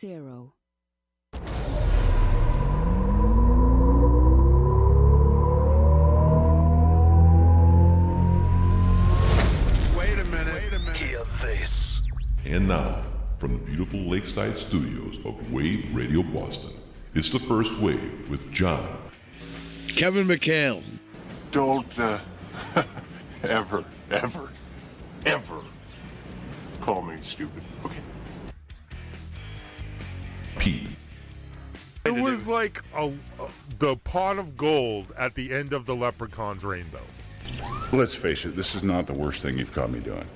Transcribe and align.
zero. 0.00 0.54
Wait 9.96 10.18
a 10.18 10.24
minute. 10.30 10.54
Wait 10.54 10.72
a 10.72 10.78
minute. 10.78 10.96
Hear 10.96 11.18
this. 11.18 12.02
And 12.44 12.68
now, 12.68 13.02
from 13.38 13.52
the 13.52 13.58
beautiful 13.58 14.00
lakeside 14.00 14.56
studios 14.58 15.18
of 15.24 15.52
Wave 15.52 15.94
Radio 15.94 16.22
Boston, 16.22 16.72
it's 17.14 17.30
the 17.30 17.38
first 17.38 17.78
wave 17.78 18.28
with 18.30 18.52
John, 18.52 18.88
Kevin 19.88 20.26
McHale. 20.26 20.82
Don't 21.50 21.98
uh, 21.98 22.18
ever, 23.42 23.84
ever, 24.10 24.48
ever 25.26 25.60
call 26.80 27.02
me 27.02 27.16
stupid. 27.20 27.62
Okay. 27.84 28.01
It 32.16 32.22
was 32.22 32.48
like 32.48 32.80
a, 32.96 33.06
a- 33.40 33.48
the 33.78 33.96
pot 33.96 34.38
of 34.38 34.56
gold 34.56 35.12
at 35.18 35.34
the 35.34 35.52
end 35.52 35.72
of 35.72 35.86
the 35.86 35.94
leprechaun's 35.96 36.64
rainbow. 36.64 37.00
Let's 37.92 38.14
face 38.14 38.44
it, 38.44 38.54
this 38.56 38.74
is 38.74 38.82
not 38.82 39.06
the 39.06 39.12
worst 39.12 39.42
thing 39.42 39.58
you've 39.58 39.72
caught 39.72 39.90
me 39.90 40.00
doing. 40.00 40.26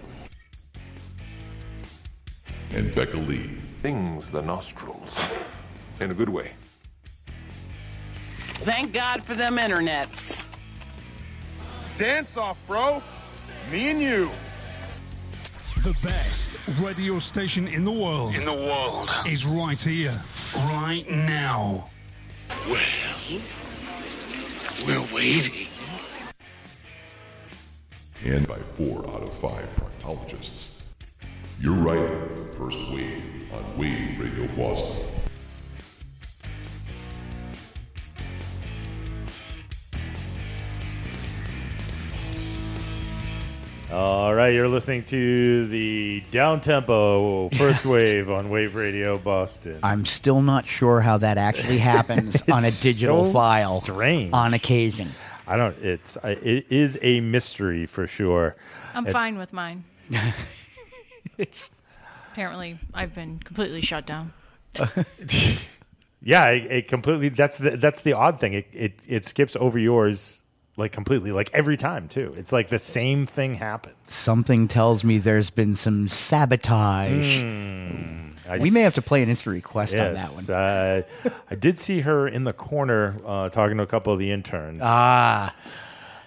and 2.72 2.94
Becca 2.94 3.16
Lee. 3.16 3.50
Things 3.82 4.26
the 4.32 4.42
nostrils. 4.42 5.08
In 6.00 6.10
a 6.10 6.14
good 6.14 6.28
way. 6.28 6.52
Thank 8.64 8.92
God 8.92 9.22
for 9.22 9.34
them 9.34 9.56
internets. 9.56 10.46
Dance 11.96 12.36
off, 12.36 12.58
bro. 12.66 13.02
Me 13.70 13.90
and 13.90 14.02
you. 14.02 14.30
The 15.86 15.92
best 16.02 16.58
radio 16.80 17.20
station 17.20 17.68
in 17.68 17.84
the 17.84 17.92
world 17.92 18.34
In 18.34 18.44
the 18.44 18.52
world. 18.52 19.08
is 19.24 19.46
right 19.46 19.80
here, 19.80 20.10
right 20.56 21.04
now. 21.08 21.88
Well, 22.68 22.80
We're 24.84 25.14
waiting. 25.14 25.68
and 28.24 28.48
by 28.48 28.58
four 28.76 29.08
out 29.10 29.22
of 29.22 29.32
five 29.34 29.68
proctologists. 29.76 30.70
You're 31.60 31.74
right, 31.74 32.30
first 32.58 32.78
wave 32.90 33.22
on 33.54 33.78
Wave 33.78 34.18
Radio 34.18 34.48
Boston. 34.56 34.96
All 43.92 44.34
right, 44.34 44.52
you're 44.52 44.68
listening 44.68 45.04
to 45.04 45.66
the 45.68 46.22
down 46.32 46.60
tempo 46.60 47.48
first 47.50 47.86
wave 47.86 48.28
on 48.30 48.50
Wave 48.50 48.74
Radio 48.74 49.16
Boston. 49.16 49.78
I'm 49.82 50.04
still 50.04 50.42
not 50.42 50.66
sure 50.66 51.00
how 51.00 51.18
that 51.18 51.38
actually 51.38 51.78
happens 51.78 52.42
on 52.50 52.64
a 52.64 52.70
digital 52.82 53.24
so 53.24 53.32
file 53.32 53.80
strange. 53.82 54.32
on 54.32 54.54
occasion. 54.54 55.12
I 55.46 55.56
don't. 55.56 55.76
It's 55.78 56.18
I- 56.24 56.30
it 56.30 56.66
is 56.70 56.98
a 57.00 57.20
mystery 57.20 57.86
for 57.86 58.08
sure. 58.08 58.56
I'm 58.94 59.06
It- 59.06 59.12
fine 59.12 59.38
with 59.38 59.52
mine. 59.52 59.84
It's 61.38 61.70
Apparently, 62.32 62.78
I've 62.94 63.14
been 63.14 63.38
completely 63.40 63.82
shut 63.82 64.06
down. 64.06 64.32
Yeah, 66.22 66.46
it, 66.48 66.72
it 66.72 66.88
completely. 66.88 67.28
That's 67.28 67.58
the 67.58 67.76
that's 67.76 68.00
the 68.02 68.14
odd 68.14 68.40
thing. 68.40 68.54
It, 68.54 68.66
it 68.72 69.00
it 69.06 69.24
skips 69.26 69.54
over 69.56 69.78
yours 69.78 70.40
like 70.76 70.92
completely, 70.92 71.32
like 71.32 71.50
every 71.52 71.76
time 71.76 72.08
too. 72.08 72.34
It's 72.36 72.52
like 72.52 72.68
the 72.68 72.78
same 72.78 73.24
thing 73.26 73.54
happens. 73.54 73.94
something 74.06 74.68
tells 74.68 75.04
me 75.04 75.18
there's 75.18 75.50
been 75.50 75.74
some 75.74 76.08
sabotage. 76.08 77.42
I 78.48 78.58
We 78.60 78.70
may 78.70 78.82
have 78.82 78.94
to 78.94 79.02
play 79.02 79.22
an 79.22 79.28
instant 79.28 79.54
request 79.54 79.94
on 79.94 79.98
that 80.00 80.12
Yes, 80.16 80.48
one. 80.48 80.56
uh, 80.56 81.02
I 81.50 81.54
did 81.54 81.78
see 81.78 82.00
her 82.00 82.28
in 82.28 82.44
the 82.44 82.52
corner 82.52 83.16
uh, 83.26 83.48
talking 83.48 83.76
to 83.78 83.82
a 83.82 83.86
couple 83.86 84.12
of 84.12 84.18
the 84.18 84.30
interns. 84.30 84.80
Ah, 84.82 85.54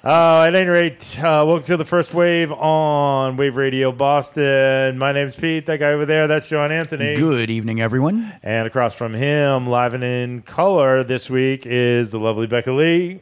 Uh, 0.04 0.46
at 0.48 0.56
any 0.56 0.70
rate, 0.70 1.18
uh, 1.20 1.44
welcome 1.46 1.66
to 1.66 1.76
the 1.78 1.84
first 1.86 2.14
wave 2.14 2.52
on 2.54 3.36
Wave 3.36 3.58
Radio 3.58 3.92
Boston. 3.92 4.98
My 4.98 5.12
name's 5.12 5.36
Pete. 5.36 5.66
That 5.66 5.78
guy 5.80 5.92
over 5.92 6.06
there, 6.06 6.26
that's 6.28 6.48
John 6.48 6.72
Anthony. 6.72 7.16
good 7.16 7.50
evening, 7.50 7.82
everyone. 7.82 8.32
And 8.42 8.66
across 8.66 8.94
from 8.94 9.14
him, 9.14 9.66
live 9.66 9.94
and 9.94 10.04
in 10.04 10.42
color 10.42 11.04
this 11.04 11.30
week, 11.30 11.66
is 11.66 12.12
the 12.12 12.20
lovely 12.20 12.48
Becca 12.48 12.72
Lee. 12.72 13.20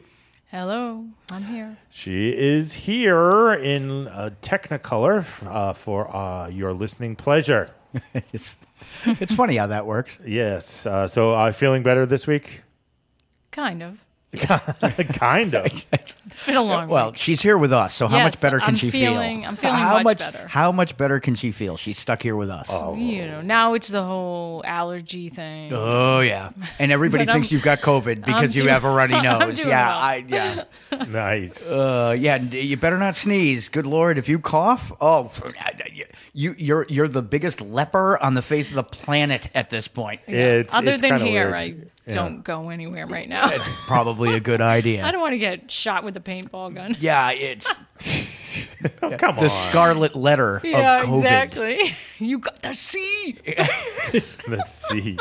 Hello, 0.50 1.04
I'm 1.30 1.42
here. 1.44 1.76
She 1.90 2.30
is 2.30 2.72
here 2.72 3.52
in 3.52 4.08
uh, 4.08 4.30
Technicolor 4.40 5.22
uh, 5.46 5.74
for 5.74 6.14
uh, 6.16 6.48
your 6.48 6.72
listening 6.72 7.16
pleasure. 7.16 7.68
It's, 8.32 8.58
it's 9.04 9.32
funny 9.32 9.56
how 9.56 9.66
that 9.66 9.84
works. 9.84 10.18
Yes. 10.26 10.86
Uh, 10.86 11.06
so, 11.06 11.32
uh, 11.32 11.52
feeling 11.52 11.82
better 11.82 12.06
this 12.06 12.26
week? 12.26 12.62
Kind 13.50 13.82
of. 13.82 14.06
kind 15.14 15.54
of. 15.54 15.66
It's 15.92 16.44
been 16.44 16.56
a 16.56 16.62
long 16.62 16.88
Well, 16.88 17.06
week. 17.06 17.16
she's 17.16 17.40
here 17.40 17.56
with 17.56 17.72
us, 17.72 17.94
so 17.94 18.06
how 18.08 18.18
Yes, 18.18 18.24
much 18.34 18.40
better 18.42 18.58
can 18.58 18.68
I'm 18.70 18.74
she 18.76 18.90
feeling- 18.90 19.40
feel? 19.40 19.48
I'm 19.48 19.56
feeling 19.56 19.76
how 19.76 20.02
much 20.02 20.18
better. 20.18 20.46
How 20.48 20.70
much 20.70 20.96
better 20.98 21.18
can 21.18 21.34
she 21.34 21.50
feel? 21.50 21.76
She's 21.78 21.98
stuck 21.98 22.22
here 22.22 22.36
with 22.36 22.50
us. 22.50 22.68
Oh, 22.70 22.94
You 22.94 23.26
know, 23.26 23.40
now 23.40 23.72
it's 23.74 23.88
the 23.88 24.02
whole 24.04 24.62
allergy 24.66 25.30
thing. 25.30 25.72
Oh, 25.72 26.20
yeah, 26.20 26.50
and 26.78 26.92
everybody 26.92 27.24
But 27.26 27.32
thinks 27.32 27.48
I'm- 27.48 27.54
you've 27.54 27.64
got 27.64 27.80
COVID 27.80 28.24
because 28.24 28.54
you 28.54 28.62
doing- 28.62 28.72
have 28.74 28.84
a 28.84 28.90
runny 28.90 29.14
I'm 29.14 29.22
nose. 29.40 29.56
doing 29.56 29.70
yeah, 29.70 29.88
well. 29.88 29.98
I 29.98 30.24
yeah. 30.28 30.64
nice. 31.08 31.70
Uh, 31.70 32.14
yeah, 32.18 32.36
and 32.36 32.52
you 32.52 32.76
better 32.76 32.98
not 32.98 33.16
sneeze. 33.16 33.68
Good 33.70 33.86
lord, 33.86 34.18
if 34.18 34.28
you 34.28 34.38
cough, 34.38 34.92
oh, 35.00 35.32
you 36.34 36.54
you're 36.58 36.86
you're 36.88 37.08
the 37.08 37.22
biggest 37.22 37.60
leper 37.60 38.18
on 38.22 38.34
the 38.34 38.42
face 38.42 38.68
of 38.70 38.76
the 38.76 38.82
planet 38.84 39.48
at 39.54 39.70
this 39.70 39.88
point. 39.88 40.20
It's, 40.26 40.74
Other 40.74 40.92
it's 40.92 41.00
than 41.00 41.20
here, 41.20 41.50
weird. 41.50 41.54
I 41.54 41.64
Yeah. 42.06 42.14
don't 42.14 42.42
go 42.42 42.70
anywhere 42.70 43.06
right 43.06 43.28
now. 43.28 43.48
It's 43.50 43.68
probably 43.86 44.34
a 44.34 44.40
good 44.40 44.60
idea. 44.60 45.04
I 45.06 45.10
don't 45.10 45.20
want 45.20 45.32
to 45.34 45.38
get 45.38 45.70
shot 45.70 46.04
with 46.04 46.16
a 46.16 46.20
paintball 46.20 46.74
gun. 46.74 46.96
yeah, 47.00 47.30
it's 47.32 47.68
Oh, 49.02 49.10
come 49.16 49.36
the 49.36 49.42
on. 49.44 49.48
scarlet 49.50 50.14
letter 50.14 50.60
Yeah, 50.64 50.98
of 51.02 51.08
COVID. 51.08 51.16
exactly. 51.18 51.96
You 52.18 52.38
got 52.38 52.62
the 52.62 52.74
C. 52.74 53.36
Let's 54.12 54.86
see. 54.88 55.18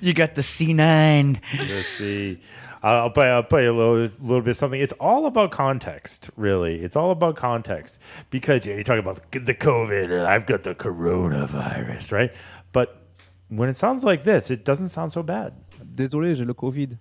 You 0.00 0.12
got 0.12 0.34
the 0.34 0.42
C9. 0.42 1.40
Let's 1.58 1.88
see. 1.88 2.40
I'll 2.82 3.10
play. 3.10 3.28
I'll 3.28 3.42
play 3.42 3.66
a 3.66 3.72
little, 3.72 3.94
little 3.96 4.40
bit 4.40 4.50
of 4.50 4.56
something. 4.56 4.80
It's 4.80 4.92
all 4.94 5.26
about 5.26 5.50
context, 5.50 6.30
really. 6.36 6.80
It's 6.80 6.96
all 6.96 7.10
about 7.10 7.36
context 7.36 8.00
because 8.30 8.66
you, 8.66 8.72
know, 8.72 8.78
you 8.78 8.84
talk 8.84 8.98
about 8.98 9.30
the 9.32 9.54
COVID. 9.54 10.26
I've 10.26 10.46
got 10.46 10.62
the 10.62 10.74
coronavirus, 10.74 12.12
right? 12.12 12.32
But 12.72 13.02
when 13.48 13.68
it 13.68 13.76
sounds 13.76 14.04
like 14.04 14.22
this, 14.22 14.50
it 14.50 14.64
doesn't 14.64 14.88
sound 14.88 15.12
so 15.12 15.22
bad. 15.22 15.54
Désolé, 15.82 16.36
j'ai 16.36 16.44
le 16.44 16.54
Covid. 16.54 16.98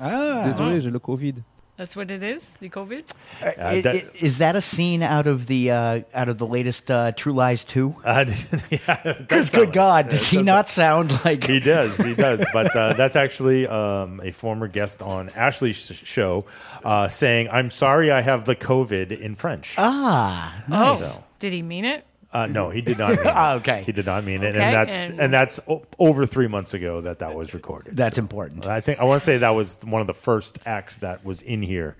Ah. 0.00 0.42
Désolé, 0.44 0.80
j'ai 0.80 0.90
le 0.90 0.98
Covid. 0.98 1.42
That's 1.76 1.94
what 1.94 2.10
it 2.10 2.22
is. 2.22 2.46
The 2.60 2.70
COVID. 2.70 3.04
I- 3.42 3.46
Uh, 3.48 3.80
that- 3.82 3.94
I- 3.94 4.04
Is 4.20 4.38
that 4.38 4.56
a 4.56 4.62
scene 4.62 5.02
out 5.02 5.26
of 5.26 5.46
the 5.46 5.70
uh, 5.70 6.00
out 6.14 6.28
of 6.30 6.38
the 6.38 6.46
latest 6.46 6.90
uh, 6.90 7.12
True 7.12 7.34
Lies 7.34 7.64
2? 7.64 7.94
Uh, 8.02 8.24
yeah, 8.70 9.12
Because 9.18 9.50
good 9.60 9.72
God, 9.74 10.06
it 10.06 10.10
does 10.12 10.26
he 10.28 10.38
does 10.38 10.46
not 10.46 10.68
sound 10.68 11.12
like 11.24 11.44
He 11.46 11.60
does, 11.60 11.96
he 11.98 12.14
does. 12.14 12.44
But 12.52 12.74
uh, 12.74 12.94
that's 12.94 13.14
actually 13.16 13.66
um, 13.66 14.20
a 14.24 14.30
former 14.32 14.68
guest 14.68 15.02
on 15.02 15.28
Ashley's 15.36 15.76
show 15.76 16.46
uh, 16.82 17.08
saying, 17.08 17.50
"I'm 17.50 17.68
sorry, 17.70 18.10
I 18.10 18.22
have 18.22 18.46
the 18.46 18.56
COVID" 18.56 19.12
in 19.20 19.34
French. 19.34 19.74
ah? 19.76 20.64
Oh, 20.70 20.96
So- 20.96 21.24
did 21.40 21.52
he 21.52 21.60
mean 21.60 21.84
it? 21.84 22.04
Uh, 22.36 22.46
no, 22.46 22.70
he 22.70 22.82
did 22.82 22.98
not 22.98 23.10
mean 23.16 23.26
it. 23.26 23.36
Okay. 23.60 23.82
He 23.86 23.92
did 23.92 24.06
not 24.06 24.24
mean 24.24 24.42
it, 24.42 24.54
Okay, 24.56 24.64
and 24.64 24.74
that's 24.74 25.00
and- 25.00 25.20
and, 25.20 25.32
that's 25.32 25.58
o- 25.68 25.84
over 25.98 26.26
three 26.26 26.48
months 26.48 26.74
ago 26.74 27.00
that 27.00 27.18
that 27.20 27.34
was 27.34 27.54
recorded. 27.54 27.96
That's 27.96 28.18
important. 28.18 28.66
I 28.66 28.80
think 28.80 28.98
I 29.00 29.04
want 29.04 29.20
to 29.20 29.24
say 29.24 29.38
that 29.38 29.54
was 29.60 29.76
one 29.84 30.00
of 30.00 30.06
the 30.06 30.14
first 30.28 30.58
acts 30.66 30.98
that 30.98 31.24
was 31.24 31.40
in 31.42 31.62
here 31.62 31.96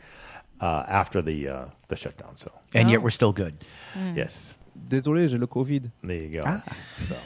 uh, 0.60 0.84
after 0.88 1.22
the 1.22 1.48
uh, 1.48 1.64
the 1.88 1.96
shutdown. 1.96 2.36
So 2.36 2.50
And 2.74 2.88
Oh. 2.88 2.92
yet 2.92 3.02
we're 3.02 3.10
still 3.20 3.32
good. 3.32 3.54
yes, 4.14 4.54
Désolé, 4.88 5.26
j'ai 5.28 5.38
le 5.38 5.46
Covid. 5.46 5.90
there 6.02 6.16
you 6.16 6.28
go. 6.28 6.42
Ah. 6.44 6.62
So 6.98 7.16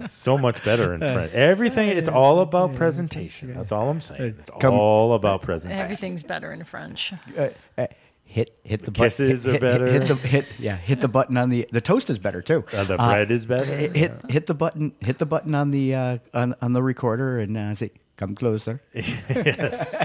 it's 0.00 0.12
so 0.12 0.36
much 0.36 0.58
better 0.64 0.92
in 0.94 1.00
French. 1.14 1.32
Everything 1.34 1.88
it's 1.98 2.08
all 2.08 2.40
about 2.40 2.74
presentation. 2.74 3.54
That's 3.54 3.70
all 3.72 3.88
I'm 3.90 4.00
saying. 4.00 4.34
It's 4.40 4.50
Come- 4.60 4.74
all 4.74 5.12
about 5.14 5.42
presentation. 5.42 5.84
Everything's 5.84 6.24
better 6.24 6.52
in 6.52 6.64
French. 6.64 7.12
Uh, 7.38 7.48
uh, 7.78 7.86
hit 8.26 8.58
hit 8.64 8.84
the, 8.84 8.90
kisses 8.90 9.44
button. 9.46 9.56
are 9.56 9.60
better. 9.60 9.86
Hit, 9.86 10.08
the 10.08 10.14
hit 10.16 10.44
yeah. 10.58 10.76
Hit 10.76 11.00
the 11.00 11.08
button 11.08 11.36
on 11.38 11.48
the 11.48 11.66
the 11.72 11.80
toast 11.80 12.10
is 12.10 12.18
better 12.18 12.42
too. 12.42 12.64
Uh, 12.72 12.84
the 12.84 12.96
bread 12.98 13.30
is 13.30 13.46
better. 13.46 13.64
Hit 13.64 13.96
hit, 13.96 14.12
hit 14.28 14.46
the 14.46 14.54
button. 14.54 14.92
Hit 15.00 15.18
the 15.18 15.26
button 15.26 15.54
on 15.54 15.70
the 15.70 15.94
uh, 15.94 16.18
on 16.34 16.54
on 16.60 16.72
the 16.74 16.82
recorder 16.82 17.38
and 17.38 17.56
uh, 17.56 17.74
say, 17.74 17.90
"Come 18.16 18.34
closer." 18.34 18.80
yes. 18.94 19.94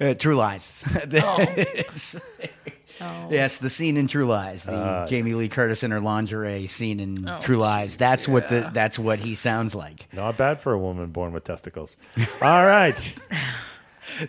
Uh, 0.00 0.14
True 0.14 0.36
Lies. 0.36 0.82
It's- 1.04 2.16
Oh. 3.00 3.28
Yes, 3.32 3.56
the 3.56 3.68
scene 3.70 3.96
in 3.96 4.06
True 4.06 4.26
Lies, 4.26 4.62
the 4.62 4.76
Uh, 4.76 5.06
Jamie 5.06 5.34
Lee 5.34 5.48
Curtis 5.48 5.82
in 5.82 5.90
her 5.90 5.98
lingerie 5.98 6.68
scene 6.68 7.00
in 7.00 7.28
Oh, 7.28 7.40
True 7.40 7.56
Lies. 7.56 7.94
jeez, 7.94 7.98
That's 7.98 8.28
what 8.28 8.48
the 8.48 8.70
that's 8.72 8.96
what 8.96 9.18
he 9.18 9.34
sounds 9.34 9.74
like. 9.74 10.06
Not 10.12 10.36
bad 10.36 10.60
for 10.60 10.72
a 10.72 10.78
woman 10.78 11.10
born 11.10 11.32
with 11.32 11.42
testicles. 11.42 11.96
All 12.40 12.64
right. 12.64 13.18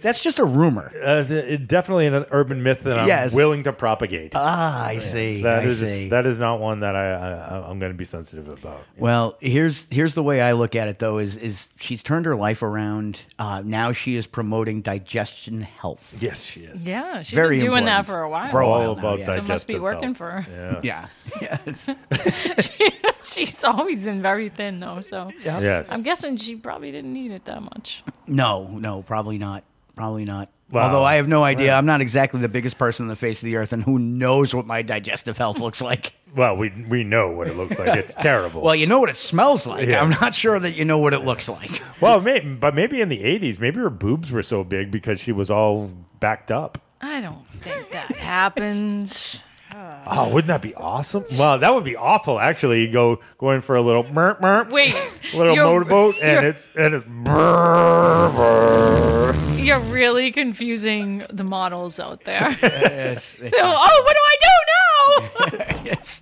That's 0.02 0.24
just 0.24 0.40
a 0.40 0.46
rumor. 0.46 0.92
Uh, 1.04 1.24
definitely 1.66 2.08
an 2.08 2.26
urban 2.32 2.64
myth 2.64 2.84
that 2.84 2.98
I'm 3.00 3.08
Yes. 3.08 3.34
willing 3.34 3.64
to 3.64 3.74
propagate. 3.74 4.34
Ah, 4.36 4.86
I 4.86 4.98
see. 4.98 5.42
That 5.44 5.64
I 5.64 5.66
is- 5.66 5.80
see. 5.80 6.10
that 6.10 6.26
is 6.26 6.40
not 6.40 6.60
one 6.60 6.82
that 6.82 6.96
I, 6.96 7.12
I 7.14 7.70
I'm 7.70 7.80
going 7.80 7.92
to 7.92 7.98
be 7.98 8.06
sensitive 8.06 8.48
about. 8.48 8.84
Well, 8.98 9.38
here's 9.42 9.88
here's 9.92 10.16
the 10.16 10.24
way 10.24 10.42
I 10.42 10.54
look 10.54 10.76
at 10.76 10.88
it 10.88 11.00
though 11.00 11.18
is 11.20 11.38
is 11.38 11.70
she's 11.80 12.04
turned 12.04 12.26
her 12.26 12.36
life 12.36 12.64
around. 12.64 13.26
Uh, 13.40 13.62
now 13.66 13.92
she 13.92 14.16
is 14.16 14.28
promoting 14.28 14.82
digestion 14.82 15.62
health. 15.62 16.16
Yes, 16.22 16.44
she 16.44 16.62
is. 16.62 16.88
Yeah, 16.88 17.22
she's 17.24 17.34
Very 17.36 17.58
been 17.60 17.68
doing 17.68 17.86
that 17.86 18.06
for 18.06 18.22
a 18.22 18.30
while. 18.30 18.50
For 18.50 18.62
a 18.62 18.66
All 18.68 18.72
while 18.80 18.94
now, 18.96 19.00
about 19.00 19.20
yeah. 19.20 19.38
So 19.38 19.48
must 19.48 19.68
be 19.68 19.80
working 19.80 20.14
health. 20.16 20.18
for 20.18 20.32
her. 20.42 20.80
Yeah. 20.84 21.06
Yeah. 21.42 21.58
Yes. 21.66 21.90
She- 22.60 22.92
she's 23.24 23.64
always 23.64 24.06
been 24.06 24.22
very 24.22 24.50
thin 24.50 24.80
though, 24.80 25.02
so 25.02 25.30
Yes. 25.44 25.92
I'm 25.92 26.04
guessing 26.04 26.38
she 26.38 26.56
probably 26.56 26.92
didn't 26.92 27.14
need 27.14 27.32
it 27.32 27.46
that 27.46 27.62
much. 27.62 28.04
No, 28.28 28.68
no, 28.68 29.02
probably 29.02 29.38
not. 29.38 29.64
Probably 29.96 30.26
not. 30.26 30.50
Well, 30.72 30.86
Although 30.86 31.04
I 31.04 31.16
have 31.16 31.28
no 31.28 31.44
idea. 31.44 31.68
well. 31.68 31.78
I'm 31.78 31.86
not 31.86 32.02
exactly 32.02 32.40
the 32.42 32.48
biggest 32.50 32.80
person 32.80 33.04
on 33.04 33.08
the 33.10 33.16
face 33.16 33.42
of 33.44 33.46
the 33.46 33.58
earth, 33.58 33.74
and 33.74 33.84
who 33.84 34.00
knows 34.00 34.56
what 34.56 34.66
my 34.66 34.82
digestive 34.82 35.38
health 35.38 35.60
looks 35.60 35.82
like. 35.82 36.14
Well, 36.36 36.58
we 36.58 36.72
we 36.90 37.04
know 37.04 37.30
what 37.30 37.48
it 37.48 37.56
looks 37.56 37.78
like. 37.78 37.96
It's 37.96 38.16
terrible. 38.16 38.64
Well, 38.64 38.74
you 38.74 38.88
know 38.88 39.00
what 39.00 39.12
it 39.12 39.16
smells 39.16 39.68
like. 39.68 39.88
Yes. 39.88 40.02
I'm 40.02 40.10
not 40.20 40.34
sure 40.34 40.58
that 40.58 40.72
you 40.76 40.84
know 40.84 40.98
what 40.98 41.14
it 41.14 41.24
looks 41.24 41.48
like. 41.48 41.80
Well, 42.02 42.20
may, 42.22 42.40
but 42.40 42.74
maybe 42.74 43.02
in 43.02 43.10
the 43.10 43.22
'80s, 43.22 43.60
maybe 43.60 43.78
her 43.80 43.92
boobs 43.92 44.32
were 44.32 44.42
so 44.42 44.64
big 44.64 44.90
because 44.90 45.20
she 45.20 45.32
was 45.32 45.52
all 45.52 45.92
backed 46.20 46.52
up. 46.52 46.80
I 47.02 47.22
don't 47.22 47.48
think 47.48 47.92
that 47.92 48.10
happens. 48.16 49.46
Oh, 50.06 50.30
wouldn't 50.30 50.48
that 50.50 50.62
be 50.62 50.76
awesome? 50.76 51.24
Well, 51.38 51.58
that 51.60 51.74
would 51.74 51.84
be 51.84 51.96
awful. 51.96 52.40
Actually, 52.40 52.86
you 52.86 52.92
go 52.92 53.20
go 53.38 53.52
in 53.52 53.62
for 53.62 53.76
a 53.76 53.82
little 53.82 54.04
merp 54.04 54.42
merp, 54.42 54.70
Wait, 54.70 54.94
little 55.34 55.56
you're- 55.56 55.66
motorboat, 55.70 56.16
and 56.22 56.32
you're- 56.32 56.48
it's 56.50 56.70
and 56.76 56.94
it's 56.94 57.04
brr, 57.06 58.30
brr. 58.36 59.34
You're 59.56 59.80
really 59.80 60.32
confusing 60.32 61.24
the 61.30 61.44
models 61.46 62.00
out 62.00 62.24
there. 62.26 62.48
It's- 62.62 63.40
it's- 63.40 63.54
So, 63.58 63.64
oh, 63.64 64.04
what 64.04 64.16
do 64.16 64.24
I 64.26 64.38
do 64.42 65.58
now? 65.78 65.86
it's- 65.92 66.22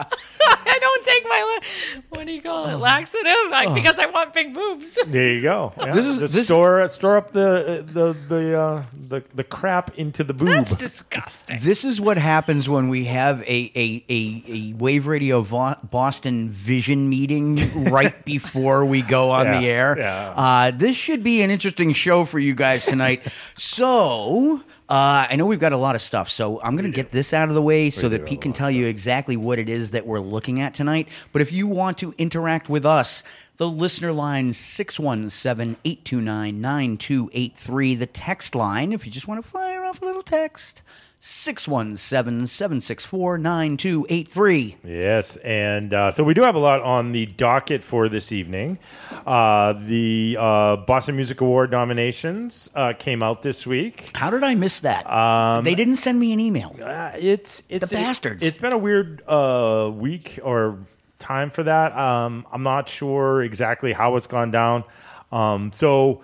I 0.42 0.78
don't 0.80 1.04
take 1.04 1.24
my 1.24 1.58
la- 1.60 1.98
what 2.10 2.26
do 2.26 2.32
you 2.32 2.42
call 2.42 2.66
it 2.68 2.76
laxative 2.76 3.26
I, 3.52 3.72
because 3.74 3.98
I 3.98 4.06
want 4.06 4.32
big 4.34 4.54
boobs. 4.54 4.98
There 5.06 5.34
you 5.34 5.42
go. 5.42 5.72
Yeah. 5.76 5.90
This 5.92 6.06
is- 6.06 6.18
Just 6.18 6.34
this- 6.34 6.46
store 6.46 6.88
store 6.88 7.16
up 7.16 7.32
the 7.32 7.84
the 7.92 8.16
the 8.28 8.58
uh, 8.60 8.82
the, 9.08 9.22
the 9.34 9.44
crap 9.44 9.98
into 9.98 10.24
the 10.24 10.32
boob. 10.32 10.48
That's 10.48 10.74
disgusting. 10.74 11.58
This 11.60 11.84
is 11.84 12.00
what 12.00 12.16
happens 12.18 12.68
when 12.68 12.88
we 12.88 13.04
have 13.04 13.42
a 13.42 13.72
a, 13.74 14.04
a, 14.08 14.44
a 14.48 14.74
Wave 14.74 15.06
Radio 15.06 15.40
Vo- 15.42 15.76
Boston 15.90 16.48
vision 16.48 17.08
meeting 17.08 17.56
right 17.90 18.24
before 18.24 18.84
we 18.84 19.02
go 19.02 19.30
on 19.30 19.46
Yeah, 19.46 19.60
the 19.60 19.66
air. 19.68 19.96
yeah. 19.98 20.30
Uh, 20.36 20.70
this 20.72 20.96
should 20.96 21.22
be 21.22 21.42
an 21.42 21.50
interesting 21.50 21.92
show 21.92 22.24
for 22.24 22.38
you 22.38 22.54
guys 22.54 22.86
tonight. 22.86 23.22
so. 23.54 24.60
Uh, 24.90 25.24
I 25.30 25.36
know 25.36 25.46
we've 25.46 25.60
got 25.60 25.70
a 25.70 25.76
lot 25.76 25.94
of 25.94 26.02
stuff, 26.02 26.28
so 26.28 26.60
I'm 26.62 26.74
going 26.74 26.90
to 26.90 26.94
get 26.94 27.12
this 27.12 27.32
out 27.32 27.48
of 27.48 27.54
the 27.54 27.62
way 27.62 27.90
so 27.90 28.08
that 28.08 28.26
Pete 28.26 28.40
can 28.40 28.52
tell 28.52 28.72
you 28.72 28.86
exactly 28.86 29.36
what 29.36 29.60
it 29.60 29.68
is 29.68 29.92
that 29.92 30.04
we're 30.04 30.18
looking 30.18 30.60
at 30.60 30.74
tonight. 30.74 31.06
But 31.32 31.42
if 31.42 31.52
you 31.52 31.68
want 31.68 31.96
to 31.98 32.12
interact 32.18 32.68
with 32.68 32.84
us, 32.84 33.22
the 33.56 33.68
listener 33.68 34.10
line 34.10 34.52
617 34.52 35.76
829 35.84 36.60
9283. 36.60 37.94
The 37.94 38.06
text 38.06 38.56
line, 38.56 38.92
if 38.92 39.06
you 39.06 39.12
just 39.12 39.28
want 39.28 39.44
to 39.44 39.48
fire 39.48 39.84
off 39.84 40.02
a 40.02 40.04
little 40.04 40.24
text, 40.24 40.82
617 41.22 42.46
764 42.46 43.36
9283. 43.36 44.76
Yes, 44.84 45.36
and 45.36 45.92
uh, 45.92 46.10
so 46.10 46.24
we 46.24 46.32
do 46.32 46.40
have 46.40 46.54
a 46.54 46.58
lot 46.58 46.80
on 46.80 47.12
the 47.12 47.26
docket 47.26 47.82
for 47.82 48.08
this 48.08 48.32
evening. 48.32 48.78
Uh, 49.26 49.74
the 49.74 50.38
uh, 50.40 50.76
Boston 50.76 51.16
Music 51.16 51.42
Award 51.42 51.70
nominations 51.70 52.70
uh, 52.74 52.94
came 52.98 53.22
out 53.22 53.42
this 53.42 53.66
week. 53.66 54.10
How 54.14 54.30
did 54.30 54.42
I 54.42 54.54
miss 54.54 54.80
that? 54.80 55.06
Um, 55.10 55.62
they 55.62 55.74
didn't 55.74 55.96
send 55.96 56.18
me 56.18 56.32
an 56.32 56.40
email. 56.40 56.74
Uh, 56.82 57.12
it's 57.18 57.64
it's 57.68 57.90
The 57.90 57.96
bastards. 57.96 58.42
It, 58.42 58.54
has 58.54 58.58
been 58.58 58.72
a 58.72 58.78
weird 58.78 59.22
uh, 59.28 59.90
week 59.92 60.38
or 60.42 60.78
time 61.18 61.50
for 61.50 61.64
that. 61.64 61.94
Um, 61.94 62.46
I'm 62.50 62.62
not 62.62 62.88
sure 62.88 63.42
exactly 63.42 63.92
how 63.92 64.16
it's 64.16 64.26
gone 64.26 64.50
down. 64.50 64.84
Um, 65.30 65.70
so. 65.74 66.22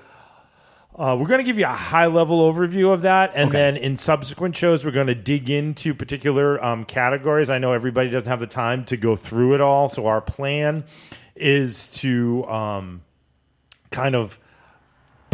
Uh, 0.96 1.14
we're 1.20 1.26
going 1.26 1.38
to 1.40 1.44
give 1.44 1.58
you 1.58 1.66
a 1.66 1.69
high 1.69 2.06
level 2.06 2.50
overview 2.50 2.90
of 2.90 3.02
that, 3.02 3.32
and 3.34 3.48
Okay. 3.50 3.58
then 3.58 3.76
in 3.76 3.96
subsequent 3.96 4.56
shows, 4.56 4.82
we're 4.82 4.90
going 4.93 5.08
to 5.08 5.14
dig 5.14 5.50
into 5.50 5.93
particular 5.94 6.62
um, 6.64 6.87
categories. 6.87 7.50
I 7.50 7.58
know 7.58 7.72
everybody 7.75 8.08
doesn't 8.08 8.28
have 8.28 8.40
the 8.40 8.46
time 8.46 8.84
to 8.87 8.96
go 8.96 9.14
through 9.14 9.54
it 9.54 9.60
all, 9.60 9.90
so 9.90 10.06
our 10.06 10.22
plan 10.22 10.84
is 11.34 11.88
to 11.98 12.46
um, 12.48 13.02
kind 13.90 14.14
of 14.14 14.38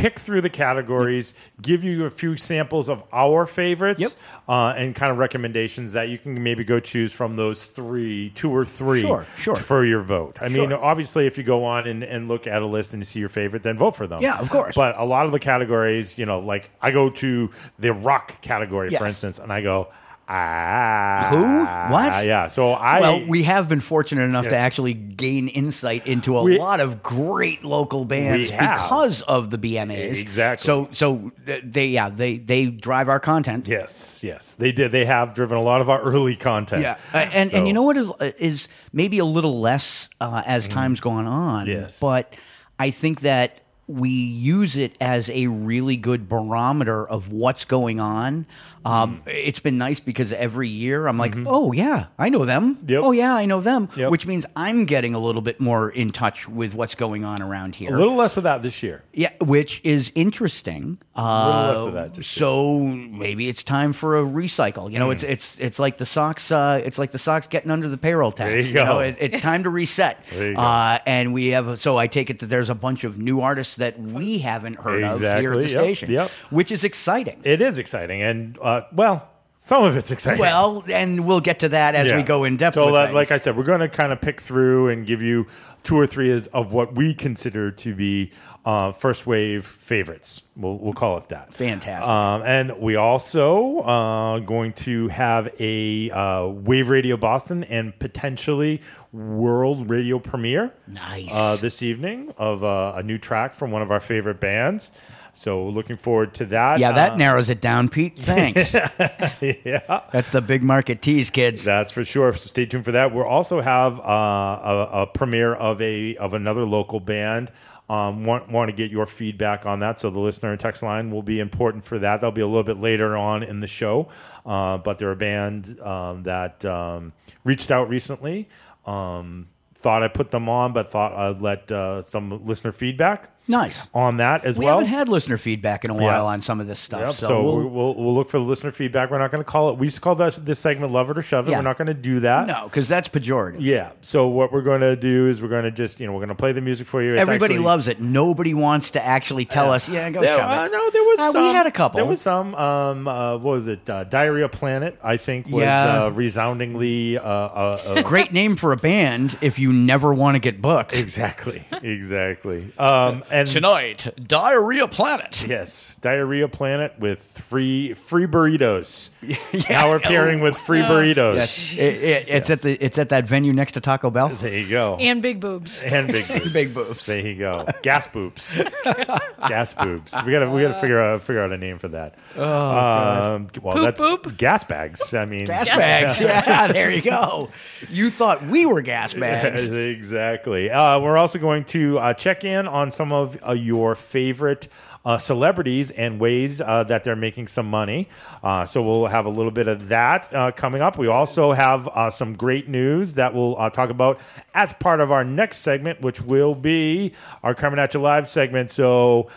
pick 0.03 0.19
through 0.19 0.41
the 0.41 0.51
categories, 0.51 1.33
give 1.63 1.85
you 1.85 2.05
a 2.07 2.11
few 2.11 2.37
samples 2.37 2.89
of 2.89 3.05
our 3.13 3.47
favorites, 3.47 4.01
Yep. 4.01 4.11
uh, 4.49 4.75
and 4.77 4.95
kind 4.97 5.13
of 5.13 5.19
recommendations 5.19 5.93
that 5.93 6.09
you 6.09 6.19
can 6.19 6.43
maybe 6.43 6.65
go 6.65 6.81
choose 6.81 7.13
from 7.13 7.37
those 7.37 7.67
three, 7.67 8.31
two 8.35 8.51
or 8.51 8.65
three, 8.65 9.03
Sure, 9.03 9.25
sure. 9.39 9.55
for 9.55 9.85
your 9.85 10.01
vote. 10.03 10.39
I 10.43 10.49
mean, 10.49 10.73
obviously, 10.73 11.27
if 11.27 11.39
you 11.39 11.45
go 11.45 11.65
on 11.65 11.87
and, 11.87 12.03
and 12.03 12.27
look 12.27 12.49
at 12.49 12.63
a 12.63 12.67
list 12.67 12.95
and 12.95 13.01
you 13.01 13.05
see 13.05 13.21
your 13.21 13.29
favorite, 13.29 13.63
then 13.63 13.79
vote 13.79 13.95
for 13.95 14.09
them. 14.09 14.23
Yeah, 14.23 14.39
of 14.41 14.51
course. 14.51 14.75
But 14.75 14.99
a 14.99 15.05
lot 15.05 15.25
of 15.27 15.31
the 15.33 15.39
categories, 15.39 16.19
you 16.19 16.27
know, 16.27 16.41
like 16.41 16.71
I 16.83 16.91
go 16.91 17.09
to 17.09 17.51
the 17.79 17.93
rock 17.93 18.41
category, 18.43 18.91
for 18.91 19.07
instance, 19.07 19.39
and 19.39 19.53
I 19.53 19.61
go, 19.63 19.87
ah, 20.29 21.27
Who? 21.31 21.93
What? 21.93 22.25
Yeah. 22.27 22.47
So 22.49 22.73
I 22.73 23.01
well, 23.01 23.25
we 23.27 23.43
have 23.45 23.69
been 23.69 23.81
fortunate 23.81 24.23
enough 24.23 24.49
to 24.49 24.57
actually 24.57 24.95
gain 24.95 25.49
insight 25.49 26.07
into 26.07 26.37
a 26.39 26.43
We- 26.43 26.59
lot 26.59 26.81
of 26.81 27.03
great 27.03 27.65
local 27.65 28.05
bands 28.05 28.51
because 28.51 29.23
of 29.23 29.51
the 29.51 29.59
BMAs. 29.59 30.19
Exactly. 30.21 30.65
So, 30.65 30.89
so 30.93 31.33
they, 31.45 31.89
yeah, 31.89 32.09
they 32.09 32.39
they 32.39 32.67
drive 32.67 33.09
our 33.09 33.21
content. 33.21 33.69
yes, 33.69 34.23
yes, 34.25 34.55
they 34.55 34.73
did. 34.73 34.91
They 34.93 35.05
have 35.05 35.35
driven 35.35 35.59
a 35.59 35.63
lot 35.63 35.81
of 35.81 35.91
our 35.91 36.01
early 36.01 36.37
content. 36.37 36.83
Yeah, 36.83 36.97
Uh, 37.13 37.27
and 37.33 37.51
So- 37.51 37.57
and 37.59 37.67
you 37.67 37.73
know 37.75 37.83
what 37.83 37.97
is, 37.97 38.11
is 38.39 38.69
maybe 38.93 39.19
a 39.19 39.25
little 39.25 39.61
less 39.61 40.09
uh, 40.21 40.43
as 40.47 40.69
time's 40.69 41.01
gone 41.01 41.27
on. 41.27 41.67
Mm. 41.67 41.73
Yes. 41.73 41.99
but 42.01 42.35
I 42.79 42.91
think 42.91 43.21
that 43.21 43.59
we 43.89 44.09
use 44.11 44.77
it 44.77 44.97
as 45.01 45.29
a 45.31 45.49
really 45.49 45.97
good 45.97 46.29
barometer 46.29 47.07
of 47.07 47.31
what's 47.33 47.65
going 47.65 48.01
on. 48.01 48.47
Um, 48.85 49.21
Mm. 49.25 49.33
It's 49.33 49.59
been 49.61 49.79
nice 49.79 50.01
because 50.01 50.33
every 50.33 50.69
year 50.69 51.07
I'm 51.07 51.19
like, 51.19 51.35
oh 51.47 51.73
yeah, 51.73 52.07
I 52.19 52.29
know 52.29 52.45
them. 52.45 52.77
Mm-hmm. 52.77 52.91
Yep. 52.91 53.03
Oh 53.05 53.13
yeah, 53.13 53.35
I 53.35 53.45
know 53.47 53.61
them. 53.61 53.89
Yep. 53.97 54.11
Which 54.11 54.27
means 54.27 54.47
I'm 54.57 54.85
getting 54.87 55.15
a 55.15 55.19
little 55.19 55.43
bit 55.43 55.61
more 55.61 55.91
in 55.91 56.11
touch 56.11 56.49
with 56.49 56.75
what's 56.75 56.95
going 56.95 57.25
on 57.25 57.41
around 57.43 57.77
here. 57.77 57.95
a 57.95 57.97
little 57.99 58.15
less 58.17 58.37
of 58.37 58.43
that 58.45 58.63
this 58.63 58.83
year. 58.83 59.03
Yeah, 59.13 59.31
which 59.41 59.81
is 59.85 60.11
interesting. 60.15 60.99
little 61.17 61.31
Uh, 61.31 61.69
less 61.75 61.87
of 61.87 61.93
that, 61.95 62.15
just 62.15 62.31
so 62.33 62.79
maybe 62.79 63.49
it's 63.49 63.63
time 63.63 63.93
for 63.93 64.19
a 64.19 64.23
recycle. 64.23 64.91
You 64.91 64.99
know, 64.99 65.07
Hmm. 65.07 65.13
it's 65.13 65.23
it's 65.25 65.59
it's 65.61 65.79
like 65.79 65.99
the 65.99 66.07
socks. 66.07 66.51
Uh, 66.51 66.81
it's 66.85 66.99
like 66.99 67.11
the 67.13 67.19
socks 67.19 67.47
getting 67.47 67.71
under 67.71 67.89
the 67.89 67.99
payroll 67.99 68.33
tax. 68.33 68.51
There 68.51 68.61
you 68.63 68.75
know, 68.75 68.95
go. 68.95 69.01
it- 69.01 69.17
it's 69.21 69.41
time 69.41 69.65
to 69.65 69.71
reset. 69.71 70.19
There 70.33 70.49
you 70.49 70.55
go. 70.57 70.61
Uh, 70.63 70.99
and 71.07 71.33
we 71.35 71.49
have. 71.49 71.79
So 71.81 71.99
I 71.99 72.07
take 72.07 72.31
it 72.31 72.39
that 72.41 72.47
there's 72.47 72.71
a 72.71 72.75
bunch 72.75 73.05
of 73.05 73.19
new 73.19 73.41
artists 73.41 73.77
that 73.77 73.99
we 74.01 74.39
haven't 74.39 74.77
heard 74.81 75.05
of 75.05 75.21
here 75.21 75.53
at 75.53 75.59
the 75.61 75.69
yep, 75.69 75.71
station. 75.71 76.11
yep. 76.11 76.31
which 76.51 76.73
is 76.73 76.85
exciting. 76.85 77.41
It 77.45 77.61
is 77.61 77.79
exciting, 77.79 78.23
and 78.23 78.59
uh, 78.63 78.72
well, 78.93 79.29
some 79.59 79.85
of 79.85 79.97
it's 79.97 80.11
exciting. 80.11 80.41
Well, 80.41 80.83
and 80.93 81.25
we'll 81.25 81.41
get 81.41 81.61
to 81.61 81.69
that 81.69 81.95
as 81.95 82.09
Yeah. 82.09 82.17
we 82.17 82.23
go 82.25 82.43
in 82.45 82.57
depth. 82.57 82.75
So, 82.75 82.87
with 82.87 82.95
things. 82.97 83.15
like 83.15 83.31
I 83.31 83.37
said, 83.37 83.57
we're 83.57 83.63
going 83.63 83.79
to 83.81 83.89
kind 83.89 84.13
of 84.13 84.21
pick 84.21 84.41
through 84.41 84.89
and 84.89 85.07
give 85.07 85.23
you 85.23 85.47
two 85.85 85.97
or 85.99 86.07
three 86.07 86.31
is- 86.31 86.49
of 86.49 86.73
what 86.73 86.95
we 86.97 87.15
consider 87.15 87.71
to 87.71 87.95
be 87.95 88.33
uh, 88.65 88.91
first 88.93 89.27
wave 89.27 89.65
favorites. 89.67 90.43
We'll, 90.57 90.79
we'll 90.79 90.93
call 90.93 91.17
it 91.19 91.29
that. 91.31 91.53
Fantastic. 91.55 92.09
Um, 92.09 92.43
and 92.43 92.79
we 92.81 92.95
also 92.97 93.81
uh, 93.81 94.39
going 94.41 94.73
to 94.75 95.09
have 95.09 95.49
a 95.61 96.11
uh, 96.11 96.47
Wave 96.47 96.89
Radio 96.91 97.17
Boston 97.17 97.63
and 97.65 97.97
potentially 97.99 98.81
world 99.13 99.91
radio 99.91 100.19
premiere. 100.19 100.73
Nice. 100.87 101.33
Uh, 101.35 101.57
this 101.61 101.83
evening 101.83 102.33
of 102.39 102.63
uh, 102.65 102.95
a 102.97 103.03
new 103.03 103.19
track 103.19 103.53
from 103.53 103.71
one 103.71 103.83
of 103.83 103.91
our 103.91 104.01
favorite 104.01 104.41
bands. 104.41 104.91
So 105.35 105.67
looking 105.67 105.97
forward 105.97 106.35
to 106.35 106.45
that. 106.47 106.79
yeah, 106.79 106.93
that 106.93 107.13
Uh, 107.13 107.17
narrows 107.17 107.49
it 107.49 107.61
down, 107.61 107.89
Pete. 107.89 108.19
Thanks. 108.19 108.75
yeah. 109.41 110.01
That's 110.13 110.31
the 110.31 110.43
big 110.43 110.63
market 110.63 111.01
tease, 111.01 111.31
kids. 111.31 111.65
That's 111.65 111.91
for 111.91 112.05
sure. 112.05 112.33
So 112.35 112.49
stay 112.49 112.67
tuned 112.67 112.85
for 112.85 112.93
that. 112.93 113.15
We'll 113.15 113.25
also 113.25 113.61
have 113.61 113.99
uh, 113.99 114.03
a, 114.03 114.89
a 115.03 115.07
premiere 115.07 115.55
of 115.55 115.81
a 115.81 116.17
of 116.17 116.35
another 116.35 116.65
local 116.65 117.01
band. 117.01 117.51
Um, 117.89 118.25
want 118.25 118.51
want 118.51 118.69
to 118.71 118.73
get 118.77 118.91
your 118.91 119.07
feedback 119.07 119.67
on 119.67 119.81
that. 119.81 119.99
So 119.99 120.11
the 120.11 120.21
listener 120.21 120.51
and 120.51 120.61
text 120.61 120.83
line 120.83 121.11
will 121.11 121.23
be 121.23 121.41
important 121.41 121.85
for 121.85 121.99
that. 121.99 122.17
That'll 122.21 122.31
be 122.33 122.41
a 122.43 122.47
little 122.47 122.63
bit 122.63 122.77
later 122.79 123.17
on 123.17 123.43
in 123.43 123.61
the 123.61 123.67
show. 123.67 124.09
Uh, 124.47 124.79
but 124.79 124.99
they're 124.99 125.13
a 125.13 125.17
band 125.17 125.81
um, 125.81 126.23
that 126.25 126.65
um, 126.65 127.13
reached 127.45 127.71
out 127.71 127.89
recently. 127.89 128.49
Um, 128.87 129.49
thought 129.75 130.03
I 130.03 130.09
put 130.09 130.31
them 130.31 130.49
on, 130.49 130.73
but 130.73 130.91
thought 130.91 131.13
I'd 131.13 131.41
let 131.41 131.71
uh, 131.73 132.03
some 132.03 132.45
listener 132.45 132.71
feedback. 132.73 133.31
Nice. 133.49 133.87
on 133.93 134.19
that 134.19 134.45
as 134.45 134.59
We 134.59 134.65
well. 134.67 134.79
We 134.79 134.85
haven't 134.85 134.99
had 134.99 135.09
listener 135.09 135.37
feedback 135.37 135.85
in 135.85 135.91
a 135.91 135.95
while 135.95 136.05
Yeah. 136.25 136.33
on 136.33 136.41
some 136.41 136.61
of 136.61 136.67
this 136.67 136.79
stuff. 136.79 137.01
Yep, 137.01 137.13
so, 137.15 137.27
so, 137.27 137.43
we'll, 137.43 137.69
we'll, 137.69 137.95
we'll, 137.95 138.15
look 138.15 138.29
for 138.29 138.39
the 138.39 138.45
listener 138.45 138.71
feedback. 138.71 139.11
We're 139.11 139.19
not 139.19 139.31
going 139.31 139.43
to 139.45 139.51
call 139.51 139.71
it. 139.71 139.79
We 139.79 139.87
used 139.87 139.97
to 139.97 140.01
call 140.01 140.15
that 140.17 140.35
this 140.45 140.59
segment 140.59 140.93
"Love 140.93 141.11
It 141.11 141.19
or 141.19 141.23
Shove 141.23 141.49
It." 141.49 141.51
Yeah. 141.51 141.59
We're 141.59 141.63
not 141.65 141.77
going 141.79 141.89
to 141.89 141.95
do 141.95 142.21
that. 142.21 142.47
no, 142.47 142.65
because 142.65 142.89
that's 142.89 143.09
pejorative. 143.09 143.57
Yeah. 143.61 143.91
So 144.01 144.29
what 144.29 144.53
we're 144.53 144.63
going 144.63 144.81
to 144.83 144.95
do 144.97 145.29
is 145.29 145.43
we're 145.43 145.49
going 145.49 145.65
to 145.65 145.71
just 145.71 145.99
you 146.01 146.07
know 146.07 146.13
we're 146.13 146.21
going 146.21 146.29
to 146.29 146.35
play 146.35 146.53
the 146.53 146.61
music 146.61 146.87
for 146.87 147.03
you. 147.03 147.11
It's 147.13 147.21
Everybody 147.21 147.55
actually- 147.55 147.65
loves 147.67 147.89
it. 147.89 148.01
Nobody 148.01 148.55
wants 148.55 148.93
to 148.93 149.05
actually 149.05 149.45
tell 149.45 149.71
us, 149.73 149.89
yeah, 149.89 150.09
go 150.11 150.21
There, 150.21 150.37
shove 150.39 150.51
uh, 150.51 150.65
it. 150.67 150.73
no, 150.73 150.91
there 150.91 151.03
was 151.03 151.19
Uh, 151.19 151.33
some. 151.33 151.43
we 151.43 151.49
had 151.53 151.67
a 151.67 151.71
couple. 151.73 151.97
There 151.99 152.07
was 152.07 152.21
some. 152.21 152.55
Um, 152.55 153.09
uh, 153.09 153.33
what 153.39 153.43
was 153.55 153.69
it? 153.69 153.89
Uh, 153.91 154.05
Diarrhea 154.05 154.49
Planet. 154.49 154.99
I 155.03 155.17
think 155.17 155.47
was 155.47 155.63
Yeah. 155.63 156.05
uh, 156.05 156.11
resoundingly. 156.11 157.19
Uh, 157.19 157.23
uh, 157.23 157.83
uh, 157.87 158.03
Great 158.03 158.33
name 158.33 158.57
for 158.57 158.73
a 158.73 158.77
band 158.77 159.37
if 159.41 159.59
you 159.59 159.73
never 159.73 160.15
want 160.15 160.37
to 160.37 160.39
get 160.39 160.63
booked. 160.63 160.97
Exactly. 160.99 161.65
Exactly. 161.83 162.71
Um, 162.79 163.23
and 163.33 163.49
Tonight, 163.49 164.13
Diarrhea 164.29 164.87
Planet. 164.89 165.45
Yes, 165.49 165.97
Diarrhea 166.01 166.49
Planet 166.49 166.95
with 166.99 167.21
free 167.23 167.95
free 167.95 168.27
burritos. 168.27 169.11
Now 169.71 169.91
we're 169.91 170.01
pairing 170.01 170.41
with 170.41 170.57
free 170.57 170.81
burritos. 170.81 171.37
Yes. 171.37 171.75
It- 171.79 172.09
it- 172.09 172.29
it's 172.29 172.51
at 172.51 172.63
the 172.63 172.73
it's 172.85 172.99
at 172.99 173.09
that 173.11 173.27
venue 173.27 173.53
next 173.53 173.73
to 173.73 173.81
Taco 173.81 174.11
Bell. 174.11 174.29
There 174.29 174.59
you 174.59 174.69
go. 174.69 174.97
And 174.97 175.23
big 175.23 175.41
boobs. 175.41 175.81
And 175.81 176.09
big 176.09 176.27
boobs. 176.29 176.53
Big 176.53 176.75
boobs. 176.75 177.07
There 177.07 177.21
you 177.21 177.35
go. 177.37 177.67
Gas 177.83 178.07
boobs. 178.09 178.63
gas 179.49 179.75
boobs. 179.75 180.13
We 180.27 180.33
gotta 180.33 180.51
we 180.51 180.63
gotta 180.63 180.75
figure 180.81 181.01
out 181.01 181.23
figure 181.23 181.43
out 181.43 181.53
a 181.53 181.57
name 181.57 181.79
for 181.79 181.89
that. 181.89 182.15
Oh, 182.37 183.35
um, 183.37 183.49
well, 183.63 183.75
Poop 183.75 183.85
that's 183.85 184.01
boop? 184.01 184.37
gas 184.37 184.65
bags. 184.65 185.15
I 185.15 185.25
mean, 185.25 185.45
Gas 185.47 185.69
bags. 185.69 186.21
Yeah, 186.21 186.67
there 186.69 186.91
you 186.91 187.03
go. 187.03 187.51
You 187.89 188.11
thought 188.11 188.45
we 188.47 188.67
were 188.67 188.83
gas 188.83 189.15
bags. 189.15 189.67
exactly. 189.69 190.71
Uh, 190.71 190.99
we're 191.01 191.17
also 191.17 191.39
going 191.39 191.65
to 191.67 191.99
uh, 191.99 192.15
check 192.15 192.45
in 192.45 192.67
on 192.67 192.91
some 192.91 193.13
of 193.13 193.22
uh, 193.47 193.53
your 193.53 193.95
favorite 193.95 194.69
uh, 195.05 195.19
celebrities 195.19 195.91
and 195.91 196.21
ways 196.21 196.61
uh, 196.61 196.85
that 196.85 197.05
they're 197.05 197.17
making 197.17 197.49
some 197.49 197.67
money. 197.67 198.09
Uh, 198.43 198.65
so 198.67 198.83
we'll 198.83 199.07
have 199.07 199.27
a 199.27 199.31
little 199.31 199.51
bit 199.51 199.69
of 199.69 199.89
that 199.89 200.33
uh, 200.35 200.53
coming 200.53 200.83
up. 200.83 200.99
We 200.99 201.09
also 201.09 201.53
have 201.53 201.89
uh, 201.89 202.11
some 202.11 202.35
great 202.35 202.69
news 202.69 203.15
that 203.15 203.35
we'll 203.35 203.59
uh, 203.59 203.71
talk 203.71 203.91
about 203.91 204.21
as 204.55 204.73
part 204.75 205.01
of 205.01 205.11
our 205.11 205.25
next 205.25 205.59
segment, 205.59 206.01
which 206.03 206.21
will 206.21 206.55
be 206.55 207.13
our 207.43 207.55
Coming 207.55 207.79
At 207.79 207.95
You 207.95 208.01
Live 208.01 208.29
segment. 208.29 208.71
So. 208.71 209.29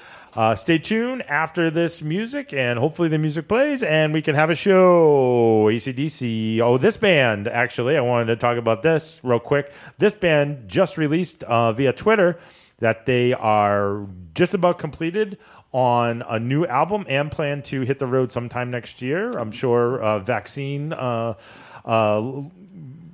Stay 0.57 0.77
tuned 0.77 1.21
after 1.29 1.71
this 1.71 2.01
music, 2.01 2.51
and 2.51 2.77
hopefully 2.77 3.07
the 3.07 3.17
music 3.17 3.47
plays, 3.47 3.83
and 3.83 4.13
we 4.13 4.21
can 4.21 4.35
have 4.35 4.49
a 4.49 4.55
show. 4.55 5.69
ACDC. 5.71 6.59
Oh, 6.59 6.77
this 6.77 6.97
band, 6.97 7.47
actually, 7.47 7.95
I 7.95 8.01
wanted 8.01 8.25
to 8.25 8.35
talk 8.35 8.57
about 8.57 8.83
this 8.83 9.21
real 9.23 9.39
quick. 9.39 9.71
This 9.97 10.13
band 10.13 10.67
just 10.67 10.97
released 10.97 11.45
via 11.47 11.93
Twitter 11.93 12.37
that 12.79 13.05
they 13.05 13.33
are 13.33 14.05
just 14.33 14.53
about 14.53 14.77
completed 14.79 15.37
on 15.71 16.23
a 16.29 16.39
new 16.39 16.65
album 16.65 17.05
and 17.09 17.31
plan 17.31 17.61
to 17.63 17.81
hit 17.81 17.99
the 17.99 18.07
road 18.07 18.31
sometime 18.31 18.69
next 18.69 19.01
year. 19.01 19.27
I'm 19.37 19.51
sure 19.51 20.01
uh, 20.01 20.19
vaccine 20.19 20.93
uh, 20.93 21.35
uh, 21.83 22.41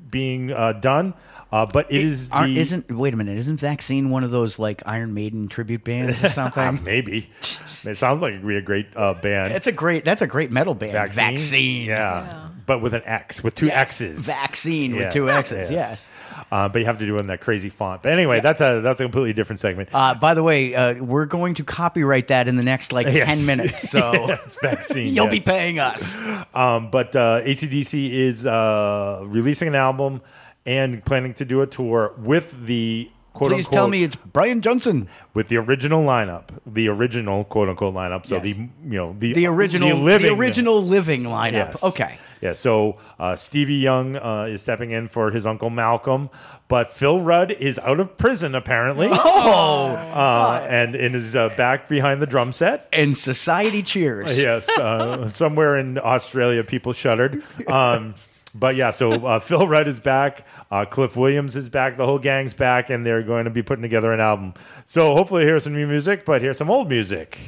being 0.09 0.51
uh, 0.51 0.73
done. 0.73 1.13
Uh, 1.51 1.65
but 1.65 1.91
it 1.91 2.01
is 2.01 2.29
the, 2.29 2.35
Aren't- 2.35 2.57
isn't 2.57 2.91
wait 2.91 3.13
a 3.13 3.17
minute? 3.17 3.37
Isn't 3.37 3.59
Vaccine 3.59 4.09
one 4.09 4.23
of 4.23 4.31
those 4.31 4.57
like 4.57 4.81
Iron 4.85 5.13
Maiden 5.13 5.49
tribute 5.49 5.83
bands 5.83 6.23
or 6.23 6.29
something? 6.39 6.81
maybe. 6.85 7.29
it 7.41 7.97
sounds 7.97 8.21
like 8.21 8.35
it'd 8.35 8.47
be 8.47 8.55
a 8.55 8.61
great 8.61 8.87
uh, 8.95 9.15
band. 9.15 9.53
It's 9.53 9.67
a 9.67 9.71
great. 9.73 10.05
That's 10.05 10.21
a 10.21 10.27
great 10.27 10.49
metal 10.49 10.75
band. 10.75 10.93
Vaccine. 10.93 11.31
Vaccine. 11.31 11.85
Yeah. 11.87 12.47
But 12.65 12.81
with 12.81 12.93
an 12.93 13.01
X, 13.03 13.43
with 13.43 13.55
two 13.55 13.65
Yes. 13.65 13.99
X's. 14.01 14.27
Vaccine 14.27 14.95
with 14.95 15.11
two 15.11 15.29
X's, 15.29 15.69
yes. 15.69 16.07
Uh, 16.51 16.67
but 16.67 16.79
you 16.79 16.85
have 16.85 16.99
to 16.99 17.05
do 17.05 17.15
it 17.15 17.21
in 17.21 17.27
that 17.27 17.39
crazy 17.39 17.69
font. 17.69 18.03
But 18.03 18.11
anyway, 18.11 18.41
that's 18.41 18.59
a 18.59 18.81
that's 18.81 18.99
a 18.99 19.03
completely 19.03 19.31
different 19.31 19.59
segment. 19.61 19.87
Uh, 19.93 20.15
by 20.15 20.33
the 20.33 20.43
way, 20.43 20.75
uh, 20.75 20.95
we're 21.01 21.25
going 21.25 21.53
to 21.55 21.63
copyright 21.63 22.27
that 22.27 22.49
in 22.49 22.57
the 22.57 22.63
next 22.63 22.91
like 22.91 23.07
Yes. 23.07 23.27
ten 23.37 23.45
minutes. 23.45 23.89
So 23.89 24.11
Yes, 24.27 24.57
vaccine. 24.61 25.13
you'll 25.13 25.25
yes. 25.25 25.31
be 25.33 25.39
paying 25.39 25.79
us. 25.79 26.17
Um, 26.53 26.91
but 26.91 27.15
uh, 27.15 27.41
ACDC 27.43 28.09
is 28.11 28.45
uh, 28.45 29.21
releasing 29.25 29.69
an 29.69 29.75
album 29.75 30.21
and 30.65 31.03
planning 31.05 31.33
to 31.35 31.45
do 31.45 31.61
a 31.61 31.67
tour 31.67 32.13
with 32.17 32.65
the 32.65 33.09
quote 33.33 33.51
Please 33.51 33.65
unquote 33.67 33.73
tell 33.73 33.87
me 33.87 34.03
it's 34.03 34.17
Brian 34.17 34.59
Johnson. 34.61 35.07
with 35.33 35.47
the 35.47 35.55
original 35.57 36.03
lineup, 36.05 36.49
the 36.65 36.89
original 36.89 37.45
quote 37.45 37.69
unquote 37.69 37.93
lineup. 37.95 38.25
So 38.25 38.39
the 38.39 38.49
you 38.49 38.69
know 38.83 39.15
the 39.17 39.31
The 39.33 39.45
original, 39.47 39.87
the, 39.87 39.95
living 39.95 40.37
original 40.37 40.83
living 40.83 41.23
lineup. 41.23 41.81
Okay. 41.81 42.17
Yeah. 42.41 42.53
So 42.53 42.97
uh, 43.19 43.35
Stevie 43.35 43.75
Young 43.75 44.15
uh, 44.15 44.43
is 44.49 44.61
stepping 44.61 44.91
in 44.91 45.07
for 45.07 45.31
his 45.31 45.45
uncle 45.45 45.69
Malcolm, 45.69 46.29
but 46.67 46.89
Phil 46.89 47.19
Rudd 47.21 47.51
is 47.51 47.77
out 47.79 47.99
of 47.99 48.17
prison 48.17 48.55
apparently. 48.55 49.09
Oh, 49.11 49.95
Uh, 49.95 50.65
and, 50.69 50.95
and 50.95 51.15
is 51.15 51.35
uh, 51.35 51.49
back 51.55 51.87
behind 51.87 52.21
the 52.21 52.25
drum 52.27 52.51
set. 52.51 52.87
and 52.91 53.17
society 53.17 53.83
cheers. 53.83 54.39
Yes, 54.39 54.67
uh, 54.69 55.29
somewhere 55.41 55.77
in 55.77 55.97
Australia, 55.99 56.63
people 56.63 56.93
shuddered. 56.93 57.43
Um, 57.67 58.15
but 58.53 58.75
yeah, 58.75 58.89
so 58.89 59.11
uh, 59.25 59.39
Phil 59.39 59.67
Rudd 59.67 59.87
is 59.87 59.99
back, 60.01 60.45
uh, 60.71 60.83
Cliff 60.85 61.15
Williams 61.15 61.55
is 61.55 61.69
back, 61.69 61.95
the 61.95 62.05
whole 62.05 62.19
gang's 62.19 62.53
back, 62.53 62.89
and 62.89 63.05
they're 63.05 63.23
going 63.23 63.45
to 63.45 63.49
be 63.51 63.61
putting 63.63 63.81
together 63.81 64.11
an 64.11 64.19
album. 64.19 64.53
So 64.85 65.15
hopefully, 65.15 65.45
here's 65.45 65.63
some 65.63 65.73
new 65.73 65.87
music, 65.87 66.25
but 66.25 66.41
here's 66.41 66.57
some 66.57 66.69
old 66.69 66.89
music. 66.89 67.39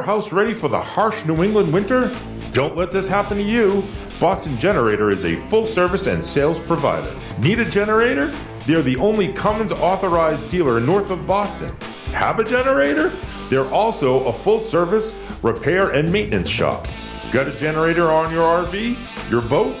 Your 0.00 0.06
house 0.06 0.32
ready 0.32 0.54
for 0.54 0.68
the 0.68 0.80
harsh 0.80 1.26
New 1.26 1.44
England 1.44 1.70
winter? 1.70 2.10
Don't 2.52 2.74
let 2.74 2.90
this 2.90 3.06
happen 3.06 3.36
to 3.36 3.42
you. 3.42 3.84
Boston 4.18 4.56
Generator 4.58 5.10
is 5.10 5.26
a 5.26 5.36
full 5.48 5.66
service 5.66 6.06
and 6.06 6.24
sales 6.24 6.58
provider. 6.60 7.12
Need 7.38 7.58
a 7.58 7.66
generator? 7.66 8.34
They're 8.66 8.80
the 8.80 8.96
only 8.96 9.30
Cummins 9.30 9.72
authorized 9.72 10.48
dealer 10.48 10.80
north 10.80 11.10
of 11.10 11.26
Boston. 11.26 11.68
Have 12.12 12.38
a 12.38 12.44
generator? 12.44 13.12
They're 13.50 13.68
also 13.68 14.24
a 14.24 14.32
full 14.32 14.62
service 14.62 15.18
repair 15.42 15.90
and 15.90 16.10
maintenance 16.10 16.48
shop. 16.48 16.86
Got 17.30 17.48
a 17.48 17.52
generator 17.52 18.10
on 18.10 18.32
your 18.32 18.64
RV, 18.64 19.30
your 19.30 19.42
boat, 19.42 19.76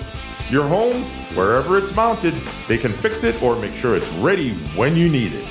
your 0.50 0.68
home, 0.68 1.02
wherever 1.34 1.78
it's 1.78 1.94
mounted? 1.94 2.34
They 2.68 2.76
can 2.76 2.92
fix 2.92 3.24
it 3.24 3.42
or 3.42 3.56
make 3.56 3.74
sure 3.74 3.96
it's 3.96 4.10
ready 4.10 4.52
when 4.76 4.96
you 4.96 5.08
need 5.08 5.32
it. 5.32 5.49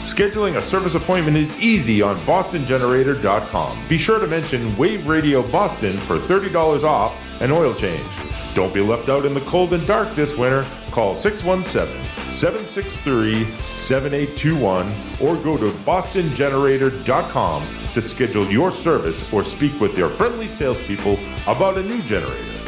Scheduling 0.00 0.56
a 0.56 0.62
service 0.62 0.94
appointment 0.94 1.36
is 1.36 1.62
easy 1.62 2.00
on 2.00 2.16
bostongenerator.com. 2.20 3.78
Be 3.86 3.98
sure 3.98 4.18
to 4.18 4.26
mention 4.26 4.74
Wave 4.78 5.06
Radio 5.06 5.46
Boston 5.50 5.98
for 5.98 6.16
$30 6.16 6.84
off 6.84 7.20
an 7.42 7.52
oil 7.52 7.74
change. 7.74 8.08
Don't 8.54 8.72
be 8.72 8.80
left 8.80 9.10
out 9.10 9.26
in 9.26 9.34
the 9.34 9.42
cold 9.42 9.74
and 9.74 9.86
dark 9.86 10.14
this 10.14 10.34
winter. 10.38 10.64
Call 10.90 11.16
617 11.16 12.02
763 12.30 13.44
7821 13.60 14.90
or 15.20 15.36
go 15.36 15.58
to 15.58 15.70
bostongenerator.com 15.84 17.66
to 17.92 18.00
schedule 18.00 18.50
your 18.50 18.70
service 18.70 19.30
or 19.34 19.44
speak 19.44 19.78
with 19.82 19.94
their 19.94 20.08
friendly 20.08 20.48
salespeople 20.48 21.18
about 21.46 21.76
a 21.76 21.82
new 21.82 22.00
generator. 22.04 22.58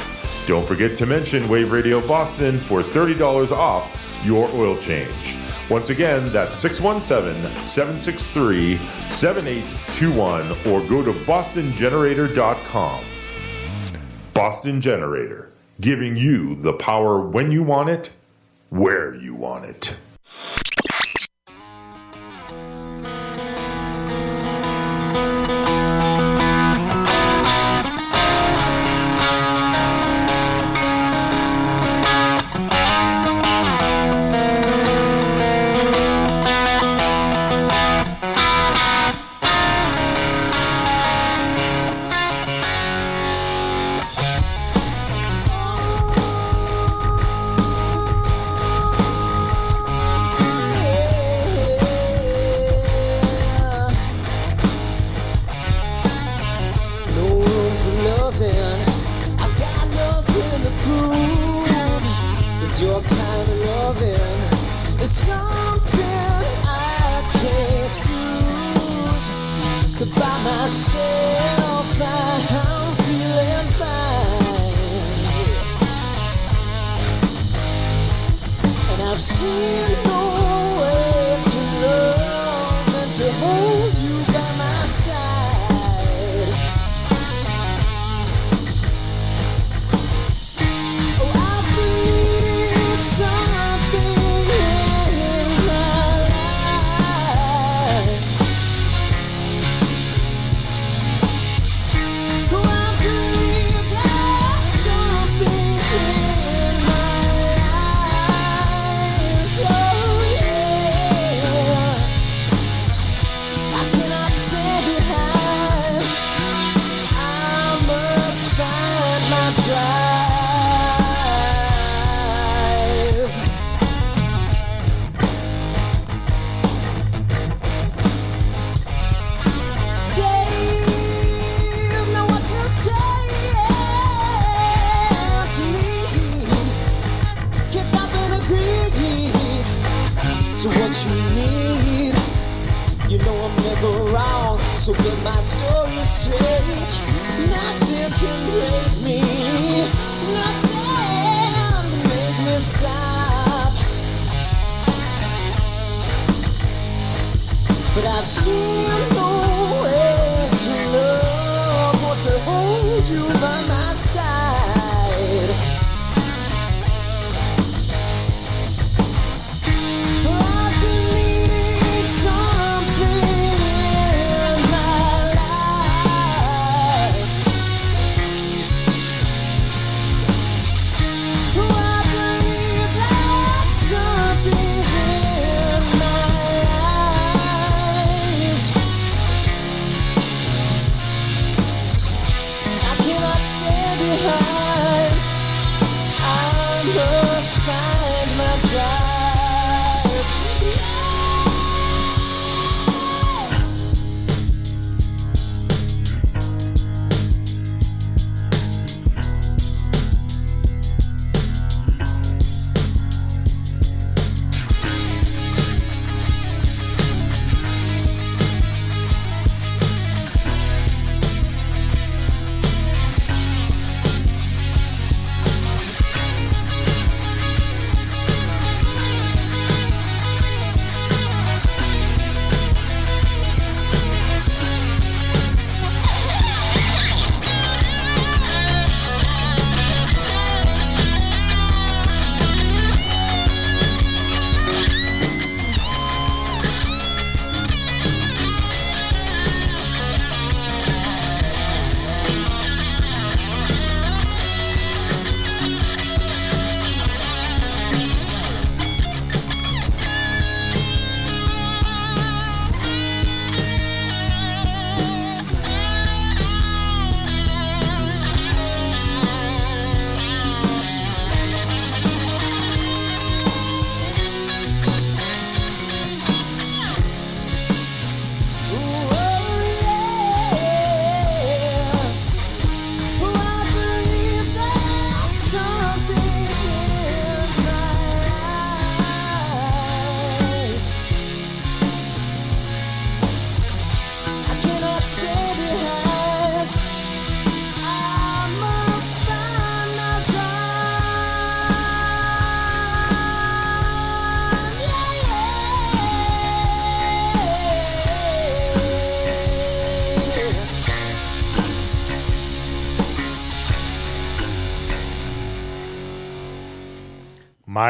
Don't 0.46 0.68
forget 0.68 0.98
to 0.98 1.06
mention 1.06 1.48
Wave 1.48 1.72
Radio 1.72 2.06
Boston 2.06 2.58
for 2.58 2.82
$30 2.82 3.52
off 3.52 3.98
your 4.22 4.48
oil 4.50 4.76
change. 4.76 5.21
Once 5.72 5.88
again, 5.88 6.30
that's 6.32 6.54
617 6.54 7.64
763 7.64 8.76
7821 9.06 10.50
or 10.70 10.86
go 10.86 11.02
to 11.02 11.14
bostongenerator.com. 11.24 13.02
Boston 14.34 14.82
Generator, 14.82 15.50
giving 15.80 16.14
you 16.14 16.56
the 16.56 16.74
power 16.74 17.26
when 17.26 17.50
you 17.50 17.62
want 17.62 17.88
it, 17.88 18.10
where 18.68 19.14
you 19.14 19.34
want 19.34 19.64
it. 19.64 19.96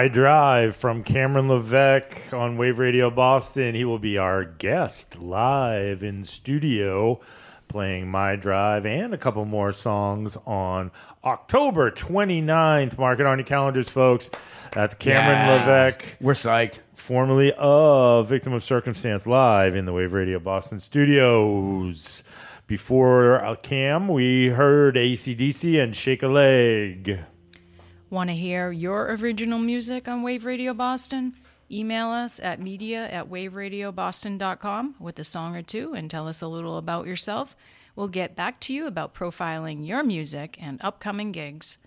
My 0.02 0.08
Drive 0.08 0.74
from 0.74 1.04
Cameron 1.04 1.46
Levesque 1.46 2.34
on 2.34 2.56
Wave 2.56 2.80
Radio 2.80 3.08
Boston. 3.08 3.76
He 3.76 3.84
will 3.84 4.00
be 4.00 4.18
our 4.18 4.44
guest 4.44 5.20
live 5.20 6.02
in 6.02 6.24
studio 6.24 7.20
playing 7.68 8.08
My 8.10 8.34
Drive 8.34 8.84
and 8.84 9.14
a 9.14 9.16
couple 9.16 9.44
more 9.44 9.70
songs 9.70 10.36
on 10.44 10.90
October 11.22 11.92
29th. 11.92 12.98
Mark 12.98 13.20
it 13.20 13.26
on 13.26 13.38
your 13.38 13.44
calendars, 13.46 13.88
folks. 13.88 14.28
That's 14.72 14.96
Cameron 14.96 15.46
Yes. 15.46 15.60
Levesque. 15.68 16.16
We're 16.20 16.32
psyched. 16.32 16.80
Formerly 16.94 17.52
of 17.56 18.28
Victim 18.28 18.54
of 18.54 18.64
Circumstance 18.64 19.24
live 19.28 19.76
in 19.76 19.84
the 19.84 19.92
Wave 19.92 20.14
Radio 20.14 20.40
Boston 20.40 20.80
studios. 20.80 22.24
Before 22.66 23.36
uh, 23.44 23.54
Cam, 23.54 24.08
we 24.08 24.48
heard 24.48 24.96
ACDC 24.96 25.80
and 25.80 25.94
Shake 25.94 26.24
a 26.24 26.28
Leg. 26.28 27.20
Want 28.12 28.28
to 28.28 28.36
hear 28.36 28.70
your 28.70 29.16
original 29.18 29.58
music 29.58 30.06
on 30.06 30.22
Wave 30.22 30.44
Radio 30.44 30.74
Boston? 30.74 31.34
Email 31.70 32.08
us 32.08 32.40
at 32.40 32.60
media 32.60 33.08
at 33.08 33.30
waveradioboston.com 33.30 34.96
with 35.00 35.18
a 35.18 35.24
song 35.24 35.56
or 35.56 35.62
two 35.62 35.94
and 35.94 36.10
tell 36.10 36.28
us 36.28 36.42
a 36.42 36.46
little 36.46 36.76
about 36.76 37.06
yourself. 37.06 37.56
We'll 37.96 38.08
get 38.08 38.36
back 38.36 38.60
to 38.60 38.74
you 38.74 38.86
about 38.86 39.14
profiling 39.14 39.86
your 39.86 40.02
music 40.02 40.58
and 40.60 40.78
upcoming 40.82 41.32
gigs. 41.32 41.78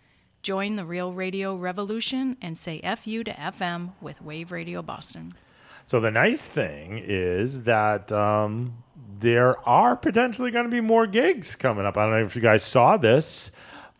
Join 0.41 0.77
the 0.77 0.85
real 0.87 1.13
radio 1.13 1.55
revolution 1.55 2.37
and 2.41 2.57
say 2.57 2.81
FU 2.81 3.23
to 3.23 3.31
FM 3.31 3.91
with 4.01 4.19
Wave 4.19 4.51
Radio 4.51 4.81
Boston. 4.81 5.31
So 5.85 5.99
the 5.99 6.09
nice 6.09 6.47
thing 6.47 7.03
is 7.05 7.65
that 7.65 8.11
um, 8.11 8.73
there 9.19 9.59
are 9.69 9.95
potentially 9.95 10.49
going 10.49 10.65
to 10.65 10.71
be 10.71 10.81
more 10.81 11.05
gigs 11.05 11.55
coming 11.55 11.85
up. 11.85 11.99
I 11.99 12.05
don't 12.05 12.11
know 12.13 12.25
if 12.25 12.35
you 12.35 12.41
guys 12.41 12.63
saw 12.63 12.97
this, 12.97 13.51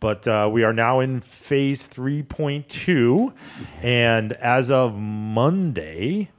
but 0.06 0.28
uh, 0.28 0.48
we 0.52 0.64
are 0.64 0.72
now 0.72 1.00
in 1.00 1.20
phase 1.20 1.88
3.2. 1.88 3.34
And 3.82 4.34
as 4.34 4.70
of 4.70 4.94
Monday, 4.96 6.30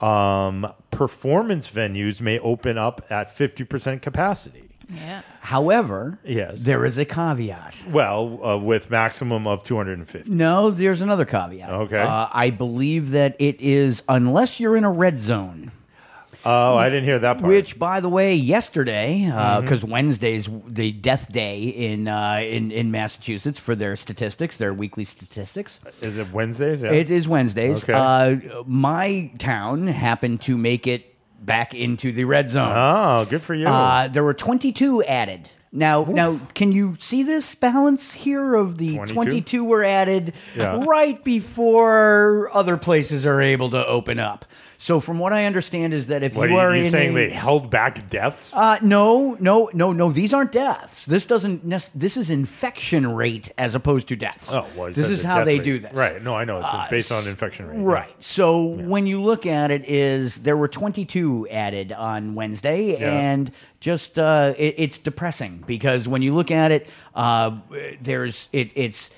um, 0.00 0.72
performance 0.92 1.68
venues 1.68 2.20
may 2.20 2.38
open 2.38 2.78
up 2.78 3.04
at 3.10 3.26
50% 3.30 4.00
capacity. 4.00 4.62
Yeah. 4.88 5.22
However, 5.40 6.20
Yes. 6.22 6.64
there 6.66 6.84
is 6.84 6.98
a 6.98 7.04
caveat. 7.04 7.74
Well, 7.90 8.46
uh, 8.46 8.56
with 8.58 8.92
maximum 8.92 9.48
of 9.48 9.64
250. 9.64 10.30
No, 10.30 10.70
there's 10.70 11.00
another 11.00 11.24
caveat. 11.24 11.68
Okay. 11.68 11.98
Uh, 12.02 12.28
I 12.32 12.50
believe 12.50 13.10
that 13.10 13.34
it 13.40 13.60
is 13.60 14.04
unless 14.08 14.60
you're 14.60 14.76
in 14.76 14.84
a 14.84 14.92
red 14.92 15.18
zone. 15.18 15.72
Oh, 16.48 16.76
I 16.76 16.88
didn't 16.88 17.04
hear 17.04 17.18
that 17.18 17.38
part. 17.38 17.48
Which, 17.48 17.76
by 17.78 17.98
the 18.00 18.08
way, 18.08 18.34
yesterday, 18.36 19.24
because 19.60 19.84
Wednesday's 19.84 20.48
the 20.66 20.92
death 20.92 21.32
day 21.32 21.64
in 21.64 22.06
uh, 22.06 22.40
in 22.42 22.70
in 22.70 22.90
Massachusetts 22.92 23.58
for 23.58 23.74
their 23.74 23.96
statistics, 23.96 24.56
their 24.56 24.72
weekly 24.72 25.04
statistics. 25.04 25.80
Is 26.02 26.18
it 26.18 26.32
Wednesdays? 26.32 26.82
Yeah. 26.82 26.92
It 26.92 27.10
is 27.10 27.26
Wednesdays. 27.26 27.82
Okay. 27.82 27.92
Uh, 27.94 28.62
my 28.64 29.30
town 29.38 29.88
happened 29.88 30.40
to 30.42 30.56
make 30.56 30.86
it 30.86 31.14
back 31.44 31.74
into 31.74 32.12
the 32.12 32.24
red 32.24 32.48
zone. 32.48 32.72
Oh, 32.74 33.26
good 33.28 33.42
for 33.42 33.54
you. 33.54 33.66
Uh, 33.66 34.08
there 34.08 34.22
were 34.24 34.34
22 34.34 35.02
added. 35.04 35.50
Now, 35.72 36.04
now, 36.04 36.38
can 36.54 36.72
you 36.72 36.96
see 36.98 37.22
this 37.22 37.54
balance 37.54 38.12
here 38.12 38.54
of 38.54 38.78
the 38.78 38.94
22? 38.94 39.14
22 39.14 39.64
were 39.64 39.84
added 39.84 40.32
Yeah. 40.54 40.82
right 40.86 41.22
before 41.22 42.50
other 42.54 42.76
places 42.76 43.26
are 43.26 43.40
able 43.42 43.68
to 43.70 43.86
open 43.86 44.18
up? 44.18 44.44
So, 44.78 45.00
from 45.00 45.18
what 45.18 45.32
I 45.32 45.46
understand, 45.46 45.94
is 45.94 46.08
that 46.08 46.22
if 46.22 46.34
what 46.34 46.50
you 46.50 46.56
are 46.56 46.70
are 46.70 46.76
you 46.76 46.84
in 46.84 46.90
saying? 46.90 47.12
a- 47.12 47.14
they 47.14 47.30
held 47.30 47.70
back 47.70 48.08
deaths? 48.10 48.54
uh, 48.54 48.78
no, 48.82 49.36
no, 49.40 49.70
no, 49.72 49.92
no. 49.92 50.12
These 50.12 50.34
aren't 50.34 50.52
deaths. 50.52 51.06
This 51.06 51.24
doesn't. 51.24 51.64
nec- 51.64 51.90
This 51.94 52.16
is 52.16 52.30
infection 52.30 53.06
rate 53.14 53.50
as 53.56 53.74
opposed 53.74 54.08
to 54.08 54.16
deaths. 54.16 54.48
Oh, 54.52 54.66
well, 54.76 54.86
this 54.88 54.96
said 54.96 55.10
is 55.10 55.22
the 55.22 55.28
how 55.28 55.36
death 55.38 55.46
they 55.46 55.58
rate. 55.58 55.64
do 55.64 55.78
this. 55.78 55.92
Right. 55.94 56.22
No, 56.22 56.34
I 56.36 56.44
know. 56.44 56.58
It's 56.58 56.68
Uh, 56.70 56.86
based 56.90 57.10
on 57.10 57.26
infection 57.26 57.68
rate. 57.68 57.78
Right. 57.78 58.10
So 58.20 58.64
when 58.64 59.06
you 59.06 59.22
look 59.22 59.46
at 59.46 59.70
it, 59.70 59.88
is 59.88 60.36
there 60.38 60.56
were 60.56 60.68
22 60.68 61.48
added 61.50 61.92
on 61.92 62.34
Wednesday, 62.34 62.98
Yeah. 63.00 63.10
and 63.12 63.50
just 63.80 64.18
uh, 64.18 64.52
it, 64.58 64.74
it's 64.78 64.98
depressing 64.98 65.64
because 65.66 66.06
when 66.06 66.20
you 66.22 66.34
look 66.34 66.50
at 66.50 66.70
it, 66.70 66.88
uh, 67.14 67.52
there's 68.02 68.48
it, 68.52 68.72
it's. 68.74 69.10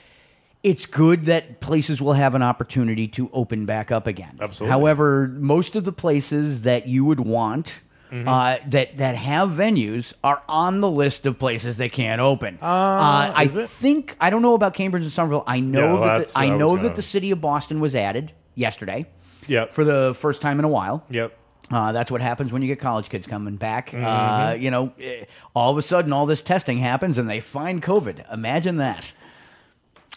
It's 0.68 0.84
good 0.86 1.24
that 1.26 1.60
places 1.60 2.02
will 2.02 2.12
have 2.12 2.34
an 2.34 2.42
opportunity 2.42 3.08
to 3.08 3.30
open 3.32 3.64
back 3.66 3.90
up 3.90 4.06
again. 4.06 4.36
Absolutely. 4.40 4.70
However, 4.70 5.28
most 5.38 5.76
of 5.76 5.84
the 5.84 5.92
places 5.92 6.62
that 6.62 6.86
you 6.86 7.04
would 7.04 7.20
want 7.20 7.80
Mhm. 8.12 8.26
uh, 8.26 8.58
that 8.68 8.96
that 8.98 9.16
have 9.16 9.50
venues 9.50 10.12
are 10.24 10.42
on 10.48 10.80
the 10.80 10.90
list 10.90 11.26
of 11.26 11.38
places 11.38 11.76
that 11.76 11.92
can't 11.92 12.20
open. 12.20 12.58
Uh, 12.60 13.32
I 13.34 13.42
is 13.44 13.56
it? 13.56 13.68
think 13.68 14.16
I 14.20 14.30
don't 14.30 14.42
know 14.42 14.54
about 14.54 14.74
Cambridge 14.74 15.02
and 15.04 15.12
Somerville. 15.12 15.44
I 15.46 15.60
know 15.60 15.98
Yeah, 16.00 16.18
that 16.18 16.26
the, 16.28 16.38
I 16.38 16.44
I 16.44 16.48
know 16.48 16.70
gonna- 16.76 16.82
that 16.88 16.96
the 16.96 17.02
city 17.02 17.30
of 17.30 17.40
Boston 17.40 17.80
was 17.80 17.94
added 17.94 18.32
yesterday. 18.54 19.06
Yep. 19.46 19.72
For 19.72 19.84
the 19.84 20.14
first 20.18 20.42
time 20.42 20.58
in 20.58 20.64
a 20.64 20.68
while. 20.68 21.02
Yep. 21.10 21.32
Uh, 21.70 21.92
that's 21.92 22.10
what 22.10 22.22
happens 22.22 22.50
when 22.50 22.62
you 22.62 22.68
get 22.68 22.78
college 22.80 23.10
kids 23.10 23.26
coming 23.26 23.56
back. 23.56 23.92
Uh, 23.94 23.98
Mhm. 23.98 24.60
you 24.62 24.70
know, 24.70 24.92
eh, 25.00 25.24
all 25.54 25.70
of 25.70 25.76
a 25.76 25.82
sudden, 25.82 26.12
all 26.14 26.24
this 26.24 26.40
testing 26.42 26.78
happens, 26.78 27.18
and 27.18 27.28
they 27.28 27.40
find 27.40 27.82
COVID. 27.82 28.24
Imagine 28.32 28.78
that. 28.78 29.12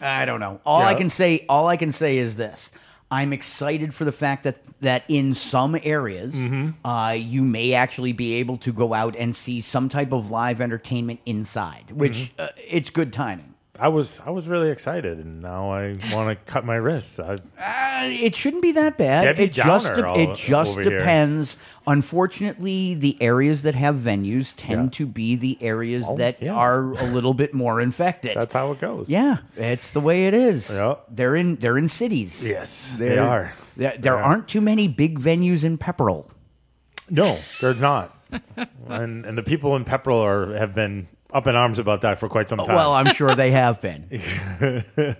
I 0.02 0.24
don't 0.24 0.40
know. 0.40 0.60
All 0.66 0.82
I 0.82 0.94
can 0.94 1.08
say, 1.10 1.44
all 1.48 1.68
I 1.68 1.76
can 1.76 1.92
say 1.92 2.18
is 2.18 2.34
this: 2.36 2.70
I'm 3.10 3.32
excited 3.32 3.94
for 3.94 4.04
the 4.04 4.12
fact 4.12 4.44
that 4.44 4.56
that 4.80 5.04
in 5.08 5.32
some 5.34 5.78
areas, 5.84 6.34
Mm-hmm. 6.34 6.84
uh, 6.86 7.12
you 7.12 7.42
may 7.42 7.72
actually 7.74 8.12
be 8.12 8.34
able 8.34 8.56
to 8.58 8.72
go 8.72 8.92
out 8.94 9.14
and 9.16 9.34
see 9.34 9.60
some 9.60 9.88
type 9.88 10.12
of 10.12 10.30
live 10.30 10.60
entertainment 10.60 11.20
inside, 11.24 11.92
which 11.92 12.32
Mhm. 12.36 12.44
uh, 12.44 12.48
it's 12.68 12.90
good 12.90 13.12
timing. 13.12 13.51
I 13.82 13.88
was 13.88 14.20
I 14.24 14.30
was 14.30 14.46
really 14.46 14.70
excited, 14.70 15.18
and 15.18 15.42
now 15.42 15.72
I 15.72 15.96
want 16.12 16.28
to 16.28 16.36
cut 16.52 16.64
my 16.64 16.76
wrists. 16.76 17.18
I, 17.18 17.34
Uh, 17.58 18.06
it 18.08 18.34
shouldn't 18.36 18.62
be 18.62 18.72
that 18.72 18.96
bad. 18.98 19.24
Debbie 19.24 19.44
it 19.44 19.52
just 19.52 19.86
Downer 19.86 20.06
all 20.06 20.18
it 20.18 20.34
just 20.36 20.72
over 20.72 20.82
here. 20.88 20.98
depends. 20.98 21.56
Unfortunately, 21.86 22.94
the 22.94 23.16
areas 23.20 23.62
that 23.62 23.74
have 23.74 23.96
venues 23.96 24.52
tend 24.56 24.84
Yeah. 24.84 24.98
to 24.98 25.06
be 25.06 25.34
the 25.34 25.56
areas 25.60 26.04
Oh, 26.06 26.16
that 26.16 26.40
yeah. 26.42 26.52
are 26.54 26.92
a 26.92 27.04
little 27.06 27.34
bit 27.34 27.54
more 27.54 27.80
infected. 27.80 28.36
that's 28.36 28.52
how 28.54 28.70
it 28.72 28.78
goes. 28.80 29.08
yeah, 29.08 29.38
it's 29.56 29.90
the 29.90 30.00
way 30.00 30.26
it 30.26 30.34
is. 30.34 30.70
Yeah. 30.70 30.94
They're 31.10 31.34
in 31.36 31.56
they're 31.56 31.78
in 31.78 31.88
cities. 31.88 32.46
Yes, 32.46 32.96
they 32.98 33.08
They're- 33.10 33.22
are. 33.22 33.52
There, 33.76 33.94
there 33.98 34.16
Yeah. 34.16 34.22
aren't 34.22 34.46
too 34.48 34.60
many 34.60 34.86
big 34.88 35.18
venues 35.18 35.64
in 35.64 35.78
Pepperell. 35.78 36.26
No, 37.10 37.38
they're 37.60 37.74
not. 37.74 38.16
and 38.88 39.24
and 39.24 39.36
the 39.38 39.42
people 39.42 39.74
in 39.76 39.84
Pepperell 39.84 40.20
are 40.24 40.56
have 40.56 40.74
been 40.74 41.08
up 41.32 41.46
in 41.46 41.56
arms 41.56 41.78
about 41.78 42.02
that 42.02 42.18
for 42.18 42.28
quite 42.28 42.48
some 42.48 42.58
time. 42.58 42.68
Well, 42.68 42.92
I'm 42.92 43.14
sure 43.14 43.34
they 43.34 43.50
have 43.50 43.80
been. 43.80 44.06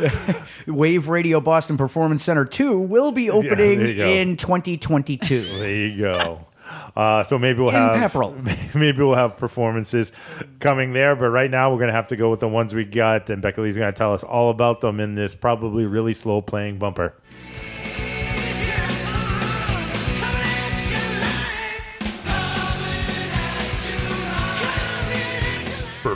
Wave 0.66 1.08
Radio 1.08 1.40
Boston 1.40 1.76
Performance 1.76 2.22
Center 2.22 2.44
2 2.44 2.78
will 2.78 3.12
be 3.12 3.30
opening 3.30 3.96
go. 3.96 4.06
in 4.06 4.36
2022. 4.36 5.42
There 5.58 5.70
you 5.70 5.98
go. 5.98 6.40
Uh, 6.96 7.22
so 7.24 7.38
maybe 7.38 7.60
we'll 7.60 7.68
In 7.70 7.74
have 7.74 8.12
Pepperell. 8.12 8.74
maybe 8.74 8.98
we'll 9.02 9.14
have 9.14 9.36
performances 9.36 10.12
coming 10.60 10.92
there. 10.92 11.14
But 11.16 11.28
right 11.28 11.50
now 11.50 11.72
we're 11.72 11.80
gonna 11.80 11.92
have 11.92 12.08
to 12.08 12.16
go 12.16 12.30
with 12.30 12.40
the 12.40 12.48
ones 12.48 12.74
we 12.74 12.84
got, 12.84 13.28
and 13.30 13.42
Becca 13.42 13.60
Lee's 13.60 13.76
gonna 13.76 13.92
tell 13.92 14.14
us 14.14 14.22
all 14.22 14.50
about 14.50 14.80
them 14.80 15.00
in 15.00 15.14
this 15.14 15.34
probably 15.34 15.86
really 15.86 16.14
slow 16.14 16.40
playing 16.40 16.78
bumper. 16.78 17.14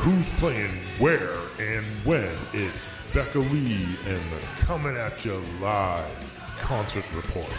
Who's 0.07 0.31
playing 0.39 0.71
where 1.01 1.37
and 1.59 1.85
when, 2.05 2.31
it's 2.53 2.87
Becca 3.13 3.41
Lee 3.41 3.97
and 4.07 4.23
the 4.31 4.39
Coming 4.61 4.97
At 4.97 5.25
You 5.25 5.43
Live 5.61 6.55
concert 6.59 7.05
report. 7.13 7.51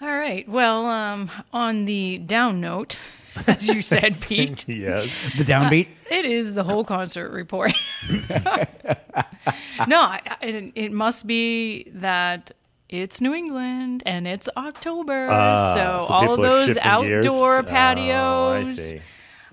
All 0.00 0.16
right. 0.16 0.48
Well, 0.48 0.86
um, 0.86 1.30
on 1.52 1.84
the 1.84 2.16
down 2.16 2.62
note, 2.62 2.96
as 3.46 3.68
you 3.68 3.82
said, 3.82 4.20
Pete. 4.20 4.68
yes. 4.68 5.32
The 5.36 5.44
downbeat? 5.44 5.88
It 6.10 6.24
is 6.24 6.54
the 6.54 6.64
whole 6.64 6.84
concert 6.84 7.32
report. 7.32 7.72
no, 9.86 10.00
I, 10.00 10.20
I- 10.26 10.36
it, 10.46 10.72
it 10.74 10.92
must 10.92 11.26
be 11.26 11.90
that 11.94 12.50
it's 12.88 13.20
New 13.20 13.34
England 13.34 14.02
and 14.06 14.26
it's 14.26 14.48
October, 14.56 15.28
Ah, 15.30 15.74
so, 15.74 16.06
so 16.06 16.12
all 16.14 16.32
of 16.34 16.40
those 16.40 16.74
shifting 16.74 17.00
gears? 17.02 17.26
outdoor 17.26 17.56
Oh, 17.56 17.58
I 17.58 17.62
patios. 18.64 18.76
see. 18.78 19.00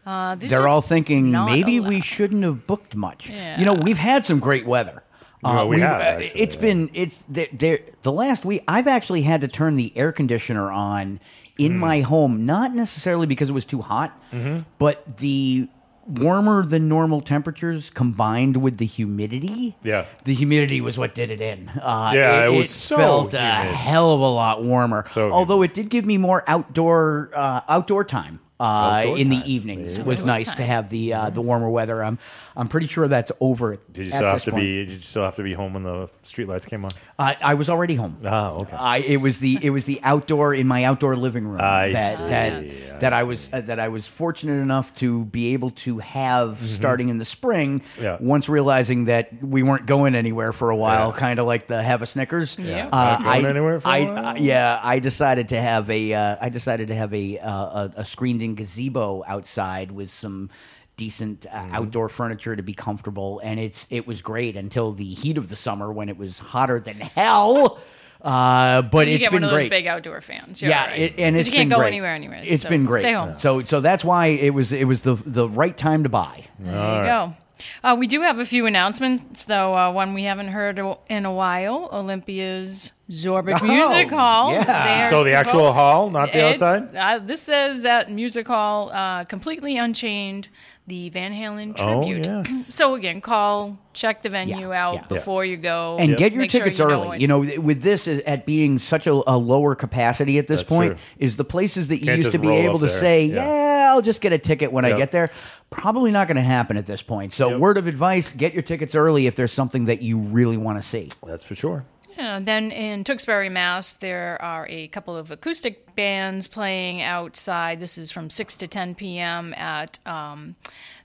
Uh, 0.06 0.36
They're 0.36 0.67
all 0.67 0.82
thinking 0.82 1.32
maybe 1.32 1.78
a 1.78 1.82
we 1.82 2.00
shouldn't 2.00 2.43
have 2.43 2.65
booked 2.67 2.95
much. 2.95 3.30
Yeah. 3.30 3.60
You 3.60 3.65
know, 3.65 3.74
we've 3.74 3.98
had 3.98 4.24
some 4.24 4.39
great 4.39 4.65
weather. 4.65 5.02
Yeah, 5.43 5.63
we 5.63 5.69
we've- 5.78 5.84
uh, 5.84 5.88
actually, 5.88 6.41
it's 6.41 6.56
been 6.56 6.89
it's 6.93 7.24
the, 7.28 7.50
the, 7.52 7.82
the 8.04 8.12
last 8.12 8.45
week. 8.45 8.63
I've 8.67 8.88
actually 8.88 9.24
had 9.24 9.41
to 9.41 9.48
turn 9.48 9.76
the 9.76 9.91
air 9.98 10.12
conditioner 10.12 10.71
on 10.71 11.19
in 11.58 11.74
Hmm. 11.74 11.78
my 11.80 12.02
home, 12.02 12.46
not 12.46 12.74
necessarily 12.76 13.26
because 13.28 13.50
it 13.50 13.54
was 13.54 13.65
too 13.65 13.82
hot, 13.82 14.18
Mm-hmm. 14.34 14.60
but 14.78 15.18
the 15.18 15.68
warmer 16.08 16.63
than 16.63 16.88
normal 16.88 17.20
temperatures 17.20 17.89
combined 17.89 18.58
with 18.58 18.78
the 18.78 18.86
humidity. 18.86 19.76
Yeah. 19.84 20.06
The 20.24 20.34
humidity 20.36 20.80
was 20.82 20.98
what 21.00 21.15
did 21.15 21.32
it 21.32 21.41
in. 21.41 21.68
Uh, 21.70 22.12
Yeah, 22.13 22.46
it 22.46 22.56
was 22.56 22.70
so 22.70 22.96
felt 22.98 23.34
a 23.34 23.39
hell 23.39 24.13
of 24.13 24.20
a 24.22 24.30
lot 24.30 24.63
warmer. 24.63 25.06
So 25.12 25.32
Although 25.32 25.63
it 25.63 25.74
did 25.74 25.89
give 25.89 26.06
me 26.06 26.18
more 26.20 26.44
outdoor 26.48 27.32
uh, 27.34 27.62
outdoor 27.68 28.04
time. 28.04 28.39
Uh, 28.58 28.63
Outdoor 29.04 29.18
in 29.18 29.30
time. 29.30 29.39
the 29.41 29.52
evenings, 29.52 29.96
Yeah. 29.96 30.00
it 30.02 30.06
was 30.06 30.20
Outdoor 30.20 30.28
nice 30.34 30.54
to 30.54 30.63
have 30.63 30.89
the 30.89 31.13
uh, 31.13 31.30
the 31.32 31.41
warmer 31.41 31.70
weather. 31.70 32.04
I'm 32.04 32.20
I'm 32.58 32.68
pretty 32.68 32.88
sure 32.88 33.08
that's 33.08 33.32
over. 33.39 33.78
Did 33.91 34.06
you 34.06 34.12
still 34.12 34.30
have 34.30 34.44
to 34.46 34.52
point. 34.52 34.63
be? 34.63 34.86
Did 34.86 34.89
you 34.96 35.00
still 35.02 35.24
have 35.24 35.36
to 35.36 35.44
be 35.44 35.54
home 35.54 35.74
when 35.74 35.84
the 35.84 36.12
streetlights 36.24 36.68
came 36.68 36.86
on? 36.86 36.91
Uh, 37.20 37.34
I 37.41 37.54
was 37.56 37.70
already 37.70 37.96
home. 37.96 38.18
Oh, 38.24 38.62
okay. 38.62 38.76
I 38.78 38.98
it 39.00 39.18
was 39.18 39.39
the 39.39 39.60
it 39.62 39.70
was 39.72 39.86
the 39.86 40.00
outdoor 40.04 40.54
in 40.54 40.68
my 40.68 40.84
outdoor 40.84 41.15
living 41.15 41.46
room 41.48 41.60
I 41.62 41.91
that 41.91 42.18
see. 42.18 42.24
that 42.24 42.62
Yes. 42.65 43.00
that 43.02 43.13
I 43.13 43.24
was 43.24 43.50
uh, 43.52 43.62
that 43.62 43.80
I 43.80 43.89
was 43.89 44.08
fortunate 44.08 44.62
enough 44.62 44.96
to 44.98 45.26
be 45.26 45.54
able 45.54 45.72
to 45.72 46.00
have 46.00 46.60
starting 46.68 47.10
in 47.10 47.18
the 47.18 47.26
spring. 47.26 47.80
Mm-hmm. 47.82 48.04
Yeah. 48.04 48.18
Once 48.22 48.48
realizing 48.50 49.06
that 49.06 49.44
we 49.44 49.63
weren't 49.63 49.86
going 49.86 50.15
anywhere 50.15 50.52
for 50.54 50.70
a 50.70 50.76
while, 50.76 51.12
kind 51.12 51.39
of 51.39 51.46
like 51.48 51.68
the 51.68 51.82
have 51.82 52.02
a 52.02 52.06
Snickers. 52.06 52.58
Yeah. 52.60 52.88
Uh, 52.91 53.18
Not 53.20 53.24
going 53.24 53.46
I, 53.46 53.50
anywhere 53.50 53.80
for 53.80 53.88
a 53.88 53.91
I, 53.91 54.06
while? 54.06 54.26
uh, 54.28 54.36
yeah, 54.36 54.80
I 54.82 55.00
decided 55.00 55.50
to 55.50 55.60
have 55.60 55.89
a 55.89 56.13
uh, 56.13 56.36
I 56.41 56.50
decided 56.50 56.88
to 56.89 56.96
have 56.96 57.13
a 57.13 57.39
uh, 57.39 57.52
a, 57.52 57.91
a 57.98 58.06
screened-in 58.06 58.56
gazebo 58.56 59.24
outside 59.28 59.91
with 59.91 60.10
some 60.10 60.50
decent 60.97 61.45
uh, 61.51 61.55
Mm-hmm. 61.58 61.75
outdoor 61.75 62.10
furniture 62.10 62.55
to 62.55 62.63
be 62.63 62.73
comfortable, 62.73 63.39
and 63.43 63.60
it's 63.60 63.88
it 63.89 64.05
was 64.08 64.21
great 64.21 64.55
until 64.58 64.91
the 64.91 65.05
heat 65.13 65.38
of 65.38 65.49
the 65.49 65.55
summer 65.55 65.91
when 65.91 66.10
it 66.10 66.17
was 66.17 66.39
hotter 66.39 66.79
than 66.79 66.95
hell. 66.95 67.79
Uh, 68.21 68.81
but 68.81 69.05
you 69.08 69.13
it's 69.15 69.19
get 69.23 69.29
been 69.31 69.41
one 69.41 69.43
of 69.43 69.51
those 69.51 69.60
great. 69.63 69.69
big 69.69 69.86
outdoor 69.86 70.19
fans. 70.19 70.60
You're 70.60 70.71
yeah, 70.71 70.81
all 70.81 70.88
right. 70.88 70.99
it, 70.99 71.19
and 71.19 71.36
'Cause 71.36 71.41
it's 71.41 71.47
you 71.49 71.53
can't 71.53 71.69
been 71.69 71.77
go 71.77 71.81
great. 71.81 71.89
anywhere 71.89 72.10
anyways. 72.10 72.49
It's 72.49 72.63
so 72.63 72.69
been 72.69 72.86
great. 72.86 73.01
Stay 73.01 73.13
home. 73.13 73.38
So 73.38 73.62
so 73.62 73.81
that's 73.81 74.03
why 74.03 74.27
it 74.27 74.51
was 74.51 74.71
it 74.71 74.86
was 74.86 75.03
the 75.03 75.13
the 75.27 75.47
right 75.47 75.77
time 75.77 76.01
to 76.03 76.10
buy. 76.10 76.43
There 76.58 76.73
you 76.73 77.05
go. 77.05 77.36
Uh, 77.84 77.95
we 77.97 78.08
do 78.08 78.21
have 78.21 78.39
a 78.39 78.45
few 78.45 78.65
announcements, 78.65 79.45
though. 79.45 79.75
Uh, 79.78 79.91
one 79.91 80.13
we 80.13 80.23
haven't 80.23 80.47
heard 80.49 80.80
in 81.10 81.25
a 81.25 81.34
while: 81.34 81.89
Olympia's 81.91 82.91
Zorba 83.12 83.58
Oh, 83.62 83.65
Music 83.65 84.10
Hall. 84.10 84.51
yeah. 84.54 84.63
They 84.63 85.06
are 85.06 85.10
So 85.10 85.23
the 85.23 85.34
actual 85.34 85.73
hall, 85.73 86.10
not 86.10 86.32
the 86.34 86.45
outside. 86.45 86.95
Uh, 86.95 87.19
this 87.19 87.41
says 87.41 87.84
that 87.84 88.10
Music 88.12 88.47
Hall 88.47 88.89
uh, 88.91 89.23
completely 89.25 89.78
unchained 89.78 90.49
the 90.88 91.10
Van 91.10 91.34
Halen 91.34 91.75
Oh, 91.80 92.01
tribute. 92.04 92.25
yes. 92.25 92.67
So 92.75 92.93
again, 92.95 93.19
call, 93.21 93.78
check 93.93 94.21
the 94.21 94.30
venue 94.30 94.69
Yeah, 94.69 94.86
out 94.88 94.95
yeah. 94.95 95.08
before 95.08 95.43
you 95.45 95.58
go, 95.58 95.97
and 95.99 96.15
get 96.17 96.32
your 96.32 96.41
Make 96.41 96.51
sure 96.51 96.62
tickets 96.62 96.78
you 96.80 96.86
early. 96.86 97.08
what- 97.08 97.21
you 97.21 97.28
know, 97.28 97.39
with 97.39 97.82
this 97.82 98.08
uh, 98.08 98.21
at 98.28 98.45
being 98.45 98.78
such 98.80 99.08
a, 99.08 99.13
a 99.28 99.38
lower 99.38 99.73
capacity 99.75 100.38
at 100.38 100.47
this 100.47 100.60
That's 100.62 100.69
point, 100.69 100.91
true. 100.93 100.99
is 101.19 101.38
the 101.38 101.43
places 101.45 101.88
that 101.89 101.97
you 101.99 102.06
Can't 102.06 102.17
used 102.17 102.32
to 102.34 102.39
be 102.39 102.49
able 102.49 102.80
to 102.80 102.86
there. 102.88 102.99
say, 102.99 103.25
Yeah. 103.25 103.45
yeah. 103.45 103.75
I'll 103.91 104.01
just 104.01 104.19
get 104.21 104.34
a 104.34 104.38
ticket 104.39 104.71
when 104.71 104.84
I 104.84 104.97
get 104.97 105.12
there. 105.12 105.30
Probably 105.69 106.12
not 106.12 106.28
going 106.28 106.38
to 106.38 106.43
happen 106.43 106.78
at 106.78 106.86
this 106.86 107.01
point. 107.01 107.34
So, 107.34 107.49
Yep. 107.49 107.60
word 107.60 107.78
of 107.78 107.88
advice: 107.88 108.32
get 108.34 108.54
your 108.54 108.62
tickets 108.62 108.95
early 108.95 109.28
if 109.28 109.36
there's 109.36 109.51
something 109.51 109.86
that 109.86 110.01
you 110.01 110.17
really 110.17 110.58
want 110.58 110.82
to 110.82 110.88
see. 110.88 111.10
That's 111.25 111.43
for 111.43 111.56
sure. 111.56 111.86
Yeah, 112.17 112.39
then 112.41 112.71
in 112.71 113.04
Tewksbury, 113.04 113.49
Mass, 113.49 113.93
there 113.95 114.41
are 114.41 114.65
a 114.69 114.88
couple 114.88 115.17
of 115.17 115.32
acoustic 115.32 115.93
bands 115.97 116.47
playing 116.47 117.01
outside. 117.01 117.82
This 117.82 117.97
is 117.97 118.10
from 118.10 118.30
6 118.30 118.56
to 118.58 118.67
10 118.67 118.95
p.m. 118.95 119.54
at, 119.58 119.99
um, 120.08 120.56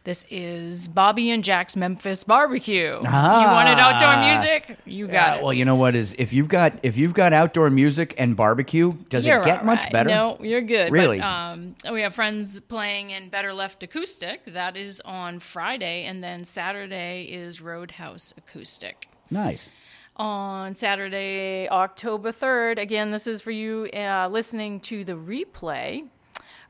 this 0.04 0.24
is 0.30 0.88
Bobby 0.88 1.30
and 1.30 1.44
Jack's 1.44 1.76
Memphis 1.76 2.24
Barbecue. 2.24 2.94
You 2.94 3.00
wanted 3.02 3.78
outdoor 3.78 4.24
music? 4.32 4.78
You 4.86 5.06
got 5.06 5.12
Yeah, 5.12 5.34
it. 5.36 5.42
well, 5.42 5.52
you 5.52 5.64
know 5.66 5.76
what 5.76 5.94
is 5.94 6.14
if 6.18 6.32
you've 6.32 6.48
got 6.48 6.78
if 6.82 6.96
you've 6.96 7.12
got 7.12 7.32
outdoor 7.34 7.68
music 7.70 8.14
and 8.16 8.34
barbecue, 8.34 8.92
does 9.10 9.26
You're 9.26 9.40
it 9.40 9.44
get 9.44 9.58
all 9.60 9.66
much 9.66 9.90
better? 9.92 10.08
No, 10.08 10.38
you're 10.40 10.62
good. 10.62 10.90
Really? 10.90 11.18
But, 11.18 11.26
um, 11.26 11.74
we 11.92 12.00
have 12.00 12.14
friends 12.14 12.60
playing 12.60 13.10
in 13.10 13.28
Better 13.28 13.52
Left 13.52 13.82
Acoustic. 13.82 14.44
That 14.46 14.76
is 14.76 15.02
on 15.04 15.38
Friday. 15.38 16.04
And 16.04 16.24
then 16.24 16.44
Saturday 16.44 17.24
is 17.24 17.60
Roadhouse 17.60 18.32
Acoustic. 18.38 19.06
Nice. 19.30 19.68
on 20.16 20.74
Saturday, 20.74 21.68
October 21.68 22.30
3rd. 22.32 22.78
Again, 22.78 23.10
this 23.10 23.26
is 23.26 23.40
for 23.40 23.50
you 23.52 23.86
uh, 23.94 24.28
listening 24.30 24.80
to 24.80 25.04
the 25.04 25.12
replay. 25.14 26.06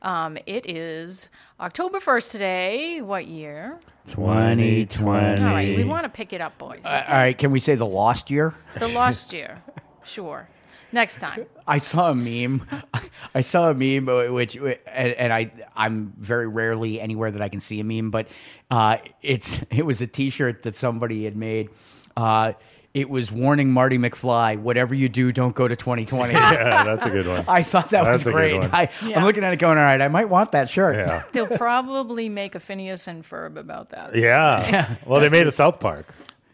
Um, 0.01 0.37
it 0.45 0.67
is 0.67 1.29
October 1.59 1.99
1st 1.99 2.31
today. 2.31 3.01
What 3.01 3.27
year? 3.27 3.79
2020. 4.07 5.43
All 5.43 5.53
right, 5.53 5.77
we 5.77 5.83
want 5.83 6.03
to 6.03 6.09
pick 6.09 6.33
it 6.33 6.41
up, 6.41 6.57
boys. 6.57 6.81
Uh, 6.85 7.03
all 7.07 7.13
right, 7.13 7.37
can 7.37 7.51
we 7.51 7.59
say 7.59 7.75
the 7.75 7.85
lost 7.85 8.31
year? 8.31 8.55
the 8.77 8.87
lost 8.87 9.31
year. 9.31 9.61
Sure. 10.03 10.47
Next 10.93 11.19
time. 11.19 11.45
I 11.67 11.77
saw 11.77 12.11
a 12.11 12.15
meme. 12.15 12.67
I 13.35 13.41
saw 13.41 13.69
a 13.69 13.73
meme, 13.73 14.09
uh, 14.09 14.33
which 14.33 14.55
and, 14.55 14.79
and 14.87 15.31
I 15.31 15.51
I'm 15.75 16.13
very 16.17 16.47
rarely 16.47 16.99
anywhere 16.99 17.31
that 17.31 17.41
I 17.41 17.47
can 17.47 17.61
see 17.61 17.79
a 17.79 17.83
meme, 17.83 18.11
but 18.11 18.27
uh, 18.71 18.97
it's 19.21 19.61
it 19.69 19.85
was 19.85 20.01
a 20.01 20.07
T-shirt 20.07 20.63
that 20.63 20.75
somebody 20.75 21.23
had 21.23 21.37
made. 21.37 21.69
Uh, 22.17 22.53
it 22.93 23.09
was 23.09 23.31
warning 23.31 23.71
Marty 23.71 23.97
McFly, 23.97 24.57
whatever 24.59 24.93
you 24.93 25.07
do, 25.09 25.31
don't 25.31 25.55
go 25.55 25.67
to 25.67 25.75
2020. 25.75 26.33
Yeah, 26.41 26.83
that's 26.83 27.05
a 27.05 27.09
good 27.09 27.25
one. 27.27 27.45
I 27.47 27.63
thought 27.63 27.89
that 27.91 28.03
That's 28.03 28.25
was 28.25 28.33
great. 28.33 28.59
one. 28.59 28.69
I, 28.73 28.89
Yeah. 29.05 29.19
I'm 29.19 29.25
looking 29.25 29.43
at 29.43 29.53
it 29.53 29.57
going, 29.59 29.77
all 29.77 29.83
right, 29.83 30.01
I 30.01 30.07
might 30.09 30.29
want 30.29 30.51
that 30.51 30.69
shirt. 30.69 30.95
Yeah. 30.95 31.23
They'll 31.31 31.47
probably 31.47 32.27
make 32.29 32.55
a 32.55 32.59
Phineas 32.59 33.07
and 33.07 33.23
Ferb 33.23 33.57
about 33.57 33.89
that. 33.91 34.15
Yeah. 34.15 34.95
Well, 35.05 35.21
they 35.21 35.29
made 35.29 35.47
a 35.47 35.51
South 35.51 35.79
Park. 35.79 36.13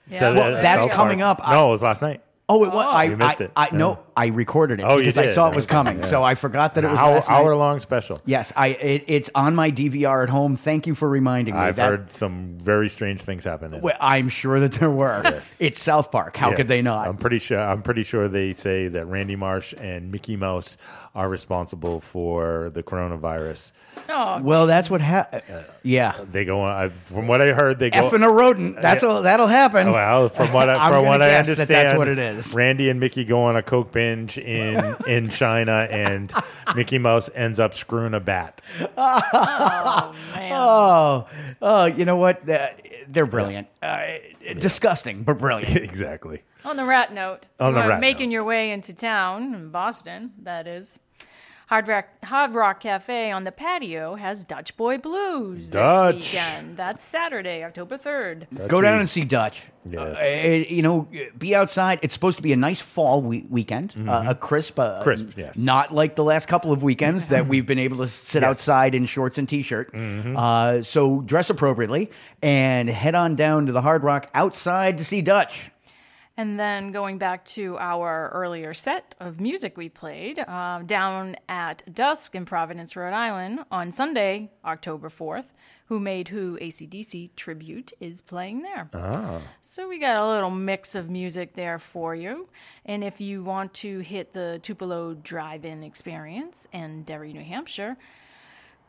Yeah. 0.10 0.20
So, 0.20 0.34
Well, 0.36 0.52
that's 0.62 0.84
South 0.84 0.92
coming 0.92 1.20
Park. 1.20 1.40
up. 1.40 1.50
No, 1.50 1.68
it 1.70 1.72
was 1.72 1.82
last 1.84 2.02
night. 2.02 2.22
Oh, 2.50 2.64
it 2.64 2.72
was. 2.72 2.86
Oh. 2.86 2.90
I, 2.90 3.04
You 3.06 3.18
missed 3.18 3.42
I, 3.42 3.46
it. 3.46 3.52
I, 3.58 3.70
no, 3.76 4.00
I 4.16 4.28
recorded 4.28 4.80
it 4.80 4.84
Oh, 4.84 4.98
because 4.98 5.18
I 5.18 5.26
saw 5.26 5.50
it 5.50 5.56
was 5.56 5.66
Okay, 5.66 5.74
coming. 5.74 6.02
So. 6.04 6.24
I 6.24 6.34
forgot 6.36 6.76
that 6.76 6.86
it 6.86 6.88
was 6.90 6.98
Hour, 6.98 7.22
hour 7.30 7.56
long 7.56 7.80
special. 7.80 8.22
Yes, 8.26 8.54
I. 8.56 8.70
It, 8.70 9.04
it's 9.08 9.30
on 9.36 9.54
my 9.54 9.70
DVR 9.70 10.24
at 10.24 10.30
home. 10.30 10.56
Thank 10.56 10.88
you 10.88 10.96
for 10.96 11.10
reminding 11.10 11.56
me. 11.56 11.60
I've 11.60 11.76
That- 11.76 11.90
heard 11.90 12.12
some 12.12 12.58
very 12.58 12.88
strange 12.88 13.22
things 13.24 13.44
happen. 13.44 13.82
Well, 13.82 13.98
I'm 14.00 14.30
sure 14.30 14.62
that 14.62 14.72
there 14.74 14.90
were. 14.90 15.22
Yes. 15.26 15.60
It's 15.60 15.82
South 15.84 16.10
Park. 16.12 16.38
How 16.38 16.56
could 16.56 16.68
they 16.68 16.82
not? 16.82 17.08
I'm 17.08 17.18
pretty 17.18 17.40
sure. 17.40 17.60
I'm 17.60 17.82
pretty 17.82 18.04
sure 18.04 18.30
they 18.30 18.54
say 18.54 18.88
that 18.88 19.06
Randy 19.08 19.36
Marsh 19.36 19.74
and 19.78 20.10
Mickey 20.12 20.38
Mouse 20.38 20.78
are 21.18 21.28
responsible 21.28 22.00
for 22.00 22.70
the 22.76 22.84
coronavirus. 22.84 23.72
Oh, 24.08 24.40
well, 24.44 24.68
that's 24.68 24.88
what 24.88 25.02
happened. 25.02 25.42
Yeah, 25.82 26.16
They 26.32 26.46
go 26.46 26.62
on. 26.62 26.72
I, 26.72 26.90
from 26.90 27.26
what 27.26 27.42
I 27.42 27.54
heard, 27.54 27.80
they 27.80 27.90
go. 27.90 28.08
effing 28.08 28.24
a 28.24 28.32
rodent. 28.32 28.80
That's 28.80 29.04
all. 29.04 29.24
that'll 29.24 29.48
happen. 29.48 29.92
Well, 29.92 30.30
from 30.30 30.54
what 30.54 30.70
I, 30.70 30.76
I'm 30.78 30.92
from 30.92 31.06
gonna 31.06 31.10
what 31.10 31.22
I 31.24 31.30
guess 31.30 31.48
that 31.48 31.54
understand, 31.54 31.88
that's 31.88 31.98
what 31.98 32.08
it 32.08 32.20
is. 32.20 32.54
Randy 32.54 32.90
and 32.90 33.00
Mickey 33.00 33.26
go 33.26 33.42
on 33.42 33.56
a 33.56 33.64
coke 33.64 33.92
binge 33.92 34.38
in 34.38 34.96
in 35.08 35.30
China, 35.30 35.88
and 35.90 36.32
Mickey 36.76 37.00
Mouse 37.00 37.32
ends 37.34 37.60
up 37.60 37.74
screwing 37.74 38.14
a 38.14 38.20
bat. 38.20 38.62
oh, 38.98 40.14
man. 40.36 40.52
Oh, 40.54 41.28
oh, 41.64 41.86
you 41.86 42.06
know 42.06 42.18
what? 42.18 42.48
Uh, 42.48 42.68
they're 43.08 43.26
brilliant. 43.26 43.68
Uh, 43.82 44.06
Disgusting, 44.60 45.24
but 45.24 45.40
brilliant. 45.40 45.76
exactly. 45.78 46.44
On 46.64 46.78
the 46.78 46.86
rat 46.86 47.12
note, 47.12 47.46
On 47.60 47.74
the 47.74 47.80
you 47.80 47.86
are 47.86 47.90
rat 47.90 48.00
making 48.00 48.30
your 48.32 48.44
way 48.44 48.72
into 48.72 48.94
town, 48.94 49.56
in 49.56 49.70
Boston, 49.72 50.32
that 50.44 50.68
is. 50.68 51.00
Hard 51.68 51.90
Rock, 51.90 52.06
Hard 52.24 52.56
Rock 52.56 52.80
Cafe 52.80 53.30
on 53.30 53.44
the 53.44 53.52
patio 53.52 54.16
has 54.16 54.46
Dutch 54.46 54.78
Boy 54.78 54.98
Blues 54.98 55.70
Dutch. 55.70 56.16
this 56.16 56.34
weekend. 56.34 56.78
That's 56.78 57.04
Saturday, 57.04 57.62
October 57.62 57.98
3rd. 57.98 58.70
Go 58.70 58.80
down 58.80 59.00
and 59.00 59.10
see 59.10 59.26
Dutch. 59.26 59.64
Yes. 59.90 60.18
Uh, 60.18 60.74
you 60.74 60.82
know, 60.82 61.10
be 61.38 61.54
outside. 61.54 62.00
It's 62.02 62.14
supposed 62.14 62.38
to 62.38 62.44
be 62.44 62.54
a 62.54 62.56
nice 62.56 62.80
fall 62.80 63.22
we- 63.22 63.46
weekend, 63.50 63.94
uh, 64.08 64.24
a 64.28 64.36
crisp, 64.36 64.80
uh, 64.80 65.02
Crisp, 65.02 65.32
yes. 65.36 65.58
Not 65.58 65.94
like 65.94 66.16
the 66.16 66.24
last 66.24 66.48
couple 66.48 66.72
of 66.72 66.84
weekends 66.84 67.28
that 67.28 67.46
we've 67.50 67.66
been 67.66 67.80
able 67.80 67.98
to 67.98 68.08
sit 68.08 68.44
Yes. 68.44 68.50
outside 68.50 68.96
in 68.96 69.06
shorts 69.06 69.38
and 69.38 69.48
t-shirt. 69.48 69.94
Uh, 69.94 70.82
so 70.84 71.20
dress 71.22 71.50
appropriately 71.50 72.12
and 72.42 72.88
head 72.90 73.14
on 73.14 73.36
down 73.36 73.66
to 73.66 73.74
the 73.74 73.82
Hard 73.82 74.04
Rock 74.04 74.30
outside 74.34 74.98
to 75.00 75.04
see 75.06 75.22
Dutch. 75.22 75.70
And 76.40 76.60
then 76.60 76.92
going 76.92 77.18
back 77.18 77.44
to 77.46 77.78
our 77.80 78.30
earlier 78.30 78.72
set 78.76 79.16
of 79.20 79.40
music 79.40 79.76
we 79.76 79.90
played, 79.90 80.38
uh, 80.38 80.84
down 80.86 81.36
at 81.50 81.82
dusk 81.96 82.36
in 82.36 82.46
Providence, 82.46 82.96
Rhode 82.96 83.14
Island 83.16 83.62
on 83.72 83.92
Sunday, 83.92 84.52
October 84.64 85.10
4th, 85.10 85.48
Who 85.88 86.00
Made 86.00 86.28
Who 86.28 86.56
ACDC 86.60 87.36
tribute 87.36 87.92
is 88.00 88.22
playing 88.22 88.62
there. 88.62 88.88
Ah. 88.94 89.42
So 89.64 89.88
we 89.90 89.98
got 89.98 90.22
a 90.22 90.28
little 90.28 90.52
mix 90.52 90.94
of 90.94 91.10
music 91.10 91.56
there 91.56 91.80
for 91.80 92.14
you. 92.14 92.48
And 92.86 93.04
if 93.04 93.20
you 93.20 93.44
want 93.44 93.74
to 93.76 94.00
hit 94.00 94.32
the 94.34 94.60
Tupelo 94.62 95.16
Drive 95.16 95.66
In 95.66 95.82
experience 95.82 96.68
in 96.72 97.02
Derry, 97.02 97.34
New 97.34 97.44
Hampshire, 97.44 97.98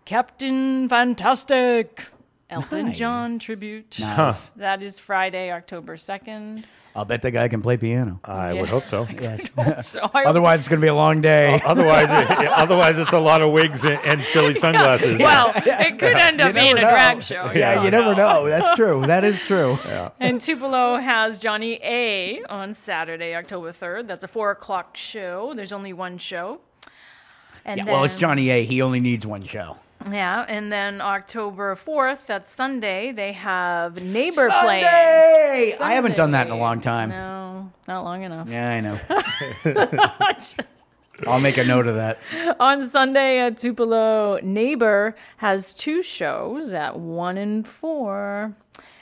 Captain 0.05 0.87
Fantastic. 0.87 2.05
Elton 2.51 2.87
Nice. 2.87 2.99
John 2.99 3.39
tribute. 3.39 3.99
Nice. 4.01 4.49
That 4.57 4.83
is 4.83 4.99
Friday, 4.99 5.51
October 5.51 5.97
2nd. 5.97 6.65
I'll 6.99 7.05
bet 7.05 7.23
that 7.23 7.31
guy 7.31 7.47
can 7.47 7.63
play 7.63 7.77
piano. 7.77 8.19
I 8.25 8.53
Yeah. 8.55 8.61
would 8.61 8.71
hope 8.71 8.85
so. 8.85 9.07
Yes. 9.21 9.51
So 9.87 10.11
I 10.13 10.25
Otherwise, 10.27 10.59
it's 10.59 10.69
going 10.69 10.81
to 10.81 10.85
be 10.85 10.89
a 10.89 10.95
long 10.95 11.21
day. 11.21 11.61
otherwise, 11.65 12.11
it, 12.11 12.29
yeah, 12.43 12.51
otherwise 12.57 12.99
it's 12.99 13.13
a 13.13 13.19
lot 13.21 13.41
of 13.41 13.53
wigs 13.53 13.85
and, 13.85 14.01
and 14.05 14.25
silly 14.25 14.55
sunglasses. 14.65 15.19
Well, 15.21 15.53
it 15.55 15.99
could 16.01 16.17
end 16.19 16.41
up 16.41 16.49
You 16.49 16.55
being 16.55 16.77
a 16.77 16.81
know. 16.81 16.91
drag 16.91 17.23
show. 17.23 17.53
Yeah, 17.55 17.85
you 17.85 17.91
never 17.93 18.17
know. 18.17 18.49
That's 18.49 18.75
true. 18.77 19.07
That 19.07 19.23
is 19.23 19.41
true. 19.41 19.79
And 20.19 20.41
Tupelo 20.41 20.97
has 20.97 21.39
Johnny 21.39 21.79
A 21.85 22.43
on 22.47 22.75
Saturday, 22.75 23.37
October 23.37 23.71
3rd. 23.71 24.09
That's 24.09 24.25
a 24.25 24.29
four 24.29 24.51
o'clock 24.51 24.97
show. 24.97 25.53
There's 25.55 25.73
only 25.73 25.93
one 25.93 26.19
show. 26.19 26.61
And 27.65 27.79
Yeah, 27.79 27.85
then, 27.85 27.95
well, 27.95 28.05
it's 28.05 28.17
Johnny 28.17 28.51
A. 28.51 28.65
He 28.65 28.83
only 28.83 28.99
needs 28.99 29.25
one 29.25 29.45
show. 29.45 29.77
Yeah, 30.11 30.45
and 30.49 30.71
then 30.71 31.01
October 31.01 31.75
4th, 31.75 32.27
that's 32.27 32.49
Sunday, 32.51 33.13
they 33.13 33.33
have 33.33 34.03
Neighbor 34.03 34.49
playing. 34.49 34.85
Sunday! 34.85 35.77
I 35.81 35.93
haven't 35.93 36.17
done 36.17 36.31
that 36.33 36.47
in 36.47 36.53
a 36.53 36.57
long 36.57 36.81
time. 36.81 37.11
No, 37.11 37.73
not 37.87 38.05
long 38.05 38.23
enough. 38.23 38.49
Yeah, 38.49 38.71
I 38.71 38.81
know. 38.81 38.99
I'll 41.27 41.41
make 41.41 41.59
a 41.59 41.65
note 41.65 41.89
of 41.89 41.97
that. 41.97 42.19
On 42.61 42.87
Sunday 42.89 43.41
at 43.41 43.59
Tupelo, 43.59 44.39
Neighbor 44.43 45.17
has 45.39 45.75
two 45.75 46.03
shows 46.03 46.73
at 46.73 46.99
1 46.99 47.37
and 47.37 47.67
4. 47.67 48.55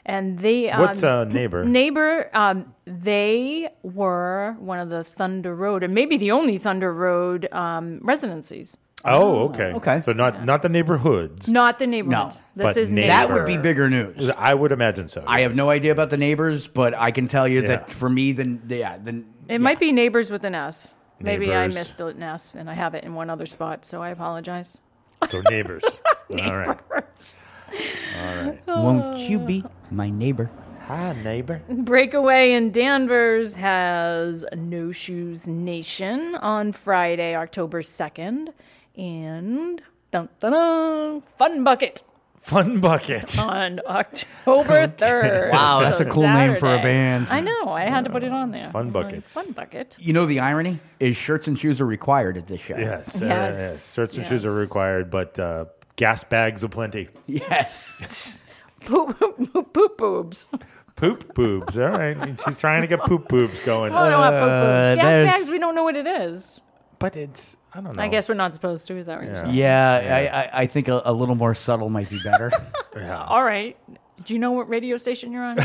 And 0.06 0.38
they. 0.38 0.70
Um, 0.70 0.80
What's, 0.80 1.02
uh, 1.02 1.24
Neighbor? 1.24 1.64
Neighbor, 1.66 2.30
um, 2.32 2.72
they 2.87 3.68
were 3.82 4.56
one 4.59 4.78
of 4.78 4.88
the 4.88 5.04
Thunder 5.04 5.54
Road, 5.54 5.82
and 5.82 5.92
maybe 5.94 6.16
the 6.16 6.30
only 6.30 6.59
Thunder 6.59 6.92
Road 6.92 7.52
um, 7.52 7.98
residencies. 8.02 8.76
Oh, 9.04 9.20
oh, 9.42 9.48
okay. 9.50 9.72
okay. 9.74 10.00
So 10.00 10.12
not 10.12 10.44
not 10.44 10.62
the 10.62 10.68
neighborhoods. 10.68 11.50
Not 11.50 11.78
the 11.78 11.87
neighborhood. 11.87 12.32
No, 12.35 12.40
this 12.64 12.74
but 12.74 12.76
is 12.76 12.92
neighbor. 12.92 13.06
Neighbor. 13.09 13.28
That 13.28 13.35
would 13.35 13.46
be 13.46 13.59
bigger 13.59 13.88
news. 13.90 14.30
I 14.30 14.54
would 14.54 14.72
imagine 14.72 15.09
so. 15.09 15.22
I 15.26 15.42
have 15.42 15.54
no 15.54 15.70
idea 15.70 15.92
about 15.92 16.11
the 16.11 16.16
neighbors, 16.16 16.66
but 16.66 16.94
I 16.94 17.11
can 17.11 17.28
tell 17.28 17.46
you 17.46 17.62
that 17.62 17.88
Yeah. 17.88 17.94
for 17.94 18.09
me, 18.09 18.32
the 18.32 18.59
yeah, 18.68 18.96
the 18.98 19.22
It 19.48 19.61
might 19.61 19.78
be 19.78 19.92
Neighbors 19.92 20.30
with 20.30 20.44
an 20.44 20.54
S. 20.54 20.94
Maybe 21.20 21.52
I 21.52 21.62
Neighbors. 21.62 21.74
missed 21.74 22.00
an 22.00 22.22
S, 22.22 22.54
and 22.54 22.68
I 22.68 22.74
have 22.74 22.94
it 22.94 23.04
in 23.04 23.14
one 23.14 23.30
other 23.30 23.46
spot, 23.46 23.85
so 23.85 24.02
I 24.02 24.11
apologize. 24.11 24.80
So 25.28 25.40
neighbors. 25.50 26.00
All 26.30 26.37
right. 26.56 26.66
Neighbors. 26.90 27.38
won't 28.66 29.18
you 29.18 29.38
be 29.38 29.64
my 29.90 30.11
neighbor? 30.11 30.50
Hi, 30.87 31.14
neighbor. 31.24 31.62
Breakaway 31.68 32.52
in 32.52 32.70
Danvers 32.70 33.56
has 33.56 34.44
No 34.54 34.92
Shoes 34.92 35.48
Nation 35.48 36.37
on 36.37 36.70
Friday, 36.72 37.35
October 37.35 37.82
2nd. 37.82 38.48
And 38.96 39.82
dun, 40.11 40.28
dun, 40.40 40.52
dun, 40.52 41.22
Fun 41.37 41.64
Bucket 41.64 42.02
Fun 42.38 42.78
bucket. 42.80 43.37
on 43.40 43.80
October 43.87 44.87
3rd. 44.87 45.50
Wow, 45.50 45.80
that's 45.80 45.98
So 45.98 46.04
a 46.04 46.12
cool 46.12 46.22
name 46.28 46.54
for 46.56 46.72
a 46.72 46.78
band. 46.80 47.26
I 47.28 47.40
know. 47.40 47.70
I 47.70 47.82
had 47.90 48.04
to 48.04 48.11
put 48.11 48.22
it 48.22 48.30
on 48.30 48.52
there. 48.52 48.70
Fun 48.70 48.87
I'm 48.87 48.92
buckets. 48.92 49.32
Fun 49.35 49.50
Bucket. 49.52 49.96
You 49.98 50.12
know 50.12 50.26
the 50.26 50.38
irony 50.38 50.78
is 51.00 51.16
shirts 51.16 51.48
and 51.48 51.59
shoes 51.59 51.80
are 51.80 51.87
required 51.87 52.38
at 52.38 52.46
this 52.46 52.61
show. 52.61 52.76
Yes. 52.76 53.20
uh, 53.20 53.26
Yes. 53.26 53.54
yes. 53.59 53.94
Shirts 53.94 54.16
and 54.16 54.24
shoes 54.26 54.44
are 54.44 54.54
required, 54.54 55.11
but 55.11 55.37
uh, 55.40 55.64
gas 55.96 56.22
bags 56.22 56.62
aplenty. 56.62 57.09
Yes. 57.26 58.40
Poop, 58.85 59.18
poop, 59.18 59.72
poop 59.72 59.98
boobs. 59.98 60.48
Poop 60.94 61.35
boobs. 61.35 61.76
All 61.76 61.88
right. 61.88 62.40
She's 62.44 62.61
trying 62.61 62.82
to 62.82 62.87
get 62.87 63.00
poop 63.00 63.26
boobs 63.28 63.59
going. 63.62 63.92
Oh, 63.92 64.04
no, 64.04 64.11
not 64.11 64.30
poop 64.30 64.42
Uh, 64.42 64.88
boobs. 64.88 64.96
Gas 65.02 65.04
there's- 65.12 65.32
bags, 65.32 65.50
we 65.50 65.59
don't 65.59 65.74
know 65.74 65.82
what 65.82 65.96
it 65.96 66.06
is. 66.06 66.62
But 66.98 67.16
it's, 67.16 67.56
I 67.74 67.80
don't 67.80 67.94
know. 67.96 68.02
I 68.02 68.09
guess 68.09 68.28
we're 68.28 68.35
not 68.37 68.54
supposed 68.54 68.87
to. 68.88 68.96
Is 68.96 69.06
that 69.06 69.18
what 69.18 69.26
you're 69.26 69.37
saying? 69.37 69.54
Yeah, 69.54 70.28
I, 70.32 70.42
I, 70.42 70.62
I 70.62 70.66
think 70.66 70.88
a, 70.88 71.02
a 71.04 71.12
little 71.12 71.35
more 71.35 71.54
subtle 71.54 71.90
might 71.90 72.09
be 72.09 72.18
better. 72.22 72.50
yeah. 72.96 73.22
All 73.24 73.44
right. 73.44 73.76
Do 74.24 74.32
you 74.32 74.38
know 74.38 74.52
what 74.52 74.68
radio 74.70 74.96
station 74.96 75.30
you're 75.30 75.44
on? 75.44 75.59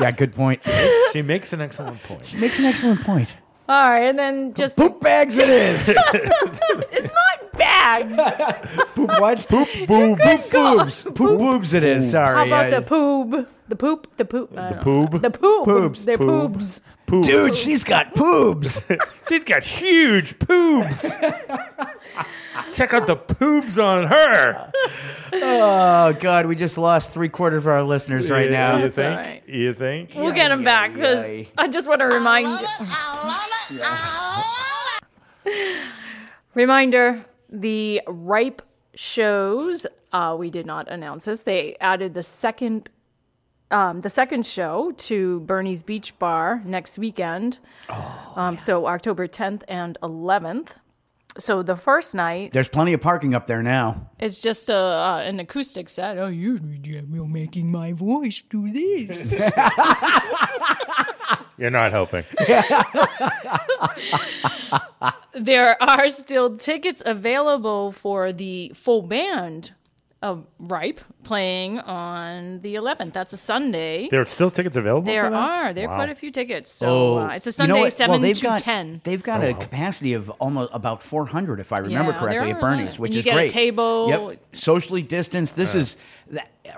yeah, 0.00 0.10
good 0.10 0.34
point. 0.34 0.62
She 1.12 1.22
makes 1.22 1.52
an 1.52 1.60
excellent 1.60 2.02
point. 2.02 2.26
She 2.26 2.38
Makes 2.38 2.58
an 2.58 2.64
excellent 2.64 3.02
point. 3.02 3.36
All 3.66 3.88
right, 3.88 4.08
and 4.10 4.18
then 4.18 4.52
just 4.52 4.76
Poop 4.76 5.00
bags 5.00 5.38
it 5.38 5.48
is. 5.48 5.88
it's 6.92 7.14
not 7.14 7.52
bags. 7.52 8.18
Poop 8.94 9.08
what? 9.18 9.48
Poop 9.48 9.68
boobs. 9.86 10.52
boobs. 10.52 11.02
Poop 11.04 11.38
boobs 11.38 11.72
it 11.72 11.82
is. 11.82 12.10
Sorry. 12.10 12.34
How 12.34 12.46
about 12.46 12.64
I- 12.66 12.80
the 12.80 12.82
poob? 12.86 13.48
The 13.68 13.76
poop? 13.76 14.14
The 14.16 14.24
poop? 14.26 14.50
The 14.50 14.78
poob? 14.82 15.22
The 15.22 15.30
poop. 15.30 15.66
Poobs. 15.66 16.04
The 16.04 16.12
Poob. 16.12 16.52
poobs. 16.56 16.80
Poobs. 17.22 17.26
Dude, 17.26 17.54
she's 17.54 17.84
got 17.84 18.14
poobs. 18.14 18.80
She's 19.28 19.44
got 19.44 19.64
huge 19.64 20.38
poobs. 20.38 21.18
Check 22.72 22.92
out 22.92 23.06
the 23.06 23.16
poobs 23.16 23.82
on 23.82 24.06
her. 24.06 24.70
oh 25.32 26.12
God, 26.20 26.44
we 26.46 26.54
just 26.56 26.76
lost 26.76 27.12
three 27.12 27.30
quarters 27.30 27.58
of 27.58 27.68
our 27.68 27.82
listeners 27.82 28.30
right 28.30 28.50
Yeah, 28.50 28.72
now. 28.72 28.76
You 28.76 28.82
That's 28.82 28.96
think? 28.96 29.16
right. 29.16 29.42
You 29.48 29.72
think? 29.74 30.10
We'll 30.14 30.34
get 30.34 30.48
them 30.50 30.62
back 30.62 30.92
because 30.92 31.26
yay. 31.26 31.48
I 31.56 31.68
just 31.68 31.88
want 31.88 32.00
to 32.00 32.06
remind 32.06 32.60
you. 32.60 32.66
Reminder: 36.54 37.24
the 37.48 38.02
Ripe 38.06 38.62
shows. 38.94 39.86
Uh, 40.12 40.36
we 40.38 40.50
did 40.50 40.66
not 40.66 40.88
announce 40.88 41.24
this. 41.24 41.40
They 41.40 41.76
added 41.80 42.14
the 42.14 42.22
second, 42.22 42.88
um, 43.74 44.00
the 44.00 44.10
second 44.10 44.46
show 44.46 44.92
to 45.08 45.40
Bernie's 45.40 45.82
Beach 45.82 46.16
Bar 46.18 46.62
next 46.64 46.98
weekend. 46.98 47.58
um, 48.36 48.56
So 48.56 48.86
October 48.86 49.26
10th 49.26 49.62
and 49.68 49.98
11th. 50.02 50.76
So 51.36 51.64
the 51.64 51.74
first 51.74 52.14
night, 52.14 52.52
There's 52.52 52.68
plenty 52.68 52.92
of 52.92 53.00
parking 53.00 53.34
up 53.34 53.48
there 53.48 53.60
now. 53.62 54.08
it's 54.20 54.40
just 54.40 54.70
a 54.70 54.76
uh, 54.76 55.22
an 55.26 55.40
acoustic 55.40 55.88
set. 55.88 56.16
Oh, 56.16 56.28
you're 56.28 56.60
making 57.26 57.72
my 57.72 57.92
voice 57.92 58.40
do 58.42 58.70
this. 58.70 59.50
You're 61.56 61.70
not 61.70 61.92
helping. 61.92 62.24
there 65.32 65.80
are 65.82 66.08
still 66.08 66.56
tickets 66.56 67.02
available 67.06 67.92
for 67.92 68.32
the 68.32 68.72
full 68.74 69.02
band 69.02 69.72
of 70.24 70.46
Ripe 70.58 71.00
playing 71.22 71.78
on 71.80 72.60
the 72.62 72.74
11th. 72.76 73.12
That's 73.12 73.34
a 73.34 73.36
Sunday. 73.36 74.08
There 74.10 74.22
are 74.22 74.24
still 74.24 74.48
tickets 74.48 74.76
available. 74.76 75.02
There 75.02 75.24
for 75.24 75.30
that? 75.30 75.50
are. 75.66 75.72
There 75.74 75.84
are 75.84 75.90
Wow. 75.90 75.96
quite 75.96 76.08
a 76.08 76.14
few 76.14 76.30
tickets. 76.30 76.70
So 76.72 77.18
uh, 77.18 77.28
it's 77.34 77.46
a 77.46 77.52
Sunday, 77.52 77.74
Oh, 77.74 77.76
You 77.76 77.82
know 77.84 77.88
7 77.90 78.10
well, 78.10 78.20
they've 78.20 78.36
to 78.36 78.42
got, 78.42 78.58
10. 78.60 79.02
They've 79.04 79.22
got 79.22 79.44
a 79.44 79.52
capacity 79.52 80.14
of 80.14 80.30
almost 80.30 80.70
about 80.72 81.02
400, 81.02 81.60
if 81.60 81.72
I 81.72 81.78
remember 81.78 82.12
Yeah, 82.12 82.18
correctly, 82.18 82.38
at 82.38 82.42
are 82.42 82.46
a 82.48 82.52
lot. 82.54 82.60
Bernie's, 82.62 82.98
which 82.98 83.10
And 83.10 83.14
you 83.16 83.18
is 83.18 83.24
get 83.26 83.32
a 83.32 83.34
great. 83.40 83.50
table. 83.50 84.08
Yep, 84.30 84.38
socially 84.54 85.02
distanced. 85.02 85.56
This 85.56 85.74
is 85.74 85.96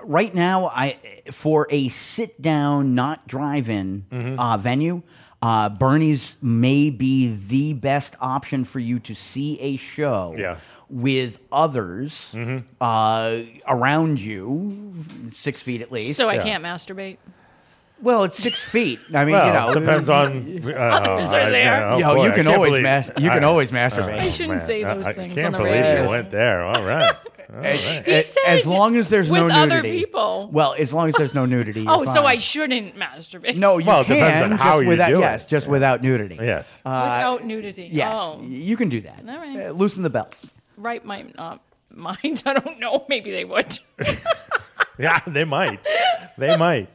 right 0.03 0.33
now. 0.35 0.67
I 0.67 0.97
for 1.31 1.67
a 1.69 1.87
sit 1.87 2.41
down, 2.41 2.95
not 2.95 3.27
drive 3.27 3.69
in 3.69 4.05
Mm-hmm. 4.11 4.39
uh, 4.39 4.57
venue. 4.57 5.01
Uh, 5.41 5.69
Bernie's 5.69 6.35
may 6.41 6.89
be 6.89 7.37
the 7.47 7.73
best 7.73 8.15
option 8.19 8.65
for 8.65 8.79
you 8.79 8.99
to 8.99 9.13
see 9.13 9.59
a 9.61 9.77
show. 9.77 10.33
Yeah. 10.37 10.57
Mm-hmm. 10.89 11.01
With 11.01 11.39
others 11.51 12.33
uh, 12.79 13.41
around 13.67 14.19
you, 14.21 14.93
six 15.33 15.61
feet 15.61 15.81
at 15.81 15.91
least. 15.91 16.15
so 16.15 16.27
I 16.29 16.35
yeah. 16.35 16.43
can't 16.43 16.63
masturbate. 16.63 17.17
Well, 18.01 18.23
it's 18.23 18.37
six 18.37 18.63
feet. 18.63 18.99
I 19.13 19.25
mean, 19.25 19.33
Well, 19.33 19.47
you 19.47 19.53
know, 19.73 19.79
depends 19.79 20.07
on. 20.07 20.61
Uh, 20.67 20.69
Others 20.71 21.33
are 21.33 21.49
there. 21.49 21.89
oh 21.89 21.97
You 21.97 22.03
know, 22.03 22.15
boy, 22.15 22.25
you 22.25 22.31
I 22.31 22.35
can 22.35 22.43
can't 22.45 22.55
always 22.55 22.69
believe- 22.71 22.83
mas- 22.83 23.11
you 23.17 23.29
can 23.31 23.43
I- 23.43 23.47
always 23.47 23.71
masturbate. 23.71 24.19
I 24.19 24.29
shouldn't 24.29 24.61
say 24.61 24.83
I- 24.83 24.93
those 24.93 25.07
I 25.07 25.13
things 25.13 25.33
I 25.33 25.35
can't 25.41 25.45
on 25.47 25.51
the 25.53 25.57
believe 25.57 25.81
radio. 25.81 26.03
you 26.03 26.09
went 26.09 26.29
there. 26.31 26.63
All 26.63 26.83
right. 26.83 27.15
All 27.49 27.55
right. 27.59 27.79
He 28.05 28.11
as, 28.13 28.31
said 28.33 28.41
as 28.45 28.67
long 28.67 28.95
as 28.97 29.09
there's 29.09 29.31
no 29.31 29.45
with 29.45 29.53
nudity. 29.53 29.71
other 29.77 29.81
people. 29.83 30.49
Well, 30.53 30.75
as 30.77 30.93
long 30.93 31.07
as 31.07 31.15
there's 31.15 31.33
no 31.33 31.45
nudity. 31.45 31.81
you're 31.81 31.91
Oh, 31.97 32.05
so. 32.05 32.23
I 32.25 32.35
shouldn't 32.37 32.95
masturbate. 32.95 33.55
No, 33.55 33.77
you 33.79 33.87
Well, 33.87 34.01
it 34.01 34.05
can. 34.07 34.15
depends 34.17 34.41
on 34.41 34.49
just 34.51 34.61
how 34.63 34.79
you 34.79 34.87
without, 34.89 35.09
do 35.09 35.17
it. 35.17 35.21
Yes, 35.21 35.45
just 35.45 35.67
without 35.67 36.01
nudity. 36.03 36.35
Yes. 36.39 36.81
Without 36.85 37.43
nudity. 37.45 37.89
Yes, 37.91 38.15
Oh, 38.19 38.41
you 38.45 38.77
can 38.77 38.89
do 38.89 39.01
that. 39.01 39.23
All 39.27 39.37
right. 39.39 39.67
Uh, 39.67 39.71
loosen 39.71 40.03
the 40.03 40.09
belt. 40.09 40.35
Right 40.77 41.03
might 41.03 41.35
not 41.35 41.61
mind. 41.93 42.43
I 42.45 42.53
don't 42.53 42.79
know. 42.79 43.05
Maybe 43.09 43.31
they 43.31 43.45
would. 43.45 43.77
Yeah, 44.99 45.19
they 45.27 45.43
might. 45.43 45.79
They 46.39 46.55
might. 46.57 46.89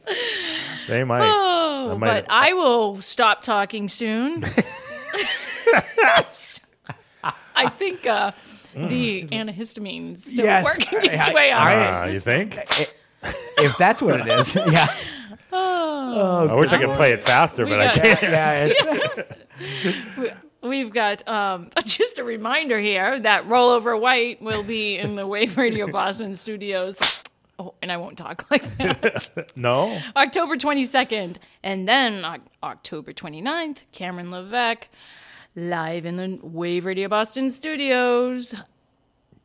They 0.89 1.05
might. 1.05 1.23
Oh, 1.25 1.91
I 1.93 1.97
might- 1.97 2.05
but 2.05 2.25
I 2.29 2.51
will 2.51 2.97
stop 2.97 3.39
talking 3.39 3.87
soon. 3.87 4.43
I 7.55 7.69
think 7.69 8.05
uh, 8.05 8.31
the 8.75 9.25
antihistamine 9.27 10.17
still 10.17 10.43
Yes, 10.45 10.65
working 10.65 10.99
its 11.11 11.29
I- 11.29 11.33
way 11.33 11.51
out. 11.51 11.61
I- 11.61 11.71
of 11.73 11.79
my 11.79 12.01
Ah, 12.01 12.05
you 12.07 12.13
system. 12.15 12.49
think? 12.49 12.67
If 13.59 13.77
that's 13.77 14.01
what 14.01 14.19
it 14.19 14.27
is, 14.27 14.53
yeah. 14.55 14.87
Oh, 15.53 16.49
I 16.49 16.55
wish 16.55 16.73
I 16.73 16.77
could 16.79 16.93
play 16.95 17.11
it 17.13 17.23
faster, 17.23 17.63
We 17.63 17.71
but 17.71 17.79
I 17.79 17.85
got- 17.85 17.93
can't. 17.95 18.21
yeah 18.23 18.69
it's, 18.69 20.35
We've 20.63 20.91
got 20.93 21.27
um, 21.27 21.69
just 21.85 22.19
a 22.19 22.23
reminder 22.23 22.79
here 22.79 23.19
that 23.19 23.45
Rollover 23.45 23.99
White 23.99 24.41
will 24.41 24.63
be 24.63 24.97
in 24.97 25.15
the 25.15 25.27
Wave 25.27 25.57
Radio 25.57 25.87
Boston 25.91 26.35
studios. 26.35 27.23
Oh, 27.59 27.75
and 27.81 27.91
I 27.91 27.97
won't 27.97 28.17
talk 28.17 28.45
like 28.51 28.63
that. 28.77 29.51
No. 29.55 29.99
October 30.15 30.55
22nd. 30.55 31.35
And 31.63 31.87
then 31.87 32.25
Oc- 32.25 32.41
October 32.63 33.13
29th, 33.13 33.83
Cameron 33.91 34.31
Levesque 34.31 34.87
live 35.55 36.05
in 36.05 36.15
the 36.15 36.39
Wave 36.41 36.85
Radio 36.85 37.07
Boston 37.09 37.49
studios. 37.51 38.55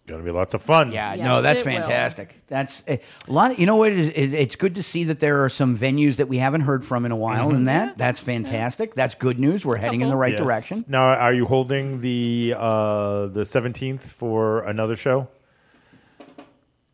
Gonna 0.08 0.22
be 0.22 0.30
lots 0.30 0.54
of 0.54 0.62
fun. 0.62 0.90
yeah, 0.90 1.14
Yes, 1.14 1.24
no, 1.24 1.42
that's 1.42 1.60
it 1.60 1.66
will. 1.66 1.72
fantastic. 1.74 2.40
That's 2.48 2.82
a 2.88 2.98
lot. 3.28 3.50
Of, 3.52 3.58
you 3.58 3.66
know 3.66 3.76
what? 3.76 3.92
It 3.92 3.98
is, 4.16 4.32
it's 4.32 4.56
good 4.56 4.74
to 4.76 4.82
see 4.82 5.04
that 5.04 5.20
there 5.20 5.44
are 5.44 5.48
some 5.50 5.76
venues 5.78 6.16
that 6.16 6.28
we 6.28 6.38
haven't 6.38 6.62
heard 6.62 6.84
from 6.84 7.04
in 7.04 7.12
a 7.12 7.16
while, 7.16 7.50
and 7.50 7.66
that 7.66 7.98
that's 7.98 8.18
fantastic. 8.18 8.94
That's 8.94 9.14
good 9.14 9.38
news. 9.38 9.66
We're 9.66 9.76
heading 9.76 10.00
in 10.00 10.08
the 10.08 10.16
right 10.16 10.32
Yes. 10.32 10.40
direction. 10.40 10.84
Now, 10.88 11.02
are 11.08 11.32
you 11.34 11.44
holding 11.44 12.00
the 12.00 12.54
uh, 12.56 13.26
the 13.26 13.44
seventeenth 13.44 14.10
for 14.10 14.60
another 14.64 14.96
show? 14.96 15.28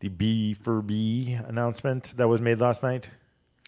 The 0.01 0.09
B 0.09 0.55
for 0.55 0.83
B 0.83 1.39
announcement 1.47 2.15
that 2.17 2.29
was 2.29 2.41
made 2.41 2.61
last 2.61 2.83
night. 2.83 3.11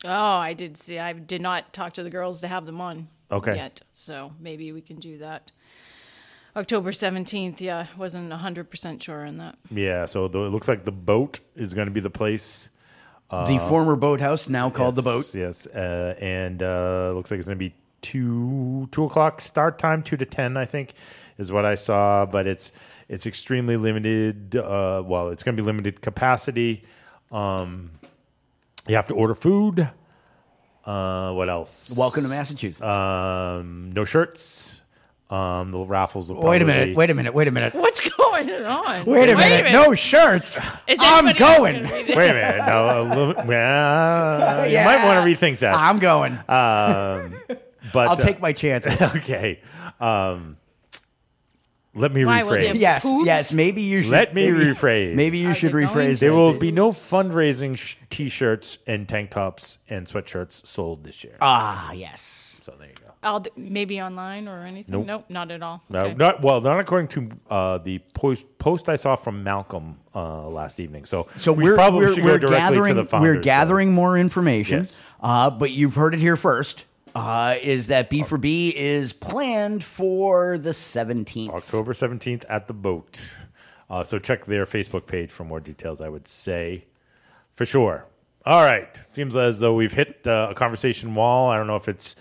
Oh, 0.04 0.10
I 0.10 0.52
did 0.52 0.76
see. 0.76 0.98
I 0.98 1.12
did 1.14 1.40
not 1.40 1.72
talk 1.72 1.94
to 1.94 2.02
the 2.02 2.10
girls 2.10 2.40
to 2.42 2.48
have 2.48 2.66
them 2.66 2.80
on 2.80 3.08
Okay. 3.32 3.56
yet. 3.56 3.80
So 3.92 4.30
maybe 4.38 4.70
we 4.72 4.80
can 4.82 4.96
do 4.96 5.18
that. 5.18 5.50
October 6.56 6.90
17th. 6.90 7.60
Yeah, 7.60 7.86
wasn't 7.98 8.32
100% 8.32 9.02
sure 9.02 9.26
on 9.26 9.36
that. 9.38 9.56
Yeah, 9.70 10.06
so 10.06 10.26
the, 10.26 10.40
it 10.40 10.48
looks 10.48 10.68
like 10.68 10.84
the 10.84 10.92
boat 10.92 11.40
is 11.54 11.74
going 11.74 11.86
to 11.86 11.92
be 11.92 12.00
the 12.00 12.10
place. 12.10 12.70
The 13.28 13.58
former 13.68 13.96
boathouse, 13.96 14.48
now 14.48 14.70
called 14.70 14.94
the 14.94 15.02
boat. 15.02 15.34
Yes, 15.34 15.66
uh, 15.66 16.14
and 16.20 16.62
uh, 16.62 17.10
looks 17.12 17.30
like 17.30 17.38
it's 17.38 17.48
going 17.48 17.58
to 17.58 17.64
be 17.64 17.74
two 18.00 18.88
two 18.92 19.04
o'clock 19.04 19.40
start 19.40 19.80
time, 19.80 20.04
two 20.04 20.16
to 20.16 20.24
ten, 20.24 20.56
I 20.56 20.64
think, 20.64 20.92
is 21.36 21.50
what 21.50 21.64
I 21.64 21.74
saw. 21.74 22.24
But 22.24 22.46
it's 22.46 22.70
it's 23.08 23.26
extremely 23.26 23.76
limited. 23.76 24.54
Uh, 24.54 25.02
well, 25.04 25.30
it's 25.30 25.42
going 25.42 25.56
to 25.56 25.60
be 25.60 25.66
limited 25.66 26.00
capacity. 26.00 26.84
Um, 27.32 27.90
you 28.86 28.94
have 28.94 29.08
to 29.08 29.14
order 29.14 29.34
food. 29.34 29.90
Uh, 30.84 31.32
what 31.32 31.48
else? 31.48 31.96
Welcome 31.98 32.22
to 32.22 32.28
Massachusetts. 32.28 32.80
Um, 32.80 33.90
no 33.90 34.04
shirts. 34.04 34.75
Um, 35.28 35.72
the 35.72 35.80
raffles 35.80 36.30
will. 36.32 36.42
Wait 36.42 36.62
a 36.62 36.64
minute. 36.64 36.96
Wait 36.96 37.10
a 37.10 37.14
minute. 37.14 37.34
Wait 37.34 37.48
a 37.48 37.50
minute. 37.50 37.74
What's 37.74 38.00
going 38.08 38.50
on? 38.50 39.04
Wait 39.06 39.28
a 39.28 39.36
minute. 39.36 39.72
No 39.72 39.94
shirts. 39.94 40.58
Is 40.86 40.98
I'm 41.00 41.26
anybody 41.26 41.44
else 41.44 41.58
going. 41.58 41.74
gonna 41.84 41.96
be 41.96 42.02
there? 42.04 42.16
Wait 42.16 42.30
a 42.30 42.34
minute. 42.34 42.66
No, 42.66 43.02
a 43.02 43.02
little, 43.02 43.44
well, 43.46 44.68
you 44.68 44.76
might 44.78 45.04
want 45.04 45.26
to 45.26 45.34
rethink 45.46 45.58
that. 45.60 45.74
I'm 45.74 45.98
going. 45.98 46.32
Um, 46.48 47.34
but 47.92 48.08
I'll 48.08 48.12
uh, 48.12 48.16
take 48.16 48.40
my 48.40 48.52
chances. 48.52 49.00
okay. 49.16 49.60
Um, 50.00 50.58
let 51.94 52.12
me 52.12 52.24
Why, 52.24 52.42
will 52.42 52.52
rephrase. 52.52 52.72
they 52.74 52.78
yes, 52.78 53.02
Poops? 53.02 53.26
yes. 53.26 53.52
Maybe 53.52 53.82
you 53.82 54.02
should. 54.02 54.12
Let 54.12 54.34
me 54.34 54.50
maybe, 54.52 54.66
rephrase. 54.66 55.14
Maybe 55.14 55.38
you 55.38 55.50
Are 55.50 55.54
should 55.54 55.68
they 55.72 55.84
going 55.84 55.88
rephrase. 55.88 56.14
to? 56.14 56.20
There 56.20 56.30
that. 56.30 56.36
will 56.36 56.58
be 56.58 56.70
no 56.70 56.90
fundraising 56.90 57.76
sh- 57.76 57.96
T-shirts 58.10 58.78
and 58.86 59.08
tank 59.08 59.30
tops 59.30 59.78
and 59.88 60.06
sweatshirts 60.06 60.66
sold 60.66 61.04
this 61.04 61.24
year. 61.24 61.36
Ah, 61.40 61.92
yes. 61.92 62.58
so 62.62 62.74
there 62.78 62.88
you 62.88 62.94
go. 63.02 63.05
I'll 63.26 63.44
maybe 63.56 64.00
online 64.00 64.46
or 64.48 64.64
anything. 64.64 65.04
Nope. 65.04 65.26
not 65.28 65.50
at 65.50 65.62
all. 65.62 65.82
No, 65.88 66.00
Okay. 66.00 66.14
not 66.14 66.42
well. 66.42 66.60
Not 66.60 66.78
according 66.80 67.08
to 67.08 67.30
uh, 67.50 67.78
the 67.78 67.98
post, 68.14 68.46
post 68.58 68.88
I 68.88 68.96
saw 68.96 69.16
from 69.16 69.42
Malcolm 69.42 69.98
uh, 70.14 70.46
last 70.48 70.78
evening. 70.80 71.04
So, 71.04 71.26
So 71.36 71.52
we 71.52 71.64
we're 71.64 71.74
probably 71.74 72.06
we're, 72.06 72.14
should 72.14 72.24
we're 72.24 72.38
go 72.38 72.46
directly 72.48 72.58
gathering 72.76 72.94
to 72.94 73.02
the 73.02 73.04
founders. 73.08 73.36
we're 73.36 73.42
gathering 73.42 73.92
more 73.92 74.16
information. 74.16 74.78
Yes. 74.78 75.04
Uh, 75.20 75.50
but 75.50 75.72
you've 75.72 75.94
heard 75.96 76.14
it 76.14 76.20
here 76.20 76.36
first. 76.36 76.84
Uh, 77.14 77.56
is 77.62 77.86
that 77.88 78.10
B 78.10 78.22
for 78.22 78.36
B 78.38 78.72
is 78.76 79.12
planned 79.14 79.82
for 79.82 80.58
the 80.58 80.70
17th? 80.70 81.48
October 81.50 81.94
seventeenth 81.94 82.44
at 82.48 82.68
the 82.68 82.74
boat. 82.74 83.32
Uh, 83.88 84.04
so 84.04 84.18
check 84.18 84.44
their 84.44 84.66
Facebook 84.66 85.06
page 85.06 85.30
for 85.30 85.44
more 85.44 85.58
details. 85.60 86.00
I 86.00 86.08
would 86.10 86.28
say, 86.28 86.84
for 87.54 87.64
sure. 87.64 88.04
All 88.44 88.62
right. 88.62 88.94
Seems 89.06 89.34
as 89.36 89.60
though 89.60 89.74
we've 89.74 89.92
hit 89.94 90.26
uh, 90.26 90.48
a 90.50 90.54
conversation 90.54 91.14
wall. 91.14 91.48
I 91.50 91.56
don't 91.56 91.66
know 91.66 91.76
if 91.76 91.88
it's 91.88 92.16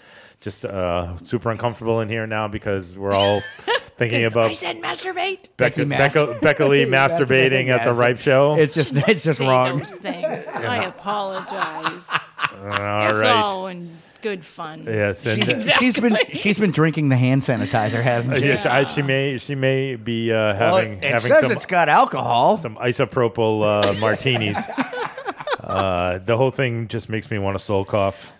just 0.45 0.63
uh, 0.63 1.17
super 1.17 1.51
uncomfortable 1.51 1.99
in 1.99 2.07
here 2.07 2.25
now 2.25 2.47
because 2.47 2.97
we're 2.97 3.11
all 3.11 3.41
thinking 3.97 4.23
about 4.23 4.51
I 4.51 4.53
said 4.53 4.77
masturbate. 4.77 5.47
Becca, 5.57 5.85
Becky 5.85 5.89
Becca, 5.89 6.39
Becca 6.41 6.65
Lee 6.67 6.85
masturbating 6.85 7.67
at 7.67 7.83
the 7.83 7.89
Yes. 7.91 7.97
Ripe 7.97 8.19
Show. 8.19 8.55
It's 8.55 8.73
just 8.73 8.93
it's 8.95 9.23
just 9.23 9.39
Say 9.39 9.47
wrong. 9.47 9.79
those 9.79 9.91
things. 9.91 10.47
I 10.55 10.85
apologize. 10.85 12.09
all 12.53 13.09
it's 13.11 13.21
right. 13.21 13.25
all 13.31 13.67
in 13.67 13.89
good 14.21 14.43
fun. 14.45 14.83
Yes, 14.85 15.25
and 15.25 15.43
She's- 15.45 15.69
She's 15.79 15.99
been 15.99 16.17
she's 16.31 16.59
been 16.59 16.71
drinking 16.71 17.09
the 17.09 17.17
hand 17.17 17.41
sanitizer, 17.41 18.01
hasn't 18.01 18.37
she? 18.37 18.47
Yeah, 18.47 18.59
she- 18.61 18.69
I- 18.69 18.85
she 18.85 19.01
may 19.01 19.37
she 19.39 19.55
may 19.55 19.95
be 19.97 20.31
uh, 20.31 20.35
Well, 20.59 20.77
having 20.77 20.93
it 21.03 21.11
having 21.11 21.31
says 21.31 21.41
some 21.41 21.51
it's 21.51 21.65
got 21.65 21.89
alcohol. 21.89 22.57
some 22.57 22.75
isopropyl 22.77 23.89
uh, 23.89 23.93
martinis. 23.99 24.57
uh, 25.59 26.19
the 26.19 26.37
whole 26.37 26.51
thing 26.51 26.87
just 26.87 27.09
makes 27.09 27.29
me 27.31 27.39
want 27.39 27.57
to 27.57 27.63
soul 27.63 27.83
cough. 27.85 28.31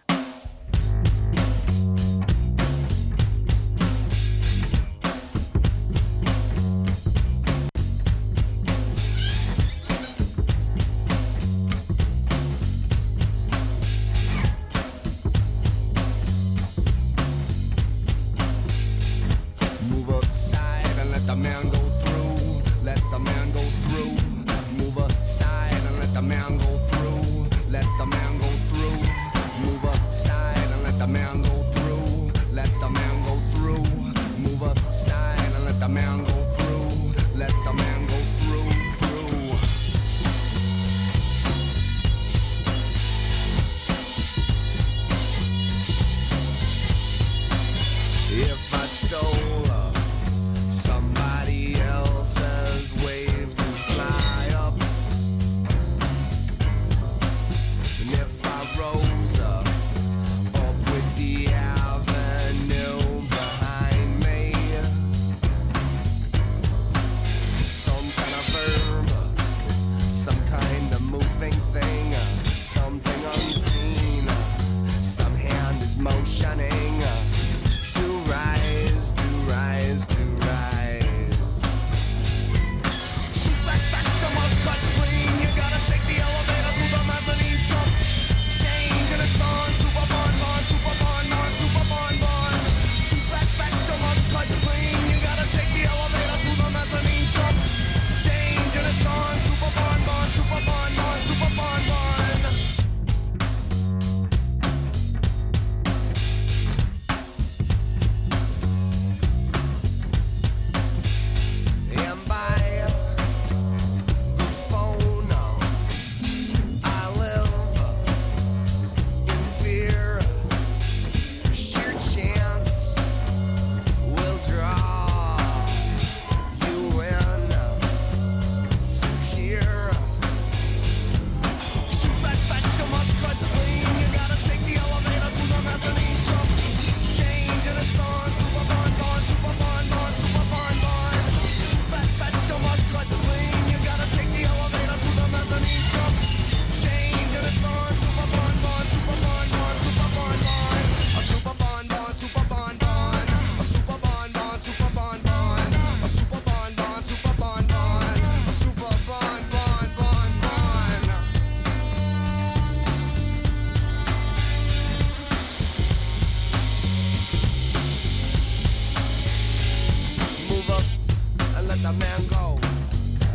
Man 172.00 172.28
go. 172.28 172.60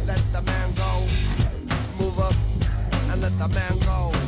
Let 0.06 0.20
the 0.32 0.42
man 0.42 0.72
go. 0.74 1.06
Move 1.98 2.18
up 2.18 2.34
and 3.10 3.20
let 3.20 3.32
the 3.38 3.48
man 3.48 3.78
go. 3.80 4.19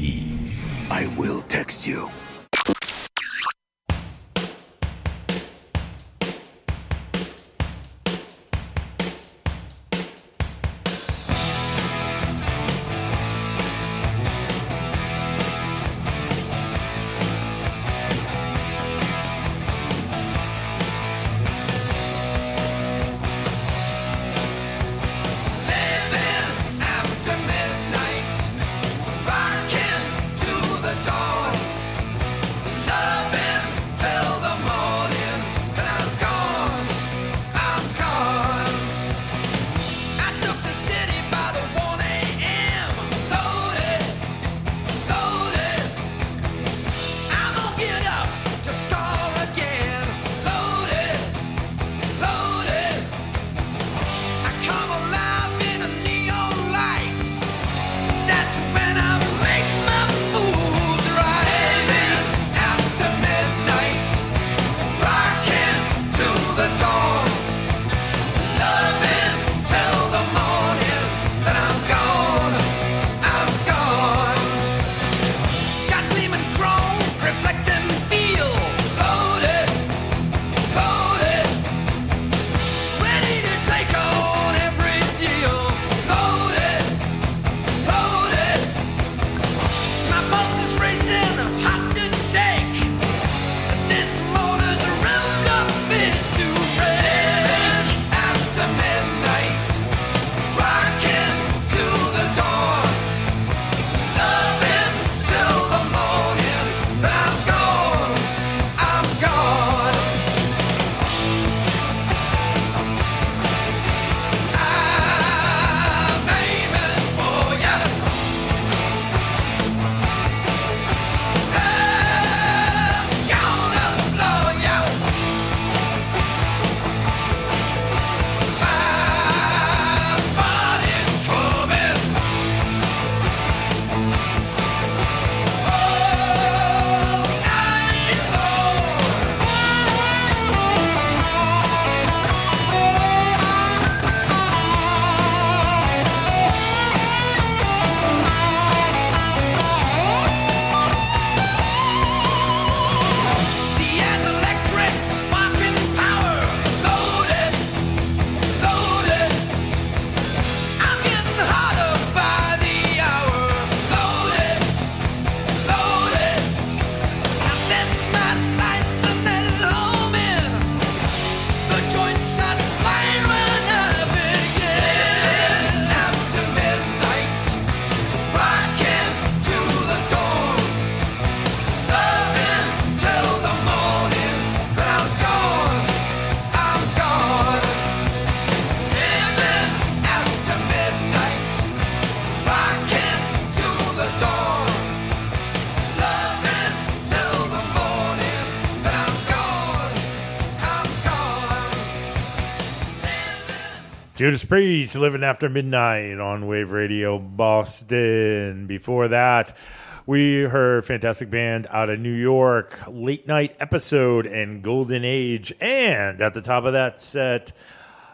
Judas 204.15 204.45
Priest, 204.45 204.95
Living 204.95 205.23
After 205.23 205.49
Midnight 205.49 206.19
on 206.19 206.45
Wave 206.45 206.71
Radio 206.71 207.17
Boston. 207.17 208.67
Before 208.67 209.07
that, 209.07 209.57
we 210.05 210.43
heard 210.43 210.85
fantastic 210.85 211.31
band 211.31 211.65
out 211.71 211.89
of 211.89 211.99
New 211.99 212.13
York, 212.13 212.79
Late 212.87 213.27
Night 213.27 213.55
Episode 213.59 214.27
and 214.27 214.61
Golden 214.61 215.03
Age. 215.03 215.51
And 215.59 216.21
at 216.21 216.35
the 216.35 216.43
top 216.43 216.63
of 216.65 216.73
that 216.73 217.01
set, 217.01 217.53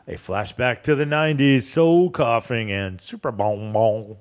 a 0.07 0.13
flashback 0.13 0.83
to 0.83 0.95
the 0.95 1.03
90s, 1.03 1.63
Soul 1.63 2.11
Coughing 2.11 2.71
and 2.71 3.01
Super 3.01 3.33
Bon 3.33 3.73
Bon. 3.73 4.15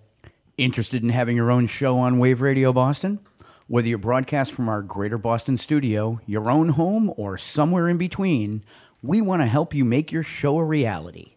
Interested 0.56 1.04
in 1.04 1.10
having 1.10 1.36
your 1.36 1.52
own 1.52 1.68
show 1.68 1.96
on 1.98 2.18
Wave 2.18 2.40
Radio 2.40 2.72
Boston? 2.72 3.20
Whether 3.68 3.86
you 3.86 3.98
broadcast 3.98 4.50
from 4.50 4.68
our 4.68 4.82
Greater 4.82 5.18
Boston 5.18 5.56
studio, 5.56 6.20
your 6.26 6.50
own 6.50 6.70
home, 6.70 7.14
or 7.16 7.38
somewhere 7.38 7.88
in 7.88 7.98
between, 7.98 8.64
we 9.00 9.20
want 9.20 9.42
to 9.42 9.46
help 9.46 9.74
you 9.74 9.84
make 9.84 10.10
your 10.10 10.24
show 10.24 10.58
a 10.58 10.64
reality. 10.64 11.34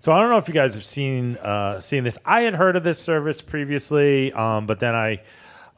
so 0.00 0.10
I 0.12 0.20
don't 0.20 0.30
know 0.30 0.38
if 0.38 0.48
you 0.48 0.54
guys 0.54 0.74
have 0.74 0.84
seen 0.84 1.36
uh, 1.36 1.78
seen 1.78 2.02
this. 2.02 2.18
I 2.24 2.40
had 2.42 2.54
heard 2.54 2.74
of 2.74 2.82
this 2.82 2.98
service 2.98 3.40
previously, 3.40 4.32
um, 4.32 4.66
but 4.66 4.80
then 4.80 4.94
I 4.96 5.20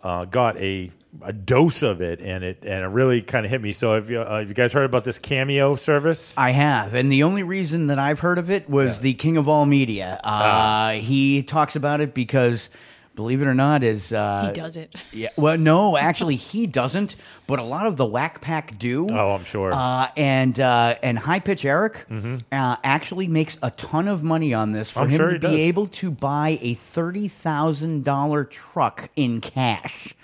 uh, 0.02 0.24
got 0.24 0.56
a 0.56 0.90
a 1.20 1.32
dose 1.32 1.82
of 1.82 2.00
it, 2.00 2.20
and 2.22 2.42
it 2.42 2.60
and 2.62 2.82
it 2.84 2.88
really 2.88 3.20
kind 3.20 3.44
of 3.44 3.50
hit 3.50 3.60
me. 3.60 3.74
So 3.74 3.94
have 3.94 4.08
you, 4.08 4.16
uh, 4.18 4.38
have 4.38 4.48
you 4.48 4.54
guys 4.54 4.72
heard 4.72 4.84
about 4.86 5.04
this 5.04 5.18
Cameo 5.18 5.76
service? 5.76 6.34
I 6.38 6.50
have, 6.52 6.94
and 6.94 7.12
the 7.12 7.24
only 7.24 7.42
reason 7.42 7.88
that 7.88 7.98
I've 7.98 8.20
heard 8.20 8.38
of 8.38 8.48
it 8.50 8.70
was 8.70 9.00
the 9.00 9.12
king 9.12 9.36
of 9.36 9.46
all 9.48 9.66
media. 9.66 10.18
Uh, 10.24 10.28
Ah. 10.32 10.90
He 10.94 11.42
talks 11.42 11.76
about 11.76 12.00
it 12.00 12.14
because, 12.14 12.70
believe 13.14 13.42
it 13.42 13.46
or 13.46 13.54
not, 13.54 13.82
is 13.84 14.12
uh, 14.12 14.46
he 14.46 14.52
does 14.52 14.76
it. 14.76 14.94
Yeah. 15.12 15.28
Well, 15.36 15.58
no, 15.58 15.96
actually, 15.96 16.36
he 16.36 16.66
doesn't. 16.66 17.16
But 17.46 17.58
a 17.58 17.62
lot 17.62 17.86
of 17.86 17.96
the 17.96 18.06
Whack 18.06 18.40
Pack 18.40 18.78
do. 18.78 19.06
Oh, 19.10 19.32
I'm 19.32 19.44
sure. 19.44 19.70
Uh, 19.74 20.08
and 20.16 20.58
uh, 20.58 20.94
and 21.02 21.18
High 21.18 21.40
Pitch 21.40 21.64
Eric 21.64 22.06
Mhm. 22.10 22.42
uh, 22.50 22.76
actually 22.82 23.28
makes 23.28 23.58
a 23.62 23.70
ton 23.72 24.08
of 24.08 24.22
money 24.22 24.54
on 24.54 24.72
this 24.72 24.90
for 24.90 25.00
I'm 25.00 25.10
him 25.10 25.16
sure 25.16 25.26
to 25.28 25.32
he 25.34 25.38
be 25.38 25.46
does. 25.46 25.56
able 25.56 25.86
to 25.88 26.10
buy 26.10 26.58
a 26.62 26.74
thirty 26.74 27.28
thousand 27.28 28.04
dollar 28.04 28.44
truck 28.44 29.10
in 29.16 29.40
cash. 29.40 30.14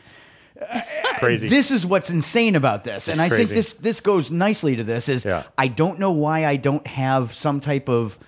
Crazy. 1.18 1.49
This 1.49 1.70
is 1.70 1.86
what's 1.86 2.11
insane 2.11 2.57
about 2.57 2.82
this, 2.84 3.09
and 3.09 3.20
It's 3.20 3.32
I 3.32 3.36
think 3.36 3.49
this 3.51 3.74
this 3.74 4.01
goes 4.01 4.30
nicely 4.30 4.76
to 4.76 4.84
this. 4.84 5.09
Is 5.09 5.26
I 5.26 5.68
don't 5.68 5.99
know 5.99 6.11
why 6.12 6.47
I 6.47 6.57
don't 6.57 6.86
have 6.86 7.32
some 7.34 7.61
type 7.61 7.89
of 7.89 8.18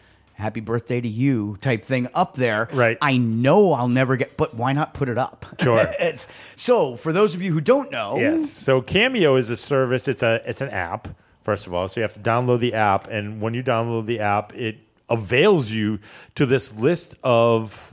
happy 0.41 0.61
birthday 0.61 1.01
to 1.01 1.09
you 1.09 1.57
type 1.61 1.85
thing 1.85 2.09
up 2.15 2.35
there. 2.35 2.69
Right. 2.73 2.99
I 3.01 3.17
know 3.17 3.73
I'll 3.73 3.89
never 3.89 4.17
get, 4.17 4.37
but 4.37 4.55
why 4.55 4.73
not 4.73 4.95
put 4.95 5.09
it 5.09 5.19
up? 5.19 5.47
Sure. 5.61 5.87
it's, 6.01 6.27
so 6.57 6.97
for 6.97 7.13
those 7.13 7.35
of 7.35 7.43
you 7.43 7.53
who 7.53 7.61
don't 7.61 7.91
know, 7.91 8.19
Yes. 8.19 8.51
So 8.51 8.81
Cameo 8.81 9.37
is 9.37 9.51
a 9.51 9.57
service. 9.57 10.09
It's 10.09 10.23
a 10.23 10.43
it's 10.45 10.61
an 10.61 10.71
app. 10.71 11.09
First 11.43 11.67
of 11.67 11.75
all, 11.75 11.89
so 11.89 12.01
you 12.01 12.03
have 12.03 12.15
to 12.15 12.21
download 12.21 12.61
the 12.61 12.75
app, 12.75 13.09
and 13.09 13.41
when 13.41 13.55
you 13.55 13.63
download 13.63 14.07
the 14.07 14.21
app, 14.21 14.55
it 14.55 14.79
avails 15.09 15.71
you 15.71 15.99
to 16.35 16.47
this 16.47 16.73
list 16.75 17.17
of 17.25 17.90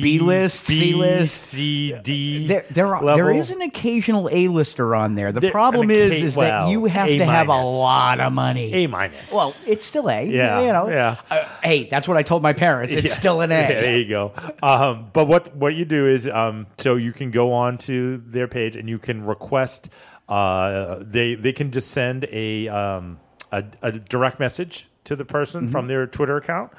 B 0.00 0.18
list, 0.18 0.64
C 0.64 0.94
list, 0.94 1.34
C, 1.42 1.94
D. 2.02 2.46
There, 2.46 2.64
there 2.70 2.94
are 2.94 3.04
level. 3.04 3.16
there 3.24 3.30
is 3.34 3.50
an 3.50 3.60
occasional 3.62 4.28
A 4.32 4.48
lister 4.48 4.94
on 4.96 5.14
there. 5.14 5.30
The 5.32 5.40
There- 5.40 5.50
problem 5.50 5.90
is, 5.90 6.12
occa- 6.12 6.22
is 6.22 6.36
well, 6.36 6.66
that 6.66 6.72
you 6.72 6.84
have 6.86 7.08
A 7.08 7.18
to 7.18 7.24
have 7.24 7.48
a 7.48 7.62
lot 7.62 8.18
of 8.20 8.32
money. 8.32 8.72
A 8.72 8.86
minus. 8.88 9.32
Well, 9.32 9.48
it's 9.68 9.84
still 9.84 10.08
A. 10.10 10.22
Yeah, 10.24 10.60
you 10.62 10.72
know. 10.72 10.88
yeah. 10.88 11.16
Uh, 11.30 11.44
hey, 11.62 11.88
that's 11.88 12.08
what 12.08 12.16
I 12.16 12.22
told 12.22 12.42
my 12.42 12.52
parents. 12.52 12.92
It's 12.92 13.04
Yeah. 13.06 13.12
still 13.14 13.40
an 13.40 13.52
A. 13.52 13.54
Yeah, 13.62 13.80
there 13.80 13.98
you 13.98 14.08
go. 14.08 14.32
Um, 14.62 15.10
but 15.12 15.26
what 15.26 15.54
what 15.56 15.74
you 15.74 15.84
do 15.84 16.06
is 16.06 16.28
um, 16.28 16.66
so 16.78 16.96
you 16.96 17.12
can 17.12 17.30
go 17.30 17.52
on 17.52 17.78
to 17.78 18.18
their 18.26 18.48
page 18.48 18.76
and 18.76 18.88
you 18.88 18.98
can 18.98 19.24
request. 19.24 19.88
Uh, 20.28 20.98
they 21.02 21.34
they 21.34 21.52
can 21.52 21.70
just 21.70 21.90
send 21.90 22.24
a 22.30 22.68
um, 22.68 23.18
a, 23.50 23.64
a 23.82 23.92
direct 23.92 24.40
message 24.40 24.88
to 25.04 25.16
the 25.16 25.24
person 25.24 25.64
Mm-hmm. 25.64 25.72
from 25.72 25.88
their 25.88 26.06
Twitter 26.06 26.36
account, 26.36 26.72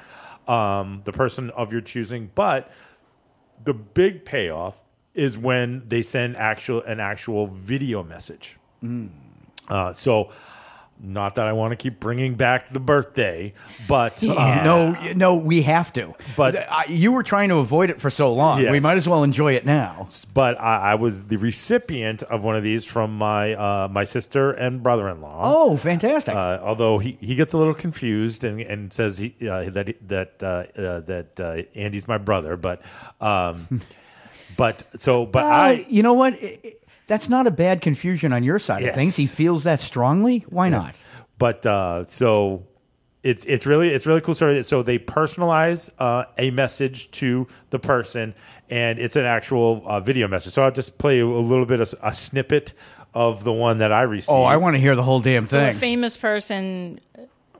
um, 0.48 1.02
the 1.04 1.12
person 1.12 1.50
of 1.50 1.72
your 1.72 1.82
choosing. 1.82 2.30
But 2.34 2.70
the 3.64 3.74
big 3.74 4.24
payoff 4.24 4.82
is 5.14 5.38
when 5.38 5.82
they 5.88 6.02
send 6.02 6.36
actual 6.36 6.82
an 6.82 7.00
actual 7.00 7.46
video 7.46 8.02
message. 8.02 8.56
Mm. 8.82 9.08
Uh, 9.68 9.92
so. 9.92 10.30
Not 11.00 11.34
that 11.34 11.46
I 11.46 11.52
want 11.52 11.72
to 11.72 11.76
keep 11.76 12.00
bringing 12.00 12.34
back 12.34 12.70
the 12.70 12.80
birthday, 12.80 13.52
but 13.88 14.24
uh, 14.24 14.62
no, 14.64 14.96
no, 15.14 15.34
we 15.34 15.60
have 15.62 15.92
to. 15.94 16.14
But- 16.36 16.66
you 16.88 17.12
were 17.12 17.22
trying 17.22 17.48
to 17.50 17.56
avoid 17.56 17.90
it 17.90 18.00
for 18.00 18.08
so 18.10 18.32
long. 18.32 18.60
Yes. 18.62 18.70
We 18.70 18.80
might 18.80 18.96
as 18.96 19.08
well 19.08 19.22
enjoy 19.22 19.54
it 19.54 19.66
now. 19.66 20.08
but 20.32 20.58
I, 20.60 20.92
I 20.92 20.94
was 20.94 21.26
the 21.26 21.36
recipient 21.36 22.22
of 22.24 22.42
one 22.42 22.56
of 22.56 22.62
these 22.62 22.84
from 22.84 23.18
my 23.18 23.54
uh, 23.54 23.88
my 23.90 24.04
sister 24.04 24.52
and 24.52 24.82
brother 24.82 25.08
in 25.08 25.20
law. 25.20 25.40
Oh, 25.44 25.76
fantastic! 25.76 26.34
Uh, 26.34 26.60
although 26.62 26.98
he, 26.98 27.18
he 27.20 27.34
gets 27.34 27.52
a 27.54 27.58
little 27.58 27.74
confused 27.74 28.44
and, 28.44 28.60
and 28.60 28.92
says 28.92 29.18
he, 29.18 29.34
uh, 29.48 29.68
that 29.70 29.94
that 30.08 30.42
uh, 30.42 30.46
uh, 30.80 31.00
that 31.00 31.40
uh, 31.40 31.62
Andy's 31.78 32.08
my 32.08 32.18
brother, 32.18 32.56
but 32.56 32.80
um, 33.20 33.80
but 34.56 34.84
so 34.96 35.26
but 35.26 35.42
Well, 35.44 35.52
I 35.52 35.86
you 35.88 36.02
know 36.02 36.14
what? 36.14 36.34
I- 36.34 36.58
I- 36.64 36.74
That's 37.06 37.28
not 37.28 37.46
a 37.46 37.50
bad 37.50 37.80
confusion 37.80 38.32
on 38.32 38.42
your 38.44 38.58
side 38.58 38.82
Yes. 38.82 38.90
of 38.90 38.94
things. 38.96 39.16
He 39.16 39.26
feels 39.26 39.64
that 39.64 39.80
strongly. 39.80 40.44
Why 40.48 40.68
not? 40.70 40.94
But 41.38 41.66
uh, 41.66 42.04
so 42.04 42.66
it's 43.22 43.44
it's 43.44 43.66
really 43.66 43.88
it's 43.90 44.06
really 44.06 44.20
cool 44.20 44.34
story. 44.34 44.62
So 44.62 44.82
they 44.82 44.98
personalize 44.98 45.90
uh, 45.98 46.24
a 46.38 46.50
message 46.52 47.10
to 47.12 47.46
the 47.70 47.78
person, 47.78 48.34
and 48.70 48.98
it's 48.98 49.16
an 49.16 49.24
actual 49.24 49.82
uh, 49.86 50.00
video 50.00 50.28
message. 50.28 50.52
So 50.52 50.62
I'll 50.64 50.70
just 50.70 50.96
play 50.98 51.20
a 51.20 51.26
little 51.26 51.66
bit 51.66 51.80
of 51.80 51.92
a 52.02 52.12
snippet 52.12 52.72
of 53.14 53.44
the 53.44 53.52
one 53.52 53.78
that 53.78 53.92
I 53.92 54.02
received. 54.02 54.30
Oh, 54.34 54.42
I 54.42 54.56
want 54.56 54.74
to 54.74 54.80
hear 54.80 54.96
the 54.96 55.02
whole 55.02 55.20
damn 55.20 55.46
So 55.46 55.58
a 55.58 55.70
thing. 55.70 55.78
famous 55.78 56.16
person 56.16 57.00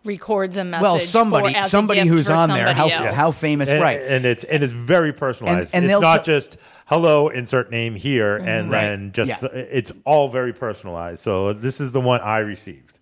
records 0.05 0.57
a 0.57 0.65
message. 0.65 0.83
Well, 0.83 1.01
somebody- 1.01 1.53
for, 1.53 1.59
as 1.61 1.67
a 1.67 1.71
somebody 1.71 2.01
gift 2.03 2.13
who's 2.13 2.27
for 2.27 2.35
on 2.35 2.49
there. 2.49 2.73
How- 2.73 2.89
else. 2.89 3.17
how 3.17 3.31
famous, 3.31 3.69
and, 3.69 3.81
right. 3.81 4.01
And 4.03 4.25
it's 4.25 4.45
and 4.45 4.63
it's 4.63 4.73
very 4.73 5.13
personalized. 5.13 5.75
And- 5.75 5.85
and 5.85 5.91
it's 5.93 6.01
not 6.01 6.25
t- 6.25 6.33
just 6.33 6.57
hello, 6.87 7.29
insert 7.29 7.71
name 7.71 7.95
here, 7.95 8.39
mm-hmm. 8.39 8.49
and 8.49 8.71
Right. 8.71 8.81
then 8.83 9.13
just 9.13 9.43
Yeah. 9.43 9.49
it's 9.53 9.93
all 10.05 10.29
very 10.29 10.53
personalized. 10.53 11.21
So 11.21 11.53
this 11.53 11.81
is 11.81 11.93
the 11.93 12.01
one 12.01 12.21
I 12.21 12.39
received. 12.39 12.93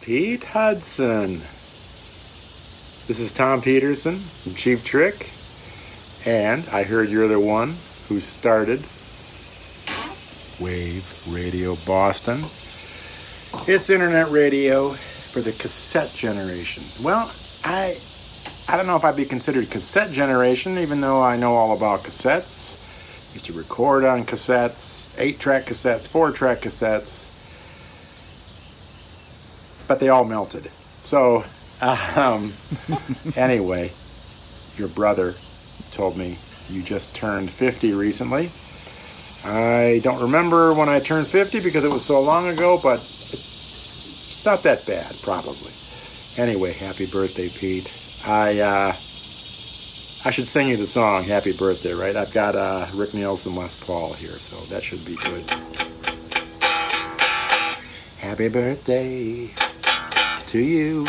Pete 0.00 0.44
Hudson. 0.44 1.40
This 3.08 3.20
is 3.20 3.32
Tom 3.32 3.60
Petersson 3.62 4.16
from 4.16 4.54
Cheap 4.54 4.82
Trick, 4.84 5.30
and 6.24 6.64
I 6.72 6.82
heard 6.84 7.08
you're 7.08 7.28
the 7.28 7.38
one 7.40 7.74
who 8.08 8.20
started 8.20 8.80
Wave 10.60 11.24
Radio 11.28 11.76
Boston. 11.86 12.38
It's 13.68 13.90
internet 13.90 14.30
radio 14.30 14.90
for 15.36 15.42
the 15.42 15.52
cassette 15.52 16.10
generation. 16.14 16.82
Well, 17.04 17.30
I 17.62 17.94
I 18.70 18.76
don't 18.78 18.86
know 18.86 18.96
if 18.96 19.04
I'd 19.04 19.16
be 19.16 19.26
considered 19.26 19.70
cassette 19.70 20.10
generation, 20.10 20.78
even 20.78 21.02
though 21.02 21.22
I 21.22 21.36
know 21.36 21.52
all 21.52 21.76
about 21.76 22.00
cassettes. 22.00 22.82
Used 23.34 23.44
to 23.44 23.52
record 23.52 24.04
on 24.04 24.24
cassettes, 24.24 25.06
eight-track 25.18 25.66
cassettes, 25.66 26.08
four-track 26.08 26.60
cassettes 26.60 27.24
but 29.86 30.00
they 30.00 30.08
all 30.08 30.24
melted. 30.24 30.70
So, 31.04 31.44
um, 31.82 32.54
anyway, 33.36 33.92
your 34.78 34.88
brother 34.88 35.34
told 35.92 36.16
me 36.16 36.38
you 36.70 36.82
just 36.82 37.14
turned 37.14 37.50
50 37.50 37.92
recently. 37.92 38.50
I 39.44 40.00
don't 40.02 40.22
remember 40.22 40.72
when 40.72 40.88
I 40.88 40.98
turned 40.98 41.26
50 41.26 41.60
because 41.60 41.84
it 41.84 41.90
was 41.90 42.06
so 42.06 42.20
long 42.22 42.48
ago, 42.48 42.80
but 42.82 43.00
not 44.46 44.62
that 44.62 44.86
bad, 44.86 45.12
probably. 45.22 45.72
Anyway, 46.38 46.72
happy 46.72 47.06
birthday, 47.06 47.48
Pete. 47.48 47.90
I, 48.24 48.60
uh, 48.60 48.88
I 50.24 50.30
should 50.30 50.46
sing 50.46 50.68
you 50.68 50.76
the 50.76 50.86
song 50.86 51.24
"Happy 51.24 51.52
Birthday," 51.52 51.92
right? 51.94 52.14
I've 52.14 52.32
got 52.32 52.54
uh, 52.54 52.86
Rick 52.94 53.12
Nielsen, 53.14 53.52
and 53.52 53.60
Les 53.60 53.84
Paul 53.84 54.12
here, 54.14 54.30
so 54.30 54.56
that 54.72 54.82
should 54.84 55.04
be 55.04 55.16
good. 55.16 55.50
Happy 58.18 58.48
birthday 58.48 59.50
to 60.46 60.58
you. 60.58 61.04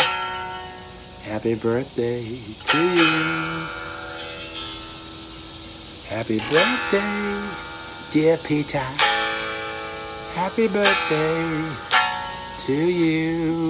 Happy 1.24 1.56
birthday 1.56 2.24
to 2.24 2.84
you. 2.96 3.68
Happy 6.10 6.38
birthday, 6.50 8.12
dear 8.12 8.38
Peter. 8.38 8.80
Happy 10.34 10.68
birthday 10.68 11.97
to 12.68 12.74
you. 12.74 13.70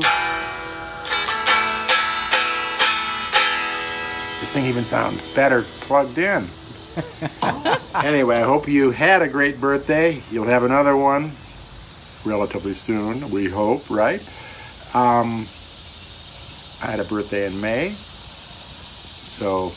This 4.39 4.51
thing 4.51 4.65
even 4.65 4.83
sounds 4.83 5.27
better 5.35 5.61
plugged 5.81 6.17
in. 6.17 6.45
anyway, 8.03 8.37
I 8.37 8.43
hope 8.43 8.67
you 8.67 8.89
had 8.89 9.21
a 9.21 9.27
great 9.27 9.61
birthday. 9.61 10.19
You'll 10.31 10.45
have 10.45 10.63
another 10.63 10.97
one 10.97 11.31
relatively 12.25 12.73
soon, 12.73 13.29
we 13.29 13.47
hope, 13.47 13.87
right? 13.89 14.19
Um, 14.95 15.45
I 16.81 16.89
had 16.91 16.99
a 16.99 17.03
birthday 17.03 17.45
in 17.45 17.61
May. 17.61 17.89
So 17.89 19.71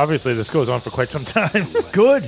Obviously, 0.00 0.34
this 0.34 0.50
goes 0.50 0.68
on 0.68 0.80
for 0.80 0.90
quite 0.90 1.08
some 1.08 1.24
time. 1.24 1.64
Good. 1.92 2.24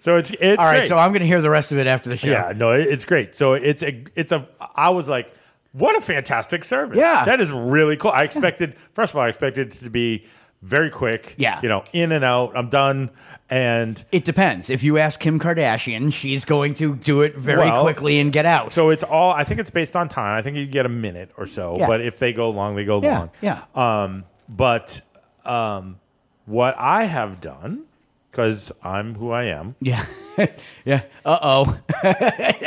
So 0.00 0.16
it's 0.16 0.30
it's 0.30 0.58
All 0.58 0.66
right, 0.66 0.78
great. 0.78 0.88
so 0.88 0.96
I'm 0.96 1.10
going 1.10 1.20
to 1.20 1.26
hear 1.26 1.42
the 1.42 1.50
rest 1.50 1.72
of 1.72 1.78
it 1.78 1.86
after 1.86 2.08
the 2.08 2.16
show. 2.16 2.28
Yeah, 2.28 2.52
no, 2.56 2.72
it's 2.72 3.04
great. 3.04 3.34
So 3.34 3.52
it's 3.54 3.82
a 3.82 4.02
it's 4.14 4.32
a 4.32 4.46
I 4.74 4.90
was 4.90 5.08
like, 5.08 5.30
what 5.72 5.96
a 5.96 6.00
fantastic 6.00 6.64
service. 6.64 6.98
Yeah. 6.98 7.24
That 7.24 7.40
is 7.40 7.50
really 7.52 7.96
cool. 7.96 8.10
I 8.12 8.22
expected 8.24 8.74
first 8.92 9.12
of 9.12 9.16
all, 9.16 9.22
I 9.22 9.28
expected 9.28 9.68
it 9.68 9.72
to 9.84 9.90
be 9.90 10.24
very 10.62 10.90
quick. 10.90 11.34
Yeah. 11.38 11.60
You 11.62 11.68
know, 11.68 11.84
in 11.92 12.10
and 12.10 12.24
out. 12.24 12.56
I'm 12.56 12.68
done. 12.68 13.10
And 13.48 14.04
It 14.12 14.24
depends. 14.24 14.70
If 14.70 14.82
you 14.82 14.98
ask 14.98 15.20
Kim 15.20 15.38
Kardashian, 15.38 16.12
she's 16.12 16.44
going 16.44 16.74
to 16.74 16.96
do 16.96 17.22
it 17.22 17.36
very 17.36 17.58
Well, 17.70 17.82
quickly 17.82 18.18
and 18.18 18.32
get 18.32 18.44
out. 18.44 18.72
So 18.72 18.90
it's 18.90 19.04
all 19.04 19.30
I 19.32 19.44
think 19.44 19.60
it's 19.60 19.70
based 19.70 19.94
on 19.96 20.08
time. 20.08 20.36
I 20.38 20.42
think 20.42 20.56
you 20.56 20.66
get 20.66 20.84
a 20.84 20.88
minute 20.90 21.30
or 21.36 21.46
so. 21.46 21.76
Yeah. 21.78 21.86
But 21.86 22.00
if 22.00 22.18
they 22.18 22.32
go 22.32 22.50
long, 22.50 22.74
they 22.76 22.84
go 22.84 23.00
Yeah, 23.00 23.18
long. 23.18 23.30
yeah. 23.40 23.62
Um, 23.74 24.24
but 24.48 25.00
um, 25.44 26.00
what 26.46 26.74
I 26.78 27.04
have 27.04 27.40
done, 27.40 27.84
because 28.38 28.70
I'm 28.84 29.16
who 29.16 29.32
I 29.32 29.46
am. 29.46 29.74
Yeah. 29.80 30.06
yeah. 30.84 31.02
Uh 31.24 31.38
oh. 31.42 31.64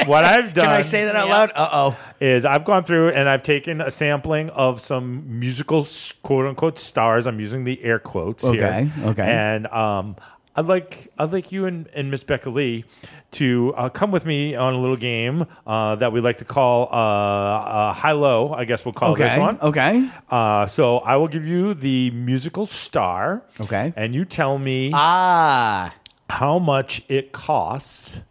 what 0.05 0.25
I've 0.25 0.53
done. 0.53 0.65
Can 0.65 0.73
I 0.73 0.81
say 0.81 1.05
that 1.05 1.15
out 1.15 1.29
loud? 1.29 1.51
Uh 1.55 1.69
oh. 1.71 1.99
Is 2.19 2.43
I've 2.43 2.65
gone 2.65 2.83
through 2.83 3.11
and 3.11 3.29
I've 3.29 3.41
taken 3.41 3.79
a 3.79 3.89
sampling 3.89 4.49
of 4.49 4.81
some 4.81 5.39
musical 5.39 5.87
quote 6.23 6.45
unquote 6.45 6.77
stars. 6.77 7.25
I'm 7.25 7.39
using 7.39 7.63
the 7.63 7.81
air 7.85 7.99
quotes 7.99 8.43
here. 8.43 8.65
Okay, 8.65 8.89
okay. 9.11 9.23
And 9.23 9.65
um, 9.67 10.17
I'd 10.55 10.65
like 10.65 11.07
I'd 11.17 11.31
like 11.31 11.51
you 11.51 11.65
and, 11.65 11.87
and 11.93 12.11
Miss 12.11 12.23
Becca 12.23 12.49
Lee 12.49 12.83
to 13.31 13.73
uh, 13.77 13.89
come 13.89 14.11
with 14.11 14.25
me 14.25 14.53
on 14.55 14.73
a 14.73 14.79
little 14.79 14.97
game 14.97 15.45
uh, 15.65 15.95
that 15.95 16.11
we 16.11 16.19
like 16.19 16.37
to 16.37 16.45
call 16.45 16.89
uh, 16.91 16.95
uh, 16.95 17.93
high 17.93 18.11
low. 18.11 18.53
I 18.53 18.65
guess 18.65 18.83
we'll 18.83 18.93
call 18.93 19.15
it 19.15 19.19
this 19.19 19.31
Okay, 19.31 19.39
one. 19.39 19.59
okay. 19.61 20.09
Uh, 20.29 20.65
so 20.67 20.97
I 20.99 21.15
will 21.15 21.29
give 21.29 21.45
you 21.45 21.73
the 21.73 22.11
musical 22.11 22.65
star. 22.65 23.43
Okay. 23.61 23.93
And 23.95 24.13
you 24.13 24.25
tell 24.25 24.57
me 24.57 24.91
ah 24.93 25.93
how 26.29 26.59
much 26.59 27.03
it 27.09 27.31
costs. 27.31 28.21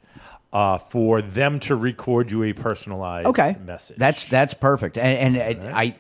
Uh, 0.53 0.79
for 0.79 1.23
them 1.23 1.61
to 1.61 1.77
record 1.77 2.29
you 2.33 2.43
a 2.43 2.53
personalized 2.53 3.29
Okay. 3.29 3.55
message. 3.65 3.97
That's 3.97 4.29
that's 4.29 4.53
perfect. 4.53 4.99
And, 4.99 5.37
and 5.37 5.63
I. 5.69 5.95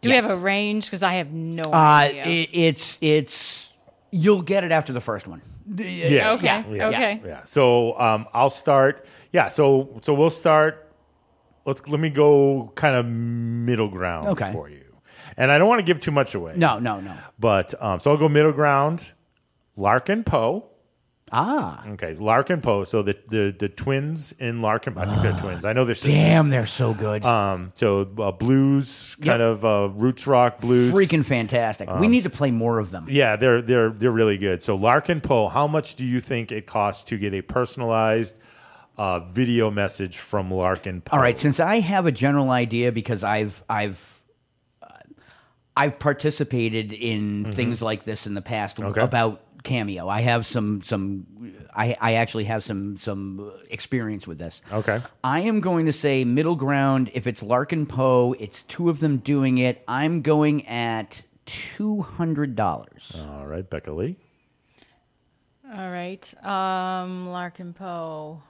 Do 0.00 0.08
yes. 0.08 0.24
we 0.24 0.28
have 0.28 0.36
a 0.36 0.42
range? 0.42 0.86
Because 0.86 1.04
I 1.04 1.12
have 1.12 1.30
no 1.32 1.62
Uh, 1.62 1.76
idea. 1.76 2.24
it, 2.24 2.48
it's 2.52 2.98
it's 3.00 3.67
you'll 4.10 4.42
get 4.42 4.64
it 4.64 4.72
after 4.72 4.92
the 4.92 5.00
first 5.00 5.26
one. 5.28 5.42
Yeah. 5.76 6.32
Okay, 6.32 6.46
Yeah. 6.46 6.86
okay. 6.88 7.20
Yeah. 7.24 7.44
So 7.44 7.98
um, 8.00 8.26
I'll 8.32 8.50
start. 8.50 9.04
Yeah. 9.32 9.48
So 9.48 9.98
so 10.02 10.14
we'll 10.14 10.30
start. 10.30 10.90
Let's 11.66 11.86
let 11.86 12.00
me 12.00 12.08
go 12.10 12.72
kind 12.74 12.96
of 12.96 13.04
middle 13.06 13.88
ground 13.88 14.28
Okay. 14.28 14.50
for 14.52 14.70
you, 14.70 14.84
and 15.36 15.52
I 15.52 15.58
don't 15.58 15.68
want 15.68 15.80
to 15.80 15.82
give 15.82 16.00
too 16.00 16.10
much 16.10 16.34
away. 16.34 16.54
No, 16.56 16.78
no, 16.78 17.00
no. 17.00 17.12
But 17.38 17.74
um, 17.82 18.00
so 18.00 18.10
I'll 18.10 18.16
go 18.16 18.28
middle 18.28 18.52
ground. 18.52 19.12
Larkin 19.76 20.24
Poe. 20.24 20.64
Ah. 21.30 21.82
Okay, 21.88 22.14
Larkin 22.14 22.60
Poe. 22.60 22.84
So 22.84 23.02
the, 23.02 23.16
the 23.28 23.54
the 23.58 23.68
twins 23.68 24.32
in 24.38 24.62
Larkin. 24.62 24.96
I 24.96 25.04
think 25.04 25.20
they're 25.22 25.36
twins. 25.38 25.64
I 25.64 25.72
know 25.72 25.84
they're 25.84 25.94
sisters. 25.94 26.14
Damn, 26.14 26.48
they're 26.48 26.66
so 26.66 26.94
good. 26.94 27.24
Um. 27.24 27.72
So 27.74 28.08
uh, 28.18 28.32
blues, 28.32 29.14
kind 29.16 29.40
Yep. 29.40 29.40
of 29.40 29.64
uh, 29.64 29.88
roots 29.94 30.26
rock 30.26 30.60
blues. 30.60 30.92
Freaking 30.94 31.24
fantastic. 31.24 31.88
we 31.88 32.06
Um, 32.06 32.10
need 32.10 32.22
to 32.22 32.30
play 32.30 32.50
more 32.50 32.78
of 32.78 32.90
them. 32.90 33.06
Yeah, 33.10 33.36
they're 33.36 33.60
they're 33.62 33.90
they're 33.90 34.10
really 34.10 34.38
good. 34.38 34.62
So 34.62 34.74
Larkin 34.76 35.20
Poe, 35.20 35.48
how 35.48 35.66
much 35.66 35.96
do 35.96 36.04
you 36.04 36.20
think 36.20 36.50
it 36.52 36.66
costs 36.66 37.04
to 37.04 37.18
get 37.18 37.34
a 37.34 37.42
personalized 37.42 38.38
uh, 38.96 39.20
video 39.20 39.70
message 39.70 40.18
from 40.18 40.50
Larkin 40.50 41.00
Poe? 41.02 41.16
All 41.16 41.22
right, 41.22 41.38
since 41.38 41.60
I 41.60 41.80
have 41.80 42.06
a 42.06 42.12
general 42.12 42.50
idea 42.50 42.90
because 42.90 43.22
I've 43.22 43.62
I've 43.68 44.20
uh, 44.82 44.88
I've 45.76 45.98
participated 45.98 46.92
in 46.92 47.44
Mhm. 47.44 47.54
things 47.54 47.82
like 47.82 48.04
this 48.04 48.26
in 48.26 48.34
the 48.34 48.42
past 48.42 48.80
Okay. 48.80 49.00
about 49.00 49.42
Cameo. 49.62 50.08
I 50.08 50.20
have 50.20 50.46
some 50.46 50.82
some 50.82 51.26
I 51.74 51.96
I 52.00 52.14
actually 52.14 52.44
have 52.44 52.62
some 52.62 52.96
some 52.96 53.52
experience 53.70 54.26
with 54.26 54.38
this. 54.38 54.62
Okay. 54.72 55.00
I 55.24 55.40
am 55.40 55.60
going 55.60 55.86
to 55.86 55.92
say 55.92 56.24
middle 56.24 56.56
ground. 56.56 57.10
If 57.14 57.26
it's 57.26 57.42
Larkin 57.42 57.86
Poe, 57.86 58.34
it's 58.38 58.62
two 58.62 58.88
of 58.88 59.00
them 59.00 59.18
doing 59.18 59.58
it. 59.58 59.82
I'm 59.88 60.22
going 60.22 60.66
at 60.66 61.22
two 61.46 62.02
hundred 62.02 62.56
dollars. 62.56 63.14
All 63.16 63.46
right, 63.46 63.68
Becca 63.68 63.92
Lee. 63.92 64.16
All 65.74 65.90
right. 65.90 66.44
Um, 66.44 67.28
Larkin 67.28 67.74
Poe. 67.74 68.42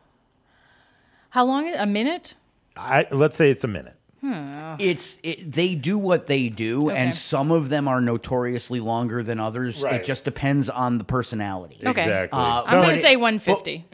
How 1.31 1.45
long? 1.45 1.73
A 1.75 1.87
minute? 1.87 2.35
I 2.77 3.07
let's 3.11 3.37
say 3.37 3.51
it's 3.51 3.65
a 3.65 3.69
minute. 3.69 3.98
Hmm. 4.21 4.75
It's 4.81 5.17
it, 5.23 5.51
they 5.53 5.75
do 5.77 5.97
what 5.97 6.27
they 6.27 6.49
do, 6.49 6.89
Okay. 6.89 6.97
and 6.97 7.15
some 7.15 7.51
of 7.53 7.69
them 7.69 7.87
are 7.87 8.01
notoriously 8.01 8.81
longer 8.81 9.23
than 9.23 9.39
others. 9.39 9.83
Right. 9.83 9.95
It 9.95 10.05
just 10.05 10.25
depends 10.25 10.69
on 10.69 10.99
the 10.99 11.05
personality. 11.05 11.79
Okay. 11.87 12.01
Exactly. 12.03 12.39
Uh, 12.39 12.63
I'm 12.67 12.83
going 12.83 12.97
to 12.97 13.01
say 13.03 13.15
150. 13.17 13.85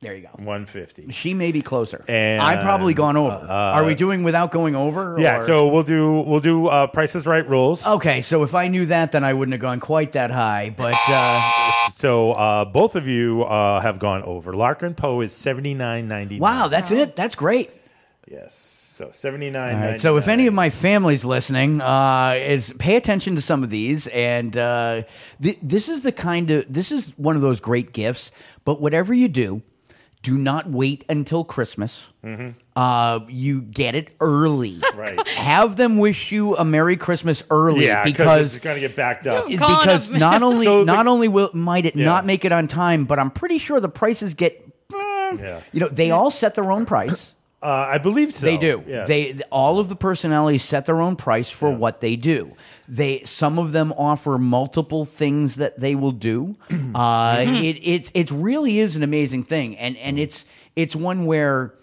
There 0.00 0.14
you 0.14 0.20
go. 0.22 0.28
One 0.44 0.66
fifty. 0.66 1.10
She 1.12 1.32
may 1.32 1.50
be 1.50 1.62
closer. 1.62 2.04
And 2.08 2.42
I've 2.42 2.60
probably 2.60 2.92
gone 2.92 3.16
over. 3.16 3.34
uh, 3.36 3.48
are 3.48 3.84
we 3.84 3.94
doing 3.94 4.22
without 4.22 4.50
going 4.50 4.76
over? 4.76 5.16
Yeah. 5.18 5.38
or- 5.38 5.40
So 5.46 5.68
we'll 5.68 5.82
do 5.82 6.20
we'll 6.20 6.40
do 6.40 6.66
uh, 6.66 6.88
Prices 6.88 7.26
Right 7.26 7.48
rules. 7.48 7.86
okay. 7.86 8.20
So 8.20 8.42
if 8.42 8.54
I 8.54 8.68
knew 8.68 8.84
that, 8.86 9.12
then 9.12 9.24
I 9.24 9.32
wouldn't 9.32 9.54
have 9.54 9.62
gone 9.62 9.80
quite 9.80 10.12
that 10.12 10.30
high. 10.30 10.74
But 10.76 10.94
uh, 11.08 11.40
So 11.92 12.32
uh, 12.32 12.66
both 12.66 12.96
of 12.96 13.08
you 13.08 13.44
uh, 13.44 13.80
have 13.80 13.98
gone 13.98 14.22
over. 14.24 14.54
Larkin 14.54 14.94
Poe 14.94 15.22
is 15.22 15.32
seventy 15.32 15.72
nine 15.72 16.06
ninety. 16.06 16.38
wow, 16.38 16.68
that's 16.68 16.90
it. 16.90 17.16
That's 17.16 17.34
great. 17.34 17.70
Yes. 18.30 18.73
So 18.94 19.10
seventy 19.12 19.50
nine. 19.50 19.74
All 19.74 19.80
right. 19.80 20.00
So 20.00 20.18
if 20.18 20.28
any 20.28 20.46
of 20.46 20.54
my 20.54 20.70
family's 20.70 21.24
listening, 21.24 21.80
uh, 21.80 22.38
is 22.40 22.72
pay 22.78 22.94
attention 22.94 23.34
to 23.34 23.42
some 23.42 23.64
of 23.64 23.70
these, 23.70 24.06
and 24.06 24.56
uh, 24.56 25.02
th- 25.42 25.58
this 25.60 25.88
is 25.88 26.02
the 26.02 26.12
kind 26.12 26.48
of 26.52 26.72
this 26.72 26.92
is 26.92 27.12
one 27.18 27.34
of 27.34 27.42
those 27.42 27.58
great 27.58 27.92
gifts. 27.92 28.30
But 28.64 28.80
whatever 28.80 29.12
you 29.12 29.26
do, 29.26 29.62
do 30.22 30.38
not 30.38 30.70
wait 30.70 31.04
until 31.08 31.42
Christmas. 31.42 32.06
Uh, 32.76 33.20
you 33.28 33.62
get 33.62 33.96
it 33.96 34.14
early. 34.20 34.80
Right. 34.94 35.26
Have 35.26 35.76
them 35.76 35.98
wish 35.98 36.30
you 36.30 36.56
a 36.56 36.64
Merry 36.64 36.96
Christmas 36.96 37.42
early 37.50 37.86
yeah, 37.86 38.04
because 38.04 38.54
it's 38.54 38.62
going 38.64 38.76
to 38.76 38.80
get 38.80 38.94
backed 38.94 39.26
up. 39.26 39.50
Yeah. 39.50 39.58
Calling 39.58 39.80
because 39.80 40.10
not 40.12 40.40
only 40.44 40.64
So 40.66 40.84
the- 40.84 40.92
not 40.92 41.08
only 41.08 41.26
will 41.26 41.50
might 41.52 41.84
it 41.84 41.96
Yeah. 41.96 42.04
not 42.04 42.26
make 42.26 42.44
it 42.44 42.52
on 42.52 42.68
time, 42.68 43.06
but 43.06 43.18
I'm 43.18 43.32
pretty 43.32 43.58
sure 43.58 43.80
the 43.80 43.88
prices 43.88 44.34
get. 44.34 44.64
Yeah. 44.92 45.60
You 45.72 45.80
know, 45.80 45.88
they 45.88 46.12
all 46.12 46.30
set 46.30 46.54
their 46.54 46.70
own 46.70 46.86
price. 46.86 47.33
Uh, 47.64 47.88
I 47.92 47.96
believe 47.96 48.34
so. 48.34 48.44
They 48.44 48.58
do. 48.58 48.84
Yes. 48.86 49.08
They 49.08 49.40
all 49.50 49.78
of 49.78 49.88
the 49.88 49.96
personalities 49.96 50.62
set 50.62 50.84
their 50.84 51.00
own 51.00 51.16
price 51.16 51.48
for 51.48 51.70
what 51.70 52.00
they 52.00 52.14
do. 52.14 52.52
They 52.86 53.20
some 53.20 53.58
of 53.58 53.72
them 53.72 53.94
offer 53.96 54.36
multiple 54.36 55.06
things 55.06 55.54
that 55.54 55.80
they 55.80 55.94
will 55.94 56.10
do. 56.12 56.56
Uh, 56.94 57.44
it 57.48 57.78
it's 57.82 58.12
it 58.14 58.30
really 58.30 58.78
is 58.78 58.94
an 58.94 59.02
amazing 59.02 59.42
thing, 59.42 59.76
and 59.78 59.96
and 59.96 60.18
it's 60.18 60.44
it's 60.76 60.94
one 60.94 61.24
where 61.26 61.74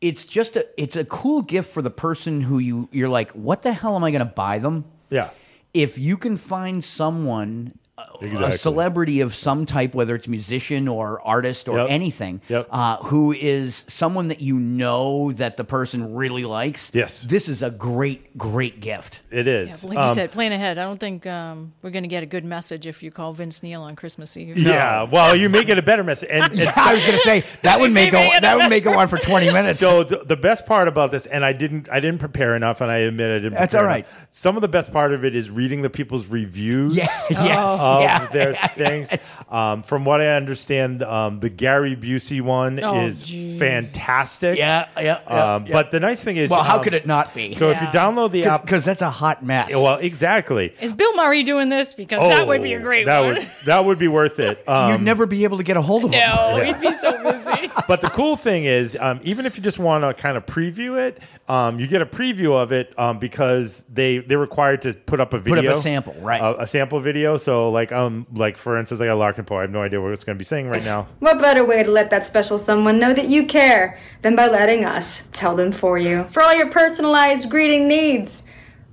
it's 0.00 0.26
just 0.26 0.56
a 0.56 0.66
it's 0.80 0.96
a 0.96 1.04
cool 1.04 1.42
gift 1.42 1.70
for 1.70 1.82
the 1.82 1.90
person 1.90 2.40
who 2.40 2.58
you 2.58 2.88
you're 2.90 3.08
like, 3.08 3.30
what 3.32 3.62
the 3.62 3.72
hell 3.72 3.94
am 3.94 4.02
I 4.02 4.10
going 4.10 4.20
to 4.20 4.24
buy 4.24 4.58
them? 4.58 4.84
Yeah. 5.10 5.30
If 5.74 5.98
you 5.98 6.16
can 6.16 6.36
find 6.38 6.82
someone. 6.82 7.74
A- 7.98 8.24
Exactly. 8.24 8.54
A 8.54 8.58
celebrity 8.58 9.20
of 9.20 9.34
some 9.34 9.64
type, 9.66 9.94
whether 9.94 10.14
it's 10.14 10.26
musician 10.28 10.88
or 10.88 11.20
artist 11.24 11.68
or 11.68 11.78
Yep. 11.78 11.86
anything, 11.90 12.40
Yep. 12.48 12.68
uh, 12.70 12.96
who 12.98 13.32
is 13.32 13.84
someone 13.86 14.28
that 14.28 14.40
you 14.40 14.58
know 14.58 15.30
that 15.32 15.56
the 15.56 15.64
person 15.64 16.14
really 16.14 16.44
likes. 16.44 16.90
Yes. 16.94 17.22
This 17.22 17.48
is 17.48 17.62
a 17.62 17.70
great, 17.70 18.36
great 18.36 18.80
gift. 18.80 19.20
It 19.30 19.46
is. 19.46 19.68
Yeah, 19.68 19.74
is. 19.74 19.80
but 19.82 19.88
like 19.90 19.98
you 19.98 20.04
Um, 20.04 20.14
said, 20.14 20.32
plan 20.32 20.52
ahead. 20.52 20.78
I 20.78 20.82
don't 20.82 20.98
think 21.00 21.26
um, 21.26 21.72
we're 21.82 21.90
going 21.90 22.02
to 22.04 22.08
get 22.08 22.22
a 22.22 22.26
good 22.26 22.44
message 22.44 22.86
if 22.86 23.02
you 23.02 23.10
call 23.10 23.32
Vince 23.32 23.62
Neil 23.62 23.82
on 23.82 23.94
Christmas 23.96 24.36
Eve. 24.36 24.58
Yeah, 24.58 25.04
well, 25.04 25.34
you 25.36 25.48
make 25.48 25.68
it 25.68 25.78
a 25.78 25.82
better 25.82 26.02
message. 26.04 26.28
And, 26.32 26.44
and 26.44 26.54
Yeah, 26.58 26.72
I 26.76 26.94
was 26.94 27.04
going 27.04 27.18
to 27.18 27.24
say 27.24 27.44
that 27.62 27.80
would 27.80 27.92
make 27.92 28.12
a, 28.12 28.30
that 28.40 28.56
would 28.56 28.68
make 28.70 28.84
it 28.86 28.90
one 28.94 29.08
for 29.08 29.18
twenty 29.18 29.46
minutes. 29.52 29.78
So 29.80 30.04
the, 30.04 30.18
the 30.24 30.36
best 30.36 30.66
part 30.66 30.88
about 30.88 31.10
this, 31.10 31.26
and 31.26 31.44
I 31.44 31.52
didn't, 31.52 31.88
I 31.90 32.00
didn't 32.00 32.18
prepare 32.18 32.56
enough, 32.56 32.80
and 32.80 32.90
I 32.90 32.98
admit 32.98 33.30
I 33.30 33.34
didn't. 33.38 33.54
That's 33.58 33.74
all 33.74 33.84
right. 33.84 34.04
enough. 34.04 34.26
Some 34.30 34.56
of 34.56 34.60
the 34.62 34.68
best 34.68 34.92
part 34.92 35.12
of 35.12 35.24
it 35.24 35.34
is 35.36 35.50
reading 35.50 35.82
the 35.82 35.90
people's 35.90 36.26
reviews. 36.28 36.96
Yes, 36.96 37.26
yes. 37.30 37.80
Of 37.96 38.02
Yeah. 38.02 38.26
their 38.26 38.54
things. 38.54 39.38
Um, 39.50 39.82
from 39.82 40.04
what 40.04 40.20
I 40.20 40.28
understand, 40.36 41.02
um, 41.02 41.40
the 41.40 41.48
Gary 41.48 41.96
Busey 41.96 42.40
one 42.40 42.82
Oh, 42.82 43.00
is 43.04 43.24
jeez. 43.24 43.58
fantastic. 43.58 44.56
Yeah, 44.58 44.86
yeah, 44.96 45.20
yeah, 45.28 45.54
Um, 45.54 45.66
yeah. 45.66 45.72
But 45.72 45.90
the 45.90 46.00
nice 46.00 46.22
thing 46.22 46.36
is, 46.36 46.50
Well, 46.50 46.62
how 46.62 46.78
um, 46.78 46.84
could 46.84 46.92
it 46.92 47.06
not 47.06 47.34
be? 47.34 47.54
So 47.54 47.70
if 47.70 47.80
you 47.80 47.86
download 47.88 48.30
the 48.30 48.44
app, 48.44 48.62
because 48.62 48.84
that's 48.84 49.02
a 49.02 49.10
hot 49.10 49.44
mess. 49.44 49.70
well, 49.74 49.96
exactly. 49.98 50.74
Is 50.80 50.92
Bill 50.92 51.14
Murray 51.16 51.42
doing 51.42 51.68
this? 51.68 51.94
Because 51.94 52.28
that 52.30 52.46
would 52.46 52.62
be 52.62 52.74
a 52.74 52.80
great 52.80 53.06
Oh, 53.08 53.10
that 53.10 53.20
one. 53.20 53.34
Would, 53.36 53.50
that 53.66 53.84
would 53.84 53.98
be 53.98 54.08
worth 54.08 54.38
it. 54.40 54.64
Um, 54.68 54.92
You'd 54.92 55.02
never 55.02 55.26
be 55.26 55.44
able 55.44 55.56
to 55.56 55.62
get 55.62 55.76
a 55.76 55.80
hold 55.82 56.04
of 56.04 56.12
him. 56.12 56.20
no, 56.28 56.62
he'd 56.62 56.78
be 56.80 56.92
so 56.92 57.22
busy. 57.22 57.70
but 57.88 58.00
the 58.02 58.10
cool 58.10 58.36
thing 58.36 58.64
is, 58.64 58.96
um, 59.00 59.18
even 59.22 59.46
if 59.46 59.56
you 59.56 59.62
just 59.62 59.78
want 59.78 60.04
to 60.04 60.12
kind 60.20 60.36
of 60.36 60.44
preview 60.46 60.98
it, 60.98 61.20
um, 61.48 61.80
you 61.80 61.86
get 61.86 62.02
a 62.02 62.06
preview 62.06 62.60
of 62.60 62.72
it 62.72 62.96
um, 62.98 63.18
because 63.18 63.84
they 63.84 64.18
they're 64.18 64.38
required 64.38 64.82
to 64.82 64.92
put 64.92 65.20
up 65.20 65.32
a 65.32 65.38
Put 65.38 65.52
up 65.52 65.58
a 65.58 65.68
video, 65.68 65.80
sample, 65.80 66.14
right. 66.20 66.40
A, 66.40 66.62
a 66.62 66.66
sample 66.66 67.00
video. 67.00 67.36
So 67.36 67.70
like 67.70 67.90
um 67.92 68.26
like 68.34 68.56
for 68.56 68.76
instance, 68.76 69.00
I 69.00 69.06
got 69.06 69.18
Larkin 69.18 69.44
Poe. 69.44 69.56
I 69.56 69.62
have 69.62 69.70
no 69.70 69.82
idea 69.82 70.00
what 70.00 70.12
it's 70.12 70.24
going 70.24 70.36
to 70.36 70.38
be 70.38 70.44
saying 70.44 70.68
right 70.68 70.84
now. 70.84 71.06
What 71.20 71.40
better 71.40 71.64
way 71.64 71.82
to 71.82 71.90
let 71.90 72.10
that 72.10 72.26
special 72.26 72.58
someone 72.58 72.98
know 72.98 73.12
that 73.12 73.28
you 73.28 73.46
care 73.46 73.98
than 74.22 74.36
by 74.36 74.48
letting 74.48 74.84
us 74.84 75.28
tell 75.32 75.56
them 75.56 75.72
for 75.72 75.98
you? 75.98 76.24
For 76.30 76.42
all 76.42 76.54
your 76.54 76.70
personalized 76.70 77.50
greeting 77.50 77.88
needs, 77.88 78.44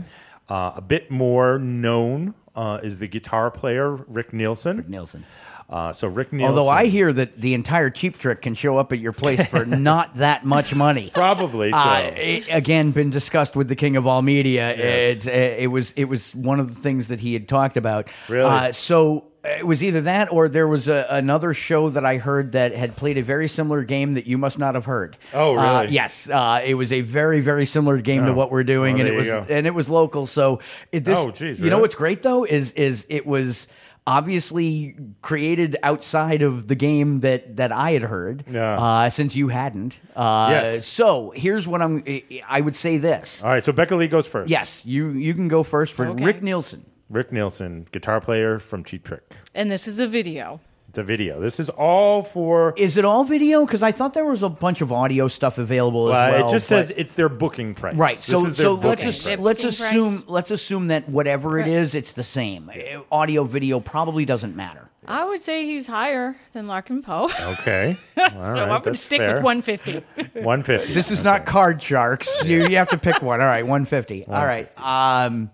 Uh, 0.49 0.73
a 0.77 0.81
bit 0.81 1.11
more 1.11 1.59
known 1.59 2.35
uh, 2.55 2.79
is 2.81 3.01
the 3.01 3.09
guitar 3.09 3.51
player 3.51 3.91
Rick 3.91 4.33
Nielsen. 4.33 4.77
Rick 4.77 4.89
Nielsen. 4.89 5.25
Uh, 5.69 5.93
so 5.93 6.09
Rick 6.09 6.33
Nielsen. 6.33 6.57
Although 6.57 6.69
I 6.71 6.87
hear 6.87 7.13
that 7.13 7.41
the 7.41 7.55
entire 7.55 7.89
Cheap 7.91 8.19
Trick 8.19 8.43
can 8.43 8.55
show 8.55 8.77
up 8.77 8.93
at 8.93 8.99
your 8.99 9.13
place 9.13 9.45
for 9.47 9.65
not 9.67 10.17
that 10.17 10.45
much 10.45 10.75
money. 10.75 11.11
Probably 11.15 11.73
so. 11.73 11.79
Uh, 11.79 12.13
it- 12.17 12.49
again, 12.53 12.91
been 12.91 13.11
discussed 13.11 13.57
with 13.57 13.69
the 13.69 13.77
king 13.77 13.97
of 13.97 14.07
all 14.07 14.23
media. 14.23 14.75
Yes. 14.77 15.17
It's, 15.17 15.27
uh, 15.27 15.31
it 15.63 15.69
was 15.69 15.93
it 15.97 16.05
was 16.05 16.35
one 16.35 16.61
of 16.61 16.75
the 16.75 16.81
things 16.81 17.09
that 17.09 17.21
he 17.21 17.33
had 17.33 17.49
talked 17.49 17.77
about. 17.77 18.13
Really? 18.29 18.45
Uh, 18.49 18.73
so 18.73 19.25
it 19.43 19.67
was 19.67 19.83
either 19.85 20.01
that 20.03 20.33
or 20.33 20.49
there 20.49 20.67
was 20.69 20.89
a, 20.89 21.07
another 21.11 21.53
show 21.53 21.91
that 21.91 22.05
I 22.05 22.17
heard 22.19 22.53
that 22.53 22.75
had 22.75 22.95
played 22.97 23.19
a 23.19 23.23
very 23.23 23.47
similar 23.49 23.85
game 23.85 24.15
that 24.15 24.27
you 24.27 24.39
must 24.39 24.59
not 24.59 24.75
have 24.75 24.85
heard. 24.87 25.17
Oh, 25.35 25.57
Uh, 25.59 25.81
really? 25.83 25.95
yes, 25.95 26.29
uh, 26.31 26.63
it 26.65 26.75
was 26.75 26.93
a 26.93 27.01
very 27.03 27.41
very 27.41 27.65
similar 27.67 27.99
game 27.99 28.25
to 28.27 28.31
Oh. 28.33 28.35
what 28.35 28.51
we're 28.51 28.65
doing, 28.65 28.97
Well, 28.97 29.07
and 29.07 29.15
it 29.15 29.17
was 29.17 29.27
go. 29.27 29.47
and 29.49 29.67
it 29.67 29.75
was 29.75 29.89
local. 29.91 30.27
So 30.27 30.61
it, 30.93 31.05
this, 31.05 31.19
Oh, 31.19 31.31
geez, 31.31 31.59
you 31.61 31.69
know 31.71 31.79
what's 31.79 31.95
great 31.95 32.23
though 32.23 32.45
is 32.45 32.73
is 32.73 33.05
it 33.09 33.27
was 33.27 33.67
obviously 34.07 34.97
created 35.23 35.77
outside 35.83 36.43
of 36.43 36.69
the 36.69 36.75
game 36.75 37.21
that 37.21 37.57
that 37.57 37.73
I 37.73 37.93
had 37.93 38.03
heard. 38.03 38.45
Yeah. 38.51 38.79
Uh, 38.79 39.11
since 39.11 39.35
you 39.37 39.49
hadn't. 39.49 39.99
Uh, 40.15 40.49
Yes. 40.51 40.87
So 40.87 41.33
here's 41.35 41.67
what 41.67 41.83
I'm. 41.83 42.03
I 42.49 42.61
would 42.61 42.75
say 42.75 42.99
this. 42.99 43.43
All 43.43 43.51
right, 43.51 43.65
so 43.65 43.73
Becca 43.73 43.97
Lee 43.97 44.09
goes 44.09 44.27
first. 44.27 44.51
Yes, 44.51 44.85
you 44.85 45.11
you 45.11 45.35
can 45.35 45.49
go 45.49 45.63
first 45.63 45.93
for 45.93 46.07
Okay. 46.09 46.25
Rick 46.25 46.43
Nielsen. 46.43 46.85
Rick 47.11 47.33
Nielsen, 47.33 47.87
guitar 47.93 48.21
player 48.21 48.59
from 48.59 48.83
Cheap 48.83 49.05
Trick. 49.05 49.35
And 49.55 49.71
this 49.71 49.87
is 49.87 50.01
a 50.01 50.07
video. 50.07 50.61
It's 50.95 50.99
a 51.01 51.03
video. 51.03 51.41
This 51.41 51.59
is 51.59 51.71
all 51.71 52.23
for. 52.23 52.73
Is 52.77 52.97
it 52.97 53.05
all 53.05 53.25
video? 53.25 53.67
Because 53.67 53.83
I 53.83 53.91
thought 53.91 54.15
there 54.15 54.25
was 54.27 54.45
a 54.45 54.49
bunch 54.49 54.81
of 54.81 54.93
audio 54.93 55.27
stuff 55.27 55.59
available 55.59 56.07
as 56.07 56.13
Well, 56.13 56.31
well. 56.31 56.49
it 56.49 56.53
just 56.53 56.71
but- 56.71 56.77
says 56.87 56.93
it's 56.97 57.15
their 57.15 57.29
booking 57.29 57.75
price. 57.75 57.97
Right. 57.97 58.15
This 58.15 58.25
So 58.27 58.47
is 58.47 58.55
their 58.55 58.67
so 58.67 58.75
let's 58.75 58.83
booking 58.83 59.05
just 59.07 59.25
price. 59.27 59.39
let's 59.41 59.63
Booking 59.65 59.99
assume 59.99 60.29
let's 60.29 60.51
assume 60.53 60.87
that 60.87 61.09
whatever 61.09 61.59
it 61.59 61.67
is, 61.67 61.97
it's 61.97 62.13
the 62.13 62.23
same. 62.23 62.71
Uh, 62.73 63.01
Audio 63.11 63.43
video 63.43 63.81
probably 63.81 64.25
doesn't 64.25 64.55
matter. 64.55 64.89
I 65.05 65.25
would 65.27 65.41
say 65.41 65.65
he's 65.65 65.89
higher 65.89 66.37
than 66.53 66.69
Larkin 66.69 67.03
Poe. 67.03 67.29
Okay. 67.41 67.97
so 68.15 68.23
All 68.23 68.57
I'm 68.61 68.69
going 68.69 68.83
to 68.83 68.91
that's 68.91 69.01
stick 69.01 69.19
fair. 69.19 69.35
with 69.35 69.43
150. 69.43 69.95
150. 70.45 70.95
This 70.95 71.11
is 71.11 71.25
not 71.25 71.45
card 71.45 71.83
sharks. 71.83 72.45
You 72.45 72.69
you 72.69 72.77
have 72.77 72.91
to 72.91 72.99
pick 72.99 73.21
one. 73.21 73.41
All 73.41 73.49
right, 73.49 73.65
150. 73.67 74.27
All 74.29 74.47
right. 74.47 74.71
Um, 74.81 75.51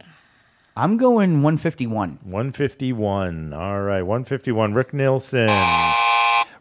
I'm 0.80 0.96
going 0.96 1.42
151. 1.42 2.20
151. 2.24 3.52
All 3.52 3.82
right, 3.82 4.00
151. 4.00 4.72
Rick 4.72 4.94
Nielsen. 4.94 5.50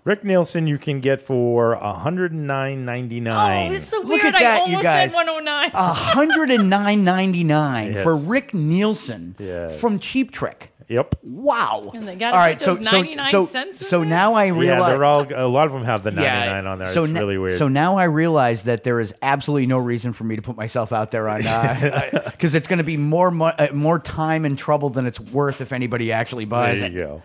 Rick 0.03 0.25
Nielsen, 0.25 0.67
you 0.67 0.77
can 0.77 0.99
get 0.99 1.21
for 1.21 1.77
109.99. 1.77 3.69
Oh, 3.69 3.73
it's 3.73 3.89
so 3.89 3.99
Look 3.99 4.21
weird. 4.21 4.25
at 4.25 4.35
I 4.35 4.39
that, 4.43 4.67
you 4.67 4.81
guys. 4.81 5.11
said 5.11 5.15
109. 5.17 5.71
hundred 5.73 6.49
and 6.49 6.69
nine 6.69 7.05
ninety 7.05 7.45
nine 7.45 7.91
Yes. 7.93 8.03
for 8.03 8.17
Rick 8.17 8.53
Nielsen 8.53 9.35
Yes. 9.39 9.79
from 9.79 9.99
Cheap 9.99 10.31
Trick. 10.31 10.73
Yep. 10.89 11.15
Wow! 11.21 11.83
And 11.93 12.07
they 12.07 12.15
gotta 12.15 12.35
All 12.35 12.41
right, 12.41 12.59
so 12.59 12.73
those 12.73 12.83
so 12.89 12.97
99 12.97 13.25
so 13.31 13.45
cents 13.45 13.79
in 13.79 13.87
so 13.87 13.99
there? 13.99 14.09
now 14.09 14.33
I 14.33 14.45
Yeah, 14.45 14.51
realize. 14.53 14.89
they're 14.89 15.05
all. 15.05 15.27
A 15.35 15.45
lot 15.47 15.67
of 15.67 15.71
them 15.73 15.83
have 15.83 16.01
the 16.01 16.09
99 16.09 16.65
on 16.65 16.79
there. 16.79 16.87
So 16.87 17.03
it's 17.03 17.13
na- 17.13 17.19
really 17.19 17.37
weird. 17.37 17.59
So 17.59 17.67
now 17.67 17.97
I 17.97 18.05
realize 18.05 18.63
that 18.63 18.83
there 18.83 18.99
is 18.99 19.13
absolutely 19.21 19.67
no 19.67 19.77
reason 19.77 20.13
for 20.13 20.23
me 20.23 20.35
to 20.35 20.41
put 20.41 20.57
myself 20.57 20.91
out 20.91 21.11
there 21.11 21.29
on 21.29 21.41
because 22.31 22.55
it's 22.55 22.67
going 22.67 22.79
to 22.79 22.83
be 22.83 22.97
more 22.97 23.29
mo- 23.29 23.53
uh, 23.57 23.67
more 23.71 23.99
time 23.99 24.45
and 24.45 24.57
trouble 24.57 24.89
than 24.89 25.05
it's 25.05 25.19
worth 25.19 25.61
if 25.61 25.71
anybody 25.71 26.11
actually 26.11 26.45
buys 26.45 26.79
there 26.79 26.89
it. 26.89 26.93
you 26.93 26.99
go. 26.99 27.23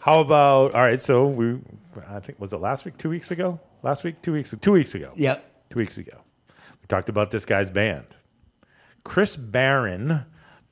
How 0.00 0.20
about? 0.20 0.74
All 0.74 0.82
right. 0.82 1.00
So 1.00 1.26
we, 1.26 1.58
I 2.10 2.20
think 2.20 2.38
was 2.38 2.52
it 2.52 2.58
last 2.60 2.84
week, 2.84 2.98
two 2.98 3.08
weeks 3.08 3.30
ago? 3.30 3.58
Last 3.82 4.04
week, 4.04 4.20
two 4.20 4.34
weeks, 4.34 4.54
two 4.60 4.72
weeks 4.72 4.94
ago. 4.94 5.12
Yep. 5.16 5.42
Two 5.70 5.78
weeks 5.78 5.96
ago, 5.96 6.18
we 6.48 6.86
talked 6.86 7.08
about 7.08 7.30
this 7.30 7.46
guy's 7.46 7.70
band, 7.70 8.04
Chris 9.04 9.36
Barron 9.36 10.26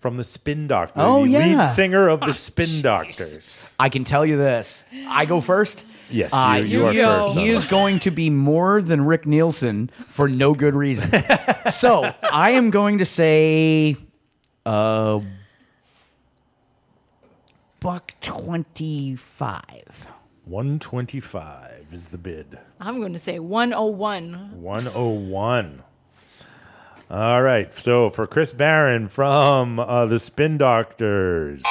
from 0.05 0.19
the 0.19 0.23
Spin 0.23 0.67
Doctors. 0.67 0.97
Oh, 1.03 1.25
the 1.25 1.31
yeah. 1.31 1.39
lead 1.63 1.65
singer 1.65 2.09
of 2.09 2.21
the 2.21 2.27
Oh, 2.27 2.33
Spin 2.33 2.83
Doctors. 2.83 3.75
I 3.81 3.89
can 3.89 4.05
tell 4.05 4.27
you 4.27 4.37
this. 4.37 4.85
I 5.09 5.25
go 5.25 5.41
first. 5.41 5.83
Yes, 6.11 6.31
Uh, 6.35 6.63
you, 6.63 6.67
you 6.67 6.85
are 6.85 6.93
he, 6.93 6.99
first. 6.99 7.39
he 7.39 7.49
is 7.49 7.67
going 7.67 8.01
to 8.01 8.11
be 8.11 8.29
more 8.29 8.83
than 8.83 9.07
Rick 9.07 9.25
Nielsen 9.25 9.89
for 10.09 10.29
no 10.29 10.53
good 10.53 10.75
reason. 10.75 11.11
so 11.73 12.13
I 12.23 12.51
am 12.51 12.69
going 12.69 12.99
to 12.99 13.07
say, 13.07 13.97
uh, 14.67 15.21
buck 17.81 18.13
twenty-five. 18.21 20.09
125 20.45 21.87
is 21.93 22.09
the 22.09 22.19
bid. 22.19 22.59
I'm 22.79 23.01
going 23.01 23.15
to 23.15 23.19
say 23.19 23.39
101. 23.39 24.61
101. 24.61 25.83
All 27.11 27.43
right. 27.43 27.73
So 27.73 28.11
for 28.11 28.27
Chris 28.27 28.53
Barron 28.53 29.09
from 29.09 29.79
uh, 29.79 30.07
the 30.07 30.19
Spin 30.19 30.59
Doctors, 30.59 31.63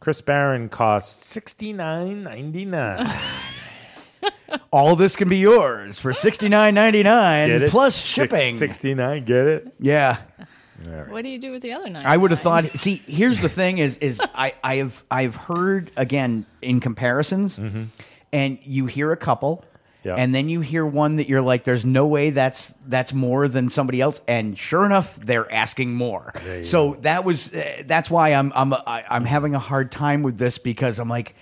Chris 0.00 0.20
Barron 0.20 0.68
costs 0.68 1.26
sixty 1.26 1.72
nine 1.72 2.22
ninety 2.22 2.64
nine. 2.64 3.12
All 4.72 4.96
this 4.96 5.16
can 5.16 5.28
be 5.28 5.38
yours 5.38 5.98
for 5.98 6.12
sixty-nine 6.12 6.74
ninety-nine 6.74 7.68
plus 7.68 7.96
shipping. 7.96 8.54
Sixty 8.54 8.94
nine. 8.94 9.24
Get 9.24 9.46
it? 9.46 9.74
Yeah. 9.78 10.18
What 11.08 11.22
do 11.24 11.30
you 11.30 11.38
do 11.38 11.50
with 11.52 11.62
the 11.62 11.72
other 11.72 11.88
nine? 11.88 12.02
I 12.04 12.16
would 12.16 12.30
have 12.30 12.40
thought. 12.40 12.66
See, 12.78 13.02
here's 13.06 13.40
the 13.40 13.48
thing: 13.48 13.78
is 13.78 13.96
is 13.98 14.20
I 14.34 14.54
I 14.62 14.76
have 14.76 15.04
I've 15.10 15.36
heard 15.36 15.90
again 15.96 16.46
in 16.62 16.80
comparisons, 16.80 17.58
and 18.32 18.58
you 18.62 18.86
hear 18.86 19.12
a 19.12 19.16
couple, 19.16 19.64
Yeah. 20.04 20.14
and 20.16 20.34
then 20.34 20.48
you 20.48 20.60
hear 20.60 20.84
one 20.84 21.16
that 21.16 21.28
you're 21.28 21.40
like, 21.42 21.64
"There's 21.64 21.84
no 21.84 22.06
way 22.06 22.30
that's 22.30 22.74
that's 22.86 23.12
more 23.12 23.48
than 23.48 23.70
somebody 23.70 24.00
else," 24.00 24.20
and 24.28 24.56
sure 24.56 24.84
enough, 24.84 25.16
they're 25.16 25.50
asking 25.52 25.94
more. 25.94 26.32
So 26.62 26.96
that 27.00 27.24
was 27.24 27.52
uh, 27.52 27.82
that's 27.86 28.10
why 28.10 28.34
I'm 28.34 28.52
I'm 28.54 28.72
I, 28.74 29.04
I'm 29.08 29.24
having 29.24 29.54
a 29.54 29.58
hard 29.58 29.90
time 29.90 30.22
with 30.22 30.36
this 30.36 30.58
because 30.58 30.98
I'm 30.98 31.08
like, 31.08 31.34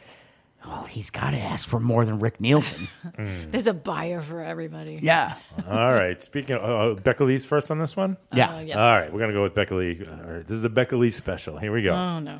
well, 0.64 0.84
he's 0.84 1.10
got 1.10 1.30
to 1.30 1.38
ask 1.38 1.68
for 1.68 1.80
more 1.80 2.04
than 2.04 2.20
Rick 2.20 2.40
Nielsen. 2.40 2.86
There's 3.50 3.66
a 3.66 3.74
buyer 3.74 4.20
for 4.20 4.42
everybody. 4.42 5.00
yeah. 5.02 5.34
All 5.68 5.92
right. 5.92 6.22
Speaking 6.22 6.56
of 6.56 6.98
uh, 6.98 7.00
Becca 7.00 7.24
Lee's 7.24 7.44
first 7.44 7.70
on 7.70 7.78
this 7.78 7.96
one. 7.96 8.16
Yeah. 8.32 8.54
Uh, 8.54 8.60
yes. 8.60 8.76
All 8.78 8.90
right. 8.90 9.12
We're 9.12 9.18
gonna 9.20 9.32
go 9.32 9.42
with 9.42 9.54
Becca 9.54 9.74
Lee. 9.74 10.06
All 10.08 10.30
right. 10.34 10.46
This 10.46 10.54
is 10.54 10.64
a 10.64 10.70
Becca 10.70 10.96
Lee 10.96 11.10
special. 11.10 11.58
Here 11.58 11.72
we 11.72 11.82
go. 11.82 11.94
Oh, 11.94 12.20
no. 12.20 12.38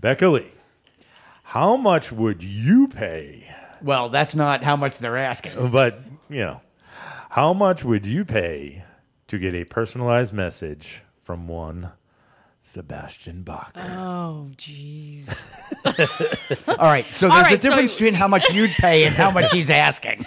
Becca 0.00 0.28
Lee, 0.28 0.48
how 1.44 1.76
much 1.76 2.10
would 2.10 2.42
you 2.42 2.88
pay 2.88 3.46
Well, 3.82 4.08
that's 4.08 4.34
not 4.34 4.62
how 4.62 4.76
much 4.76 4.98
they're 4.98 5.16
asking. 5.16 5.70
But, 5.70 6.00
you 6.28 6.40
know, 6.40 6.60
how 7.30 7.52
much 7.52 7.84
would 7.84 8.06
you 8.06 8.24
pay 8.24 8.84
to 9.28 9.38
get 9.38 9.54
a 9.54 9.64
personalized 9.64 10.32
message 10.32 11.02
from 11.18 11.48
one 11.48 11.92
Sebastian 12.60 13.42
Bach? 13.42 13.72
Oh, 13.76 14.48
jeez. 14.56 15.46
All 16.68 16.76
right, 16.76 17.04
so 17.06 17.28
there's 17.28 17.42
right, 17.42 17.52
a 17.54 17.58
difference 17.58 17.92
so- 17.92 17.98
between 17.98 18.14
how 18.14 18.28
much 18.28 18.52
you'd 18.52 18.70
pay 18.72 19.04
and 19.04 19.14
how 19.14 19.30
much 19.30 19.50
he's 19.52 19.70
asking. 19.70 20.24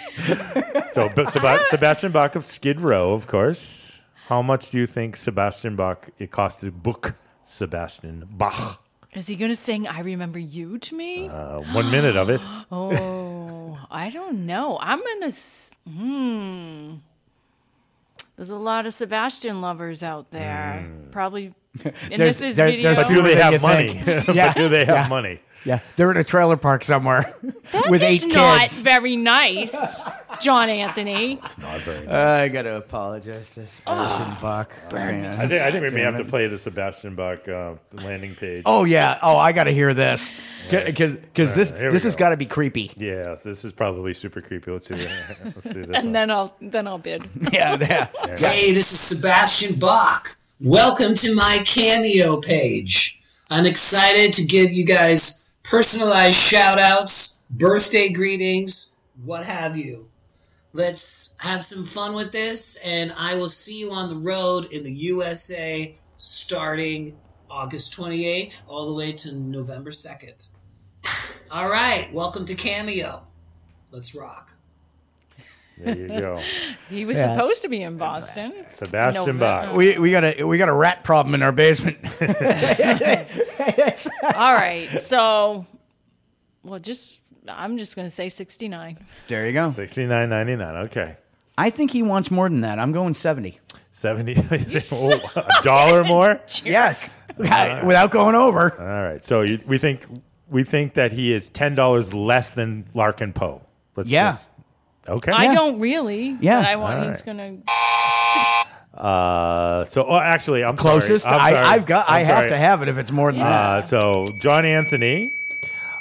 So, 0.92 1.10
but 1.14 1.30
Seba- 1.30 1.64
Sebastian 1.64 2.12
Bach 2.12 2.34
of 2.36 2.44
Skid 2.44 2.80
Row, 2.80 3.12
of 3.12 3.26
course. 3.26 4.02
How 4.26 4.40
much 4.40 4.70
do 4.70 4.78
you 4.78 4.86
think 4.86 5.16
Sebastian 5.16 5.76
Bach 5.76 6.08
it 6.18 6.30
cost 6.30 6.60
to 6.62 6.70
book 6.70 7.14
Sebastian 7.42 8.26
Bach? 8.30 8.83
Is 9.14 9.26
he 9.28 9.36
going 9.36 9.50
to 9.50 9.56
sing 9.56 9.86
I 9.86 10.00
Remember 10.00 10.38
You 10.38 10.78
to 10.78 10.94
me? 10.94 11.28
Uh, 11.28 11.60
one 11.72 11.90
minute 11.90 12.16
of 12.16 12.28
it. 12.30 12.44
oh, 12.72 13.78
I 13.90 14.10
don't 14.10 14.46
know. 14.46 14.78
I'm 14.80 14.98
going 15.00 15.30
to. 15.30 15.36
Hmm. 15.90 16.94
There's 18.36 18.50
a 18.50 18.56
lot 18.56 18.86
of 18.86 18.92
Sebastian 18.94 19.60
lovers 19.60 20.02
out 20.02 20.30
there. 20.30 20.88
Probably. 21.10 21.52
And 21.84 21.92
There's- 22.20 22.36
this 22.36 22.42
is 22.42 22.56
there- 22.56 22.68
video. 22.70 22.94
there's 22.94 22.98
But 22.98 23.08
do 23.12 23.20
they 23.22 23.34
have 23.34 23.60
money? 23.60 23.94
think. 23.98 24.26
But 24.36 24.54
do 24.54 24.68
they 24.68 24.84
have 24.84 24.96
yeah. 24.96 25.08
money? 25.08 25.40
Yeah, 25.64 25.80
they're 25.96 26.10
in 26.10 26.16
a 26.18 26.24
trailer 26.24 26.56
park 26.56 26.84
somewhere 26.84 27.34
That 27.72 27.88
with 27.90 28.02
is 28.02 28.24
eight 28.24 28.34
not 28.34 28.60
kids. 28.60 28.80
very 28.80 29.16
nice, 29.16 30.02
John 30.40 30.68
Anthony. 30.68 31.38
It's 31.42 31.56
not 31.58 31.80
very 31.80 32.06
I 32.06 32.48
gotta 32.48 32.76
apologize 32.76 33.48
to 33.54 33.66
Sebastian 33.66 34.36
Bach. 34.42 34.70
fans. 34.90 35.42
I 35.42 35.48
think, 35.48 35.62
I 35.62 35.70
think 35.70 35.88
we 35.88 35.94
may 35.94 36.02
have 36.04 36.18
to 36.18 36.24
play 36.24 36.46
the 36.48 36.58
Sebastian 36.58 37.14
Bach 37.14 37.48
uh, 37.48 37.74
landing 37.92 38.34
page. 38.34 38.62
Oh 38.66 38.84
yeah. 38.84 39.18
Oh, 39.22 39.36
I 39.36 39.52
gotta 39.52 39.70
hear 39.70 39.94
this 39.94 40.32
because 40.70 41.14
because 41.14 41.54
this 41.54 41.70
All 41.70 41.74
right, 41.76 41.80
here 41.80 41.90
we 41.90 41.94
this 41.94 42.02
has 42.04 42.14
go. 42.14 42.20
got 42.20 42.28
to 42.30 42.36
be 42.36 42.46
creepy. 42.46 42.90
Yeah, 42.96 43.36
this 43.42 43.64
is 43.64 43.72
probably 43.72 44.12
super 44.14 44.40
creepy. 44.42 44.70
Let's 44.70 44.86
see. 44.88 44.94
Let's 45.44 45.62
see 45.62 45.72
this. 45.80 45.86
one. 45.86 45.94
And 45.94 46.14
then 46.14 46.30
I'll 46.30 46.54
then 46.60 46.86
I'll 46.86 46.98
bid. 46.98 47.22
Yeah, 47.52 47.76
yeah. 47.80 48.06
Hey, 48.36 48.72
this 48.72 48.92
is 48.92 49.00
Sebastian 49.00 49.78
Bach. 49.78 50.36
Welcome 50.60 51.14
to 51.16 51.34
my 51.34 51.60
Cameo 51.64 52.40
page. 52.40 53.20
I'm 53.50 53.66
excited 53.66 54.32
to 54.34 54.44
give 54.44 54.72
you 54.72 54.84
guys 54.84 55.43
personalized 55.64 56.36
shout 56.36 56.78
outs, 56.78 57.44
birthday 57.50 58.10
greetings, 58.10 59.00
what 59.24 59.44
have 59.44 59.76
you. 59.76 60.08
Let's 60.74 61.36
have 61.40 61.64
some 61.64 61.84
fun 61.84 62.14
with 62.14 62.32
this, 62.32 62.78
and 62.84 63.12
I 63.18 63.36
will 63.36 63.48
see 63.48 63.80
you 63.80 63.90
on 63.90 64.10
the 64.10 64.16
road 64.28 64.70
in 64.72 64.84
the 64.84 64.92
USA 64.92 65.96
starting 66.16 67.16
August 67.48 67.98
28th 67.98 68.68
all 68.68 68.86
the 68.88 68.94
way 68.94 69.12
to 69.12 69.34
November 69.34 69.90
2nd. 69.90 70.50
All 71.50 71.68
right, 71.68 72.08
welcome 72.12 72.44
to 72.44 72.54
Cameo. 72.54 73.26
Let's 73.90 74.14
rock. 74.14 74.52
There 75.84 75.96
you 75.96 76.08
go. 76.08 76.38
He 76.90 77.04
was 77.04 77.18
Yeah. 77.18 77.32
supposed 77.34 77.62
to 77.62 77.68
be 77.68 77.82
in 77.82 77.96
Boston. 77.96 78.52
Sebastian 78.68 79.20
November. 79.22 79.66
Bach. 79.68 79.76
We 79.76 79.98
we 79.98 80.10
got 80.10 80.24
a 80.24 80.44
we 80.44 80.58
got 80.58 80.68
a 80.68 80.72
rat 80.72 81.02
problem 81.04 81.34
in 81.34 81.42
our 81.42 81.50
basement. 81.52 81.98
All 84.34 84.52
right. 84.52 84.88
So, 85.02 85.66
well, 86.62 86.78
just 86.78 87.22
I'm 87.48 87.76
just 87.78 87.96
going 87.96 88.06
to 88.06 88.10
say 88.10 88.28
69. 88.28 88.98
there 89.28 89.46
you 89.46 89.52
go. 89.52 89.70
Sixty 89.70 90.06
nine 90.06 90.28
ninety 90.28 90.56
nine. 90.56 90.76
Okay. 90.86 91.16
I 91.56 91.70
think 91.70 91.90
he 91.92 92.02
wants 92.02 92.30
more 92.30 92.48
than 92.48 92.60
that. 92.60 92.78
I'm 92.78 92.92
going 92.92 93.14
seventy. 93.14 93.60
Seventy. 93.92 94.34
Oh, 94.36 95.30
a 95.36 95.62
dollar 95.62 96.02
more. 96.04 96.40
Yes, 96.64 97.14
without 97.36 98.10
going 98.10 98.34
over. 98.34 98.72
All 98.80 98.86
right. 99.12 99.24
So 99.24 99.42
you, 99.42 99.60
we 99.66 99.78
think 99.78 100.04
we 100.50 100.64
think 100.64 100.94
that 100.94 101.12
he 101.12 101.32
is 101.32 101.48
ten 101.50 101.74
dollars 101.76 102.12
less 102.12 102.50
than 102.50 102.86
Larkin 102.94 103.32
Poe. 103.32 103.62
Let's 103.96 104.10
Yeah. 104.10 104.30
just- 104.32 104.50
okay. 105.08 105.32
I 105.32 105.54
don't 105.54 105.80
really. 105.80 106.36
Yeah. 106.40 106.60
But 106.60 106.68
I 106.68 106.76
want 106.76 106.98
All 107.00 107.08
he's 107.08 107.22
going 107.22 107.36
to. 107.38 107.70
Uh, 108.98 109.84
so 109.84 110.04
oh, 110.08 110.16
actually, 110.16 110.62
I'm 110.64 110.76
Closest. 110.76 111.24
Sorry. 111.24 111.34
I'm 111.36 111.40
I, 111.42 111.50
sorry. 111.50 111.66
I've 111.66 111.86
got. 111.86 112.08
I 112.08 112.20
I'm 112.20 112.26
have 112.26 112.36
sorry. 112.36 112.48
to 112.50 112.56
have 112.58 112.82
it 112.82 112.88
if 112.88 112.96
it's 112.98 113.10
more 113.10 113.32
than 113.32 113.40
Uh, 113.40 113.44
that. 113.80 113.88
so 113.88 114.24
John 114.42 114.64
Anthony 114.64 115.32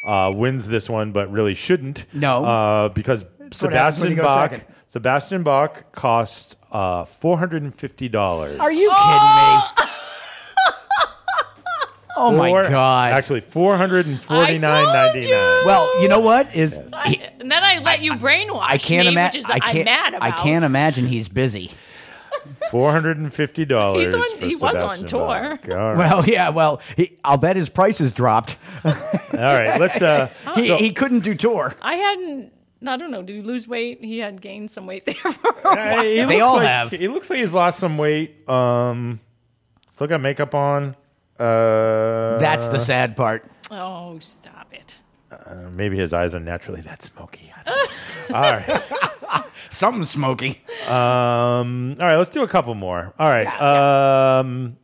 uh, 0.05 0.31
wins 0.35 0.67
this 0.67 0.89
one, 0.89 1.11
but 1.11 1.31
really 1.31 1.55
shouldn't. 1.55 2.05
No. 2.13 2.45
uh, 2.45 2.89
because 2.89 3.23
what 3.23 3.31
happens 3.41 3.61
when 3.61 3.71
Sebastian 3.71 4.09
you 4.11 4.15
go 4.15 4.23
Bach. 4.23 4.51
second. 4.51 4.65
Sebastian 4.87 5.43
Bach 5.43 5.91
cost 5.91 6.55
uh, 6.71 7.05
four 7.05 7.39
hundred 7.39 7.63
and 7.63 7.73
fifty 7.73 8.07
dollars. 8.09 8.59
Are 8.59 8.71
you 8.71 8.89
kidding 8.91 9.13
me? 9.57 9.85
Oh 12.15 12.31
my 12.31 12.49
god! 12.69 13.13
Actually, 13.13 13.41
four 13.41 13.75
hundred 13.77 14.05
and 14.05 14.21
forty 14.21 14.59
nine 14.59 14.83
ninety 14.83 15.21
nine. 15.29 15.65
Well, 15.65 16.01
you 16.01 16.07
know 16.07 16.19
what 16.19 16.55
is? 16.55 16.79
he- 17.05 17.21
And 17.39 17.51
then 17.51 17.63
I 17.63 17.79
let 17.79 18.01
you 18.01 18.13
brainwash 18.13 18.61
I 18.61 18.77
can't 18.77 19.05
me, 19.07 19.11
imagine. 19.13 19.39
which 19.39 19.45
is 19.45 19.49
I 19.49 19.59
can't. 19.59 19.77
I'm 19.79 19.85
mad 19.85 20.13
about. 20.13 20.21
I 20.23 20.31
can't 20.31 20.63
imagine 20.63 21.07
he's 21.07 21.27
busy. 21.27 21.71
Four 22.71 22.91
hundred 22.91 23.17
and 23.17 23.33
fifty 23.33 23.65
dollars. 23.65 24.07
He's 24.07 24.13
on- 24.15 24.37
he 24.49 24.55
was 24.55 24.81
on 24.81 25.05
tour. 25.05 25.57
Well, 25.67 26.25
yeah. 26.25 26.49
Well, 26.49 26.81
he, 26.97 27.17
I'll 27.23 27.37
bet 27.37 27.55
his 27.55 27.69
prices 27.69 28.13
dropped. 28.13 28.57
All 28.83 28.91
right, 29.33 29.79
let's. 29.79 30.01
Uh, 30.01 30.29
he, 30.55 30.67
so- 30.67 30.77
he 30.77 30.91
couldn't 30.91 31.21
do 31.21 31.35
tour. 31.35 31.73
I 31.81 31.95
hadn't. 31.95 32.51
I 32.85 32.97
don't 32.97 33.11
know. 33.11 33.21
Did 33.21 33.37
he 33.37 33.41
lose 33.41 33.65
weight? 33.67 34.03
He 34.03 34.19
had 34.19 34.41
gained 34.41 34.69
some 34.69 34.85
weight 34.85 35.05
there 35.05 35.13
for 35.15 35.49
a 35.49 35.53
while. 35.61 36.03
He 36.03 36.15
They 36.17 36.25
looks 36.25 36.41
all 36.41 36.57
like- 36.57 36.67
have. 36.67 36.91
He 36.91 37.07
looks 37.07 37.29
like 37.29 37.39
he's 37.39 37.53
lost 37.53 37.79
some 37.79 37.97
weight. 37.97 38.47
Um, 38.49 39.19
still 39.89 40.07
got 40.07 40.19
makeup 40.21 40.53
on. 40.53 40.95
Uh, 41.43 42.37
That's 42.39 42.67
the 42.67 42.79
sad 42.79 43.15
part. 43.15 43.49
Oh, 43.71 44.17
stop 44.19 44.73
it. 44.73 44.95
Uh, 45.31 45.69
maybe 45.73 45.97
his 45.97 46.13
eyes 46.13 46.33
are 46.35 46.39
naturally 46.39 46.81
that 46.81 47.01
smoky. 47.03 47.51
I 47.55 47.63
don't 47.69 47.89
know. 48.29 48.35
all 48.35 48.51
right. 48.51 49.45
Something 49.69 50.05
smoky. 50.05 50.61
Um, 50.87 51.95
all 51.99 52.07
right, 52.07 52.17
let's 52.17 52.29
do 52.29 52.43
a 52.43 52.47
couple 52.47 52.75
more. 52.75 53.13
All 53.17 53.27
right. 53.29 53.47
Um, 54.39 54.77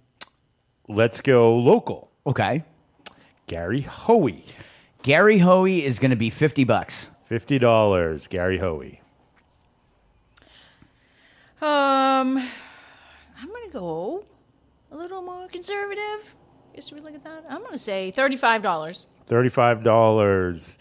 let's 0.88 1.22
go 1.22 1.55
local. 1.57 2.10
Okay. 2.26 2.64
Gary 3.47 3.82
Hoey. 3.82 4.43
Gary 5.03 5.38
Hoey 5.38 5.86
is 5.86 5.99
going 5.99 6.12
to 6.12 6.18
be 6.18 6.30
fifty 6.30 6.64
bucks. 6.64 7.07
Fifty 7.26 7.60
dollars. 7.60 8.28
Gary 8.28 8.57
Hoey. 8.57 9.01
Um, 11.62 12.38
I'm 12.38 13.47
gonna 13.47 13.70
go 13.72 14.24
a 14.91 14.97
little 14.97 15.22
more 15.22 15.47
conservative. 15.47 16.36
Guess 16.80 16.94
we 16.94 17.02
look 17.02 17.14
at 17.14 17.26
that. 17.26 17.44
I'm 17.50 17.62
gonna 17.62 17.78
say 17.78 18.12
thirty-five 18.12 18.62
dollars. 18.62 19.08
Thirty-five 19.28 19.84
dollars. 19.84 20.78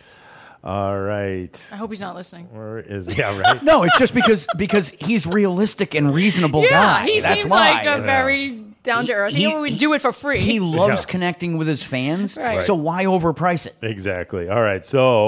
All 0.62 0.96
right. 0.96 1.50
I 1.72 1.74
hope 1.74 1.90
he's 1.90 2.00
not 2.00 2.14
listening. 2.14 2.44
Where 2.56 2.78
is 2.78 3.18
yeah 3.18 3.36
right? 3.36 3.60
No, 3.64 3.82
it's 3.82 3.98
just 3.98 4.14
because 4.14 4.46
because 4.56 4.90
he's 5.00 5.26
realistic 5.26 5.96
and 5.96 6.14
reasonable 6.14 6.62
yeah, 6.62 6.68
guy. 6.70 7.06
he 7.06 7.18
That's 7.18 7.40
seems 7.40 7.50
why. 7.50 7.82
like 7.82 7.98
a 7.98 8.02
very 8.02 8.60
down 8.84 9.06
to 9.06 9.12
earth. 9.12 9.34
He, 9.34 9.48
he- 9.50 9.56
would 9.56 9.76
do 9.76 9.92
it 9.94 10.00
for 10.00 10.12
free. 10.12 10.38
He 10.38 10.60
loves 10.60 11.02
Yeah. 11.02 11.10
connecting 11.10 11.58
with 11.58 11.66
his 11.66 11.82
fans. 11.82 12.36
Right. 12.36 12.62
So 12.62 12.76
why 12.76 13.06
overprice 13.06 13.66
it? 13.66 13.74
Exactly. 13.82 14.48
All 14.48 14.62
right. 14.62 14.86
So 14.86 15.26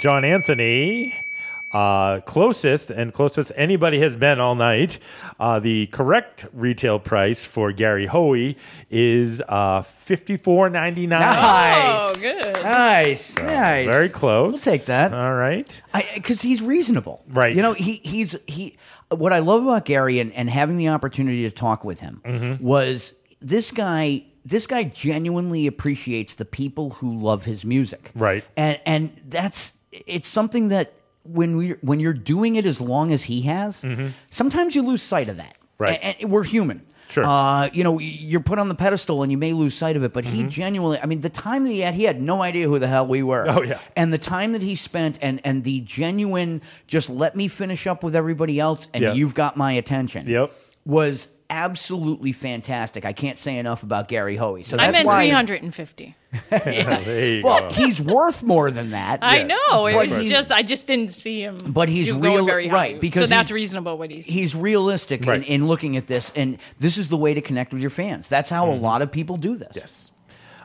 John 0.00 0.24
Anthony, 0.24 1.12
uh, 1.74 2.20
closest 2.20 2.90
and 2.90 3.12
closest 3.12 3.52
anybody 3.56 3.98
has 4.00 4.16
been 4.16 4.38
all 4.40 4.54
night. 4.54 4.98
Uh, 5.40 5.58
the 5.58 5.86
correct 5.88 6.46
retail 6.52 6.98
price 6.98 7.44
for 7.44 7.72
Gary 7.72 8.06
Hoey 8.06 8.56
is 8.90 9.42
uh, 9.48 9.82
fifty 9.82 10.36
four 10.36 10.70
ninety 10.70 11.06
nine. 11.06 11.20
Nice. 11.20 11.88
Oh, 11.90 12.14
good. 12.20 12.62
Nice. 12.62 13.36
nice. 13.36 13.86
Very 13.86 14.08
close. 14.08 14.54
We'll 14.54 14.76
take 14.76 14.86
that. 14.86 15.12
All 15.12 15.34
right. 15.34 15.82
because 16.14 16.40
he's 16.40 16.62
reasonable, 16.62 17.22
Right. 17.28 17.54
You 17.54 17.62
know, 17.62 17.72
he 17.72 18.00
he's 18.04 18.36
he. 18.46 18.76
What 19.10 19.32
I 19.32 19.40
love 19.40 19.62
about 19.64 19.84
Gary 19.84 20.18
and, 20.20 20.32
and 20.32 20.48
having 20.48 20.76
the 20.76 20.88
opportunity 20.88 21.42
to 21.42 21.50
talk 21.50 21.84
with 21.84 22.00
him 22.00 22.22
Mm-hmm. 22.24 22.64
was 22.64 23.14
this 23.40 23.70
guy. 23.70 24.24
This 24.46 24.66
guy 24.66 24.84
genuinely 24.84 25.66
appreciates 25.66 26.34
the 26.34 26.44
people 26.44 26.90
who 26.90 27.14
love 27.14 27.44
his 27.46 27.64
music, 27.64 28.12
Right. 28.14 28.44
And 28.56 28.78
and 28.86 29.20
that's 29.28 29.74
it's 29.90 30.28
something 30.28 30.68
that 30.68 30.92
when 31.24 31.56
we 31.56 31.70
when 31.80 32.00
you're 32.00 32.12
doing 32.12 32.56
it 32.56 32.66
as 32.66 32.80
long 32.80 33.12
as 33.12 33.24
he 33.24 33.42
has, 33.42 33.84
sometimes 34.30 34.74
you 34.76 34.82
lose 34.82 35.02
sight 35.02 35.28
of 35.28 35.36
that. 35.38 35.54
Mm-hmm. 35.54 35.82
Right. 35.82 35.98
And, 36.02 36.16
and 36.20 36.30
we're 36.30 36.44
human. 36.44 36.82
Sure. 37.08 37.24
Uh, 37.24 37.68
you 37.72 37.84
know, 37.84 37.98
you're 37.98 38.40
put 38.40 38.58
on 38.58 38.68
the 38.68 38.74
pedestal 38.74 39.22
and 39.22 39.30
you 39.30 39.36
may 39.38 39.52
lose 39.52 39.74
sight 39.74 39.94
of 39.96 40.02
it, 40.04 40.12
but 40.12 40.24
he 40.24 40.42
genuinely, 40.44 40.98
I 41.00 41.06
mean, 41.06 41.20
the 41.20 41.28
time 41.28 41.62
that 41.64 41.70
he 41.70 41.80
had, 41.80 41.94
he 41.94 42.04
had 42.04 42.20
no 42.20 42.42
idea 42.42 42.66
who 42.66 42.78
the 42.78 42.88
hell 42.88 43.06
we 43.06 43.22
were. 43.22 43.44
Mm-hmm. 43.44 43.58
Oh, 43.58 43.62
yeah. 43.62 43.78
And 43.94 44.12
the 44.12 44.18
time 44.18 44.52
that 44.52 44.62
he 44.62 44.74
spent 44.74 45.18
and, 45.20 45.40
and 45.44 45.62
the 45.64 45.80
genuine, 45.80 46.62
just 46.86 47.10
let 47.10 47.36
me 47.36 47.46
finish 47.48 47.86
up 47.86 48.02
with 48.02 48.16
everybody 48.16 48.58
else 48.58 48.88
and 48.94 49.02
Yeah. 49.02 49.12
you've 49.12 49.34
got 49.34 49.56
my 49.56 49.72
attention. 49.72 50.26
Yep. 50.26 50.50
Was 50.86 51.28
absolutely 51.50 52.32
fantastic. 52.32 53.04
I 53.04 53.12
can't 53.12 53.38
say 53.38 53.58
enough 53.58 53.82
about 53.82 54.08
Gary 54.08 54.36
Hoey. 54.36 54.62
So 54.64 54.76
I 54.78 54.86
that's 54.90 54.92
meant 54.92 55.06
why, 55.06 55.26
350. 55.26 56.14
there 56.50 57.36
you 57.36 57.42
Well, 57.44 57.68
go. 57.68 57.68
he's 57.74 58.00
worth 58.00 58.42
more 58.42 58.70
than 58.70 58.90
that. 58.90 59.20
I 59.22 59.42
know. 59.44 59.86
It 59.86 59.92
But 59.94 60.04
was 60.08 60.16
he's- 60.18 60.28
just 60.30 60.52
I 60.52 60.62
just 60.62 60.86
didn't 60.86 61.12
see 61.12 61.40
him. 61.42 61.58
But 61.66 61.88
he's 61.88 62.08
do- 62.08 62.18
real, 62.18 62.34
going 62.34 62.46
very 62.46 62.68
high. 62.68 62.76
right? 62.76 63.00
Because 63.00 63.22
so 63.22 63.26
that's 63.34 63.50
reasonable. 63.50 63.98
What 63.98 64.10
he's 64.10 64.26
he's 64.26 64.54
realistic 64.54 65.24
Right. 65.26 65.38
in, 65.42 65.62
in 65.62 65.66
looking 65.66 65.96
at 65.96 66.06
this, 66.06 66.32
and 66.36 66.58
this 66.80 66.98
is 66.98 67.08
the 67.08 67.16
way 67.16 67.34
to 67.34 67.40
connect 67.40 67.72
with 67.72 67.80
your 67.82 67.90
fans. 67.90 68.28
That's 68.28 68.50
how 68.50 68.70
a 68.70 68.74
lot 68.74 69.02
of 69.02 69.10
people 69.12 69.36
do 69.36 69.56
this. 69.56 69.72
Yes. 69.74 70.10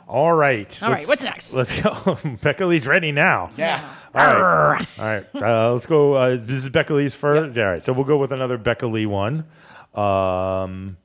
All 0.07 0.33
right. 0.33 0.81
All 0.81 0.89
right, 0.91 1.07
what's 1.07 1.23
next? 1.23 1.53
Let's 1.53 1.81
go. 1.81 2.17
Becca 2.41 2.65
Lee's 2.65 2.87
ready 2.87 3.11
now. 3.11 3.51
Yeah. 3.57 3.79
All 4.15 4.25
right. 4.25 4.87
All 4.97 5.05
right. 5.05 5.25
Uh, 5.35 5.71
let's 5.71 5.85
go. 5.85 6.13
Uh, 6.15 6.29
this 6.31 6.57
is 6.57 6.69
Becca 6.69 6.95
Lee's 6.95 7.13
first. 7.13 7.55
All 7.59 7.63
right. 7.65 7.83
So 7.83 7.93
we'll 7.93 8.05
go 8.05 8.17
with 8.17 8.31
another 8.31 8.57
Becca 8.57 8.87
Lee 8.87 9.05
one. 9.05 9.45
Um, 9.93 10.97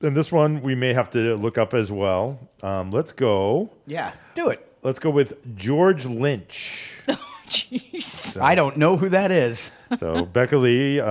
and 0.00 0.16
this 0.16 0.32
one 0.32 0.62
we 0.62 0.74
may 0.74 0.92
have 0.94 1.10
to 1.10 1.36
look 1.36 1.58
up 1.58 1.74
as 1.74 1.90
well. 1.92 2.38
Um, 2.62 2.90
let's 2.90 3.12
go. 3.12 3.70
Yeah, 3.86 4.12
do 4.34 4.48
it. 4.48 4.66
Let's 4.82 4.98
go 4.98 5.10
with 5.10 5.56
George 5.56 6.06
Lynch. 6.06 6.92
Jeez. 7.46 8.40
I 8.40 8.54
don't 8.54 8.76
know 8.76 8.96
who 8.96 9.08
that 9.08 9.32
is. 9.32 9.72
So 9.96 10.24
Becca 10.24 10.56
Lee, 10.56 11.00
uh, 11.00 11.06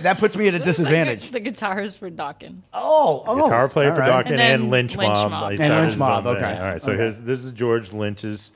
That 0.00 0.18
puts 0.18 0.36
me 0.36 0.46
at 0.46 0.54
a 0.54 0.58
disadvantage. 0.58 1.30
The 1.30 1.40
guitarist 1.40 1.98
for 1.98 2.10
Dokken. 2.10 2.58
Oh, 2.74 3.24
oh. 3.26 3.44
guitar 3.44 3.66
player 3.68 3.88
all 3.90 3.94
for 3.96 4.02
right. 4.02 4.26
Dokken 4.26 4.32
And 4.32 4.40
and, 4.40 4.70
Lynch, 4.70 4.94
Lynch 4.96 5.14
Mob. 5.16 5.30
Mob. 5.30 5.50
And 5.52 5.74
Lynch 5.74 5.96
Mob, 5.96 6.26
own 6.26 6.36
okay. 6.36 6.54
All 6.54 6.60
right. 6.66 6.82
So 6.82 6.92
Okay. 6.92 7.04
his, 7.04 7.24
this 7.24 7.42
is 7.42 7.52
George 7.52 7.94
Lynch's 7.94 8.50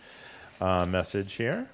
uh, 0.61 0.85
message 0.85 1.33
here. 1.33 1.67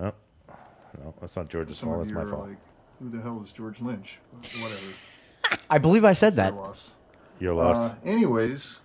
Oh, 0.00 0.12
no, 1.04 1.14
that's 1.20 1.36
not 1.36 1.48
George's 1.50 1.80
fault. 1.80 1.98
That's 2.00 2.12
my 2.12 2.24
fault. 2.24 2.48
like, 2.48 2.56
who 2.98 3.08
the 3.08 3.20
hell 3.20 3.40
is 3.44 3.52
George 3.52 3.80
Lynch? 3.80 4.18
Whatever. 4.60 5.60
I 5.70 5.78
believe 5.78 6.04
I 6.04 6.12
said 6.12 6.34
that. 6.36 6.52
Your 6.52 6.62
loss. 6.62 6.90
Your 7.40 7.54
loss. 7.54 7.78
Uh, 7.78 7.94
anyways, 8.04 8.80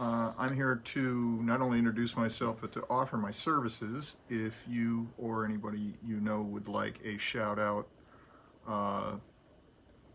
uh, 0.00 0.32
I'm 0.38 0.54
here 0.54 0.80
to 0.84 1.38
not 1.42 1.60
only 1.60 1.78
introduce 1.78 2.16
myself, 2.16 2.58
but 2.60 2.72
to 2.72 2.84
offer 2.88 3.16
my 3.16 3.30
services 3.30 4.16
if 4.28 4.64
you 4.68 5.08
or 5.18 5.44
anybody 5.44 5.94
you 6.06 6.20
know 6.20 6.42
would 6.42 6.68
like 6.68 7.00
a 7.04 7.16
shout 7.16 7.58
out. 7.58 7.86
Uh, 8.66 9.16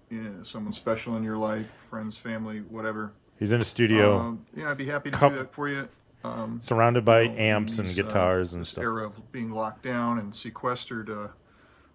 you 0.09 0.21
know, 0.21 0.43
someone 0.43 0.73
special 0.73 1.15
in 1.15 1.23
your 1.23 1.37
life, 1.37 1.69
friends, 1.71 2.17
family, 2.17 2.59
whatever. 2.59 3.13
He's 3.39 3.51
in 3.53 3.61
a 3.61 3.65
studio. 3.65 4.17
Um, 4.17 4.45
yeah, 4.55 4.69
I'd 4.69 4.77
be 4.77 4.85
happy 4.85 5.09
to 5.09 5.17
Cup- 5.17 5.31
do 5.31 5.37
that 5.39 5.53
for 5.53 5.69
you. 5.69 5.87
Um, 6.23 6.59
Surrounded 6.59 7.03
by 7.03 7.21
you 7.21 7.29
know, 7.29 7.35
amps 7.37 7.79
and 7.79 7.87
these, 7.87 7.99
uh, 7.99 8.03
guitars 8.03 8.53
and 8.53 8.61
this 8.61 8.69
stuff. 8.69 8.83
Era 8.83 9.07
of 9.07 9.31
being 9.31 9.51
locked 9.51 9.83
down 9.83 10.19
and 10.19 10.35
sequestered. 10.35 11.09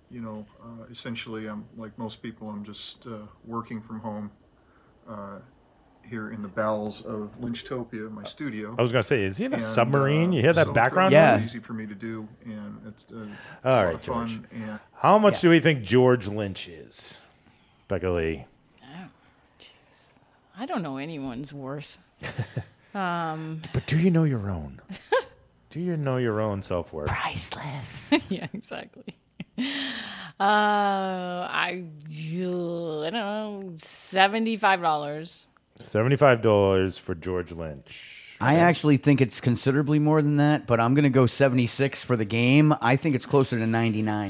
Uh, 0.09 0.15
you 0.15 0.20
know, 0.20 0.47
uh, 0.62 0.85
essentially, 0.91 1.47
I'm 1.49 1.65
like 1.77 1.97
most 1.99 2.23
people. 2.23 2.49
I'm 2.49 2.65
just 2.65 3.07
uh, 3.07 3.19
working 3.45 3.81
from 3.81 4.01
home 4.01 4.31
uh, 5.09 5.39
here 6.05 6.31
in 6.31 6.43
the 6.43 6.49
bowels 6.49 7.05
of 7.05 7.31
Lynchtopia, 7.41 8.11
my 8.11 8.24
studio. 8.24 8.74
I 8.78 8.83
was 8.83 8.93
gonna 8.93 9.03
say, 9.03 9.24
is 9.24 9.37
he 9.37 9.45
in 9.47 9.53
a 9.53 9.55
And, 9.57 9.62
submarine? 9.62 10.31
uh, 10.31 10.35
You 10.35 10.43
hear 10.43 10.53
that 10.53 10.65
so 10.66 10.70
it's 10.70 10.74
background 10.74 11.12
really 11.15 11.27
noise? 11.33 11.47
Easy 11.47 11.59
for 11.59 11.73
me 11.73 11.87
to 11.87 11.95
do, 11.95 12.28
and 12.45 12.81
it's 12.87 13.07
uh, 13.12 13.16
a 13.16 13.69
All 13.69 13.77
lot 13.77 13.85
right, 13.85 13.95
of 13.95 14.03
fun. 14.03 14.28
George. 14.28 14.41
And 14.53 14.81
How 14.95 15.19
much 15.19 15.41
do 15.41 15.51
we 15.51 15.61
think 15.61 15.83
George 15.83 16.27
Lynch 16.28 16.69
is? 16.69 17.19
Becca 17.89 18.11
Lee. 18.11 18.45
I 20.59 20.65
don't 20.65 20.81
know 20.83 20.97
anyone's 20.97 21.53
worth. 21.53 21.99
um, 22.95 23.61
But 23.74 23.87
do 23.87 23.99
you 23.99 24.11
know 24.11 24.24
your 24.24 24.49
own? 24.51 24.81
do 25.70 25.81
you 25.81 25.99
know 25.99 26.16
your 26.16 26.41
own 26.41 26.62
self 26.62 26.95
worth? 26.95 27.09
Priceless. 27.09 28.27
yeah, 28.31 28.47
exactly. 28.55 29.05
Uh, 30.39 31.49
I, 31.51 31.83
I 32.05 32.41
don't 32.43 33.12
know, 33.15 33.73
seventy-five 33.78 34.83
dollars. 34.83 35.47
Seventy-five 35.81 36.43
dollars 36.43 36.99
for 36.99 37.15
George 37.15 37.53
Lynch. 37.53 38.37
I 38.39 38.57
actually 38.57 38.99
think 38.99 39.23
it's 39.23 39.41
considerably 39.41 39.99
more 39.99 40.20
than 40.20 40.37
that, 40.37 40.66
but 40.66 40.78
I'm 40.78 40.93
going 40.93 41.05
to 41.05 41.09
go 41.09 41.24
76 41.24 42.03
for 42.03 42.16
the 42.16 42.27
game. 42.27 42.74
I 42.83 42.97
think 42.97 43.15
it's 43.15 43.24
closer 43.24 43.57
to 43.57 43.66
99. 43.66 44.28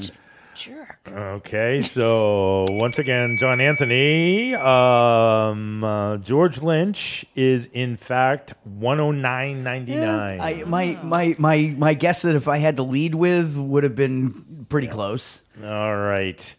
Jerk. 0.55 1.07
Okay, 1.07 1.81
so 1.83 2.65
once 2.69 2.97
again, 2.97 3.37
John 3.39 3.61
Anthony, 3.61 4.55
um, 4.55 5.83
uh, 5.83 6.17
George 6.17 6.63
Lynch 6.63 7.25
is 7.35 7.67
in 7.67 7.95
fact 7.95 8.55
one 8.63 8.97
hundred 8.97 9.21
nine 9.21 9.63
ninety 9.63 9.95
nine. 9.95 10.41
I, 10.41 10.63
my, 10.65 10.97
my, 11.03 11.35
my, 11.37 11.75
my 11.77 11.93
guess 11.93 12.23
that 12.23 12.35
if 12.35 12.47
I 12.47 12.57
had 12.57 12.77
to 12.77 12.83
lead 12.83 13.13
with 13.13 13.55
would 13.55 13.83
have 13.83 13.93
been 13.93 14.45
pretty 14.69 14.87
close. 14.87 15.41
All 15.63 15.95
right. 15.97 16.55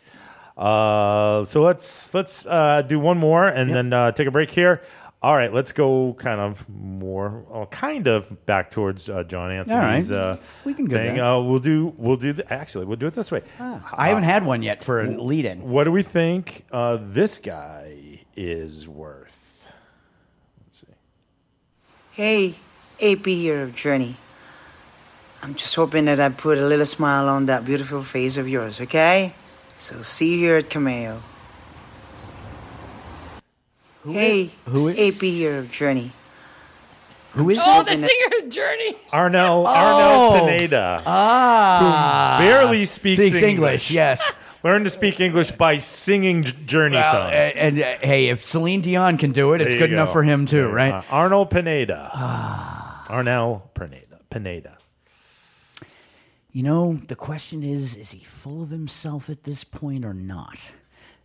Uh, 0.56 1.44
so 1.46 1.62
let's 1.62 2.12
let's 2.14 2.44
uh, 2.46 2.82
do 2.82 2.98
one 2.98 3.18
more 3.18 3.46
and 3.46 3.72
then 3.74 3.92
uh, 3.92 4.10
take 4.12 4.26
a 4.26 4.30
break 4.30 4.50
here. 4.50 4.82
All 5.20 5.34
right, 5.34 5.52
let's 5.52 5.72
go 5.72 6.14
kind 6.14 6.40
of 6.40 6.68
more, 6.68 7.44
uh, 7.52 7.66
kind 7.66 8.06
of 8.06 8.46
back 8.46 8.70
towards 8.70 9.08
uh, 9.08 9.24
John 9.24 9.50
Anthony's. 9.50 10.12
right. 10.12 10.16
Uh, 10.16 10.36
We 10.64 10.74
can 10.74 10.84
go 10.84 10.96
thing. 10.96 11.16
there. 11.16 11.24
Uh, 11.24 11.40
we'll 11.40 11.58
do. 11.58 11.92
We'll 11.96 12.16
do. 12.16 12.32
The, 12.34 12.52
actually, 12.52 12.84
we'll 12.84 12.98
do 12.98 13.08
it 13.08 13.14
this 13.14 13.32
way. 13.32 13.42
I 13.58 14.08
haven't 14.10 14.22
had 14.22 14.44
one 14.46 14.62
yet 14.62 14.84
for 14.84 15.00
a 15.00 15.10
lead 15.10 15.44
in. 15.44 15.68
What 15.68 15.84
do 15.84 15.90
we 15.92 16.04
think 16.04 16.64
uh, 16.70 16.98
this 17.00 17.38
guy 17.38 18.20
is 18.36 18.86
worth? 18.86 19.66
Let's 20.64 20.80
see. 20.82 20.86
Hey, 22.12 22.54
AP 23.02 23.24
here 23.26 23.62
of 23.62 23.74
Journey. 23.74 24.14
I'm 25.48 25.54
just 25.54 25.74
hoping 25.76 26.04
that 26.04 26.20
I 26.20 26.28
put 26.28 26.58
a 26.58 26.66
little 26.66 26.84
smile 26.84 27.26
on 27.26 27.46
that 27.46 27.64
beautiful 27.64 28.02
face 28.02 28.36
of 28.36 28.46
yours, 28.46 28.82
okay? 28.82 29.32
So 29.78 30.02
see 30.02 30.34
you 30.34 30.38
here 30.40 30.56
at 30.58 30.68
Cameo. 30.68 31.22
hey, 34.04 34.50
who 34.66 34.90
AP 34.90 35.20
here 35.22 35.56
of 35.56 35.70
Journey. 35.72 36.12
Who 37.32 37.48
is 37.48 37.58
Oh, 37.62 37.82
the 37.82 37.96
singer 37.96 38.38
of 38.44 38.50
Journey. 38.50 38.94
Arnel 39.10 39.64
Oh. 39.66 40.34
Arnel 40.34 40.46
Pineda. 40.46 41.02
Ah. 41.06 42.36
who 42.38 42.44
barely 42.46 42.84
speaks, 42.84 43.20
Speaks 43.22 43.36
English. 43.36 43.50
English, 43.50 43.90
yes. 43.90 44.20
Learn 44.64 44.84
to 44.84 44.90
speak 44.90 45.18
English 45.18 45.52
by 45.52 45.78
singing 45.78 46.42
Journey 46.44 46.96
Well, 46.96 47.10
songs. 47.12 47.32
and, 47.34 47.78
and, 47.78 47.80
uh, 47.82 48.06
hey, 48.06 48.28
if 48.28 48.44
Celine 48.44 48.82
Dion 48.82 49.16
can 49.16 49.32
do 49.32 49.54
it, 49.54 49.62
it's 49.62 49.68
There 49.70 49.74
you 49.76 49.80
good 49.86 49.92
enough 49.94 50.12
for 50.12 50.22
him 50.24 50.44
too, 50.44 50.68
right? 50.68 50.92
uh, 50.92 51.02
Arnold 51.10 51.48
Pineda. 51.48 52.10
Arnel 53.08 53.62
Pineda. 53.72 54.18
Pineda. 54.28 54.77
You 56.58 56.64
know, 56.64 56.94
the 57.06 57.14
question 57.14 57.62
is 57.62 57.94
is 57.94 58.10
he 58.10 58.24
full 58.24 58.64
of 58.64 58.70
himself 58.70 59.30
at 59.30 59.44
this 59.44 59.62
point 59.62 60.04
or 60.04 60.12
not? 60.12 60.58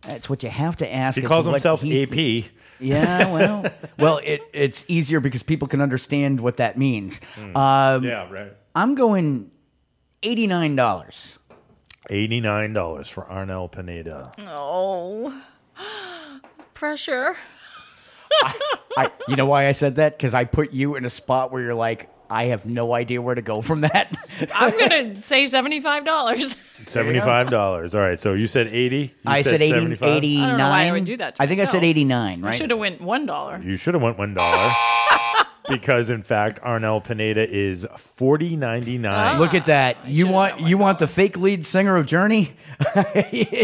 That's 0.02 0.30
what 0.30 0.44
you 0.44 0.48
have 0.48 0.76
to 0.76 0.94
ask. 0.94 1.18
He 1.20 1.26
calls 1.26 1.44
himself 1.44 1.82
he- 1.82 2.04
AP. 2.44 2.52
Yeah, 2.78 3.32
well, 3.32 3.66
well, 3.98 4.18
it, 4.18 4.42
it's 4.52 4.84
easier 4.86 5.18
because 5.18 5.42
people 5.42 5.66
can 5.66 5.80
understand 5.80 6.38
what 6.38 6.58
that 6.58 6.78
means. 6.78 7.18
Hmm. 7.34 7.56
Um, 7.56 8.04
Yeah, 8.04 8.30
right. 8.30 8.52
I'm 8.76 8.94
going 8.94 9.50
eighty 10.22 10.46
nine 10.46 10.76
dollars. 10.76 11.36
Eighty-nine 12.10 12.72
dollars 12.72 13.08
for 13.08 13.24
Arnel 13.24 13.72
Pineda. 13.72 14.30
Oh, 14.38 15.34
pressure. 16.74 17.34
I, 18.96 19.10
you 19.26 19.34
know 19.34 19.46
why 19.46 19.66
I 19.66 19.72
said 19.72 19.96
that? 19.96 20.16
Because 20.16 20.32
I 20.32 20.44
put 20.44 20.72
you 20.72 20.94
in 20.94 21.04
a 21.04 21.10
spot 21.10 21.50
where 21.50 21.60
you're 21.60 21.74
like, 21.74 22.08
I 22.30 22.44
have 22.46 22.66
no 22.66 22.94
idea 22.94 23.20
where 23.22 23.34
to 23.34 23.42
go 23.42 23.62
from 23.62 23.82
that. 23.82 24.14
I'm 24.54 24.78
gonna 24.78 25.20
say 25.20 25.46
seventy-five 25.46 26.04
dollars. 26.04 26.56
Seventy-five 26.86 27.50
dollars. 27.50 27.94
All 27.94 28.00
right. 28.00 28.18
So 28.18 28.32
you 28.34 28.46
said 28.46 28.68
eighty. 28.68 28.96
You 28.96 29.10
I 29.26 29.42
said 29.42 29.62
80 29.62 29.72
75? 29.72 30.08
89. 30.08 30.42
I 30.44 30.48
don't 30.48 30.58
know 30.58 30.68
why 30.68 30.84
I 30.84 30.92
would 30.92 31.04
do 31.04 31.16
that. 31.18 31.36
To 31.36 31.42
I 31.42 31.46
think 31.46 31.60
I 31.60 31.64
said 31.66 31.84
89, 31.84 32.12
I 32.42 32.46
right? 32.46 32.52
You 32.52 32.58
should 32.58 32.70
have 32.70 32.78
went 32.78 33.00
one 33.00 33.26
dollar. 33.26 33.60
You 33.62 33.76
should 33.76 33.94
have 33.94 34.02
went 34.02 34.18
one 34.18 34.34
dollar. 34.34 34.72
because 35.68 36.10
in 36.10 36.22
fact, 36.22 36.60
Arnel 36.62 37.02
Pineda 37.02 37.48
is 37.48 37.86
forty 37.96 38.56
ninety 38.56 38.98
nine. 38.98 39.38
Look 39.38 39.54
at 39.54 39.66
that. 39.66 39.96
Ah, 40.02 40.06
you 40.06 40.26
want 40.26 40.60
you 40.60 40.78
want 40.78 40.98
the 40.98 41.06
fake 41.08 41.36
lead 41.36 41.64
singer 41.64 41.96
of 41.96 42.06
Journey? 42.06 42.56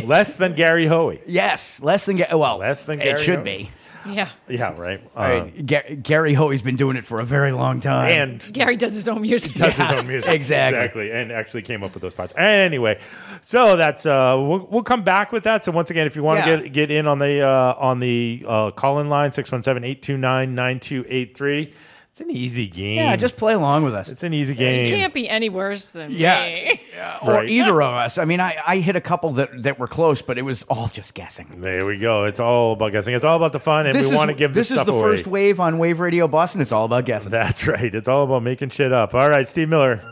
less 0.05 0.37
than 0.37 0.55
Gary 0.55 0.87
Hoey. 0.87 1.21
Yes, 1.27 1.81
less 1.83 2.07
than 2.07 2.17
Ga- 2.17 2.37
well, 2.37 2.59
less 2.59 2.85
than 2.85 3.01
it 3.01 3.19
should 3.19 3.41
Hoey. 3.41 3.45
be. 3.45 3.71
Yeah. 4.09 4.29
Yeah, 4.49 4.75
right. 4.79 5.01
All 5.17 5.23
right, 5.29 5.67
Ga- 5.67 5.97
Gary 5.97 6.35
Hoey's 6.35 6.63
been 6.63 6.77
doing 6.77 6.97
it 6.97 7.05
for 7.05 7.21
a 7.21 7.25
very 7.25 7.53
long 7.53 7.81
time. 7.81 8.11
and 8.11 8.53
Gary 8.53 8.77
does 8.77 8.95
his 8.95 9.09
own 9.09 9.23
music. 9.23 9.55
does 9.55 9.77
his 9.77 9.91
own 9.91 10.07
music 10.07 10.31
exactly. 10.31 10.79
exactly, 10.79 11.11
and 11.13 11.33
actually 11.33 11.63
came 11.63 11.83
up 11.83 11.93
with 11.95 12.03
those 12.03 12.15
parts. 12.15 12.33
Anyway, 12.37 12.99
so 13.43 13.77
that's 13.77 14.07
uh, 14.07 14.37
we'll, 14.39 14.67
we'll 14.71 14.83
come 14.83 15.03
back 15.03 15.33
with 15.33 15.45
that. 15.45 15.65
So 15.65 15.73
once 15.73 15.91
again, 15.91 16.07
if 16.07 16.17
you 16.17 16.23
want 16.23 16.39
Yeah. 16.47 16.57
to 16.57 16.63
get 16.63 16.73
get 16.73 16.91
in 16.91 17.07
on 17.07 17.19
the 17.19 17.41
uh, 17.43 17.75
on 17.79 17.99
the 18.01 18.45
uh, 18.49 18.71
call 18.71 19.01
in 19.01 19.09
line 19.09 19.31
617-829-9283. 19.31 21.73
It's 22.21 22.29
an 22.29 22.37
easy 22.37 22.69
game. 22.69 22.97
yeah, 22.97 23.17
just 23.17 23.37
play 23.39 23.55
along 23.55 23.83
with 23.85 23.95
us. 23.95 24.09
it's 24.11 24.23
an 24.23 24.35
easy 24.35 24.55
game. 24.55 24.85
It 24.85 24.91
can't 24.91 25.15
be 25.15 25.27
any 25.27 25.49
worse 25.49 25.91
than 25.93 26.11
Yeah. 26.13 26.45
me. 26.45 26.81
or 27.23 27.33
Right. 27.33 27.49
either 27.49 27.81
of 27.81 27.95
us. 27.95 28.19
I 28.19 28.27
mean, 28.27 28.41
I, 28.41 28.57
I 28.67 28.77
hit 28.77 28.95
a 28.95 29.01
couple 29.01 29.31
that, 29.33 29.63
that 29.63 29.79
were 29.79 29.87
close, 29.89 30.21
but 30.21 30.37
it 30.37 30.43
was 30.43 30.63
all 30.65 30.87
just 30.89 31.15
guessing. 31.15 31.47
There 31.57 31.87
we 31.87 31.97
go. 31.99 32.25
It's 32.25 32.39
all 32.39 32.73
about 32.73 32.93
guessing. 32.93 33.15
It's 33.15 33.25
all 33.25 33.37
about 33.37 33.53
the 33.53 33.59
fun, 33.59 33.87
and 33.87 33.95
this 33.95 34.09
we 34.09 34.13
is, 34.13 34.19
want 34.19 34.29
to 34.29 34.35
give 34.37 34.53
this 34.53 34.69
this 34.69 34.79
is 34.79 34.85
the 34.85 34.93
away. 34.93 35.03
first 35.03 35.27
wave 35.27 35.61
on 35.61 35.79
Wave 35.79 35.99
Radio 35.99 36.29
Boston. 36.29 36.61
It's 36.61 36.73
all 36.73 36.85
about 36.85 37.07
guessing. 37.07 37.31
That's 37.31 37.67
right. 37.67 37.95
It's 37.95 38.07
all 38.09 38.25
about 38.25 38.43
making 38.43 38.69
shit 38.69 38.93
up. 38.93 39.15
All 39.15 39.31
right, 39.31 39.49
Steve 39.49 39.71
Miller. 39.71 40.03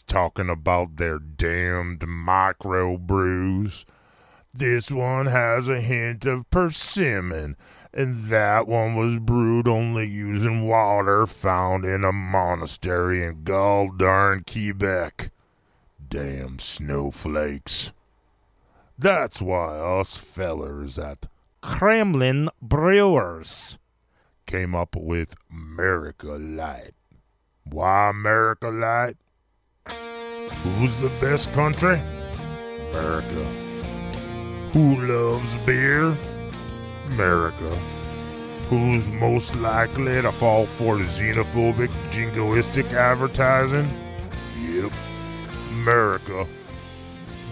Talking 0.00 0.48
about 0.48 0.96
their 0.96 1.18
damned 1.18 2.06
micro 2.06 2.96
brews. 2.96 3.84
This 4.54 4.90
one 4.90 5.26
has 5.26 5.68
a 5.68 5.80
hint 5.80 6.24
of 6.24 6.48
persimmon, 6.50 7.56
and 7.92 8.26
that 8.26 8.68
one 8.68 8.94
was 8.94 9.18
brewed 9.18 9.66
only 9.66 10.06
using 10.06 10.68
water 10.68 11.26
found 11.26 11.84
in 11.84 12.04
a 12.04 12.12
monastery 12.12 13.24
in 13.24 13.42
gall 13.42 13.90
darn 13.90 14.44
Quebec. 14.44 15.30
Damn 16.08 16.58
snowflakes. 16.58 17.92
That's 18.98 19.42
why 19.42 19.78
us 19.78 20.16
fellers 20.16 20.98
at 20.98 21.26
Kremlin 21.60 22.50
Brewers 22.60 23.78
came 24.46 24.74
up 24.74 24.94
with 24.94 25.34
America 25.50 26.32
Light. 26.32 26.92
Why 27.64 28.10
America 28.10 28.68
Light? 28.68 29.16
Who's 30.62 30.98
the 30.98 31.10
best 31.20 31.52
country? 31.52 32.00
America. 32.90 33.44
Who 34.72 35.06
loves 35.06 35.54
beer? 35.66 36.16
America. 37.06 37.76
Who's 38.68 39.08
most 39.08 39.54
likely 39.56 40.22
to 40.22 40.32
fall 40.32 40.66
for 40.66 40.96
xenophobic, 40.98 41.90
jingoistic 42.10 42.92
advertising? 42.92 43.90
Yep, 44.60 44.92
America. 45.70 46.46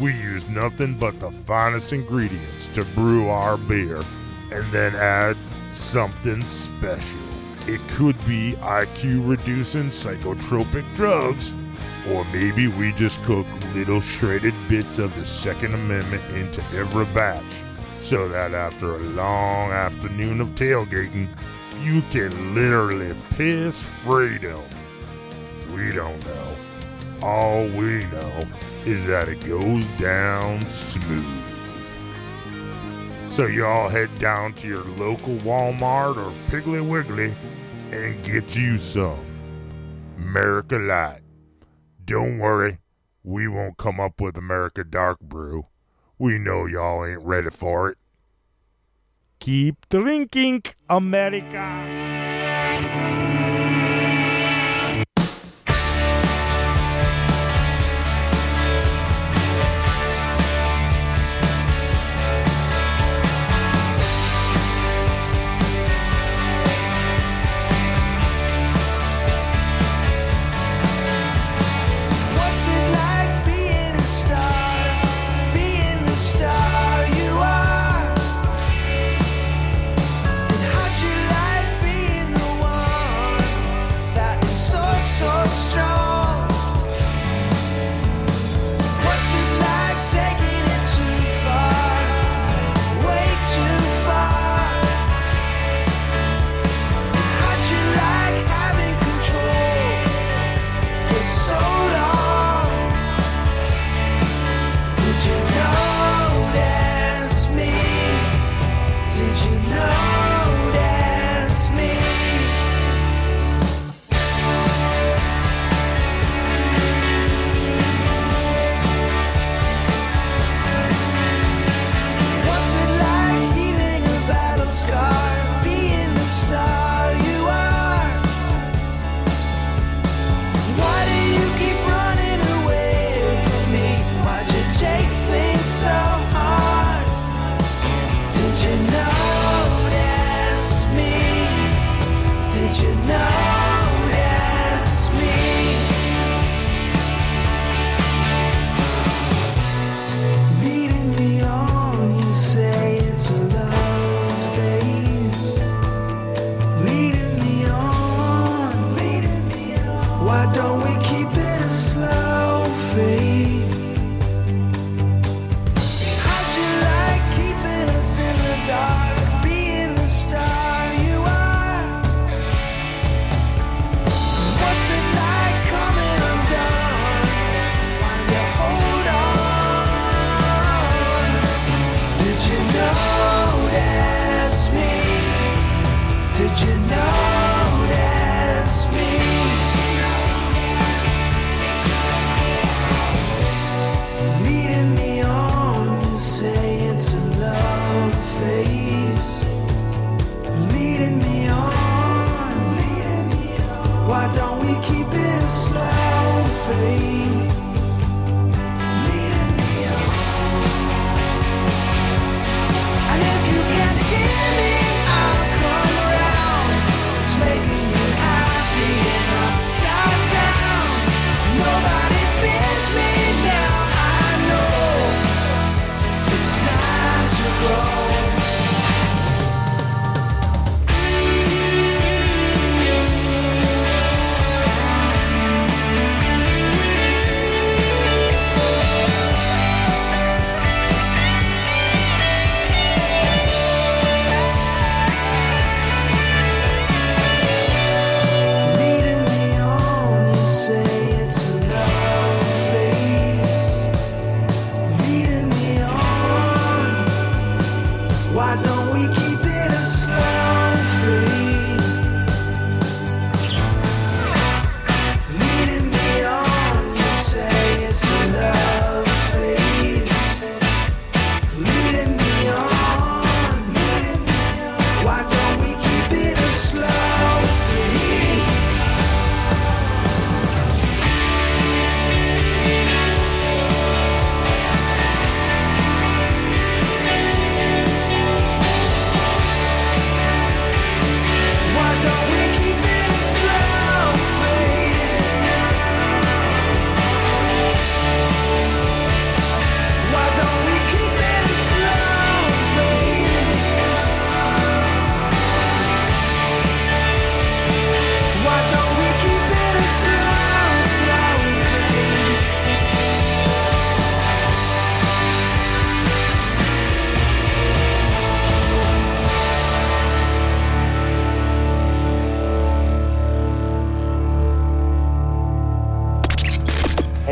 We 0.01 0.13
use 0.13 0.49
nothing 0.49 0.99
but 0.99 1.21
the 1.21 1.31
finest 1.31 1.93
ingredients 1.93 2.69
to 2.69 2.85
brew 2.85 3.29
our 3.29 3.59
beer 3.59 4.03
and 4.51 4.65
then 4.73 4.95
add 4.95 5.37
something 5.69 6.47
special. 6.47 7.19
It 7.67 7.87
could 7.89 8.19
be 8.27 8.55
IQ 8.61 9.29
reducing 9.29 9.91
psychotropic 9.91 10.95
drugs, 10.95 11.53
or 12.09 12.25
maybe 12.27 12.69
we 12.69 12.93
just 12.93 13.23
cook 13.23 13.47
little 13.75 14.01
shredded 14.01 14.55
bits 14.69 14.99
of 14.99 15.15
the 15.15 15.25
Second 15.25 15.75
Amendment 15.75 16.23
into 16.35 16.63
every 16.77 17.05
batch 17.07 17.63
so 18.01 18.29
that 18.29 18.55
after 18.55 18.97
a 18.97 18.99
long 18.99 19.71
afternoon 19.71 20.41
of 20.41 20.55
tailgating, 20.55 21.29
you 21.83 22.03
can 22.11 22.55
literally 22.55 23.15
piss 23.31 23.83
freedom. 24.03 24.63
We 25.73 25.93
don't 25.93 26.25
know. 26.27 26.57
All 27.23 27.65
we 27.65 28.05
know 28.07 28.43
is 28.85 29.07
that 29.07 29.29
it 29.29 29.47
goes 29.47 29.85
down 29.99 30.67
smooth. 30.67 31.43
So 33.29 33.47
y'all 33.47 33.89
head 33.89 34.19
down 34.19 34.55
to 34.55 34.69
your 34.69 34.85
local 34.85 35.37
Walmart 35.39 36.17
or 36.17 36.33
Piggly 36.49 36.87
Wiggly 36.87 37.35
and 37.93 38.23
get 38.25 38.57
you 38.57 38.77
some 38.77 39.25
America 40.19 40.77
Light. 40.77 41.21
Don't 42.11 42.41
worry, 42.41 42.79
we 43.23 43.47
won't 43.47 43.77
come 43.77 44.01
up 44.01 44.21
with 44.21 44.37
America 44.37 44.83
Dark 44.83 45.21
Brew. 45.21 45.67
We 46.19 46.41
know 46.41 46.67
y'all 46.67 47.05
ain't 47.07 47.23
ready 47.23 47.51
for 47.51 47.89
it. 47.89 47.99
Keep 49.39 49.89
drinking, 49.91 50.65
America. 50.89 52.40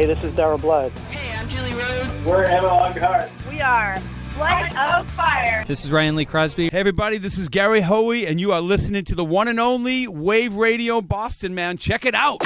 This 0.08 0.24
is 0.24 0.32
Daryl 0.32 0.58
Blood. 0.58 0.90
Hey, 1.10 1.38
I'm 1.38 1.50
Julie 1.50 1.74
Rose. 1.74 2.10
We're 2.24 2.44
Emma 2.44 2.68
Lockhart. 2.68 3.30
We 3.46 3.60
are 3.60 3.98
Light 4.38 4.74
of 4.78 5.06
Fire. 5.10 5.66
This 5.68 5.84
is 5.84 5.90
Ryan 5.90 6.16
Lee 6.16 6.24
Crosby. 6.24 6.70
Hey, 6.72 6.80
everybody, 6.80 7.18
this 7.18 7.36
is 7.36 7.50
Gary 7.50 7.82
Hoey, 7.82 8.26
and 8.26 8.40
you 8.40 8.52
are 8.52 8.62
listening 8.62 9.04
to 9.04 9.14
the 9.14 9.24
one 9.24 9.48
and 9.48 9.60
only 9.60 10.08
Wave 10.08 10.54
Radio 10.54 11.02
Boston, 11.02 11.54
man. 11.54 11.76
Check 11.76 12.06
it 12.06 12.14
out. 12.14 12.40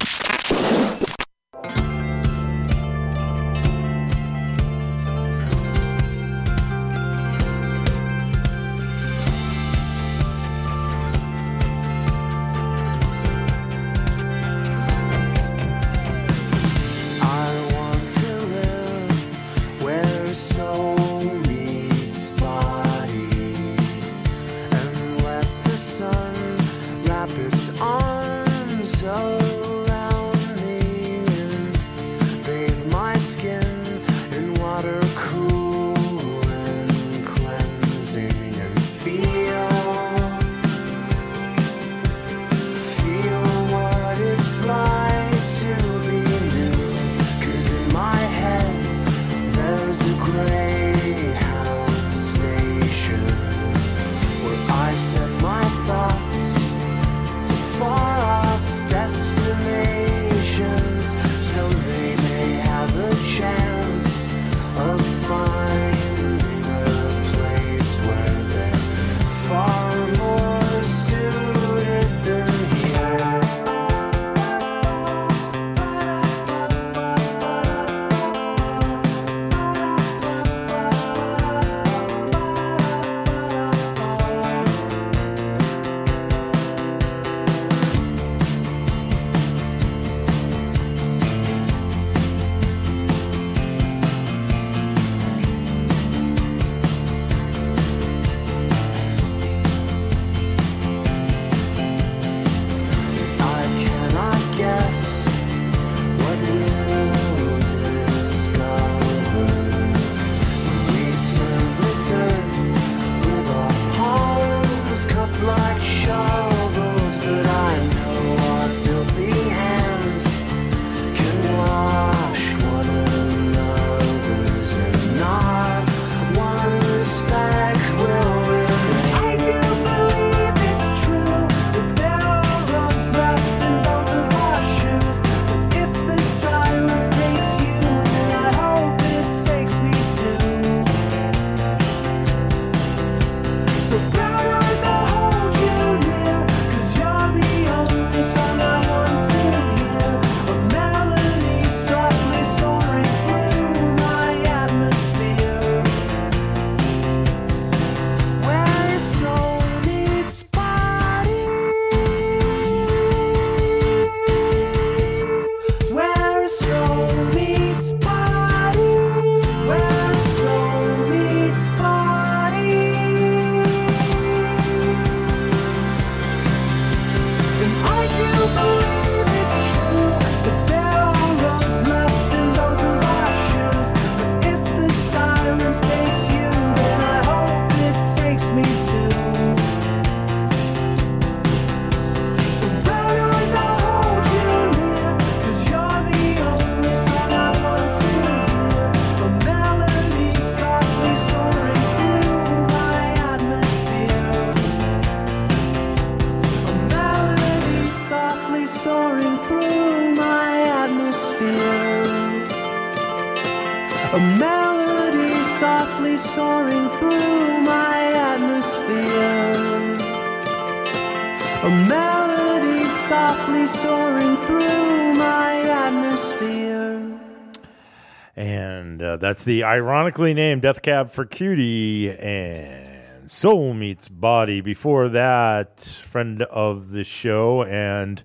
That's 229.22 229.44
the 229.44 229.62
ironically 229.62 230.34
named 230.34 230.62
Death 230.62 230.82
Cab 230.82 231.08
for 231.08 231.24
Cutie 231.24 232.10
and 232.10 233.30
Soul 233.30 233.72
Meets 233.72 234.08
Body. 234.08 234.60
Before 234.60 235.08
that, 235.10 235.80
friend 235.80 236.42
of 236.42 236.90
the 236.90 237.04
show 237.04 237.62
and 237.62 238.24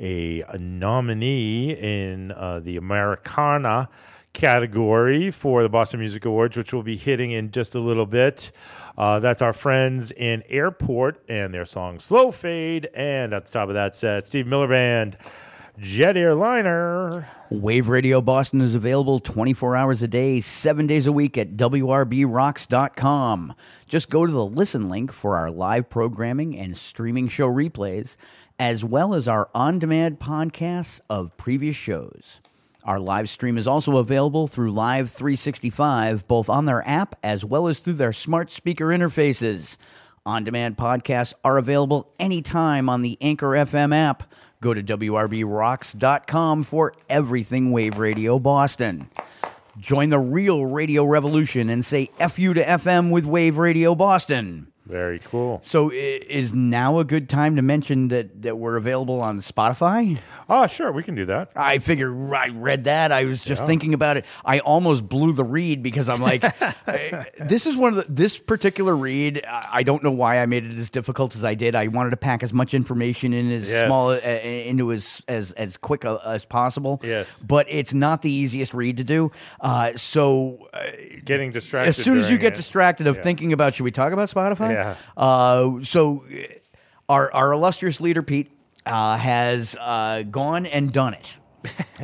a, 0.00 0.40
a 0.40 0.58
nominee 0.58 1.70
in 1.70 2.32
uh, 2.32 2.58
the 2.58 2.76
Americana 2.76 3.88
category 4.32 5.30
for 5.30 5.62
the 5.62 5.68
Boston 5.68 6.00
Music 6.00 6.24
Awards, 6.24 6.56
which 6.56 6.72
we'll 6.72 6.82
be 6.82 6.96
hitting 6.96 7.30
in 7.30 7.52
just 7.52 7.76
a 7.76 7.80
little 7.80 8.06
bit. 8.06 8.50
Uh, 8.98 9.20
that's 9.20 9.42
our 9.42 9.52
friends 9.52 10.10
in 10.10 10.42
Airport 10.48 11.22
and 11.28 11.54
their 11.54 11.64
song 11.64 12.00
Slow 12.00 12.32
Fade. 12.32 12.88
And 12.94 13.32
at 13.32 13.46
the 13.46 13.52
top 13.52 13.68
of 13.68 13.74
that 13.74 13.94
set, 13.94 14.26
Steve 14.26 14.48
Miller 14.48 14.66
Band, 14.66 15.18
Jet 15.78 16.16
Airliner. 16.16 17.28
Wave 17.60 17.88
Radio 17.90 18.22
Boston 18.22 18.62
is 18.62 18.74
available 18.74 19.20
24 19.20 19.76
hours 19.76 20.02
a 20.02 20.08
day, 20.08 20.40
seven 20.40 20.86
days 20.86 21.06
a 21.06 21.12
week 21.12 21.36
at 21.36 21.54
WRBRocks.com. 21.56 23.54
Just 23.86 24.08
go 24.08 24.24
to 24.24 24.32
the 24.32 24.46
listen 24.46 24.88
link 24.88 25.12
for 25.12 25.36
our 25.36 25.50
live 25.50 25.90
programming 25.90 26.58
and 26.58 26.74
streaming 26.76 27.28
show 27.28 27.48
replays, 27.48 28.16
as 28.58 28.82
well 28.84 29.12
as 29.12 29.28
our 29.28 29.50
on 29.54 29.78
demand 29.78 30.18
podcasts 30.18 30.98
of 31.10 31.36
previous 31.36 31.76
shows. 31.76 32.40
Our 32.84 32.98
live 32.98 33.28
stream 33.28 33.58
is 33.58 33.68
also 33.68 33.98
available 33.98 34.48
through 34.48 34.72
Live 34.72 35.10
365, 35.10 36.26
both 36.26 36.48
on 36.48 36.64
their 36.64 36.82
app 36.88 37.16
as 37.22 37.44
well 37.44 37.68
as 37.68 37.78
through 37.80 37.92
their 37.94 38.14
smart 38.14 38.50
speaker 38.50 38.86
interfaces. 38.86 39.76
On 40.24 40.42
demand 40.42 40.78
podcasts 40.78 41.34
are 41.44 41.58
available 41.58 42.14
anytime 42.18 42.88
on 42.88 43.02
the 43.02 43.18
Anchor 43.20 43.50
FM 43.50 43.94
app. 43.94 44.32
Go 44.62 44.72
to 44.72 44.82
WRBRocks.com 44.82 46.62
for 46.62 46.94
everything 47.10 47.72
Wave 47.72 47.98
Radio 47.98 48.38
Boston. 48.38 49.10
Join 49.80 50.10
the 50.10 50.20
real 50.20 50.64
radio 50.64 51.04
revolution 51.04 51.68
and 51.68 51.84
say 51.84 52.10
F 52.20 52.38
you 52.38 52.54
to 52.54 52.62
FM 52.62 53.10
with 53.10 53.26
Wave 53.26 53.58
Radio 53.58 53.96
Boston. 53.96 54.71
Very 54.92 55.18
cool. 55.20 55.60
So, 55.64 55.90
i- 55.90 55.94
is 55.94 56.52
now 56.52 56.98
a 56.98 57.04
good 57.04 57.28
time 57.30 57.56
to 57.56 57.62
mention 57.62 58.08
that, 58.08 58.42
that 58.42 58.58
we're 58.58 58.76
available 58.76 59.22
on 59.22 59.40
Spotify? 59.40 60.18
Oh, 60.50 60.66
sure, 60.66 60.92
we 60.92 61.02
can 61.02 61.14
do 61.14 61.24
that. 61.26 61.50
I 61.56 61.78
figure 61.78 62.34
I 62.34 62.48
read 62.48 62.84
that. 62.84 63.10
I 63.10 63.24
was 63.24 63.42
just 63.42 63.64
thinking 63.66 63.94
about 63.94 64.18
it. 64.18 64.26
I 64.44 64.58
almost 64.60 65.08
blew 65.08 65.32
the 65.32 65.44
read 65.44 65.82
because 65.82 66.10
I'm 66.10 66.20
like, 66.20 66.44
eh, 66.44 67.24
this 67.40 67.66
is 67.66 67.74
one 67.76 67.96
of 67.96 68.06
the, 68.06 68.12
this 68.12 68.36
particular 68.36 68.94
read. 68.94 69.42
I 69.48 69.60
I 69.72 69.82
don't 69.84 70.02
know 70.04 70.10
why 70.10 70.40
I 70.42 70.46
made 70.46 70.66
it 70.66 70.74
as 70.74 70.90
difficult 70.90 71.34
as 71.34 71.44
I 71.44 71.54
did. 71.54 71.74
I 71.74 71.88
wanted 71.88 72.10
to 72.10 72.16
pack 72.18 72.42
as 72.42 72.52
much 72.52 72.74
information 72.74 73.32
in 73.32 73.50
as 73.50 73.68
Yes. 73.70 73.86
small 73.88 74.10
uh, 74.10 74.18
into 74.18 74.92
as 74.92 75.22
as 75.26 75.52
as 75.52 75.76
quick 75.78 76.04
a, 76.04 76.20
as 76.24 76.44
possible. 76.44 77.00
Yes. 77.02 77.40
but 77.40 77.66
it's 77.70 77.94
not 77.94 78.20
the 78.22 78.30
easiest 78.30 78.74
read 78.74 78.98
to 78.98 79.04
do. 79.04 79.32
Uh, 79.60 79.92
so 79.96 80.68
uh, 80.74 80.82
Getting 81.24 81.50
distracted. 81.52 81.88
as 81.88 81.96
soon 81.96 82.18
as 82.18 82.24
you 82.24 82.36
during 82.36 82.40
get 82.42 82.52
it. 82.52 82.56
distracted 82.56 83.06
of 83.06 83.18
thinking 83.18 83.52
about 83.54 83.74
should 83.74 83.84
we 83.84 83.90
talk 83.90 84.12
about 84.12 84.28
Spotify? 84.28 84.81
Yeah. 84.82 84.96
Uh, 85.16 85.82
so 85.82 86.24
uh, 86.30 86.36
our 87.08 87.32
our 87.32 87.52
illustrious 87.52 88.00
leader 88.00 88.22
Pete 88.22 88.50
uh, 88.86 89.16
has 89.16 89.76
uh, 89.78 90.22
gone 90.22 90.66
and 90.66 90.92
done 90.92 91.14
it. 91.14 91.36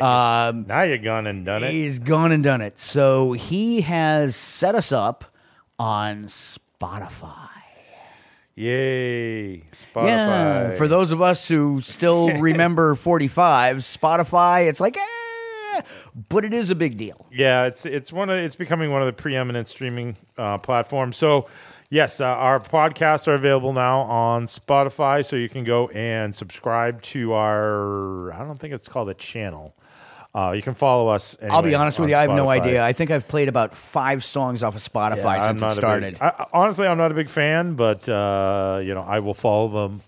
Um, 0.00 0.66
now 0.68 0.82
you're 0.82 0.98
gone 0.98 1.26
and 1.26 1.44
done 1.44 1.64
it. 1.64 1.70
He's 1.70 1.98
gone 1.98 2.32
and 2.32 2.42
done 2.44 2.60
it. 2.60 2.78
So 2.78 3.32
he 3.32 3.80
has 3.82 4.36
set 4.36 4.74
us 4.74 4.92
up 4.92 5.24
on 5.78 6.24
Spotify. 6.24 7.48
Yay. 8.54 9.62
Spotify. 9.94 10.06
Yeah, 10.08 10.76
for 10.76 10.88
those 10.88 11.12
of 11.12 11.22
us 11.22 11.46
who 11.46 11.80
still 11.80 12.28
remember 12.40 12.96
45, 12.96 13.76
Spotify, 13.78 14.68
it's 14.68 14.80
like, 14.80 14.96
eh, 14.96 15.80
but 16.28 16.44
it 16.44 16.52
is 16.52 16.70
a 16.70 16.74
big 16.74 16.96
deal. 16.96 17.24
Yeah, 17.30 17.66
it's 17.66 17.86
it's 17.86 18.12
one 18.12 18.30
of 18.30 18.36
it's 18.36 18.56
becoming 18.56 18.90
one 18.90 19.00
of 19.00 19.06
the 19.06 19.12
preeminent 19.12 19.68
streaming 19.68 20.16
uh, 20.36 20.58
platforms. 20.58 21.16
So, 21.16 21.48
yes, 21.90 22.20
uh, 22.20 22.26
our 22.26 22.60
podcasts 22.60 23.28
are 23.28 23.34
available 23.34 23.72
now 23.72 24.00
on 24.02 24.44
Spotify, 24.46 25.24
so 25.24 25.36
you 25.36 25.48
can 25.48 25.64
go 25.64 25.88
and 25.88 26.34
subscribe 26.34 27.02
to 27.02 27.32
our. 27.34 28.32
I 28.32 28.38
don't 28.44 28.58
think 28.58 28.74
it's 28.74 28.88
called 28.88 29.08
a 29.08 29.14
channel. 29.14 29.74
Uh, 30.34 30.52
you 30.52 30.62
can 30.62 30.74
follow 30.74 31.08
us. 31.08 31.36
I'll 31.50 31.62
be 31.62 31.74
honest 31.74 31.98
with 31.98 32.10
you, 32.10 32.14
I 32.16 32.20
have 32.22 32.30
no 32.30 32.48
idea. 32.50 32.84
I 32.84 32.92
think 32.92 33.10
I've 33.10 33.26
played 33.26 33.48
about 33.48 33.74
five 33.74 34.22
songs 34.22 34.62
off 34.62 34.76
of 34.76 34.82
Spotify 34.82 35.38
Yeah, 35.38 35.46
since 35.48 35.62
it 35.62 35.72
started. 35.72 36.12
big- 36.14 36.22
I, 36.22 36.46
honestly, 36.52 36.86
I'm 36.86 36.98
not 36.98 37.10
a 37.10 37.14
big 37.14 37.28
fan, 37.30 37.74
but 37.74 38.08
uh, 38.08 38.80
you 38.84 38.94
know, 38.94 39.02
I 39.02 39.18
will 39.20 39.34
follow 39.34 39.68
them. 39.68 40.02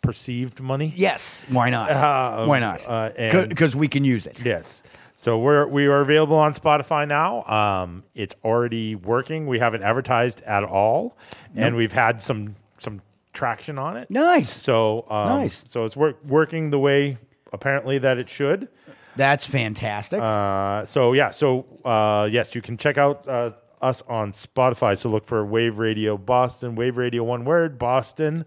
perceived 0.00 0.60
money. 0.60 0.92
Yes, 0.96 1.44
why 1.50 1.68
not? 1.70 1.90
Um, 1.90 2.48
why 2.48 2.60
not? 2.60 2.82
uh, 2.86 3.10
Because 3.48 3.74
we 3.76 3.88
can 3.88 4.04
use 4.04 4.26
it. 4.26 4.40
Yes. 4.44 4.82
So 5.20 5.36
we're 5.36 5.66
we 5.66 5.88
are 5.88 6.00
available 6.00 6.36
on 6.36 6.52
Spotify 6.52 7.08
now. 7.08 7.42
Um, 7.42 8.04
it's 8.14 8.36
already 8.44 8.94
working. 8.94 9.48
We 9.48 9.58
haven't 9.58 9.82
advertised 9.82 10.42
at 10.42 10.62
all, 10.62 11.18
and 11.56 11.74
we've 11.74 11.90
had 11.90 12.22
some 12.22 12.54
some 12.78 13.02
traction 13.32 13.78
on 13.78 13.96
it. 13.96 14.08
Nice. 14.12 14.48
So 14.48 15.06
um, 15.10 15.40
Nice. 15.40 15.64
So 15.66 15.82
it's 15.82 15.96
work, 15.96 16.24
working 16.26 16.70
the 16.70 16.78
way 16.78 17.18
apparently 17.52 17.98
that 17.98 18.18
it 18.18 18.28
should. 18.28 18.68
That's 19.16 19.44
fantastic. 19.44 20.20
Uh, 20.20 20.84
so 20.84 21.14
yeah. 21.14 21.30
So 21.30 21.66
uh, 21.84 22.28
yes, 22.30 22.54
you 22.54 22.62
can 22.62 22.76
check 22.76 22.96
out 22.96 23.26
uh, 23.26 23.50
us 23.82 24.02
on 24.02 24.30
Spotify. 24.30 24.96
So 24.96 25.08
look 25.08 25.26
for 25.26 25.44
Wave 25.44 25.80
Radio 25.80 26.16
Boston, 26.16 26.76
Wave 26.76 26.96
Radio 26.96 27.24
one 27.24 27.44
word 27.44 27.76
Boston 27.76 28.44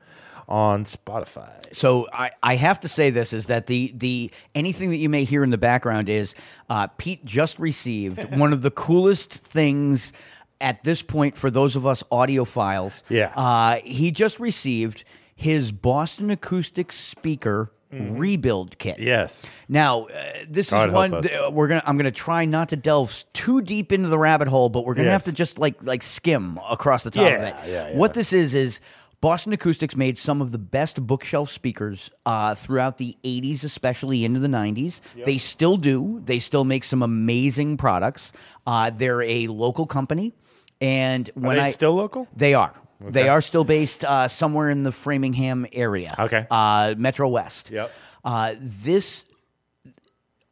on 0.51 0.83
Spotify. 0.83 1.49
So 1.73 2.09
I, 2.11 2.31
I 2.43 2.55
have 2.55 2.81
to 2.81 2.89
say 2.89 3.09
this 3.09 3.31
is 3.31 3.45
that 3.45 3.67
the 3.67 3.93
the 3.95 4.29
anything 4.53 4.89
that 4.89 4.97
you 4.97 5.07
may 5.07 5.23
hear 5.23 5.43
in 5.45 5.49
the 5.49 5.57
background 5.57 6.09
is 6.09 6.35
uh, 6.69 6.87
Pete 6.97 7.23
just 7.23 7.57
received 7.57 8.35
one 8.37 8.51
of 8.51 8.61
the 8.61 8.71
coolest 8.71 9.33
things 9.33 10.11
at 10.59 10.83
this 10.83 11.01
point 11.01 11.37
for 11.37 11.49
those 11.49 11.75
of 11.77 11.87
us 11.87 12.03
audiophiles. 12.11 13.01
Yeah. 13.09 13.31
uh, 13.35 13.77
he 13.85 14.11
just 14.11 14.39
received 14.41 15.05
his 15.35 15.71
Boston 15.71 16.29
Acoustic 16.29 16.91
Speaker 16.91 17.71
rebuild 17.93 18.77
kit. 18.77 18.99
Yes. 18.99 19.53
Now, 19.67 20.05
uh, 20.05 20.23
this 20.47 20.69
God 20.71 20.89
is 20.89 20.93
one 20.93 21.21
th- 21.23 21.51
we're 21.51 21.67
gonna. 21.67 21.83
I'm 21.85 21.97
gonna 21.97 22.09
try 22.11 22.45
not 22.45 22.69
to 22.69 22.75
delve 22.77 23.23
too 23.33 23.61
deep 23.61 23.91
into 23.91 24.07
the 24.07 24.17
rabbit 24.17 24.47
hole, 24.47 24.69
but 24.69 24.85
we're 24.85 24.93
gonna 24.93 25.07
Yes. 25.09 25.25
have 25.25 25.33
to 25.33 25.33
just 25.33 25.59
like 25.59 25.81
like 25.83 26.01
skim 26.03 26.57
across 26.69 27.03
the 27.03 27.11
top 27.11 27.23
of 27.25 27.41
it. 27.41 27.55
yeah, 27.65 27.89
yeah. 27.89 27.97
What 27.97 28.13
this 28.13 28.31
is 28.33 28.53
is 28.53 28.79
Boston 29.21 29.53
Acoustics 29.53 29.95
made 29.95 30.17
some 30.17 30.41
of 30.41 30.51
the 30.51 30.57
best 30.57 31.05
bookshelf 31.05 31.51
speakers 31.51 32.09
uh, 32.25 32.55
throughout 32.55 32.97
the 32.97 33.15
80s, 33.23 33.63
especially 33.63 34.25
into 34.25 34.39
the 34.39 34.47
90s. 34.47 34.99
They 35.25 35.37
still 35.37 35.77
do. 35.77 36.21
They 36.25 36.39
still 36.39 36.65
make 36.65 36.83
some 36.83 37.03
amazing 37.03 37.77
products. 37.77 38.31
Uh, 38.65 38.89
they're 38.89 39.21
a 39.21 39.45
local 39.47 39.85
company, 39.85 40.33
and 40.81 41.29
when 41.35 41.57
they 41.57 41.63
I 41.63 41.71
still 41.71 41.93
local? 41.93 42.27
they 42.35 42.55
are. 42.55 42.73
They 42.99 43.29
are 43.29 43.41
still 43.41 43.63
based 43.63 44.03
uh, 44.05 44.27
somewhere 44.27 44.69
in 44.69 44.83
the 44.83 44.91
Framingham 44.91 45.65
area. 45.73 46.09
Okay. 46.19 46.45
Uh, 46.51 46.93
Metro 46.97 47.27
West. 47.29 47.71
Yep. 47.71 47.91
Uh, 48.23 48.53
this 48.59 49.23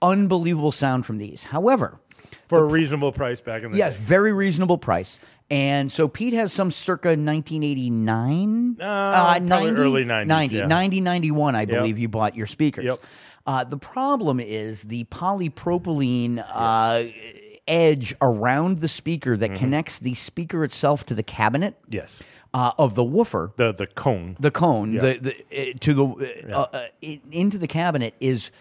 unbelievable 0.02 0.72
sound 0.72 1.06
from 1.06 1.18
these. 1.18 1.44
However, 1.44 2.00
For 2.48 2.60
a 2.60 2.64
reasonable 2.66 3.12
price 3.12 3.42
back 3.42 3.64
in 3.64 3.72
the 3.72 3.78
yes, 3.78 3.94
day. 3.96 4.02
very 4.04 4.34
reasonable 4.34 4.78
price. 4.78 5.18
And 5.52 5.92
so 5.92 6.08
Pete 6.08 6.34
has 6.34 6.54
some 6.54 6.70
circa 6.72 7.10
1989, 7.10 8.78
Uh, 8.80 9.40
probably 9.40 9.72
early 9.72 10.06
90s, 10.06 10.28
90, 10.28 10.56
yeah. 10.56 10.68
90, 10.68 11.02
91, 11.02 11.56
I 11.56 11.62
Yep. 11.62 11.70
believe 11.70 11.98
you 12.00 12.08
bought 12.08 12.36
your 12.36 12.48
speakers. 12.48 12.86
Yep. 12.86 13.00
Uh, 13.48 13.64
the 13.64 13.78
problem 13.78 14.40
is 14.40 14.84
the 14.84 15.06
polypropylene 15.06 16.44
uh, 16.54 17.04
edge 17.68 18.16
around 18.22 18.80
the 18.80 18.88
speaker 18.88 19.36
that 19.38 19.56
connects 19.56 20.00
the 20.00 20.14
speaker 20.14 20.64
itself 20.64 21.06
to 21.08 21.14
the 21.16 21.24
cabinet 21.24 21.76
Mm-hmm. 21.84 21.96
Yes. 21.96 22.22
uh, 22.54 22.72
of 22.78 22.96
the 22.96 23.04
woofer. 23.04 23.52
The 23.58 23.72
the 23.72 23.88
cone. 23.88 24.38
The 24.40 24.52
cone 24.52 24.94
Yeah. 24.94 25.02
the, 25.02 25.14
the, 25.50 25.72
uh, 25.72 25.74
to 25.80 25.94
the 25.94 26.54
uh, 26.56 26.66
uh, 26.74 26.86
i- 27.04 27.22
into 27.32 27.58
the 27.58 27.68
cabinet 27.68 28.14
is 28.20 28.52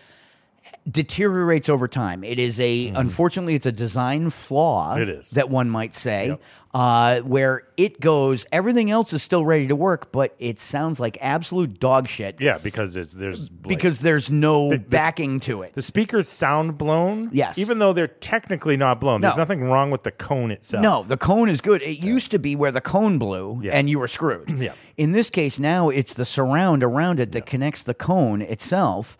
deteriorates 0.90 1.68
over 1.68 1.88
time. 1.88 2.24
It 2.24 2.38
is 2.38 2.58
a 2.60 2.88
unfortunately 2.88 3.54
it's 3.54 3.66
a 3.66 3.72
design 3.72 4.30
flaw. 4.30 4.92
Mm-hmm. 4.94 5.02
It 5.02 5.08
is. 5.10 5.30
that 5.30 5.50
one 5.50 5.68
might 5.68 5.94
say, 5.94 6.38
uh, 6.74 7.20
where 7.20 7.64
it 7.76 8.00
goes. 8.00 8.44
Everything 8.52 8.90
else 8.90 9.12
is 9.12 9.22
still 9.22 9.44
ready 9.44 9.66
to 9.68 9.76
work, 9.76 10.12
but 10.12 10.34
it 10.38 10.58
sounds 10.58 11.00
like 11.00 11.16
absolute 11.20 11.80
dog 11.80 12.08
shit. 12.08 12.40
Yeah, 12.40 12.58
because 12.62 12.96
it's 12.96 13.14
there's 13.14 13.50
like- 13.50 13.62
because 13.68 14.00
there's 14.00 14.30
no 14.30 14.70
The- 14.70 14.76
the- 14.76 14.82
backing 14.84 15.40
to 15.40 15.62
it. 15.62 15.72
The 15.74 15.82
speakers 15.82 16.28
sound 16.28 16.76
blown. 16.78 17.30
Yes. 17.32 17.58
Even 17.58 17.78
though 17.78 17.92
they're 17.92 18.06
technically 18.06 18.76
not 18.76 19.00
blown. 19.00 19.20
There's 19.20 19.36
nothing 19.36 19.62
wrong 19.64 19.90
with 19.90 20.02
the 20.02 20.10
cone 20.10 20.50
itself. 20.50 20.82
No, 20.82 21.02
the 21.02 21.16
cone 21.16 21.48
is 21.48 21.60
good. 21.60 21.82
It 21.82 21.98
used 22.00 22.30
to 22.32 22.38
be 22.38 22.54
where 22.56 22.72
the 22.72 22.80
cone 22.80 23.18
blew 23.18 23.60
Yeah. 23.62 23.72
and 23.72 23.88
you 23.88 23.98
were 23.98 24.08
screwed. 24.08 24.48
Yeah. 24.58 24.72
In 24.96 25.12
this 25.12 25.30
case, 25.30 25.58
now 25.60 25.88
it's 25.90 26.14
the 26.14 26.24
surround 26.24 26.82
around 26.82 27.20
it 27.20 27.30
that 27.32 27.46
connects 27.46 27.84
the 27.84 27.94
cone 27.94 28.42
itself 28.42 29.16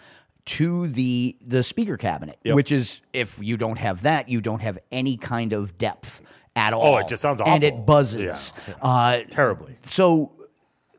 to 0.49 0.89
the 0.89 1.37
the 1.47 1.63
speaker 1.63 1.97
cabinet, 1.97 2.39
Yep. 2.45 2.55
which 2.57 2.73
is 2.73 3.01
if 3.13 3.39
you 3.43 3.57
don't 3.57 3.79
have 3.79 4.03
that, 4.03 4.29
you 4.29 4.41
don't 4.41 4.61
have 4.61 4.79
any 4.93 5.17
kind 5.17 5.53
of 5.53 5.79
depth 5.79 6.21
at 6.57 6.73
all. 6.73 6.95
Oh, 6.95 6.99
it 6.99 7.09
just 7.09 7.23
sounds 7.23 7.41
awful, 7.41 7.53
and 7.55 7.63
it 7.63 7.87
buzzes 7.87 8.53
Yeah. 8.67 8.75
Uh, 8.83 9.21
Terribly. 9.31 9.77
So. 9.83 10.33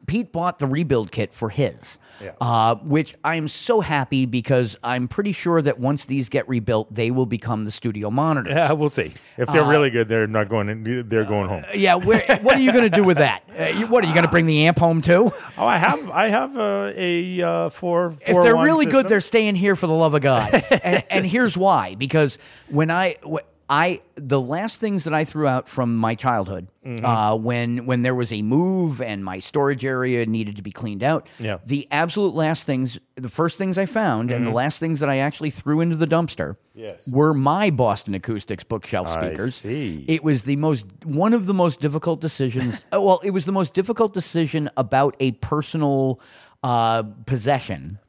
Pete 0.07 0.31
bought 0.31 0.57
the 0.57 0.65
rebuild 0.65 1.11
kit 1.11 1.35
for 1.35 1.49
his. 1.51 1.99
Yeah. 2.21 2.31
Uh, 2.41 2.75
which 2.75 3.15
I 3.23 3.35
am 3.35 3.47
so 3.47 3.79
happy 3.81 4.25
because 4.25 4.75
I'm 4.83 5.07
pretty 5.07 5.31
sure 5.31 5.61
that 5.61 5.79
once 5.79 6.05
these 6.05 6.29
get 6.29 6.47
rebuilt, 6.49 6.93
they 6.93 7.11
will 7.11 7.25
become 7.25 7.65
the 7.65 7.71
studio 7.71 8.09
monitors. 8.11 8.53
Yeah, 8.53 8.71
we'll 8.73 8.89
see. 8.89 9.11
If 9.37 9.47
they're 9.51 9.63
Uh, 9.63 9.69
really 9.69 9.89
good, 9.89 10.07
they're 10.09 10.27
not 10.27 10.49
going. 10.49 10.69
In, 10.69 11.07
they're 11.07 11.23
going 11.25 11.47
home. 11.49 11.63
Yeah, 11.73 11.95
where, 11.95 12.23
what 12.41 12.55
are 12.57 12.61
you 12.61 12.71
going 12.71 12.83
to 12.83 12.89
do 12.89 13.03
with 13.03 13.17
that? 13.17 13.43
Uh, 13.57 13.65
you, 13.65 13.87
what 13.87 14.03
are 14.03 14.07
you 14.07 14.13
going 14.13 14.25
to 14.25 14.31
bring 14.31 14.45
the 14.45 14.65
amp 14.67 14.79
home 14.79 15.01
too? 15.01 15.31
Oh, 15.57 15.65
I 15.65 15.77
have. 15.77 16.09
I 16.09 16.27
have 16.29 16.57
uh, 16.57 16.91
a 16.95 17.41
uh, 17.41 17.69
four. 17.69 18.15
If 18.21 18.41
they're 18.41 18.55
really 18.55 18.85
good, 18.85 19.07
they're 19.07 19.21
staying 19.21 19.55
here 19.55 19.75
for 19.75 19.87
the 19.87 19.93
love 19.93 20.13
of 20.13 20.21
God. 20.21 20.53
and, 20.83 21.03
and 21.09 21.25
here's 21.25 21.55
why: 21.57 21.95
because 21.95 22.37
when 22.69 22.91
I, 22.91 23.15
wh- 23.25 23.37
I, 23.71 24.01
the 24.15 24.41
last 24.41 24.79
things 24.79 25.03
that 25.03 25.13
I 25.13 25.23
threw 25.25 25.45
out 25.47 25.69
from 25.69 25.95
my 25.95 26.15
childhood, 26.15 26.67
Mhm. 26.83 27.03
uh, 27.03 27.35
when 27.37 27.85
when 27.85 28.01
there 28.01 28.15
was 28.15 28.33
a 28.33 28.41
move 28.41 28.99
and 29.01 29.23
my 29.23 29.37
storage 29.37 29.85
area 29.85 30.25
needed 30.25 30.55
to 30.55 30.63
be 30.63 30.71
cleaned 30.71 31.03
out, 31.03 31.29
Yeah. 31.37 31.57
the 31.65 31.87
absolute 31.91 32.33
last 32.33 32.63
things, 32.65 32.97
the 33.15 33.29
first 33.29 33.57
things 33.59 33.77
I 33.77 33.85
found, 33.85 34.31
and 34.31 34.45
the 34.47 34.49
Mhm. 34.49 34.55
last 34.55 34.79
things 34.79 34.99
that 35.01 35.09
I 35.09 35.17
actually 35.17 35.51
threw 35.51 35.81
into 35.81 35.95
the 35.95 36.07
dumpster, 36.07 36.55
Yes. 36.73 37.07
were 37.07 37.33
my 37.33 37.69
Boston 37.69 38.15
Acoustics 38.15 38.63
bookshelf 38.63 39.07
I 39.07 39.27
speakers. 39.27 39.53
see. 39.55 40.03
It 40.07 40.23
was 40.23 40.43
the 40.45 40.55
most 40.55 40.87
one 41.05 41.33
of 41.33 41.45
the 41.45 41.53
most 41.53 41.79
difficult 41.79 42.21
decisions. 42.21 42.83
uh, 42.91 42.99
well, 43.01 43.19
it 43.23 43.31
was 43.31 43.45
the 43.45 43.51
most 43.51 43.75
difficult 43.75 44.13
decision 44.15 44.67
about 44.77 45.15
a 45.19 45.33
personal 45.33 46.19
uh, 46.63 47.03
possession 47.25 47.99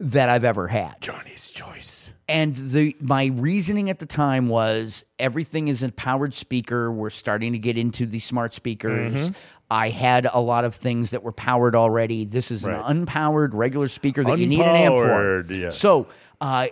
that 0.00 0.28
I've 0.28 0.44
ever 0.44 0.66
had. 0.66 1.00
Johnny's 1.00 1.50
choice. 1.50 2.14
And 2.28 2.56
the 2.56 2.96
my 3.00 3.26
reasoning 3.26 3.90
at 3.90 3.98
the 3.98 4.06
time 4.06 4.48
was 4.48 5.04
everything 5.18 5.68
is 5.68 5.82
a 5.82 5.90
powered 5.92 6.32
speaker. 6.34 6.90
We're 6.90 7.10
starting 7.10 7.52
to 7.52 7.58
get 7.58 7.76
into 7.78 8.06
the 8.06 8.18
smart 8.18 8.54
speakers. 8.54 9.30
Mhm. 9.30 9.34
I 9.70 9.90
had 9.90 10.28
a 10.32 10.40
lot 10.40 10.64
of 10.64 10.74
things 10.74 11.10
that 11.10 11.22
were 11.22 11.32
powered 11.32 11.76
already. 11.76 12.24
This 12.24 12.50
is 12.50 12.64
Right. 12.64 12.76
an 12.84 13.06
unpowered 13.06 13.50
regular 13.54 13.88
speaker 13.88 14.24
that 14.24 14.38
you 14.38 14.46
need 14.46 14.60
an 14.60 14.74
amp 14.76 14.94
for. 14.94 15.06
Unpowered, 15.06 15.50
yes. 15.50 15.78
So 15.78 16.06
uh, 16.40 16.68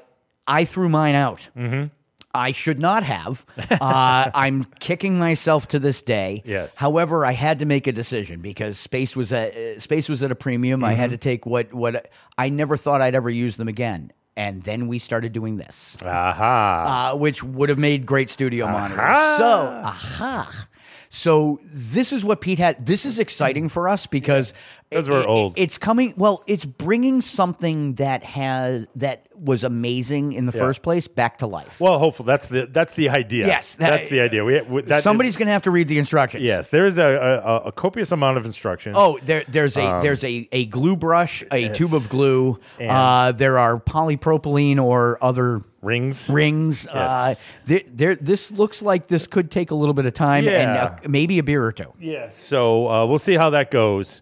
I 0.47 0.65
threw 0.65 0.89
mine 0.89 1.15
out. 1.15 1.49
Mm-hmm. 1.57 1.87
I 2.35 2.53
should 2.53 2.79
not 2.79 3.03
have. 3.05 3.45
Uh, 3.71 4.31
I'm 4.35 4.65
kicking 4.81 5.19
myself 5.19 5.69
to 5.69 5.79
this 5.79 6.03
day. 6.03 6.43
Yes. 6.45 6.77
However, 6.77 7.25
I 7.25 7.33
had 7.33 7.59
to 7.61 7.67
make 7.67 7.87
a 7.87 7.93
decision 7.93 8.41
because 8.41 8.79
space 8.79 9.17
was 9.17 9.33
at 9.33 9.57
uh, 9.57 9.81
space 9.81 10.09
was 10.09 10.23
at 10.23 10.31
a 10.31 10.35
premium. 10.35 10.85
I 10.85 10.93
had 10.95 11.09
Mhm. 11.11 11.15
to 11.15 11.19
take 11.19 11.47
what 11.47 11.73
what 11.73 12.11
I 12.37 12.49
never 12.51 12.77
thought 12.77 13.01
I'd 13.01 13.15
ever 13.15 13.31
use 13.31 13.57
them 13.57 13.69
again. 13.69 14.13
And 14.37 14.63
then 14.63 14.87
we 14.87 15.01
started 15.01 15.33
doing 15.33 15.57
this, 15.57 15.97
Aha. 16.05 17.11
uh, 17.13 17.17
which 17.17 17.43
would 17.43 17.69
have 17.71 17.79
made 17.79 18.07
great 18.07 18.29
studio 18.31 18.67
monitors. 18.69 18.99
Aha. 19.01 19.35
So, 19.37 19.83
aha. 19.85 20.67
So 21.11 21.59
this 21.65 22.13
is 22.13 22.25
what 22.25 22.41
Pete 22.41 22.59
had. 22.59 22.85
This 22.87 23.05
is 23.05 23.19
exciting 23.19 23.69
for 23.69 23.89
us 23.89 24.07
because 24.07 24.53
'Cause 24.93 25.09
we're 25.09 25.23
it- 25.23 25.27
old. 25.27 25.55
It's 25.57 25.77
coming. 25.79 26.15
Well, 26.17 26.45
it's 26.47 26.65
bringing 26.65 27.21
something 27.21 27.95
that 27.95 28.23
has 28.25 28.87
that 28.97 29.27
was 29.41 29.65
amazing 29.65 30.33
in 30.33 30.47
the 30.47 30.53
Yeah. 30.53 30.61
first 30.61 30.83
place 30.83 31.07
back 31.09 31.39
to 31.39 31.47
life. 31.47 31.81
Well, 31.81 31.99
hopefully 31.99 32.27
that's 32.27 32.49
the 32.49 32.67
that's 32.71 32.95
the 32.95 33.09
idea. 33.09 33.47
Yes, 33.47 33.75
that- 33.77 33.91
that's 33.91 34.09
the 34.09 34.21
idea. 34.21 34.45
We, 34.45 34.61
we 34.63 34.83
that, 34.83 35.03
Somebody's 35.03 35.37
going 35.37 35.47
to 35.47 35.53
have 35.53 35.63
to 35.63 35.71
read 35.71 35.89
the 35.89 35.99
instructions. 35.99 36.43
Yes, 36.45 36.69
there 36.71 36.87
is 36.87 36.99
a, 36.99 37.05
a, 37.45 37.57
a 37.69 37.73
copious 37.73 38.13
amount 38.13 38.37
of 38.39 38.45
instructions. 38.47 38.97
Oh, 38.99 39.19
there, 39.25 39.45
there's 39.49 39.77
a 39.77 39.85
Um, 39.87 40.01
there's 40.03 40.25
a, 40.25 40.49
a 40.53 40.65
glue 40.67 40.97
brush, 40.97 41.45
a 41.51 41.59
yes. 41.59 41.77
tube 41.77 41.95
of 41.95 42.09
glue. 42.09 42.59
And- 42.79 42.91
Uh, 42.91 43.33
there 43.33 43.59
are 43.59 43.79
polypropylene 43.81 44.83
or 44.83 45.19
other 45.23 45.63
rings. 45.83 46.29
Rings. 46.29 46.87
Uh, 46.89 47.27
Yes. 47.29 47.53
there, 47.67 47.81
there, 47.95 48.15
this 48.17 48.51
looks 48.51 48.83
like 48.83 49.07
this 49.07 49.27
could 49.27 49.51
take 49.51 49.71
a 49.71 49.75
little 49.75 49.95
bit 49.95 50.07
of 50.07 50.15
time 50.15 50.49
and 50.49 50.75
Yeah. 50.75 50.85
uh, 50.85 51.09
maybe 51.09 51.39
a 51.39 51.43
beer 51.43 51.65
or 51.65 51.73
two. 51.73 51.93
Yes. 52.01 52.37
So 52.37 52.89
uh, 52.89 53.07
we'll 53.07 53.19
see 53.21 53.35
how 53.35 53.51
that 53.51 53.71
goes. 53.71 54.21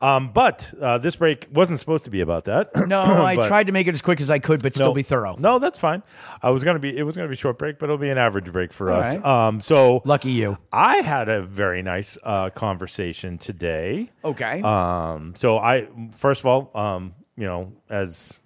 Um, 0.00 0.30
but 0.32 0.74
uh, 0.80 0.98
this 0.98 1.16
break 1.16 1.46
wasn't 1.52 1.78
supposed 1.80 2.04
to 2.04 2.10
be 2.10 2.20
about 2.20 2.44
that. 2.44 2.70
No, 2.86 3.00
I 3.02 3.34
But- 3.36 3.48
tried 3.48 3.66
to 3.68 3.72
make 3.72 3.86
it 3.86 3.94
as 3.94 4.02
quick 4.02 4.20
as 4.20 4.28
I 4.28 4.38
could, 4.38 4.62
but 4.62 4.74
still 4.74 4.92
be 4.92 5.02
thorough. 5.02 5.36
No, 5.38 5.58
that's 5.58 5.78
fine. 5.78 6.02
I 6.42 6.50
was 6.50 6.64
gonna 6.64 6.78
be. 6.78 6.94
It 6.96 7.02
was 7.02 7.16
gonna 7.16 7.28
be 7.28 7.34
a 7.34 7.36
short 7.36 7.58
break, 7.58 7.78
but 7.78 7.86
it'll 7.86 7.96
be 7.96 8.10
an 8.10 8.18
average 8.18 8.52
break 8.52 8.72
for 8.74 8.90
All 8.92 9.00
us. 9.00 9.16
right. 9.16 9.24
Um, 9.24 9.60
so 9.60 10.02
lucky 10.04 10.30
you. 10.32 10.58
I 10.72 10.96
had 10.98 11.28
a 11.30 11.42
very 11.42 11.82
nice 11.82 12.18
uh, 12.22 12.50
conversation 12.50 13.38
today. 13.38 14.10
Okay. 14.24 14.60
Um, 14.62 15.34
so 15.34 15.58
I 15.58 15.88
first 16.16 16.40
of 16.42 16.46
all, 16.46 16.70
um, 16.78 17.14
you 17.36 17.46
know, 17.46 17.72
as 17.88 18.38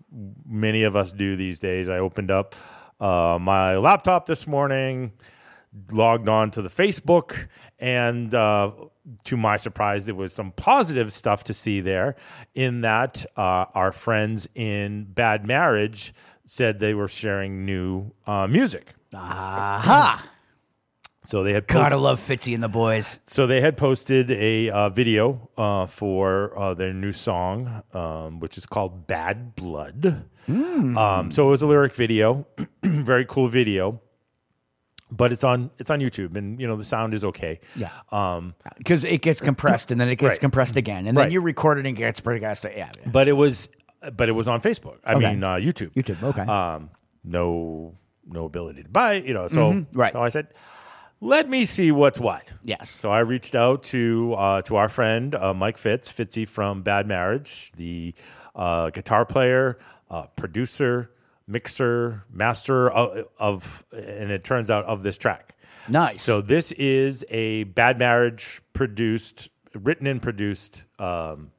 many 0.47 0.85
of 0.85 0.95
us 0.97 1.11
do 1.13 1.35
these 1.37 1.59
days, 1.59 1.89
I 1.89 1.99
opened 1.99 2.31
up 2.31 2.55
uh, 3.01 3.39
my 3.41 3.77
laptop 3.77 4.27
this 4.27 4.47
morning, 4.47 5.13
logged 5.91 6.29
on 6.29 6.51
to 6.53 6.63
the 6.63 6.69
Facebook, 6.69 7.49
and 7.79 8.33
uh, 8.35 8.71
to 9.25 9.37
my 9.37 9.57
surprise, 9.57 10.07
there 10.07 10.15
was 10.15 10.33
some 10.33 10.53
positive 10.53 11.13
stuff 11.13 11.45
to 11.45 11.55
see 11.55 11.81
there. 11.81 12.17
In 12.55 12.83
that, 12.83 13.25
uh, 13.37 13.67
our 13.75 13.93
friends 13.93 14.49
in 14.55 15.05
Bad 15.05 15.47
Marriage 15.47 16.15
said 16.45 16.79
they 16.79 16.95
were 16.95 17.09
sharing 17.09 17.65
new 17.65 18.13
uh, 18.27 18.47
music. 18.47 18.95
Aha! 19.15 20.25
So 21.25 21.43
they 21.43 21.53
had 21.53 21.67
Gotta 21.67 21.97
love 21.99 22.19
Fitzy 22.19 22.55
and 22.55 22.63
the 22.63 22.69
boys. 22.69 23.19
so 23.27 23.47
they 23.47 23.61
had 23.61 23.77
posted 23.77 24.31
a 24.31 24.71
uh, 24.71 24.89
video 24.89 25.51
uh, 25.57 25.87
for 25.87 26.59
uh, 26.59 26.75
their 26.75 26.95
new 26.95 27.13
song, 27.13 27.83
um, 27.93 28.41
which 28.41 28.57
is 28.57 28.65
called 28.65 29.07
"Bad 29.07 29.55
Blood." 29.55 30.25
Hmm. 30.47 30.97
Um, 30.97 31.31
so 31.31 31.47
it 31.47 31.51
was 31.51 31.63
a 31.63 31.67
lyric 31.67 31.95
video, 31.95 32.47
very 32.83 33.27
cool 33.27 33.49
video, 33.49 34.01
but 35.11 35.33
it's 35.33 35.45
on 35.45 35.71
it's 35.79 35.91
on 35.91 36.01
YouTube, 36.01 36.37
and 36.37 36.61
you 36.61 36.67
know 36.67 36.77
the 36.77 36.85
sound 36.85 37.15
is 37.15 37.25
okay. 37.25 37.61
Yeah. 37.77 37.91
Um, 38.13 38.55
Because 38.79 39.05
it 39.05 39.23
gets 39.23 39.41
compressed 39.41 39.91
and 39.91 40.01
then 40.01 40.09
it 40.09 40.17
gets 40.17 40.31
Right. 40.33 40.41
compressed 40.41 40.77
again, 40.77 41.07
and 41.07 41.17
then 41.17 41.25
Right. 41.25 41.33
you 41.33 41.41
record 41.41 41.79
it 41.79 41.87
and 41.87 41.89
it 41.89 42.01
gets 42.01 42.21
pretty 42.21 42.41
guys. 42.41 42.63
Yeah. 42.65 42.91
but 43.11 43.29
it 43.29 43.33
was 43.33 43.69
but 44.17 44.29
it 44.29 44.33
was 44.33 44.49
on 44.49 44.61
Facebook. 44.63 44.97
I 45.05 45.15
Okay. 45.15 45.31
mean 45.31 45.45
uh, 45.45 45.55
YouTube. 45.57 45.93
YouTube. 45.93 46.23
Okay. 46.23 46.43
Um, 46.43 46.91
no 47.25 47.95
no 48.27 48.45
ability 48.45 48.83
to 48.85 48.89
buy. 48.89 49.15
You 49.15 49.35
know. 49.35 49.49
So 49.49 49.73
Mhm. 49.73 49.87
Right. 49.95 50.13
So 50.13 50.23
I 50.23 50.29
said. 50.29 50.49
Let 51.23 51.51
me 51.51 51.67
see 51.67 51.93
what's 51.93 52.19
what. 52.19 52.51
Yes. 52.65 52.89
So 52.89 53.11
I 53.11 53.19
reached 53.19 53.55
out 53.55 53.83
to 53.93 54.35
uh, 54.39 54.63
to 54.63 54.77
our 54.77 54.89
friend 54.89 55.35
uh, 55.35 55.53
Mike 55.53 55.77
Fitz, 55.77 56.11
Fitzy 56.11 56.49
from 56.49 56.81
Bad 56.81 57.07
Marriage, 57.07 57.73
the 57.77 58.15
uh, 58.57 58.89
guitar 58.89 59.27
player, 59.27 59.77
uh, 60.11 60.23
producer, 60.35 61.11
mixer, 61.51 62.25
master 62.31 62.91
of, 62.91 63.27
of, 63.39 63.85
and 63.93 64.31
it 64.31 64.45
turns 64.45 64.71
out 64.71 64.85
of 64.85 65.03
this 65.03 65.19
track. 65.19 65.57
Nice. 65.89 66.23
So 66.23 66.41
this 66.41 66.73
is 66.73 67.25
a 67.29 67.65
Bad 67.65 67.99
Marriage 67.99 68.61
produced, 68.73 69.49
written 69.75 70.07
and 70.07 70.23
produced 70.23 70.85
um, 70.99 71.51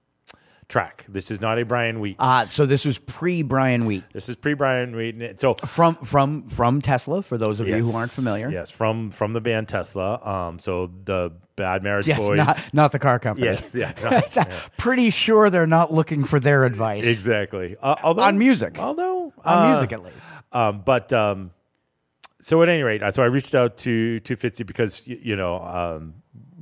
track. 0.71 1.05
This 1.07 1.29
is 1.29 1.39
not 1.41 1.59
a 1.59 1.65
Brian 1.65 1.99
Wheat. 1.99 2.15
Uh, 2.17 2.45
so 2.45 2.65
this 2.65 2.85
was 2.85 2.97
pre 2.97 3.43
Brian 3.43 3.85
Wheat. 3.85 4.03
This 4.13 4.29
is 4.29 4.35
pre 4.35 4.53
Brian 4.55 4.95
Wheat. 4.95 5.39
So 5.39 5.53
from 5.55 5.95
from 5.97 6.47
from 6.47 6.81
Tesla. 6.81 7.21
For 7.21 7.37
those 7.37 7.59
of 7.59 7.67
you 7.67 7.75
who 7.75 7.91
aren't 7.91 8.09
familiar, 8.11 8.49
Yes, 8.49 8.71
from 8.71 9.11
from 9.11 9.33
the 9.33 9.41
band 9.41 9.67
Tesla. 9.67 10.19
Um, 10.25 10.57
so 10.59 10.89
the 11.03 11.31
Bad 11.57 11.83
Marriage 11.83 12.07
yes, 12.07 12.17
Boys. 12.19 12.37
not 12.37 12.69
not 12.73 12.91
the 12.91 12.99
car 12.99 13.19
company. 13.19 13.47
Yes, 13.47 13.75
yeah, 13.75 13.93
no, 14.03 14.17
It's, 14.17 14.37
uh, 14.37 14.45
Pretty 14.77 15.09
sure 15.11 15.49
they're 15.49 15.67
not 15.67 15.93
looking 15.93 16.23
for 16.23 16.39
their 16.39 16.63
advice. 16.63 17.05
Exactly. 17.05 17.75
Uh, 17.79 17.95
although, 18.03 18.23
on 18.23 18.39
music. 18.39 18.79
Although 18.79 19.33
on 19.43 19.65
uh, 19.65 19.71
music 19.73 19.91
at 19.91 20.03
least. 20.03 20.17
Um, 20.53 20.81
but 20.85 21.11
um, 21.13 21.51
so 22.39 22.63
at 22.63 22.69
any 22.69 22.81
rate, 22.81 23.03
uh, 23.03 23.11
so 23.11 23.21
I 23.21 23.27
reached 23.27 23.53
out 23.53 23.77
to 23.79 24.19
to 24.21 24.35
Fitzy 24.37 24.65
because 24.65 25.03
y- 25.07 25.19
you 25.21 25.35
know 25.35 25.59
um, 25.61 26.20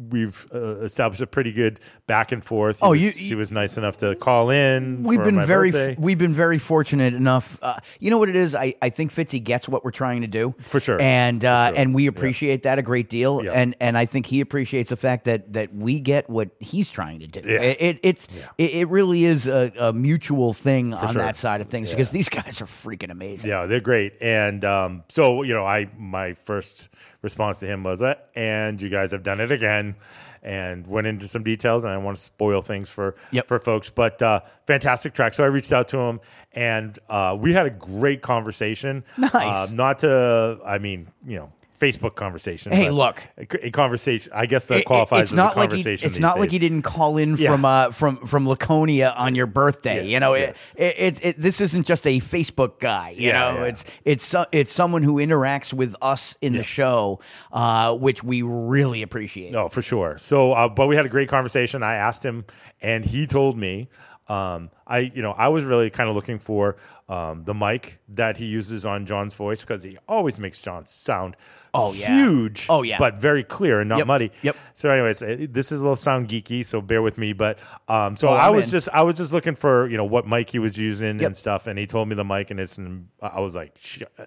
we've 0.09 0.47
uh, 0.53 0.77
established 0.77 1.21
a 1.21 1.27
pretty 1.27 1.51
good 1.51 1.79
back 2.07 2.31
and 2.31 2.43
forth. 2.43 2.77
He 2.79 2.85
Oh, 2.85 2.91
was, 2.91 3.01
you- 3.01 3.11
he 3.11 3.35
was 3.35 3.51
nice 3.51 3.77
enough 3.77 3.97
to 3.97 4.15
call 4.15 4.49
in. 4.49 5.03
We've 5.03 5.21
been 5.21 5.45
very 5.45 5.71
birthday. 5.71 5.95
we've 5.99 6.17
been 6.17 6.33
very 6.33 6.57
fortunate 6.57 7.13
enough. 7.13 7.59
Uh, 7.61 7.79
you 7.99 8.09
know 8.09 8.17
what 8.17 8.29
it 8.29 8.35
is? 8.35 8.55
I, 8.55 8.75
I 8.81 8.89
think 8.89 9.13
Fitzy 9.13 9.43
gets 9.43 9.67
what 9.67 9.83
we're 9.83 9.91
trying 9.91 10.21
to 10.21 10.27
do 10.27 10.55
For 10.67 10.79
sure. 10.79 11.01
and 11.01 11.43
uh, 11.43 11.69
For 11.69 11.75
sure. 11.75 11.81
and 11.81 11.93
we 11.95 12.07
appreciate 12.07 12.63
that 12.63 12.79
a 12.79 12.81
great 12.81 13.09
deal. 13.09 13.43
Yeah. 13.43 13.51
And 13.51 13.75
and 13.81 13.97
I 13.97 14.05
think 14.05 14.25
he 14.25 14.39
appreciates 14.41 14.89
the 14.89 14.95
fact 14.97 15.25
that 15.25 15.51
that 15.53 15.75
we 15.75 15.99
get 15.99 16.29
what 16.29 16.49
he's 16.59 16.89
trying 16.89 17.19
to 17.19 17.27
do. 17.27 17.41
Yeah. 17.43 17.59
It, 17.61 17.77
it 17.81 17.99
it's 18.03 18.27
it, 18.57 18.71
it 18.75 18.87
really 18.89 19.25
is 19.25 19.47
a, 19.47 19.71
a 19.79 19.91
mutual 19.93 20.53
thing 20.53 20.91
For 20.91 21.05
on 21.05 21.13
sure. 21.13 21.21
that 21.23 21.35
side 21.35 21.61
of 21.61 21.67
things 21.67 21.89
Yeah. 21.89 21.95
because 21.95 22.11
these 22.11 22.29
guys 22.39 22.61
are 22.61 22.65
freaking 22.65 23.11
amazing. 23.11 23.49
Yeah, 23.49 23.65
they're 23.65 23.79
great. 23.81 24.13
And 24.21 24.63
um, 24.63 25.03
so, 25.09 25.43
you 25.43 25.53
know, 25.53 25.65
I 25.65 25.89
my 25.97 26.33
first 26.35 26.87
response 27.21 27.59
to 27.59 27.67
him 27.67 27.83
was, 27.83 28.01
uh, 28.01 28.15
"And 28.35 28.81
you 28.81 28.89
guys 28.89 29.11
have 29.11 29.23
done 29.23 29.39
it 29.39 29.51
again," 29.51 29.95
and 30.41 30.87
went 30.87 31.07
into 31.07 31.27
some 31.27 31.43
details. 31.43 31.83
And 31.83 31.91
I 31.91 31.95
don't 31.95 32.03
want 32.03 32.17
to 32.17 32.23
spoil 32.23 32.61
things 32.61 32.89
for 32.89 33.15
for 33.47 33.59
folks, 33.59 33.89
but 33.89 34.21
uh, 34.21 34.41
fantastic 34.67 35.13
track. 35.13 35.33
So 35.33 35.43
I 35.43 35.47
reached 35.47 35.73
out 35.73 35.87
to 35.89 35.97
him, 35.97 36.19
and 36.53 36.97
uh, 37.09 37.37
we 37.39 37.53
had 37.53 37.65
a 37.65 37.71
great 37.71 38.21
conversation. 38.21 39.03
Nice. 39.17 39.33
Uh, 39.33 39.67
not 39.73 39.99
to, 39.99 40.59
I 40.65 40.77
mean, 40.77 41.07
you 41.25 41.37
know. 41.37 41.51
Facebook 41.79 42.15
conversation. 42.15 42.71
Hey, 42.71 42.89
look. 42.89 43.25
a, 43.37 43.67
a 43.67 43.71
conversation. 43.71 44.31
I 44.35 44.45
guess 44.45 44.65
that 44.65 44.79
It- 44.79 44.85
qualifies 44.85 45.21
it's 45.21 45.31
as 45.31 45.35
not 45.35 45.55
a 45.55 45.59
like 45.59 45.69
he, 45.71 45.77
conversation. 45.77 46.09
it's 46.09 46.19
not 46.19 46.37
like 46.39 46.49
days. 46.49 46.53
he 46.53 46.59
didn't 46.59 46.81
call 46.81 47.17
in 47.17 47.37
Yeah. 47.37 47.51
from 47.51 47.65
uh, 47.65 47.91
from 47.91 48.25
from 48.27 48.47
Laconia 48.47 49.13
on 49.17 49.35
your 49.35 49.47
birthday. 49.47 50.05
you 50.07 50.19
know, 50.19 50.33
yes. 50.35 50.75
it, 50.77 50.83
it, 50.83 50.99
it, 50.99 51.25
it- 51.25 51.39
this 51.39 51.61
isn't 51.61 51.85
just 51.87 52.05
a 52.05 52.19
Facebook 52.19 52.79
guy. 52.79 53.11
You 53.11 53.29
Yeah, 53.29 53.51
know, 53.51 53.59
yeah. 53.59 53.65
it's 53.69 53.85
it's 54.05 54.35
it's 54.51 54.73
someone 54.73 55.03
who 55.03 55.15
interacts 55.15 55.73
with 55.73 55.95
us 56.01 56.35
in 56.41 56.53
the 56.53 56.63
show, 56.63 57.19
uh, 57.51 57.95
which 57.95 58.23
we 58.23 58.41
really 58.41 59.01
appreciate. 59.01 59.51
No, 59.51 59.67
for 59.69 59.81
sure. 59.81 60.17
So, 60.17 60.51
uh, 60.53 60.67
but 60.67 60.87
we 60.87 60.95
had 60.95 61.05
a 61.05 61.09
great 61.09 61.29
conversation. 61.29 61.81
I 61.83 61.95
asked 61.95 62.23
him, 62.23 62.45
and 62.81 63.05
he 63.05 63.25
told 63.25 63.57
me, 63.57 63.89
um, 64.29 64.69
I, 64.85 64.99
you 64.99 65.21
know, 65.21 65.31
I 65.31 65.47
was 65.47 65.65
really 65.65 65.89
kind 65.89 66.07
of 66.09 66.15
looking 66.15 66.37
for 66.39 66.77
um, 67.09 67.43
the 67.43 67.53
mic 67.55 67.99
that 68.09 68.37
he 68.37 68.45
uses 68.45 68.85
on 68.85 69.05
John's 69.05 69.33
voice 69.33 69.61
because 69.61 69.81
he 69.81 69.97
always 70.07 70.39
makes 70.39 70.61
John 70.61 70.85
sound 70.85 71.35
Oh, 71.73 71.93
yeah. 71.93 72.23
huge, 72.23 72.65
Oh, 72.69 72.81
yeah. 72.83 72.97
but 72.97 73.15
very 73.15 73.43
clear 73.43 73.79
and 73.79 73.89
not 73.89 73.99
Yep, 73.99 74.07
muddy. 74.07 74.31
yep. 74.41 74.55
So, 74.73 74.89
anyways, 74.89 75.21
uh, 75.21 75.47
this 75.49 75.71
is 75.71 75.79
a 75.81 75.83
little 75.83 75.95
sound 75.95 76.27
geeky, 76.27 76.65
so 76.65 76.81
bear 76.81 77.01
with 77.01 77.17
me. 77.17 77.33
But 77.33 77.59
um, 77.87 78.17
so 78.17 78.27
Oh, 78.29 78.33
I 78.33 78.49
was 78.49 78.65
in. 78.65 78.71
just, 78.71 78.89
I 78.93 79.01
was 79.03 79.15
just 79.17 79.33
looking 79.33 79.55
for, 79.55 79.87
you 79.87 79.97
know, 79.97 80.05
what 80.05 80.27
mic 80.27 80.49
he 80.49 80.59
was 80.59 80.77
using 80.77 81.17
Yep. 81.19 81.25
and 81.27 81.35
stuff, 81.37 81.67
and 81.67 81.77
he 81.77 81.85
told 81.87 82.07
me 82.07 82.15
the 82.15 82.23
mic, 82.25 82.49
and 82.51 82.59
it's, 82.59 82.77
an, 82.77 83.07
I 83.21 83.39
was 83.39 83.55
like, 83.55 83.75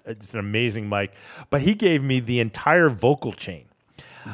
it's 0.05 0.33
an 0.33 0.39
amazing 0.39 0.87
mic. 0.89 1.13
But 1.49 1.61
he 1.61 1.73
gave 1.75 2.01
me 2.03 2.19
the 2.21 2.39
entire 2.39 2.89
vocal 2.89 3.31
chain. 3.33 3.65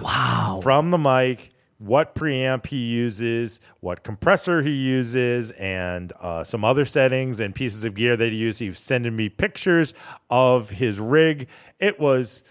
Wow. 0.02 0.60
From 0.62 0.92
the 0.92 0.98
mic, 1.00 1.52
what 1.80 2.14
preamp 2.14 2.68
he 2.68 2.78
uses, 2.78 3.60
what 3.80 4.04
compressor 4.04 4.62
he 4.62 4.72
uses, 4.72 5.52
and 5.52 6.14
uh, 6.20 6.44
some 6.44 6.64
other 6.64 6.86
settings 6.86 7.40
and 7.40 7.56
pieces 7.56 7.84
of 7.86 7.96
gear 7.96 8.16
that 8.16 8.32
he 8.32 8.38
used. 8.38 8.60
He 8.60 8.70
was 8.70 8.80
sending 8.80 9.16
me 9.16 9.30
pictures 9.30 9.94
of 10.30 10.70
his 10.70 11.00
rig. 11.00 11.48
It 11.80 12.00
was 12.00 12.44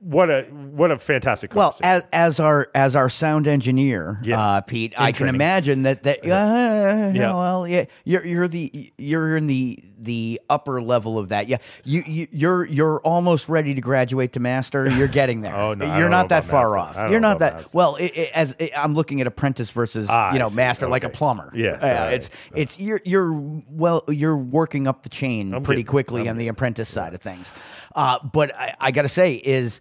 what 0.00 0.30
a 0.30 0.42
what 0.44 0.90
a 0.90 0.98
fantastic 0.98 1.54
Well, 1.54 1.76
as, 1.82 2.04
as 2.12 2.40
our 2.40 2.68
as 2.74 2.94
our 2.96 3.08
sound 3.08 3.48
engineer, 3.48 4.20
uh, 4.32 4.60
Pete, 4.62 4.94
I 4.96 5.12
can 5.12 5.28
imagine 5.28 5.82
that 5.82 6.02
that 6.04 6.18
uh, 6.24 6.26
Yeah. 6.26 7.12
yeah, 7.12 7.34
well, 7.34 7.66
yeah, 7.68 7.84
you're 8.04 8.24
you're 8.26 8.48
the 8.48 8.92
you're 8.98 9.36
in 9.36 9.46
the 9.46 9.78
the 9.98 10.40
upper 10.50 10.82
level 10.82 11.16
of 11.18 11.28
that. 11.28 11.48
Yeah, 11.48 11.58
you, 11.84 12.02
you 12.06 12.26
you're 12.32 12.64
you're 12.64 12.98
almost 13.00 13.48
ready 13.48 13.74
to 13.74 13.80
graduate 13.80 14.32
to 14.32 14.40
master. 14.40 14.88
You're 14.88 15.08
getting 15.08 15.40
there. 15.42 15.52
Oh, 15.62 15.74
no, 15.74 15.84
you're 15.98 16.08
don't 16.08 16.28
that 16.30 16.44
far 16.44 16.74
master. 16.74 17.00
off. 17.00 17.10
You're 17.10 17.20
not 17.20 17.38
that 17.38 17.54
master. 17.54 17.70
well. 17.72 17.96
It, 17.96 18.16
it, 18.16 18.30
as 18.34 18.56
it, 18.58 18.72
I'm 18.76 18.94
looking 18.94 19.20
at 19.20 19.26
apprentice 19.26 19.70
versus 19.70 20.08
Ah, 20.10 20.32
you 20.32 20.38
know 20.38 20.50
master, 20.50 20.88
like 20.88 21.04
a 21.04 21.08
plumber. 21.08 21.50
yeah 21.54 21.72
Uh, 22.08 22.10
it's 22.10 22.30
it's 22.54 22.80
you're 22.80 23.00
you're 23.04 23.32
well 23.68 24.02
you're 24.08 24.36
working 24.36 24.86
up 24.88 25.02
the 25.04 25.08
chain 25.08 25.54
I'm 25.54 25.62
pretty 25.62 25.82
getting- 25.82 25.90
quickly 25.90 26.22
I'm 26.22 26.28
on 26.30 26.36
the 26.38 26.48
apprentice 26.48 26.88
side 26.88 27.14
of 27.14 27.20
things. 27.20 27.48
Uh, 27.94 28.18
but 28.32 28.54
I, 28.54 28.74
I 28.80 28.90
got 28.90 29.02
to 29.02 29.08
say 29.08 29.34
is 29.34 29.80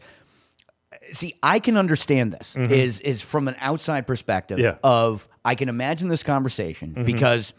see 1.14 1.34
i 1.44 1.60
can 1.60 1.78
understand 1.78 2.32
this 2.34 2.54
Mhm. 2.56 2.72
is 2.72 3.00
is 3.02 3.22
from 3.22 3.48
an 3.48 3.56
outside 3.60 4.06
perspective 4.08 4.60
Yeah. 4.60 4.76
of 4.84 5.28
i 5.44 5.56
can 5.56 5.68
imagine 5.70 6.08
this 6.10 6.24
conversation 6.24 6.94
Mhm. 6.94 7.06
because 7.06 7.54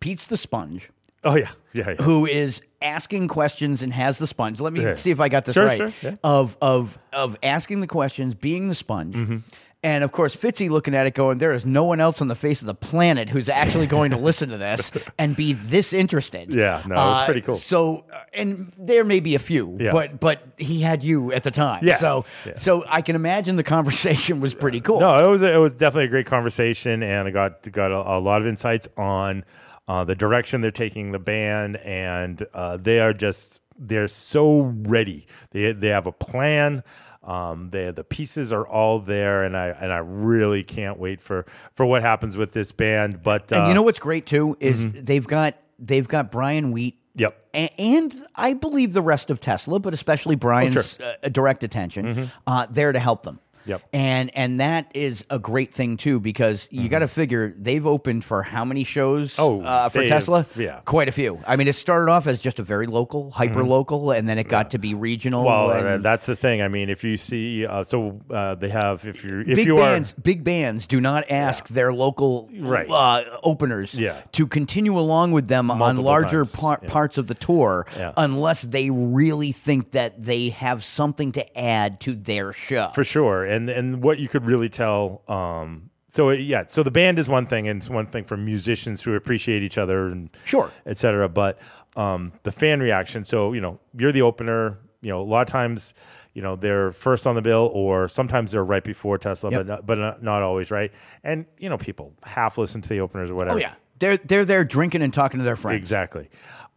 pete's 0.00 0.26
the 0.26 0.36
sponge 0.36 0.90
oh 1.24 1.36
yeah, 1.36 1.48
yeah, 1.72 1.90
yeah. 1.90 1.94
who 2.04 2.26
is 2.26 2.62
asking 2.82 3.28
questions 3.28 3.82
and 3.82 3.92
has 3.92 4.18
the 4.18 4.26
sponge 4.26 4.60
let 4.60 4.72
me 4.72 4.82
Yeah. 4.82 4.94
see 4.94 5.10
if 5.10 5.20
i 5.20 5.28
got 5.28 5.44
this 5.44 5.54
Sure, 5.54 5.66
right 5.66 5.92
sure, 6.00 6.18
of 6.24 6.56
of 6.60 6.98
of 7.12 7.36
asking 7.42 7.80
the 7.80 7.86
questions 7.86 8.34
being 8.34 8.68
the 8.68 8.74
sponge 8.74 9.14
Mm-hmm. 9.14 9.36
And 9.84 10.04
of 10.04 10.12
course, 10.12 10.34
Fitzy 10.36 10.70
looking 10.70 10.94
at 10.94 11.06
it, 11.06 11.14
going, 11.14 11.38
"There 11.38 11.52
is 11.52 11.66
no 11.66 11.84
one 11.84 12.00
else 12.00 12.20
on 12.22 12.28
the 12.28 12.34
face 12.36 12.60
of 12.60 12.66
the 12.66 12.74
planet 12.74 13.28
who's 13.30 13.48
actually 13.48 13.86
going 13.86 14.10
to 14.12 14.16
listen 14.16 14.48
to 14.50 14.58
this 14.58 14.92
and 15.18 15.34
be 15.36 15.52
this 15.54 15.92
interested." 15.92 16.54
Yeah, 16.54 16.82
no, 16.86 16.94
it 16.94 16.96
was 16.98 17.22
Uh, 17.22 17.24
pretty 17.26 17.40
cool. 17.40 17.56
So, 17.56 18.04
uh, 18.12 18.18
and 18.34 18.72
there 18.78 19.04
may 19.04 19.20
be 19.20 19.34
a 19.34 19.38
few, 19.40 19.76
Yeah. 19.80 19.92
but 19.92 20.20
but 20.20 20.42
he 20.56 20.80
had 20.80 21.02
you 21.02 21.32
at 21.32 21.42
the 21.42 21.50
time. 21.50 21.80
Yes, 21.82 22.00
So 22.00 22.22
yes. 22.46 22.62
so 22.62 22.84
I 22.88 23.02
can 23.02 23.16
imagine 23.16 23.56
the 23.56 23.64
conversation 23.64 24.40
was 24.40 24.54
pretty 24.54 24.80
cool. 24.80 25.00
No, 25.00 25.24
it 25.24 25.28
was 25.28 25.42
it 25.42 25.58
was 25.60 25.74
definitely 25.74 26.04
a 26.06 26.10
great 26.10 26.26
conversation, 26.26 27.02
and 27.02 27.26
I 27.26 27.30
got 27.30 27.70
got 27.72 27.90
a, 27.90 28.18
a 28.18 28.20
lot 28.20 28.40
of 28.40 28.46
insights 28.46 28.88
on 28.96 29.44
uh, 29.88 30.04
the 30.04 30.14
direction 30.14 30.60
they're 30.60 30.70
taking 30.70 31.10
the 31.12 31.18
band, 31.18 31.76
and 31.78 32.40
uh, 32.54 32.76
they 32.76 33.00
are 33.00 33.12
just 33.12 33.60
they're 33.78 34.06
so 34.06 34.72
ready. 34.86 35.26
They 35.50 35.72
they 35.72 35.88
have 35.88 36.06
a 36.06 36.12
plan. 36.12 36.84
Um, 37.24 37.70
the 37.70 37.92
the 37.94 38.02
pieces 38.04 38.52
are 38.52 38.66
all 38.66 38.98
there, 38.98 39.44
and 39.44 39.56
I 39.56 39.68
and 39.68 39.92
I 39.92 39.98
really 39.98 40.64
can't 40.64 40.98
wait 40.98 41.20
for 41.20 41.46
for 41.74 41.86
what 41.86 42.02
happens 42.02 42.36
with 42.36 42.52
this 42.52 42.72
band. 42.72 43.22
But 43.22 43.52
uh, 43.52 43.56
and 43.56 43.68
you 43.68 43.74
know 43.74 43.82
what's 43.82 44.00
great 44.00 44.26
too 44.26 44.56
is 44.58 44.80
Mhm. 44.86 45.06
they've 45.06 45.26
got 45.26 45.54
they've 45.78 46.06
got 46.08 46.32
Brian 46.32 46.72
Wheat. 46.72 46.98
Yep. 47.14 47.36
a- 47.54 47.70
And 47.78 48.14
I 48.34 48.54
believe 48.54 48.92
the 48.94 49.02
rest 49.02 49.30
of 49.30 49.38
Tesla, 49.38 49.78
but 49.78 49.92
especially 49.92 50.34
Brian's 50.34 50.98
uh, 50.98 51.28
direct 51.28 51.62
attention, 51.62 52.30
uh, 52.46 52.66
there 52.70 52.90
to 52.90 52.98
help 52.98 53.22
them. 53.22 53.38
Yep. 53.66 53.82
And 53.92 54.30
and 54.36 54.60
that 54.60 54.90
is 54.94 55.24
a 55.30 55.38
great 55.38 55.72
thing 55.72 55.96
too 55.96 56.18
because 56.20 56.68
you 56.70 56.88
got 56.88 57.00
to 57.00 57.08
figure 57.08 57.54
they've 57.58 57.86
opened 57.86 58.24
for 58.24 58.42
how 58.42 58.64
many 58.64 58.84
shows 58.84 59.36
Oh, 59.38 59.60
uh, 59.60 59.88
for 59.88 60.06
Tesla? 60.06 60.46
yeah. 60.56 60.80
quite 60.84 61.08
a 61.08 61.12
few. 61.12 61.38
I 61.46 61.56
mean, 61.56 61.68
it 61.68 61.74
started 61.74 62.10
off 62.10 62.26
as 62.26 62.42
just 62.42 62.58
a 62.58 62.62
very 62.62 62.86
local, 62.86 63.30
hyper 63.30 63.62
local, 63.64 64.10
and 64.10 64.28
then 64.28 64.38
it 64.38 64.48
got 64.48 64.70
to 64.72 64.78
be 64.78 64.94
regional. 64.94 65.44
well, 65.44 65.70
and 65.70 65.86
uh, 65.86 65.98
that's 65.98 66.26
the 66.26 66.36
thing. 66.36 66.60
I 66.62 66.68
mean, 66.68 66.88
if 66.88 67.04
you 67.04 67.16
see, 67.16 67.66
uh, 67.66 67.84
so 67.84 68.20
uh, 68.30 68.54
they 68.56 68.68
have 68.68 69.06
if 69.06 69.24
you 69.24 69.40
if 69.40 69.56
big 69.56 69.66
you 69.66 69.76
bands, 69.76 70.12
are 70.12 70.20
big 70.22 70.44
bands 70.44 70.86
do 70.86 71.00
not 71.00 71.30
ask 71.30 71.68
their 71.68 71.92
local 71.92 72.50
Right. 72.58 72.88
uh, 72.90 73.24
openers 73.42 73.94
Yeah. 73.94 74.16
to 74.32 74.46
continue 74.46 74.98
along 74.98 75.32
with 75.32 75.48
them 75.48 75.70
on 75.70 75.96
larger 75.96 76.44
par- 76.44 76.80
Yeah. 76.82 76.88
parts 76.90 77.18
of 77.18 77.26
the 77.26 77.34
tour 77.34 77.86
Yeah. 77.96 78.12
unless 78.16 78.62
they 78.62 78.90
really 78.90 79.52
think 79.52 79.92
that 79.92 80.22
they 80.22 80.48
have 80.50 80.82
something 80.84 81.32
to 81.32 81.58
add 81.58 82.00
to 82.00 82.14
their 82.14 82.52
show. 82.52 82.90
for 82.94 83.04
sure 83.04 83.44
and 83.52 83.68
and 83.68 84.02
what 84.02 84.18
you 84.18 84.28
could 84.28 84.44
really 84.44 84.68
tell 84.68 85.22
um 85.28 85.90
so 86.08 86.30
yeah 86.30 86.64
so 86.66 86.82
the 86.82 86.90
band 86.90 87.18
is 87.18 87.28
one 87.28 87.46
thing 87.46 87.68
and 87.68 87.80
it's 87.80 87.90
one 87.90 88.06
thing 88.06 88.24
for 88.24 88.36
musicians 88.36 89.02
who 89.02 89.14
appreciate 89.14 89.62
each 89.62 89.78
other 89.78 90.06
and 90.08 90.30
Sure. 90.44 90.70
etc 90.86 91.28
but 91.28 91.58
um 91.96 92.32
the 92.42 92.52
fan 92.52 92.80
reaction 92.80 93.24
so 93.24 93.52
you 93.52 93.60
know 93.60 93.78
you're 93.96 94.12
the 94.12 94.22
opener 94.22 94.78
you 95.00 95.10
know 95.10 95.20
a 95.20 95.28
lot 95.34 95.42
of 95.42 95.48
times 95.48 95.94
you 96.34 96.42
know 96.42 96.56
they're 96.56 96.92
first 96.92 97.26
on 97.26 97.34
the 97.34 97.42
bill 97.42 97.70
or 97.72 98.08
sometimes 98.08 98.52
they're 98.52 98.64
right 98.64 98.84
before 98.84 99.18
tesla 99.18 99.50
Yep. 99.50 99.58
but 99.60 99.66
not, 99.66 99.86
but 99.86 99.98
not, 99.98 100.22
not 100.22 100.42
always 100.42 100.70
right 100.70 100.92
and 101.24 101.44
you 101.58 101.68
know 101.68 101.78
people 101.78 102.12
half 102.22 102.58
listen 102.58 102.80
to 102.82 102.88
the 102.88 103.00
openers 103.00 103.30
or 103.30 103.34
whatever 103.34 103.56
oh 103.58 103.60
yeah, 103.60 103.74
they're 103.98 104.16
they're 104.16 104.44
there 104.44 104.64
drinking 104.64 105.02
and 105.02 105.14
talking 105.14 105.38
to 105.38 105.44
their 105.44 105.54
friends. 105.56 105.76
Exactly. 105.78 106.28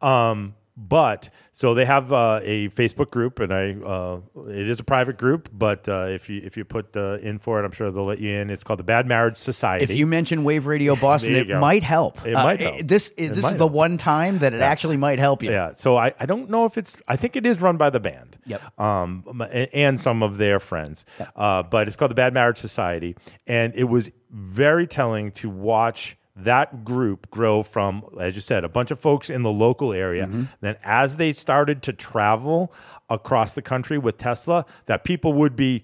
Um, 0.01 0.53
but 0.77 1.29
so 1.51 1.73
they 1.73 1.85
have 1.85 2.11
uh, 2.11 2.39
a 2.43 2.67
Facebook 2.69 3.09
group, 3.09 3.39
and 3.39 3.53
I 3.53 3.73
uh, 3.73 4.19
it 4.49 4.67
is 4.69 4.79
a 4.79 4.83
private 4.83 5.17
group. 5.17 5.49
But 5.53 5.87
uh, 5.87 6.07
if 6.09 6.29
you 6.29 6.41
if 6.43 6.57
you 6.57 6.65
put 6.65 6.95
uh, 6.97 7.17
in 7.19 7.39
for 7.39 7.61
it, 7.61 7.65
I'm 7.65 7.71
sure 7.71 7.91
they'll 7.91 8.03
let 8.03 8.19
you 8.19 8.29
in. 8.31 8.49
It's 8.49 8.63
called 8.63 8.79
the 8.79 8.83
Bad 8.83 9.07
Marriage 9.07 9.37
Society. 9.37 9.85
If 9.85 9.91
you 9.97 10.05
mention 10.05 10.43
Wave 10.43 10.65
Radio 10.67 10.95
Boston, 10.97 11.35
it 11.35 11.47
go. 11.47 11.59
might 11.59 11.83
help. 11.83 12.25
It 12.25 12.33
Uh, 12.33 12.43
might 12.43 12.59
help. 12.59 12.81
This 12.81 13.11
It 13.15 13.29
this 13.35 13.45
is 13.45 13.55
the 13.55 13.67
one 13.67 13.97
time 13.97 14.39
that 14.39 14.53
it 14.53 14.57
Yeah. 14.59 14.65
actually 14.67 14.97
might 14.97 15.19
help 15.19 15.43
you. 15.43 15.51
Yeah. 15.51 15.73
So 15.75 15.95
I, 15.95 16.13
I 16.19 16.25
don't 16.25 16.49
know 16.49 16.65
if 16.65 16.77
it's 16.77 16.97
I 17.07 17.15
think 17.15 17.35
it 17.37 17.45
is 17.45 17.61
run 17.61 17.77
by 17.77 17.89
the 17.89 17.99
band. 18.01 18.37
Yep. 18.45 18.79
Um 18.79 19.23
and, 19.53 19.69
and 19.73 19.99
some 19.99 20.23
of 20.23 20.37
their 20.37 20.59
friends. 20.59 21.05
Uh 21.35 21.63
but 21.63 21.87
it's 21.87 21.95
called 21.95 22.11
the 22.11 22.15
Bad 22.15 22.33
Marriage 22.33 22.57
Society 22.57 23.15
and 23.47 23.73
it 23.75 23.85
was 23.85 24.11
very 24.29 24.87
telling 24.87 25.31
to 25.31 25.49
watch 25.49 26.17
that 26.35 26.83
group 26.83 27.29
grow 27.31 27.63
from 27.63 28.03
as 28.19 28.35
you 28.35 28.41
said 28.41 28.63
a 28.65 28.69
bunch 28.69 28.91
of 28.91 28.99
folks 28.99 29.29
in 29.29 29.43
the 29.43 29.51
local 29.51 29.93
area 29.93 30.25
Mm-hmm. 30.27 30.43
then 30.61 30.75
as 30.83 31.15
they 31.15 31.31
started 31.33 31.81
to 31.83 31.93
travel 31.93 32.73
across 33.09 33.53
the 33.53 33.61
country 33.61 33.97
with 33.97 34.17
Tesla 34.17 34.65
that 34.85 35.03
people 35.05 35.31
would 35.33 35.55
be 35.55 35.83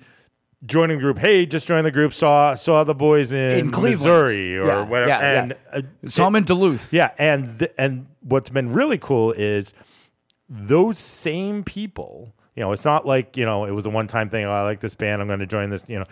joining 0.66 0.98
the 0.98 1.02
group 1.04 1.20
hey 1.20 1.46
just 1.46 1.68
joined 1.68 1.86
the 1.86 1.92
group 1.92 2.12
saw 2.14 2.54
saw 2.54 2.84
the 2.84 2.94
boys 2.94 3.32
in, 3.32 3.60
In. 3.60 3.72
Missouri 3.72 4.58
or 4.58 4.66
Yeah, 4.66 4.90
whatever 4.90 5.10
yeah, 5.10 5.20
yeah. 5.22 5.42
and 5.44 5.56
uh, 6.04 6.10
Saw 6.10 6.28
'em 6.28 6.36
in 6.36 6.44
Duluth. 6.44 6.92
yeah, 6.94 7.12
and 7.18 7.58
th- 7.60 7.72
and 7.78 8.08
what's 8.22 8.50
been 8.50 8.70
really 8.72 8.98
cool 8.98 9.32
is 9.32 9.74
those 10.50 11.00
same 11.00 11.64
people. 11.64 12.36
You 12.56 12.64
know, 12.64 12.74
it's 12.74 12.84
not 12.84 13.08
like 13.08 13.38
you 13.38 13.46
know 13.46 13.66
it 13.66 13.72
was 13.72 13.86
a 13.86 13.90
one 13.90 14.08
time 14.08 14.30
thing. 14.30 14.46
Oh, 14.46 14.52
I 14.52 14.64
like 14.64 14.82
this 14.82 14.94
band. 14.94 15.22
I'm 15.22 15.28
going 15.28 15.40
to 15.40 15.46
join 15.46 15.70
this. 15.70 15.86
You 15.88 16.00
know, 16.00 16.06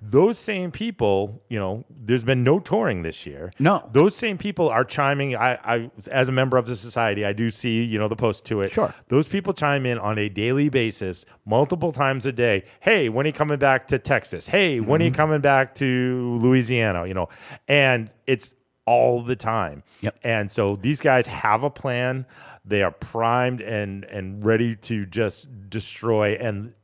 those 0.00 0.38
same 0.38 0.70
people. 0.70 1.42
You 1.48 1.58
know, 1.58 1.84
there's 1.90 2.22
been 2.22 2.44
no 2.44 2.60
touring 2.60 3.02
this 3.02 3.26
year. 3.26 3.52
No. 3.58 3.88
those 3.92 4.14
same 4.14 4.38
people 4.38 4.68
are 4.68 4.84
chiming. 4.84 5.34
I, 5.34 5.54
I 5.64 5.90
as 6.10 6.28
a 6.28 6.32
member 6.32 6.56
of 6.56 6.66
the 6.66 6.76
society, 6.76 7.24
I 7.24 7.32
do 7.32 7.50
see 7.50 7.82
you 7.82 7.98
know 7.98 8.06
the 8.06 8.14
post 8.14 8.46
to 8.46 8.60
it. 8.60 8.70
Sure. 8.70 8.94
those 9.08 9.26
people 9.26 9.52
chime 9.52 9.84
in 9.84 9.98
on 9.98 10.16
a 10.18 10.28
daily 10.28 10.68
basis, 10.68 11.24
multiple 11.44 11.90
times 11.90 12.24
a 12.24 12.32
day. 12.32 12.62
Hey, 12.78 13.08
when 13.08 13.26
are 13.26 13.28
you 13.28 13.32
coming 13.32 13.58
back 13.58 13.88
to 13.88 13.98
Texas? 13.98 14.46
Hey, 14.46 14.78
when 14.78 15.00
are 15.00 15.04
you 15.04 15.10
mm-hmm. 15.10 15.16
coming 15.16 15.40
back 15.40 15.74
to 15.76 16.38
Louisiana? 16.40 17.06
You 17.06 17.14
know, 17.14 17.28
and 17.66 18.10
it's 18.28 18.54
all 18.90 19.22
the 19.22 19.36
time. 19.36 19.84
Yep. 20.00 20.18
And 20.24 20.50
so 20.50 20.74
these 20.74 21.00
guys 21.00 21.28
have 21.28 21.62
a 21.62 21.70
plan. 21.70 22.26
They 22.64 22.82
are 22.82 22.90
primed 22.92 23.60
and 23.60 24.04
and 24.04 24.44
ready 24.44 24.76
to 24.76 25.06
just 25.06 25.48
destroy 25.70 26.34
and 26.34 26.74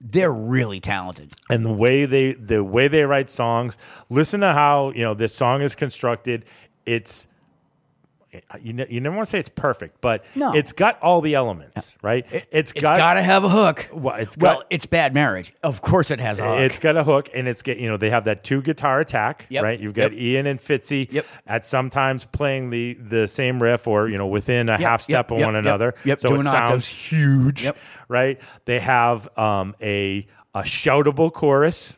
They're 0.00 0.32
really 0.32 0.80
talented. 0.80 1.32
and 1.50 1.64
the 1.66 1.72
way 1.72 2.06
they 2.06 2.32
the 2.34 2.62
way 2.62 2.88
they 2.88 3.04
write 3.04 3.30
songs 3.30 3.76
listen 4.08 4.40
to 4.40 4.52
how 4.52 4.90
you 4.92 5.02
know 5.02 5.14
this 5.14 5.34
song 5.34 5.60
is 5.62 5.74
constructed 5.74 6.44
it's 6.86 7.26
you, 8.60 8.72
ne- 8.74 8.86
you 8.90 9.00
never 9.00 9.16
want 9.16 9.26
to 9.26 9.30
say 9.30 9.38
it's 9.38 9.48
perfect, 9.48 10.00
but 10.00 10.24
No. 10.34 10.52
it's 10.54 10.72
got 10.72 11.00
all 11.02 11.20
the 11.20 11.34
elements, 11.34 11.96
right? 12.02 12.26
it's 12.50 12.72
It's 12.72 12.80
got 12.80 13.14
to 13.14 13.22
have 13.22 13.44
a 13.44 13.48
hook. 13.48 13.88
Well, 13.92 14.14
it's 14.16 14.36
well, 14.36 14.56
got 14.58 14.66
it's 14.70 14.86
bad 14.86 15.14
marriage. 15.14 15.52
Of 15.62 15.80
course, 15.80 16.10
it 16.10 16.20
has 16.20 16.38
a 16.38 16.44
hook. 16.44 16.58
It's 16.70 16.78
got 16.78 16.96
a 16.96 17.04
hook, 17.04 17.28
and 17.34 17.48
it's 17.48 17.62
get 17.62 17.78
you 17.78 17.88
know 17.88 17.96
they 17.96 18.10
have 18.10 18.24
that 18.24 18.44
two 18.44 18.62
guitar 18.62 19.00
attack, 19.00 19.46
Yep. 19.48 19.62
right? 19.64 19.78
You've 19.80 19.94
got 19.94 20.12
Yep. 20.12 20.20
Ian 20.20 20.46
and 20.46 20.60
Fitzy 20.60 21.10
Yep. 21.12 21.26
at 21.46 21.66
sometimes 21.66 22.24
playing 22.24 22.70
the 22.70 22.94
the 22.94 23.26
same 23.26 23.62
riff 23.62 23.86
or 23.86 24.08
you 24.08 24.18
know 24.18 24.26
within 24.26 24.68
a 24.68 24.76
half 24.78 25.00
step 25.02 25.26
yep, 25.26 25.30
of 25.32 25.38
yep, 25.38 25.46
one 25.46 25.54
yep, 25.54 25.64
another. 25.64 25.94
yep, 26.04 26.20
So 26.20 26.28
doing 26.28 26.40
it 26.40 26.44
sounds 26.44 26.70
octaves. 26.70 26.88
huge, 26.88 27.64
Yep. 27.64 27.76
right? 28.08 28.40
They 28.64 28.78
have 28.80 29.28
um, 29.38 29.74
a 29.82 30.26
a 30.54 30.62
shoutable 30.62 31.30
chorus. 31.32 31.97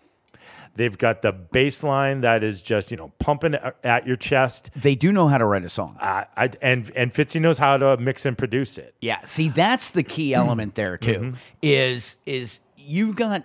They've 0.80 0.96
got 0.96 1.20
the 1.20 1.30
bass 1.32 1.82
line 1.84 2.22
that 2.22 2.42
is 2.42 2.62
just 2.62 2.90
you 2.90 2.96
know 2.96 3.12
pumping 3.18 3.54
at 3.84 4.06
your 4.06 4.16
chest. 4.16 4.70
they 4.74 4.94
do 4.94 5.12
know 5.12 5.28
how 5.28 5.36
to 5.36 5.44
write 5.44 5.62
a 5.62 5.68
song. 5.68 5.98
Uh, 6.00 6.24
I, 6.38 6.48
and 6.62 6.90
and 6.96 7.12
Fitzy 7.12 7.38
knows 7.38 7.58
how 7.58 7.76
to 7.76 7.98
mix 7.98 8.24
and 8.24 8.38
produce 8.38 8.78
it. 8.78 8.94
Yeah, 9.02 9.22
see, 9.26 9.50
that's 9.50 9.90
the 9.90 10.02
key 10.02 10.32
element 10.42 10.76
there 10.76 10.96
too. 10.96 11.12
Mhm. 11.18 11.36
Is 11.60 12.16
is 12.24 12.60
you've 12.78 13.14
got 13.14 13.44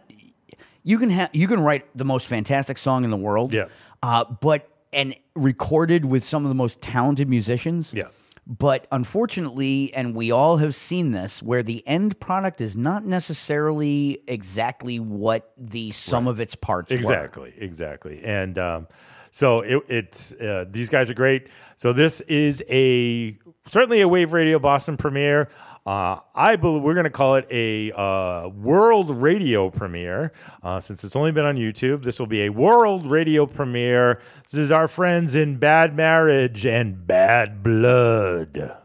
you 0.84 0.98
can 0.98 1.10
have 1.10 1.30
you 1.34 1.50
can 1.50 1.60
write 1.60 1.86
the 1.94 2.06
most 2.06 2.28
fantastic 2.28 2.78
song 2.78 3.04
in 3.04 3.10
the 3.10 3.18
world. 3.18 3.52
Yeah. 3.52 3.66
Uh, 4.02 4.24
but 4.24 4.70
and 4.94 5.14
recorded 5.36 6.06
with 6.06 6.24
some 6.24 6.46
of 6.46 6.50
the 6.50 6.56
most 6.56 6.80
talented 6.80 7.28
musicians. 7.28 7.92
Yeah. 7.94 8.08
But 8.48 8.88
unfortunately, 8.92 9.92
and 9.96 10.14
we 10.14 10.30
all 10.30 10.58
have 10.58 10.76
seen 10.76 11.12
this, 11.12 11.42
where 11.42 11.64
the 11.64 11.86
end 11.88 12.20
product 12.20 12.62
is 12.62 12.76
not 12.76 13.04
necessarily 13.04 14.20
exactly 14.28 15.00
what 15.00 15.52
the 15.58 15.90
sum 15.92 16.28
of 16.28 16.40
its 16.40 16.54
parts 16.54 16.92
were. 16.92 16.98
Exactly, 16.98 17.54
exactly. 17.58 18.24
And 18.24 18.60
um, 18.60 18.88
so 19.32 19.62
it, 19.62 19.84
it's 19.90 20.34
uh, 20.34 20.66
these 20.70 20.90
guys 20.90 21.10
are 21.10 21.16
great. 21.16 21.50
So 21.76 21.92
this 21.92 22.22
is 22.22 22.64
a 22.70 23.36
certainly 23.66 24.02
a 24.02 24.08
Wave 24.08 24.32
Radio 24.32 24.60
Boston 24.60 24.96
premiere. 24.96 25.50
Uh, 25.86 26.20
I 26.34 26.56
believe 26.56 26.82
we're 26.82 26.96
going 26.96 27.04
to 27.04 27.12
call 27.12 27.36
it 27.36 27.48
a 27.52 27.92
uh, 27.92 28.48
world 28.50 29.12
radio 29.12 29.70
premiere 29.70 30.32
uh, 30.64 30.80
since 30.80 31.04
it's 31.04 31.16
only 31.16 31.32
been 31.32 31.46
on 31.46 31.58
YouTube. 31.58 32.04
This 32.04 32.20
will 32.20 32.26
be 32.28 32.44
a 32.44 32.50
world 32.50 33.06
radio 33.06 33.46
premiere. 33.46 34.20
This 34.44 34.56
is 34.56 34.72
our 34.72 34.88
friends 34.88 35.36
in 35.36 35.58
Bad 35.58 35.96
Marriage 35.96 36.66
and 36.66 37.06
Bad 37.06 37.62
Blood. 37.62 38.85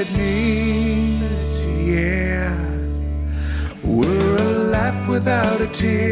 That 0.00 0.16
needs. 0.16 1.60
Yeah, 1.92 2.56
we're 3.84 4.36
a 4.36 4.52
laugh 4.74 5.08
without 5.08 5.60
a 5.60 5.66
tear, 5.66 6.09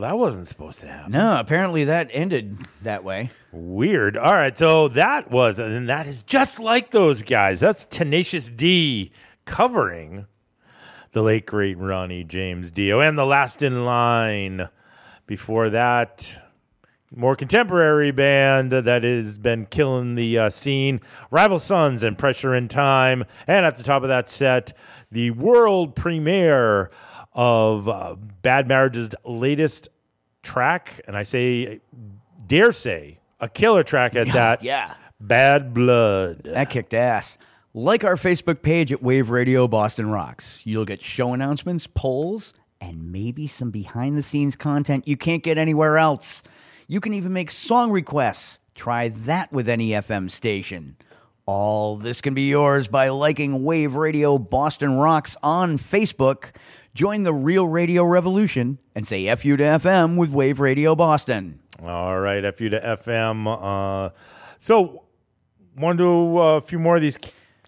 That 0.00 0.18
wasn't 0.18 0.48
supposed 0.48 0.80
to 0.80 0.88
happen. 0.88 1.12
No, 1.12 1.38
apparently 1.38 1.84
that 1.84 2.10
ended 2.12 2.56
that 2.82 3.04
way. 3.04 3.30
Weird. 3.52 4.16
All 4.16 4.34
right, 4.34 4.56
so 4.56 4.88
that 4.88 5.30
was, 5.30 5.58
and 5.58 5.88
that 5.88 6.06
is 6.06 6.22
just 6.22 6.60
like 6.60 6.90
those 6.90 7.22
guys. 7.22 7.60
That's 7.60 7.84
Tenacious 7.84 8.48
D 8.48 9.12
covering 9.44 10.26
the 11.12 11.22
late 11.22 11.46
great 11.46 11.78
Ronnie 11.78 12.24
James 12.24 12.70
Dio 12.70 13.00
and 13.00 13.18
the 13.18 13.26
Last 13.26 13.62
in 13.62 13.84
Line. 13.84 14.68
Before 15.26 15.70
that, 15.70 16.40
more 17.14 17.36
contemporary 17.36 18.10
band 18.10 18.72
that 18.72 19.02
has 19.02 19.38
been 19.38 19.66
killing 19.66 20.14
the 20.14 20.38
uh, 20.38 20.50
scene, 20.50 21.00
Rival 21.30 21.58
Sons 21.58 22.02
and 22.02 22.18
Pressure 22.18 22.54
and 22.54 22.70
Time. 22.70 23.24
And 23.46 23.64
at 23.64 23.76
the 23.76 23.82
top 23.82 24.02
of 24.02 24.08
that 24.08 24.28
set, 24.28 24.72
the 25.10 25.30
world 25.30 25.96
premiere 25.96 26.90
of 27.38 27.88
uh, 27.88 28.16
Bad 28.42 28.66
Marriage's 28.66 29.10
latest 29.24 29.88
track, 30.42 31.00
and 31.06 31.16
I 31.16 31.22
say, 31.22 31.80
dare 32.48 32.72
say, 32.72 33.20
a 33.38 33.48
killer 33.48 33.84
track 33.84 34.16
at 34.16 34.26
that. 34.32 34.62
yeah. 34.64 34.94
Bad 35.20 35.72
Blood. 35.72 36.42
That 36.44 36.68
kicked 36.68 36.94
ass. 36.94 37.38
Like 37.74 38.02
our 38.02 38.16
Facebook 38.16 38.62
page 38.62 38.92
at 38.92 39.02
Wave 39.04 39.30
Radio 39.30 39.68
Boston 39.68 40.10
Rocks. 40.10 40.66
You'll 40.66 40.84
get 40.84 41.00
show 41.00 41.32
announcements, 41.32 41.86
polls, 41.86 42.54
and 42.80 43.12
maybe 43.12 43.46
some 43.46 43.70
behind 43.70 44.18
the 44.18 44.22
scenes 44.22 44.56
content 44.56 45.06
you 45.06 45.16
can't 45.16 45.42
get 45.44 45.58
anywhere 45.58 45.96
else. 45.96 46.42
You 46.88 47.00
can 47.00 47.14
even 47.14 47.32
make 47.32 47.50
song 47.52 47.92
requests. 47.92 48.58
Try 48.74 49.08
that 49.10 49.52
with 49.52 49.68
any 49.68 49.90
FM 49.90 50.28
station. 50.30 50.96
All 51.46 51.96
this 51.96 52.20
can 52.20 52.34
be 52.34 52.48
yours 52.48 52.88
by 52.88 53.08
liking 53.08 53.62
Wave 53.64 53.94
Radio 53.94 54.38
Boston 54.38 54.98
Rocks 54.98 55.36
on 55.42 55.78
Facebook. 55.78 56.54
Join 56.98 57.22
the 57.22 57.32
real 57.32 57.68
radio 57.68 58.02
revolution 58.02 58.76
and 58.92 59.06
say 59.06 59.32
FU 59.36 59.56
to 59.56 59.62
FM 59.62 60.16
with 60.16 60.30
Wave 60.30 60.58
Radio 60.58 60.96
Boston. 60.96 61.60
All 61.80 62.18
right, 62.18 62.42
FU 62.56 62.70
to 62.70 62.80
FM. 62.80 63.46
Uh, 63.46 64.10
so, 64.58 65.04
want 65.76 65.98
to 65.98 66.02
do 66.04 66.38
uh, 66.38 66.56
a 66.56 66.60
few 66.60 66.80
more 66.80 66.96
of 66.96 67.02
these 67.02 67.16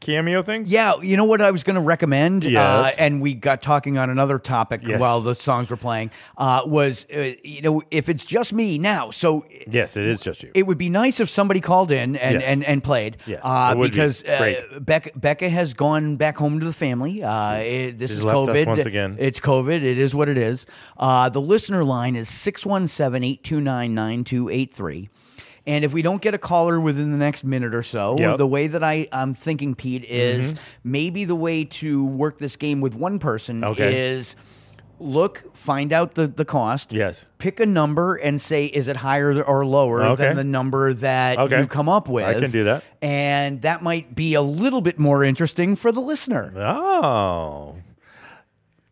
cameo 0.00 0.42
things? 0.42 0.70
Yeah, 0.72 0.94
you 1.00 1.16
know 1.16 1.24
what 1.24 1.40
I 1.40 1.50
was 1.50 1.62
going 1.62 1.74
to 1.74 1.80
recommend, 1.80 2.46
uh, 2.46 2.90
and 2.98 3.20
we 3.20 3.34
got 3.34 3.62
talking 3.62 3.98
on 3.98 4.10
another 4.10 4.38
topic 4.38 4.80
Yes. 4.84 5.00
while 5.00 5.20
the 5.20 5.34
songs 5.34 5.70
were 5.70 5.76
playing. 5.76 6.10
Uh, 6.36 6.62
was 6.66 7.06
uh, 7.14 7.32
you 7.44 7.62
know 7.62 7.82
if 7.90 8.08
it's 8.08 8.24
just 8.24 8.52
me 8.52 8.78
now, 8.78 9.10
so 9.10 9.44
Yes, 9.68 9.96
it 9.96 10.04
is 10.06 10.20
just 10.20 10.42
you. 10.42 10.50
it 10.54 10.66
would 10.66 10.78
be 10.78 10.88
nice 10.88 11.20
if 11.20 11.28
somebody 11.28 11.60
called 11.60 11.92
in 11.92 12.16
and 12.16 12.40
Yes. 12.40 12.42
and, 12.44 12.64
and 12.64 12.82
played. 12.82 13.18
Yes, 13.26 13.40
uh, 13.44 13.74
would 13.76 13.84
be. 13.84 13.90
because 13.90 14.24
uh, 14.24 14.60
Becca, 14.80 15.10
Becca 15.16 15.48
has 15.48 15.74
gone 15.74 16.16
back 16.16 16.36
home 16.36 16.58
to 16.60 16.66
the 16.66 16.72
family. 16.72 17.22
Uh, 17.22 17.56
it- 17.58 17.98
this 17.98 18.10
She's 18.10 18.20
is 18.20 18.24
COVID. 18.26 18.66
once 18.66 18.86
again. 18.86 19.16
It's 19.18 19.40
COVID. 19.40 19.82
It 19.82 19.98
is 19.98 20.14
what 20.14 20.28
it 20.28 20.38
is. 20.38 20.66
Uh, 20.96 21.28
the 21.28 21.40
listener 21.40 21.84
line 21.84 22.16
is 22.16 22.28
617 22.28 23.22
829 23.24 23.94
9283. 23.94 25.08
And 25.70 25.84
if 25.84 25.92
we 25.92 26.02
don't 26.02 26.20
get 26.20 26.34
a 26.34 26.38
caller 26.38 26.80
within 26.80 27.12
the 27.12 27.16
next 27.18 27.44
minute 27.44 27.74
or 27.74 27.82
so, 27.84 28.16
Yep. 28.18 28.38
the 28.38 28.46
way 28.46 28.66
that 28.66 28.82
I, 28.82 29.06
I'm 29.12 29.32
thinking, 29.34 29.74
Pete, 29.76 30.04
is 30.04 30.54
Mhm. 30.54 30.58
maybe 30.82 31.24
the 31.24 31.36
way 31.36 31.64
to 31.64 32.04
work 32.04 32.38
this 32.38 32.56
game 32.56 32.80
with 32.80 32.94
one 32.96 33.18
person 33.20 33.62
Okay. 33.62 34.10
is 34.10 34.34
look, 35.02 35.44
find 35.56 35.94
out 35.94 36.14
the, 36.14 36.26
the 36.26 36.44
cost. 36.44 36.92
Yes. 36.92 37.24
Pick 37.38 37.58
a 37.58 37.64
number 37.64 38.16
and 38.16 38.38
say, 38.38 38.66
is 38.66 38.86
it 38.86 38.96
higher 38.96 39.42
or 39.42 39.64
lower 39.64 40.02
Okay. 40.02 40.24
than 40.26 40.36
the 40.36 40.44
number 40.44 40.92
that 40.92 41.38
Okay. 41.38 41.60
you 41.60 41.66
come 41.66 41.88
up 41.88 42.06
with? 42.08 42.24
I 42.26 42.34
can 42.34 42.50
do 42.50 42.64
that. 42.64 42.82
And 43.00 43.62
that 43.62 43.82
might 43.82 44.14
be 44.14 44.34
a 44.34 44.42
little 44.42 44.82
bit 44.82 44.98
more 44.98 45.24
interesting 45.24 45.74
for 45.74 45.90
the 45.90 46.00
listener. 46.02 46.52
Oh. 46.54 47.76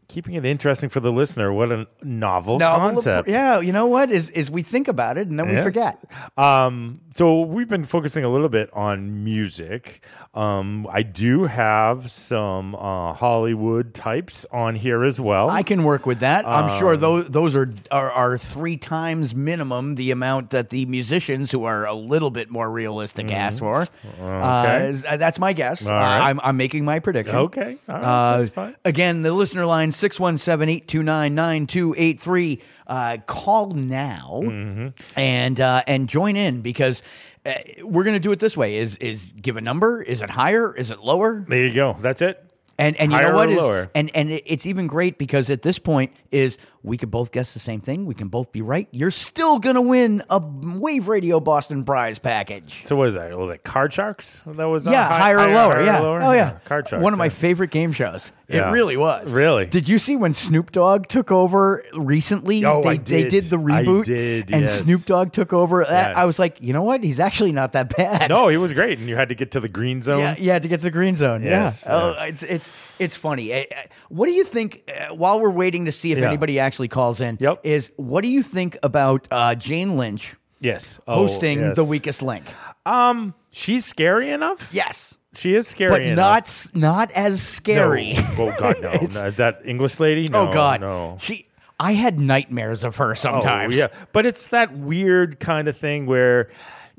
Keeping 0.08 0.34
it 0.36 0.46
interesting 0.46 0.88
for 0.88 1.00
the 1.00 1.12
listener. 1.12 1.52
What 1.52 1.70
a 1.70 1.86
novel, 2.02 2.58
Novel 2.58 2.92
concept. 2.92 3.28
appro- 3.28 3.32
Yeah, 3.32 3.60
you 3.60 3.72
know 3.72 3.84
what? 3.86 4.10
Is 4.10 4.30
is 4.30 4.50
we 4.50 4.62
think 4.62 4.88
about 4.88 5.18
it 5.18 5.28
and 5.28 5.38
then 5.38 5.46
we 5.48 5.52
Yes. 5.52 5.64
forget. 5.64 5.98
Um, 6.38 7.00
so 7.14 7.42
we've 7.42 7.68
been 7.68 7.84
focusing 7.84 8.24
a 8.24 8.30
little 8.30 8.48
bit 8.48 8.70
on 8.72 9.22
music. 9.22 10.02
Um, 10.32 10.86
I 10.90 11.02
do 11.02 11.44
have 11.44 12.10
some 12.10 12.74
uh, 12.76 13.12
Hollywood 13.12 13.92
types 13.92 14.46
on 14.50 14.76
here 14.76 15.04
as 15.04 15.20
well. 15.20 15.50
I 15.50 15.62
can 15.62 15.84
work 15.84 16.06
with 16.06 16.20
that. 16.20 16.48
I'm 16.48 16.78
sure 16.78 16.94
Um, 16.94 17.00
those 17.00 17.28
those 17.28 17.54
are, 17.54 17.70
are 17.90 18.10
are 18.10 18.38
three 18.38 18.78
times 18.78 19.34
minimum 19.34 19.96
the 19.96 20.10
amount 20.10 20.50
that 20.50 20.70
the 20.70 20.86
musicians 20.86 21.50
who 21.52 21.64
are 21.64 21.84
a 21.86 21.92
little 21.92 22.30
bit 22.30 22.50
more 22.50 22.70
realistic 22.70 23.30
ask 23.30 23.58
for. 23.58 23.82
Uh, 24.18 24.24
Okay. 24.64 24.94
uh, 25.06 25.16
that's 25.18 25.38
my 25.38 25.52
guess. 25.52 25.86
Uh, 25.86 25.90
right. 25.92 26.30
I'm, 26.30 26.40
I'm 26.42 26.56
making 26.56 26.86
my 26.86 26.98
prediction. 26.98 27.36
Okay. 27.36 27.76
All 27.90 27.94
right. 27.94 28.04
Uh, 28.04 28.36
That's 28.38 28.48
fine. 28.50 28.74
Again, 28.86 29.20
the 29.20 29.32
listener 29.32 29.66
line 30.02 30.36
617-829-9283. 30.36 32.62
Uh, 32.86 33.18
call 33.26 33.70
now 33.70 34.40
Mm-hmm. 34.42 34.88
and 35.18 35.60
uh, 35.60 35.82
and 35.86 36.08
join 36.08 36.36
in 36.36 36.62
because 36.62 37.02
uh, 37.44 37.52
we're 37.82 38.04
going 38.04 38.14
to 38.14 38.20
do 38.20 38.32
it 38.32 38.38
this 38.38 38.56
way: 38.56 38.78
is 38.78 38.96
is 38.96 39.32
give 39.32 39.58
a 39.58 39.60
number? 39.60 40.00
Is 40.02 40.22
it 40.22 40.30
higher? 40.30 40.74
Is 40.74 40.90
it 40.90 41.00
lower? 41.00 41.44
There 41.46 41.66
you 41.66 41.74
go. 41.74 41.96
That's 42.00 42.22
it. 42.22 42.42
And 42.78 42.96
and 42.96 43.12
you 43.12 43.18
Higher 43.18 43.30
know 43.30 43.34
what 43.36 43.50
is 43.50 43.58
lower? 43.58 43.90
and 43.94 44.10
and 44.14 44.30
it's 44.30 44.64
even 44.64 44.86
great 44.86 45.18
because 45.18 45.50
at 45.50 45.60
this 45.62 45.78
point 45.78 46.12
is 46.30 46.56
we 46.82 46.96
could 46.96 47.10
both 47.10 47.32
guess 47.32 47.52
the 47.54 47.58
same 47.58 47.80
thing. 47.80 48.06
We 48.06 48.14
can 48.14 48.28
both 48.28 48.52
be 48.52 48.62
right. 48.62 48.88
You're 48.90 49.10
still 49.10 49.58
gonna 49.58 49.82
win 49.82 50.22
a 50.30 50.40
Wave 50.40 51.08
Radio 51.08 51.40
Boston 51.40 51.84
prize 51.84 52.18
package. 52.18 52.82
So 52.84 52.96
what 52.96 53.08
is 53.08 53.14
that? 53.14 53.36
Was 53.36 53.50
it 53.50 53.64
Card 53.64 53.92
Sharks? 53.92 54.42
That 54.46 54.64
was 54.66 54.86
yeah, 54.86 55.06
high- 55.08 55.18
higher, 55.18 55.38
or 55.38 55.46
lower. 55.48 55.74
higher 55.74 55.84
yeah. 55.84 55.98
lower? 56.00 56.22
Oh 56.22 56.32
yeah. 56.32 56.58
Card 56.64 56.88
Sharks. 56.88 57.02
One 57.02 57.12
of 57.12 57.18
my 57.18 57.26
yeah. 57.26 57.30
favorite 57.30 57.70
game 57.70 57.92
shows. 57.92 58.32
Yeah. 58.48 58.70
It 58.70 58.72
really 58.72 58.96
was. 58.96 59.30
Really? 59.30 59.66
Did 59.66 59.88
you 59.88 59.98
see 59.98 60.16
when 60.16 60.32
Snoop 60.32 60.72
Dogg 60.72 61.06
took 61.06 61.30
over 61.30 61.84
recently? 61.92 62.64
Oh, 62.64 62.82
they, 62.82 62.88
I 62.90 62.96
they 62.96 63.22
did. 63.24 63.30
did 63.30 63.44
the 63.44 63.58
I 63.58 63.84
reboot. 63.84 64.04
did, 64.06 64.50
And 64.50 64.62
yes. 64.62 64.84
Snoop 64.84 65.02
Dogg 65.02 65.32
took 65.32 65.52
over. 65.52 65.82
Yes. 65.82 66.14
I 66.16 66.24
was 66.24 66.38
like, 66.38 66.56
you 66.62 66.72
know 66.72 66.82
what? 66.82 67.04
He's 67.04 67.20
actually 67.20 67.52
not 67.52 67.72
that 67.72 67.94
bad. 67.94 68.30
No, 68.30 68.48
he 68.48 68.56
was 68.56 68.72
great, 68.72 68.98
and 68.98 69.06
you 69.08 69.16
had 69.16 69.28
to 69.28 69.34
get 69.34 69.50
to 69.50 69.60
the 69.60 69.68
green 69.68 70.00
zone. 70.00 70.20
Yeah, 70.20 70.34
you 70.38 70.50
had 70.50 70.62
to 70.62 70.68
get 70.68 70.78
to 70.78 70.84
the 70.84 70.90
green 70.90 71.14
zone. 71.16 71.42
Yes, 71.42 71.84
yeah. 71.86 71.92
Oh, 71.94 72.14
it's 72.24 72.42
it's 72.42 73.00
it's 73.00 73.16
funny. 73.16 73.52
Uh, 73.52 73.58
uh, 73.70 73.82
What 74.08 74.26
do 74.26 74.32
you 74.32 74.44
think? 74.44 74.88
Uh, 74.88 75.14
while 75.14 75.40
we're 75.40 75.50
waiting 75.50 75.84
to 75.84 75.92
see 75.92 76.12
if 76.12 76.18
Yeah. 76.18 76.28
anybody 76.28 76.58
actually 76.58 76.67
calls 76.88 77.20
in, 77.22 77.38
Yep. 77.40 77.60
is 77.64 77.90
what 77.96 78.20
do 78.22 78.28
you 78.28 78.42
think 78.42 78.76
about 78.82 79.26
uh, 79.30 79.54
Jane 79.54 79.96
Lynch 79.96 80.34
Yes. 80.60 81.00
Oh, 81.06 81.14
hosting 81.14 81.60
yes. 81.60 81.76
the 81.76 81.84
weakest 81.84 82.20
link? 82.20 82.44
Um, 82.84 83.32
she's 83.50 83.84
scary 83.86 84.30
enough. 84.30 84.70
Yes, 84.72 85.14
she 85.34 85.54
is 85.54 85.66
scary, 85.68 85.90
but 85.90 86.02
enough. 86.02 86.16
not 86.16 86.42
s- 86.42 86.70
not 86.74 87.10
as 87.12 87.40
scary. 87.42 88.12
No. 88.14 88.34
Oh 88.38 88.54
God, 88.58 88.76
no. 88.82 88.90
No, 89.14 89.26
Is 89.26 89.36
that 89.36 89.60
English 89.64 90.00
lady? 90.00 90.26
No, 90.28 90.48
oh 90.48 90.52
God, 90.52 90.80
no. 90.80 91.16
She. 91.20 91.44
I 91.80 91.92
had 91.92 92.18
nightmares 92.18 92.82
of 92.82 92.96
her 92.96 93.14
sometimes. 93.14 93.72
Oh, 93.74 93.78
yeah, 93.78 93.86
but 94.12 94.26
it's 94.26 94.48
that 94.48 94.76
weird 94.76 95.38
kind 95.38 95.68
of 95.68 95.76
thing 95.76 96.06
where 96.06 96.48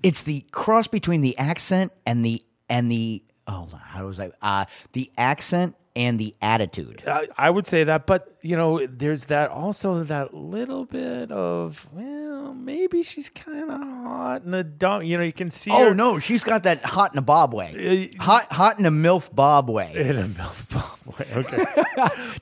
it's 0.03 0.23
the 0.23 0.45
cross 0.51 0.87
between 0.87 1.19
the 1.19 1.37
accent 1.37 1.91
and 2.05 2.23
the 2.23 2.41
and 2.69 2.89
the 2.89 3.21
oh 3.47 3.67
how 3.83 4.05
was 4.07 4.21
I 4.21 4.31
uh 4.41 4.65
the 4.93 5.11
accent 5.17 5.75
and 5.99 6.17
the 6.17 6.33
attitude. 6.41 7.03
I, 7.05 7.27
I 7.37 7.49
would 7.49 7.65
say 7.67 7.83
that, 7.83 8.07
but 8.07 8.27
you 8.41 8.55
know, 8.55 8.85
there's 8.87 9.25
that 9.25 9.49
also 9.51 10.01
that 10.03 10.33
little 10.33 10.85
bit 10.85 11.29
of 11.29 11.87
well, 11.91 12.53
maybe 12.53 13.03
she's 13.03 13.29
kind 13.29 13.69
of 13.69 13.81
hot 13.81 14.43
and 14.43 14.55
a 14.55 14.63
dumb. 14.63 15.03
You 15.03 15.17
know, 15.17 15.23
you 15.23 15.33
can 15.33 15.51
see. 15.51 15.71
Oh 15.71 15.89
her 15.89 15.93
no, 15.93 16.17
she's 16.19 16.43
got 16.43 16.63
that 16.63 16.85
hot 16.85 17.11
in 17.13 17.17
a 17.19 17.21
bob 17.21 17.53
way. 17.53 18.11
Hot 18.19 18.51
hot 18.51 18.79
in 18.79 18.85
a 18.85 18.91
milf 18.91 19.33
bob 19.35 19.69
way. 19.69 19.91
in 19.95 20.17
a 20.17 20.23
milf 20.23 20.69
bomb 20.73 21.15
way. 21.17 21.27
Okay. 21.35 21.65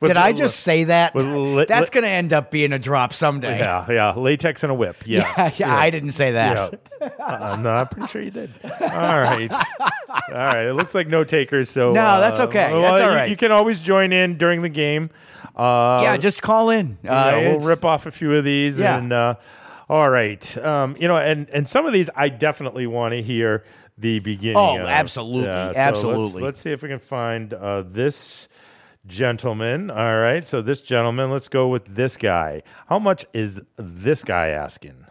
Did 0.08 0.18
I 0.18 0.34
just 0.34 0.60
say 0.60 0.84
that? 0.86 1.14
That's 1.16 1.90
going 1.90 2.04
to 2.04 2.10
end 2.10 2.34
up 2.34 2.52
being 2.52 2.74
a 2.74 2.80
drop 2.80 3.12
someday. 3.14 3.58
Yeah, 3.58 3.90
yeah, 3.90 4.14
latex 4.14 4.64
and 4.64 4.72
a 4.72 4.76
whip. 4.76 5.04
Yeah, 5.06 5.32
Yeah, 5.38 5.52
yeah, 5.58 5.76
I 5.76 5.90
didn't 5.90 6.12
say 6.12 6.32
that. 6.34 6.74
Yeah. 7.02 7.08
Uh, 7.20 7.56
no, 7.56 7.70
I'm 7.72 7.88
pretty 7.88 8.08
sure 8.08 8.22
you 8.22 8.32
did. 8.32 8.52
All 8.64 8.80
right, 8.90 9.50
all 9.50 10.18
right. 10.34 10.66
It 10.68 10.74
looks 10.76 10.94
like 10.94 11.08
no 11.08 11.24
takers. 11.24 11.70
So 11.70 11.88
No, 11.92 12.20
that's 12.20 12.40
uh, 12.40 12.44
okay. 12.46 12.72
well, 12.72 12.82
That's 12.82 13.02
all 13.04 13.12
you- 13.12 13.16
right. 13.18 13.30
You, 13.30 13.36
can 13.48 13.52
always 13.58 13.82
join 13.82 14.12
in 14.14 14.38
during 14.38 14.62
the 14.62 14.70
game. 14.70 15.10
Uh, 15.56 16.02
yeah, 16.04 16.18
just 16.18 16.42
call 16.42 16.70
in. 16.70 16.98
you 17.04 17.10
Uh, 17.10 17.32
know, 17.32 17.38
it's- 17.38 17.60
we'll 17.62 17.70
rip 17.70 17.84
off 17.86 18.06
a 18.06 18.12
few 18.12 18.34
of 18.36 18.44
these. 18.44 18.80
Yeah. 18.80 18.98
And 18.98 19.12
uh, 19.14 19.36
all 19.90 20.10
right, 20.10 20.58
um, 20.60 20.96
you 21.00 21.08
know, 21.08 21.18
and 21.18 21.50
and 21.50 21.68
some 21.68 21.86
of 21.86 21.94
these 21.94 22.10
I 22.16 22.30
definitely 22.30 22.88
want 22.88 23.14
to 23.14 23.22
hear 23.22 23.64
the 23.98 24.20
beginning. 24.20 24.58
Oh, 24.58 24.78
of. 24.80 24.88
absolutely, 24.88 25.46
so 25.50 25.66
let's- 25.68 25.78
absolutely. 25.78 26.42
Let's, 26.44 26.60
see 26.62 26.72
if 26.72 26.84
we 26.84 26.90
can 26.90 27.00
find 27.00 27.54
uh, 27.54 27.84
this 27.88 28.48
gentleman. 29.08 29.90
All 29.90 30.20
right, 30.20 30.46
so 30.46 30.62
this 30.62 30.82
gentleman. 30.82 31.32
Let's 31.32 31.48
go 31.48 31.70
with 31.70 31.86
this 31.86 32.18
guy. 32.18 32.62
How 32.88 33.00
much 33.00 33.26
is 33.34 33.62
this 33.78 34.24
guy 34.24 34.48
asking? 34.50 35.06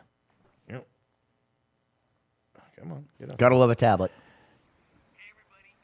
Come 2.78 2.92
on, 2.92 3.06
get 3.18 3.32
up. 3.32 3.38
Gotta 3.38 3.56
love 3.56 3.70
a 3.70 3.74
tablet. 3.74 4.12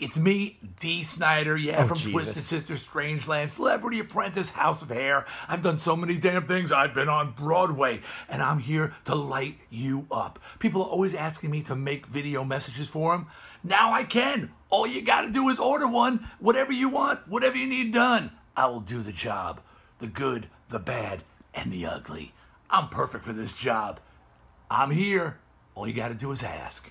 It's 0.03 0.19
me, 0.19 0.59
Dee 0.81 1.05
Snider, 1.05 1.57
yeah, 1.57 1.85
Oh, 1.85 1.87
from 1.87 1.97
Jesus. 1.97 2.11
Twisted 2.11 2.43
Sister, 2.43 2.75
Strangeland, 2.75 3.51
Celebrity 3.51 4.01
Apprentice, 4.01 4.49
House 4.49 4.83
of 4.83 4.89
Hair. 4.89 5.27
I've 5.47 5.63
done 5.63 5.79
so 5.79 5.95
many 5.95 6.17
damn 6.17 6.49
things. 6.49 6.73
I've 6.73 6.93
been 6.93 7.09
on 7.09 7.31
Broadway, 7.31 8.01
and 8.29 8.43
I'm 8.43 8.59
here 8.59 8.95
to 9.05 9.15
light 9.15 9.59
you 9.71 10.09
up. 10.11 10.41
People 10.59 10.83
are 10.83 10.89
always 10.89 11.15
asking 11.15 11.53
me 11.53 11.63
to 11.63 11.77
make 11.77 12.07
video 12.09 12.43
messages 12.43 12.89
for 12.89 13.13
them. 13.13 13.29
Now 13.63 13.93
I 13.93 14.03
can. 14.03 14.51
All 14.71 14.89
you 14.89 15.03
got 15.03 15.21
to 15.21 15.31
do 15.31 15.49
is 15.51 15.61
order 15.61 15.87
one, 15.87 16.29
whatever 16.41 16.73
you 16.73 16.89
want, 16.89 17.29
whatever 17.29 17.57
you 17.57 17.69
need 17.69 17.93
done. 17.95 18.33
I 18.57 18.67
will 18.67 18.81
do 18.81 19.03
the 19.03 19.13
job. 19.13 19.61
The 20.01 20.09
good, 20.09 20.49
the 20.69 20.81
bad, 20.81 21.23
and 21.55 21.73
the 21.73 21.87
ugly. 21.87 22.35
I'm 22.69 22.89
perfect 22.89 23.25
for 23.25 23.33
this 23.33 23.53
job. 23.53 24.01
I'm 24.69 24.91
here. 24.91 25.39
All 25.77 25.87
you 25.87 25.95
got 25.95 26.09
to 26.09 26.15
do 26.15 26.33
is 26.33 26.43
ask. 26.43 26.91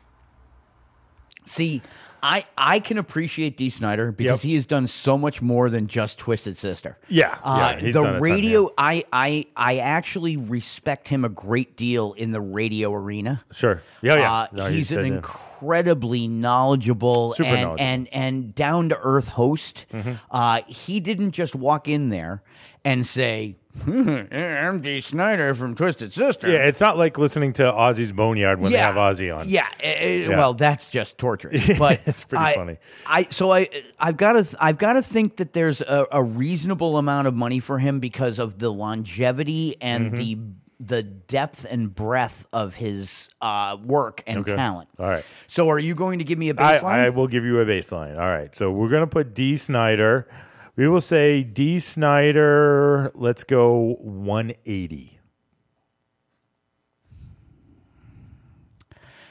See, 1.46 1.82
I 2.24 2.46
I 2.58 2.80
can 2.80 2.98
appreciate 2.98 3.58
Dee 3.58 3.70
Snider 3.70 4.12
because 4.12 4.44
Yep. 4.44 4.50
he 4.50 4.54
has 4.56 4.66
done 4.66 4.88
so 4.88 5.18
much 5.18 5.42
more 5.42 5.70
than 5.70 5.88
just 5.88 6.20
Twisted 6.20 6.58
Sister. 6.58 6.98
Yeah, 7.08 7.38
Uh, 7.44 7.74
yeah, 7.76 7.80
he's 7.86 7.94
done 7.94 8.04
a 8.06 8.08
the 8.08 8.14
ton, 8.14 8.22
radio. 8.22 8.62
yeah. 8.64 8.68
I 8.78 9.04
I 9.12 9.46
I 9.56 9.78
actually 9.78 10.38
respect 10.38 11.08
him 11.08 11.26
a 11.26 11.30
great 11.30 11.76
deal 11.78 12.14
in 12.14 12.32
the 12.32 12.42
radio 12.42 12.94
arena. 12.94 13.44
Sure. 13.52 13.82
Yeah, 14.02 14.16
yeah. 14.16 14.34
Uh, 14.34 14.48
No, 14.52 14.66
he's, 14.66 14.90
he's 14.90 14.98
an 14.98 15.06
incredibly 15.06 16.28
knowledgeable 16.28 17.34
and, 17.40 17.48
knowledgeable. 17.48 17.76
and 17.80 18.08
and 18.14 18.56
down 18.56 18.90
to 18.90 19.00
earth 19.02 19.30
host. 19.30 19.86
Mhm. 19.94 20.20
Uh, 20.30 20.62
he 20.68 21.00
didn't 21.00 21.32
just 21.32 21.56
walk 21.56 21.88
in 21.88 22.10
there 22.10 22.42
and 22.86 23.06
say, 23.06 23.56
"I'm 23.88 24.82
Dee 24.82 25.02
Snider 25.02 25.54
from 25.56 25.76
Twisted 25.76 26.14
Sister." 26.14 26.50
Yeah, 26.50 26.66
it's 26.68 26.80
not 26.82 26.98
like 26.98 27.18
listening 27.18 27.54
to 27.54 27.64
Ozzy's 27.64 28.12
Boneyard 28.12 28.60
when 28.60 28.72
Yeah. 28.72 28.92
they 28.92 29.00
have 29.00 29.16
Ozzy 29.16 29.36
on. 29.36 29.48
Yeah, 29.50 29.68
eh, 29.80 29.94
eh, 29.98 30.16
Yeah. 30.28 30.38
well, 30.38 30.54
that's 30.54 30.90
just 30.90 31.18
torture. 31.18 31.52
But 31.80 32.02
It's 32.06 32.24
pretty 32.24 32.44
I- 32.44 32.54
funny. 32.56 32.78
I 33.08 33.28
so 33.30 33.52
I 33.52 33.68
I've 34.00 34.18
got 34.18 34.34
to 34.34 34.58
I've 34.60 34.78
got 34.78 34.94
to 34.94 35.02
think 35.02 35.38
that 35.38 35.54
there's 35.54 35.82
a, 35.82 36.06
a 36.12 36.24
reasonable 36.24 36.98
amount 36.98 37.28
of 37.28 37.34
money 37.36 37.60
for 37.60 37.80
him 37.80 38.00
because 38.00 38.40
of 38.40 38.60
the 38.60 38.70
longevity 38.72 39.76
and 39.82 40.12
Mhm. 40.14 40.18
the 40.18 40.38
the 40.84 41.04
depth 41.04 41.64
and 41.70 41.94
breadth 41.94 42.48
of 42.52 42.74
his 42.74 43.30
uh, 43.40 43.78
work 43.86 44.24
and 44.26 44.40
Okay. 44.40 44.56
talent. 44.56 44.90
All 44.98 45.06
right. 45.08 45.24
So, 45.46 45.70
are 45.70 45.78
you 45.78 45.94
going 45.94 46.18
to 46.18 46.26
give 46.26 46.40
me 46.40 46.50
a 46.50 46.54
I, 46.58 46.80
baseline? 46.80 46.84
I 46.86 47.10
will 47.10 47.28
give 47.28 47.46
you 47.46 47.60
a 47.60 47.66
baseline. 47.68 48.14
All 48.20 48.26
right. 48.28 48.56
So 48.56 48.72
we're 48.72 48.90
going 48.90 49.04
to 49.04 49.08
put 49.08 49.36
Dee 49.36 49.58
Snider. 49.58 50.28
We 50.76 50.88
will 50.88 51.02
say 51.02 51.44
Dee 51.44 51.80
Snider, 51.80 53.12
let's 53.14 53.44
go 53.44 53.98
180. 54.00 55.20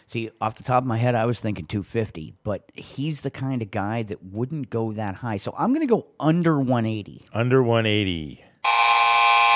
See, 0.07 0.31
off 0.41 0.57
the 0.57 0.65
top 0.65 0.83
of 0.83 0.89
my 0.89 0.97
head, 0.97 1.15
I 1.15 1.25
was 1.25 1.39
thinking 1.39 1.67
250, 1.67 2.35
but 2.43 2.71
he's 2.75 3.21
the 3.21 3.31
kind 3.31 3.62
of 3.62 3.71
guy 3.71 4.03
that 4.03 4.23
wouldn't 4.25 4.69
go 4.69 4.93
that 4.93 5.15
high. 5.15 5.37
So 5.37 5.55
I'm 5.57 5.73
going 5.73 5.87
to 5.87 5.91
go 5.91 6.09
under 6.19 6.59
180. 6.59 7.27
Under 7.33 7.62
180. 7.62 8.45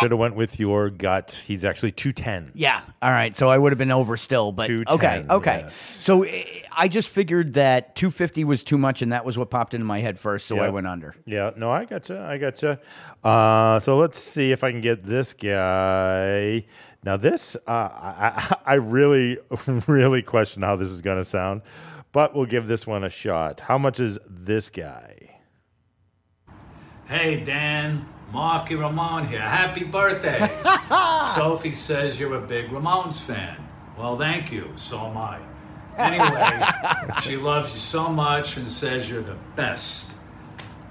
Should 0.01 0.11
have 0.11 0.19
went 0.19 0.35
with 0.35 0.59
your 0.59 0.91
gut. 0.91 1.41
He's 1.47 1.65
actually 1.65 1.93
210. 1.93 2.53
Yeah. 2.55 2.81
All 3.01 3.11
right. 3.11 3.37
So 3.37 3.49
I 3.49 3.57
would 3.59 3.71
have 3.73 3.79
been 3.79 3.91
over 3.93 4.17
still, 4.17 4.51
but 4.53 4.69
okay. 4.71 5.25
Okay. 5.31 5.61
yes. 5.65 5.77
So 5.77 6.23
eh, 6.25 6.43
I 6.73 6.89
just 6.89 7.09
figured 7.09 7.55
that 7.55 7.95
250 7.95 8.45
was 8.45 8.65
too 8.65 8.77
much, 8.79 9.03
and 9.03 9.13
that 9.13 9.25
was 9.25 9.39
what 9.39 9.51
popped 9.51 9.73
into 9.75 9.87
my 9.87 10.01
head 10.01 10.19
first. 10.19 10.47
So 10.47 10.59
I 10.59 10.65
Yeah. 10.67 10.71
went 10.71 10.87
under. 10.87 11.15
Yeah, 11.27 11.51
no, 11.57 11.71
I 11.71 11.85
gotcha. 11.85 12.27
I 12.29 12.39
gotcha. 12.39 12.81
Uh, 13.23 13.79
so 13.81 13.97
let's 13.99 14.19
see 14.19 14.51
if 14.53 14.65
I 14.65 14.71
can 14.73 14.81
get 14.81 15.05
this 15.05 15.33
guy. 15.35 16.65
Now, 17.05 17.17
this, 17.17 17.55
uh, 17.67 17.71
I, 17.71 18.33
I 18.67 18.73
I 18.73 18.75
really, 18.75 19.39
really 19.87 20.23
question 20.23 20.63
how 20.63 20.75
this 20.77 20.89
is 20.89 21.03
going 21.03 21.19
to 21.19 21.25
sound, 21.25 21.63
but 22.13 22.35
we'll 22.35 22.47
give 22.47 22.67
this 22.67 22.87
one 22.87 23.05
a 23.05 23.11
shot. 23.11 23.61
How 23.61 23.77
much 23.79 24.01
is 24.01 24.19
this 24.27 24.71
guy? 24.71 25.39
Hey, 27.07 27.37
Dan. 27.45 28.07
Marky 28.35 28.75
Ramone 28.75 29.29
here. 29.29 29.41
Happy 29.41 29.85
birthday. 29.85 30.51
Sophie 31.37 31.71
says 31.71 32.19
you're 32.19 32.35
a 32.35 32.41
big 32.41 32.69
Ramones 32.69 33.23
fan. 33.23 33.57
Well, 33.97 34.19
thank 34.19 34.51
you. 34.51 34.73
So 34.75 34.99
am 34.99 35.17
I. 35.17 35.39
Anyway, 35.97 37.21
she 37.23 37.37
loves 37.37 37.73
you 37.73 37.79
so 37.79 38.09
much 38.09 38.57
and 38.57 38.69
says 38.69 39.09
you're 39.09 39.23
the 39.23 39.39
best. 39.55 40.11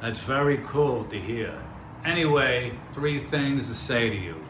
That's 0.01 0.21
very 0.21 0.59
cool 0.65 1.03
to 1.03 1.19
hear. 1.19 1.53
Anyway, 2.05 2.71
three 2.93 3.19
things 3.19 3.67
to 3.67 3.75
say 3.75 4.09
to 4.09 4.15
you 4.15 4.41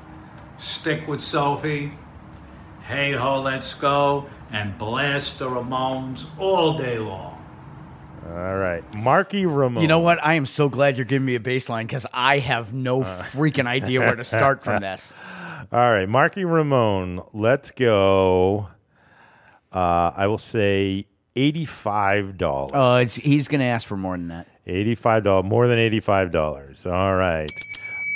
stick 0.57 1.07
with 1.07 1.19
Sophie, 1.19 1.91
hey 2.83 3.13
ho, 3.13 3.41
let's 3.41 3.73
go, 3.73 4.27
and 4.51 4.77
blast 4.77 5.39
the 5.39 5.49
Ramones 5.49 6.27
all 6.37 6.77
day 6.77 6.99
long. 6.99 7.32
All 8.29 8.55
right, 8.57 8.83
Marky 8.93 9.45
Ramone. 9.45 9.81
You 9.81 9.87
know 9.87 9.99
what? 9.99 10.23
I 10.23 10.35
am 10.35 10.45
so 10.45 10.69
glad 10.69 10.97
you're 10.97 11.05
giving 11.05 11.25
me 11.25 11.35
a 11.35 11.39
baseline 11.39 11.83
because 11.83 12.05
I 12.13 12.39
have 12.39 12.73
no 12.73 13.01
freaking 13.03 13.67
idea 13.67 13.99
where 13.99 14.15
to 14.15 14.23
start 14.23 14.63
from 14.63 14.81
this. 14.81 15.13
All 15.71 15.91
right, 15.91 16.07
Marky 16.07 16.45
Ramone. 16.45 17.21
Let's 17.33 17.71
go. 17.71 18.69
Uh, 19.71 20.11
I 20.15 20.27
will 20.27 20.37
say 20.37 21.05
eighty-five 21.35 22.37
dollars. 22.37 22.71
Oh, 22.73 22.95
it's, 22.97 23.15
he's 23.15 23.47
going 23.47 23.59
to 23.59 23.65
ask 23.65 23.87
for 23.87 23.97
more 23.97 24.15
than 24.17 24.27
that. 24.29 24.47
Eighty-five 24.67 25.23
dollars, 25.23 25.49
more 25.49 25.67
than 25.67 25.79
eighty-five 25.79 26.31
dollars. 26.31 26.85
All 26.85 27.15
right, 27.15 27.49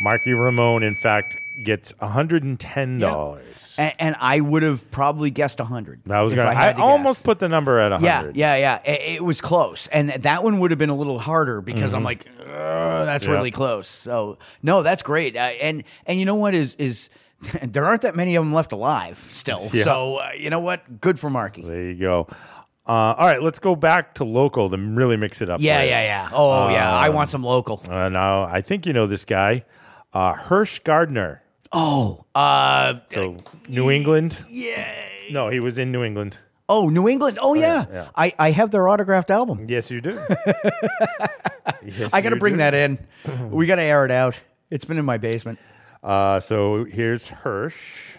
Marky 0.03 0.33
Ramone. 0.33 0.83
In 0.83 0.95
fact, 0.95 1.35
gets 1.65 1.93
hundred 1.99 2.43
and 2.43 2.59
ten 2.59 2.99
dollars. 2.99 3.43
And, 3.77 3.93
and 3.99 4.15
I 4.19 4.39
would 4.39 4.63
have 4.63 4.89
probably 4.91 5.29
guessed 5.29 5.59
100. 5.59 6.01
I 6.09 6.21
was 6.21 6.33
gonna. 6.33 6.49
I, 6.49 6.51
I, 6.51 6.55
had 6.55 6.67
to 6.71 6.73
guess. 6.77 6.81
almost 6.83 7.23
put 7.23 7.39
the 7.39 7.47
number 7.49 7.79
at 7.79 8.01
Yeah, 8.01 8.17
hundred. 8.17 8.35
yeah, 8.37 8.55
yeah. 8.55 8.79
It, 8.83 9.15
it 9.17 9.23
was 9.23 9.39
close, 9.41 9.87
and 9.87 10.09
that 10.09 10.43
one 10.43 10.59
would 10.59 10.71
have 10.71 10.77
been 10.79 10.89
a 10.89 10.95
little 10.95 11.19
harder 11.19 11.61
because 11.61 11.93
I'm 11.93 12.01
Mhm. 12.01 12.05
like, 12.05 12.25
that's 12.45 13.25
Yeah. 13.25 13.31
really 13.31 13.51
close. 13.51 13.87
So 13.87 14.37
no, 14.63 14.81
that's 14.83 15.03
great. 15.03 15.35
Uh, 15.35 15.39
and 15.61 15.83
and 16.05 16.19
you 16.19 16.25
know 16.25 16.35
what 16.35 16.53
is 16.55 16.75
is 16.75 17.09
there 17.61 17.85
aren't 17.85 18.01
that 18.01 18.15
many 18.15 18.35
of 18.35 18.43
them 18.43 18.53
left 18.53 18.71
alive 18.71 19.23
still. 19.29 19.69
Yeah. 19.73 19.83
So 19.83 20.15
uh, 20.17 20.31
you 20.37 20.49
know 20.49 20.59
what? 20.59 20.99
Good 21.01 21.19
for 21.19 21.29
Marky. 21.29 21.61
There 21.61 21.83
you 21.91 21.95
go. 21.95 22.27
Uh, 22.87 23.13
all 23.17 23.25
right, 23.27 23.43
let's 23.43 23.59
go 23.59 23.75
back 23.75 24.13
to 24.15 24.23
local 24.23 24.69
to 24.69 24.77
really 24.77 25.17
mix 25.17 25.41
it 25.41 25.49
up. 25.49 25.59
Yeah, 25.61 25.83
yeah, 25.83 26.01
yeah. 26.03 26.29
Oh, 26.31 26.69
yeah. 26.69 26.89
I 26.95 27.09
Um, 27.09 27.15
want 27.15 27.29
some 27.29 27.43
local. 27.43 27.81
Uh, 27.89 28.07
now, 28.07 28.43
I 28.45 28.61
think 28.61 28.85
you 28.85 28.93
know 28.93 29.07
this 29.07 29.25
guy, 29.25 29.65
uh, 30.13 30.33
Hirsh 30.35 30.81
Gardner. 30.85 31.43
Oh, 31.71 32.25
uh, 32.35 32.99
so 33.07 33.37
New 33.67 33.89
England. 33.91 34.43
Yeah. 34.49 34.93
No, 35.31 35.49
he 35.49 35.59
was 35.59 35.77
in 35.77 35.91
New 35.91 36.03
England. 36.03 36.37
Oh, 36.69 36.89
New 36.89 37.07
England. 37.07 37.39
Oh, 37.41 37.53
yeah. 37.53 37.85
yeah. 37.91 38.09
I, 38.15 38.33
I 38.39 38.51
have 38.51 38.71
their 38.71 38.87
autographed 38.89 39.31
album. 39.31 39.65
Yes, 39.69 39.91
you 39.91 40.01
do. 40.01 40.19
Yes, 41.83 42.13
I 42.13 42.21
got 42.21 42.29
to 42.29 42.35
you 42.35 42.39
bring 42.39 42.53
do. 42.55 42.57
that 42.57 42.73
in. 42.73 42.97
we 43.49 43.65
got 43.65 43.75
to 43.75 43.81
air 43.81 44.03
it 44.03 44.11
out. 44.11 44.39
It's 44.69 44.83
been 44.85 44.97
in 44.97 45.05
my 45.05 45.17
basement. 45.17 45.59
Uh, 46.03 46.39
so 46.39 46.83
here's 46.85 47.29
Hirsh. 47.29 48.17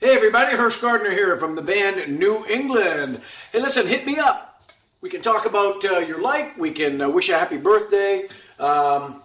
Hey 0.00 0.14
everybody, 0.14 0.56
Hirsh 0.56 0.80
Gardner 0.80 1.10
here 1.10 1.36
from 1.36 1.56
the 1.56 1.62
band 1.62 2.18
New 2.18 2.44
England. 2.46 3.20
Hey, 3.52 3.60
listen, 3.60 3.86
hit 3.86 4.06
me 4.06 4.18
up. 4.18 4.62
We 5.00 5.10
can 5.10 5.22
talk 5.22 5.44
about 5.46 5.84
uh, 5.84 5.98
your 5.98 6.20
life. 6.20 6.56
We 6.56 6.70
can 6.72 7.00
uh, 7.00 7.08
wish 7.08 7.28
you 7.28 7.34
a 7.34 7.38
happy 7.38 7.58
birthday. 7.58 8.28
Um, 8.58 9.22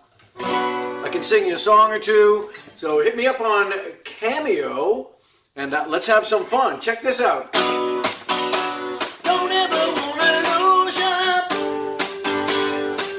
I 1.04 1.10
can 1.10 1.22
sing 1.22 1.46
you 1.46 1.56
a 1.56 1.58
song 1.58 1.92
or 1.92 2.00
two. 2.00 2.50
So 2.78 3.02
hit 3.02 3.18
me 3.18 3.28
up 3.28 3.42
on 3.42 3.74
Cameo 4.06 5.10
and 5.56 5.74
uh, 5.74 5.86
let's 5.88 6.08
have 6.08 6.26
some 6.26 6.46
fun. 6.46 6.80
Check 6.80 7.02
this 7.02 7.20
out. 7.20 7.52
Don't 7.52 8.06
ever 9.52 9.84
wanna 10.00 10.40
lose 10.48 10.98
ya. 10.98 11.44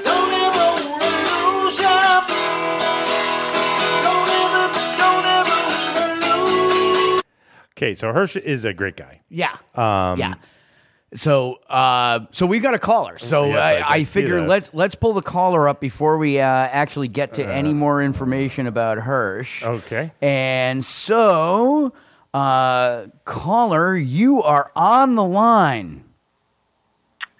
Don't 0.03 0.33
ever 0.33 0.67
wanna 0.89 1.21
lose 1.37 1.77
ya. 1.79 2.25
Don't 4.01 4.29
ever, 4.41 4.65
don't 4.97 5.25
ever 5.39 5.59
wanna 5.95 6.33
lose 7.13 7.21
Okay, 7.77 7.93
so 7.93 8.11
Hirsh 8.11 8.35
is 8.41 8.65
a 8.65 8.73
great 8.73 8.95
guy. 8.97 9.21
Yeah. 9.29 9.57
Um, 9.75 10.17
yeah. 10.19 10.33
So, 11.13 11.55
uh, 11.69 12.25
so 12.31 12.45
we 12.45 12.59
got 12.59 12.73
a 12.73 12.79
caller. 12.79 13.17
So 13.17 13.45
Yes, 13.45 13.63
I 13.63 13.75
I, 13.75 13.93
I, 13.97 14.03
figure 14.03 14.41
that. 14.41 14.47
let's 14.47 14.73
let's 14.73 14.95
pull 14.95 15.13
the 15.13 15.21
caller 15.21 15.69
up 15.69 15.79
before 15.79 16.17
we 16.17 16.39
uh, 16.39 16.43
actually 16.43 17.07
get 17.07 17.35
to 17.35 17.45
any 17.45 17.73
more 17.73 18.01
information 18.01 18.67
about 18.67 18.97
Hirsh. 18.97 19.63
Okay. 19.63 20.11
And 20.21 20.83
so, 20.83 21.93
uh, 22.33 23.07
caller, 23.23 23.95
you 23.95 24.41
are 24.41 24.71
on 24.75 25.15
the 25.15 25.23
line. 25.23 26.04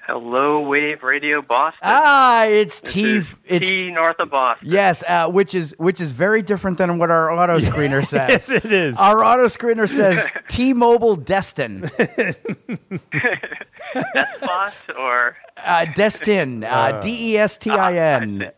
Hello, 0.08 0.62
Wave 0.62 1.02
Radio 1.02 1.42
Boston. 1.42 1.80
Ah, 1.82 2.46
it's 2.46 2.80
This 2.80 2.94
T. 2.94 3.22
It's 3.46 3.68
T 3.70 3.90
north 3.92 4.20
of 4.20 4.30
Boston. 4.30 4.68
Yes, 4.70 5.04
uh, 5.08 5.30
which 5.32 5.56
is 5.56 5.74
which 5.80 6.00
is 6.00 6.12
very 6.12 6.44
different 6.44 6.78
than 6.78 7.00
what 7.00 7.10
our 7.10 7.32
auto 7.32 7.58
screener 7.72 8.06
says. 8.06 8.30
Yes, 8.30 8.50
it 8.52 8.66
is. 8.72 9.00
Our 9.00 9.24
auto 9.24 9.46
screener 9.46 9.90
says 9.90 10.24
T-Mobile 10.48 11.16
Destin. 11.16 11.82
Despot 13.92 14.74
or 14.98 15.38
Uh, 15.58 15.86
Destin. 15.96 16.64
Uh, 16.64 16.68
Uh, 16.68 17.00
D 17.02 17.32
E 17.34 17.38
S 17.38 17.58
T 17.58 17.72
I 17.72 17.98
N. 18.22 18.52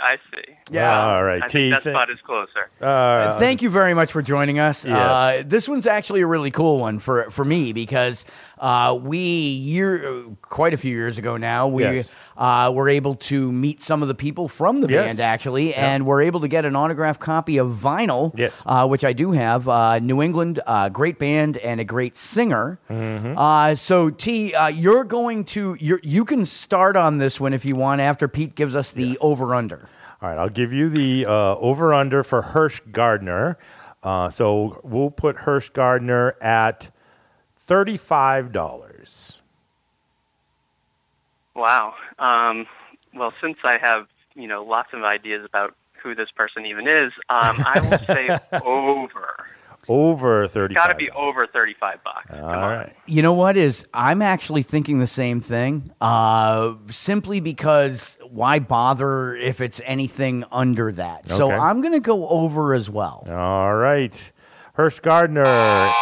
I 0.00 0.16
see. 0.34 0.55
Yeah. 0.70 1.06
All 1.14 1.22
right, 1.22 1.42
I 1.42 1.46
T. 1.46 1.70
think 1.70 1.82
Despot 1.84 2.10
is 2.10 2.18
closer. 2.22 2.68
Uh, 2.80 3.38
Thank 3.38 3.62
you 3.62 3.70
very 3.70 3.94
much 3.94 4.10
for 4.10 4.20
joining 4.20 4.58
us. 4.58 4.84
Yes. 4.84 4.96
Uh, 4.96 5.42
this 5.46 5.68
one's 5.68 5.86
actually 5.86 6.22
a 6.22 6.26
really 6.26 6.50
cool 6.50 6.78
one 6.80 6.98
for 6.98 7.30
for 7.30 7.44
me 7.44 7.72
because 7.72 8.24
uh, 8.58 8.98
we 9.00 9.18
year 9.18 10.24
quite 10.42 10.74
a 10.74 10.76
few 10.76 10.90
years 10.90 11.18
ago 11.18 11.36
now 11.36 11.68
we 11.68 11.84
Yes. 11.84 12.10
uh, 12.36 12.72
were 12.74 12.88
able 12.88 13.14
to 13.14 13.52
meet 13.52 13.80
some 13.80 14.02
of 14.02 14.08
the 14.08 14.14
people 14.14 14.48
from 14.48 14.80
the 14.80 14.88
Yes. 14.88 15.16
band 15.16 15.20
actually, 15.20 15.70
Yeah. 15.70 15.94
and 15.94 16.04
we're 16.04 16.22
able 16.22 16.40
to 16.40 16.48
get 16.48 16.64
an 16.64 16.74
autographed 16.74 17.20
copy 17.20 17.58
of 17.58 17.68
vinyl. 17.70 18.32
Yes. 18.36 18.64
uh, 18.66 18.88
which 18.88 19.04
I 19.04 19.12
do 19.12 19.30
have. 19.32 19.68
Uh, 19.68 20.00
New 20.00 20.20
England, 20.20 20.58
uh, 20.66 20.88
great 20.88 21.18
band 21.20 21.58
and 21.58 21.80
a 21.80 21.84
great 21.84 22.16
singer. 22.16 22.80
Mm-hmm. 22.90 23.38
Uh, 23.38 23.76
so 23.76 24.10
T, 24.10 24.52
uh, 24.54 24.66
you're 24.66 25.04
going 25.04 25.44
to 25.44 25.76
you 25.78 26.00
you 26.02 26.24
can 26.24 26.44
start 26.44 26.96
on 26.96 27.18
this 27.18 27.38
one 27.38 27.52
if 27.52 27.64
you 27.64 27.76
want 27.76 28.00
after 28.00 28.26
Pete 28.26 28.56
gives 28.56 28.74
us 28.74 28.90
the 28.90 29.16
over 29.22 29.54
under. 29.54 29.88
All 30.22 30.28
right, 30.28 30.38
I'll 30.38 30.48
give 30.48 30.72
you 30.72 30.88
the 30.88 31.26
uh, 31.26 31.56
over 31.56 31.92
under 31.92 32.22
for 32.22 32.42
Hirsh 32.42 32.80
Gardner. 32.90 33.58
Uh, 34.02 34.30
so 34.30 34.80
we'll 34.82 35.10
put 35.10 35.36
Hirsh 35.36 35.72
Gardner 35.72 36.36
at 36.40 36.90
thirty-five 37.54 38.52
dollars. 38.52 39.42
Wow. 41.54 41.94
Um, 42.18 42.66
well, 43.14 43.32
since 43.40 43.58
I 43.64 43.78
have 43.78 44.06
you 44.34 44.46
know 44.46 44.64
lots 44.64 44.92
of 44.92 45.02
ideas 45.04 45.44
about 45.44 45.74
who 46.02 46.14
this 46.14 46.30
person 46.30 46.64
even 46.66 46.86
is, 46.86 47.12
um, 47.28 47.56
I 47.66 47.80
will 47.80 48.14
say 48.14 48.38
over. 48.64 49.45
Over 49.88 50.44
It's 50.44 50.54
thirty-five. 50.54 50.84
got 50.84 50.90
to 50.90 50.96
be 50.96 51.10
over 51.10 51.46
thirty-five 51.46 52.02
bucks. 52.04 52.26
All 52.32 52.40
right. 52.42 52.94
You 53.06 53.22
know 53.22 53.34
what 53.34 53.56
is? 53.56 53.86
I'm 53.94 54.20
actually 54.22 54.62
thinking 54.62 54.98
the 54.98 55.06
same 55.06 55.40
thing. 55.40 55.90
Uh, 56.00 56.74
simply 56.90 57.40
because 57.40 58.18
why 58.28 58.58
bother 58.58 59.34
if 59.36 59.60
it's 59.60 59.80
anything 59.84 60.44
under 60.50 60.92
that? 60.92 61.28
So 61.28 61.46
Okay. 61.46 61.54
I'm 61.54 61.80
going 61.80 61.94
to 61.94 62.00
go 62.00 62.28
over 62.28 62.74
as 62.74 62.90
well. 62.90 63.26
All 63.30 63.74
right. 63.74 64.32
Hirsh 64.76 65.00
Gardner, 65.00 65.42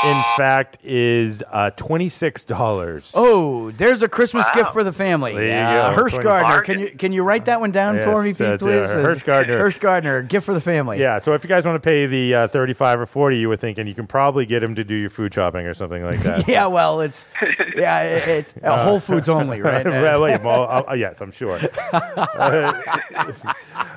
in 0.05 0.23
fact, 0.37 0.79
is 0.83 1.45
uh, 1.53 1.71
twenty-six 1.71 2.45
dollars. 2.45 3.13
Oh, 3.17 3.71
there's 3.71 4.03
a 4.03 4.09
Christmas 4.09 4.47
Wow. 4.53 4.63
gift 4.63 4.73
for 4.73 4.83
the 4.83 4.93
family. 4.93 5.33
There 5.33 5.45
you 5.47 5.53
Uh, 5.79 5.95
go, 5.95 6.03
Hirsh 6.03 6.11
20 6.11 6.23
Gardner. 6.25 6.61
Can 6.63 6.79
you 6.81 6.91
can 6.91 7.13
you 7.13 7.23
write 7.23 7.45
that 7.45 7.61
one 7.61 7.71
down 7.71 8.01
for 8.01 8.21
me, 8.23 8.31
Pete, 8.31 8.39
that's, 8.39 8.63
uh, 8.65 8.67
please? 8.67 8.91
Hirsh 8.91 9.25
Gardner. 9.25 9.61
Hirsh 9.61 9.79
Gardner, 9.79 10.23
gift 10.23 10.45
for 10.47 10.55
the 10.55 10.61
family. 10.61 10.99
Yeah, 10.99 11.19
so 11.19 11.35
if 11.35 11.45
you 11.45 11.49
guys 11.49 11.65
want 11.65 11.77
to 11.81 11.87
pay 11.87 12.07
the 12.07 12.35
uh, 12.35 12.47
thirty-five 12.49 12.99
or 12.99 13.07
forty, 13.07 13.39
you 13.39 13.49
were 13.49 13.57
thinking 13.57 13.87
you 13.87 13.95
can 13.95 14.09
probably 14.09 14.45
get 14.45 14.61
him 14.61 14.75
to 14.75 14.83
do 14.83 14.97
your 14.97 15.11
food 15.11 15.33
shopping 15.33 15.67
or 15.67 15.75
something 15.75 16.05
like 16.05 16.19
that. 16.21 16.49
yeah, 16.49 16.67
well, 16.67 17.01
it's 17.01 17.29
yeah, 17.77 18.03
it, 18.03 18.27
it's 18.29 18.55
uh, 18.61 18.85
Whole 18.85 18.99
Foods 18.99 19.29
only, 19.29 19.61
right? 19.63 19.85
well, 19.87 20.21
wait, 20.23 20.43
well, 20.43 20.85
uh, 20.89 20.95
yes, 20.95 21.21
I'm 21.21 21.31
sure. 21.31 21.61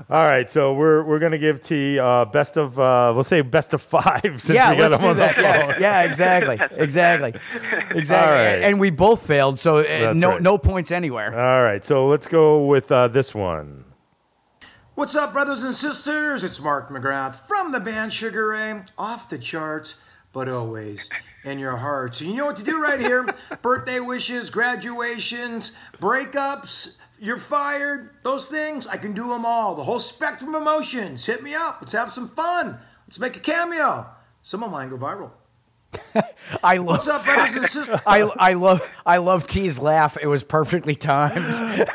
All 0.10 0.24
right, 0.24 0.50
so 0.50 0.74
we're 0.74 1.02
we're 1.04 1.20
gonna 1.20 1.38
give 1.40 1.62
T 1.64 1.98
uh, 2.00 2.26
best 2.26 2.58
of 2.58 2.80
uh, 2.80 3.12
let's 3.14 3.28
say 3.28 3.42
best 3.42 3.74
of 3.74 3.82
five 3.82 4.22
since 4.38 4.56
Yeah, 4.74 4.80
Yeah, 4.80 4.84
we 4.84 4.90
let's 4.90 5.04
do 5.04 5.10
on 5.10 5.18
that. 5.18 5.36
the 5.36 5.42
Yes. 5.42 5.78
Yeah, 5.80 6.04
exactly. 6.04 6.60
Exactly. 6.84 7.34
Exactly. 7.92 8.16
All 8.16 8.26
right. 8.34 8.64
And 8.64 8.80
we 8.80 8.90
both 8.90 9.26
failed, 9.26 9.60
so 9.60 9.78
uh, 9.78 9.84
That's 9.84 10.16
no 10.16 10.30
right. 10.30 10.42
no 10.42 10.58
points 10.58 10.92
anywhere. 10.92 11.38
All 11.38 11.64
right, 11.64 11.84
so 11.84 12.08
let's 12.08 12.28
go 12.28 12.66
with 12.66 12.92
uh, 12.92 13.08
this 13.08 13.34
one. 13.36 13.86
What's 14.96 15.16
up, 15.16 15.32
brothers 15.34 15.64
and 15.64 15.76
sisters? 15.76 16.44
It's 16.44 16.60
Mark 16.62 16.90
McGrath 16.90 17.36
from 17.36 17.72
the 17.72 17.80
band 17.80 18.12
Sugar 18.14 18.48
Ray. 18.50 18.82
Off 18.98 19.30
the 19.30 19.38
charts, 19.38 20.02
but 20.34 20.50
always 20.50 21.10
in 21.44 21.60
your 21.60 21.78
hearts. 21.78 22.20
You 22.20 22.34
know 22.34 22.46
what 22.48 22.58
to 22.58 22.64
do 22.64 22.82
right 22.82 23.00
here. 23.00 23.28
Birthday 23.62 24.00
wishes, 24.00 24.50
graduations, 24.50 25.78
breakups, 26.02 27.00
you're 27.20 27.38
fired, 27.38 28.10
those 28.24 28.48
things. 28.48 28.88
I 28.88 28.98
can 28.98 29.14
do 29.14 29.30
them 29.30 29.46
all. 29.46 29.76
The 29.76 29.84
whole 29.84 30.00
spectrum 30.00 30.56
of 30.56 30.62
emotions. 30.62 31.26
Hit 31.26 31.42
me 31.44 31.54
up. 31.56 31.78
Let's 31.82 31.94
have 31.94 32.12
some 32.12 32.30
fun. 32.30 32.80
Let's 33.08 33.20
make 33.20 33.36
a 33.36 33.40
cameo. 33.40 34.08
Some 34.48 34.64
of 34.64 34.72
mine 34.72 34.88
go 34.88 34.98
viral. 34.98 35.32
I 36.64 36.78
love. 36.78 37.00
What's 37.00 37.08
up, 37.10 37.26
brothers 37.26 37.56
and 37.56 37.68
sisters? 37.68 38.00
I, 38.08 38.22
I 38.22 38.54
love 38.54 38.90
I 39.06 39.18
love 39.18 39.46
T's 39.46 39.78
laugh. 39.78 40.18
It 40.22 40.28
was 40.28 40.46
perfectly 40.46 40.96
timed. 40.96 41.44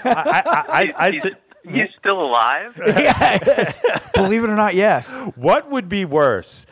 I, 0.04 0.92
I, 0.94 1.10
he's, 1.12 1.26
he's 1.68 1.89
still 1.98 2.20
alive. 2.22 2.74
yes. 2.86 3.80
Believe 4.14 4.44
it 4.44 4.51
or 4.51 4.56
not, 4.56 4.74
yes. 4.74 5.10
What 5.36 5.70
would 5.70 5.89
be 5.89 6.05
worse? 6.05 6.66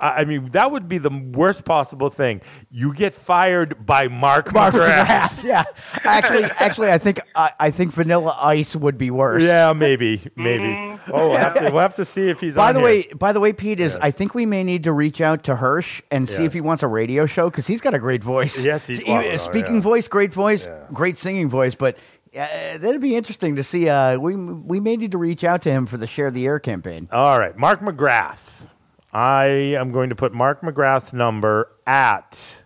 I 0.00 0.24
mean, 0.24 0.50
that 0.50 0.70
would 0.70 0.88
be 0.88 0.98
the 0.98 1.10
worst 1.10 1.64
possible 1.64 2.08
thing. 2.10 2.40
You 2.70 2.92
get 2.94 3.12
fired 3.14 3.84
by 3.84 4.08
Mark, 4.08 4.52
Mark 4.52 4.74
McGrath. 4.74 5.04
McGrath, 5.04 5.44
yeah. 5.44 5.64
Actually, 6.04 6.44
actually, 6.58 6.90
I 6.92 6.98
think 6.98 7.20
I, 7.34 7.50
I 7.58 7.70
think 7.70 7.92
Vanilla 7.92 8.36
Ice 8.40 8.74
would 8.76 8.98
be 8.98 9.10
worse. 9.10 9.42
Yeah, 9.42 9.72
maybe, 9.72 10.20
maybe. 10.36 10.64
Mm-hmm. 10.64 11.10
Oh, 11.12 11.30
we'll 11.30 11.38
have, 11.38 11.54
to, 11.54 11.60
we'll 11.64 11.80
have 11.80 11.94
to 11.94 12.04
see 12.04 12.28
if 12.30 12.40
he's 12.40 12.54
By 12.56 12.68
on 12.68 12.74
the 12.74 12.80
here. 12.80 12.86
way, 12.88 13.02
by 13.18 13.32
the 13.32 13.40
way, 13.40 13.52
Pete 13.52 13.80
is. 13.80 13.96
I 13.96 14.10
think 14.10 14.34
we 14.34 14.46
may 14.46 14.64
need 14.64 14.84
to 14.84 14.92
reach 14.92 15.20
out 15.20 15.44
to 15.44 15.54
Hirsh 15.54 16.00
and 16.10 16.28
see 16.28 16.42
Yeah. 16.42 16.46
if 16.46 16.52
he 16.52 16.60
wants 16.60 16.82
a 16.82 16.88
radio 16.88 17.26
show 17.26 17.50
because 17.50 17.66
he's 17.66 17.80
got 17.80 17.94
a 17.94 17.98
great 17.98 18.22
voice. 18.24 18.64
Yes, 18.64 18.86
he's- 18.86 19.00
He- 19.02 19.12
oh, 19.12 19.36
speaking 19.36 19.76
yeah. 19.76 19.80
voice, 19.80 20.08
great 20.08 20.32
voice, 20.32 20.68
great 20.92 21.16
singing 21.18 21.48
voice. 21.48 21.74
But 21.74 21.98
uh, 22.36 22.78
that'd 22.78 23.00
be 23.00 23.16
interesting 23.16 23.56
to 23.56 23.62
see. 23.62 23.88
Uh, 23.88 24.18
we 24.18 24.36
we 24.36 24.80
may 24.80 24.96
need 24.96 25.12
to 25.12 25.18
reach 25.18 25.44
out 25.44 25.62
to 25.62 25.70
him 25.70 25.86
for 25.86 25.96
the 25.96 26.06
Share 26.06 26.30
the 26.30 26.46
Air 26.46 26.58
campaign. 26.58 27.08
All 27.12 27.38
right, 27.38 27.56
Mark 27.56 27.80
McGrath. 27.80 28.66
I 29.12 29.44
am 29.44 29.92
going 29.92 30.08
to 30.10 30.16
put 30.16 30.34
Mark 30.34 30.60
McGrath's 30.62 31.12
number 31.12 31.70
at 31.86 32.64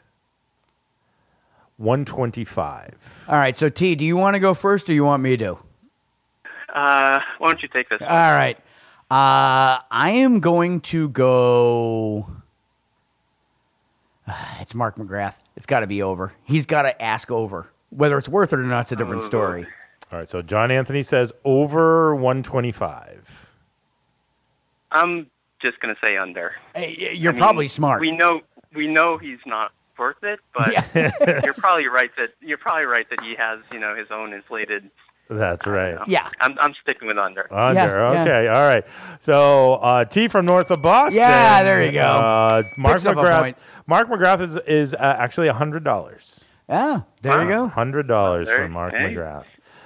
125. 1.76 3.26
All 3.28 3.34
right, 3.34 3.54
so 3.54 3.68
T, 3.68 3.94
do 3.94 4.04
you 4.04 4.16
want 4.16 4.34
to 4.34 4.40
go 4.40 4.54
first 4.54 4.88
or 4.88 4.94
you 4.94 5.04
want 5.04 5.22
me 5.22 5.36
to? 5.36 5.58
Uh, 6.72 7.20
why 7.38 7.48
don't 7.48 7.62
you 7.62 7.68
take 7.68 7.88
this? 7.88 8.00
All 8.00 8.08
right. 8.08 8.56
Uh, 9.10 9.80
I 9.90 10.10
am 10.16 10.40
going 10.40 10.80
to 10.82 11.08
go. 11.10 12.30
It's 14.60 14.74
Mark 14.74 14.96
McGrath. 14.96 15.38
It's 15.56 15.64
got 15.64 15.80
to 15.80 15.86
be 15.86 16.02
over. 16.02 16.32
He's 16.44 16.66
got 16.66 16.82
to 16.82 17.02
ask 17.02 17.30
over. 17.30 17.70
Whether 17.90 18.18
it's 18.18 18.28
worth 18.28 18.52
it 18.52 18.58
or 18.58 18.64
not, 18.64 18.82
it's 18.82 18.92
a 18.92 18.96
different 18.96 19.22
story. 19.22 19.66
All 20.12 20.18
right, 20.18 20.28
so 20.28 20.42
John 20.42 20.70
Anthony 20.70 21.02
says 21.02 21.32
over 21.44 22.14
125. 22.14 23.48
I'm 24.90 25.26
just 25.60 25.80
gonna 25.80 25.96
say 26.02 26.16
under. 26.16 26.54
Hey, 26.74 27.14
you're 27.14 27.32
I 27.32 27.34
mean, 27.34 27.42
probably 27.42 27.68
smart. 27.68 28.00
We 28.00 28.10
know 28.12 28.40
we 28.74 28.86
know 28.86 29.18
he's 29.18 29.40
not 29.44 29.72
worth 29.98 30.22
it, 30.22 30.40
but 30.54 30.72
you're 31.44 31.54
probably 31.54 31.88
right 31.88 32.10
that 32.16 32.30
you're 32.40 32.58
probably 32.58 32.84
right 32.84 33.08
that 33.10 33.20
he 33.20 33.34
has 33.34 33.60
you 33.72 33.78
know 33.78 33.94
his 33.94 34.06
own 34.10 34.32
inflated. 34.32 34.90
That's 35.28 35.66
right. 35.66 35.98
Yeah. 36.06 36.30
I'm 36.40 36.58
I'm 36.58 36.74
sticking 36.80 37.06
with 37.06 37.18
under. 37.18 37.52
Under. 37.52 37.78
Yeah, 37.78 38.12
yeah. 38.12 38.22
okay. 38.22 38.48
All 38.48 38.66
right. 38.66 38.86
So 39.20 39.74
uh, 39.74 40.04
T 40.06 40.26
from 40.28 40.46
north 40.46 40.70
of 40.70 40.82
Boston. 40.82 41.20
Yeah, 41.20 41.62
there 41.64 41.84
you 41.84 41.92
go. 41.92 42.00
Uh, 42.00 42.62
Mark 42.78 42.96
Picks 42.96 43.06
up 43.06 43.16
a 43.16 43.20
McGrath. 43.20 43.42
point. 43.42 43.58
Mark 43.86 44.08
McGrath 44.08 44.40
is 44.40 44.56
is 44.66 44.94
uh, 44.94 45.16
actually 45.18 45.48
hundred 45.48 45.84
dollars. 45.84 46.44
Yeah, 46.68 47.00
there 47.22 47.42
you 47.42 47.48
go. 47.48 47.68
Hundred 47.68 48.08
dollars 48.08 48.46
There- 48.48 48.58
from 48.62 48.72
Mark 48.72 48.92
hey. 48.94 49.14
McGrath. 49.14 49.44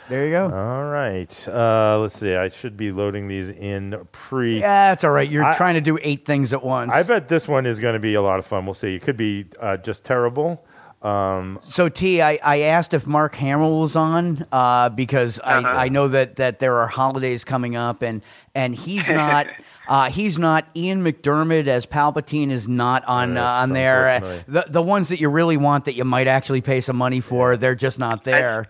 There 0.09 0.25
you 0.27 0.33
go. 0.33 0.45
All 0.53 0.85
right. 0.85 1.49
Uh, 1.49 1.99
let's 2.01 2.19
see. 2.19 2.35
I 2.35 2.49
should 2.49 2.77
be 2.77 2.91
loading 2.93 3.29
these 3.29 3.49
in 3.49 3.97
pre. 4.11 4.59
Yeah, 4.59 4.91
that's 4.91 5.05
all 5.05 5.13
right. 5.13 5.29
You're 5.31 5.45
I- 5.45 5.57
trying 5.57 5.75
to 5.75 5.81
do 5.81 5.97
eight 6.03 6.27
things 6.27 6.53
at 6.53 6.63
once. 6.63 6.93
I 6.93 7.03
bet 7.05 7.29
this 7.29 7.47
one 7.47 7.67
is 7.67 7.79
going 7.81 7.95
to 7.95 8.01
be 8.01 8.15
a 8.15 8.21
lot 8.23 8.39
of 8.41 8.45
fun. 8.45 8.65
We'll 8.67 8.75
see. 8.75 8.95
It 8.97 9.03
could 9.03 9.17
be 9.17 9.47
uh, 9.61 9.77
just 9.79 10.05
terrible. 10.05 10.67
Um, 11.03 11.59
So 11.63 11.89
T, 11.89 12.21
I, 12.21 12.39
I 12.45 12.61
asked 12.63 12.95
if 12.95 13.07
Mark 13.07 13.35
Hamill 13.37 13.81
was 13.81 13.97
on 13.97 14.45
uh, 14.53 14.89
because 14.91 15.41
Uh-huh. 15.43 15.67
I, 15.67 15.85
I 15.85 15.89
know 15.89 16.09
that, 16.09 16.37
that 16.37 16.59
there 16.59 16.79
are 16.79 16.87
holidays 16.89 17.43
coming 17.45 17.75
up 17.77 18.03
and 18.03 18.23
and 18.55 18.75
he's 18.75 19.09
not 19.09 19.47
uh, 19.89 20.11
he's 20.11 20.39
not 20.39 20.67
Ian 20.77 21.03
McDermott 21.05 21.67
as 21.67 21.87
Palpatine 21.87 22.51
is 22.51 22.69
not 22.69 23.05
on 23.07 23.37
uh, 23.37 23.45
on 23.45 23.71
there. 23.71 24.09
Uh, 24.09 24.41
the 24.47 24.65
the 24.69 24.83
ones 24.83 25.09
that 25.09 25.21
you 25.21 25.29
really 25.29 25.57
want 25.57 25.85
that 25.87 25.95
you 25.95 26.05
might 26.05 26.27
actually 26.27 26.61
pay 26.61 26.81
some 26.81 26.97
money 26.97 27.21
for, 27.21 27.57
they're 27.57 27.75
just 27.75 27.99
not 27.99 28.25
there. 28.25 28.67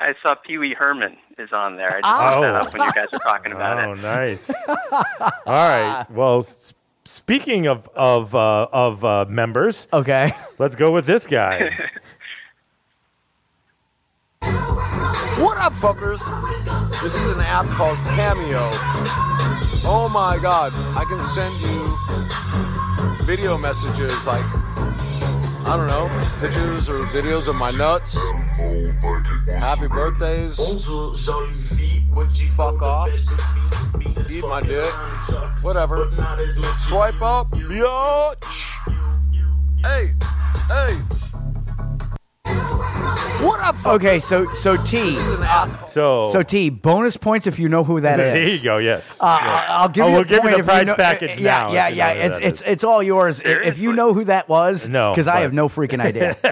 I 0.00 0.14
saw 0.22 0.34
Pee 0.34 0.58
Wee 0.58 0.74
Herman 0.74 1.16
is 1.38 1.52
on 1.52 1.76
there. 1.76 1.96
I 1.96 2.00
just 2.00 2.22
Oh. 2.22 2.40
looked 2.40 2.42
that 2.42 2.54
up 2.54 2.72
when 2.72 2.82
you 2.82 2.92
guys 2.92 3.08
were 3.12 3.18
talking 3.20 3.52
about 3.52 3.78
oh, 3.78 3.92
it. 3.92 3.98
Oh, 3.98 4.02
nice. 4.02 4.50
All 4.68 5.34
right. 5.46 6.06
Well, 6.10 6.38
s- 6.40 6.74
speaking 7.04 7.66
of 7.68 7.88
of 7.94 8.34
uh, 8.34 8.66
of 8.72 9.04
uh, 9.04 9.26
members, 9.28 9.86
okay, 9.92 10.32
let's 10.58 10.74
go 10.74 10.90
with 10.90 11.06
this 11.06 11.26
guy. 11.26 11.70
What 15.38 15.58
up, 15.58 15.72
fuckers? 15.72 16.20
This 17.02 17.14
is 17.20 17.28
an 17.36 17.40
app 17.40 17.66
called 17.66 17.98
Cameo. 18.14 18.70
Oh 19.84 20.08
my 20.12 20.38
god, 20.38 20.72
I 20.96 21.04
can 21.04 21.20
send 21.20 21.60
you 21.60 21.98
video 23.24 23.58
messages 23.58 24.26
like, 24.26 24.44
I 25.66 25.76
don't 25.76 25.88
know, 25.88 26.08
pictures 26.40 26.88
or 26.88 27.04
videos 27.06 27.48
of 27.48 27.56
my 27.56 27.70
nuts. 27.72 28.16
Happy 29.60 29.88
birthdays. 29.88 30.56
Fuck 32.56 32.82
off. 32.82 33.08
Eat 34.30 34.44
my 34.46 34.60
dick. 34.60 34.86
Whatever. 35.62 36.10
Swipe 36.78 37.20
up. 37.22 37.50
Biatch. 37.50 38.70
Hey, 39.82 40.12
hey. 40.68 41.31
What 43.02 43.60
up. 43.60 43.84
Okay, 43.84 44.20
so 44.20 44.46
so 44.54 44.76
T, 44.84 45.14
uh, 45.18 45.86
So 45.86 46.28
so 46.30 46.42
T, 46.42 46.70
bonus 46.70 47.16
points 47.16 47.46
if 47.48 47.58
you 47.58 47.68
know 47.68 47.82
who 47.82 48.00
that 48.00 48.20
is. 48.20 48.32
there 48.32 48.48
you 48.56 48.62
go. 48.62 48.78
Yes. 48.78 49.18
Uh, 49.20 49.38
Yeah. 49.42 49.66
I'll 49.68 49.88
give 49.88 50.04
Oh, 50.04 50.08
you 50.08 50.12
we'll 50.14 50.22
a 50.22 50.24
give 50.24 50.36
you 50.36 50.40
point 50.42 50.54
the 50.54 50.60
if 50.60 50.66
prize 50.66 50.86
know, 50.86 50.94
package 50.94 51.38
yeah, 51.38 51.50
now, 51.66 51.72
Yeah, 51.72 51.88
if 51.88 51.92
you 51.94 51.98
yeah, 51.98 52.14
know 52.14 52.20
It's 52.20 52.38
that 52.38 52.46
it's 52.48 52.62
it's 52.62 52.84
all 52.84 53.02
yours. 53.02 53.40
If 53.44 53.78
you 53.78 53.92
know 53.92 54.14
who 54.14 54.24
that 54.24 54.48
was, 54.48 54.88
No, 54.88 55.12
because 55.12 55.26
I 55.26 55.40
have 55.40 55.52
no 55.52 55.68
freaking 55.68 56.00
idea. 56.00 56.36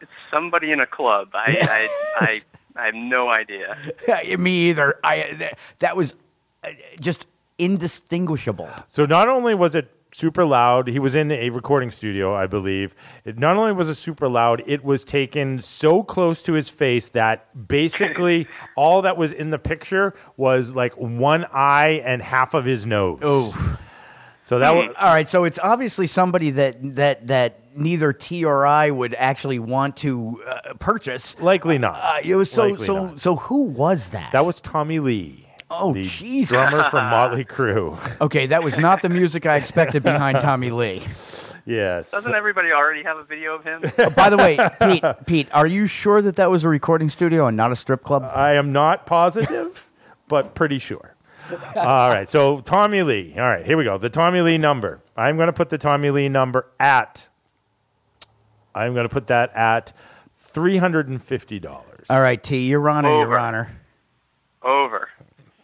It's 0.00 0.10
somebody 0.32 0.72
in 0.72 0.80
a 0.80 0.86
club. 0.86 1.28
I 1.34 1.58
I, 2.18 2.24
I 2.26 2.40
I 2.82 2.86
have 2.86 2.94
no 2.94 3.28
idea. 3.28 3.76
Me 4.38 4.70
either. 4.70 4.98
I 5.04 5.50
that 5.80 5.96
was 5.96 6.14
uh, 6.64 6.68
just 7.00 7.26
indistinguishable. 7.58 8.70
So 8.88 9.04
not 9.04 9.28
only 9.28 9.54
was 9.54 9.74
it 9.74 9.90
super 10.12 10.44
loud, 10.44 10.88
he 10.88 10.98
was 10.98 11.14
in 11.14 11.30
a 11.30 11.50
recording 11.50 11.90
studio, 11.90 12.34
I 12.34 12.46
believe. 12.46 12.94
It 13.24 13.38
not 13.38 13.56
only 13.56 13.72
was 13.72 13.88
it 13.88 13.94
super 13.94 14.28
loud, 14.28 14.62
it 14.66 14.84
was 14.84 15.04
taken 15.04 15.60
so 15.62 16.02
close 16.02 16.42
to 16.44 16.52
his 16.52 16.68
face 16.68 17.08
that 17.10 17.68
basically 17.68 18.46
all 18.76 19.02
that 19.02 19.16
was 19.16 19.32
in 19.32 19.50
the 19.50 19.58
picture 19.58 20.14
was 20.36 20.76
like 20.76 20.92
one 20.96 21.46
eye 21.52 22.02
and 22.04 22.22
half 22.22 22.54
of 22.54 22.64
his 22.64 22.86
nose. 22.86 23.20
Oh. 23.22 23.78
So 24.44 24.58
that 24.58 24.74
was 24.74 24.92
all 24.98 25.12
right. 25.12 25.28
So 25.28 25.44
it's 25.44 25.58
obviously 25.60 26.08
somebody 26.08 26.50
that 26.50 26.96
that 26.96 27.28
that 27.28 27.76
neither 27.76 28.12
T 28.12 28.44
or 28.44 28.66
I 28.66 28.90
would 28.90 29.14
actually 29.14 29.60
want 29.60 29.98
to 29.98 30.42
uh, 30.46 30.74
purchase. 30.80 31.40
likely 31.40 31.78
not. 31.78 31.98
Uh, 32.02 32.16
it 32.24 32.34
was 32.34 32.50
so 32.50 32.68
Likely 32.68 32.86
so 32.86 33.06
not. 33.06 33.20
so. 33.20 33.36
Who 33.36 33.64
was 33.66 34.10
that? 34.10 34.32
That 34.32 34.44
was 34.44 34.60
Tommy 34.60 34.98
Lee. 34.98 35.41
Oh, 35.74 35.92
the 35.92 36.04
Jesus. 36.04 36.52
drummer 36.54 36.82
from 36.84 37.06
Motley 37.10 37.44
Crue. 37.44 37.98
Okay, 38.20 38.46
that 38.46 38.62
was 38.62 38.76
not 38.78 39.02
the 39.02 39.08
music 39.08 39.46
I 39.46 39.56
expected 39.56 40.02
behind 40.02 40.40
Tommy 40.40 40.70
Lee. 40.70 41.02
Yes. 41.64 42.10
Doesn't 42.10 42.34
everybody 42.34 42.72
already 42.72 43.02
have 43.04 43.18
a 43.18 43.24
video 43.24 43.54
of 43.54 43.64
him? 43.64 43.82
Oh, 43.98 44.10
by 44.10 44.30
the 44.30 44.36
way, 44.36 44.58
Pete, 44.80 45.04
Pete, 45.26 45.48
are 45.54 45.66
you 45.66 45.86
sure 45.86 46.20
that 46.22 46.36
that 46.36 46.50
was 46.50 46.64
a 46.64 46.68
recording 46.68 47.08
studio 47.08 47.46
and 47.46 47.56
not 47.56 47.72
a 47.72 47.76
strip 47.76 48.02
club? 48.02 48.22
I 48.34 48.54
am 48.54 48.72
not 48.72 49.06
positive, 49.06 49.90
but 50.28 50.54
pretty 50.54 50.78
sure. 50.78 51.14
All 51.76 52.10
right, 52.10 52.28
so 52.28 52.60
Tommy 52.60 53.02
Lee. 53.02 53.34
All 53.36 53.42
right, 53.48 53.64
here 53.64 53.76
we 53.76 53.84
go. 53.84 53.98
The 53.98 54.08
Tommy 54.10 54.40
Lee 54.40 54.58
number. 54.58 55.00
I'm 55.16 55.36
going 55.36 55.48
to 55.48 55.52
put 55.52 55.68
the 55.68 55.78
Tommy 55.78 56.10
Lee 56.10 56.28
number 56.28 56.66
at. 56.80 57.28
I'm 58.74 58.94
going 58.94 59.06
to 59.08 59.12
put 59.12 59.26
that 59.26 59.54
at 59.54 59.92
three 60.36 60.78
hundred 60.78 61.08
and 61.08 61.22
fifty 61.22 61.58
dollars. 61.58 62.06
All 62.08 62.20
right, 62.20 62.42
T, 62.42 62.68
Your 62.68 62.88
Honor, 62.88 63.08
Over. 63.08 63.30
Your 63.30 63.38
Honor. 63.38 63.70
Over. 64.62 65.08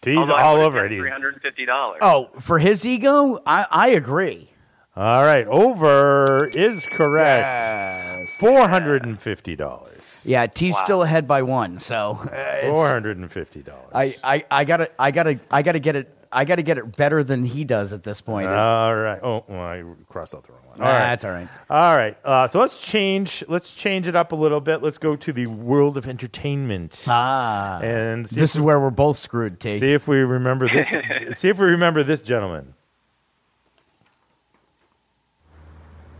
T's 0.01 0.17
Although 0.17 0.35
all 0.37 0.57
over 0.57 0.85
it. 0.85 0.93
He's, 0.93 1.01
Three 1.01 1.11
hundred 1.11 1.35
and 1.35 1.43
fifty 1.43 1.67
dollars. 1.67 1.99
Oh, 2.03 2.31
for 2.41 2.59
his 2.59 2.85
ego, 2.87 3.39
I, 3.47 3.67
I 3.71 3.89
agree. 3.89 4.51
all 4.97 5.25
right, 5.25 5.47
over 5.47 6.47
is 6.57 6.87
correct. 6.87 8.29
Four 8.41 8.69
hundred 8.69 9.05
and 9.05 9.21
fifty 9.21 9.57
dollars. 9.57 10.25
Yeah, 10.27 10.47
T's 10.47 10.75
Wow. 10.75 10.85
still 10.85 11.03
ahead 11.03 11.27
by 11.29 11.43
one, 11.43 11.79
so 11.81 12.19
uh, 12.33 12.61
Four 12.71 12.89
hundred 12.89 13.17
and 13.19 13.31
fifty 13.31 13.63
dollars. 13.63 13.91
I, 13.95 14.15
I, 14.23 14.45
I 14.51 14.65
gotta 14.65 14.91
I 14.99 15.11
gotta 15.11 15.39
I 15.51 15.63
gotta 15.63 15.81
get 15.81 15.97
it 15.97 16.15
I 16.31 16.45
got 16.45 16.57
to 16.57 16.63
get 16.63 16.79
it 16.79 16.97
better 16.97 17.23
than 17.25 17.45
he 17.45 17.65
does 17.65 17.93
at 17.93 18.03
this 18.03 18.21
point. 18.21 18.49
All 18.49 18.95
right. 18.95 19.21
Oh, 19.23 19.45
well, 19.49 19.61
I 19.61 19.83
crossed 20.09 20.35
out 20.35 20.45
the 20.45 20.53
wrong 20.53 20.63
one. 20.67 20.79
Nah, 20.79 20.87
All 20.87 20.93
right. 20.93 20.99
that's 20.99 21.25
all 21.25 21.31
right. 21.31 21.49
All 21.71 21.97
right. 21.97 22.19
Uh, 22.25 22.47
so 22.47 22.61
let's 22.61 22.81
change. 22.81 23.43
Let's 23.49 23.73
change 23.75 24.09
it 24.09 24.15
up 24.17 24.33
a 24.33 24.37
little 24.37 24.61
bit. 24.61 24.83
Let's 24.83 24.99
go 24.99 25.17
to 25.17 25.33
the 25.33 25.47
world 25.47 25.97
of 25.97 26.07
entertainment. 26.07 27.05
Ah, 27.09 27.81
and 27.81 28.25
this 28.25 28.37
if 28.37 28.57
is 28.57 28.61
where 28.61 28.79
we're 28.79 28.91
both 28.91 29.19
screwed. 29.19 29.61
T. 29.61 29.79
See 29.79 29.93
if 29.93 30.07
we 30.07 30.19
remember 30.19 30.69
this. 30.69 30.89
see 31.39 31.49
if 31.49 31.59
we 31.59 31.67
remember 31.67 32.03
this 32.03 32.23
gentleman. 32.23 32.75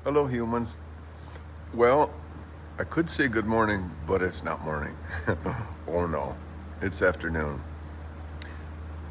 Hello, 0.05 0.27
humans. 0.27 0.79
Well, 1.75 2.11
I 2.79 2.85
could 2.85 3.11
say 3.11 3.29
good 3.29 3.47
morning, 3.47 3.91
but 4.07 4.23
it's 4.23 4.43
not 4.43 4.65
morning. 4.65 4.97
oh 5.89 6.07
no, 6.07 6.37
it's 6.81 7.03
afternoon. 7.03 7.61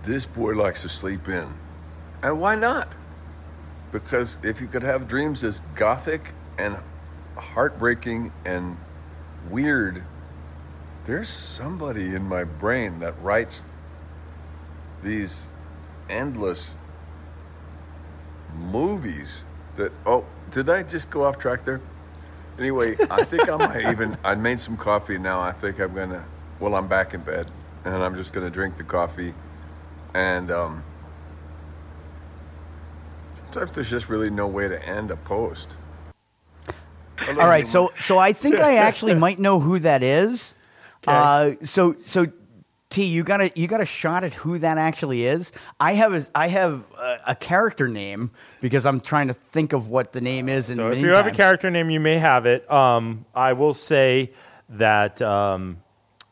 This 0.08 0.26
boy 0.26 0.54
likes 0.54 0.84
to 0.84 0.90
sleep 0.90 1.28
in. 1.28 1.54
And 2.24 2.40
why 2.40 2.56
not? 2.56 2.96
Because 3.92 4.38
if 4.42 4.62
you 4.62 4.68
could 4.68 4.82
have 4.84 5.06
dreams 5.06 5.44
as 5.44 5.60
gothic 5.76 6.32
and 6.58 6.78
heartbreaking 7.36 8.32
and 8.46 8.78
weird, 9.50 10.06
there's 11.04 11.28
somebody 11.28 12.16
in 12.16 12.24
my 12.24 12.46
brain 12.46 13.00
that 13.00 13.22
writes 13.22 13.66
these 15.04 15.52
endless 16.10 16.78
movies 18.58 19.44
that 19.76 19.92
oh 20.06 20.26
did 20.50 20.70
i 20.70 20.82
just 20.82 21.10
go 21.10 21.26
off 21.26 21.38
track 21.38 21.66
there 21.66 21.82
anyway 22.58 22.96
i 23.12 23.24
think 23.24 23.48
i 23.50 23.58
might 23.58 23.86
even 23.92 24.18
i 24.24 24.34
made 24.34 24.60
some 24.60 24.76
coffee 24.78 25.18
now 25.18 25.40
i 25.40 25.52
think 25.52 25.80
i'm 25.80 25.94
gonna 25.94 26.26
well 26.60 26.74
i'm 26.76 26.88
back 26.88 27.14
in 27.14 27.22
bed 27.22 27.52
and 27.84 27.96
i'm 27.96 28.16
just 28.16 28.34
gonna 28.34 28.50
drink 28.50 28.78
the 28.78 28.84
coffee 28.84 29.34
and 30.18 30.50
um 30.50 30.84
sometimes 33.32 33.72
there's 33.72 33.90
just 33.90 34.10
really 34.10 34.32
no 34.32 34.48
way 34.48 34.68
to 34.68 34.84
end 34.88 35.12
a 35.12 35.18
post 35.18 35.78
All 37.30 37.48
right, 37.48 37.68
so 37.68 37.92
so 38.00 38.18
I 38.18 38.34
think 38.34 38.60
I 38.60 38.78
actually 38.78 39.16
might 39.26 39.40
know 39.40 39.60
who 39.60 39.80
that 39.80 40.02
is. 40.04 40.56
Uh, 41.06 41.52
so 41.64 41.96
so 42.04 42.28
T, 42.90 43.04
you 43.04 43.24
got 43.24 43.42
a 43.42 43.52
you 43.56 43.68
got 43.68 43.82
a 43.82 43.86
shot 43.86 44.24
at 44.24 44.34
who 44.34 44.58
that 44.60 44.78
actually 44.78 45.26
is. 45.26 45.52
I 45.80 45.94
have 45.94 46.14
a, 46.14 46.26
I 46.36 46.48
have 46.48 46.84
a, 46.98 47.20
a 47.28 47.36
character 47.36 47.88
name 47.88 48.32
because 48.62 48.86
I'm 48.86 49.02
trying 49.02 49.28
to 49.28 49.34
think 49.34 49.74
of 49.74 49.90
what 49.90 50.14
the 50.14 50.22
name 50.22 50.48
is. 50.48 50.70
In 50.70 50.78
So 50.78 50.90
the 50.90 50.96
if 50.96 51.02
you 51.02 51.10
have 51.10 51.28
a 51.28 51.32
character 51.32 51.70
name, 51.70 51.90
you 51.90 52.00
may 52.00 52.18
have 52.18 52.46
it. 52.46 52.70
Um, 52.72 53.26
I 53.36 53.54
will 53.54 53.74
say 53.74 54.32
that 54.70 55.22
um, 55.22 55.78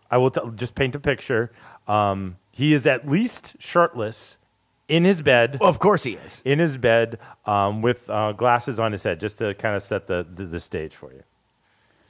I 0.09 0.17
will 0.17 0.29
t- 0.29 0.41
just 0.55 0.75
paint 0.75 0.95
a 0.95 0.99
picture. 0.99 1.51
Um, 1.87 2.37
he 2.55 2.73
is 2.73 2.87
at 2.87 3.05
least 3.05 3.57
shirtless 3.59 4.39
in 4.87 5.03
his 5.03 5.21
bed. 5.21 5.57
of 5.59 5.79
course 5.79 6.03
he 6.03 6.13
is. 6.13 6.41
In 6.45 6.59
his 6.59 6.77
bed 6.77 7.19
um, 7.45 7.81
with 7.81 8.09
uh, 8.09 8.31
glasses 8.31 8.79
on 8.79 8.93
his 8.93 9.03
head, 9.03 9.19
just 9.19 9.37
to 9.39 9.53
kind 9.55 9.75
of 9.75 9.83
set 9.83 10.07
the, 10.07 10.25
the, 10.29 10.45
the 10.45 10.59
stage 10.61 10.95
for 10.95 11.11
you. 11.11 11.23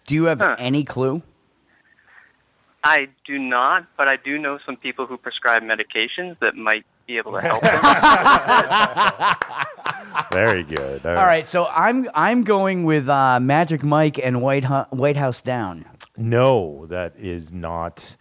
Do 0.05 0.13
you 0.13 0.25
have 0.25 0.39
any 0.59 0.83
clue? 0.83 1.23
I 2.83 3.07
do 3.25 3.39
not, 3.39 3.87
but 3.97 4.07
I 4.07 4.17
do 4.17 4.37
know 4.37 4.59
some 4.63 4.77
people 4.77 5.07
who 5.07 5.17
prescribe 5.17 5.63
medications 5.63 6.37
that 6.41 6.55
might 6.55 6.85
be 7.07 7.17
able 7.17 7.31
to 7.33 7.41
help. 7.41 7.63
Very 10.31 10.61
good. 10.61 11.03
All 11.05 11.15
right, 11.15 11.47
so 11.47 11.67
I'm 11.71 12.07
I'm 12.13 12.43
going 12.43 12.83
with 12.83 13.09
uh, 13.09 13.39
Magic 13.39 13.81
Mike 13.83 14.19
and 14.23 14.43
White 14.43 14.65
Hu- 14.65 14.85
White 14.95 15.17
House 15.17 15.41
Down. 15.41 15.85
No, 16.17 16.85
that 16.87 17.13
is 17.17 17.51
not. 17.51 18.15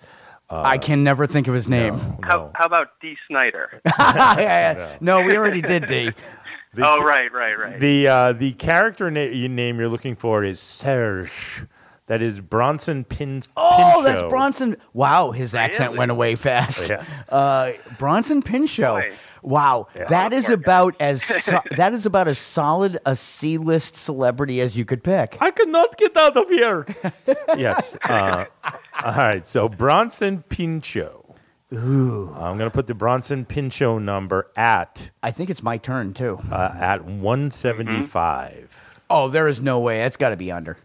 Uh, 0.55 0.63
I 0.63 0.79
can 0.79 1.03
never 1.05 1.27
think 1.27 1.49
of 1.49 1.55
his 1.55 1.69
name. 1.69 1.99
How, 2.23 2.51
how 2.55 2.67
about 2.67 2.89
Dee 3.01 3.17
Snider? 3.29 3.81
Yeah, 3.85 4.39
yeah. 4.39 4.97
No, 5.01 5.25
we 5.25 5.37
already 5.37 5.61
did 5.61 5.87
D. 5.87 6.13
oh, 6.83 7.03
right, 7.03 7.33
right, 7.33 7.59
right. 7.59 7.81
The 7.81 8.07
uh, 8.09 8.33
the 8.33 8.53
character 8.53 9.11
na- 9.11 9.27
name 9.49 9.79
you're 9.79 9.89
looking 9.89 10.15
for 10.17 10.45
is 10.45 10.61
Serge. 10.61 11.67
That 12.07 12.21
is 12.21 12.39
Bronson 12.39 13.05
Pin. 13.05 13.43
Oh, 13.57 13.77
Pinchot. 13.77 14.05
that's 14.05 14.29
Bronson. 14.29 14.77
Wow, 14.93 15.31
his 15.31 15.55
accent 15.55 15.89
Really? 15.91 15.99
went 16.01 16.11
away 16.11 16.35
fast. 16.35 16.89
Yes. 16.91 17.25
Uh, 17.31 17.73
Bronson 17.99 18.43
Pinchot. 18.43 19.05
Wow, 19.43 19.89
Yeah. 19.95 20.05
that 20.07 20.33
is 20.33 20.49
about 20.51 20.95
as 21.01 21.23
so- 21.23 21.61
that 21.77 21.93
is 21.95 22.07
about 22.07 22.29
as 22.29 22.39
solid 22.39 22.99
a 23.07 23.17
C-list 23.17 23.97
celebrity 23.97 24.61
as 24.61 24.77
you 24.77 24.85
could 24.85 25.03
pick. 25.03 25.37
I 25.41 25.51
could 25.51 25.69
not 25.69 25.97
get 25.97 26.17
out 26.17 26.37
of 26.37 26.49
here. 26.49 26.87
yes. 27.57 27.97
Uh, 28.05 28.45
all 29.05 29.13
right. 29.13 29.47
So 29.47 29.69
Bronson 29.69 30.43
Pinchot. 30.43 31.23
Ooh. 31.73 32.33
I'm 32.37 32.57
going 32.59 32.71
to 32.71 32.75
put 32.75 32.87
the 32.87 32.95
Bronson 32.95 33.45
Pinchot 33.45 34.03
number 34.03 34.51
at. 34.57 35.11
I 35.23 35.31
think 35.33 35.51
it's 35.51 35.63
my 35.63 35.77
turn 35.79 36.15
too. 36.15 36.39
Uh, 36.51 36.71
at 36.79 37.05
175. 37.05 39.03
Oh, 39.11 39.29
there 39.29 39.49
is 39.49 39.61
no 39.61 39.81
way. 39.81 39.99
That's 39.99 40.17
got 40.17 40.31
to 40.31 40.37
be 40.37 40.53
under. 40.53 40.77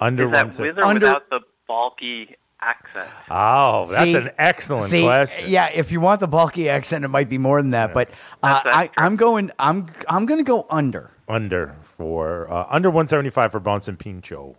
Under 0.00 0.24
Is 0.26 0.32
that 0.32 0.46
175. 0.46 0.76
with 0.76 0.78
or 0.78 0.84
Under- 0.86 1.06
without 1.06 1.30
the 1.30 1.40
bulky 1.66 2.36
accent? 2.60 3.08
Oh, 3.30 3.86
that's 3.90 4.10
See- 4.10 4.14
an 4.16 4.30
excellent 4.38 4.90
see, 4.90 5.02
question. 5.04 5.44
Yeah, 5.48 5.70
if 5.72 5.90
you 5.90 6.00
want 6.00 6.20
the 6.20 6.28
bulky 6.28 6.68
accent, 6.68 7.04
it 7.04 7.08
might 7.08 7.28
be 7.28 7.38
more 7.38 7.60
than 7.62 7.70
that. 7.70 7.94
But 7.94 8.10
uh, 8.42 8.60
I, 8.64 8.90
I'm 8.96 9.16
going. 9.16 9.50
I'm 9.58 9.86
I'm 10.08 10.26
going 10.26 10.40
to 10.40 10.48
go 10.48 10.66
under. 10.68 11.10
Under 11.28 11.76
for 11.82 12.50
uh, 12.52 12.66
under 12.68 12.90
175 12.90 13.52
for 13.52 13.60
Bronson 13.60 13.96
Pinchot. 13.96 14.56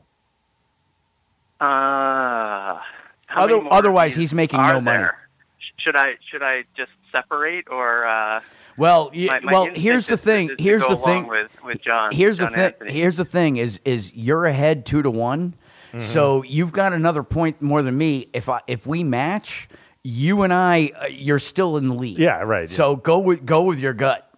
Uh, 1.59 2.79
Other, 3.35 3.59
otherwise, 3.71 4.15
he's 4.15 4.33
making 4.33 4.61
no 4.61 4.81
money. 4.81 4.97
there? 4.97 5.17
Sh- 5.59 5.71
Should 5.83 5.95
I 5.95 6.15
should 6.29 6.43
I 6.43 6.65
just 6.75 6.91
separate 7.11 7.67
or? 7.69 8.05
Uh, 8.05 8.41
Well, 8.77 9.09
y- 9.15 9.25
my, 9.27 9.39
my 9.39 9.51
well, 9.53 9.69
here's 9.73 10.07
the 10.07 10.17
thing. 10.17 10.51
Here's 10.59 10.85
the 10.87 10.97
thing. 10.97 11.27
With 11.27 11.49
with 11.63 11.81
John. 11.81 12.11
here's 12.13 12.37
the 12.39 12.47
thing. 12.49 12.59
Anthony. 12.59 12.91
Here's 12.93 13.17
the 13.17 13.25
thing. 13.25 13.57
Is 13.57 13.79
is 13.85 14.13
you're 14.13 14.45
ahead 14.45 14.85
two 14.85 15.01
to 15.01 15.09
one, 15.09 15.53
Mhm. 15.93 16.01
so 16.01 16.43
you've 16.43 16.71
got 16.73 16.91
another 16.93 17.23
point 17.23 17.61
more 17.61 17.81
than 17.81 17.97
me. 17.97 18.27
If 18.33 18.49
I 18.49 18.61
if 18.67 18.85
we 18.85 19.03
match, 19.03 19.69
you 20.03 20.41
and 20.43 20.53
I, 20.53 20.91
uh, 21.01 21.05
you're 21.07 21.39
still 21.39 21.77
in 21.77 21.87
the 21.87 21.95
lead. 21.95 22.17
Yeah, 22.19 22.41
right. 22.41 22.69
So 22.69 22.95
go 22.97 23.19
with 23.19 23.45
go 23.45 23.63
with 23.63 23.79
your 23.79 23.93
gut. 23.93 24.29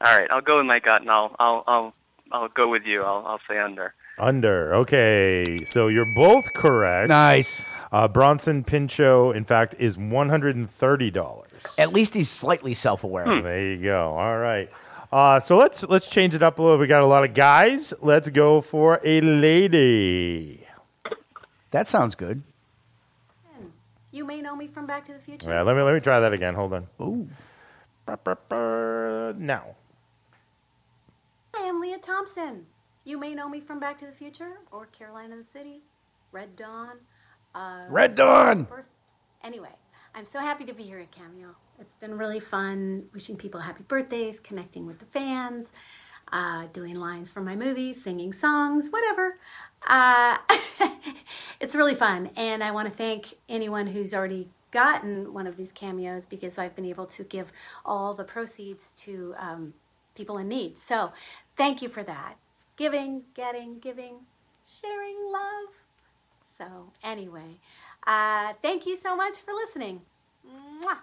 All 0.00 0.18
right, 0.18 0.28
I'll 0.30 0.40
go 0.40 0.56
with 0.56 0.66
my 0.66 0.80
gut, 0.80 1.02
and 1.02 1.10
I'll 1.10 1.36
I'll 1.38 1.64
I'll, 1.66 1.94
I'll 2.32 2.48
go 2.48 2.68
with 2.68 2.84
you. 2.86 3.02
I'll 3.02 3.24
I'll 3.26 3.40
say 3.46 3.58
under. 3.58 3.94
Under. 4.22 4.74
Okay. 4.76 5.56
So 5.64 5.88
you're 5.88 6.06
both 6.16 6.44
correct. 6.54 7.08
Nice. 7.08 7.62
Uh, 7.90 8.08
Bronson 8.08 8.64
Pinchot, 8.64 9.36
in 9.36 9.44
fact, 9.44 9.74
is 9.78 9.98
$130. 9.98 11.78
At 11.78 11.92
least 11.92 12.14
he's 12.14 12.30
slightly 12.30 12.72
self 12.72 13.04
aware. 13.04 13.24
Hmm. 13.26 13.40
There 13.44 13.62
you 13.62 13.82
go. 13.82 14.12
All 14.16 14.38
right. 14.38 14.70
Uh, 15.12 15.38
so 15.38 15.58
let's 15.58 15.86
let's 15.88 16.08
change 16.08 16.34
it 16.34 16.42
up 16.42 16.58
a 16.58 16.62
little. 16.62 16.78
We 16.78 16.86
got 16.86 17.02
a 17.02 17.06
lot 17.06 17.22
of 17.22 17.34
guys. 17.34 17.92
Let's 18.00 18.30
go 18.30 18.62
for 18.62 18.98
a 19.04 19.20
lady. 19.20 20.66
That 21.70 21.86
sounds 21.86 22.14
good. 22.14 22.42
You 24.10 24.24
may 24.24 24.40
know 24.40 24.56
me 24.56 24.68
from 24.68 24.86
Back 24.86 25.06
to 25.06 25.12
the 25.12 25.18
Future. 25.18 25.50
Yeah, 25.50 25.62
let 25.62 25.76
me 25.76 25.82
let 25.82 25.92
me 25.92 26.00
try 26.00 26.20
that 26.20 26.32
again. 26.32 26.54
Hold 26.54 26.72
on. 26.74 26.86
Ooh. 27.00 27.28
Now. 28.08 29.76
I 31.54 31.60
am 31.60 31.80
Lea 31.80 31.98
Thompson. 32.00 32.66
You 33.04 33.18
may 33.18 33.34
know 33.34 33.48
me 33.48 33.60
from 33.60 33.80
Back 33.80 33.98
to 33.98 34.06
the 34.06 34.12
Future 34.12 34.58
or 34.70 34.86
Caroline 34.86 35.32
in 35.32 35.38
the 35.38 35.44
City, 35.44 35.82
Red 36.30 36.54
Dawn. 36.56 36.98
Uh, 37.54 37.84
Red 37.88 38.14
Dawn! 38.14 38.64
Birth- 38.64 38.90
Anyway, 39.42 39.74
I'm 40.14 40.24
so 40.24 40.38
happy 40.38 40.64
to 40.64 40.72
be 40.72 40.84
here 40.84 41.00
at 41.00 41.10
Cameo. 41.10 41.56
It's 41.80 41.94
been 41.94 42.16
really 42.16 42.38
fun 42.38 43.06
wishing 43.12 43.36
people 43.36 43.60
happy 43.62 43.82
birthdays, 43.82 44.38
connecting 44.38 44.86
with 44.86 45.00
the 45.00 45.06
fans, 45.06 45.72
uh, 46.32 46.66
doing 46.72 46.94
lines 46.94 47.28
from 47.28 47.44
my 47.44 47.56
movies, 47.56 48.00
singing 48.04 48.32
songs, 48.32 48.90
whatever. 48.90 49.38
Uh, 49.84 50.38
it's 51.60 51.74
really 51.74 51.96
fun. 51.96 52.30
And 52.36 52.62
I 52.62 52.70
want 52.70 52.86
to 52.88 52.94
thank 52.94 53.34
anyone 53.48 53.88
who's 53.88 54.14
already 54.14 54.48
gotten 54.70 55.34
one 55.34 55.48
of 55.48 55.56
these 55.56 55.72
cameos 55.72 56.24
because 56.24 56.56
I've 56.56 56.76
been 56.76 56.86
able 56.86 57.06
to 57.06 57.24
give 57.24 57.52
all 57.84 58.14
the 58.14 58.24
proceeds 58.24 58.92
to 59.02 59.34
um, 59.38 59.74
people 60.14 60.38
in 60.38 60.46
need. 60.46 60.78
So 60.78 61.12
thank 61.56 61.82
you 61.82 61.88
for 61.88 62.04
that. 62.04 62.36
Giving, 62.76 63.22
getting, 63.34 63.78
giving, 63.78 64.14
sharing 64.66 65.16
love. 65.30 65.68
So, 66.58 66.92
anyway, 67.04 67.58
uh, 68.06 68.54
thank 68.62 68.86
you 68.86 68.96
so 68.96 69.14
much 69.16 69.38
for 69.38 69.52
listening. 69.52 70.02
Mwah. 70.46 70.98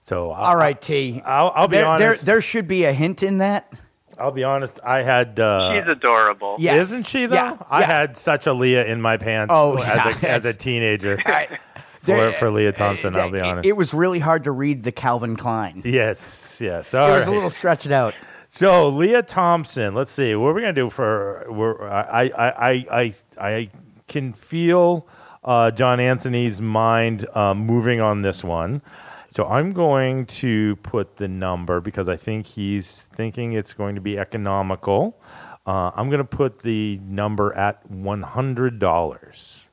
So 0.00 0.30
All 0.32 0.56
right, 0.56 0.80
T. 0.80 1.22
I'll, 1.24 1.52
I'll 1.54 1.68
be 1.68 1.76
there, 1.76 1.84
there- 1.84 2.08
honest. 2.08 2.26
There, 2.26 2.42
should 2.42 2.66
be 2.66 2.84
a 2.84 2.92
hint 2.92 3.22
in 3.22 3.38
that. 3.38 3.72
I'll 4.18 4.30
be 4.32 4.44
honest. 4.44 4.78
I 4.84 5.02
had. 5.02 5.40
Uh, 5.40 5.78
She's 5.80 5.88
adorable. 5.88 6.56
Yes. 6.58 6.86
Isn't 6.86 7.06
she 7.06 7.26
though? 7.26 7.34
Yeah, 7.36 7.56
I 7.70 7.80
yeah. 7.80 7.86
had 7.86 8.16
such 8.16 8.46
a 8.46 8.52
Leah 8.52 8.84
in 8.84 9.00
my 9.00 9.16
pants 9.16 9.52
Oh, 9.56 9.76
as, 9.76 9.84
yeah, 9.86 10.04
a, 10.04 10.08
as 10.08 10.14
a 10.14 10.20
that's- 10.20 10.56
teenager. 10.56 11.18
for, 12.00 12.06
There- 12.06 12.32
for 12.32 12.50
Lea 12.50 12.72
Thompson, 12.72 13.16
I'll 13.16 13.30
be 13.30 13.40
honest. 13.40 13.66
It, 13.66 13.76
was 13.76 13.94
really 13.94 14.18
hard 14.18 14.44
to 14.44 14.50
read 14.52 14.82
the 14.82 14.92
Calvin 14.92 15.36
Klein. 15.36 15.80
Yes, 15.84 16.60
yes. 16.62 16.92
it 16.92 16.98
All 16.98 17.10
was 17.10 17.26
a 17.26 17.30
little 17.32 17.48
stretched 17.50 17.90
out. 17.90 18.12
So 18.54 18.90
Lea 18.90 19.22
Thompson, 19.22 19.94
let's 19.94 20.10
see 20.10 20.34
what 20.34 20.44
we're 20.44 20.52
we 20.52 20.60
gonna 20.60 20.74
do 20.74 20.90
for. 20.90 21.46
We're, 21.48 21.88
I, 21.88 22.26
I, 22.26 22.50
I, 22.68 22.72
I, 22.92 23.14
I 23.40 23.70
can 24.08 24.34
feel 24.34 25.08
uh, 25.42 25.70
John 25.70 25.98
Anthony's 25.98 26.60
mind 26.60 27.24
um, 27.34 27.60
moving 27.60 28.02
on 28.02 28.20
this 28.20 28.44
one. 28.44 28.82
So 29.30 29.46
I'm 29.46 29.72
going 29.72 30.26
to 30.26 30.76
put 30.76 31.16
the 31.16 31.28
number 31.28 31.80
because 31.80 32.10
I 32.10 32.16
think 32.16 32.44
he's 32.44 33.04
thinking 33.04 33.54
it's 33.54 33.72
going 33.72 33.94
to 33.94 34.02
be 34.02 34.18
economical. 34.18 35.18
Uh, 35.64 35.90
I'm 35.94 36.10
going 36.10 36.18
to 36.18 36.24
put 36.24 36.60
the 36.60 37.00
number 37.04 37.54
at 37.54 37.90
one 37.90 38.20
hundred 38.20 38.78
dollars. 38.78 39.70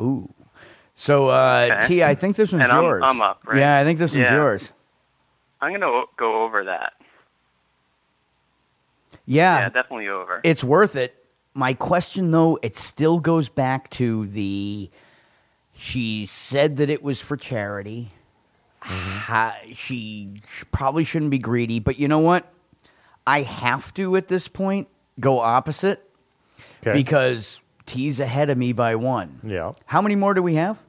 Ooh. 0.00 0.32
So, 0.94 1.30
uh, 1.30 1.68
Okay. 1.72 1.86
T, 1.88 2.04
I 2.04 2.14
think 2.14 2.36
this 2.36 2.52
one's 2.52 2.62
And 2.62 2.72
I'm- 2.72 2.84
yours. 2.84 3.02
I'm 3.04 3.20
up, 3.20 3.40
right? 3.44 3.58
Yeah, 3.58 3.78
I 3.78 3.82
think 3.82 3.98
this 3.98 4.14
one's 4.14 4.30
yours. 4.30 4.70
I'm 5.60 5.72
gonna 5.72 6.04
go 6.16 6.44
over 6.44 6.64
that. 6.64 6.92
Yeah, 9.30 9.58
Yeah, 9.60 9.68
definitely 9.68 10.08
over. 10.08 10.40
it's 10.42 10.64
worth 10.64 10.96
it. 10.96 11.14
My 11.54 11.74
question, 11.74 12.30
though, 12.30 12.58
it 12.62 12.76
still 12.76 13.20
goes 13.20 13.48
back 13.48 13.90
to 13.90 14.26
the. 14.26 14.90
She 15.74 16.26
said 16.26 16.76
that 16.78 16.90
it 16.90 17.02
was 17.02 17.20
for 17.20 17.36
charity. 17.36 18.10
Mm-hmm. 18.82 19.18
Ha- 19.18 19.56
she 19.72 20.40
probably 20.72 21.04
shouldn't 21.04 21.30
be 21.30 21.38
greedy, 21.38 21.78
but 21.80 21.98
you 21.98 22.08
know 22.08 22.18
what? 22.18 22.46
I 23.26 23.42
have 23.42 23.92
to 23.94 24.16
at 24.16 24.28
this 24.28 24.48
point 24.48 24.88
go 25.18 25.38
opposite 25.40 26.02
Okay. 26.86 26.96
because 26.96 27.60
T's 27.86 28.20
ahead 28.20 28.50
of 28.50 28.56
me 28.58 28.72
by 28.72 28.94
one. 28.96 29.40
Yeah. 29.44 29.72
How 29.86 30.00
many 30.02 30.16
more 30.16 30.34
do 30.34 30.42
we 30.42 30.54
have? 30.54 30.82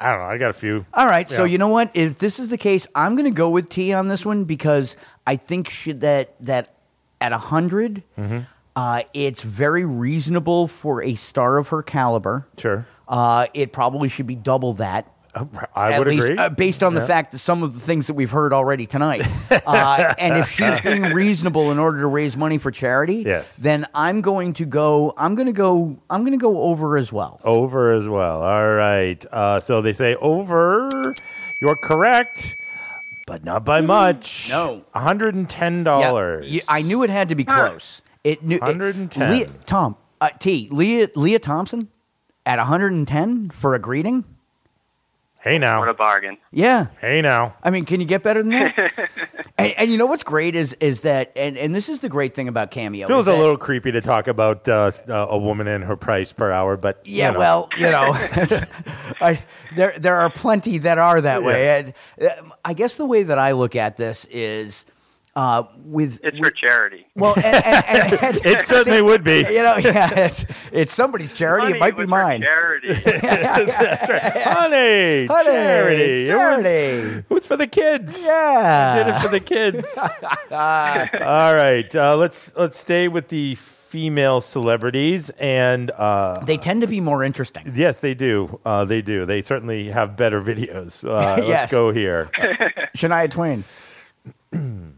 I 0.00 0.10
don't 0.10 0.18
know. 0.20 0.26
I 0.26 0.36
got 0.38 0.50
a 0.50 0.54
few. 0.54 0.84
All 0.92 1.06
right, 1.06 1.28
so 1.30 1.44
you 1.44 1.58
know 1.58 1.68
what? 1.68 1.92
If 1.94 2.18
this 2.18 2.40
is 2.40 2.48
the 2.48 2.58
case, 2.58 2.88
I'm 2.94 3.14
going 3.14 3.30
to 3.30 3.36
go 3.36 3.50
with 3.50 3.68
T 3.68 3.92
on 3.92 4.08
this 4.08 4.26
one 4.26 4.44
because 4.44 4.96
I 5.26 5.36
think 5.36 5.70
she, 5.70 5.92
that 5.92 6.34
that 6.44 6.74
at 7.22 7.32
100 7.32 8.02
Mhm. 8.18 8.46
uh, 8.76 9.02
it's 9.14 9.42
very 9.42 9.84
reasonable 9.84 10.66
for 10.68 11.02
a 11.02 11.14
star 11.14 11.56
of 11.58 11.68
her 11.68 11.82
caliber. 11.82 12.46
Sure. 12.58 12.86
Uh, 13.08 13.46
it 13.54 13.72
probably 13.72 14.08
should 14.08 14.26
be 14.26 14.34
double 14.34 14.74
that. 14.74 15.06
I 15.74 15.98
would 15.98 16.08
least, 16.08 16.26
agree. 16.26 16.36
uh, 16.36 16.50
based 16.50 16.82
on 16.82 16.92
the 16.92 17.00
fact 17.06 17.32
that 17.32 17.38
some 17.38 17.62
of 17.62 17.72
the 17.72 17.80
things 17.80 18.06
that 18.08 18.12
we've 18.12 18.30
heard 18.30 18.52
already 18.52 18.84
tonight. 18.84 19.26
uh, 19.66 20.12
and 20.18 20.36
if 20.36 20.50
she's 20.50 20.78
being 20.80 21.04
reasonable 21.14 21.70
in 21.72 21.78
order 21.78 22.00
to 22.00 22.06
raise 22.06 22.36
money 22.36 22.58
for 22.58 22.70
charity, 22.70 23.22
Yes. 23.24 23.56
then 23.56 23.86
I'm 23.94 24.20
going 24.20 24.52
to 24.54 24.66
go. 24.66 25.14
I'm 25.16 25.34
going 25.34 25.46
to 25.46 25.54
go. 25.54 25.96
I'm 26.10 26.20
going 26.22 26.38
to 26.38 26.42
go 26.42 26.60
over 26.60 26.98
as 26.98 27.10
well. 27.10 27.40
Over 27.44 27.92
as 27.94 28.06
well. 28.08 28.42
All 28.42 28.72
right. 28.74 29.24
Uh, 29.32 29.58
so 29.58 29.80
they 29.80 29.94
say 29.94 30.16
over. 30.16 30.90
You're 31.62 31.76
correct, 31.76 32.54
but 33.32 33.46
not 33.46 33.64
by 33.64 33.80
much. 33.80 34.50
No. 34.50 34.84
$110. 34.94 36.42
Yeah, 36.44 36.60
I 36.68 36.82
knew 36.82 37.02
it 37.02 37.08
had 37.08 37.30
to 37.30 37.34
be 37.34 37.46
close. 37.46 38.02
It 38.22 38.42
knew 38.44 38.56
it- 38.56 38.60
110. 38.62 39.30
Leah, 39.30 39.46
Tom 39.64 39.96
uh, 40.20 40.28
T 40.38 40.68
Leah 40.70 41.08
Lea 41.16 41.38
Thompson 41.38 41.88
at 42.44 42.58
110 42.58 43.48
for 43.48 43.74
a 43.74 43.78
greeting. 43.78 44.24
Hey 45.42 45.58
now. 45.58 45.80
What 45.80 45.88
a 45.88 45.94
bargain. 45.94 46.38
Yeah. 46.52 46.86
Hey 47.00 47.20
now. 47.20 47.56
I 47.64 47.70
mean, 47.70 47.84
can 47.84 47.98
you 48.00 48.06
get 48.06 48.22
better 48.22 48.42
than 48.44 48.50
that? 48.50 48.92
and, 49.58 49.72
and 49.76 49.90
you 49.90 49.98
know 49.98 50.06
what's 50.06 50.22
great 50.22 50.54
is 50.54 50.72
is 50.74 51.00
that 51.00 51.32
and, 51.34 51.58
and 51.58 51.74
this 51.74 51.88
is 51.88 51.98
the 51.98 52.08
great 52.08 52.32
thing 52.32 52.46
about 52.46 52.70
Cameo. 52.70 53.08
Feels 53.08 53.22
is 53.22 53.28
a 53.28 53.32
that- 53.32 53.38
little 53.38 53.56
creepy 53.56 53.90
to 53.90 54.00
talk 54.00 54.28
about 54.28 54.68
uh, 54.68 54.92
uh, 55.08 55.26
a 55.30 55.36
woman 55.38 55.66
and 55.66 55.82
her 55.82 55.96
price 55.96 56.32
per 56.32 56.52
hour, 56.52 56.76
but 56.76 57.00
Yeah, 57.04 57.28
you 57.28 57.32
know. 57.32 57.38
well, 57.40 57.68
you 57.76 57.90
know, 57.90 58.12
I, 59.20 59.42
there 59.74 59.92
there 59.98 60.16
are 60.16 60.30
plenty 60.30 60.78
that 60.78 60.98
are 60.98 61.20
that 61.20 61.42
way. 61.42 61.62
Yes. 61.62 61.92
And, 62.18 62.28
uh, 62.28 62.54
I 62.64 62.74
guess 62.74 62.96
the 62.96 63.06
way 63.06 63.24
that 63.24 63.38
I 63.38 63.50
look 63.52 63.74
at 63.74 63.96
this 63.96 64.26
is 64.26 64.84
uh, 65.34 65.62
with 65.84 66.20
It's 66.22 66.38
for 66.38 66.50
charity. 66.50 67.06
well, 67.16 67.34
and, 67.36 67.46
and, 67.46 67.84
and, 67.88 68.22
and- 68.22 68.46
It 68.46 68.62
certainly 68.66 69.00
would 69.10 69.24
be. 69.24 69.38
You 69.50 69.62
know, 69.62 69.76
yeah, 69.76 70.10
it's, 70.26 70.44
it's 70.72 70.92
somebody's 70.92 71.34
charity. 71.34 71.64
Money 71.68 71.76
it 71.76 71.80
might 71.80 71.90
be 71.92 71.96
was 71.96 72.04
for 72.04 72.10
mine. 72.10 72.42
Charity. 72.42 72.92
That's 72.92 74.08
right. 74.10 74.42
Honey, 74.42 75.26
Honey, 75.26 75.44
charity. 75.44 76.02
It 76.02 76.20
was- 76.20 76.28
charity. 76.28 77.18
It 77.18 77.30
was 77.30 77.46
for 77.46 77.56
the 77.56 77.66
kids. 77.66 78.24
Yeah. 78.26 78.94
I 78.94 79.02
did 79.04 79.14
it 79.14 79.20
for 79.20 79.28
the 79.28 79.40
kids. 79.40 79.98
All 80.50 81.54
right. 81.54 81.94
Uh, 81.96 82.16
let's 82.16 82.54
let's 82.56 82.78
stay 82.78 83.08
with 83.08 83.28
the 83.28 83.54
female 83.56 84.40
celebrities 84.40 85.28
and 85.38 85.90
uh, 85.92 86.42
They 86.44 86.56
tend 86.56 86.80
to 86.80 86.86
be 86.86 87.00
more 87.00 87.22
interesting. 87.22 87.70
yes, 87.74 87.98
they 87.98 88.14
do. 88.14 88.58
Uh, 88.64 88.84
they 88.86 89.02
do. 89.02 89.26
They 89.26 89.42
certainly 89.42 89.90
have 89.90 90.16
better 90.16 90.40
videos. 90.40 91.04
Uh, 91.08 91.36
Yes. 91.42 91.48
Let's 91.48 91.72
go 91.72 91.90
here. 91.90 92.30
Shania 92.96 93.30
Twain. 93.30 93.64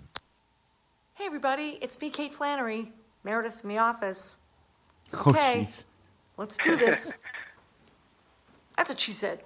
Hey, 1.25 1.28
everybody, 1.28 1.78
it's 1.81 1.99
me, 2.03 2.11
Kate 2.11 2.35
Flannery, 2.35 2.93
Meredith 3.25 3.59
from 3.62 3.70
The 3.70 3.78
Office. 3.78 4.41
Oh, 5.15 5.31
Okay, 5.31 5.62
jeez. 5.62 5.85
let's 6.36 6.59
do 6.59 6.77
this. 6.77 7.15
That's 8.77 8.91
what 8.91 9.01
she 9.01 9.12
said. 9.12 9.43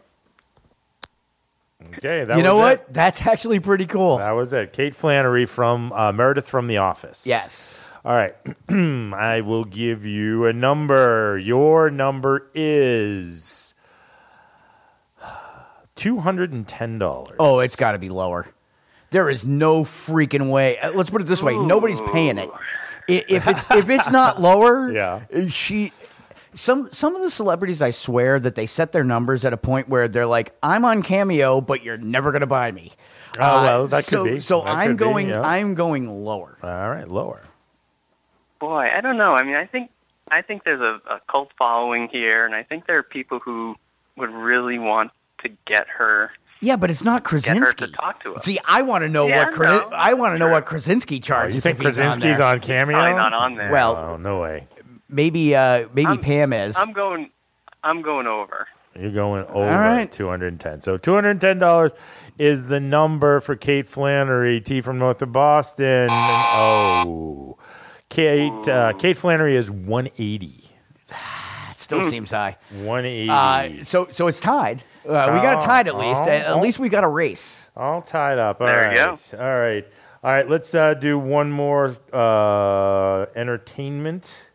Okay. 1.99 2.25
That 2.25 2.37
You 2.37 2.43
know 2.43 2.57
what? 2.57 2.81
it. 2.81 2.93
That's 2.93 3.25
actually 3.25 3.61
pretty 3.61 3.87
cool. 3.87 4.19
That 4.19 4.33
was 4.33 4.53
it. 4.53 4.73
Kate 4.73 4.93
Flannery 4.93 5.47
from 5.47 5.93
uh, 5.93 6.11
Meredith 6.11 6.49
from 6.49 6.67
The 6.67 6.79
Office. 6.79 7.25
Yes. 7.29 7.89
All 8.05 8.13
right. 8.17 8.35
I 8.69 9.43
will 9.43 9.65
give 9.65 10.05
you 10.05 10.47
a 10.47 10.53
number. 10.53 11.39
Your 11.39 11.91
number 11.91 12.51
is 12.55 13.77
$210. 15.95 17.37
Oh, 17.39 17.61
it's 17.61 17.77
got 17.77 17.93
to 17.93 17.99
be 18.01 18.09
lower. 18.09 18.47
There 19.11 19.31
is 19.31 19.45
no 19.47 19.83
freaking 19.85 20.51
way. 20.51 20.79
Uh, 20.79 20.93
Let's 20.93 21.11
put 21.11 21.21
it 21.23 21.25
this 21.27 21.43
way: 21.43 21.57
nobody's 21.57 22.01
paying 22.03 22.39
it. 22.39 22.51
If 23.09 23.47
it's 23.49 23.71
if 23.71 23.89
it's 23.89 24.11
not 24.21 24.41
lower, 24.41 24.93
Yeah. 24.93 25.21
she. 25.49 25.93
Some 26.55 26.91
some 26.91 27.15
of 27.15 27.23
the 27.23 27.31
celebrities, 27.31 27.83
I 27.83 27.91
swear 27.91 28.41
that 28.41 28.55
they 28.57 28.67
set 28.67 28.91
their 28.91 29.05
numbers 29.05 29.45
at 29.45 29.53
a 29.53 29.57
point 29.57 29.89
where 29.89 30.09
they're 30.09 30.27
like, 30.27 30.55
"I'm 30.63 30.85
on 30.85 31.03
Cameo, 31.03 31.61
but 31.61 31.85
you're 31.85 31.99
never 31.99 32.33
going 32.33 32.41
to 32.41 32.47
buy 32.49 32.73
me." 32.73 32.93
Uh, 33.39 33.43
Oh, 33.43 33.63
well, 33.63 33.87
that 33.89 34.05
could 34.05 34.11
so, 34.11 34.25
be. 34.25 34.41
So 34.41 34.63
That 34.63 34.69
I'm 34.77 34.89
could 34.89 34.97
be, 34.99 35.05
going. 35.05 35.29
yeah. 35.29 35.43
I'm 35.43 35.75
going 35.75 36.25
lower. 36.25 36.59
All 36.63 36.91
right, 36.91 37.07
lower. 37.07 37.43
Boy, 38.59 38.91
I 38.93 39.01
don't 39.01 39.17
know. 39.17 39.35
I 39.35 39.45
mean, 39.45 39.55
I 39.55 39.67
think 39.67 39.91
I 40.31 40.43
think 40.43 40.65
there's 40.65 40.81
a, 40.81 41.01
a 41.09 41.21
cult 41.29 41.53
following 41.57 42.09
here, 42.09 42.45
and 42.45 42.55
I 42.55 42.63
think 42.65 42.87
there 42.87 42.99
are 42.99 43.03
people 43.05 43.39
who 43.39 43.77
would 44.17 44.31
really 44.31 44.79
want 44.79 45.13
to 45.45 45.51
get 45.67 45.87
her 45.89 46.33
Yeah, 46.61 46.77
but 46.77 46.91
it's 46.91 47.05
not 47.05 47.23
get 47.25 47.31
her 47.31 47.39
to 47.39 47.45
Krasinski. 47.47 47.93
talk 47.93 48.23
to 48.25 48.35
us. 48.35 48.45
See, 48.45 48.59
I 48.67 48.83
want 48.83 49.03
to 49.03 49.09
know 49.09 49.27
Yeah, 49.29 49.45
what 49.45 49.55
Kra- 49.55 49.91
no, 49.91 49.97
I 49.97 50.15
want 50.15 50.35
to 50.35 50.39
know 50.39 50.51
what 50.51 50.67
Krasinski 50.67 51.17
Oh, 51.19 51.21
charges. 51.21 51.55
you 51.55 51.61
think 51.61 51.79
if 51.79 51.85
he's 51.87 51.99
on 52.01 52.07
Krasinski's 52.07 52.39
there. 52.39 52.47
on, 52.47 52.59
Cameo? 52.61 52.97
Probably 52.97 53.15
not 53.15 53.33
on 53.33 53.55
there. 53.55 53.71
Well, 53.71 53.97
Oh, 53.97 54.17
no 54.17 54.41
way. 54.41 54.67
maybe 55.09 55.55
uh, 55.55 55.87
maybe 55.95 56.07
I'm- 56.09 56.19
Pam 56.21 56.53
is. 56.53 56.77
I'm 56.77 56.93
going. 56.93 57.31
I'm 57.85 58.03
going 58.03 58.27
over. 58.27 58.67
You're 58.99 59.13
going 59.13 59.45
over 59.47 59.71
right. 59.71 60.11
210. 60.11 60.81
So 60.81 60.99
$210 60.99 61.95
is 62.39 62.67
the 62.67 62.81
number 62.81 63.41
for 63.41 63.55
Kate 63.55 63.87
Flannery, 63.87 64.61
T 64.61 64.81
from 64.81 64.99
north 64.99 65.23
of 65.23 65.31
Boston. 65.33 66.09
Oh. 66.11 67.57
Kate 68.09 68.69
uh, 68.69 68.95
Kate 68.99 69.17
Flannery 69.17 69.55
is 69.55 69.71
180. 69.71 70.68
It 71.89 71.93
still 71.95 72.01
Hmm. 72.03 72.11
seems 72.11 72.31
high. 72.33 72.59
180. 72.83 73.31
Uh, 73.31 73.85
so 73.85 74.09
so 74.11 74.27
it's 74.27 74.41
tied. 74.41 74.83
Uh, 75.09 75.31
we 75.33 75.41
got 75.41 75.63
it 75.63 75.67
tied 75.67 75.89
at 75.89 75.97
least. 75.97 76.21
Oh, 76.27 76.29
at, 76.31 76.61
least 76.61 76.79
we 76.79 76.91
got 76.91 77.03
a 77.03 77.09
race. 77.09 77.63
All 77.75 78.03
tied 78.03 78.39
up. 78.39 78.61
All 78.61 78.67
There 78.67 78.93
you 78.93 79.01
right. 79.01 79.35
All 79.35 79.59
right. 79.59 79.87
All 80.23 80.31
right. 80.31 80.47
Let's 80.51 80.75
uh, 80.75 80.93
do 80.93 81.19
one 81.19 81.51
more 81.51 81.97
uh, 82.13 83.25
entertainment. 83.35 84.51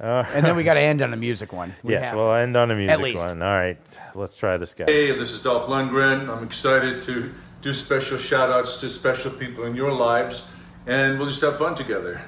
Uh, 0.00 0.24
And 0.34 0.46
then 0.46 0.56
we 0.56 0.62
got 0.70 0.74
to 0.74 0.80
end 0.80 1.02
on 1.02 1.12
a 1.12 1.16
music 1.16 1.52
one. 1.52 1.74
We 1.82 1.92
yes, 1.92 2.06
have- 2.06 2.14
we'll 2.16 2.32
end 2.32 2.56
on 2.56 2.70
a 2.70 2.74
music 2.74 3.00
least. 3.00 3.18
one. 3.18 3.42
All 3.42 3.58
right. 3.58 3.76
Let's 4.14 4.34
try 4.38 4.56
this 4.56 4.72
guy. 4.72 4.84
Hey, 4.86 5.10
this 5.12 5.32
is 5.32 5.42
Dolph 5.42 5.66
Lundgren. 5.66 6.34
I'm 6.34 6.42
excited 6.42 7.02
to 7.02 7.32
do 7.60 7.74
special 7.74 8.16
shout 8.16 8.48
outs 8.50 8.78
to 8.78 8.88
special 8.88 9.30
people 9.30 9.64
in 9.64 9.74
your 9.76 9.92
lives, 9.92 10.50
and 10.86 11.18
we'll 11.18 11.28
just 11.28 11.42
have 11.42 11.58
fun 11.58 11.74
together. 11.74 12.22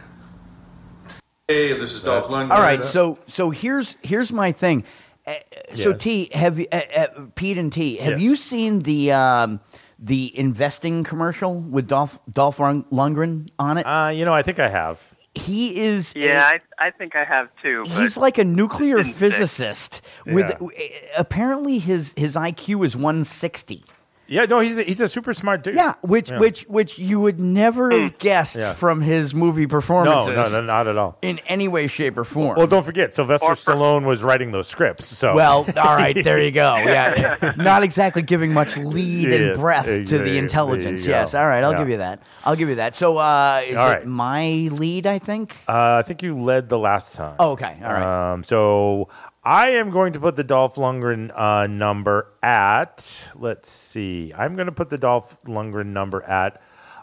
Hey, 1.53 1.73
this 1.75 1.93
is 1.95 2.03
Dolph 2.03 2.29
Lundgren. 2.29 2.51
All 2.51 2.63
right. 2.63 2.83
So 2.83 3.19
so 3.27 3.51
here's 3.51 3.97
here's 4.03 4.33
my 4.33 4.53
thing. 4.53 4.85
Uh, 5.27 5.35
So 5.75 5.91
Yes. 5.91 6.01
T, 6.03 6.31
have 6.33 6.59
you- 6.59 6.67
uh, 6.73 6.81
uh, 6.97 7.07
Pete 7.35 7.59
and 7.59 7.71
T, 7.71 7.97
have 7.97 8.13
Yes. 8.15 8.23
you 8.23 8.37
seen 8.37 8.81
the 8.81 9.13
um, 9.13 9.61
the 9.99 10.33
investing 10.39 11.05
commercial 11.05 11.61
with 11.61 11.87
Dolph 11.89 12.19
Dolph 12.33 12.59
Lund- 12.59 12.87
Lundgren 12.91 13.49
on 13.59 13.77
it? 13.77 13.85
Uh, 13.87 14.09
you 14.15 14.25
know, 14.25 14.33
I 14.35 14.41
think 14.43 14.59
I 14.61 14.69
have. 14.69 15.03
He 15.35 15.79
is. 15.81 16.15
Yeah, 16.17 16.43
I, 16.55 16.87
I 16.87 16.91
think 16.91 17.15
I 17.17 17.25
have 17.25 17.49
too. 17.63 17.83
But 17.85 18.01
He's 18.01 18.17
like 18.17 18.39
a 18.39 18.45
nuclear 18.45 18.97
didn't 18.97 19.15
stick. 19.15 19.33
physicist. 19.33 20.01
With 20.27 20.53
Yeah. 20.61 20.89
apparently 21.19 21.79
his 21.79 22.15
his 22.17 22.35
IQ 22.35 22.85
is 22.87 22.97
160. 22.97 23.85
Yeah, 24.29 24.45
no, 24.47 24.61
he's 24.61 24.79
a, 24.79 24.83
he's 24.85 25.01
a 25.01 25.09
super 25.09 25.35
smart 25.35 25.63
dude. 25.65 25.75
Yeah, 25.75 25.95
which 26.03 26.31
Yeah. 26.31 26.39
which 26.39 26.63
which 26.69 26.99
you 26.99 27.21
would 27.21 27.39
never 27.41 27.91
have 27.91 28.19
guessed 28.19 28.57
Yeah. 28.57 28.73
from 28.73 29.01
his 29.03 29.35
movie 29.35 29.63
No, 29.63 29.69
performances. 29.69 30.53
no, 30.53 30.61
no, 30.61 30.67
not 30.67 30.87
at 30.87 30.97
all. 30.97 31.19
in 31.23 31.39
any 31.49 31.69
way, 31.69 31.87
shape, 31.87 32.17
or 32.17 32.25
form. 32.25 32.57
Well, 32.57 32.67
don't 32.67 32.85
forget, 32.85 33.13
Sylvester 33.13 33.49
Stallone 33.53 34.05
was 34.05 34.23
writing 34.23 34.53
those 34.53 34.69
scripts. 34.69 35.07
So 35.07 35.35
Well, 35.35 35.67
all 35.77 35.97
right, 35.97 36.15
there 36.23 36.39
you 36.41 36.51
go. 36.51 36.77
Yeah, 36.87 37.53
not 37.57 37.83
exactly 37.83 38.23
giving 38.23 38.53
much 38.55 38.77
lead 38.77 39.33
and 39.33 39.45
Yes, 39.49 39.59
breath 39.59 39.85
to 39.87 39.95
exactly. 39.97 40.31
the 40.31 40.39
intelligence. 40.39 41.07
Yes, 41.07 41.35
all 41.35 41.47
right, 41.47 41.63
I'll 41.65 41.73
Yeah. 41.73 41.79
give 41.79 41.89
you 41.91 41.97
that. 41.99 42.21
I'll 42.45 42.57
give 42.57 42.69
you 42.69 42.77
that. 42.77 42.95
So, 42.95 43.19
uh, 43.19 43.63
is 43.67 43.77
All 43.77 43.89
it 43.89 43.93
right. 43.93 44.07
my 44.07 44.69
lead? 44.73 45.07
I 45.07 45.19
think. 45.19 45.57
Uh, 45.69 45.97
I 45.99 46.03
think 46.03 46.23
you 46.23 46.39
led 46.39 46.69
the 46.69 46.79
last 46.79 47.17
time. 47.17 47.35
Oh, 47.39 47.51
okay. 47.53 47.77
All 47.85 47.93
right. 47.93 48.33
Um, 48.33 48.45
so 48.45 49.09
I 49.45 49.71
am 49.71 49.91
going 49.91 50.13
to 50.13 50.21
put 50.21 50.37
the 50.37 50.45
Dolph 50.45 50.77
Lundgren 50.77 51.33
uh, 51.37 51.67
number 51.67 52.29
at. 52.43 53.29
Let's 53.35 53.69
see. 53.71 54.33
I'm 54.37 54.55
going 54.55 54.67
to 54.67 54.73
put 54.73 54.89
the 54.89 54.99
Dolph 54.99 55.41
Lundgren 55.45 55.87
number 55.87 56.23
at 56.23 56.63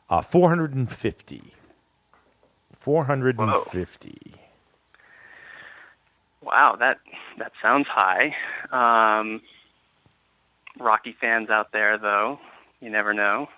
uh, 0.09 0.21
450. 0.21 1.53
450. 2.77 4.33
Wow, 6.41 6.77
that 6.77 6.99
that 7.37 7.51
sounds 7.61 7.87
high. 7.87 8.33
Um, 8.71 9.41
Rocky 10.79 11.11
fans 11.11 11.49
out 11.49 11.73
there, 11.73 11.97
though, 11.97 12.39
you 12.79 12.89
never 12.89 13.13
know. 13.13 13.49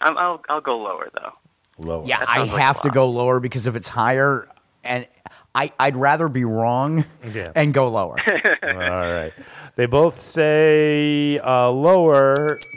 I'm, 0.00 0.18
I'll 0.18 0.42
I'll 0.48 0.60
go 0.60 0.76
lower 0.76 1.08
though. 1.14 1.32
Lower. 1.78 2.06
Yeah, 2.06 2.24
I 2.26 2.38
sounds 2.38 2.52
like 2.52 2.62
have 2.62 2.80
to 2.82 2.90
go 2.90 3.08
lower 3.08 3.38
because 3.40 3.66
if 3.66 3.76
it's 3.76 3.88
higher, 3.88 4.48
and 4.82 5.06
I, 5.54 5.72
I'd 5.78 5.96
rather 5.96 6.28
be 6.28 6.44
wrong 6.44 7.04
Yeah. 7.32 7.52
and 7.54 7.72
go 7.72 7.88
lower. 7.88 8.16
All 8.62 8.72
right. 8.74 9.32
They 9.76 9.86
both 9.86 10.18
say 10.18 11.38
uh, 11.38 11.70
lower. 11.70 12.34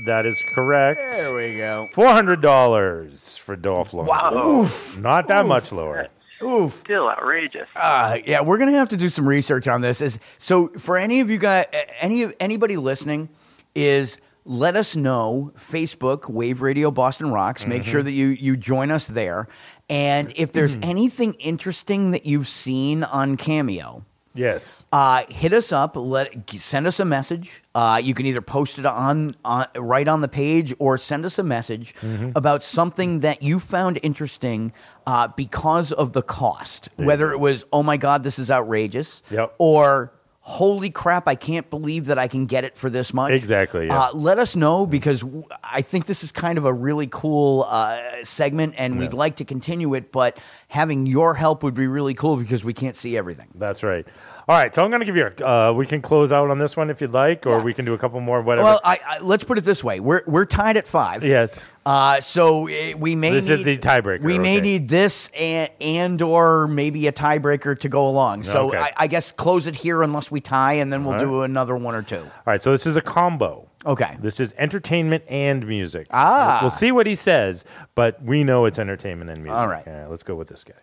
That 0.08 0.26
is 0.26 0.44
correct. 0.56 1.00
There 1.12 1.36
we 1.36 1.58
go. 1.58 1.88
Four 1.94 2.08
hundred 2.10 2.42
dollars 2.42 3.38
for 3.38 3.56
Dolph 3.56 3.92
Lundgren. 3.92 4.08
Wow. 4.08 4.48
Oof. 4.62 4.98
Not 5.00 5.28
that 5.28 5.42
Oof. 5.42 5.48
much 5.48 5.72
lower. 5.72 6.08
Oof. 6.44 6.74
Still 6.80 7.08
outrageous. 7.10 7.68
Uh, 7.76 8.18
yeah, 8.26 8.42
we're 8.42 8.58
gonna 8.60 8.72
have 8.74 8.90
to 8.90 8.98
do 8.98 9.10
some 9.10 9.28
research 9.28 9.68
on 9.68 9.82
this. 9.82 10.02
Is 10.02 10.20
so 10.38 10.68
for 10.70 10.98
any 10.98 11.20
of 11.20 11.30
you 11.30 11.38
guys, 11.40 11.66
any 12.00 12.28
anybody 12.40 12.78
listening, 12.78 13.30
is 13.76 14.20
let 14.46 14.76
us 14.76 14.96
know. 14.96 15.52
Facebook 15.58 16.30
Wave 16.30 16.62
Radio 16.62 16.90
Boston 16.90 17.32
Rocks. 17.32 17.66
Make 17.68 17.82
Mm-hmm. 17.82 17.92
sure 17.92 18.04
that 18.04 18.12
you 18.12 18.28
you 18.28 18.56
join 18.58 18.92
us 18.92 19.08
there. 19.08 19.48
And 19.90 20.34
if 20.36 20.52
there's 20.52 20.76
anything 20.82 21.34
interesting 21.36 22.12
that 22.12 22.26
you've 22.26 22.48
seen 22.48 23.04
on 23.04 23.38
Cameo, 23.38 24.04
Yes. 24.34 24.84
uh, 24.92 25.24
hit 25.30 25.52
us 25.54 25.72
up. 25.72 25.96
Let 25.96 26.48
send 26.60 26.86
us 26.86 27.00
a 27.00 27.06
message. 27.06 27.64
Uh, 27.74 28.00
you 28.04 28.14
can 28.14 28.26
either 28.28 28.42
post 28.42 28.78
it 28.78 28.86
on, 28.86 29.36
on 29.44 29.66
right 29.76 30.08
on 30.08 30.22
the 30.22 30.28
page 30.28 30.76
or 30.78 30.98
send 30.98 31.26
us 31.26 31.40
a 31.40 31.44
message 31.44 31.96
Mm-hmm. 32.02 32.32
about 32.36 32.62
something 32.64 33.22
that 33.22 33.42
you 33.42 33.60
found 33.60 33.98
interesting 34.04 34.74
uh, 35.08 35.30
because 35.30 35.92
of 35.92 36.14
the 36.14 36.22
cost. 36.22 36.90
Whether 36.98 37.32
it 37.32 37.40
was 37.40 37.64
oh 37.74 37.82
my 37.82 37.98
god, 37.98 38.24
this 38.24 38.38
is 38.38 38.52
outrageous, 38.52 39.22
Yep. 39.32 39.56
or 39.58 40.12
holy 40.48 40.90
crap, 40.90 41.28
I 41.28 41.36
can't 41.36 41.70
believe 41.70 42.06
that 42.06 42.18
I 42.18 42.30
can 42.30 42.46
get 42.46 42.64
it 42.64 42.78
for 42.78 42.90
this 42.90 43.14
much. 43.14 43.32
Exactly, 43.32 43.88
yeah. 43.88 44.00
Uh, 44.00 44.12
let 44.14 44.40
us 44.40 44.56
know 44.56 44.88
because 44.88 45.20
w- 45.20 45.44
I 45.62 45.82
think 45.82 46.06
this 46.06 46.24
is 46.24 46.32
kind 46.32 46.58
of 46.58 46.64
a 46.64 46.72
really 46.72 47.08
cool 47.12 47.66
uh, 47.68 48.00
segment, 48.24 48.76
and 48.78 48.98
we'd 48.98 49.14
like 49.14 49.36
to 49.38 49.46
continue 49.46 49.94
it. 49.94 50.14
But 50.14 50.42
having 50.70 51.06
your 51.06 51.34
help 51.34 51.64
would 51.64 51.74
be 51.74 51.88
really 51.88 52.14
cool 52.14 52.38
because 52.38 52.64
we 52.64 52.74
can't 52.74 52.96
see 52.96 53.18
everything. 53.18 53.48
That's 53.56 53.84
right. 53.84 54.08
All 54.48 54.56
right, 54.58 54.74
so 54.74 54.82
I'm 54.86 54.90
going 54.90 55.02
to 55.02 55.06
give 55.06 55.18
you. 55.18 55.30
A, 55.46 55.70
uh, 55.70 55.74
we 55.74 55.86
can 55.86 56.02
close 56.02 56.32
out 56.32 56.50
on 56.50 56.60
this 56.60 56.78
one 56.78 56.90
if 56.90 57.02
you'd 57.02 57.12
like, 57.12 57.46
or 57.46 57.60
we 57.60 57.74
can 57.74 57.84
do 57.84 57.94
a 57.94 57.98
couple 57.98 58.22
more. 58.22 58.42
Whatever. 58.42 58.64
Well, 58.68 58.82
I, 58.86 59.00
I, 59.06 59.20
let's 59.20 59.44
put 59.44 59.58
it 59.58 59.66
this 59.66 59.84
way: 59.84 60.00
we're 60.00 60.24
we're 60.28 60.46
tied 60.46 60.78
at 60.78 60.88
five. 60.88 61.26
yes. 61.26 61.68
Uh, 61.88 62.20
so 62.20 62.68
eh, 62.68 62.94
we 62.96 63.16
may 63.16 63.32
This 63.32 63.48
need, 63.48 63.60
is 63.60 63.66
the 63.66 63.78
tiebreaker, 63.78 64.22
We 64.22 64.38
may 64.38 64.58
okay. 64.58 64.62
need 64.62 64.90
this 64.90 65.30
and, 65.30 65.72
and 65.80 66.22
or 66.22 66.68
maybe 66.68 67.08
a 67.08 67.14
tiebreaker 67.14 67.80
to 67.80 67.88
go 67.88 68.10
along. 68.10 68.44
So 68.44 68.68
Okay. 68.68 68.78
I, 68.78 68.92
I 68.98 69.08
guess 69.08 69.32
close 69.32 69.68
it 69.68 69.76
here 69.78 70.04
unless 70.04 70.30
we 70.30 70.42
tie, 70.42 70.74
and 70.74 70.92
then 70.92 71.06
we'll 71.06 71.14
All 71.14 71.20
do 71.22 71.42
another 71.44 71.78
one 71.78 71.96
or 71.96 72.02
two. 72.02 72.18
All 72.20 72.44
right, 72.46 72.62
so 72.62 72.72
this 72.72 72.86
is 72.86 72.98
a 72.98 73.02
combo. 73.02 73.70
Okay. 73.86 74.18
This 74.20 74.42
is 74.42 74.54
entertainment 74.58 75.24
and 75.30 75.66
music. 75.66 76.08
Ah. 76.12 76.58
We'll, 76.60 76.64
we'll 76.64 76.70
see 76.72 76.92
what 76.92 77.08
he 77.08 77.16
says, 77.16 77.64
but 77.96 78.22
we 78.22 78.44
know 78.44 78.66
it's 78.66 78.80
entertainment 78.80 79.30
and 79.30 79.42
music. 79.42 79.58
All 79.58 79.70
right. 79.70 79.88
let's 80.10 80.24
go 80.24 80.36
with 80.36 80.50
this 80.50 80.66
guy. 80.66 80.74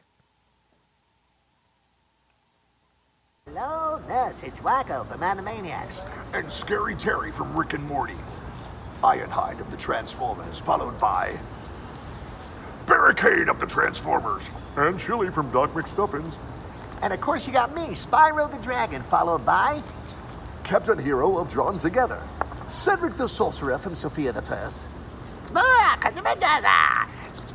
Hello, 3.46 4.00
Nurse. 4.08 4.42
It's 4.42 4.60
Wakko 4.60 5.06
from 5.06 5.20
Animaniacs. 5.20 6.08
and 6.32 6.50
Scary 6.50 6.94
Terry 6.94 7.30
from 7.30 7.54
Rick 7.54 7.74
and 7.74 7.84
Morty. 7.84 8.14
Ironhide 9.04 9.60
of 9.60 9.70
the 9.70 9.76
Transformers, 9.76 10.58
followed 10.58 10.98
by 10.98 11.38
Barricade 12.86 13.50
of 13.50 13.60
the 13.60 13.66
Transformers, 13.66 14.42
and 14.76 14.98
Chili 14.98 15.30
from 15.30 15.50
Doc 15.50 15.74
McStuffins. 15.74 16.38
And 17.02 17.12
of 17.12 17.20
course, 17.20 17.46
you 17.46 17.52
got 17.52 17.74
me, 17.74 17.88
Spyro 17.88 18.50
the 18.50 18.56
Dragon, 18.62 19.02
followed 19.02 19.44
by 19.44 19.82
Captain 20.62 20.98
Hero 20.98 21.36
of 21.36 21.50
Drawn 21.50 21.76
Together, 21.76 22.22
Cedric 22.66 23.18
the 23.18 23.28
Sorcerer 23.28 23.76
from 23.76 23.94
Sofia 23.94 24.32
the 24.32 24.40
First, 24.40 24.80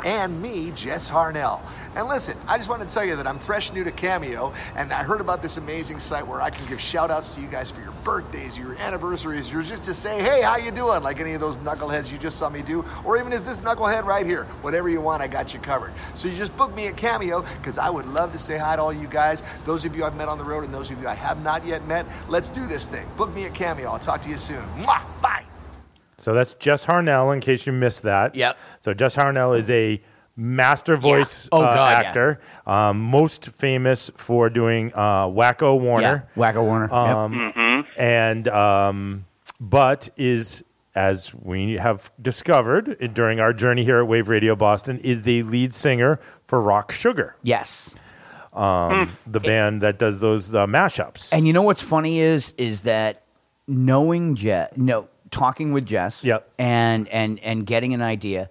and 0.06 0.40
me, 0.40 0.72
Jess 0.76 1.10
Harnell. 1.10 1.62
And 1.96 2.08
listen, 2.08 2.38
I 2.48 2.58
just 2.58 2.70
want 2.70 2.88
to 2.88 2.94
tell 2.94 3.04
you 3.04 3.16
that 3.16 3.26
I'm 3.26 3.40
fresh 3.40 3.74
new 3.74 3.84
to 3.84 3.92
Cameo, 3.92 4.54
and 4.76 4.94
I 4.94 5.04
heard 5.04 5.22
about 5.22 5.42
this 5.42 5.58
amazing 5.58 6.00
site 6.00 6.26
where 6.26 6.42
I 6.42 6.50
can 6.50 6.66
give 6.68 6.80
shout 6.80 7.10
outs 7.12 7.36
to 7.36 7.42
you 7.42 7.48
guys 7.48 7.72
for 7.72 7.82
your 7.82 7.92
birthdays, 8.04 8.58
your 8.58 8.76
anniversaries, 8.76 9.54
or 9.54 9.62
just 9.64 9.84
to 9.86 9.94
say, 9.94 10.22
hey, 10.22 10.42
how 10.44 10.58
you 10.58 10.72
doing? 10.72 11.02
Like 11.02 11.20
any 11.20 11.34
of 11.34 11.42
those 11.42 11.58
knuckleheads 11.58 12.12
you 12.12 12.18
just 12.18 12.38
saw 12.38 12.50
me 12.50 12.62
do, 12.62 12.86
or 13.04 13.18
even 13.18 13.34
as 13.34 13.46
this 13.46 13.60
knucklehead 13.60 14.04
right 14.04 14.26
here. 14.26 14.44
Whatever 14.62 14.88
you 14.88 15.02
want, 15.02 15.22
I 15.22 15.28
got 15.28 15.54
you 15.54 15.60
covered. 15.60 15.92
So 16.14 16.28
you 16.28 16.38
just 16.38 16.56
book 16.56 16.74
me 16.76 16.88
at 16.88 16.96
Cameo, 16.96 17.42
because 17.58 17.78
I 17.78 17.90
would 17.90 18.06
love 18.08 18.32
to 18.34 18.40
say 18.40 18.58
hi 18.58 18.76
to 18.76 18.82
all 18.82 18.94
you 18.94 19.08
guys. 19.08 19.44
Those 19.66 19.84
of 19.84 19.96
you 19.96 20.06
I've 20.06 20.16
met 20.16 20.30
on 20.30 20.38
the 20.38 20.46
road 20.46 20.64
and 20.64 20.74
those 20.74 20.92
of 20.92 21.02
you 21.02 21.08
I 21.08 21.16
have 21.16 21.42
not 21.44 21.66
yet 21.66 21.86
met, 21.88 22.06
let's 22.28 22.50
do 22.50 22.66
this 22.68 22.88
thing. 22.88 23.08
Book 23.18 23.34
me 23.34 23.46
at 23.46 23.54
Cameo. 23.54 23.90
I'll 23.90 24.00
talk 24.00 24.22
to 24.22 24.30
you 24.30 24.38
soon. 24.38 24.62
Mwah! 24.78 25.04
Bye! 25.22 25.46
So 26.18 26.34
that's 26.34 26.54
Jess 26.54 26.86
Harnell, 26.86 27.34
in 27.34 27.40
case 27.40 27.66
you 27.66 27.74
missed 27.74 28.04
that. 28.04 28.36
Yep. 28.36 28.58
So 28.80 28.94
Jess 28.94 29.16
Harnell 29.16 29.58
is 29.58 29.70
a 29.72 30.02
master 30.40 30.96
voice 30.96 31.50
Oh, 31.52 31.62
uh, 31.62 31.76
God, 31.76 31.90
yeah. 31.92 32.08
actor, 32.10 32.40
um, 32.66 33.00
most 33.02 33.50
famous 33.52 34.10
for 34.16 34.50
doing 34.50 34.92
uh, 34.96 35.28
Wakko 35.28 35.80
Warner. 35.80 36.28
Yeah, 36.36 36.42
Wakko 36.52 36.64
Warner. 36.66 36.88
Yep. 36.92 36.92
Um, 36.94 37.86
And 37.98 38.48
um, 38.48 39.26
but 39.60 40.10
is 40.18 40.64
as 40.96 41.34
we 41.36 41.74
have 41.76 42.12
discovered 42.22 43.14
during 43.14 43.40
our 43.40 43.54
journey 43.54 43.84
here 43.84 44.00
at 44.00 44.08
Wave 44.08 44.28
Radio 44.30 44.56
Boston, 44.56 44.98
is 45.00 45.24
the 45.24 45.44
lead 45.44 45.74
singer 45.74 46.20
for 46.46 46.60
Rock 46.62 46.92
Sugar. 46.92 47.36
Yes. 47.44 47.94
Um, 48.54 49.16
the 49.28 49.40
band 49.40 49.82
that 49.82 50.00
does 50.00 50.20
those 50.20 50.56
uh, 50.56 50.66
mashups. 50.66 51.32
And 51.32 51.46
you 51.46 51.54
know 51.54 51.62
what's 51.62 51.84
funny 51.84 52.20
is 52.20 52.54
is 52.58 52.82
that 52.82 53.24
knowing 53.68 54.36
Jess, 54.36 54.72
no, 54.76 55.08
talking 55.32 55.72
with 55.72 55.86
Jess, 55.86 56.24
Yep. 56.24 56.50
and 56.58 57.08
and 57.10 57.40
and 57.42 57.66
getting 57.66 57.94
an 57.94 58.02
idea, 58.02 58.50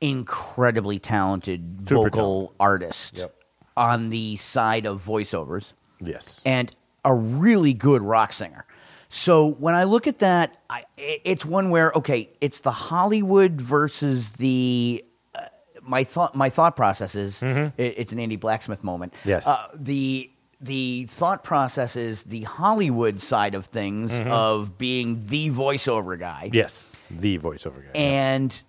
incredibly 0.00 0.98
talented 0.98 1.88
Super 1.88 2.10
vocal 2.10 2.54
artist 2.60 3.18
Yep. 3.18 3.34
on 3.76 4.10
the 4.10 4.36
side 4.36 4.86
of 4.86 5.04
voiceovers. 5.04 5.72
Yes. 6.00 6.40
and 6.46 6.72
a 7.04 7.12
really 7.14 7.72
good 7.74 8.02
rock 8.02 8.32
singer. 8.32 8.64
So 9.08 9.48
when 9.52 9.74
I 9.74 9.84
look 9.84 10.06
at 10.06 10.18
that, 10.20 10.58
I, 10.70 10.84
it's 10.96 11.44
one 11.44 11.70
where 11.70 11.90
okay, 11.96 12.28
it's 12.40 12.60
the 12.60 12.70
Hollywood 12.70 13.60
versus 13.60 14.30
the. 14.32 15.04
Uh, 15.34 15.40
my 15.82 16.04
thought, 16.04 16.34
my 16.36 16.50
thought 16.50 16.76
process 16.76 17.14
is 17.14 17.42
it- 17.42 17.72
it's 17.78 18.12
an 18.12 18.18
Andy 18.20 18.36
Blacksmith 18.36 18.84
moment. 18.84 19.14
Mm-hmm. 19.14 19.28
Yes. 19.30 19.46
Uh, 19.46 19.66
the 19.74 20.30
the 20.60 21.06
thought 21.06 21.42
process 21.42 21.96
is 21.96 22.24
the 22.24 22.42
Hollywood 22.42 23.20
side 23.22 23.54
of 23.54 23.64
things 23.66 24.10
Mhm. 24.12 24.26
of 24.28 24.76
being 24.76 25.24
the 25.26 25.50
voiceover 25.50 26.18
guy. 26.18 26.50
Yes, 26.52 26.90
the 27.10 27.38
voiceover 27.38 27.82
guy. 27.84 27.98
And 27.98 28.60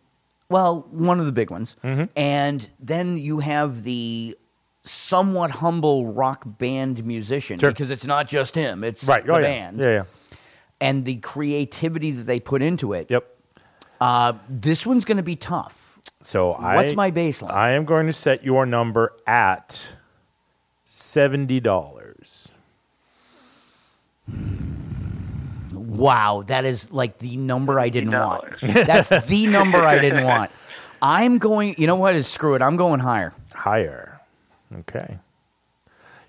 well, 0.49 0.87
one 0.91 1.19
of 1.19 1.25
the 1.25 1.31
big 1.31 1.49
ones. 1.51 1.75
Mm-hmm. 1.83 2.05
And 2.15 2.69
then 2.79 3.17
you 3.17 3.39
have 3.39 3.83
the 3.83 4.35
somewhat 4.83 5.51
humble 5.51 6.07
rock 6.07 6.43
band 6.45 7.05
musician 7.05 7.59
Sure. 7.59 7.71
because 7.71 7.91
it's 7.91 8.05
not 8.05 8.27
just 8.27 8.55
him; 8.55 8.83
it's 8.83 9.03
Right. 9.03 9.25
the 9.25 9.33
Oh, 9.33 9.37
yeah. 9.37 9.43
band. 9.43 9.79
Yeah, 9.79 9.85
yeah. 9.89 10.03
And 10.81 11.05
the 11.05 11.15
creativity 11.17 12.11
that 12.11 12.23
they 12.23 12.39
put 12.39 12.61
into 12.61 12.93
it. 12.93 13.11
Yep. 13.11 13.25
Uh, 14.01 14.33
this 14.47 14.85
one's 14.85 15.03
going 15.05 15.17
to 15.17 15.23
be 15.23 15.35
tough. 15.35 15.99
So 16.21 16.53
I, 16.53 16.75
What's 16.75 16.95
my 16.95 17.11
baseline? 17.11 17.51
I 17.51 17.71
am 17.71 17.85
going 17.85 18.07
to 18.07 18.13
set 18.13 18.43
your 18.43 18.65
number 18.65 19.13
at 19.27 19.95
seventy 20.83 21.59
dollars. 21.59 22.51
Wow, 25.89 26.43
that 26.47 26.65
is 26.65 26.91
like 26.91 27.17
the 27.17 27.35
number 27.37 27.79
I 27.79 27.89
didn't 27.89 28.11
want. 28.11 28.45
That's 28.61 29.09
the 29.09 29.47
number 29.57 29.77
I 29.79 29.99
didn't 29.99 30.23
want. 30.23 30.51
I'm 31.01 31.37
going. 31.37 31.75
You 31.77 31.87
know 31.87 31.95
what? 31.95 32.15
Is 32.15 32.27
screw 32.27 32.55
it. 32.55 32.61
I'm 32.61 32.75
going 32.75 32.99
higher. 32.99 33.33
Higher. 33.55 34.19
Okay. 34.79 35.17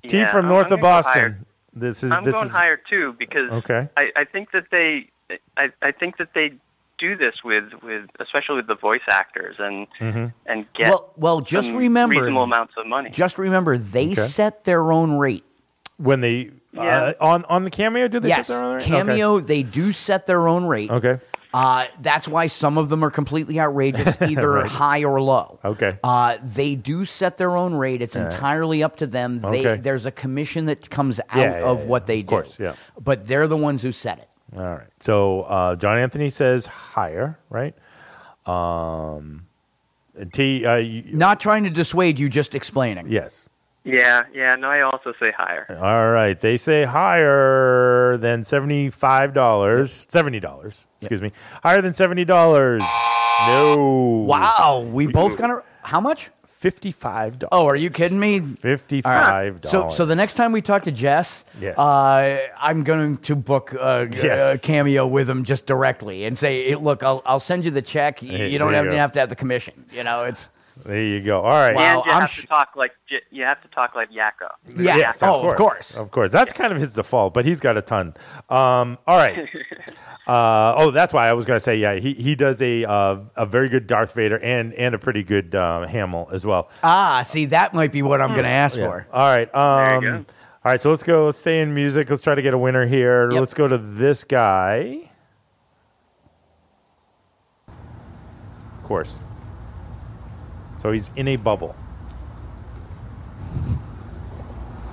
T 0.09 0.17
Yeah, 0.19 0.29
from 0.29 0.47
I'm 0.47 0.51
north 0.53 0.71
of 0.71 0.81
Boston. 0.81 1.45
This 1.75 2.03
is 2.03 2.11
I'm 2.11 2.25
this 2.25 2.35
going 2.35 2.47
is 2.47 2.53
higher 2.53 2.77
too 2.77 3.15
because 3.19 3.51
Okay. 3.51 3.89
I, 3.97 4.11
I 4.17 4.25
think 4.25 4.53
that 4.53 4.71
they 4.71 5.09
I, 5.57 5.71
I 5.83 5.93
think 5.93 6.17
that 6.17 6.33
they 6.35 6.55
do 6.99 7.17
this 7.17 7.45
with, 7.45 7.73
with 7.83 8.11
especially 8.19 8.57
with 8.57 8.67
the 8.67 8.75
voice 8.75 9.01
actors 9.09 9.57
and 9.59 9.87
Mhm. 10.01 10.33
and 10.47 10.67
get 10.75 10.89
Well- 10.89 11.13
well, 11.17 11.41
just 11.41 11.69
some 11.69 11.77
remember- 11.77 12.15
reasonable 12.17 12.43
amounts 12.43 12.75
of 12.77 12.87
money. 12.87 13.11
Just 13.11 13.39
remember, 13.39 13.79
they 13.79 14.07
Okay. 14.13 14.15
set 14.23 14.65
their 14.65 14.91
own 14.93 15.19
rate. 15.19 15.45
when 15.99 16.21
they 16.21 16.51
Yeah. 16.73 16.83
uh, 16.83 17.13
on 17.21 17.45
on 17.47 17.65
the 17.65 17.71
cameo. 17.71 18.07
Do 18.09 18.21
they 18.21 18.29
yes, 18.29 18.47
set 18.47 18.55
their 18.55 18.65
own 18.65 18.75
rate? 18.77 18.85
cameo. 18.85 19.41
They 19.41 19.63
do 19.63 19.93
set 19.93 20.27
their 20.27 20.47
own 20.49 20.65
rate. 20.67 20.91
Okay. 20.91 21.09
okay. 21.11 21.25
Uh, 21.53 21.87
that's 22.01 22.29
why 22.29 22.47
some 22.47 22.79
of 22.79 22.89
them 22.91 23.03
are 23.05 23.11
completely 23.11 23.59
outrageous, 23.59 24.23
either 24.23 24.49
Right. 24.53 24.71
high 24.71 25.03
or 25.03 25.21
low. 25.21 25.59
Okay. 25.65 25.99
Uh, 26.05 26.39
they 26.45 26.77
do 26.77 27.05
set 27.05 27.39
their 27.39 27.57
own 27.57 27.75
rate. 27.75 28.01
It's 28.03 28.15
entirely 28.15 28.85
up 28.85 28.95
to 28.99 29.07
them. 29.09 29.41
They, 29.41 29.67
Okay. 29.67 29.81
There's 29.83 30.07
a 30.07 30.13
commission 30.13 30.67
that 30.67 30.89
comes 30.91 31.19
out 31.19 31.37
Yeah, 31.37 31.59
yeah, 31.59 31.65
of 31.65 31.87
what 31.87 32.07
they 32.07 32.21
of 32.21 32.27
do. 32.27 32.29
course, 32.29 32.57
yeah. 32.61 32.75
But 33.01 33.27
they're 33.27 33.49
the 33.49 33.57
ones 33.57 33.83
who 33.83 33.91
set 33.91 34.21
it. 34.21 34.29
All 34.57 34.63
right. 34.63 34.87
So 35.01 35.43
uh, 35.43 35.75
John 35.75 35.99
Anthony 35.99 36.31
says 36.31 36.67
higher, 36.67 37.37
right? 37.51 37.75
Um, 38.47 39.47
T. 40.33 40.65
Uh, 40.65 40.77
you, 40.77 41.03
Not 41.13 41.41
trying 41.41 41.65
to 41.65 41.71
dissuade 41.71 42.21
you, 42.21 42.29
just 42.29 42.55
explaining. 42.55 43.09
yes. 43.11 43.49
Yeah, 43.85 44.25
yeah. 44.35 44.57
No, 44.57 44.69
I 44.71 44.83
also 44.83 45.13
say 45.19 45.33
higher. 45.33 45.67
All 45.81 46.11
right. 46.11 46.39
They 46.39 46.57
say 46.59 46.85
higher 46.85 48.17
than 48.19 48.45
seventy-five 48.45 49.33
dollars, 49.33 50.07
seventy 50.11 50.39
dollars. 50.41 50.87
Excuse 51.01 51.23
me. 51.23 51.33
Higher 51.63 51.81
than 51.81 51.93
seventy 51.95 52.25
dollars. 52.27 52.83
No. 53.47 54.25
Wow. 54.29 54.87
We 54.93 55.07
both 55.07 55.39
kind 55.39 55.53
of. 55.53 55.63
How 55.83 56.01
much? 56.01 56.31
Fifty-five 56.45 57.39
dollars. 57.39 57.49
Oh, 57.53 57.67
are 57.67 57.75
you 57.77 57.89
kidding 57.89 58.21
me? 58.21 58.41
Fifty-five 58.41 59.61
So, 59.65 59.71
dollars. 59.81 59.95
so 59.95 60.03
so 60.03 60.07
the 60.07 60.15
next 60.15 60.35
time 60.35 60.53
we 60.53 60.61
talk 60.61 60.83
to 60.83 60.93
Jess, 60.93 61.47
Yes. 61.59 61.79
uh, 61.79 62.39
I'm 62.61 62.85
going 62.85 63.17
to 63.17 63.35
book 63.35 63.73
a, 63.73 64.07
Yes. 64.13 64.57
a 64.57 64.59
cameo 64.59 65.07
with 65.07 65.29
him 65.31 65.43
just 65.45 65.65
directly 65.65 66.27
and 66.27 66.37
say, 66.37 66.69
hey, 66.69 66.75
"Look, 66.75 67.03
I'll, 67.03 67.23
I'll 67.25 67.41
send 67.41 67.65
you 67.65 67.71
the 67.71 67.81
check. 67.81 68.23
You, 68.23 68.33
Hey, 68.33 68.49
you 68.51 68.59
don't 68.59 68.73
there 68.73 68.77
have, 68.77 68.85
you 68.85 68.91
to 68.91 68.97
go. 68.97 69.01
have 69.01 69.13
to 69.13 69.21
have 69.21 69.31
the 69.31 69.37
commission. 69.37 69.87
You 69.91 70.05
know, 70.05 70.25
it's 70.25 70.51
there 70.85 71.03
you 71.03 71.21
go. 71.23 71.41
All 71.43 71.51
right. 71.51 71.75
Wow, 71.75 71.99
and 71.99 72.07
you 72.07 72.13
I'm 72.13 72.21
have 72.23 72.31
sh- 72.31 72.41
to 72.43 72.47
talk 72.47 72.71
like 72.77 72.93
J- 73.09 73.21
you 73.31 73.45
have 73.45 73.61
to 73.63 73.69
talk 73.69 73.95
like 73.95 74.11
Yakko. 74.11 74.51
Yeah. 74.77 74.97
Yes, 74.97 75.23
Oh, 75.23 75.49
of 75.49 75.57
course. 75.57 75.95
Of 75.97 76.11
course. 76.11 76.31
That's 76.33 76.53
kind 76.53 76.73
of 76.73 76.79
his 76.79 76.95
default, 76.95 77.35
but 77.35 77.45
he's 77.45 77.61
got 77.61 77.77
a 77.77 77.83
ton. 77.83 78.15
Um, 78.49 78.99
all 79.07 79.17
right. 79.17 79.39
uh, 80.27 80.75
oh, 80.77 80.91
that's 80.91 81.13
why 81.13 81.29
I 81.29 81.33
was 81.33 81.45
going 81.45 81.57
to 81.57 81.61
say, 81.63 81.77
yeah, 81.77 81.95
he, 81.95 82.15
he 82.15 82.35
does 82.35 82.61
a 82.63 82.85
uh, 82.85 83.19
a 83.37 83.47
very 83.47 83.69
good 83.69 83.87
Darth 83.87 84.15
Vader 84.15 84.39
and, 84.39 84.73
and 84.75 84.95
a 84.95 84.99
pretty 84.99 85.23
good 85.23 85.55
uh, 85.55 85.87
Hamill 85.87 86.29
as 86.33 86.45
well. 86.47 86.71
ah, 86.83 87.23
see, 87.23 87.47
that 87.47 87.75
might 87.75 87.93
be 87.93 88.03
what 88.03 88.21
I'm 88.21 88.31
going 88.31 88.43
to 88.45 88.49
ask 88.49 88.77
Yeah. 88.77 88.87
for. 88.87 89.07
All 89.13 89.27
right. 89.29 89.53
Um, 89.55 89.87
There 89.87 89.95
you 90.13 90.19
go. 90.19 90.25
All 90.63 90.71
right, 90.73 90.81
so 90.81 90.91
let's 90.91 91.03
go. 91.03 91.25
Let's 91.27 91.39
stay 91.39 91.61
in 91.61 91.73
music. 91.73 92.11
Let's 92.11 92.21
try 92.23 92.35
to 92.35 92.43
get 92.43 92.53
a 92.53 92.59
winner 92.59 92.87
here. 92.87 93.31
Yep. 93.31 93.41
Let's 93.41 93.55
go 93.55 93.67
to 93.67 93.79
this 93.79 94.25
guy. 94.25 95.11
Of 97.69 98.83
course. 98.83 99.19
So 100.81 100.93
he's 100.93 101.11
in 101.15 101.29
a 101.29 101.37
bubble. 101.37 101.77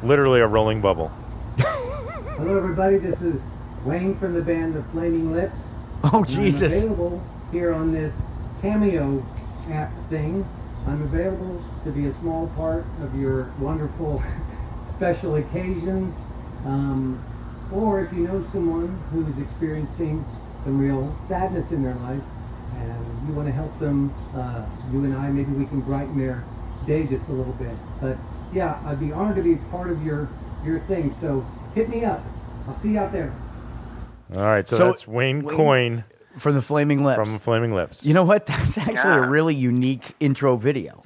Literally 0.03 0.41
a 0.41 0.47
rolling 0.47 0.81
bubble. 0.81 1.07
Hello, 1.57 2.57
everybody. 2.57 2.97
This 2.97 3.21
is 3.21 3.39
Wayne 3.85 4.17
from 4.17 4.33
the 4.33 4.41
band 4.41 4.73
The 4.73 4.83
Flaming 4.83 5.31
Lips. 5.31 5.55
Oh, 6.03 6.19
And 6.19 6.27
Jesus. 6.27 6.73
I'm 6.73 6.91
available 6.91 7.23
here 7.53 7.73
on 7.73 7.93
this 7.93 8.13
Cameo 8.61 9.25
app 9.69 9.93
thing. 10.09 10.45
I'm 10.87 11.01
available 11.03 11.63
to 11.85 11.91
be 11.91 12.07
a 12.07 12.13
small 12.15 12.47
part 12.47 12.85
of 13.01 13.17
your 13.17 13.49
wonderful 13.57 14.21
special 14.93 15.35
occasions. 15.35 16.13
Um, 16.65 17.23
or 17.71 18.01
if 18.03 18.11
you 18.11 18.27
know 18.27 18.45
someone 18.51 18.89
who's 19.11 19.37
experiencing 19.39 20.25
some 20.65 20.79
real 20.79 21.15
sadness 21.29 21.71
in 21.71 21.81
their 21.81 21.95
life 21.95 22.21
and 22.21 22.36
you 23.27 23.33
want 23.33 23.47
to 23.47 23.53
help 23.53 23.77
them, 23.79 24.13
uh, 24.35 24.65
you 24.91 25.03
and 25.03 25.15
I, 25.15 25.29
maybe 25.29 25.51
we 25.51 25.65
can 25.65 25.81
brighten 25.81 26.17
their 26.17 26.43
day 26.85 27.05
just 27.05 27.27
a 27.27 27.31
little 27.31 27.53
bit. 27.53 27.75
But 28.01 28.17
yeah, 28.53 28.81
I'd 28.85 28.99
be 28.99 29.11
honored 29.11 29.35
to 29.37 29.43
be 29.43 29.55
part 29.69 29.89
of 29.91 30.03
your, 30.03 30.29
your 30.65 30.79
thing. 30.81 31.13
So 31.19 31.45
hit 31.75 31.89
me 31.89 32.05
up. 32.05 32.23
I'll 32.67 32.75
see 32.77 32.91
you 32.91 32.99
out 32.99 33.11
there. 33.11 33.33
All 34.35 34.41
right, 34.43 34.67
so, 34.67 34.77
So, 34.77 34.85
that's 34.87 35.07
Wayne, 35.07 35.41
Wayne- 35.43 35.55
Coyne 35.55 36.03
From 36.37 36.55
the 36.55 36.61
Flaming 36.61 37.03
Lips. 37.03 37.15
from 37.17 37.31
the 37.33 37.39
Flaming 37.39 37.73
Lips. 37.73 38.05
you 38.05 38.13
know 38.13 38.25
what? 38.25 38.45
That's 38.47 38.77
actually 38.77 38.93
Yeah. 38.95 39.25
a 39.25 39.29
really 39.29 39.55
unique 39.55 40.15
intro 40.19 40.55
video. 40.57 41.01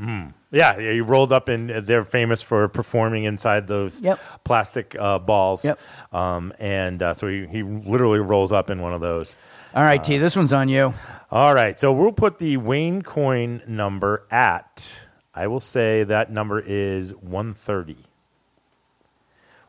Yeah, 0.53 0.77
yeah, 0.80 0.91
he 0.91 1.00
rolled 1.01 1.32
up 1.32 1.48
and 1.48 1.69
they're 1.69 2.03
famous 2.03 2.41
for 2.41 2.67
performing 2.67 3.24
inside 3.24 3.67
those 3.67 4.01
Yep. 4.01 4.19
plastic 4.43 4.95
uh, 5.00 5.19
balls. 5.19 5.64
Yep. 5.64 5.80
Um, 6.11 6.51
and 6.59 7.01
uh, 7.01 7.14
so 7.14 7.27
he, 7.27 7.45
he 7.48 7.64
literally 7.64 8.19
rolls 8.19 8.51
up 8.51 8.69
in 8.69 8.82
one 8.82 8.93
of 8.93 9.00
those. 9.01 9.35
All 9.74 9.83
right, 9.83 10.03
T, 10.03 10.17
this 10.17 10.35
one's 10.35 10.51
on 10.53 10.67
you. 10.69 10.93
All 11.32 11.53
right, 11.53 11.80
so 11.80 11.93
we'll 11.93 12.11
put 12.11 12.40
the 12.40 12.58
Wayne 12.58 13.01
Coyne 13.03 13.61
number 13.67 14.25
at, 14.30 15.08
I 15.33 15.48
will 15.48 15.61
say 15.61 16.03
that 16.03 16.30
number 16.30 16.59
is 16.59 17.14
130. 17.16 17.95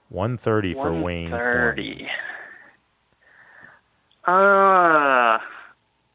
130 0.08 0.74
for 0.74 0.92
Wayne 0.92 1.31
Coyne. 1.31 1.40
130. 1.40 2.08
Uh, 4.24 5.39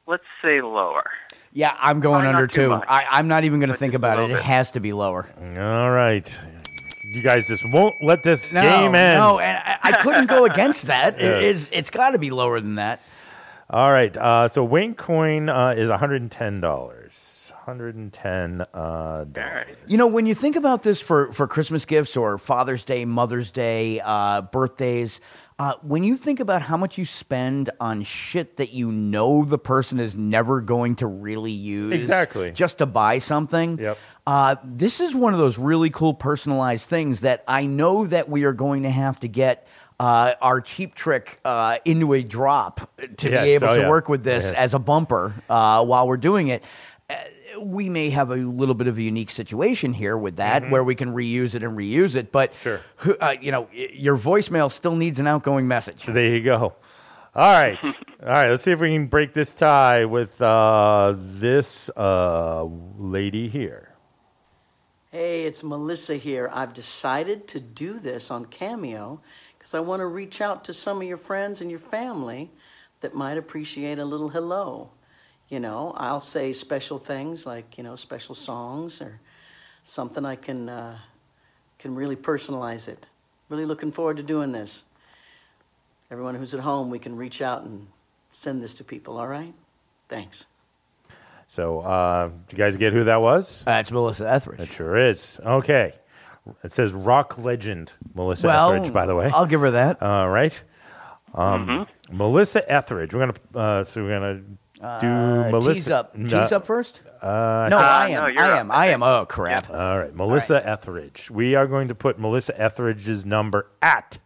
let's 0.06 0.24
say 0.42 0.62
lower. 0.62 1.10
Yeah, 1.54 1.76
I'm 1.80 2.00
going 2.02 2.22
Probably 2.24 2.32
not 2.34 2.36
under 2.36 2.48
too 2.48 2.62
two. 2.64 2.70
much. 2.70 2.84
I, 2.88 3.06
I'm 3.10 3.28
not 3.28 3.46
even 3.46 3.60
going 3.60 3.70
to 3.72 3.76
think 3.76 3.94
about 3.94 4.20
it. 4.20 4.32
It 4.32 4.42
has 4.44 4.72
to 4.72 4.80
be 4.80 4.92
lower. 4.94 5.28
All 5.40 5.90
right. 5.92 6.46
You 7.16 7.24
guys 7.24 7.48
just 7.48 7.64
won't 7.74 7.96
let 8.04 8.22
this 8.24 8.52
No, 8.52 8.62
game 8.62 8.94
end. 8.94 9.18
no, 9.20 9.40
and 9.40 9.58
I, 9.66 9.80
I 9.82 9.92
couldn't 10.04 10.28
go 10.28 10.46
against 10.52 10.88
that. 10.88 11.16
It 11.16 11.22
Yes. 11.24 11.44
is, 11.44 11.72
it's 11.72 11.90
got 11.90 12.12
to 12.12 12.20
be 12.20 12.30
lower 12.32 12.60
than 12.60 12.76
that. 12.76 13.02
All 13.70 13.92
right. 13.92 14.16
Uh, 14.16 14.48
so 14.48 14.64
Wayne 14.64 14.96
Coyne 14.96 15.50
uh, 15.50 15.72
is 15.78 15.90
$110. 15.90 16.62
$110. 16.62 18.66
Uh. 18.74 19.26
You 19.88 19.98
know, 19.98 20.08
when 20.08 20.26
you 20.26 20.34
think 20.34 20.56
about 20.56 20.84
this 20.84 21.02
for, 21.02 21.34
for 21.34 21.48
Christmas 21.48 21.84
gifts 21.86 22.16
or 22.16 22.38
Father's 22.38 22.86
Day, 22.86 23.04
Mother's 23.04 23.52
Day, 23.52 24.00
uh, 24.04 24.42
birthdays, 24.44 25.20
uh, 25.60 25.74
when 25.82 26.04
you 26.04 26.16
think 26.16 26.40
about 26.40 26.62
how 26.62 26.78
much 26.78 26.98
you 26.98 27.04
spend 27.04 27.70
on 27.80 28.04
shit 28.04 28.56
that 28.58 28.70
you 28.72 28.92
know 28.92 29.44
the 29.44 29.58
person 29.58 30.00
is 30.00 30.16
never 30.16 30.62
going 30.62 30.96
to 30.98 31.08
really 31.08 31.52
use, 31.52 31.92
Exactly. 31.94 32.52
just 32.52 32.78
to 32.78 32.86
buy 32.86 33.18
something, 33.18 33.80
Yep. 33.80 33.98
uh, 34.28 34.56
this 34.64 35.00
is 35.02 35.16
one 35.16 35.34
of 35.34 35.40
those 35.40 35.58
really 35.58 35.90
cool 35.90 36.14
personalized 36.14 36.88
things 36.88 37.22
that 37.22 37.44
I 37.48 37.66
know 37.66 38.06
that 38.06 38.30
we 38.30 38.44
are 38.44 38.54
going 38.54 38.84
to 38.84 38.92
have 38.92 39.20
to 39.22 39.28
get. 39.28 39.66
Uh, 40.00 40.34
our 40.42 40.62
cheap 40.62 40.94
trick 40.94 41.40
uh, 41.44 41.80
into 41.84 42.14
a 42.14 42.22
drop 42.22 42.88
to 43.18 43.30
Yes. 43.32 43.44
be 43.46 43.52
able 43.54 43.70
Oh, 43.70 43.76
to 43.76 43.82
yeah. 43.82 43.90
work 43.90 44.08
with 44.10 44.24
this 44.24 44.44
Yes. 44.46 44.54
as 44.54 44.74
a 44.76 44.80
bumper 44.80 45.34
uh, 45.50 45.84
while 45.84 46.08
we're 46.08 46.18
doing 46.18 46.50
it. 46.50 46.64
Uh, 47.10 47.16
we 47.62 47.90
may 47.90 48.12
have 48.12 48.30
a 48.30 48.36
little 48.36 48.76
bit 48.76 48.86
of 48.86 48.98
a 49.00 49.02
unique 49.02 49.32
situation 49.32 49.94
here 49.94 50.16
with 50.16 50.36
that, 50.36 50.70
where 50.70 50.84
we 50.84 50.94
can 50.94 51.16
reuse 51.16 51.56
it 51.56 51.64
and 51.64 51.76
reuse 51.76 52.16
it. 52.16 52.32
But 52.32 52.52
Mm-hmm. 52.64 53.06
Sure. 53.10 53.18
uh, 53.20 53.36
you 53.42 53.52
know, 53.52 53.68
your 53.74 54.16
voicemail 54.18 54.72
still 54.72 54.96
needs 54.96 55.20
an 55.20 55.26
outgoing 55.26 55.68
message. 55.68 56.04
There 56.06 56.30
you 56.36 56.44
go. 56.44 56.76
All 57.34 57.52
right. 57.54 57.84
All 57.86 57.94
right. 58.28 58.50
Let's 58.52 58.62
see 58.62 58.72
if 58.74 58.80
we 58.80 58.94
can 58.94 59.08
break 59.08 59.34
this 59.34 59.52
tie 59.54 60.06
with 60.06 60.40
uh, 60.40 61.16
this 61.18 61.90
uh, 61.98 62.64
lady 62.66 63.48
here. 63.48 63.96
Hey, 65.12 65.46
it's 65.46 65.64
Melissa 65.64 66.16
here. 66.18 66.50
I've 66.54 66.74
decided 66.74 67.48
to 67.48 67.60
do 67.60 67.98
this 67.98 68.30
on 68.30 68.46
Cameo 68.46 69.22
because 69.68 69.76
I 69.76 69.82
want 69.82 70.00
to 70.00 70.06
reach 70.06 70.40
out 70.40 70.64
to 70.64 70.74
some 70.74 71.02
of 71.02 71.04
your 71.10 71.18
friends 71.18 71.60
and 71.60 71.70
your 71.70 71.82
family 71.82 72.50
that 73.02 73.14
might 73.14 73.38
appreciate 73.38 74.00
a 74.00 74.06
little 74.06 74.30
hello. 74.30 74.92
You 75.50 75.60
know, 75.60 75.92
I'll 75.98 76.22
say 76.22 76.54
special 76.54 76.98
things 76.98 77.46
like, 77.46 77.78
you 77.78 77.84
know, 77.84 77.98
special 77.98 78.34
songs 78.34 79.02
or 79.02 79.20
something 79.84 80.24
I 80.24 80.38
can 80.38 80.70
uh, 80.70 80.98
can 81.80 81.96
really 81.96 82.16
personalize 82.16 82.88
it. 82.88 83.08
Really 83.50 83.66
looking 83.66 83.92
forward 83.92 84.16
to 84.16 84.24
doing 84.24 84.54
this. 84.54 84.86
Everyone 86.10 86.36
who's 86.36 86.54
at 86.54 86.62
home, 86.62 86.90
we 86.90 86.98
can 86.98 87.18
reach 87.18 87.42
out 87.42 87.64
and 87.64 87.88
send 88.30 88.64
this 88.64 88.74
to 88.76 88.86
people, 88.86 89.18
all 89.18 89.28
right? 89.28 89.54
Thanks. 90.08 90.46
So, 91.50 91.82
uh, 91.82 92.30
do 92.30 92.34
you 92.52 92.58
guys 92.58 92.78
get 92.78 92.94
who 92.94 93.04
that 93.04 93.20
was? 93.20 93.66
That's 93.66 93.92
Melissa 93.92 94.32
Etheridge. 94.32 94.62
It 94.62 94.72
sure 94.72 94.96
is. 94.96 95.42
Okay. 95.46 95.92
It 96.64 96.74
says 96.74 96.94
rock 96.94 97.38
legend 97.44 97.94
Melissa 98.14 98.48
Well, 98.48 98.72
Etheridge, 98.74 98.94
by 98.94 99.06
the 99.06 99.16
way. 99.16 99.30
I'll 99.34 99.46
give 99.46 99.62
her 99.62 99.72
that. 99.72 100.02
All 100.02 100.30
right. 100.30 100.62
Um, 101.34 101.88
Melissa 102.12 102.70
Etheridge. 102.72 103.14
We're 103.14 103.28
gonna 103.28 103.34
uh, 103.56 103.84
so 103.84 104.04
we're 104.04 104.20
gonna 104.20 104.36
do 105.00 105.08
Uh, 105.08 105.50
Melissa. 105.52 105.74
Tease 105.74 105.90
up. 105.90 106.16
No. 106.16 106.42
Tease 106.42 106.52
up 106.52 106.66
first? 106.66 107.02
Uh, 107.22 107.68
no, 107.70 107.78
I 107.80 108.10
am. 108.10 108.34
you're 108.34 108.44
I 108.44 108.52
up, 108.52 108.60
am. 108.60 108.72
I 108.72 108.86
am. 108.88 109.04
Oh, 109.04 109.26
crap. 109.26 109.70
All 109.70 110.00
right, 110.00 110.16
Melissa 110.16 110.66
Etheridge. 110.68 111.30
We 111.32 111.56
are 111.56 111.68
going 111.68 111.88
to 111.90 111.96
put 111.96 112.18
Melissa 112.20 112.60
Etheridge's 112.60 113.26
number 113.26 113.68
at 113.82 114.20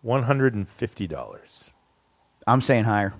one 0.00 0.24
hundred 0.24 0.54
and 0.54 0.68
fifty 0.68 1.06
dollars. 1.06 1.70
I'm 2.46 2.60
saying 2.60 2.84
higher. 2.84 3.14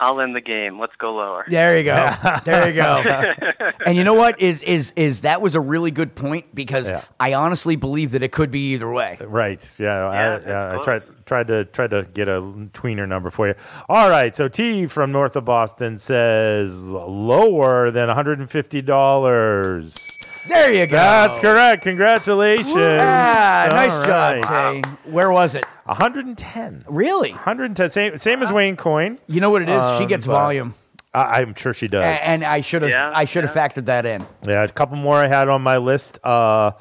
I'll 0.00 0.20
end 0.20 0.34
the 0.36 0.40
game. 0.40 0.78
Let's 0.78 0.96
go 0.96 1.14
lower. 1.14 1.44
There 1.48 1.76
you 1.78 1.84
go. 1.84 2.10
there 2.44 2.68
you 2.68 2.74
go. 2.74 3.32
and 3.86 3.96
you 3.96 4.04
know 4.04 4.14
what 4.14 4.40
is 4.40 4.62
is 4.62 4.92
is 4.96 5.22
that 5.22 5.40
was 5.42 5.54
a 5.54 5.60
really 5.60 5.90
good 5.90 6.14
point 6.14 6.54
because 6.54 6.90
Yeah. 6.90 7.02
I 7.18 7.34
honestly 7.34 7.76
believe 7.76 8.12
that 8.12 8.22
it 8.22 8.32
could 8.32 8.50
be 8.50 8.72
either 8.74 8.90
way. 8.90 9.18
Right. 9.20 9.76
Yeah. 9.78 9.84
Yeah, 9.84 10.06
I, 10.08 10.48
yeah, 10.48 10.78
I 10.78 10.82
tried 10.82 11.02
tried 11.26 11.46
to 11.48 11.64
tried 11.66 11.90
to 11.90 12.06
get 12.14 12.28
a 12.28 12.40
tweener 12.40 13.08
number 13.08 13.30
for 13.30 13.48
you. 13.48 13.54
All 13.88 14.10
right. 14.10 14.34
So 14.34 14.48
T 14.48 14.86
from 14.86 15.12
north 15.12 15.36
of 15.36 15.44
Boston 15.44 15.98
says 15.98 16.82
lower 16.84 17.90
than 17.90 18.08
one 18.08 18.16
hundred 18.16 18.38
and 18.40 18.50
fifty 18.50 18.82
dollars. 18.82 19.96
There 20.48 20.72
you 20.72 20.86
go. 20.86 20.96
That's 20.96 21.38
correct. 21.38 21.82
Congratulations. 21.82 22.74
Ah, 22.76 23.66
nice 23.70 23.92
All 23.92 24.04
job, 24.04 24.44
right. 24.44 24.82
Tay. 24.84 25.10
Where 25.10 25.30
was 25.32 25.54
it? 25.54 25.64
110. 25.84 26.84
Really? 26.86 27.30
110. 27.32 27.88
Same, 27.90 28.16
same 28.18 28.42
as 28.42 28.52
Wayne 28.52 28.76
Coyne. 28.76 29.18
You 29.26 29.40
know 29.40 29.50
what 29.50 29.62
it 29.62 29.68
is? 29.68 29.96
she 29.96 30.04
Um, 30.04 30.08
gets 30.08 30.26
but 30.26 30.32
volume. 30.32 30.74
I, 31.14 31.40
I'm 31.42 31.54
sure 31.54 31.72
she 31.72 31.88
does. 31.88 32.02
A- 32.02 32.28
And 32.28 32.42
I 32.44 32.60
should 32.60 32.82
have 32.82 32.92
I 33.14 33.24
should 33.24 33.44
have 33.44 33.54
factored 33.54 33.86
that 33.86 34.04
in. 34.04 34.26
Yeah, 34.46 34.64
a 34.64 34.68
couple 34.68 34.96
more 34.96 35.16
I 35.16 35.28
had 35.28 35.48
on 35.48 35.62
my 35.62 35.78
list. 35.78 36.18
Uh, 36.24 36.72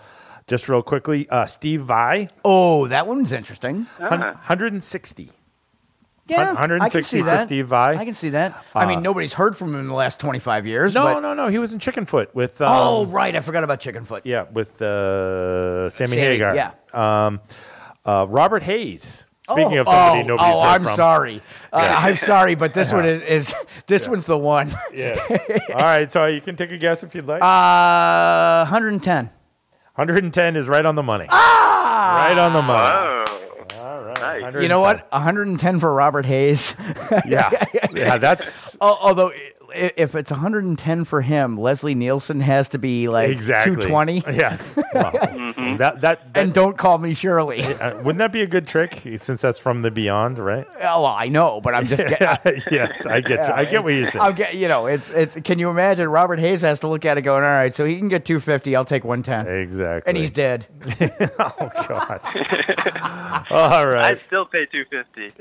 just 0.47 0.67
real 0.67 0.81
quickly, 0.81 1.29
uh, 1.29 1.45
Steve 1.45 1.83
Vai. 1.83 2.27
Oh, 2.43 2.87
that 2.87 3.07
one's 3.07 3.31
interesting. 3.31 3.83
Hun- 3.99 4.19
160. 4.19 5.29
Yeah, 6.27 6.37
Hun- 6.55 6.57
I 6.57 6.61
can 6.61 6.69
160 6.79 7.01
see 7.17 7.19
for 7.19 7.25
that. 7.25 7.43
Steve 7.43 7.67
Vai. 7.67 7.95
I 7.95 8.05
can 8.05 8.13
see 8.13 8.29
that. 8.29 8.65
I 8.73 8.85
mean, 8.85 8.99
Uh, 8.99 9.01
nobody's 9.01 9.33
heard 9.33 9.57
from 9.57 9.73
him 9.73 9.81
in 9.81 9.87
the 9.87 9.93
last 9.93 10.19
25 10.21 10.65
years. 10.65 10.95
No, 10.95 11.03
but- 11.03 11.19
no, 11.19 11.33
no. 11.33 11.47
He 11.47 11.59
was 11.59 11.73
in 11.73 11.79
Chickenfoot 11.79 12.33
with. 12.33 12.61
Um, 12.61 12.69
oh, 12.71 13.05
right. 13.07 13.35
I 13.35 13.41
forgot 13.41 13.63
about 13.65 13.79
Chickenfoot. 13.81 14.21
Yeah, 14.23 14.45
with 14.51 14.81
uh, 14.81 15.89
Sammy, 15.89 16.15
Sammy, 16.15 16.21
Hagar. 16.21 16.55
yeah. 16.55 16.71
Um, 16.93 17.41
uh, 18.05 18.25
Robert 18.29 18.63
Hays. 18.63 19.27
Speaking 19.43 19.77
oh, 19.77 19.81
of 19.81 19.87
somebody 19.87 20.21
oh, 20.21 20.27
nobody's 20.27 20.55
oh, 20.55 20.61
heard 20.61 20.67
I'm 20.69 20.83
from. 20.83 20.95
sorry. 20.95 21.41
Uh, 21.73 21.79
Yeah. 21.81 21.97
I'm 21.97 22.15
sorry, 22.15 22.55
but 22.55 22.73
this 22.73 22.93
one 22.97 23.03
is, 23.05 23.21
is 23.23 23.55
this 23.87 24.07
one's 24.07 24.25
the 24.25 24.37
one. 24.37 24.73
Yeah. 24.93 25.19
All 25.69 25.81
right, 25.81 26.09
so 26.09 26.25
you 26.27 26.39
can 26.39 26.55
take 26.55 26.71
a 26.71 26.77
guess 26.77 27.03
if 27.03 27.13
you'd 27.13 27.27
like. 27.27 27.41
Uh, 27.43 28.63
110. 28.63 29.25
110 29.95 30.55
is 30.55 30.69
right 30.69 30.85
on 30.85 30.95
the 30.95 31.03
money. 31.03 31.25
Ah! 31.29 32.25
Right 32.29 32.37
on 32.37 32.53
the 32.53 32.61
money. 32.61 32.91
Oh. 32.93 33.22
All 34.41 34.51
right. 34.51 34.61
You 34.61 34.67
know 34.67 34.81
what? 34.81 35.11
110 35.11 35.79
for 35.79 35.93
Robert 35.93 36.25
Hays. 36.25 36.75
Yeah. 37.25 37.49
Yeah, 37.93 38.17
that's. 38.17 38.75
Al- 38.81 38.97
Although, 39.01 39.29
i- 39.31 39.51
if 39.75 40.15
it's 40.15 40.31
110 40.31 41.03
for 41.05 41.21
him, 41.21 41.57
Leslie 41.57 41.95
Nielsen 41.95 42.39
has 42.41 42.69
to 42.69 42.77
be 42.77 43.07
like 43.09 43.29
Exactly. 43.29 43.75
220. 43.75 44.23
Yes. 44.33 44.77
Well, 44.93 45.11
that, 45.77 46.01
that, 46.01 46.21
and 46.35 46.53
don't 46.53 46.77
call 46.77 46.97
me 46.97 47.13
Shirley. 47.13 47.61
Uh, 47.63 47.97
wouldn't 47.97 48.17
that 48.19 48.31
be 48.31 48.41
a 48.41 48.47
good 48.47 48.67
trick 48.67 48.93
since 48.93 49.41
that's 49.41 49.57
from 49.59 49.81
the 49.81 49.91
beyond, 49.91 50.39
right? 50.39 50.65
Oh, 50.81 51.03
well, 51.03 51.05
I 51.07 51.27
know, 51.27 51.61
but 51.61 51.73
I'm 51.73 51.85
just 51.85 52.05
getting. 52.19 52.61
yes, 52.71 53.05
I 53.05 53.21
get 53.21 53.47
you. 53.47 53.53
I 53.53 53.65
get 53.65 53.83
what 53.83 53.93
you're 53.93 54.05
saying. 54.05 54.23
I'm 54.23 54.33
get, 54.35 54.55
you 54.55 54.67
know, 54.67 54.85
it's 54.87 55.09
it's. 55.09 55.35
Can 55.43 55.59
you 55.59 55.69
imagine? 55.69 56.07
Robert 56.09 56.39
Hays 56.39 56.61
has 56.61 56.79
to 56.81 56.87
look 56.87 57.05
at 57.05 57.17
it, 57.17 57.21
going, 57.23 57.43
"All 57.43 57.49
right, 57.49 57.73
so 57.73 57.85
he 57.85 57.97
can 57.97 58.07
get 58.09 58.25
250. 58.25 58.75
I'll 58.75 58.85
take 58.85 59.03
110." 59.03 59.47
Exactly. 59.61 60.09
And 60.09 60.17
he's 60.17 60.31
dead. 60.31 60.67
oh 61.39 61.71
God. 61.87 62.19
All 63.51 63.87
right. 63.87 64.05
I'd 64.05 64.21
still 64.27 64.45
pay 64.45 64.65
two 64.65 64.85
fifty. 64.85 65.31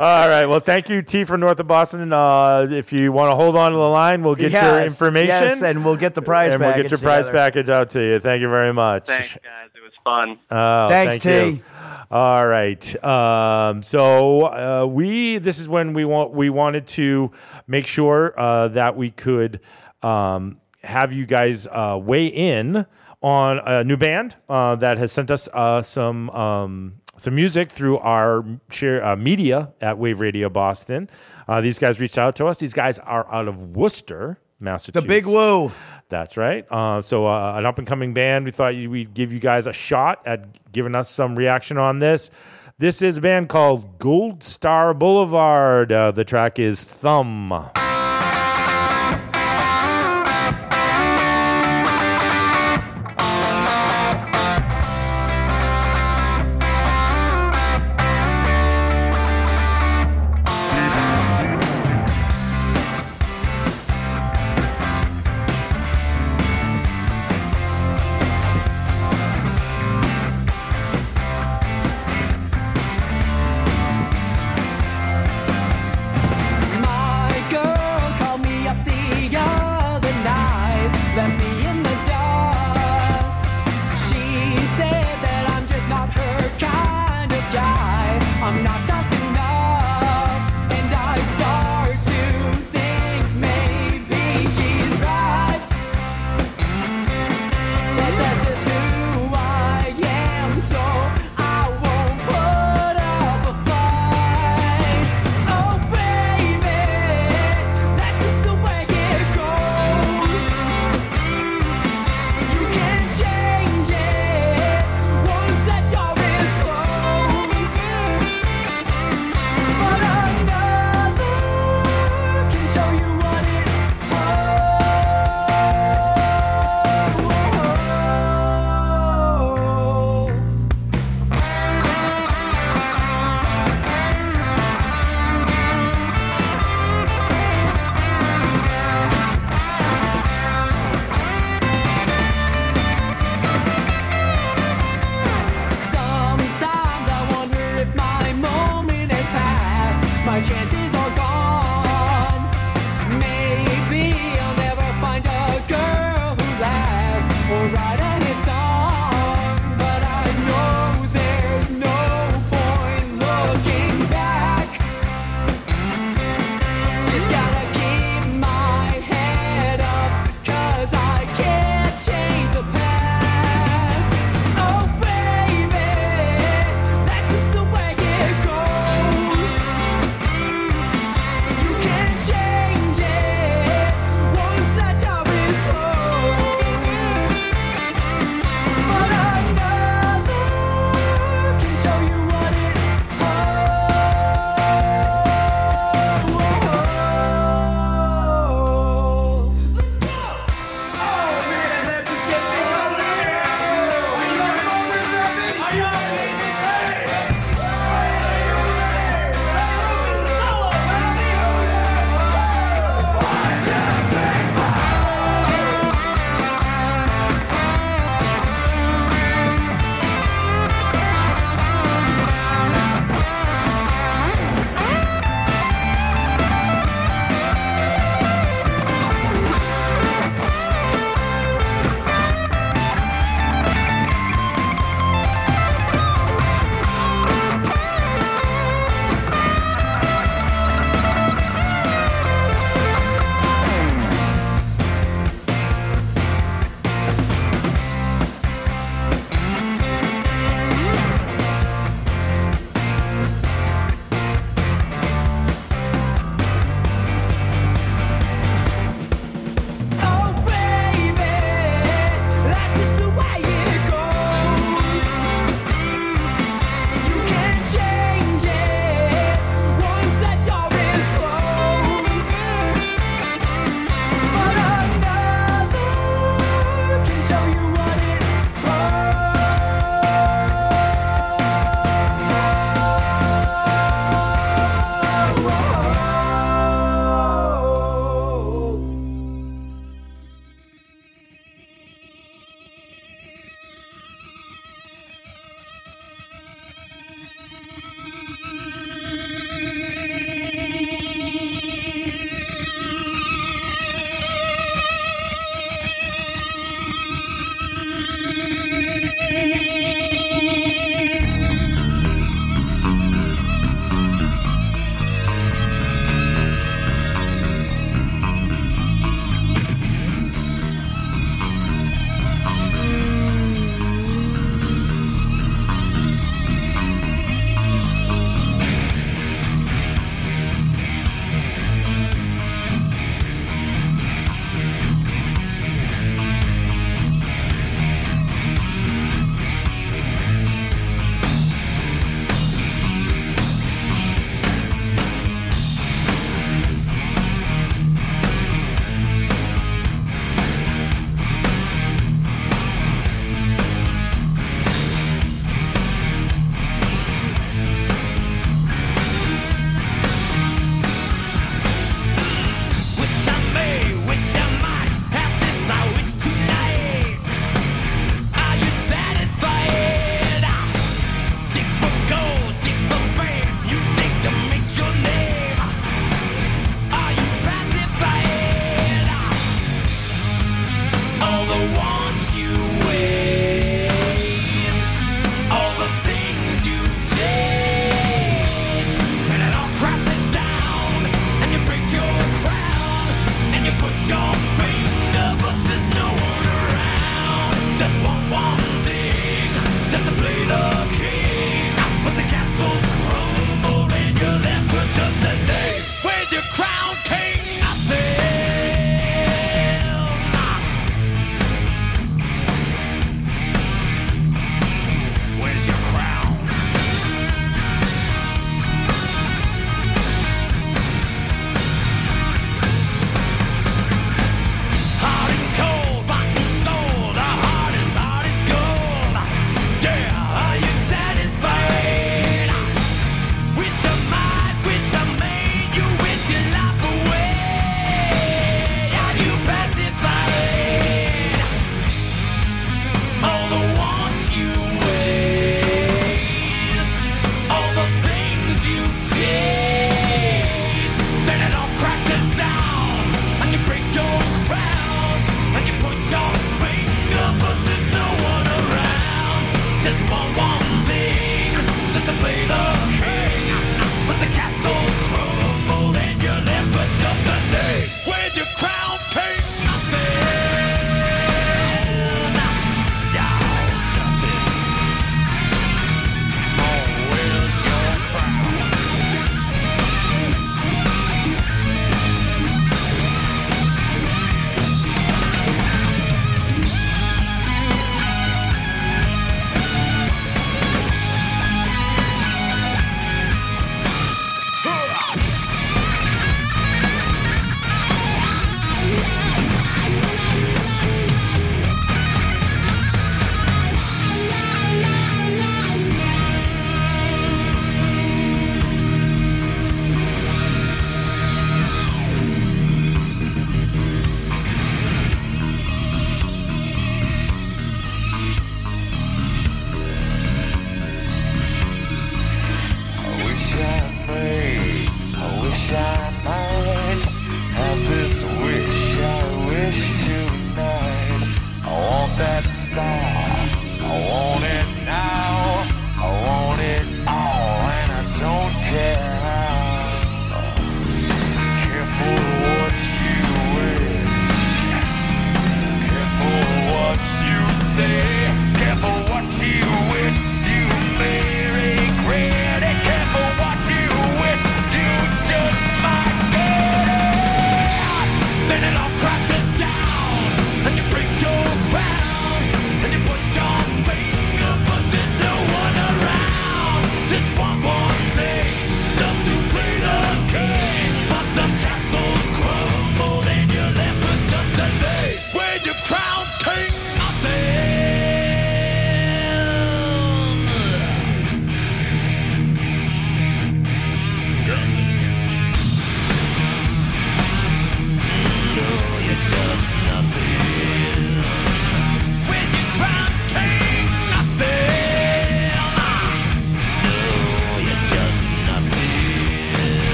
All 0.00 0.28
right. 0.28 0.46
Well, 0.46 0.60
thank 0.60 0.88
you, 0.88 1.02
T 1.12 1.24
from 1.24 1.40
North 1.40 1.60
of 1.60 1.66
Boston. 1.66 2.10
Uh, 2.10 2.66
if 2.70 2.90
you 2.90 3.12
want 3.12 3.30
to 3.30 3.36
hold 3.36 3.54
on 3.54 3.70
to 3.72 3.76
the 3.76 3.82
line, 3.82 4.22
we'll 4.22 4.34
get 4.34 4.50
your 4.50 4.80
information. 4.80 5.28
yes, 5.28 5.62
and 5.62 5.84
we'll 5.84 5.96
get 5.96 6.14
the 6.14 6.22
prize 6.22 6.54
and 6.54 6.60
we'll 6.60 6.70
get 6.70 6.76
package 6.76 6.90
your 6.90 7.00
prize 7.00 7.28
package 7.28 7.68
out 7.68 7.90
to 7.90 8.00
you. 8.00 8.18
Thank 8.18 8.40
you 8.40 8.48
very 8.48 8.72
much. 8.72 9.06
Thanks, 9.06 9.34
guys. 9.34 9.68
It 9.74 9.82
was 9.82 9.92
fun. 10.02 10.38
Oh, 10.50 10.88
Thanks, 10.88 11.18
thank 11.18 11.22
T. 11.22 11.56
you. 11.56 11.62
All 12.10 12.46
right. 12.46 13.04
Um, 13.04 13.82
so 13.82 14.40
uh, 14.46 14.86
we 14.86 15.36
this 15.36 15.58
is 15.58 15.68
when 15.68 15.92
we 15.92 16.06
want 16.06 16.32
we 16.32 16.48
wanted 16.48 16.86
to 16.88 17.30
make 17.66 17.86
sure 17.86 18.32
uh, 18.40 18.68
that 18.68 18.96
we 18.96 19.10
could 19.10 19.60
um, 20.02 20.62
have 20.82 21.12
you 21.12 21.26
guys 21.26 21.66
uh, 21.66 22.00
weigh 22.02 22.28
in 22.28 22.86
on 23.20 23.58
a 23.66 23.84
new 23.84 23.98
band 23.98 24.36
uh, 24.48 24.76
that 24.76 24.96
has 24.96 25.12
sent 25.12 25.30
us 25.30 25.46
uh, 25.52 25.82
some. 25.82 26.30
Um, 26.30 27.01
some 27.22 27.36
music 27.36 27.70
through 27.70 27.98
our 27.98 28.44
share 28.70 29.04
uh, 29.04 29.14
media 29.14 29.72
at 29.80 29.96
Wave 29.96 30.18
Radio 30.18 30.48
Boston. 30.48 31.08
Uh, 31.46 31.60
these 31.60 31.78
guys 31.78 32.00
reached 32.00 32.18
out 32.18 32.34
to 32.36 32.46
us. 32.46 32.58
These 32.58 32.72
guys 32.72 32.98
are 32.98 33.32
out 33.32 33.46
of 33.46 33.76
Worcester, 33.76 34.40
Massachusetts. 34.58 35.04
The 35.04 35.08
Big 35.08 35.26
Woo. 35.26 35.70
That's 36.08 36.36
right. 36.36 36.66
Uh, 36.68 37.00
so, 37.00 37.26
uh, 37.26 37.54
an 37.56 37.64
up 37.64 37.78
and 37.78 37.86
coming 37.86 38.12
band. 38.12 38.44
We 38.44 38.50
thought 38.50 38.74
we'd 38.74 39.14
give 39.14 39.32
you 39.32 39.38
guys 39.38 39.68
a 39.68 39.72
shot 39.72 40.26
at 40.26 40.72
giving 40.72 40.96
us 40.96 41.08
some 41.10 41.36
reaction 41.36 41.78
on 41.78 42.00
this. 42.00 42.32
This 42.78 43.02
is 43.02 43.18
a 43.18 43.20
band 43.20 43.48
called 43.48 44.00
Gold 44.00 44.42
Star 44.42 44.92
Boulevard. 44.92 45.92
Uh, 45.92 46.10
the 46.10 46.24
track 46.24 46.58
is 46.58 46.82
Thumb. 46.82 47.70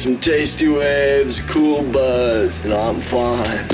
Some 0.00 0.18
tasty 0.18 0.66
waves, 0.66 1.40
cool 1.40 1.82
buzz, 1.82 2.56
and 2.64 2.72
I'm 2.72 3.02
fine. 3.02 3.69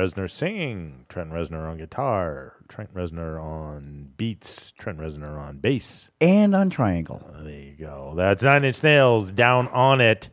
Reznor 0.00 0.30
singing, 0.30 1.04
Trent 1.10 1.30
Reznor 1.30 1.68
on 1.68 1.76
guitar, 1.76 2.54
Trent 2.68 2.94
Reznor 2.94 3.38
on 3.38 4.12
beats, 4.16 4.72
Trent 4.72 4.98
Reznor 4.98 5.38
on 5.38 5.58
bass. 5.58 6.10
And 6.22 6.54
on 6.54 6.70
triangle. 6.70 7.22
There 7.40 7.52
you 7.52 7.74
go. 7.78 8.14
That's 8.16 8.42
Nine 8.42 8.64
Inch 8.64 8.82
Nails 8.82 9.30
down 9.30 9.68
on 9.68 10.00
it. 10.00 10.30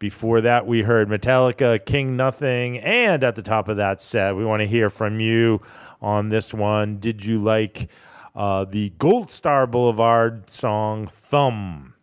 Before 0.00 0.40
that, 0.40 0.66
we 0.66 0.82
heard 0.82 1.08
Metallica, 1.08 1.84
King 1.86 2.16
Nothing, 2.16 2.78
and 2.80 3.22
at 3.22 3.36
the 3.36 3.42
top 3.42 3.68
of 3.68 3.76
that 3.76 4.02
set, 4.02 4.34
we 4.34 4.44
want 4.44 4.60
to 4.62 4.66
hear 4.66 4.90
from 4.90 5.20
you 5.20 5.60
on 6.02 6.28
this 6.28 6.52
one. 6.52 6.98
Did 6.98 7.24
you 7.24 7.38
like 7.38 7.88
uh, 8.34 8.64
the 8.64 8.90
Gold 8.98 9.30
Star 9.30 9.68
Boulevard 9.68 10.50
song 10.50 11.06
"Thumb"? 11.06 11.94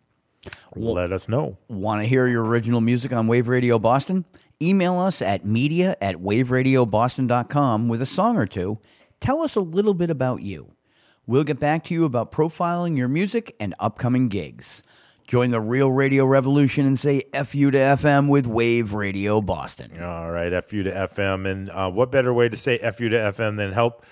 Let 0.74 1.12
us 1.12 1.28
know. 1.28 1.58
Want 1.68 2.00
to 2.02 2.08
hear 2.08 2.26
your 2.26 2.44
original 2.44 2.80
music 2.80 3.12
on 3.12 3.26
Wave 3.26 3.46
Radio 3.46 3.78
Boston? 3.78 4.24
Email 4.62 4.98
us 4.98 5.20
at 5.20 5.44
media 5.44 5.96
at 6.00 6.16
waveradioboston.com 6.16 7.88
with 7.88 8.00
a 8.02 8.06
song 8.06 8.36
or 8.36 8.46
two. 8.46 8.78
Tell 9.20 9.42
us 9.42 9.56
a 9.56 9.60
little 9.60 9.94
bit 9.94 10.10
about 10.10 10.42
you. 10.42 10.72
We'll 11.26 11.44
get 11.44 11.58
back 11.58 11.84
to 11.84 11.94
you 11.94 12.04
about 12.04 12.30
profiling 12.30 12.96
your 12.96 13.08
music 13.08 13.56
and 13.58 13.74
upcoming 13.80 14.28
gigs. 14.28 14.82
Join 15.26 15.48
the 15.50 15.60
real 15.60 15.90
radio 15.90 16.26
revolution 16.26 16.84
and 16.84 16.98
say 16.98 17.22
FU 17.32 17.70
to 17.70 17.78
FM 17.78 18.28
with 18.28 18.46
Wave 18.46 18.92
Radio 18.92 19.40
Boston. 19.40 19.98
All 20.02 20.30
right, 20.30 20.62
FU 20.62 20.82
to 20.82 20.90
FM. 20.90 21.50
And 21.50 21.70
uh, 21.70 21.90
what 21.90 22.12
better 22.12 22.34
way 22.34 22.50
to 22.50 22.56
say 22.58 22.76
FU 22.76 23.08
to 23.08 23.16
FM 23.16 23.56
than 23.56 23.72
help 23.72 24.04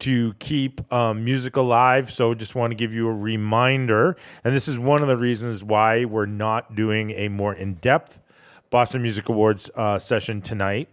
to 0.00 0.34
keep 0.40 0.92
um, 0.92 1.24
music 1.24 1.54
alive? 1.54 2.12
So 2.12 2.34
just 2.34 2.56
want 2.56 2.72
to 2.72 2.74
give 2.74 2.92
you 2.92 3.06
a 3.06 3.14
reminder. 3.14 4.16
And 4.42 4.52
this 4.52 4.66
is 4.66 4.76
one 4.76 5.02
of 5.02 5.08
the 5.08 5.16
reasons 5.16 5.62
why 5.62 6.04
we're 6.04 6.26
not 6.26 6.74
doing 6.74 7.12
a 7.12 7.28
more 7.28 7.54
in 7.54 7.74
depth 7.74 8.20
Boston 8.70 9.02
Music 9.02 9.28
Awards 9.28 9.70
uh, 9.74 9.98
session 9.98 10.42
tonight. 10.42 10.88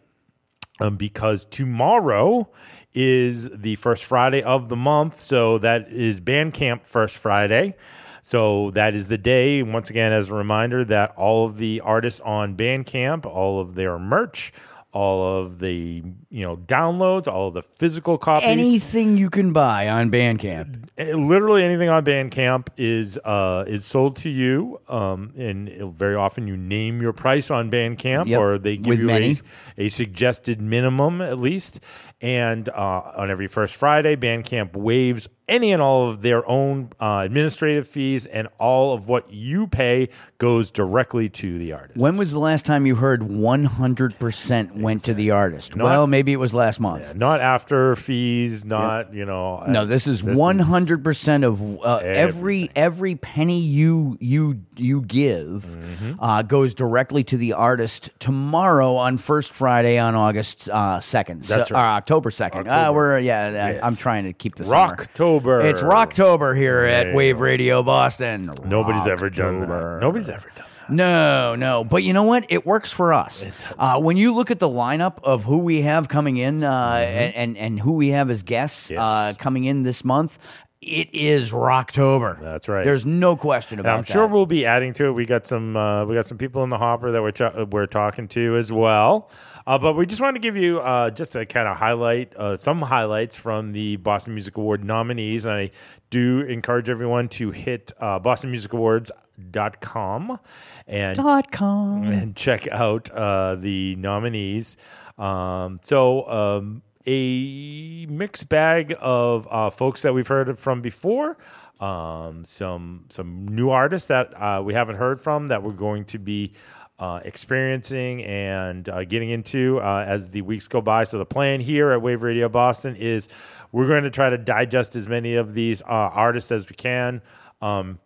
Um, 0.79 0.97
because 0.97 1.45
tomorrow 1.45 2.49
is 2.93 3.49
the 3.55 3.75
first 3.75 4.03
Friday 4.03 4.41
of 4.41 4.69
the 4.69 4.75
month. 4.75 5.19
So 5.19 5.59
that 5.59 5.91
is 5.91 6.19
Bandcamp 6.19 6.85
First 6.85 7.17
Friday. 7.17 7.75
So 8.23 8.71
that 8.71 8.95
is 8.95 9.07
the 9.07 9.17
day, 9.17 9.61
once 9.61 9.89
again, 9.89 10.11
as 10.13 10.29
a 10.29 10.33
reminder, 10.33 10.83
that 10.85 11.13
all 11.15 11.45
of 11.45 11.57
the 11.57 11.81
artists 11.81 12.21
on 12.21 12.55
Bandcamp, 12.55 13.25
all 13.25 13.59
of 13.59 13.75
their 13.75 13.99
merch, 13.99 14.51
all 14.93 15.39
of 15.39 15.59
the 15.59 16.03
you 16.29 16.43
know 16.43 16.55
downloads, 16.55 17.27
all 17.27 17.47
of 17.49 17.55
the 17.55 17.61
physical 17.63 18.17
copies, 18.17 18.47
Anything 18.47 19.17
you 19.17 19.29
can 19.29 19.51
buy 19.51 19.89
on 19.89 20.11
Bandcamp. 20.11 20.87
eh, 20.97 21.13
literally 21.15 21.63
anything 21.63 21.89
on 21.89 22.05
Bandcamp 22.05 22.67
is 22.77 23.17
uh, 23.25 23.65
is 23.67 23.85
sold 23.85 24.15
to 24.17 24.29
you, 24.29 24.79
um, 24.87 25.33
and 25.35 25.69
very 25.95 26.15
often 26.15 26.47
you 26.47 26.55
name 26.55 27.01
your 27.01 27.11
price 27.13 27.49
on 27.51 27.71
Bandcamp, 27.71 28.27
Yep, 28.27 28.39
or 28.39 28.57
they 28.59 28.77
give 28.77 28.85
with 28.87 28.99
you 28.99 29.09
a, 29.09 29.35
a 29.77 29.89
suggested 29.89 30.61
minimum 30.61 31.21
at 31.21 31.39
least. 31.39 31.79
And 32.23 32.69
uh, 32.69 33.01
on 33.17 33.29
every 33.29 33.47
first 33.47 33.75
Friday, 33.75 34.15
Bandcamp 34.15 34.75
waives 34.77 35.27
any 35.49 35.73
and 35.73 35.81
all 35.81 36.09
of 36.09 36.21
their 36.21 36.47
own 36.49 36.89
uh, 37.01 37.21
administrative 37.25 37.85
fees, 37.85 38.25
and 38.27 38.47
all 38.59 38.93
of 38.93 39.09
what 39.09 39.29
you 39.33 39.67
pay 39.67 40.07
goes 40.37 40.71
directly 40.71 41.27
to 41.27 41.57
the 41.59 41.73
artist. 41.73 41.99
When 41.99 42.15
was 42.15 42.31
the 42.31 42.39
last 42.39 42.65
time 42.65 42.85
you 42.85 42.95
heard 42.95 43.21
100% 43.21 44.71
went 44.77 45.01
to 45.01 45.13
the 45.13 45.31
artist? 45.31 45.75
Not- 45.75 45.83
well, 45.83 46.07
maybe 46.07 46.31
it 46.31 46.37
was 46.37 46.53
last 46.53 46.79
month. 46.79 47.13
Not 47.15 47.41
after 47.41 47.95
fees, 47.97 48.63
not 48.63 49.13
you 49.13 49.25
know. 49.25 49.63
No, 49.67 49.81
uh, 49.81 49.85
this 49.85 50.07
is 50.07 50.23
one 50.23 50.59
hundred 50.59 51.03
percent 51.03 51.43
of 51.43 51.61
uh, 51.83 51.97
every 51.97 52.69
every 52.75 53.15
penny 53.15 53.59
you 53.59 54.17
you 54.21 54.61
you 54.77 55.01
give 55.01 55.43
Mm-hmm. 55.73 56.23
uh, 56.23 56.41
goes 56.43 56.73
directly 56.73 57.23
to 57.25 57.37
the 57.37 57.53
artist 57.53 58.09
tomorrow 58.19 58.95
on 58.95 59.17
First 59.17 59.51
Friday 59.51 59.97
on 59.97 60.15
August 60.15 60.69
uh, 60.69 60.99
second, 61.01 61.43
That's 61.43 61.69
so, 61.69 61.75
right. 61.75 61.97
or 61.97 62.01
October 62.13 62.29
second. 62.31 62.67
Uh, 62.67 62.91
we're 62.93 63.17
yeah, 63.19 63.49
Yes. 63.49 63.83
I, 63.83 63.87
am 63.87 63.95
trying 63.95 64.25
to 64.25 64.33
keep 64.33 64.53
this 64.55 64.67
Rocktober. 64.67 65.63
It's 65.63 65.81
Rocktober 65.81 66.55
here 66.55 66.81
There 66.87 67.09
at 67.09 67.15
Wave 67.15 67.39
Radio 67.39 67.81
Boston. 67.81 68.51
Nobody's 68.65 69.07
ever 69.07 69.29
done 69.31 69.61
that. 69.61 69.97
Nobody's 69.99 70.29
ever 70.29 70.47
done. 70.55 70.67
That. 70.87 70.93
No, 70.93 71.55
no, 71.55 71.83
but 71.83 72.03
you 72.03 72.13
know 72.13 72.23
what? 72.23 72.45
It 72.49 72.65
works 72.67 72.91
for 72.91 73.13
us. 73.13 73.43
Uh, 73.79 73.99
when 73.99 74.17
you 74.17 74.31
look 74.33 74.51
at 74.51 74.59
the 74.59 74.69
lineup 74.69 75.17
of 75.23 75.43
who 75.45 75.57
we 75.57 75.81
have 75.81 76.07
coming 76.07 76.37
in 76.37 76.63
uh, 76.63 76.69
Mm-hmm. 76.93 77.17
and, 77.17 77.35
and 77.35 77.57
and 77.57 77.79
who 77.79 77.93
we 77.93 78.09
have 78.09 78.29
as 78.29 78.43
guests 78.43 78.91
uh, 78.95 79.33
coming 79.39 79.63
in 79.63 79.81
this 79.83 80.03
month, 80.03 80.37
it 80.81 81.09
is 81.15 81.51
Rocktober. 81.51 82.39
That's 82.41 82.67
right. 82.67 82.83
There's 82.83 83.05
no 83.05 83.35
question 83.37 83.79
And 83.79 83.85
about 83.87 83.95
I'm 83.99 84.01
that. 84.03 84.11
sure 84.11 84.27
we'll 84.27 84.45
be 84.45 84.65
adding 84.65 84.91
to 84.93 85.05
it. 85.05 85.11
We 85.13 85.25
got 85.25 85.47
some 85.47 85.75
uh, 85.77 86.03
we 86.05 86.13
got 86.15 86.25
some 86.27 86.37
people 86.37 86.63
in 86.65 86.69
the 86.69 86.77
hopper 86.77 87.11
that 87.11 87.21
we're 87.23 87.31
ch- 87.31 87.71
we're 87.71 87.85
talking 87.87 88.27
to 88.29 88.57
as 88.57 88.69
well. 88.71 89.29
Uh, 89.65 89.77
but 89.77 89.93
we 89.93 90.05
just 90.05 90.21
wanted 90.21 90.33
to 90.33 90.39
give 90.39 90.57
you 90.57 90.79
uh, 90.79 91.09
just 91.09 91.35
a 91.35 91.45
kind 91.45 91.67
of 91.67 91.77
highlight 91.77 92.35
uh, 92.35 92.57
some 92.57 92.81
highlights 92.81 93.35
from 93.35 93.71
the 93.71 93.95
Boston 93.97 94.33
Music 94.33 94.57
Award 94.57 94.83
nominees. 94.83 95.45
And 95.45 95.55
I 95.55 95.71
do 96.09 96.41
encourage 96.41 96.89
everyone 96.89 97.29
to 97.29 97.51
hit 97.51 97.91
uh, 97.99 98.19
BostonMusicAwards.com 98.19 100.39
and 100.87 101.17
Dot 101.17 101.51
com. 101.51 102.03
and 102.03 102.35
check 102.35 102.67
out 102.67 103.09
uh, 103.11 103.55
the 103.55 103.95
nominees. 103.95 104.77
Um, 105.17 105.79
so, 105.83 106.29
um, 106.29 106.81
a 107.05 108.05
mixed 108.09 108.49
bag 108.49 108.95
of 108.99 109.47
uh, 109.51 109.69
folks 109.69 110.01
that 110.03 110.13
we've 110.13 110.27
heard 110.27 110.57
from 110.57 110.81
before. 110.81 111.37
Um, 111.79 112.45
some 112.45 113.05
some 113.09 113.47
new 113.47 113.69
artists 113.69 114.07
that 114.07 114.33
uh, 114.41 114.61
we 114.63 114.73
haven't 114.73 114.95
heard 114.95 115.19
from 115.19 115.47
that 115.47 115.63
we're 115.63 115.73
going 115.73 116.05
to 116.05 116.17
be 116.17 116.53
uh, 116.99 117.19
experiencing 117.25 118.23
and 118.23 118.87
uh, 118.87 119.03
getting 119.03 119.29
into 119.29 119.79
uh, 119.79 120.05
as 120.07 120.29
the 120.29 120.41
weeks 120.41 120.67
go 120.67 120.81
by. 120.81 121.03
So 121.03 121.17
the 121.17 121.25
plan 121.25 121.59
here 121.59 121.91
at 121.91 122.01
Wave 122.01 122.23
Radio 122.23 122.49
Boston 122.49 122.95
is 122.95 123.27
we're 123.71 123.87
going 123.87 124.03
to 124.03 124.11
try 124.11 124.29
to 124.29 124.37
digest 124.37 124.95
as 124.95 125.07
many 125.07 125.35
of 125.35 125.53
these 125.53 125.81
uh, 125.81 125.85
artists 125.87 126.51
as 126.51 126.69
we 126.69 126.75
can. 126.75 127.21
Um, 127.61 127.99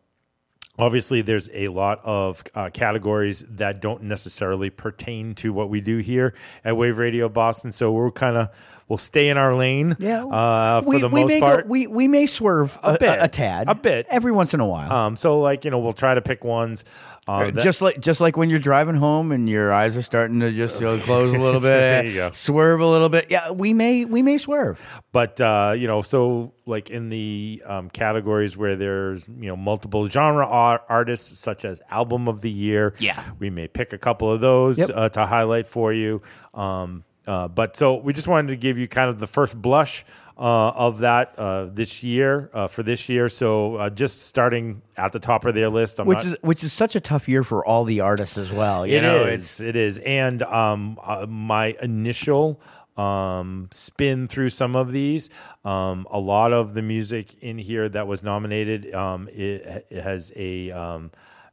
Obviously, 0.80 1.24
there's 1.24 1.50
a 1.54 1.70
lot 1.70 2.02
of 2.04 2.44
uh, 2.54 2.70
categories 2.72 3.44
that 3.50 3.82
don't 3.82 4.04
necessarily 4.04 4.70
pertain 4.70 5.34
to 5.36 5.52
what 5.52 5.70
we 5.70 5.82
do 5.82 5.98
here 5.98 6.36
at 6.64 6.78
Wave 6.78 7.00
Radio 7.00 7.28
Boston. 7.30 7.72
So 7.72 7.92
we're 7.92 8.12
kind 8.12 8.38
of 8.38 8.50
we'll 8.88 8.98
stay 8.98 9.30
in 9.30 9.38
our 9.38 9.54
lane. 9.56 9.96
Yeah, 10.00 10.26
uh, 10.26 10.82
for 10.82 10.90
we, 10.90 11.02
the 11.02 11.10
we 11.10 11.22
most 11.22 11.28
may 11.30 11.40
part. 11.40 11.64
Go, 11.64 11.70
we 11.70 11.88
we 11.88 12.08
may 12.08 12.26
swerve 12.26 12.78
a, 12.84 12.94
A 12.94 12.98
bit. 13.00 13.10
a, 13.10 13.24
a 13.26 13.28
tad, 13.28 13.68
A 13.70 13.76
bit. 13.76 14.06
every 14.10 14.32
once 14.32 14.54
in 14.54 14.60
a 14.60 14.66
while. 14.66 14.92
um, 14.92 15.16
so 15.16 15.40
like 15.40 15.66
you 15.66 15.72
know, 15.72 15.80
we'll 15.80 15.94
try 15.94 16.14
to 16.14 16.22
pick 16.22 16.44
ones. 16.44 16.86
Uh, 17.28 17.52
that- 17.52 17.62
just 17.64 17.82
like 17.82 18.00
just 18.00 18.22
like 18.22 18.38
when 18.38 18.50
you're 18.50 18.58
driving 18.60 18.96
home 18.96 19.32
and 19.34 19.50
your 19.50 19.74
eyes 19.74 19.98
are 19.98 20.02
starting 20.02 20.40
to 20.40 20.52
just 20.52 20.80
you 20.80 20.88
know, 20.88 20.98
close 21.00 21.34
a 21.34 21.38
little 21.38 21.60
bit, 21.62 21.80
There 21.80 22.06
you 22.06 22.14
go. 22.16 22.32
swerve 22.32 22.80
a 22.80 22.88
little 22.88 23.10
bit. 23.10 23.28
Yeah, 23.30 23.52
we 23.52 23.74
may 23.74 24.06
we 24.06 24.22
may 24.22 24.38
swerve. 24.38 24.80
but 25.12 25.40
uh, 25.42 25.74
you 25.78 25.88
know, 25.88 26.02
so 26.02 26.54
like 26.66 26.90
in 26.90 27.10
the 27.10 27.62
um, 27.66 27.90
categories 27.90 28.56
where 28.56 28.76
there's 28.78 29.28
you 29.28 29.48
know 29.50 29.58
multiple 29.58 30.08
genre 30.08 30.48
ar- 30.48 30.84
artists, 30.88 31.38
such 31.40 31.66
as 31.66 31.82
album 31.90 32.28
of 32.30 32.40
the 32.42 32.52
year, 32.52 32.94
Yeah. 33.00 33.22
we 33.40 33.50
may 33.50 33.68
pick 33.68 33.92
a 33.94 33.98
couple 33.98 34.32
of 34.32 34.40
those 34.40 34.78
Yep. 34.78 34.90
uh, 34.94 35.10
to 35.10 35.26
highlight 35.26 35.68
for 35.68 35.92
you. 35.92 36.22
Um, 36.54 37.04
uh, 37.28 37.48
but 37.48 37.76
so 37.76 37.96
we 37.98 38.14
just 38.14 38.28
wanted 38.28 38.48
to 38.50 38.56
give 38.58 38.78
you 38.78 38.88
kind 38.88 39.10
of 39.10 39.20
the 39.20 39.28
first 39.28 39.62
blush 39.62 40.06
uh, 40.38 40.70
of 40.70 41.00
that 41.00 41.38
uh, 41.38 41.66
this 41.66 42.04
year 42.04 42.50
uh, 42.54 42.68
for 42.68 42.84
this 42.84 43.10
year. 43.10 43.28
So 43.28 43.76
uh, 43.76 43.90
just 43.90 44.24
starting 44.28 44.82
at 44.96 45.12
the 45.12 45.20
top 45.20 45.46
of 45.46 45.56
their 45.56 45.70
list, 45.70 46.00
I'm 46.00 46.08
which 46.08 46.18
not- 46.20 46.26
is 46.26 46.36
which 46.42 46.64
is 46.64 46.74
such 46.74 46.96
a 46.96 47.00
tough 47.00 47.28
year 47.28 47.44
for 47.44 47.66
all 47.66 47.84
the 47.84 48.02
artists 48.02 48.38
as 48.38 48.52
well. 48.52 48.86
You 48.86 48.98
It 48.98 49.02
know, 49.02 49.26
is, 49.26 49.60
It 49.62 49.76
is. 49.76 50.00
And 50.00 50.44
um, 50.44 50.98
uh, 51.04 51.26
my 51.28 51.76
initial 51.82 52.62
um, 52.98 53.68
spin 53.72 54.28
through 54.28 54.50
some 54.50 54.76
of 54.76 54.92
these, 54.92 55.30
um, 55.66 56.08
a 56.10 56.20
lot 56.20 56.52
of 56.54 56.74
the 56.74 56.82
music 56.82 57.36
in 57.44 57.58
here 57.60 57.88
that 57.90 58.08
was 58.08 58.24
nominated, 58.24 58.94
um, 58.96 59.28
it, 59.32 59.86
it 59.90 60.02
has 60.02 60.32
a. 60.36 60.72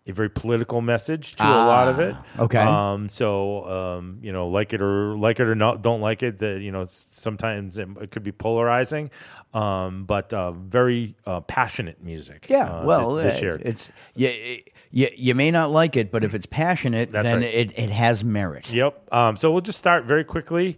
A 0.06 0.12
very 0.12 0.28
political 0.28 0.82
message 0.82 1.34
to 1.36 1.44
a 1.44 1.48
lot 1.48 1.88
of 1.88 1.98
it. 1.98 2.14
Ah, 2.14 2.42
okay. 2.42 2.58
Um, 2.58 3.08
so 3.08 3.64
um, 3.70 4.18
you 4.20 4.32
know, 4.32 4.48
like 4.48 4.74
it 4.74 4.82
or 4.82 5.16
like 5.16 5.40
it 5.40 5.48
or 5.48 5.54
not, 5.54 5.80
don't 5.80 6.02
like 6.02 6.22
it. 6.22 6.38
That 6.40 6.60
you 6.60 6.70
know, 6.72 6.84
sometimes 6.86 7.78
it, 7.78 7.88
it 8.02 8.10
could 8.10 8.22
be 8.22 8.30
polarizing, 8.30 9.10
um, 9.54 10.04
but 10.04 10.30
uh, 10.34 10.52
very 10.52 11.16
uh, 11.26 11.40
passionate 11.40 12.04
music. 12.04 12.48
Yeah, 12.50 12.68
uh, 12.68 12.84
well, 12.84 13.14
this, 13.14 13.34
this 13.34 13.42
uh, 13.42 13.46
year. 13.46 13.60
it's 13.64 13.90
you, 14.14 14.60
you 14.90 15.08
you 15.16 15.34
may 15.34 15.50
not 15.50 15.70
like 15.70 15.96
it, 15.96 16.10
but 16.10 16.22
if 16.22 16.34
it's 16.34 16.44
passionate, 16.44 17.10
That's 17.10 17.24
then 17.24 17.40
right. 17.40 17.54
it, 17.54 17.78
it 17.78 17.90
has 17.90 18.22
merit. 18.22 18.70
Yep. 18.70 19.10
Um, 19.10 19.36
so 19.36 19.50
we'll 19.52 19.62
just 19.62 19.78
start 19.78 20.04
very 20.04 20.24
quickly, 20.24 20.76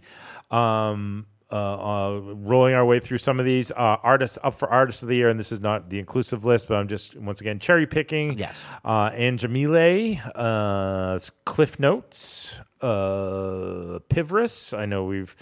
um, 0.51 1.25
uh, 1.51 1.55
uh, 1.55 2.19
rolling 2.35 2.73
our 2.75 2.85
way 2.85 2.99
through 2.99 3.19
some 3.19 3.39
of 3.39 3.45
these 3.45 3.71
uh, 3.71 3.97
artists 4.03 4.37
up 4.43 4.53
for 4.55 4.69
artists 4.69 5.01
of 5.03 5.09
the 5.09 5.15
year, 5.15 5.29
and 5.29 5.39
this 5.39 5.51
is 5.51 5.61
not 5.61 5.89
the 5.89 5.97
inclusive 5.99 6.45
list, 6.45 6.67
but 6.67 6.77
I'm 6.77 6.87
just 6.87 7.15
once 7.15 7.39
again 7.41 7.59
cherry 7.59 7.87
picking. 7.87 8.37
Yes. 8.37 8.59
Uh, 8.83 9.09
Anjimile, 9.11 10.19
uh, 10.35 11.19
Cliff 11.45 11.79
Notes, 11.79 12.59
uh, 12.81 13.99
Pivris. 14.09 14.77
I 14.77 14.85
know 14.85 15.05
we've. 15.05 15.35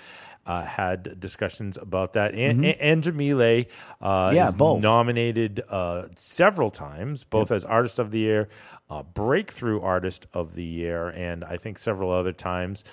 Uh, 0.47 0.63
had 0.63 1.19
discussions 1.19 1.75
about 1.75 2.13
that. 2.13 2.35
An- 2.35 2.59
Mhm. 2.61 2.77
An- 2.79 3.01
Anjimile 3.01 3.65
uh, 3.99 4.31
Yeah, 4.31 4.47
is 4.49 4.55
both. 4.55 4.79
nominated 4.79 5.59
uh, 5.71 6.03
several 6.15 6.69
times, 6.69 7.23
both 7.23 7.51
as 7.51 7.65
Artist 7.65 7.97
of 7.97 8.11
the 8.11 8.19
Year, 8.19 8.49
uh, 8.91 9.01
Breakthrough 9.01 9.81
Artist 9.81 10.27
of 10.35 10.53
the 10.53 10.63
Year, 10.63 11.07
and 11.09 11.43
I 11.43 11.57
think 11.57 11.79
several 11.79 12.11
other 12.11 12.31
times. 12.31 12.83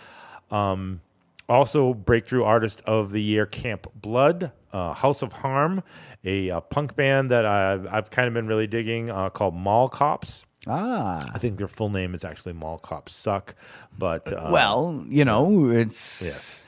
Um, 0.51 1.03
also, 1.49 1.95
Breakthrough 1.95 2.45
Artist 2.45 2.83
of 2.87 3.11
the 3.11 3.21
Year, 3.21 3.47
Camp 3.47 3.87
Blood, 3.95 4.53
uh, 4.73 4.93
House 4.95 5.23
of 5.23 5.33
Harm, 5.33 5.83
a, 6.25 6.51
uh 6.51 6.61
punk 6.61 6.97
band 6.97 7.31
that 7.31 7.45
I've, 7.45 7.87
I've 7.87 8.11
kind 8.11 8.29
of 8.29 8.35
been 8.35 8.47
really 8.47 8.67
digging 8.67 9.11
uh, 9.11 9.31
called 9.31 9.55
Mall 9.55 9.89
Cops. 9.89 10.47
Ah. 10.67 11.21
I 11.35 11.39
think 11.39 11.59
their 11.59 11.69
full 11.69 11.89
name 11.89 12.15
is 12.15 12.25
actually 12.25 12.53
Mall 12.53 12.79
Cops 12.79 13.15
Suck, 13.15 13.55
but 13.99 14.33
uh, 14.33 14.51
well, 14.53 15.05
you 15.09 15.25
know, 15.25 15.69
it's 15.69 16.23
yes. 16.23 16.63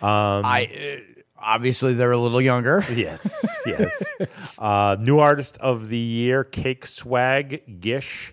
Um, 0.00 0.42
I 0.44 0.68
uh, 0.72 1.20
obviously 1.36 1.94
they're 1.94 2.12
a 2.12 2.18
little 2.18 2.40
younger. 2.40 2.84
Yes, 2.94 3.44
yes. 3.66 4.58
uh, 4.58 4.96
new 5.00 5.18
artist 5.18 5.58
of 5.58 5.88
the 5.88 5.98
year: 5.98 6.44
Cake 6.44 6.86
Swag, 6.86 7.80
Gish, 7.80 8.32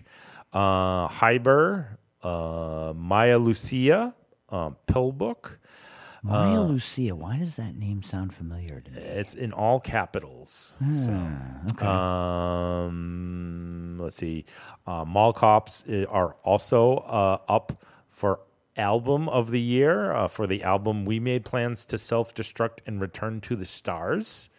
uh, 0.52 1.08
Hyber, 1.08 1.96
uh, 2.22 2.92
Maya 2.94 3.38
Lucia, 3.38 4.14
um, 4.50 4.76
Pillbook. 4.86 5.59
Maria 6.22 6.60
Uh, 6.60 6.64
Lucia. 6.66 7.14
Why 7.14 7.38
does 7.38 7.56
that 7.56 7.74
name 7.76 8.02
sound 8.02 8.34
familiar 8.34 8.80
to 8.80 8.90
me? 8.90 8.98
It's 9.00 9.34
in 9.34 9.52
all 9.52 9.80
capitals. 9.80 10.74
so, 10.78 11.12
Hmm, 11.12 11.66
okay. 11.72 11.86
um, 11.86 13.98
let's 14.00 14.18
see. 14.18 14.44
Uh, 14.86 15.04
Mall 15.06 15.32
Cops 15.32 15.84
uh, 15.88 16.04
are 16.10 16.36
also 16.44 16.96
uh, 16.98 17.38
up 17.48 17.72
for 18.10 18.40
album 18.76 19.28
of 19.30 19.50
the 19.50 19.60
year 19.60 20.12
uh, 20.12 20.28
for 20.28 20.46
the 20.46 20.62
album 20.62 21.04
"We 21.06 21.20
Made 21.20 21.44
Plans 21.46 21.84
to 21.86 21.96
Self 21.98 22.34
Destruct 22.34 22.80
and 22.86 23.00
Return 23.00 23.40
to 23.42 23.56
the 23.56 23.66
Stars." 23.66 24.49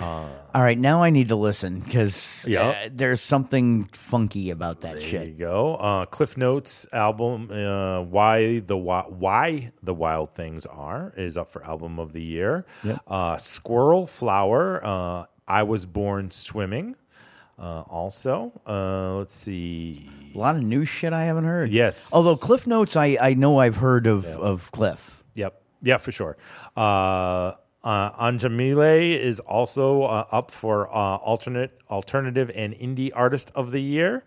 Uh, 0.00 0.26
All 0.54 0.62
right, 0.62 0.78
now 0.78 1.02
I 1.04 1.10
need 1.10 1.28
to 1.28 1.36
listen 1.36 1.78
because 1.78 2.44
Yeah. 2.48 2.88
there's 2.92 3.20
something 3.20 3.84
funky 3.92 4.50
about 4.50 4.80
that 4.80 4.94
There 4.94 5.00
shit. 5.00 5.28
you 5.28 5.34
go. 5.34 5.76
Uh, 5.76 6.04
Cliff 6.06 6.36
Notes 6.36 6.84
album, 6.92 7.48
uh, 7.52 8.00
"Why 8.02 8.58
the 8.58 8.74
Wi- 8.74 9.06
Why 9.08 9.72
the 9.84 9.94
Wild 9.94 10.32
Things 10.34 10.66
Are" 10.66 11.12
is 11.16 11.36
up 11.36 11.52
for 11.52 11.64
album 11.64 12.00
of 12.00 12.12
the 12.12 12.22
year. 12.22 12.66
Yep. 12.82 12.98
Uh, 13.06 13.36
Squirrel 13.36 14.08
Flower, 14.08 14.84
uh, 14.84 15.26
"I 15.46 15.62
Was 15.62 15.86
Born 15.86 16.32
Swimming." 16.32 16.96
Uh, 17.56 17.82
also, 17.82 18.50
uh, 18.66 19.14
let's 19.14 19.36
see. 19.36 20.10
A 20.34 20.38
lot 20.38 20.56
of 20.56 20.64
new 20.64 20.84
shit 20.84 21.12
I 21.12 21.22
haven't 21.22 21.44
heard. 21.44 21.70
Yes. 21.70 22.10
Although 22.12 22.34
Cliff 22.34 22.66
Notes, 22.66 22.96
I, 22.96 23.16
I 23.20 23.34
know 23.34 23.60
I've 23.60 23.76
heard 23.76 24.08
of, 24.08 24.26
of 24.26 24.72
Cliff. 24.72 25.22
Yep. 25.34 25.54
Yeah, 25.82 25.98
for 25.98 26.10
sure. 26.10 26.36
Uh, 26.76 27.52
uh, 27.84 28.10
Anjimile 28.12 29.14
is 29.14 29.40
also 29.40 30.04
uh, 30.04 30.24
up 30.32 30.50
for 30.50 30.88
uh, 30.88 31.16
alternate, 31.16 31.78
alternative, 31.90 32.50
and 32.54 32.74
indie 32.74 33.10
artist 33.14 33.52
of 33.54 33.72
the 33.72 33.80
year, 33.80 34.24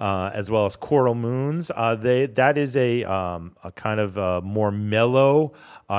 uh, 0.00 0.32
as 0.34 0.50
well 0.50 0.66
as 0.66 0.74
Coral 0.74 1.14
Moons. 1.14 1.70
Uh, 1.74 1.94
they 1.94 2.26
that 2.26 2.58
is 2.58 2.76
a 2.76 3.04
um, 3.04 3.56
a 3.62 3.70
kind 3.70 4.00
of 4.00 4.18
uh 4.18 4.40
more 4.42 4.72
mellow, 4.72 5.52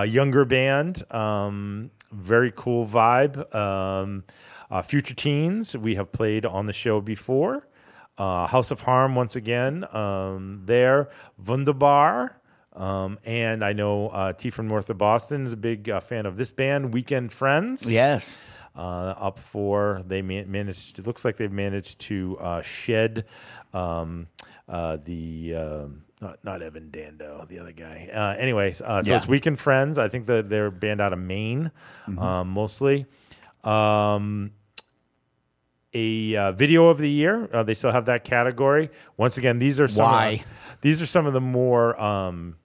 younger 0.05 0.43
band. 0.43 1.09
Um, 1.13 1.91
very 2.11 2.51
cool 2.53 2.85
vibe. 2.85 3.55
Um, 3.55 4.25
Future 4.83 5.15
Teens 5.15 5.77
we 5.77 5.95
have 5.95 6.11
played 6.11 6.45
on 6.45 6.65
the 6.65 6.73
show 6.73 6.99
before. 6.99 7.67
House 8.17 8.69
of 8.69 8.81
Harm 8.81 9.15
once 9.15 9.37
again 9.37 9.85
um, 9.95 10.61
there. 10.65 11.09
Vundabar. 11.41 12.40
Um, 12.73 13.17
and 13.25 13.63
I 13.65 13.73
know 13.73 14.07
uh, 14.09 14.33
T 14.33 14.49
from 14.49 14.67
north 14.67 14.89
of 14.89 14.97
Boston 14.97 15.45
is 15.45 15.53
a 15.53 15.57
big 15.57 15.89
uh, 15.89 15.99
fan 15.99 16.25
of 16.25 16.37
this 16.37 16.51
band, 16.51 16.93
Weekend 16.93 17.31
Friends. 17.31 17.91
Yes. 17.91 18.37
Uh, 18.73 19.13
up 19.19 19.37
for 19.37 20.01
they 20.07 20.21
ma- 20.21 20.45
managed. 20.47 20.97
It 20.97 21.05
looks 21.05 21.25
like 21.25 21.35
they've 21.35 21.51
managed 21.51 21.99
to 22.01 22.37
uh, 22.39 22.61
shed 22.61 23.25
um, 23.73 24.27
uh, 24.69 24.97
the 25.03 25.55
um, 25.55 26.03
not, 26.21 26.37
not 26.45 26.61
Evan 26.61 26.89
Dando, 26.89 27.45
the 27.49 27.59
other 27.59 27.73
guy. 27.73 28.07
Uh, 28.13 28.35
anyways, 28.41 28.81
uh, 28.81 29.01
so 29.03 29.11
Yeah. 29.11 29.17
it's 29.17 29.27
Weekend 29.27 29.59
Friends. 29.59 29.99
I 29.99 30.07
think 30.07 30.25
that 30.27 30.47
they're 30.47 30.71
band 30.71 31.01
out 31.01 31.11
of 31.11 31.19
Maine, 31.19 31.71
Mhm. 32.07 32.21
um, 32.21 32.47
mostly. 32.47 33.05
Um, 33.65 34.51
a 35.93 36.35
uh, 36.37 36.51
video 36.53 36.87
of 36.87 36.97
the 36.99 37.09
year. 37.09 37.49
Uh, 37.51 37.63
they 37.63 37.73
still 37.73 37.91
have 37.91 38.05
that 38.05 38.23
category. 38.23 38.89
Once 39.17 39.37
again, 39.37 39.59
these 39.59 39.77
are 39.81 39.89
some 39.89 40.05
Why? 40.05 40.27
Of, 40.29 40.41
these 40.79 41.01
are 41.01 41.05
some 41.05 41.25
of 41.25 41.33
the 41.33 41.41
more. 41.41 42.01
Um, 42.01 42.55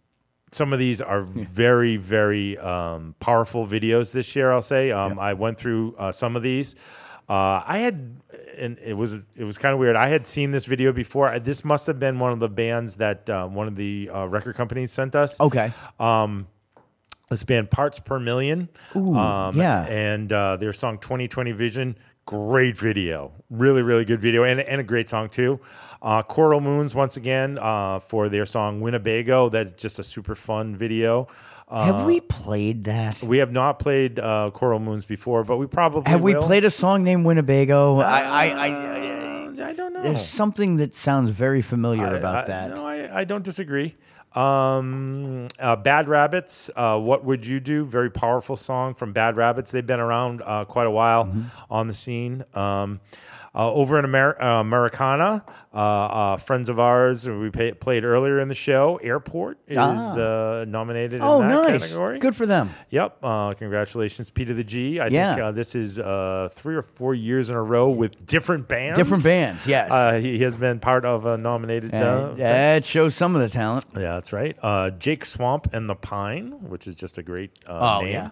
some 0.53 0.73
of 0.73 0.79
these 0.79 1.01
are 1.01 1.23
very, 1.23 1.97
very 1.97 2.57
um, 2.59 3.15
powerful 3.21 3.67
videos 3.67 4.13
this 4.13 4.35
year. 4.37 4.53
I'll 4.53 4.63
say. 4.63 4.91
Um, 4.93 5.19
I 5.19 5.35
went 5.35 5.59
through 5.59 5.95
uh, 5.99 6.13
some 6.13 6.37
of 6.37 6.43
these. 6.43 6.75
Uh, 7.29 7.61
I 7.67 7.79
had, 7.79 8.17
and 8.57 8.79
it 8.79 8.95
was 8.95 9.15
it 9.15 9.43
was 9.45 9.59
kind 9.59 9.73
of 9.73 9.81
weird. 9.81 9.97
I 9.97 10.07
had 10.09 10.27
seen 10.27 10.53
this 10.53 10.65
video 10.65 10.93
before. 10.93 11.29
I- 11.29 11.41
This 11.41 11.65
must 11.65 11.87
have 11.89 11.99
been 11.99 12.19
one 12.21 12.31
of 12.33 12.39
the 12.39 12.49
bands 12.49 12.95
that 12.97 13.29
uh, 13.29 13.47
one 13.49 13.67
of 13.67 13.75
the 13.77 14.09
uh, 14.15 14.27
record 14.27 14.55
companies 14.55 14.93
sent 14.93 15.17
us. 15.17 15.39
Okay. 15.41 15.73
Um, 15.99 16.47
this 17.29 17.43
band 17.43 17.71
Parts 17.73 17.99
Per 17.99 18.21
Million. 18.21 18.69
Ooh, 18.95 19.17
um, 19.17 19.57
yeah. 19.57 19.85
And 19.87 20.33
uh, 20.33 20.57
their 20.59 20.73
song 20.73 20.99
2020 20.99 21.51
Vision. 21.53 21.99
Great 22.25 22.77
video. 22.77 23.33
Really, 23.51 23.83
really 23.83 24.05
good 24.05 24.21
video. 24.21 24.45
And, 24.45 24.61
and 24.61 24.81
a 24.81 24.85
great 24.85 25.09
song, 25.09 25.29
too. 25.29 25.61
Uh, 26.03 26.23
Coral 26.23 26.61
Moons, 26.61 26.95
once 26.95 27.17
again, 27.17 27.59
uh, 27.61 27.99
for 28.01 28.29
their 28.29 28.47
song 28.47 28.81
Winnebago. 28.81 29.49
That's 29.49 29.81
just 29.81 29.99
a 29.99 30.05
super 30.05 30.35
fun 30.35 30.77
video. 30.77 31.29
Uh, 31.69 31.85
Have 31.87 32.07
we 32.07 32.21
played 32.21 32.85
that? 32.85 33.21
We 33.23 33.39
have 33.39 33.51
not 33.51 33.79
played 33.81 34.21
uh, 34.21 34.51
Coral 34.55 34.79
Moons 34.79 35.05
before, 35.05 35.43
but 35.43 35.57
we 35.57 35.67
probably 35.67 36.09
Have 36.11 36.21
we 36.23 36.35
played 36.35 36.65
a 36.65 36.71
song 36.71 37.03
named 37.03 37.25
Winnebago? 37.27 37.99
I, 37.99 38.21
I, 38.21 38.47
I, 38.47 38.69
I, 38.69 39.69
I 39.71 39.73
don't 39.73 39.93
know. 39.95 40.03
There's 40.03 40.25
something 40.25 40.77
that 40.77 40.95
sounds 40.95 41.31
very 41.31 41.63
familiar 41.63 42.07
I- 42.07 42.17
about 42.19 42.45
I- 42.45 42.47
that. 42.47 42.77
No, 42.77 42.87
I, 42.87 43.21
I 43.21 43.25
don't 43.25 43.43
disagree. 43.45 43.95
Um, 44.35 45.49
uh, 45.59 45.77
Bad 45.77 46.09
Rabbits, 46.09 46.71
uh, 46.77 46.99
What 46.99 47.25
Would 47.25 47.47
You 47.47 47.59
Do? 47.59 47.85
Very 47.87 48.11
powerful 48.11 48.55
song 48.57 48.95
from 48.95 49.13
Bad 49.13 49.37
Rabbits. 49.37 49.71
They've 49.73 49.87
been 49.87 49.99
around 50.01 50.43
uh, 50.45 50.67
quite 50.67 50.87
a 50.87 50.91
while 50.91 51.25
Mm-hmm. 51.25 51.43
on 51.71 51.89
the 51.89 51.95
scene. 51.95 52.45
Um, 52.55 53.01
uh, 53.57 53.73
over 53.73 53.99
in 53.99 54.05
Amer- 54.05 54.41
uh, 54.43 54.61
Americana, 54.61 55.43
uh, 55.73 55.77
uh, 55.79 56.37
friends 56.37 56.69
of 56.69 56.79
ours 56.79 57.25
who 57.25 57.41
we 57.41 57.49
pay- 57.51 57.73
played 57.73 58.05
earlier 58.05 58.39
in 58.39 58.49
the 58.49 58.55
show, 58.55 58.97
Airport 59.03 59.59
is 59.67 59.79
Ah. 59.79 60.61
uh, 60.61 60.65
nominated 60.69 61.21
Oh, 61.23 61.41
in 61.41 61.49
that 61.49 61.55
nice. 61.71 61.83
category. 61.83 62.19
Good 62.19 62.37
for 62.37 62.45
them. 62.45 62.71
Yep. 62.91 63.17
Uh, 63.23 63.55
congratulations, 63.55 64.29
Peter 64.31 64.53
the 64.53 64.63
G. 64.65 65.01
I 65.01 65.07
Yeah. 65.07 65.33
think 65.35 65.45
uh, 65.47 65.51
this 65.53 65.75
is 65.75 65.99
uh, 65.99 66.49
three 66.53 66.77
or 66.77 66.83
four 66.83 67.15
years 67.15 67.49
in 67.49 67.57
a 67.57 67.63
row 67.63 67.89
with 67.89 68.27
different 68.27 68.69
bands. 68.69 68.99
Different 68.99 69.25
bands, 69.25 69.67
yes. 69.67 69.91
Uh, 69.91 70.15
he, 70.21 70.37
he 70.37 70.43
has 70.45 70.57
been 70.59 70.79
part 70.79 71.05
of 71.07 71.25
a 71.25 71.39
nominated. 71.39 71.93
That 71.93 72.85
shows 72.85 73.15
some 73.15 73.35
of 73.35 73.41
the 73.41 73.49
talent. 73.49 73.87
yeah, 73.95 74.15
that's 74.15 74.33
right. 74.33 74.57
Uh, 74.63 74.91
Jake 74.91 75.25
Swamp 75.25 75.69
and 75.73 75.89
the 75.89 75.95
Pine, 75.95 76.53
which 76.69 76.87
is 76.87 76.95
just 76.95 77.17
a 77.19 77.23
great 77.23 77.53
uh, 77.67 77.97
Oh, 77.99 78.01
name. 78.03 78.13
yeah. 78.13 78.31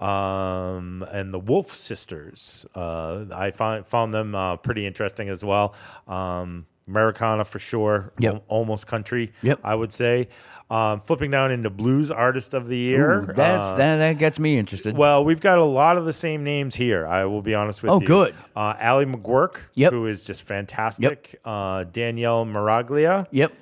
Um, 0.00 1.04
and 1.12 1.32
the 1.32 1.38
Wolf 1.38 1.70
Sisters. 1.72 2.66
Uh, 2.74 3.26
I 3.34 3.50
found 3.50 3.86
found 3.86 4.14
them 4.14 4.34
uh, 4.34 4.56
pretty 4.56 4.86
interesting 4.86 5.28
as 5.28 5.44
well. 5.44 5.74
Um, 6.08 6.66
Americana 6.88 7.44
for 7.44 7.60
sure. 7.60 8.12
Yep. 8.18 8.34
Al- 8.34 8.44
almost 8.48 8.86
country. 8.88 9.32
Yep. 9.42 9.60
I 9.62 9.74
would 9.76 9.92
say. 9.92 10.26
Um, 10.70 11.00
flipping 11.00 11.30
down 11.30 11.50
into 11.52 11.70
Blues 11.70 12.10
Artist 12.10 12.52
of 12.54 12.66
the 12.66 12.76
Year. 12.76 13.22
Ooh, 13.22 13.26
that's 13.26 13.68
uh, 13.70 13.76
that, 13.76 13.96
that 13.96 14.18
gets 14.18 14.38
me 14.40 14.56
interested. 14.58 14.96
well, 14.96 15.24
we've 15.24 15.40
got 15.40 15.58
a 15.58 15.64
lot 15.64 15.96
of 15.98 16.04
the 16.04 16.12
same 16.12 16.42
names 16.44 16.74
here. 16.74 17.06
I 17.06 17.24
will 17.26 17.42
be 17.42 17.54
honest 17.54 17.82
with 17.82 17.90
Oh, 17.92 18.00
you. 18.00 18.06
good. 18.06 18.34
Uh, 18.56 18.74
Ali 18.80 19.04
McGuirk, 19.06 19.58
Yep. 19.74 19.92
who 19.92 20.06
is 20.06 20.24
just 20.24 20.42
fantastic. 20.42 21.38
Uh, 21.44 21.84
Danielle 21.92 22.44
Miraglia. 22.46 23.26
Yep. 23.30 23.52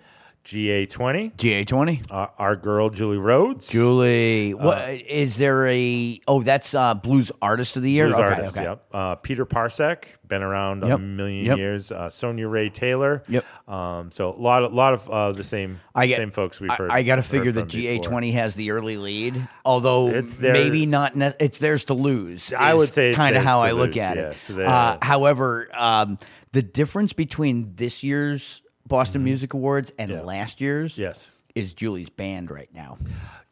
GA20. 0.49 1.35
GA20. 1.37 2.11
Uh, 2.11 2.29
our 2.39 2.57
girl, 2.57 2.89
Julie 2.89 3.19
Rhodes. 3.19 3.69
Julie, 3.69 4.55
what 4.55 4.79
Uh, 4.79 4.97
is 5.07 5.37
there 5.37 5.67
a? 5.67 6.19
Oh, 6.27 6.43
that's 6.43 6.73
uh, 6.75 6.95
Blues 6.95 7.31
Artist 7.43 7.77
of 7.77 7.83
the 7.83 7.91
Year. 7.91 8.07
Blues 8.07 8.19
okay, 8.19 8.29
artist, 8.29 8.57
okay. 8.57 8.65
yep. 8.67 8.83
Uh, 8.91 9.15
Peter 9.17 9.45
Parcek, 9.45 10.05
been 10.27 10.43
around 10.43 10.85
a 10.85 10.97
million 10.97 11.45
Yep. 11.45 11.59
years. 11.59 11.93
Uh, 11.93 12.09
Sonia 12.09 12.49
Ray 12.49 12.71
Taylor. 12.71 13.23
Yep. 13.29 13.45
Um, 13.69 14.11
so 14.11 14.31
a 14.33 14.41
lot, 14.41 14.63
a 14.63 14.69
lot 14.69 14.95
of 14.95 15.11
uh, 15.11 15.33
the 15.33 15.45
same, 15.45 15.81
I 15.95 16.07
get, 16.07 16.17
same 16.17 16.31
folks 16.31 16.61
we've 16.61 16.73
heard. 16.73 16.91
I, 16.91 17.03
got 17.03 17.17
to 17.17 17.23
figure 17.23 17.53
that 17.53 17.69
GA 17.69 17.99
before. 17.99 18.11
twenty 18.13 18.33
has 18.33 18.55
the 18.55 18.71
early 18.71 18.97
lead, 18.97 19.47
although 19.67 20.09
It's 20.09 20.35
their- 20.37 20.55
maybe 20.55 20.87
not. 20.87 21.15
Ne- 21.15 21.35
it's 21.39 21.59
theirs 21.59 21.85
to 21.87 21.95
lose. 21.95 22.55
I 22.55 22.73
would 22.73 22.89
say 22.89 23.11
it's 23.11 23.19
kind 23.19 23.37
of 23.37 23.43
how 23.45 23.61
I 23.61 23.73
look 23.73 23.99
at 23.99 24.17
yes. 24.17 24.49
it. 24.49 24.59
Uh, 24.65 24.97
however, 25.03 25.69
um, 25.75 26.17
the 26.53 26.63
difference 26.63 27.13
between 27.13 27.75
this 27.77 28.03
year's 28.03 28.63
Boston 28.89 29.23
Music 29.23 29.55
Awards 29.55 29.93
and 29.99 30.11
last 30.25 30.61
year's, 30.61 30.93
Mm-hmm. 30.93 31.03
yes, 31.03 31.31
is 31.55 31.73
Julie's 31.75 32.09
band 32.09 32.51
right 32.51 32.69
now. 32.75 32.99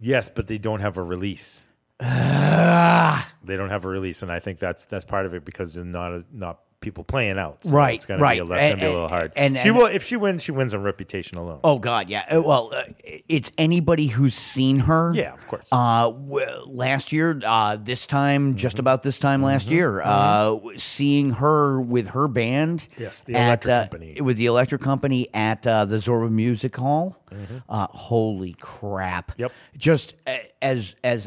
Yes, 0.00 0.28
but 0.28 0.46
they 0.48 0.58
don't 0.58 0.80
have 0.80 0.96
a 0.96 1.02
release. 1.02 1.66
they 2.00 2.06
don't 3.56 3.70
have 3.70 3.84
a 3.84 3.88
release, 3.88 4.22
and 4.22 4.30
I 4.30 4.38
think 4.38 4.58
that's 4.58 4.84
that's 4.86 5.04
part 5.04 5.26
of 5.26 5.34
it 5.34 5.44
because 5.44 5.72
they're 5.72 5.84
not 5.84 6.12
a, 6.12 6.24
not 6.32 6.60
people 6.80 7.04
playing 7.04 7.38
out. 7.38 7.64
So 7.64 7.70
Right, 7.74 7.94
It's 7.94 8.06
gonna 8.06 8.20
right. 8.22 8.38
Be, 8.40 8.44
a- 8.44 8.48
that's 8.48 8.66
And- 8.66 8.70
gonna 8.80 8.82
be 8.82 8.86
a 8.86 8.92
little 8.92 9.08
hard. 9.08 9.32
and- 9.36 9.56
she 9.58 9.68
and- 9.68 9.78
will 9.78 9.86
if 9.86 10.02
she 10.02 10.16
wins. 10.16 10.42
She 10.42 10.52
wins 10.52 10.74
on 10.74 10.82
reputation 10.82 11.38
alone. 11.38 11.60
Oh 11.64 11.78
God, 11.78 12.08
yeah. 12.08 12.24
Uh, 12.30 12.42
Well, 12.42 12.70
uh, 12.74 12.82
it's 13.28 13.50
anybody 13.58 14.06
who's 14.08 14.34
seen 14.34 14.80
her. 14.80 15.10
Yeah, 15.14 15.32
of 15.34 15.46
course. 15.48 15.66
Uh, 15.72 16.10
w- 16.10 16.46
last 16.66 17.12
year, 17.12 17.40
uh, 17.44 17.76
this 17.76 18.06
time, 18.06 18.50
Mm-hmm. 18.50 18.56
just 18.58 18.78
about 18.78 19.02
this 19.02 19.18
time 19.18 19.42
last 19.42 19.68
year, 19.68 20.00
uh, 20.02 20.50
w- 20.50 20.78
seeing 20.78 21.30
her 21.30 21.80
with 21.80 22.08
her 22.08 22.28
band. 22.28 22.86
Yes, 22.98 23.22
the 23.24 23.34
at, 23.34 23.46
Electric 23.64 23.72
uh, 23.72 23.80
Company. 23.82 24.20
With 24.20 24.36
the 24.36 24.46
Electric 24.46 24.80
Company 24.80 25.28
at 25.34 25.66
uh, 25.66 25.84
the 25.86 25.96
Zorba 25.96 26.30
Music 26.30 26.76
Hall. 26.76 27.16
Mhm. 27.32 27.62
Uh, 27.68 27.86
holy 27.90 28.54
crap! 28.60 29.32
Yep. 29.36 29.50
Just 29.76 30.14
as 30.62 30.94
as 31.02 31.26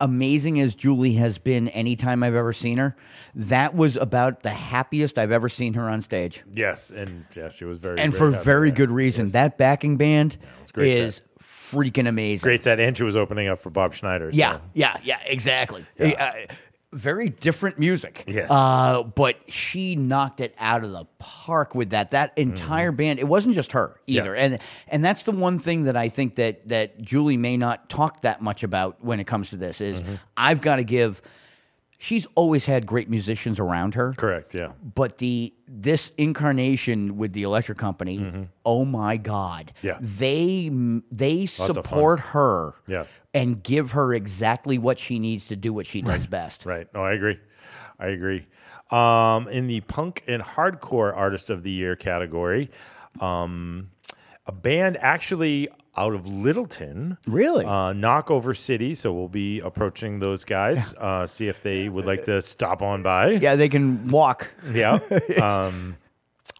amazing 0.00 0.60
as 0.60 0.74
Julie 0.76 1.14
has 1.14 1.38
been 1.38 1.68
anytime 1.68 2.22
I've 2.22 2.34
ever 2.34 2.52
seen 2.52 2.78
her, 2.78 2.96
that 3.34 3.74
was 3.74 3.96
about 3.96 4.42
the 4.42 4.50
happiest 4.50 5.18
I've 5.18 5.32
ever 5.32 5.48
seen 5.48 5.74
her 5.74 5.88
on 5.88 6.00
stage 6.00 6.42
Yes, 6.52 6.90
and 6.90 7.24
yes, 7.34 7.54
she 7.54 7.64
was 7.64 7.78
very 7.78 7.98
and 8.00 8.14
for 8.14 8.30
very 8.30 8.70
good 8.70 8.90
reason. 8.90 9.26
That 9.30 9.58
backing 9.58 9.96
band 9.96 10.38
set. 10.62 10.86
is 10.86 11.20
freaking 11.42 12.08
amazing. 12.08 12.46
Great 12.46 12.62
set, 12.62 12.80
and 12.80 12.96
she 12.96 13.02
was 13.02 13.16
opening 13.16 13.48
up 13.48 13.58
for 13.58 13.70
Bob 13.70 13.92
Schneider. 13.94 14.32
so- 14.32 14.38
Yeah, 14.38 14.58
yeah, 14.74 14.96
yeah, 15.02 15.18
exactly. 15.26 15.84
Uh, 16.00 16.32
very 16.92 17.28
different 17.28 17.78
music. 17.78 18.24
Yes. 18.26 18.50
Uh, 18.50 19.02
but 19.02 19.36
she 19.48 19.94
knocked 19.96 20.40
it 20.40 20.54
out 20.58 20.84
of 20.84 20.90
the 20.92 21.04
park 21.18 21.74
with 21.74 21.90
that. 21.90 22.12
That 22.12 22.36
entire 22.38 22.92
band. 22.92 23.18
It 23.18 23.28
wasn't 23.28 23.54
just 23.54 23.72
her 23.72 23.88
Mm-hmm. 23.88 24.12
Yeah. 24.12 24.20
either. 24.22 24.34
And 24.34 24.58
and 24.88 25.04
that's 25.04 25.24
the 25.24 25.32
one 25.32 25.58
thing 25.58 25.84
that 25.84 25.96
I 25.96 26.08
think 26.08 26.36
that 26.36 26.66
that 26.68 27.00
Julie 27.02 27.36
may 27.36 27.56
not 27.56 27.88
talk 27.90 28.22
that 28.22 28.40
much 28.40 28.62
about 28.62 29.04
when 29.04 29.20
it 29.20 29.26
comes 29.26 29.50
to 29.50 29.56
this 29.56 29.80
is 29.80 30.02
Mm-hmm. 30.02 30.14
I've 30.36 30.60
got 30.60 30.76
to 30.76 30.84
give. 30.84 31.20
She's 32.00 32.28
always 32.36 32.64
had 32.64 32.86
great 32.86 33.10
musicians 33.10 33.58
around 33.58 33.94
her. 33.96 34.12
Correct. 34.12 34.54
Yeah. 34.54 34.68
But 34.94 35.18
the 35.18 35.52
this 35.66 36.12
incarnation 36.16 37.16
with 37.18 37.32
the 37.32 37.42
electric 37.42 37.76
company, 37.76 38.48
oh 38.64 38.84
my 38.84 39.16
god, 39.16 39.72
Mm-hmm. 39.82 39.86
Yeah. 39.86 39.98
they 40.00 40.70
they 41.10 41.46
fun. 41.46 41.74
support 41.74 42.20
her, 42.20 42.74
Yeah. 42.86 43.04
And 43.38 43.62
give 43.62 43.92
her 43.92 44.12
exactly 44.12 44.78
what 44.78 44.98
she 44.98 45.18
needs 45.18 45.46
to 45.46 45.56
do 45.56 45.72
what 45.72 45.86
she 45.86 46.02
does 46.02 46.26
best. 46.26 46.66
Right. 46.66 46.92
No, 46.92 47.02
I 47.02 47.12
agree. 47.12 47.38
I 47.98 48.08
agree. 48.08 48.46
Um, 48.90 49.48
in 49.48 49.66
the 49.66 49.80
punk 49.82 50.24
and 50.26 50.42
hardcore 50.42 51.16
artist 51.16 51.50
of 51.50 51.62
the 51.62 51.70
year 51.70 51.94
category, 51.94 52.70
um, 53.20 53.90
a 54.46 54.52
band 54.52 54.96
actually 54.96 55.68
out 55.96 56.14
of 56.14 56.26
Littleton, 56.26 57.18
really, 57.26 57.64
uh, 57.64 57.92
Knockover 57.92 58.56
City. 58.56 58.94
So 58.94 59.12
we'll 59.12 59.28
be 59.28 59.60
approaching 59.60 60.18
those 60.20 60.44
guys, 60.44 60.94
uh, 60.94 61.26
see 61.26 61.48
if 61.48 61.60
they 61.60 61.88
would 61.88 62.06
like 62.06 62.24
to 62.24 62.40
stop 62.40 62.82
on 62.82 63.02
by. 63.02 63.30
Yeah, 63.32 63.56
they 63.56 63.68
can 63.68 64.08
walk. 64.08 64.50
Yeah. 64.72 64.98
Um, 65.42 65.96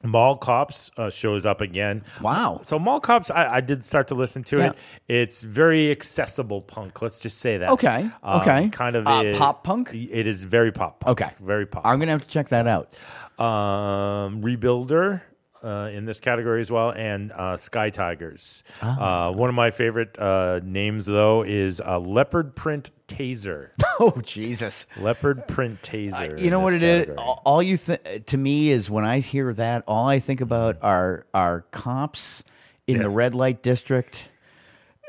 Mall 0.05 0.37
Cops 0.37 0.91
uh, 0.97 1.11
shows 1.11 1.45
up 1.45 1.61
again. 1.61 2.05
Wow. 2.21 2.61
So 2.65 2.79
Mall 2.79 3.01
Cops, 3.01 3.31
I, 3.31 3.57
I 3.57 3.61
did 3.61 3.85
start 3.85 4.09
to 4.09 4.15
listen 4.15 4.45
to 4.45 4.59
Yeah. 4.59 4.67
it. 4.71 4.77
It's 5.09 5.43
very 5.43 5.91
accessible 5.91 6.63
punk. 6.63 7.03
Let's 7.03 7.19
just 7.19 7.39
say 7.39 7.59
that. 7.59 7.71
Okay, 7.71 8.09
Um, 8.23 8.41
okay. 8.41 8.69
Kind 8.69 8.95
of 8.97 9.07
Uh, 9.07 9.23
a- 9.25 9.35
pop 9.39 9.65
punk? 9.65 9.91
It 9.93 10.27
is 10.29 10.45
very 10.45 10.71
pop 10.71 11.01
punk. 11.01 11.21
Okay. 11.21 11.31
Very 11.41 11.67
pop. 11.67 11.83
I'm 11.85 11.99
gonna 11.99 12.13
have 12.13 12.23
to 12.23 12.29
check 12.29 12.49
that 12.51 12.67
out. 12.67 12.97
Um, 13.45 14.41
Rebuilder. 14.43 15.23
Uh, 15.63 15.91
in 15.93 16.05
this 16.05 16.21
category 16.21 16.61
as 16.61 16.71
well, 16.71 16.91
and 16.93 17.33
uh, 17.33 17.57
Sky 17.57 17.91
Tigers. 17.91 18.63
Ah. 18.81 19.29
Uh, 19.29 19.33
one 19.33 19.49
of 19.49 19.57
my 19.57 19.73
favorite 19.73 20.17
uh, 20.19 20.61
names, 20.63 21.05
though, 21.07 21.43
is 21.43 21.81
Leopard 21.81 22.55
Print 22.55 22.91
Taser. 23.09 23.71
Oh 24.01 24.13
Jesus! 24.21 24.87
Leopard 24.97 25.49
Print 25.49 25.83
Taser. 25.83 26.41
You 26.41 26.51
know 26.51 26.61
what 26.61 26.73
it 26.73 26.85
is? 26.85 27.07
category. 27.07 27.17
All 27.19 27.43
all 27.45 27.61
you 27.61 27.77
th- 27.77 28.27
to 28.27 28.37
me 28.39 28.71
is 28.71 28.89
when 28.89 29.05
I 29.05 29.19
hear 29.19 29.53
that, 29.55 29.83
all 29.89 30.07
I 30.07 30.21
think 30.21 30.41
about 30.41 30.77
are 30.83 31.27
are 31.35 31.63
cops 31.73 32.45
in 32.87 33.03
the 33.03 33.11
red 33.11 33.35
light 33.35 33.61
district. 33.65 34.29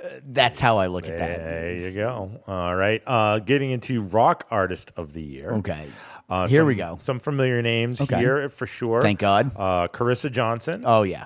Uh, 0.04 0.08
That's 0.26 0.60
how 0.60 0.78
I 0.80 0.88
look 0.88 1.08
at 1.08 1.20
that. 1.20 1.38
There 1.38 1.74
you 1.74 1.92
go. 1.94 2.32
All 2.48 2.76
right. 2.76 3.04
Uh, 3.06 3.38
getting 3.40 3.70
into 3.70 4.02
rock 4.02 4.48
artist 4.50 4.92
of 4.98 5.14
the 5.14 5.22
year. 5.22 5.52
Okay. 5.52 5.88
Uh, 6.30 6.48
Here 6.48 6.60
some- 6.60 6.68
we 6.68 6.76
go. 6.76 6.98
Some 7.00 7.20
familiar 7.20 7.62
names 7.62 8.00
Okay. 8.02 8.18
here 8.20 8.50
for 8.50 8.68
sure. 8.68 9.02
Thank 9.02 9.20
God. 9.20 9.52
Uh, 9.56 9.88
Carissa 9.88 10.32
Johnson. 10.32 10.84
Oh 10.86 11.04
yeah. 11.04 11.26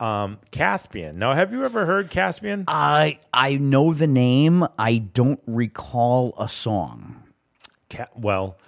Um, 0.00 0.38
Caspian. 0.50 1.18
Now, 1.20 1.32
have 1.34 1.52
you 1.52 1.64
ever 1.64 1.86
heard 1.86 2.10
Caspian? 2.10 2.64
I 2.66 3.20
I 3.32 3.54
know 3.56 3.94
the 3.94 4.08
name. 4.08 4.66
I 4.76 4.98
don't 4.98 5.40
recall 5.46 6.34
a 6.38 6.48
song. 6.48 7.22
Ca- 7.88 8.06
well, 8.16 8.58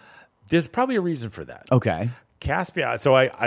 there's 0.49 0.69
probably 0.69 0.95
a 0.95 1.01
reason 1.01 1.31
for 1.31 1.45
that. 1.45 1.67
Okay. 1.73 2.09
Caspian. 2.39 2.99
So 3.01 3.17
I, 3.17 3.25
I, 3.37 3.47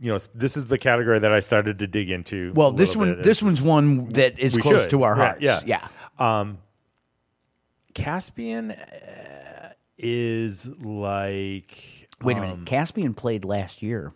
you 0.00 0.12
know, 0.12 0.18
this 0.34 0.56
is 0.56 0.68
the 0.68 0.78
category 0.78 1.18
that 1.18 1.32
I 1.32 1.40
started 1.40 1.80
to 1.80 1.86
dig 1.86 2.10
into. 2.10 2.52
Well, 2.54 2.70
this 2.72 2.96
one 2.96 3.20
this 3.20 3.42
one's 3.42 3.60
one 3.60 4.08
that 4.10 4.38
is 4.38 4.56
close 4.56 4.82
should. 4.82 4.90
to 4.90 5.02
our 5.02 5.16
Yeah, 5.16 5.22
hearts. 5.24 5.42
Yeah, 5.42 5.60
yeah. 5.66 6.40
Um, 6.40 6.58
Caspian 7.94 8.74
is 9.98 10.68
like 10.80 12.08
Wait 12.22 12.36
a 12.36 12.40
Um, 12.40 12.42
minute. 12.50 12.66
Caspian 12.66 13.14
played 13.14 13.44
last 13.44 13.82
year. 13.82 14.12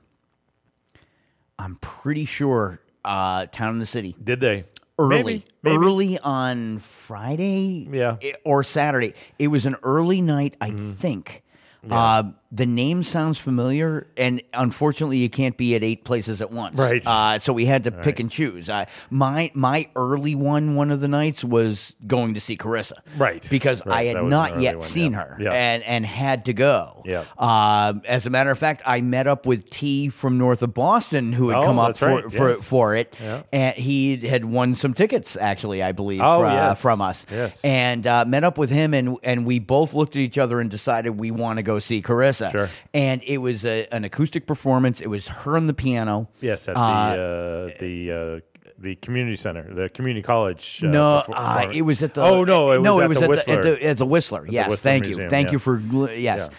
I'm 1.59 1.77
pretty 1.77 2.25
sure 2.25 2.81
uh, 3.05 3.47
Town 3.47 3.71
and 3.73 3.81
the 3.81 3.87
City. 3.87 4.17
Did 4.23 4.41
they? 4.41 4.65
Early. 4.99 5.23
Maybe, 5.23 5.45
maybe. 5.63 5.77
Early 5.77 6.19
on 6.19 6.79
Friday 6.79 7.89
Yeah. 7.91 8.17
or 8.45 8.63
Saturday. 8.63 9.15
It 9.39 9.49
was 9.49 9.67
an 9.67 9.77
early 9.83 10.21
night, 10.23 10.57
I 10.61 10.71
Mm-hmm. 10.71 10.93
think. 10.93 11.43
Uh, 11.91 12.25
the 12.53 12.67
name 12.67 13.03
sounds 13.05 13.39
familiar, 13.39 14.09
and 14.17 14.43
unfortunately, 14.53 15.19
you 15.19 15.31
can't 15.31 15.57
be 15.57 15.77
at 15.77 15.85
eight 15.85 16.05
places 16.05 16.43
at 16.43 16.51
once. 16.51 16.77
Right. 16.77 17.07
Uh, 17.07 17.39
so 17.39 17.53
we 17.53 17.65
had 17.65 17.85
to 17.85 17.93
pick 17.93 18.19
and 18.19 18.29
choose. 18.31 18.69
Uh, 18.69 18.87
my 19.09 19.53
my 19.55 19.89
early 19.95 20.35
one, 20.35 20.75
one 20.75 20.91
of 20.91 21.01
the 21.01 21.07
nights, 21.07 21.45
was 21.45 21.95
going 22.07 22.35
to 22.35 22.41
see 22.41 22.57
Carissa. 22.57 22.95
Right. 23.17 23.47
Because 23.51 23.87
Right, 23.87 23.97
I 23.97 24.05
had 24.13 24.25
not 24.25 24.61
yet 24.61 24.77
one, 24.77 24.83
seen 24.85 25.13
her, 25.13 25.37
Yeah. 25.41 25.53
and 25.53 25.83
and 25.85 26.05
had 26.05 26.47
to 26.47 26.53
go. 26.53 27.03
Yeah. 27.07 27.25
Um, 27.39 28.03
as 28.05 28.27
a 28.27 28.31
matter 28.31 28.51
of 28.51 28.59
fact, 28.59 28.83
I 28.85 29.01
met 29.01 29.27
up 29.29 29.47
with 29.47 29.71
T 29.71 30.09
from 30.09 30.37
north 30.37 30.63
of 30.63 30.75
Boston, 30.75 31.33
who 31.33 31.51
had 31.51 31.59
Oh, 31.59 31.63
come 31.65 31.79
up 31.79 31.97
for 31.97 32.09
right. 32.09 32.33
for, 32.33 32.49
Yes. 32.49 32.69
for 32.69 32.97
it, 32.97 33.17
Yeah. 33.23 33.43
and 33.53 33.77
he 33.77 34.17
had 34.27 34.45
won 34.45 34.75
some 34.75 34.93
tickets. 34.93 35.37
Actually, 35.41 35.83
I 35.83 35.93
believe, 35.93 36.21
Oh, 36.21 36.41
fr- 36.41 36.47
uh, 36.47 36.53
yes. 36.55 36.83
from 36.83 37.01
us. 37.01 37.27
Yes. 37.31 37.65
and 37.65 38.07
uh, 38.07 38.25
met 38.27 38.43
up 38.43 38.59
with 38.59 38.71
him, 38.71 38.93
and 38.93 39.17
and 39.23 39.47
we 39.47 39.61
both 39.61 39.95
looked 39.95 40.17
at 40.17 40.21
each 40.23 40.37
other 40.39 40.59
and 40.61 40.69
decided 40.69 41.11
we 41.19 41.31
want 41.31 41.59
to 41.59 41.63
go 41.63 41.79
see 41.79 42.03
Carissa. 42.03 42.40
Sure. 42.49 42.71
And 42.95 43.23
it 43.25 43.39
was 43.39 43.67
a, 43.67 43.87
an 43.93 44.05
acoustic 44.05 44.47
performance. 44.47 45.01
It 45.01 45.09
was 45.09 45.29
her 45.29 45.57
on 45.57 45.67
the 45.67 45.75
piano. 45.75 46.29
Yes, 46.41 46.69
at 46.69 46.77
Uh, 46.77 47.67
the 47.67 47.73
uh, 47.73 47.79
the 47.79 48.13
uh, 48.13 48.41
the 48.79 48.95
community 48.97 49.37
center, 49.37 49.63
the 49.75 49.91
community 49.91 50.23
college. 50.23 50.83
Uh, 50.83 50.89
no, 50.89 51.23
uh, 51.29 51.71
it 51.75 51.83
was 51.83 52.03
at 52.03 52.15
the. 52.15 52.23
Oh 52.23 52.45
no, 52.45 52.71
it 52.71 52.81
no, 52.81 52.97
was 52.97 53.01
it 53.01 53.03
at 53.05 53.09
was 53.09 53.19
the 53.19 53.25
at, 53.25 53.31
Whistler. 53.31 53.55
the, 53.63 53.71
at 53.73 53.79
the 53.81 53.87
at 53.89 53.99
the 53.99 54.07
Whistler. 54.07 54.41
At 54.41 54.47
the 54.47 54.53
yes, 54.53 54.71
Whistler 54.71 54.91
thank 54.91 55.05
Museum, 55.05 55.25
you, 55.25 55.31
thank 55.31 55.49
yeah. 55.49 55.53
you 55.53 55.59
for 55.59 55.81
yes. 55.81 56.49
Yeah. 56.51 56.57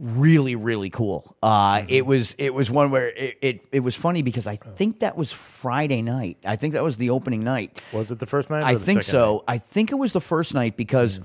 Really, 0.00 0.56
really 0.56 0.90
cool. 0.90 1.36
Uh, 1.40 1.76
Mm-hmm. 1.78 1.86
It 1.88 2.04
was 2.04 2.34
it 2.36 2.52
was 2.52 2.68
one 2.68 2.90
where 2.90 3.10
it, 3.10 3.38
it 3.40 3.68
it 3.70 3.80
was 3.80 3.94
funny 3.94 4.22
because 4.22 4.48
I 4.48 4.56
think 4.56 5.00
that 5.00 5.16
was 5.16 5.32
Friday 5.32 6.02
night. 6.02 6.38
I 6.44 6.56
think 6.56 6.74
that 6.74 6.82
was 6.82 6.96
the 6.96 7.10
opening 7.10 7.44
night. 7.44 7.80
Was 7.92 8.10
it 8.10 8.18
the 8.18 8.26
first 8.26 8.50
night? 8.50 8.62
or 8.62 8.66
I 8.66 8.74
the 8.74 8.80
think 8.80 9.04
so. 9.04 9.36
night? 9.46 9.54
I 9.54 9.58
think 9.58 9.92
it 9.92 9.94
was 9.94 10.12
the 10.12 10.20
first 10.20 10.52
night 10.52 10.76
because 10.76 11.20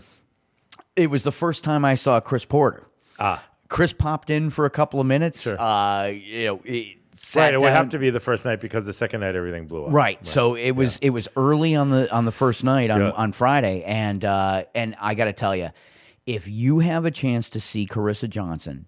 it 0.95 1.09
was 1.09 1.23
the 1.23 1.31
first 1.31 1.63
time 1.63 1.83
I 1.83 1.95
saw 1.95 2.19
Chris 2.19 2.45
Porter. 2.45 2.85
Ah. 3.19 3.43
Chris 3.69 3.93
popped 3.93 4.29
in 4.29 4.49
for 4.49 4.65
a 4.65 4.69
couple 4.69 4.99
of 4.99 5.07
minutes. 5.07 5.41
Sure. 5.43 5.59
Uh, 5.59 6.07
you 6.07 6.45
know, 6.45 6.59
sat 7.15 7.39
Right, 7.41 7.53
it 7.53 7.57
would 7.57 7.67
down- 7.67 7.75
have 7.75 7.89
to 7.89 7.99
be 7.99 8.09
the 8.09 8.19
first 8.19 8.43
night 8.45 8.59
because 8.61 8.85
the 8.85 8.93
second 8.93 9.21
night 9.21 9.35
everything 9.35 9.67
blew 9.67 9.85
up. 9.85 9.93
Right. 9.93 10.25
So 10.25 10.55
it 10.55 10.71
was 10.71 10.97
it 11.01 11.11
was 11.11 11.27
early 11.37 11.75
on 11.75 11.89
the 11.91 12.11
on 12.13 12.25
the 12.25 12.31
first 12.31 12.63
night 12.63 12.89
on, 12.89 12.99
Yeah. 13.01 13.11
on 13.11 13.31
Friday, 13.31 13.83
and 13.83 14.23
uh, 14.25 14.63
and 14.75 14.95
I 14.99 15.15
got 15.15 15.25
to 15.25 15.33
tell 15.33 15.55
you, 15.55 15.69
if 16.25 16.47
you 16.47 16.79
have 16.79 17.05
a 17.05 17.11
chance 17.11 17.49
to 17.51 17.59
see 17.59 17.85
Carissa 17.87 18.29
Johnson, 18.29 18.87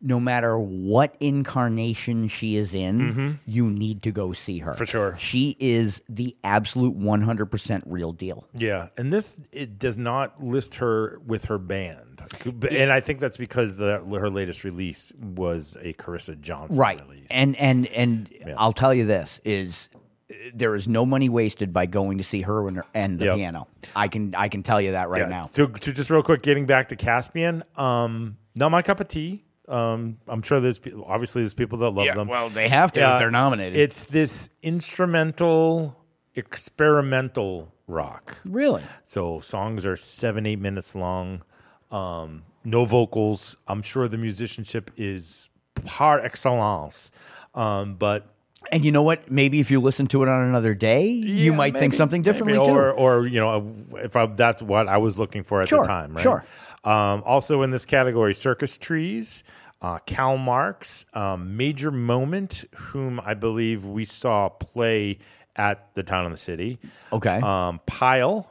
no 0.00 0.20
matter 0.20 0.58
what 0.58 1.16
incarnation 1.20 2.28
she 2.28 2.56
is 2.56 2.74
in, 2.74 2.98
Mhm. 2.98 3.36
you 3.46 3.68
need 3.70 4.02
to 4.02 4.12
go 4.12 4.32
see 4.32 4.58
her 4.58 4.74
For 4.74 4.86
sure. 4.86 5.16
She 5.18 5.56
is 5.58 6.02
the 6.08 6.36
absolute 6.44 6.94
one 6.94 7.20
hundred 7.22 7.46
percent 7.46 7.84
real 7.86 8.12
deal. 8.12 8.46
Yeah, 8.54 8.88
and 8.96 9.12
this 9.12 9.40
it 9.52 9.78
does 9.78 9.98
not 9.98 10.42
list 10.42 10.76
her 10.76 11.18
with 11.26 11.46
her 11.46 11.58
band, 11.58 12.22
and 12.70 12.92
I 12.92 13.00
think 13.00 13.18
that's 13.18 13.36
because 13.36 13.76
the, 13.76 13.98
her 14.18 14.30
latest 14.30 14.64
release 14.64 15.12
was 15.20 15.76
a 15.82 15.92
Carissa 15.94 16.40
Johnson 16.40 16.80
right 16.80 17.00
release. 17.08 17.26
and 17.30 17.56
and 17.56 17.86
and 17.88 18.28
i'll 18.56 18.72
tell 18.72 18.92
you 18.94 19.04
this 19.04 19.40
is 19.44 19.88
uh, 20.30 20.34
there 20.54 20.74
is 20.74 20.86
no 20.88 21.04
money 21.06 21.28
wasted 21.28 21.72
by 21.72 21.86
going 21.86 22.18
to 22.18 22.24
see 22.24 22.42
her 22.42 22.66
and, 22.68 22.82
and 22.94 23.18
the 23.18 23.24
Yep. 23.26 23.36
piano 23.36 23.66
i 23.96 24.08
can 24.08 24.34
i 24.36 24.48
can 24.48 24.62
tell 24.62 24.80
you 24.80 24.92
that 24.92 25.08
right 25.08 25.22
Yeah. 25.22 25.28
now 25.28 25.42
So, 25.44 25.66
to 25.66 25.92
just 25.92 26.10
real 26.10 26.22
quick, 26.22 26.42
getting 26.42 26.66
back 26.66 26.88
to 26.88 26.96
Caspian, 26.96 27.62
um, 27.76 28.36
not 28.54 28.70
my 28.70 28.82
cup 28.82 29.00
of 29.00 29.08
tea. 29.08 29.44
Um, 29.68 30.16
I'm 30.26 30.40
sure 30.42 30.60
there's 30.60 30.78
pe- 30.78 30.92
obviously 31.06 31.42
there's 31.42 31.52
people 31.54 31.78
that 31.78 31.90
love 31.90 32.06
Yeah, 32.06 32.14
them. 32.14 32.28
well, 32.28 32.48
they 32.48 32.68
have 32.68 32.90
to 32.92 33.00
if 33.12 33.18
they're 33.18 33.30
nominated. 33.30 33.78
It's 33.78 34.04
this 34.06 34.48
instrumental, 34.62 35.94
experimental 36.34 37.72
rock. 37.86 38.36
Really? 38.44 38.82
So 39.04 39.40
songs 39.40 39.86
are 39.86 39.96
seven, 39.96 40.46
eight 40.46 40.58
minutes 40.58 40.94
long. 40.94 41.42
Um, 41.90 42.42
no 42.64 42.84
vocals. 42.84 43.56
I'm 43.66 43.82
sure 43.82 44.08
the 44.08 44.18
musicianship 44.18 44.90
is 44.96 45.48
par 45.84 46.20
excellence. 46.20 47.10
Um, 47.54 47.94
but 47.94 48.34
and 48.72 48.84
you 48.84 48.92
know 48.92 49.02
what 49.02 49.30
maybe 49.30 49.60
if 49.60 49.70
you 49.70 49.80
listen 49.80 50.06
to 50.08 50.22
it 50.22 50.28
on 50.28 50.42
another 50.42 50.74
day 50.74 51.06
you 51.08 51.52
Yeah, 51.52 51.56
might 51.56 51.74
think 51.78 51.94
something 51.94 52.20
differently 52.22 52.54
maybe. 52.58 52.66
too 52.66 52.72
or, 52.74 52.92
or 52.92 53.26
you 53.26 53.40
know, 53.40 53.72
if 53.94 54.16
I, 54.16 54.26
that's 54.26 54.60
what 54.62 54.88
I 54.88 54.98
was 54.98 55.18
looking 55.18 55.44
for 55.44 55.62
at 55.62 55.68
Sure, 55.68 55.82
the 55.82 55.88
time, 55.88 56.14
right? 56.14 56.22
sure. 56.22 56.44
Um, 56.84 57.22
also 57.24 57.62
in 57.62 57.70
this 57.70 57.84
category, 57.84 58.34
Circus 58.34 58.76
Trees, 58.76 59.44
uh, 59.80 59.98
Cal 60.06 60.36
Marx, 60.36 61.06
um, 61.14 61.56
Major 61.56 61.90
Moment, 61.90 62.64
whom 62.74 63.20
I 63.24 63.34
believe 63.34 63.84
we 63.84 64.04
saw 64.04 64.48
play 64.48 65.18
at 65.56 65.94
the 65.94 66.02
Town 66.02 66.24
and 66.24 66.32
the 66.32 66.38
City. 66.38 66.78
Okay. 67.12 67.40
Um, 67.42 67.80
Pile, 67.86 68.50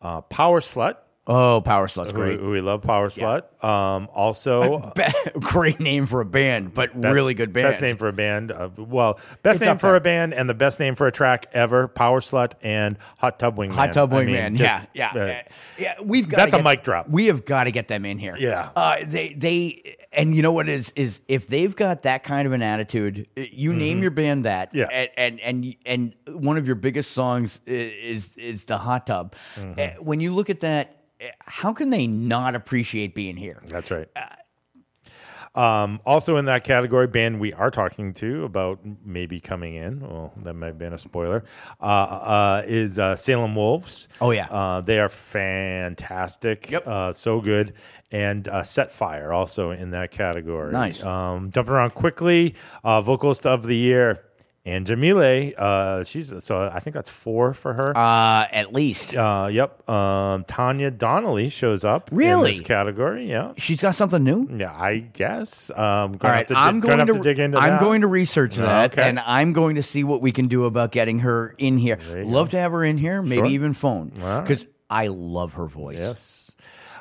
uh, 0.00 0.22
Power 0.22 0.60
Slut. 0.60 0.96
Oh, 1.30 1.60
Power 1.60 1.86
Slut's 1.88 2.12
great. 2.12 2.40
Who 2.40 2.48
we 2.50 2.62
love, 2.62 2.80
Power 2.80 3.08
Slut. 3.10 3.62
Um, 3.62 4.08
also, 4.14 4.90
great 5.40 5.78
name 5.78 6.06
for 6.06 6.22
a 6.22 6.24
band 6.24 6.72
but 6.72 6.98
Best- 6.98 7.14
really 7.14 7.34
good 7.34 7.52
band 7.52 7.72
Best 7.72 7.82
name 7.82 7.96
for 7.98 8.08
a 8.08 8.12
band. 8.14 8.50
Uh, 8.50 8.70
well, 8.78 9.20
best 9.42 9.56
It's 9.56 9.60
name 9.60 9.70
up 9.72 9.80
for 9.80 9.88
there. 9.88 9.96
a 9.96 10.00
band 10.00 10.32
and 10.32 10.48
the 10.48 10.54
best 10.54 10.80
name 10.80 10.94
for 10.94 11.06
a 11.06 11.12
track 11.12 11.46
ever. 11.52 11.86
Power 11.86 12.20
Slut 12.20 12.52
and 12.62 12.96
Hot 13.18 13.38
Tub 13.38 13.56
Wingman. 13.58 13.72
Hot 13.74 13.92
Tub 13.92 14.12
I 14.14 14.24
mean, 14.24 14.34
Wingman, 14.34 14.56
just, 14.56 14.86
yeah, 14.94 15.12
yeah, 15.14 15.22
uh, 15.22 15.26
yeah. 15.26 15.42
yeah. 15.78 15.94
We've 16.02 16.26
got 16.28 16.38
That's 16.38 16.54
a 16.54 16.62
mic 16.62 16.82
drop. 16.82 17.08
We 17.10 17.26
have 17.26 17.44
got 17.44 17.64
to 17.64 17.70
get 17.72 17.88
them 17.88 18.06
in 18.06 18.16
here. 18.18 18.36
Yeah. 18.38 18.70
uh, 18.74 18.96
they 19.06 19.34
they 19.34 19.96
and 20.12 20.34
you 20.34 20.40
know 20.40 20.52
what 20.52 20.68
is 20.70 20.92
is 20.96 21.20
if 21.28 21.46
they've 21.48 21.76
got 21.76 22.04
that 22.04 22.24
kind 22.24 22.46
of 22.46 22.52
an 22.54 22.62
attitude, 22.62 23.28
uh, 23.36 23.42
you 23.52 23.74
name 23.74 23.98
Mhm. 23.98 24.02
your 24.02 24.10
band 24.12 24.44
that, 24.46 24.70
Yeah. 24.74 24.86
and 24.86 25.10
and 25.18 25.40
and, 25.84 26.14
and 26.26 26.40
one 26.42 26.56
of 26.56 26.66
your 26.66 26.76
biggest 26.76 27.10
songs 27.10 27.60
i- 27.68 27.70
is 27.70 28.30
is 28.38 28.64
the 28.64 28.78
Hot 28.78 29.06
Tub. 29.06 29.34
Mhm. 29.56 29.78
Uh, 29.78 30.02
When 30.02 30.20
you 30.20 30.32
look 30.32 30.48
at 30.48 30.60
that, 30.60 30.94
how 31.40 31.72
can 31.72 31.90
they 31.90 32.06
not 32.06 32.54
appreciate 32.54 33.14
being 33.14 33.36
here? 33.36 33.62
That's 33.66 33.90
right. 33.90 34.08
Um, 35.54 35.98
also 36.06 36.36
in 36.36 36.44
that 36.44 36.62
category, 36.62 37.08
band 37.08 37.40
we 37.40 37.52
are 37.52 37.70
talking 37.70 38.12
to 38.14 38.44
about 38.44 38.78
maybe 39.04 39.40
coming 39.40 39.72
in. 39.72 40.00
Well, 40.00 40.32
that 40.44 40.54
might 40.54 40.68
have 40.68 40.78
been 40.78 40.92
a 40.92 40.98
spoiler. 40.98 41.44
Uh, 41.80 41.84
uh, 41.84 42.62
is 42.66 42.98
uh, 42.98 43.16
Salem 43.16 43.56
Wolves? 43.56 44.08
Oh, 44.20 44.30
yeah. 44.30 44.46
uh, 44.46 44.82
they 44.82 45.00
are 45.00 45.08
fantastic. 45.08 46.70
Yep, 46.70 46.86
uh, 46.86 47.12
so 47.12 47.40
good. 47.40 47.72
And 48.12 48.46
uh, 48.46 48.62
Set 48.62 48.92
Fire 48.92 49.32
also 49.32 49.72
in 49.72 49.90
that 49.90 50.12
category. 50.12 50.70
Nice. 50.70 51.02
Um, 51.02 51.50
jumping 51.50 51.74
around 51.74 51.90
quickly, 51.90 52.54
uh, 52.84 53.00
vocalist 53.00 53.44
of 53.44 53.64
the 53.64 53.76
year. 53.76 54.20
Anjimile, 54.68 55.54
uh, 55.58 56.04
she's 56.04 56.34
so 56.44 56.70
I 56.72 56.80
think 56.80 56.94
that's 56.94 57.08
four 57.10 57.54
for 57.54 57.72
her. 57.72 57.96
Uh, 57.96 58.46
at 58.52 58.72
least. 58.72 59.14
Uh, 59.14 59.48
yep. 59.50 59.88
Um, 59.88 60.44
Tanya 60.44 60.90
Donelly 60.90 61.50
shows 61.50 61.84
up. 61.84 62.10
Really? 62.12 62.50
In 62.50 62.56
this 62.58 62.66
category, 62.66 63.28
yeah. 63.28 63.52
She's 63.56 63.80
got 63.80 63.94
something 63.94 64.22
new. 64.22 64.48
Yeah, 64.56 64.72
I 64.72 64.98
guess. 64.98 65.70
Um, 65.70 65.78
All 65.78 66.30
right, 66.30 66.50
I'm 66.52 66.82
have 66.82 67.06
to, 67.06 67.12
to 67.14 67.18
dig 67.20 67.38
into 67.38 67.58
I'm 67.58 67.70
that. 67.72 67.80
going 67.80 68.02
to 68.02 68.06
research 68.06 68.56
that, 68.56 68.92
okay. 68.92 69.08
and 69.08 69.18
I'm 69.20 69.52
going 69.52 69.76
to 69.76 69.82
see 69.82 70.04
what 70.04 70.20
we 70.22 70.32
can 70.32 70.48
do 70.48 70.64
about 70.64 70.92
getting 70.92 71.20
her 71.20 71.54
in 71.58 71.78
here. 71.78 71.98
Love 72.24 72.50
to 72.50 72.58
have 72.58 72.72
her 72.72 72.84
in 72.84 72.98
here, 72.98 73.22
maybe 73.22 73.36
Sure. 73.36 73.46
even 73.46 73.72
phone, 73.72 74.12
All 74.20 74.26
right. 74.26 74.40
because 74.42 74.66
I 74.90 75.06
love 75.06 75.54
her 75.54 75.66
voice. 75.66 75.98
Yes. 75.98 76.56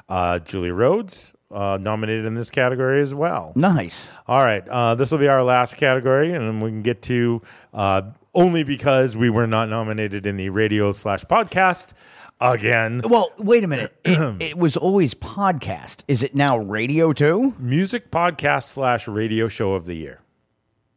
Uh, 0.10 0.40
Julie 0.40 0.72
Rhodes 0.72 1.34
uh, 1.52 1.78
nominated 1.82 2.26
in 2.26 2.34
this 2.34 2.50
category 2.52 3.02
as 3.02 3.14
well. 3.14 3.54
Nice. 3.56 4.10
All 4.28 4.44
right. 4.44 4.68
Uh, 4.68 4.96
this 4.96 5.12
will 5.12 5.18
be 5.20 5.28
our 5.30 5.44
last 5.44 5.78
category, 5.78 6.32
and 6.34 6.46
then 6.48 6.60
we 6.60 6.70
can 6.70 6.82
get 6.82 7.02
to 7.04 7.42
uh, 7.74 8.02
only 8.34 8.64
because 8.64 9.16
we 9.16 9.30
were 9.30 9.48
not 9.48 9.70
nominated 9.70 10.26
in 10.28 10.38
the 10.38 10.50
radio 10.50 10.92
slash 10.92 11.24
podcast 11.26 11.94
again. 12.42 13.02
Well, 13.06 13.32
wait 13.38 13.64
a 13.64 13.68
minute. 13.68 13.96
It, 14.06 14.42
it 14.42 14.58
was 14.58 14.78
always 14.78 15.14
podcast. 15.14 16.02
Is 16.08 16.22
it 16.24 16.36
now 16.36 16.58
radio 16.58 17.14
too? 17.14 17.54
Music 17.58 18.12
podcast 18.12 18.64
slash 18.64 19.08
radio 19.08 19.48
show 19.48 19.74
of 19.74 19.86
the 19.86 19.96
year. 19.96 20.22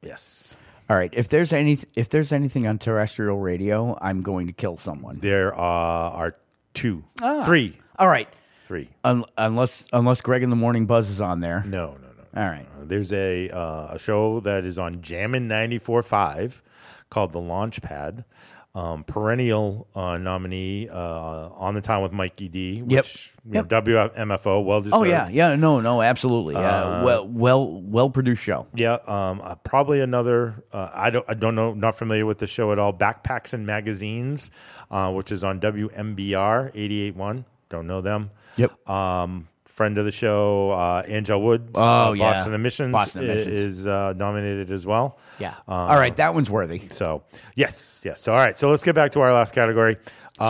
Yes. 0.02 0.56
All 0.88 0.96
right. 0.96 1.12
If 1.14 1.28
there's 1.28 1.52
any, 1.52 1.78
if 1.94 2.08
there's 2.08 2.32
anything 2.32 2.66
on 2.66 2.78
terrestrial 2.78 3.38
radio, 3.38 3.96
I'm 4.02 4.22
going 4.22 4.48
to 4.48 4.52
kill 4.52 4.76
someone. 4.76 5.20
There 5.20 5.54
uh, 5.54 5.58
are 5.60 6.34
two, 6.74 7.04
Ah. 7.22 7.44
three. 7.44 7.78
All 7.98 8.08
right. 8.08 8.28
Three. 8.70 8.88
Un- 9.02 9.24
unless 9.36 9.82
unless 9.92 10.20
Greg 10.20 10.44
in 10.44 10.50
the 10.50 10.54
Morning 10.54 10.86
Buzz 10.86 11.10
is 11.10 11.20
on 11.20 11.40
there. 11.40 11.64
No, 11.66 11.96
no, 12.00 12.06
no. 12.16 12.40
All 12.40 12.48
right. 12.48 12.68
There's 12.86 13.12
a 13.12 13.48
uh, 13.48 13.88
a 13.94 13.98
show 13.98 14.38
that 14.40 14.64
is 14.64 14.78
on 14.78 15.02
Jammin' 15.02 15.48
94.5 15.48 16.62
called 17.10 17.32
The 17.32 17.40
Launchpad. 17.40 18.24
Um, 18.72 19.02
perennial 19.02 19.88
uh, 19.96 20.18
nominee 20.18 20.88
uh, 20.88 20.94
on 20.94 21.74
the 21.74 21.80
time 21.80 22.00
with 22.02 22.12
Mikey 22.12 22.46
D, 22.46 22.82
which 22.82 23.32
Yep. 23.50 23.72
know, 23.72 23.82
WMFO, 23.82 24.64
well 24.64 24.80
deserved. 24.82 24.94
Oh 24.94 25.02
yeah, 25.02 25.28
yeah. 25.28 25.56
No, 25.56 25.80
no, 25.80 26.00
absolutely. 26.00 26.54
Yeah. 26.54 26.60
Uh, 27.00 27.04
well, 27.04 27.26
well, 27.26 27.82
well 27.82 28.08
produced 28.08 28.44
show. 28.44 28.68
Yeah, 28.76 28.98
um, 29.08 29.40
uh, 29.42 29.56
probably 29.56 30.00
another. 30.00 30.62
Uh, 30.72 30.88
I 30.94 31.10
don't. 31.10 31.24
I 31.28 31.34
don't 31.34 31.56
know. 31.56 31.74
Not 31.74 31.96
familiar 31.96 32.24
with 32.24 32.38
the 32.38 32.46
show 32.46 32.70
at 32.70 32.78
all. 32.78 32.92
Backpacks 32.92 33.52
and 33.52 33.66
magazines, 33.66 34.52
uh, 34.92 35.10
which 35.12 35.32
is 35.32 35.42
on 35.42 35.58
WMBR 35.58 36.72
88.1. 36.72 37.44
Don't 37.70 37.88
know 37.88 38.00
them. 38.00 38.30
Yep. 38.56 38.88
Um, 38.90 39.48
friend 39.64 39.96
of 39.96 40.04
the 40.04 40.12
show, 40.12 40.72
uh, 40.72 41.02
Anngelle 41.04 41.40
Woods. 41.42 41.70
Oh, 41.74 42.10
uh, 42.10 42.12
yeah. 42.12 42.32
Boston 42.34 42.52
Emissions, 42.54 42.92
Boston 42.92 43.24
Emissions. 43.24 43.56
is 43.56 43.86
uh, 43.86 44.12
nominated 44.14 44.70
as 44.72 44.84
well. 44.86 45.18
Yeah. 45.38 45.54
Uh, 45.66 45.72
All 45.72 45.96
right, 45.96 46.14
that 46.16 46.34
one's 46.34 46.50
worthy. 46.50 46.82
So 46.90 47.22
yes, 47.54 48.00
yes. 48.04 48.28
All 48.28 48.34
right, 48.36 48.54
so 48.56 48.68
let's 48.68 48.82
get 48.82 48.94
back 48.94 49.12
to 49.12 49.20
our 49.20 49.32
last 49.32 49.54
category. 49.54 49.96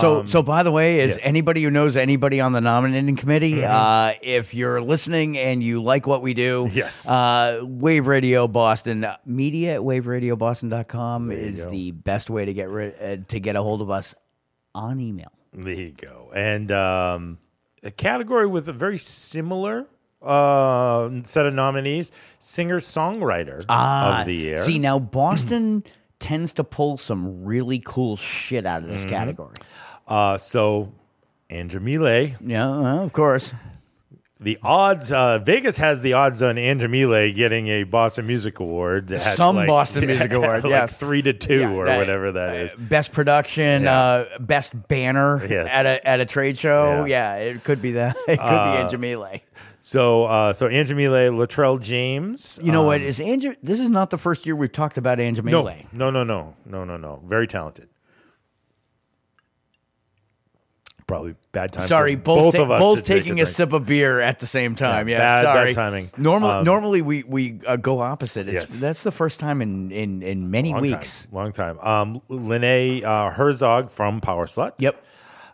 So, 0.01 0.21
Um, 0.21 0.27
so 0.29 0.43
by 0.43 0.63
the 0.63 0.71
way, 0.73 1.01
is 1.01 1.17
yes. 1.17 1.19
anybody 1.27 1.63
who 1.63 1.71
knows 1.71 1.97
anybody 1.97 2.41
on 2.41 2.53
the 2.53 2.61
nominating 2.61 3.17
committee, 3.17 3.55
Mhm. 3.55 3.69
uh, 3.69 4.15
if 4.23 4.53
you're 4.55 4.81
listening 4.81 5.37
and 5.39 5.63
you 5.65 5.83
like 5.83 6.07
what 6.07 6.23
we 6.23 6.33
do, 6.35 6.69
Yes. 6.73 7.07
uh, 7.09 7.61
Wave 7.65 8.07
Radio 8.07 8.47
Boston 8.49 9.03
uh, 9.05 9.17
media 9.27 9.75
at 9.77 9.81
waveradioboston.com 9.81 11.31
is 11.33 11.67
the 11.67 11.91
best 11.93 12.31
way 12.31 12.45
to 12.45 12.53
get 12.55 12.69
rid, 12.69 12.95
uh, 13.01 13.23
to 13.29 13.41
get 13.41 13.57
a 13.57 13.63
hold 13.63 13.83
of 13.83 13.91
us 13.91 14.15
on 14.75 15.01
email. 15.01 15.31
There 15.53 15.75
you 15.75 15.91
go. 15.93 16.31
And 16.35 16.71
um, 16.71 17.39
a 17.83 17.91
category 17.91 18.47
with 18.47 18.69
a 18.69 18.73
very 18.73 18.99
similar 18.99 19.87
uh, 20.23 21.09
set 21.25 21.47
of 21.47 21.55
nominees: 21.55 22.13
singer 22.39 22.79
songwriter 22.81 23.65
Ah, 23.69 24.21
of 24.21 24.27
the 24.27 24.35
year. 24.35 24.59
See, 24.65 24.79
now 24.79 24.99
Boston 24.99 25.83
tends 26.19 26.53
to 26.55 26.65
pull 26.65 26.99
some 26.99 27.45
really 27.45 27.81
cool 27.85 28.17
shit 28.17 28.67
out 28.67 28.83
of 28.83 28.89
this 28.89 29.05
Mhm. 29.05 29.09
category. 29.09 29.55
Uh, 30.07 30.37
so 30.37 30.93
Andrew 31.49 31.81
Millet. 31.81 32.35
Yeah, 32.45 32.69
well, 32.69 33.03
of 33.03 33.13
course. 33.13 33.53
The 34.43 34.59
odds, 34.63 35.13
uh, 35.13 35.39
Vegas 35.39 35.77
has 35.77 36.01
the 36.01 36.15
odds 36.15 36.43
on 36.43 36.57
Andrew 36.57 36.89
Millet 36.89 37.35
getting 37.35 37.69
a 37.69 37.83
Boston 37.85 38.27
Music 38.27 38.59
Award. 38.59 39.13
at 39.13 39.21
Some 39.21 39.57
like- 39.57 39.69
Boston 39.69 40.07
Music 40.07 40.33
Award, 40.33 40.65
like 40.65 40.71
yeah. 40.71 40.87
three 40.87 41.21
to 41.21 41.35
two 41.35 41.61
Yeah, 41.61 41.71
or 41.73 41.85
that- 41.85 41.99
whatever 41.99 42.33
that 42.33 42.57
is. 42.57 42.73
Best 42.79 43.13
production, 43.13 43.87
uh, 43.87 44.25
best 44.41 44.89
banner 44.89 45.45
Yes. 45.47 45.69
at 45.71 45.85
a 45.85 46.09
at 46.09 46.21
a 46.21 46.25
trade 46.25 46.57
show. 46.57 47.05
Yeah. 47.05 47.37
Yeah, 47.37 47.51
it 47.51 47.65
could 47.65 47.83
be 47.83 47.93
that. 47.93 48.17
It 48.29 48.39
could 48.39 48.41
Uh, 48.41 48.73
be 48.77 48.79
Andrew 48.83 48.99
Millet. 48.99 49.43
So, 49.83 50.25
uh, 50.25 50.53
so 50.55 50.69
Andrew 50.69 50.97
Latrell 50.97 51.81
James. 51.81 52.59
You 52.63 52.73
know 52.73 52.83
what? 52.85 53.01
um, 53.01 53.07
Is 53.07 53.21
Andrew? 53.21 53.55
This 53.63 53.81
is 53.81 53.91
not 53.91 54.09
the 54.11 54.19
first 54.19 54.47
year 54.47 54.57
we've 54.57 54.73
talked 54.73 54.97
about 54.99 55.21
Andrew 55.21 55.43
no, 55.51 55.63
no, 55.93 56.11
no, 56.11 56.23
no, 56.25 56.55
no, 56.67 56.85
no, 56.85 56.97
no. 56.97 57.23
Very 57.27 57.47
talented. 57.47 57.89
Probably 61.11 61.35
bad 61.53 61.73
time. 61.73 61.87
Sorry, 61.87 62.15
both 62.15 62.39
both 62.39 62.55
ta- 62.57 62.63
of 62.63 62.71
us. 62.71 62.81
both 62.81 62.99
to 62.99 63.05
take 63.05 63.19
taking 63.25 63.33
a 63.41 63.45
drink. 63.45 63.49
sip 63.49 63.73
of 63.73 63.85
beer 63.87 64.21
at 64.21 64.39
the 64.41 64.47
same 64.47 64.75
time. 64.75 65.09
Yeah, 65.09 65.19
Yeah, 65.19 65.19
bad- 65.27 65.43
bad 65.45 65.53
sorry. 65.55 65.75
timing. 65.75 66.11
Normal, 66.17 66.51
Um, 66.51 66.65
normally 66.65 67.03
we 67.03 67.25
we 67.25 67.59
uh, 67.67 67.77
go 67.77 68.01
opposite. 68.01 68.47
It's, 68.49 68.55
Yes. 68.73 68.81
that's 68.81 69.03
the 69.03 69.13
first 69.13 69.41
time 69.41 69.61
in 69.61 69.91
in 69.91 70.23
in 70.23 70.51
many 70.51 70.73
Long 70.73 70.83
weeks. 70.83 71.23
time, 71.23 71.29
long 71.33 71.53
time. 71.53 71.79
Um, 71.81 72.23
Lene 72.29 73.05
uh, 73.05 73.31
Herzog 73.31 73.91
from 73.91 74.21
Power 74.21 74.47
Slut. 74.47 74.73
Yep. 74.79 75.03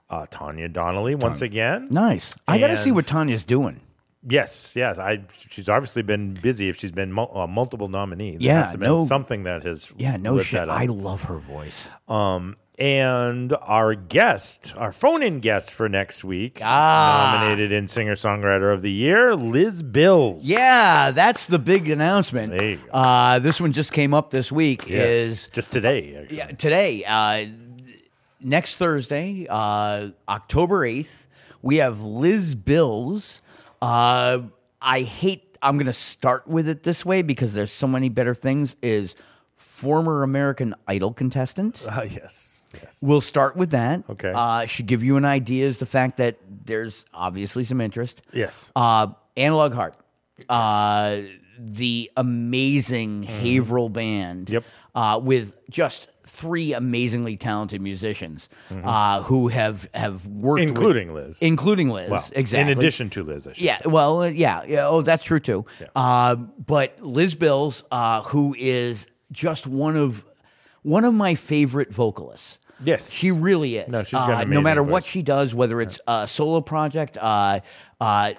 Uh, 0.08 0.26
Tanya 0.30 0.68
Donelly 0.68 1.16
once 1.16 1.42
again. 1.42 1.88
Nice. 1.90 2.30
I 2.46 2.58
got 2.58 2.68
to 2.68 2.76
see 2.76 2.90
And- 2.90 2.96
what 2.96 3.06
Tanya's 3.08 3.44
doing. 3.44 3.80
Yes, 4.28 4.74
yes. 4.74 4.98
I 4.98 5.20
she's 5.50 5.68
obviously 5.68 6.02
been 6.02 6.34
busy. 6.34 6.68
If 6.68 6.78
she's 6.78 6.90
been 6.92 7.12
mul- 7.12 7.30
uh, 7.36 7.46
multiple 7.46 7.86
nominee, 7.88 8.32
there 8.32 8.40
Yeah, 8.40 8.58
must 8.58 8.72
have 8.72 8.80
been 8.80 8.88
no- 8.90 9.04
something 9.04 9.44
that 9.44 9.62
has 9.62 9.92
Yeah, 9.96 10.16
no 10.16 10.34
lit 10.34 10.46
shit. 10.46 10.58
that 10.60 10.68
up. 10.68 10.78
I 10.80 10.86
love 10.86 11.22
her 11.24 11.38
voice. 11.38 11.86
Um, 12.08 12.56
and 12.78 13.54
our 13.62 13.94
guest, 13.94 14.74
our 14.76 14.92
phone-in 14.92 15.40
guest 15.40 15.72
for 15.72 15.88
next 15.88 16.22
week, 16.24 16.60
Ah. 16.62 17.38
nominated 17.40 17.72
in 17.72 17.88
singer 17.88 18.14
songwriter 18.14 18.72
of 18.72 18.82
the 18.82 18.90
year, 18.90 19.34
Liz 19.34 19.82
Bills. 19.82 20.44
Yeah, 20.44 21.10
that's 21.10 21.46
the 21.46 21.58
big 21.58 21.88
announcement. 21.88 22.52
There 22.52 22.70
you 22.70 22.76
go. 22.76 22.90
Uh, 22.90 23.38
this 23.38 23.60
one 23.60 23.72
just 23.72 23.92
came 23.92 24.12
up 24.12 24.30
this 24.30 24.52
week. 24.52 24.88
Yes, 24.88 25.18
Is 25.18 25.46
just 25.52 25.72
today. 25.72 26.16
Actually. 26.16 26.36
Yeah, 26.36 26.46
today, 26.48 27.04
uh, 27.04 27.46
next 28.40 28.76
Thursday, 28.76 29.46
uh, 29.48 30.08
October 30.28 30.86
8th, 30.86 31.26
we 31.62 31.76
have 31.76 32.00
Liz 32.02 32.54
Bills. 32.54 33.40
Uh, 33.80 34.40
I 34.82 35.00
hate, 35.02 35.56
I'm 35.62 35.76
going 35.78 35.86
to 35.86 35.92
start 35.92 36.46
with 36.46 36.68
it 36.68 36.82
this 36.82 37.04
way 37.06 37.22
because 37.22 37.54
there's 37.54 37.72
so 37.72 37.86
many 37.86 38.08
better 38.10 38.34
things. 38.34 38.76
Is 38.82 39.16
former 39.56 40.22
American 40.22 40.74
Idol 40.86 41.12
contestant. 41.14 41.84
Uh, 41.88 42.02
yes. 42.08 42.55
Yes. 42.82 42.98
We'll 43.02 43.20
start 43.20 43.56
with 43.56 43.70
that. 43.70 44.02
Okay. 44.10 44.32
Uh, 44.34 44.66
should 44.66 44.86
give 44.86 45.02
you 45.02 45.16
an 45.16 45.24
idea 45.24 45.66
is 45.66 45.78
the 45.78 45.86
fact 45.86 46.16
that 46.18 46.36
there's 46.64 47.04
obviously 47.14 47.64
some 47.64 47.80
interest. 47.80 48.22
Yes. 48.32 48.72
Uh, 48.76 49.08
Analog 49.36 49.72
Heart. 49.74 49.94
Uh, 50.48 51.20
the 51.58 52.10
amazing 52.16 53.22
Mm-hmm. 53.24 53.32
Haverhill 53.46 53.88
band. 53.88 54.50
Yep. 54.50 54.64
Uh, 54.94 55.20
with 55.22 55.54
just 55.68 56.08
three 56.26 56.72
amazingly 56.72 57.36
talented 57.36 57.80
musicians 57.82 58.48
uh, 58.82 59.22
who 59.22 59.48
have 59.48 59.88
have 59.94 60.24
worked, 60.26 60.60
with- 60.60 60.68
Mm-hmm. 60.68 60.76
Including 60.76 61.14
Liz. 61.14 61.38
including 61.40 61.90
Liz. 61.90 62.10
Well, 62.10 62.28
exactly. 62.32 62.72
in 62.72 62.78
addition 62.78 63.10
to 63.10 63.22
Liz, 63.22 63.46
I 63.46 63.52
should 63.52 63.62
Yeah, 63.64 63.78
well, 63.86 64.22
uh, 64.22 64.26
yeah, 64.28 64.62
yeah. 64.66 64.88
Oh, 64.88 65.02
that's 65.02 65.22
true 65.22 65.38
too. 65.40 65.66
Uh, 65.94 66.34
but 66.36 66.98
Liz 67.00 67.34
Bills, 67.34 67.84
uh, 67.90 68.22
who 68.22 68.54
is 68.58 69.06
just 69.32 69.66
one 69.66 69.96
of 69.96 70.24
one 70.82 71.04
of 71.04 71.12
my 71.14 71.34
favorite 71.34 71.92
vocalists. 71.92 72.58
Yes, 72.84 73.10
she 73.10 73.30
really 73.32 73.76
is. 73.78 73.88
No, 73.88 74.02
she's 74.02 74.12
got 74.12 74.30
Uh, 74.30 74.44
no 74.44 74.60
matter 74.60 74.82
what 74.82 75.02
she 75.04 75.22
does, 75.22 75.54
whether 75.54 75.80
it's 75.80 75.98
a 76.06 76.26
solo 76.28 76.60
project, 76.60 77.16
uh, 77.20 77.60
uh, 78.00 78.32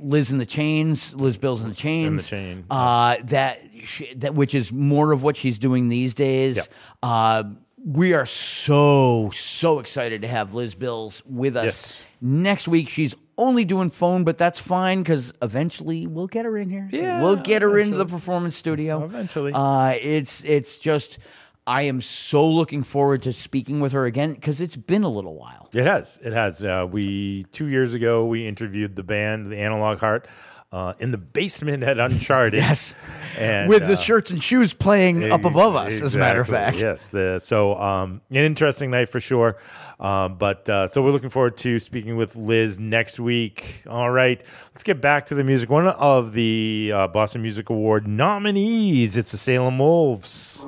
Liz 0.00 0.30
in 0.30 0.38
the 0.38 0.46
Chains, 0.46 1.14
Liz 1.14 1.38
Bills 1.38 1.62
in 1.62 1.68
the 1.70 1.74
Chains, 1.74 2.28
Chain, 2.28 2.64
uh, 2.70 3.16
that 3.24 3.60
she, 3.84 4.12
that 4.14 4.34
which 4.34 4.54
is 4.54 4.72
more 4.72 5.12
of 5.12 5.22
what 5.22 5.36
she's 5.36 5.58
doing 5.58 5.88
these 5.88 6.14
days. 6.14 6.68
Uh, 7.02 7.44
we 7.84 8.12
are 8.14 8.26
so 8.26 9.30
so 9.34 9.78
excited 9.78 10.22
to 10.22 10.28
have 10.28 10.54
Liz 10.54 10.74
Bills 10.74 11.22
with 11.26 11.56
us 11.56 11.64
Yes. 11.64 12.06
next 12.20 12.68
week. 12.68 12.88
She's 12.88 13.14
only 13.38 13.64
doing 13.64 13.90
phone, 13.90 14.24
but 14.24 14.38
that's 14.38 14.58
fine 14.58 15.02
because 15.02 15.32
eventually 15.42 16.06
we'll 16.06 16.26
get 16.28 16.44
her 16.44 16.56
in 16.58 16.68
here. 16.68 16.88
Yeah, 16.92 17.22
we'll 17.22 17.36
get 17.36 17.62
her 17.62 17.78
into 17.78 17.96
the 17.96 18.04
performance 18.06 18.56
studio 18.56 19.02
Eventually. 19.04 19.52
Uh, 19.54 19.94
it's 20.00 20.44
it's 20.44 20.78
just 20.78 21.18
I 21.66 21.82
am 21.82 22.00
so 22.00 22.48
looking 22.48 22.82
forward 22.82 23.22
to 23.22 23.32
speaking 23.32 23.80
with 23.80 23.92
her 23.92 24.04
again 24.04 24.34
because 24.34 24.60
it's 24.60 24.76
been 24.76 25.04
a 25.04 25.08
little 25.08 25.34
while. 25.36 25.68
It 25.72 25.86
has. 25.86 26.18
It 26.22 26.32
has. 26.32 26.64
Uh, 26.64 26.86
we 26.90 27.44
two 27.52 27.66
years 27.66 27.94
ago 27.94 28.26
we 28.26 28.46
interviewed 28.46 28.96
the 28.96 29.04
band, 29.04 29.52
the 29.52 29.58
Analog 29.58 29.98
Heart, 30.00 30.26
uh, 30.72 30.94
in 30.98 31.12
the 31.12 31.18
basement 31.18 31.84
at 31.84 32.00
Uncharted. 32.00 32.54
Yes. 32.62 32.96
and 33.38 33.68
with 33.68 33.86
the 33.86 33.92
uh, 33.92 33.96
shirts 33.96 34.30
and 34.30 34.42
shoes 34.42 34.74
playing 34.74 35.30
up 35.30 35.44
above 35.44 35.76
us, 35.76 36.02
as 36.02 36.16
a 36.16 36.18
matter 36.18 36.40
of 36.40 36.48
fact. 36.48 36.80
Yes. 36.80 37.08
The, 37.08 37.38
so 37.40 37.76
um, 37.76 38.20
an 38.30 38.36
interesting 38.38 38.90
night 38.90 39.08
for 39.08 39.20
sure. 39.20 39.56
Um, 40.00 40.36
but 40.38 40.68
uh, 40.68 40.88
so 40.88 41.00
we're 41.00 41.12
looking 41.12 41.30
forward 41.30 41.56
to 41.58 41.78
speaking 41.78 42.16
with 42.16 42.34
Liz 42.34 42.78
next 42.80 43.20
week. 43.20 43.82
All 43.88 44.10
right. 44.10 44.42
Let's 44.72 44.82
get 44.82 45.00
back 45.00 45.26
to 45.26 45.36
the 45.36 45.44
music. 45.44 45.70
One 45.70 45.86
of 45.86 46.32
the 46.32 46.90
uh, 46.92 47.08
Boston 47.08 47.40
Music 47.42 47.70
Award 47.70 48.08
nominees. 48.08 49.16
It's 49.16 49.30
the 49.30 49.38
Salem 49.38 49.78
Wolves. 49.78 50.60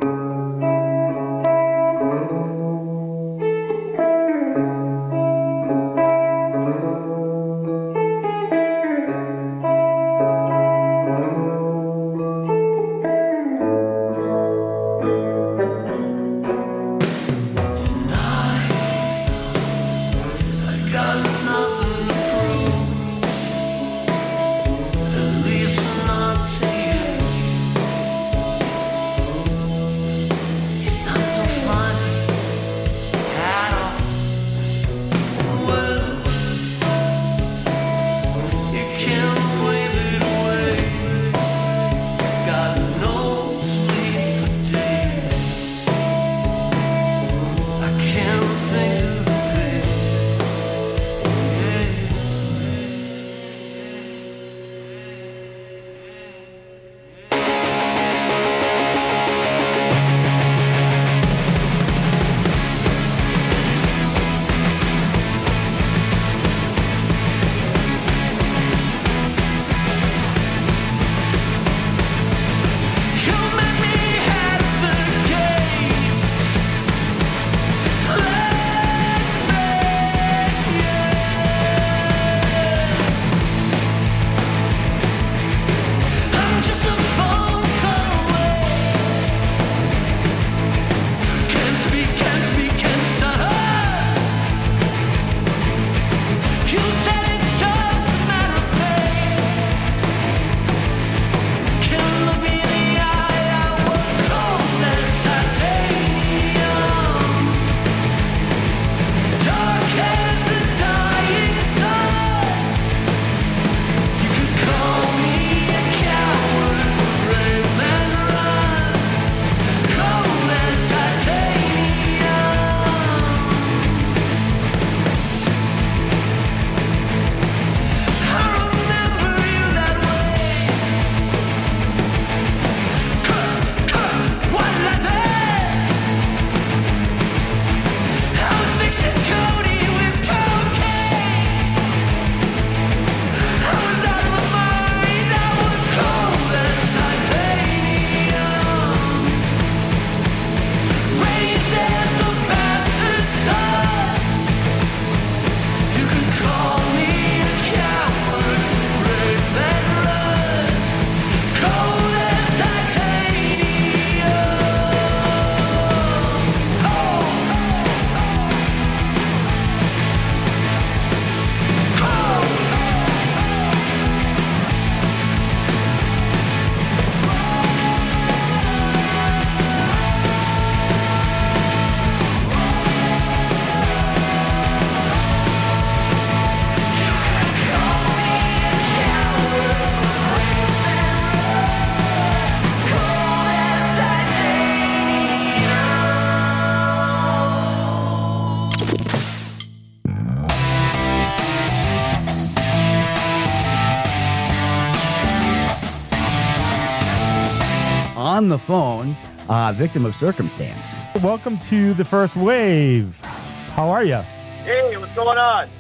On 208.45 208.51
the 208.51 208.59
phone, 208.59 209.17
uh, 209.49 209.73
victim 209.73 210.05
of 210.05 210.15
circumstance. 210.15 210.97
Welcome 211.23 211.57
to 211.71 211.95
the 211.95 212.05
first 212.05 212.37
wave. 212.37 213.19
How 213.23 213.89
are 213.89 214.05
you? 214.05 214.17
Hey, 214.65 214.95
what's 214.99 215.15
going 215.15 215.39
on? 215.39 215.71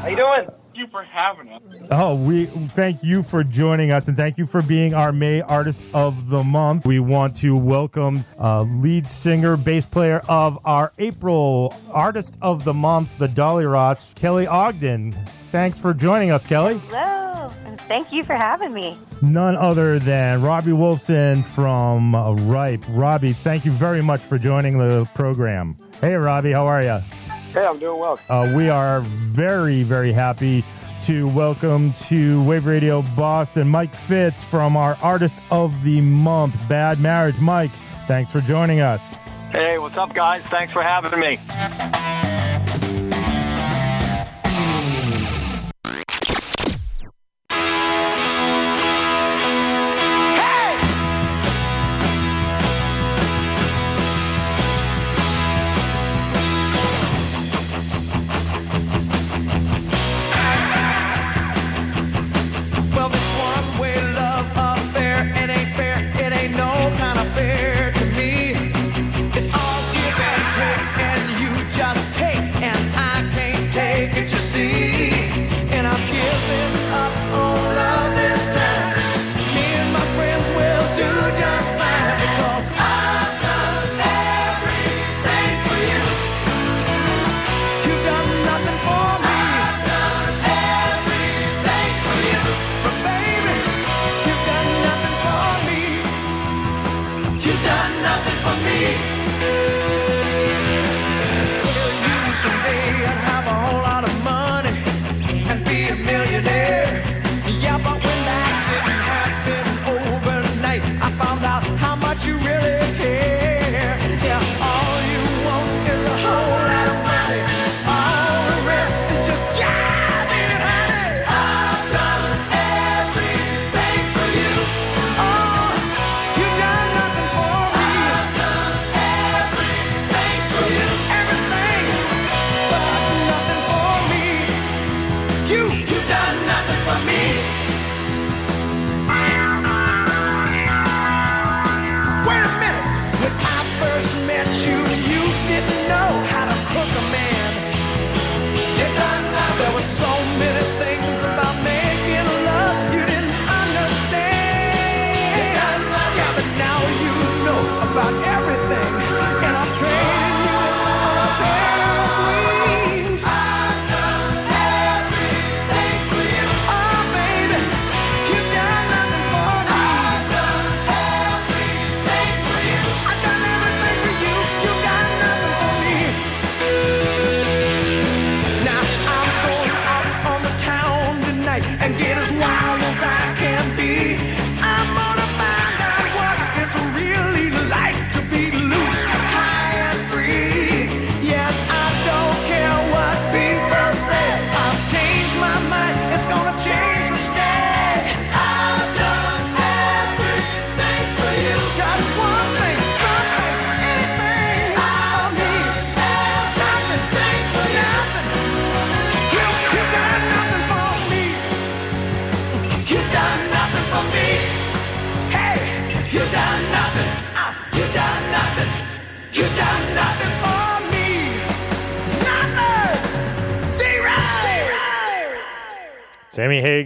How 0.00 0.08
you 0.08 0.16
doing? 0.16 0.48
Thank 0.48 0.76
you 0.76 0.86
for 0.88 1.04
having 1.04 1.52
us. 1.52 1.62
Oh, 1.92 2.16
we 2.16 2.46
thank 2.74 3.04
you 3.04 3.22
for 3.22 3.44
joining 3.44 3.92
us 3.92 4.08
and 4.08 4.16
thank 4.16 4.38
you 4.38 4.46
for 4.46 4.60
being 4.60 4.92
our 4.92 5.12
May 5.12 5.40
Artist 5.40 5.82
of 5.94 6.30
the 6.30 6.42
Month. 6.42 6.84
We 6.84 6.98
want 6.98 7.36
to 7.36 7.54
welcome 7.54 8.24
uh, 8.40 8.62
lead 8.62 9.08
singer, 9.08 9.56
bass 9.56 9.86
player 9.86 10.20
of 10.28 10.58
our 10.64 10.92
April 10.98 11.72
Artist 11.92 12.38
of 12.42 12.64
the 12.64 12.74
Month, 12.74 13.10
the 13.20 13.28
Dollyrots, 13.28 14.12
Kelly 14.16 14.48
Ogden. 14.48 15.12
Thanks 15.52 15.78
for 15.78 15.94
joining 15.94 16.32
us, 16.32 16.44
Kelly. 16.44 16.78
Hello, 16.88 17.52
and 17.59 17.59
thank 17.90 18.12
you 18.12 18.22
for 18.22 18.34
having 18.34 18.72
me. 18.72 18.96
None 19.20 19.56
other 19.56 19.98
than 19.98 20.42
Robbie 20.42 20.70
Wolfson 20.70 21.44
from 21.44 22.14
uh, 22.14 22.34
Ripe. 22.34 22.84
Robbie, 22.90 23.32
thank 23.32 23.64
you 23.64 23.72
very 23.72 24.00
much 24.00 24.20
for 24.20 24.38
joining 24.38 24.78
the 24.78 25.10
program. 25.16 25.76
Hey, 26.00 26.14
Robbie, 26.14 26.52
how 26.52 26.68
are 26.68 26.82
you? 26.82 26.98
Hey, 27.52 27.66
I'm 27.66 27.80
doing 27.80 27.98
well. 27.98 28.20
Uh, 28.28 28.52
we 28.54 28.68
are 28.68 29.00
very, 29.00 29.82
very 29.82 30.12
happy 30.12 30.62
to 31.02 31.26
welcome 31.30 31.92
to 31.94 32.44
Wave 32.44 32.66
Radio 32.66 33.02
Boston 33.16 33.66
Mike 33.66 33.92
Fitz 33.92 34.40
from 34.40 34.76
our 34.76 34.96
Artist 35.02 35.38
of 35.50 35.82
the 35.82 36.00
Month, 36.00 36.54
Bad 36.68 37.00
Marriage. 37.00 37.40
Mike, 37.40 37.72
thanks 38.06 38.30
for 38.30 38.40
joining 38.40 38.78
us. 38.78 39.02
Hey, 39.50 39.78
what's 39.78 39.96
up, 39.96 40.14
guys? 40.14 40.44
Thanks 40.48 40.72
for 40.72 40.82
having 40.82 41.18
me. 41.18 41.40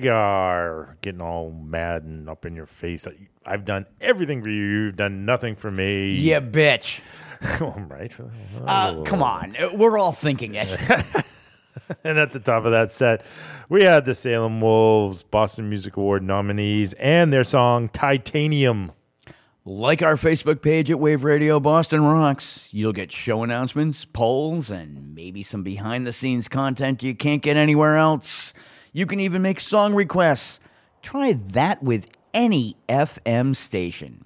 Hagar 0.04 0.98
getting 1.00 1.22
all 1.22 1.50
mad 1.50 2.02
and 2.02 2.28
up 2.28 2.44
in 2.44 2.54
your 2.54 2.66
face. 2.66 3.06
I've 3.46 3.64
done 3.64 3.86
everything 4.00 4.42
for 4.42 4.50
you. 4.50 4.62
You've 4.62 4.96
done 4.96 5.24
nothing 5.24 5.56
for 5.56 5.70
me. 5.70 6.14
Yeah, 6.14 6.40
bitch. 6.40 7.00
right. 7.88 8.14
Uh, 8.66 9.02
come 9.04 9.22
on. 9.22 9.56
We're 9.72 9.98
all 9.98 10.12
thinking 10.12 10.56
it. 10.56 10.68
and 12.04 12.18
at 12.18 12.32
the 12.32 12.40
top 12.40 12.66
of 12.66 12.72
that 12.72 12.92
set, 12.92 13.24
we 13.70 13.84
had 13.84 14.04
the 14.04 14.14
Salem 14.14 14.60
Wolves 14.60 15.22
Boston 15.22 15.70
Music 15.70 15.96
Award 15.96 16.22
nominees 16.22 16.92
and 16.94 17.32
their 17.32 17.44
song 17.44 17.88
Titanium. 17.88 18.92
Like 19.66 20.02
our 20.02 20.16
Facebook 20.16 20.60
page 20.60 20.90
at 20.90 21.00
Wave 21.00 21.24
Radio 21.24 21.58
Boston 21.58 22.04
Rocks. 22.04 22.68
You'll 22.72 22.92
get 22.92 23.10
show 23.10 23.42
announcements, 23.42 24.04
polls, 24.04 24.70
and 24.70 25.14
maybe 25.14 25.42
some 25.42 25.62
behind 25.62 26.06
the 26.06 26.12
scenes 26.12 26.48
content 26.48 27.02
you 27.02 27.14
can't 27.14 27.40
get 27.40 27.56
anywhere 27.56 27.96
else. 27.96 28.52
You 28.96 29.06
can 29.06 29.18
even 29.18 29.42
make 29.42 29.58
song 29.58 29.92
requests. 29.92 30.60
Try 31.02 31.32
that 31.32 31.82
with 31.82 32.08
any 32.32 32.76
FM 32.88 33.56
station. 33.56 34.24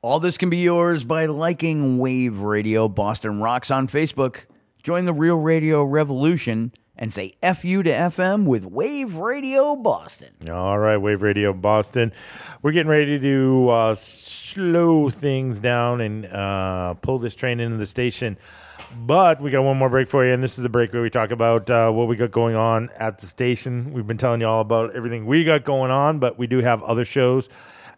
All 0.00 0.20
this 0.20 0.38
can 0.38 0.48
be 0.48 0.56
yours 0.56 1.04
by 1.04 1.26
liking 1.26 1.98
Wave 1.98 2.38
Radio 2.38 2.88
Boston 2.88 3.42
Rocks 3.42 3.70
on 3.70 3.88
Facebook. 3.88 4.46
Join 4.82 5.04
the 5.04 5.12
Real 5.12 5.36
Radio 5.36 5.84
Revolution 5.84 6.72
and 6.96 7.12
say 7.12 7.34
FU 7.42 7.82
to 7.82 7.90
FM 7.90 8.46
with 8.46 8.64
Wave 8.64 9.16
Radio 9.16 9.76
Boston. 9.76 10.30
All 10.50 10.78
right, 10.78 10.96
Wave 10.96 11.20
Radio 11.20 11.52
Boston. 11.52 12.10
We're 12.62 12.72
getting 12.72 12.88
ready 12.88 13.20
to 13.20 13.68
uh, 13.68 13.94
slow 13.96 15.10
things 15.10 15.60
down 15.60 16.00
and 16.00 16.24
uh, 16.24 16.94
pull 16.94 17.18
this 17.18 17.36
train 17.36 17.60
into 17.60 17.76
the 17.76 17.84
station. 17.84 18.38
But 18.98 19.40
we 19.40 19.50
got 19.50 19.62
one 19.62 19.76
more 19.76 19.90
break 19.90 20.08
for 20.08 20.24
you, 20.24 20.32
and 20.32 20.42
this 20.42 20.56
is 20.56 20.62
the 20.62 20.68
break 20.68 20.92
where 20.92 21.02
we 21.02 21.10
talk 21.10 21.30
about 21.30 21.70
uh, 21.70 21.90
what 21.90 22.08
we 22.08 22.16
got 22.16 22.30
going 22.30 22.56
on 22.56 22.88
at 22.98 23.18
the 23.18 23.26
station. 23.26 23.92
We've 23.92 24.06
been 24.06 24.16
telling 24.16 24.40
you 24.40 24.46
all 24.46 24.60
about 24.60 24.96
everything 24.96 25.26
we 25.26 25.44
got 25.44 25.64
going 25.64 25.90
on, 25.90 26.18
but 26.18 26.38
we 26.38 26.46
do 26.46 26.58
have 26.58 26.82
other 26.82 27.04
shows 27.04 27.48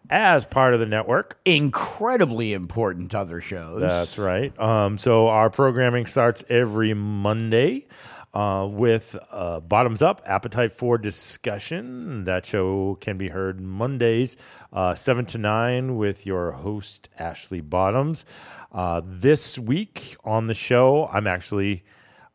as 0.09 0.45
part 0.45 0.73
of 0.73 0.79
the 0.79 0.85
network. 0.85 1.39
Incredibly 1.45 2.53
important 2.53 3.15
other 3.15 3.39
shows. 3.41 3.81
That's 3.81 4.17
right. 4.17 4.57
Um, 4.59 4.97
so 4.97 5.29
our 5.29 5.49
programming 5.49 6.05
starts 6.05 6.43
every 6.49 6.93
Monday 6.93 7.87
uh, 8.33 8.67
with 8.69 9.15
uh, 9.31 9.59
Bottoms 9.59 10.01
Up 10.01 10.21
Appetite 10.25 10.73
for 10.73 10.97
Discussion. 10.97 12.25
That 12.25 12.45
show 12.45 12.97
can 13.01 13.17
be 13.17 13.29
heard 13.29 13.59
Mondays, 13.59 14.37
uh, 14.71 14.95
7 14.95 15.25
to 15.27 15.37
9, 15.37 15.97
with 15.97 16.25
your 16.25 16.51
host, 16.51 17.09
Ashley 17.17 17.61
Bottoms. 17.61 18.25
Uh, 18.71 19.01
this 19.03 19.57
week 19.59 20.15
on 20.23 20.47
the 20.47 20.53
show, 20.53 21.07
I'm 21.11 21.27
actually. 21.27 21.83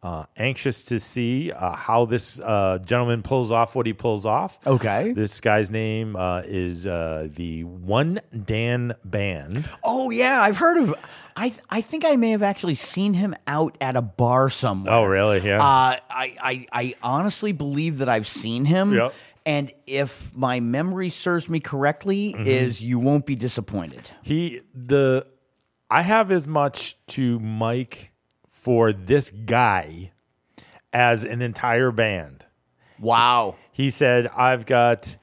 Uh, 0.02 0.26
anxious 0.36 0.84
to 0.84 1.00
see 1.00 1.50
uh, 1.50 1.74
how 1.74 2.04
this 2.04 2.38
uh, 2.38 2.78
gentleman 2.84 3.22
pulls 3.22 3.50
off 3.50 3.74
what 3.74 3.86
he 3.86 3.94
pulls 3.94 4.26
off. 4.26 4.58
Okay. 4.66 5.12
This 5.14 5.40
guy's 5.40 5.70
name 5.70 6.14
uh, 6.14 6.42
is 6.44 6.86
uh, 6.86 7.28
the 7.34 7.64
One 7.64 8.20
Dan 8.44 8.94
Band. 9.02 9.66
Oh 9.82 10.10
yeah, 10.10 10.42
I've 10.42 10.58
heard 10.58 10.76
of. 10.76 10.94
I 11.38 11.54
I 11.70 11.80
think 11.80 12.04
I 12.04 12.16
may 12.16 12.32
have 12.32 12.42
actually 12.42 12.74
seen 12.74 13.14
him 13.14 13.34
out 13.46 13.78
at 13.80 13.96
a 13.96 14.02
bar 14.02 14.50
somewhere. 14.50 14.92
Oh, 14.92 15.04
really? 15.04 15.40
Yeah. 15.40 15.56
Uh, 15.62 15.96
I, 16.10 16.36
I 16.38 16.66
I 16.70 16.94
honestly 17.02 17.52
believe 17.52 17.96
that 18.00 18.10
I've 18.10 18.28
seen 18.28 18.66
him. 18.66 18.92
Yep. 18.92 19.14
And 19.46 19.72
if 19.86 20.36
my 20.36 20.60
memory 20.60 21.08
serves 21.08 21.48
me 21.48 21.60
correctly, 21.60 22.34
Mhm. 22.36 22.44
is 22.46 22.84
you 22.84 22.98
won't 22.98 23.24
be 23.24 23.36
disappointed. 23.36 24.10
He 24.22 24.60
the 24.74 25.26
I 25.90 26.02
have 26.02 26.30
as 26.30 26.46
much 26.46 26.96
to 27.08 27.38
Mike 27.40 28.12
for 28.48 28.92
this 28.92 29.30
guy 29.30 30.12
as 30.92 31.24
an 31.24 31.42
entire 31.42 31.90
band. 31.90 32.44
Wow. 32.98 33.56
He 33.72 33.90
said, 33.90 34.28
I've 34.28 34.66
got 34.66 35.16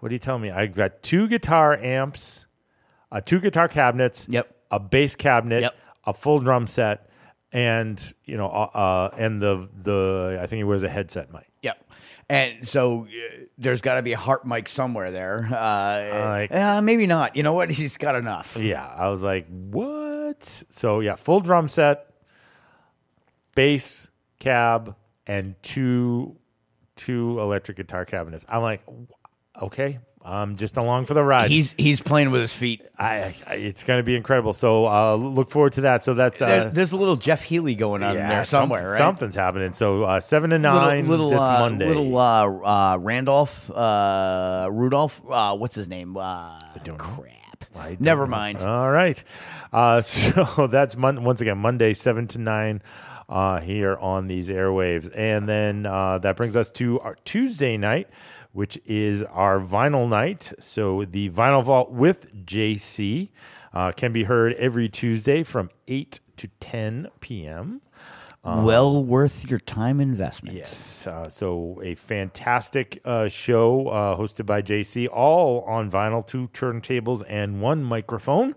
what 0.00 0.10
did 0.10 0.14
you 0.16 0.18
tell 0.20 0.38
me? 0.38 0.50
I've 0.50 0.74
got 0.74 1.02
two 1.02 1.26
guitar 1.26 1.76
amps, 1.76 2.46
uh, 3.10 3.20
two 3.20 3.40
guitar 3.40 3.66
cabinets, 3.66 4.28
yep, 4.28 4.54
a 4.70 4.78
bass 4.78 5.14
cabinet, 5.16 5.62
Yep. 5.62 5.74
a 6.04 6.12
full 6.12 6.38
drum 6.38 6.66
set, 6.66 7.08
and 7.52 8.12
you 8.24 8.36
know, 8.36 8.46
uh, 8.48 8.68
uh, 8.76 9.10
and 9.18 9.40
the 9.42 9.68
the 9.82 10.38
I 10.40 10.46
think 10.46 10.60
it 10.60 10.64
was 10.64 10.82
a 10.82 10.88
headset 10.88 11.32
mic. 11.32 11.48
Yep. 11.62 11.82
And 12.28 12.66
so 12.66 13.04
uh, 13.06 13.44
there's 13.56 13.80
got 13.80 13.94
to 13.94 14.02
be 14.02 14.12
a 14.12 14.16
heart 14.18 14.44
mic 14.46 14.68
somewhere 14.68 15.10
there. 15.10 15.48
Uh, 15.50 16.46
uh, 16.50 16.80
maybe 16.82 17.06
not. 17.06 17.34
You 17.36 17.42
know 17.42 17.52
what? 17.54 17.70
He's 17.72 17.96
got 17.96 18.16
enough. 18.16 18.56
Yeah, 18.56 18.84
I 18.86 19.08
was 19.08 19.22
like, 19.22 19.46
what? 19.48 20.05
So 20.70 21.00
yeah, 21.00 21.14
full 21.16 21.40
drum 21.40 21.68
set, 21.68 22.06
bass, 23.54 24.08
cab, 24.38 24.94
and 25.26 25.54
two 25.62 26.36
two 26.96 27.38
electric 27.40 27.76
guitar 27.76 28.04
cabinets. 28.04 28.46
I'm 28.48 28.62
like, 28.62 28.82
okay, 29.60 29.98
I'm 30.22 30.56
just 30.56 30.76
along 30.76 31.06
for 31.06 31.14
the 31.14 31.22
ride. 31.22 31.50
He's 31.50 31.74
he's 31.78 32.00
playing 32.00 32.30
with 32.30 32.40
his 32.40 32.52
feet. 32.52 32.82
I, 32.98 33.34
I 33.46 33.54
it's 33.54 33.84
going 33.84 33.98
to 33.98 34.02
be 34.02 34.16
incredible. 34.16 34.52
So 34.54 34.86
uh, 34.86 35.14
look 35.14 35.50
forward 35.50 35.74
to 35.74 35.82
that. 35.82 36.02
So 36.04 36.14
that's 36.14 36.40
uh, 36.42 36.46
There- 36.46 36.70
there's 36.70 36.92
a 36.92 36.96
little 36.96 37.16
Jeff 37.16 37.42
Healey 37.42 37.74
going 37.74 38.02
on 38.02 38.14
yeah, 38.14 38.28
there 38.28 38.44
somewhere, 38.44 38.80
something- 38.80 38.92
right? 38.92 38.98
Something's 38.98 39.36
happening. 39.36 39.72
So 39.72 40.02
uh, 40.04 40.20
seven 40.20 40.50
to 40.50 40.58
nine 40.58 41.08
little, 41.08 41.30
this 41.30 41.40
uh, 41.40 41.58
Monday. 41.60 41.86
Little 41.86 42.16
uh, 42.18 42.46
uh, 42.46 42.98
Randolph, 43.00 43.70
uh, 43.70 44.68
Rudolph. 44.70 45.20
Uh, 45.28 45.56
what's 45.56 45.74
his 45.76 45.88
name? 45.88 46.16
Uh, 46.16 46.58
crap. 46.98 47.35
I 47.76 47.96
Never 48.00 48.22
don't 48.22 48.30
know. 48.30 48.36
mind. 48.36 48.62
All 48.62 48.90
right. 48.90 49.22
Uh, 49.72 50.00
so 50.02 50.66
that's 50.66 50.96
mon- 50.96 51.24
once 51.24 51.40
again 51.40 51.58
Monday, 51.58 51.94
seven 51.94 52.26
to 52.28 52.38
nine, 52.38 52.82
uh, 53.28 53.60
here 53.60 53.96
on 53.96 54.26
these 54.28 54.50
airwaves, 54.50 55.10
and 55.16 55.48
then 55.48 55.84
uh, 55.86 56.18
that 56.18 56.36
brings 56.36 56.56
us 56.56 56.70
to 56.70 57.00
our 57.00 57.16
Tuesday 57.24 57.76
night, 57.76 58.08
which 58.52 58.78
is 58.86 59.22
our 59.24 59.58
vinyl 59.60 60.08
night. 60.08 60.52
So 60.60 61.04
the 61.04 61.30
Vinyl 61.30 61.64
Vault 61.64 61.90
with 61.90 62.46
JC 62.46 63.30
uh, 63.72 63.92
can 63.92 64.12
be 64.12 64.24
heard 64.24 64.52
every 64.54 64.88
Tuesday 64.88 65.42
from 65.42 65.70
eight 65.88 66.20
to 66.36 66.48
ten 66.60 67.08
p.m. 67.20 67.80
Uh, 68.46 68.62
well 68.64 69.04
worth 69.04 69.50
your 69.50 69.58
time 69.58 70.00
investment. 70.00 70.56
Yes. 70.56 71.04
Uh, 71.06 71.28
so 71.28 71.80
a 71.82 71.96
fantastic 71.96 73.00
uh, 73.04 73.26
show 73.26 73.88
uh, 73.88 74.16
hosted 74.16 74.46
by 74.46 74.62
JC, 74.62 75.08
all 75.12 75.62
on 75.62 75.90
vinyl, 75.90 76.24
two 76.24 76.46
turntables 76.48 77.24
and 77.28 77.60
one 77.60 77.82
microphone. 77.82 78.54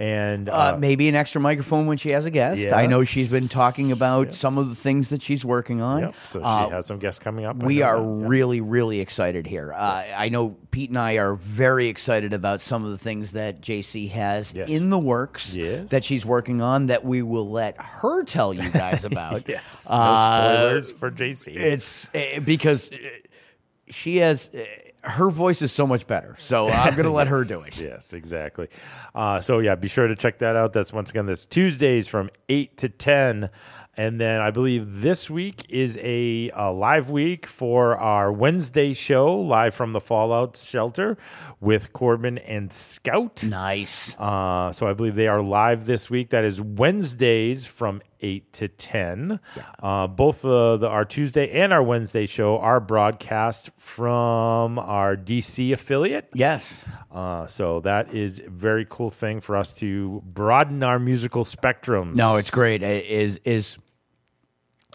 And 0.00 0.48
Uh, 0.48 0.52
uh, 0.74 0.76
maybe 0.78 1.10
an 1.10 1.14
extra 1.14 1.42
microphone 1.42 1.84
when 1.84 1.98
she 1.98 2.10
has 2.12 2.24
a 2.24 2.30
guest. 2.30 2.72
I 2.72 2.86
know 2.86 3.04
she's 3.04 3.30
been 3.30 3.48
talking 3.48 3.92
about 3.92 4.32
some 4.32 4.56
of 4.56 4.70
the 4.70 4.74
things 4.74 5.10
that 5.10 5.20
she's 5.20 5.44
working 5.44 5.82
on. 5.82 6.00
Yep, 6.00 6.14
so 6.24 6.38
she 6.38 6.44
Uh, 6.44 6.70
has 6.70 6.86
some 6.86 6.98
guests 6.98 7.18
coming 7.22 7.44
up. 7.44 7.62
We 7.62 7.82
are 7.82 7.98
yeah. 7.98 8.02
really, 8.06 8.62
really 8.62 9.00
excited 9.00 9.46
here. 9.46 9.74
Uh, 9.76 10.02
I 10.16 10.30
know 10.30 10.56
Pete 10.70 10.88
and 10.88 10.98
I 10.98 11.18
are 11.18 11.34
very 11.34 11.88
excited 11.88 12.32
about 12.32 12.62
some 12.62 12.82
of 12.82 12.92
the 12.92 12.96
things 12.98 13.32
that 13.32 13.60
JC 13.60 14.08
has 14.08 14.54
Yes. 14.56 14.70
in 14.70 14.88
the 14.88 14.98
works 14.98 15.54
Yes. 15.54 15.90
that 15.90 16.02
she's 16.02 16.24
working 16.24 16.62
on 16.62 16.86
that 16.86 17.04
we 17.04 17.20
will 17.20 17.50
let 17.50 17.76
her 17.78 18.24
tell 18.24 18.54
you 18.54 18.70
guys 18.70 19.04
about. 19.04 19.44
Yes. 19.48 19.86
No 19.90 19.96
Uh, 19.96 20.54
spoilers 20.54 20.90
for 20.92 21.10
JC. 21.10 21.54
It's 21.56 22.08
uh, 22.14 22.40
because 22.42 22.90
uh, 22.90 22.96
she 23.90 24.16
has. 24.16 24.48
Her 25.02 25.30
voice 25.30 25.62
is 25.62 25.72
so 25.72 25.86
much 25.86 26.06
better, 26.06 26.36
so 26.38 26.68
I'm 26.68 26.92
going 26.92 27.06
to 27.06 27.12
let 27.12 27.28
her 27.28 27.44
do 27.44 27.62
it. 27.62 27.80
Yes, 27.80 28.12
exactly. 28.12 28.68
Uh, 29.14 29.40
so 29.40 29.58
yeah, 29.60 29.74
be 29.74 29.88
sure 29.88 30.06
to 30.06 30.14
check 30.14 30.38
that 30.40 30.54
out. 30.56 30.72
That's 30.72 30.92
once 30.92 31.10
again 31.10 31.26
this 31.26 31.46
Tuesdays 31.46 32.06
from 32.06 32.30
eight 32.48 32.76
to 32.78 32.88
ten, 32.88 33.48
and 33.96 34.20
then 34.20 34.40
I 34.40 34.50
believe 34.50 35.02
this 35.02 35.28
week 35.28 35.66
is 35.68 35.98
a, 36.02 36.50
a 36.54 36.72
live 36.72 37.10
week 37.10 37.46
for 37.46 37.96
our 37.98 38.32
Wednesday 38.32 38.92
show 38.92 39.36
live 39.36 39.74
from 39.74 39.92
the 39.92 40.00
Fallout 40.00 40.56
Shelter 40.56 41.18
with 41.60 41.92
Corbin 41.92 42.38
and 42.38 42.72
Scout. 42.72 43.42
Nice. 43.42 44.14
Uh, 44.18 44.72
so 44.72 44.86
I 44.88 44.92
believe 44.94 45.16
they 45.16 45.28
are 45.28 45.42
live 45.42 45.86
this 45.86 46.08
week. 46.08 46.30
That 46.30 46.44
is 46.44 46.60
Wednesdays 46.60 47.66
from 47.66 48.00
eight 48.22 48.52
to 48.54 48.68
ten. 48.68 49.40
Uh, 49.82 50.06
both 50.06 50.44
uh, 50.44 50.76
the, 50.76 50.88
our 50.88 51.04
Tuesday 51.04 51.50
and 51.50 51.72
our 51.72 51.82
Wednesday 51.82 52.26
show 52.26 52.58
are 52.58 52.80
broadcast 52.80 53.70
from 53.76 54.78
our 54.78 55.16
DC 55.16 55.72
affiliate. 55.72 56.28
Yes. 56.34 56.82
Uh, 57.10 57.46
so 57.46 57.80
that 57.80 58.14
is 58.14 58.40
a 58.40 58.50
very 58.50 58.86
cool 58.88 59.10
thing 59.10 59.40
for 59.40 59.56
us 59.56 59.72
to 59.72 60.22
broaden 60.24 60.82
our 60.82 60.98
musical 60.98 61.44
spectrum. 61.44 62.14
No, 62.14 62.36
it's 62.36 62.50
great. 62.50 62.82
It 62.82 63.06
Is 63.06 63.40
is 63.44 63.78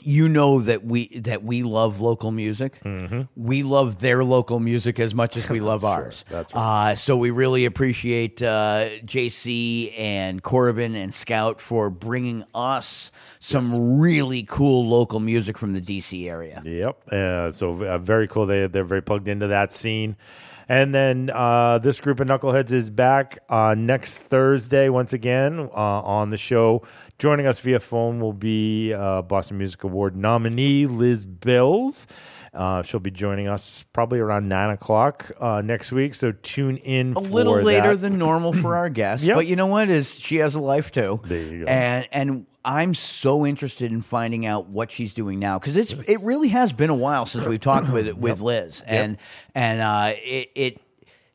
you 0.02 0.28
know 0.28 0.60
that 0.60 0.86
we 0.86 1.20
that 1.20 1.44
we 1.44 1.64
love 1.64 2.02
local 2.02 2.32
music. 2.32 2.80
Mm-hmm. 2.84 3.22
We 3.36 3.64
love 3.64 4.00
their 4.00 4.24
local 4.24 4.60
music 4.60 5.00
as 5.00 5.14
much 5.14 5.38
as 5.38 5.50
we 5.50 5.60
love 5.72 5.84
ours. 5.84 6.26
that's 6.30 6.54
Uh, 6.54 6.96
so 6.96 7.18
we 7.18 7.32
really 7.32 7.66
appreciate 7.66 8.42
uh, 8.42 8.90
JC 9.04 9.98
and 9.98 10.42
Corbin 10.42 10.96
and 10.96 11.14
Scout 11.14 11.60
for 11.60 11.90
bringing 11.90 12.44
us 12.54 13.12
some 13.40 14.00
really 14.00 14.44
cool 14.44 14.88
local 14.88 15.20
music 15.20 15.58
from 15.58 15.74
the 15.74 15.82
DC 15.82 16.28
area. 16.28 16.62
Yep. 16.66 17.12
Uh, 17.12 17.52
so 17.52 17.84
uh, 17.84 17.98
very 17.98 18.28
cool. 18.28 18.46
They 18.46 18.68
they're 18.68 18.84
very 18.84 19.02
plugged 19.02 19.28
into 19.28 19.48
that 19.48 19.74
scene. 19.74 20.18
And 20.68 20.94
then 20.94 21.30
uh, 21.34 21.80
this 21.80 22.00
group 22.00 22.20
of 22.20 22.28
knuckleheads 22.28 22.72
is 22.72 22.90
back 22.90 23.38
uh, 23.50 23.76
next 23.78 24.18
Thursday 24.18 24.90
once 24.90 25.14
again 25.14 25.60
uh, 25.60 26.02
on 26.02 26.32
the 26.32 26.38
show. 26.38 26.84
Joining 27.18 27.48
us 27.48 27.60
via 27.60 27.80
phone 27.80 28.20
will 28.20 28.34
be 28.34 28.94
uh, 28.94 29.22
Boston 29.22 29.58
Music 29.58 29.84
Award 29.86 30.18
nominee 30.18 30.86
Liz 30.86 31.24
Bills. 31.26 32.08
Uh, 32.54 32.84
she'll 32.84 33.00
be 33.00 33.12
joining 33.12 33.48
us 33.48 33.86
probably 33.94 34.20
around 34.20 34.50
nine 34.50 34.70
o'clock 34.70 35.32
uh, 35.40 35.62
next 35.62 35.92
week. 35.94 36.14
So 36.14 36.34
tune 36.34 36.76
in 36.78 37.14
A 37.14 37.20
little 37.20 37.56
later 37.62 37.96
that. 37.96 38.02
than 38.10 38.18
normal 38.18 38.52
for 38.54 38.76
our 38.76 38.90
guests, 39.02 39.26
Yep. 39.26 39.36
but 39.36 39.48
you 39.48 39.56
know 39.56 39.68
what? 39.68 39.90
Is 39.90 40.18
she 40.20 40.38
has 40.38 40.56
a 40.56 40.60
life 40.60 40.92
too? 40.92 41.22
There 41.24 41.40
you 41.42 41.66
go. 41.66 41.72
And 41.72 42.08
and 42.12 42.46
I'm 42.66 42.94
so 42.94 43.46
interested 43.46 43.92
in 43.92 44.02
finding 44.02 44.46
out 44.46 44.68
what 44.68 44.92
she's 44.92 45.14
doing 45.14 45.40
now 45.40 45.58
because 45.60 45.78
it's 45.78 45.94
it 45.94 46.20
really 46.24 46.50
has 46.50 46.74
been 46.74 46.90
a 46.90 46.96
while 46.96 47.26
since 47.26 47.46
we've 47.46 47.60
talked 47.62 47.92
with 47.94 48.10
with 48.18 48.42
Liz, 48.42 48.82
and 48.86 49.18
and 49.54 49.82
uh, 49.82 50.14
it 50.18 50.50
it 50.56 50.82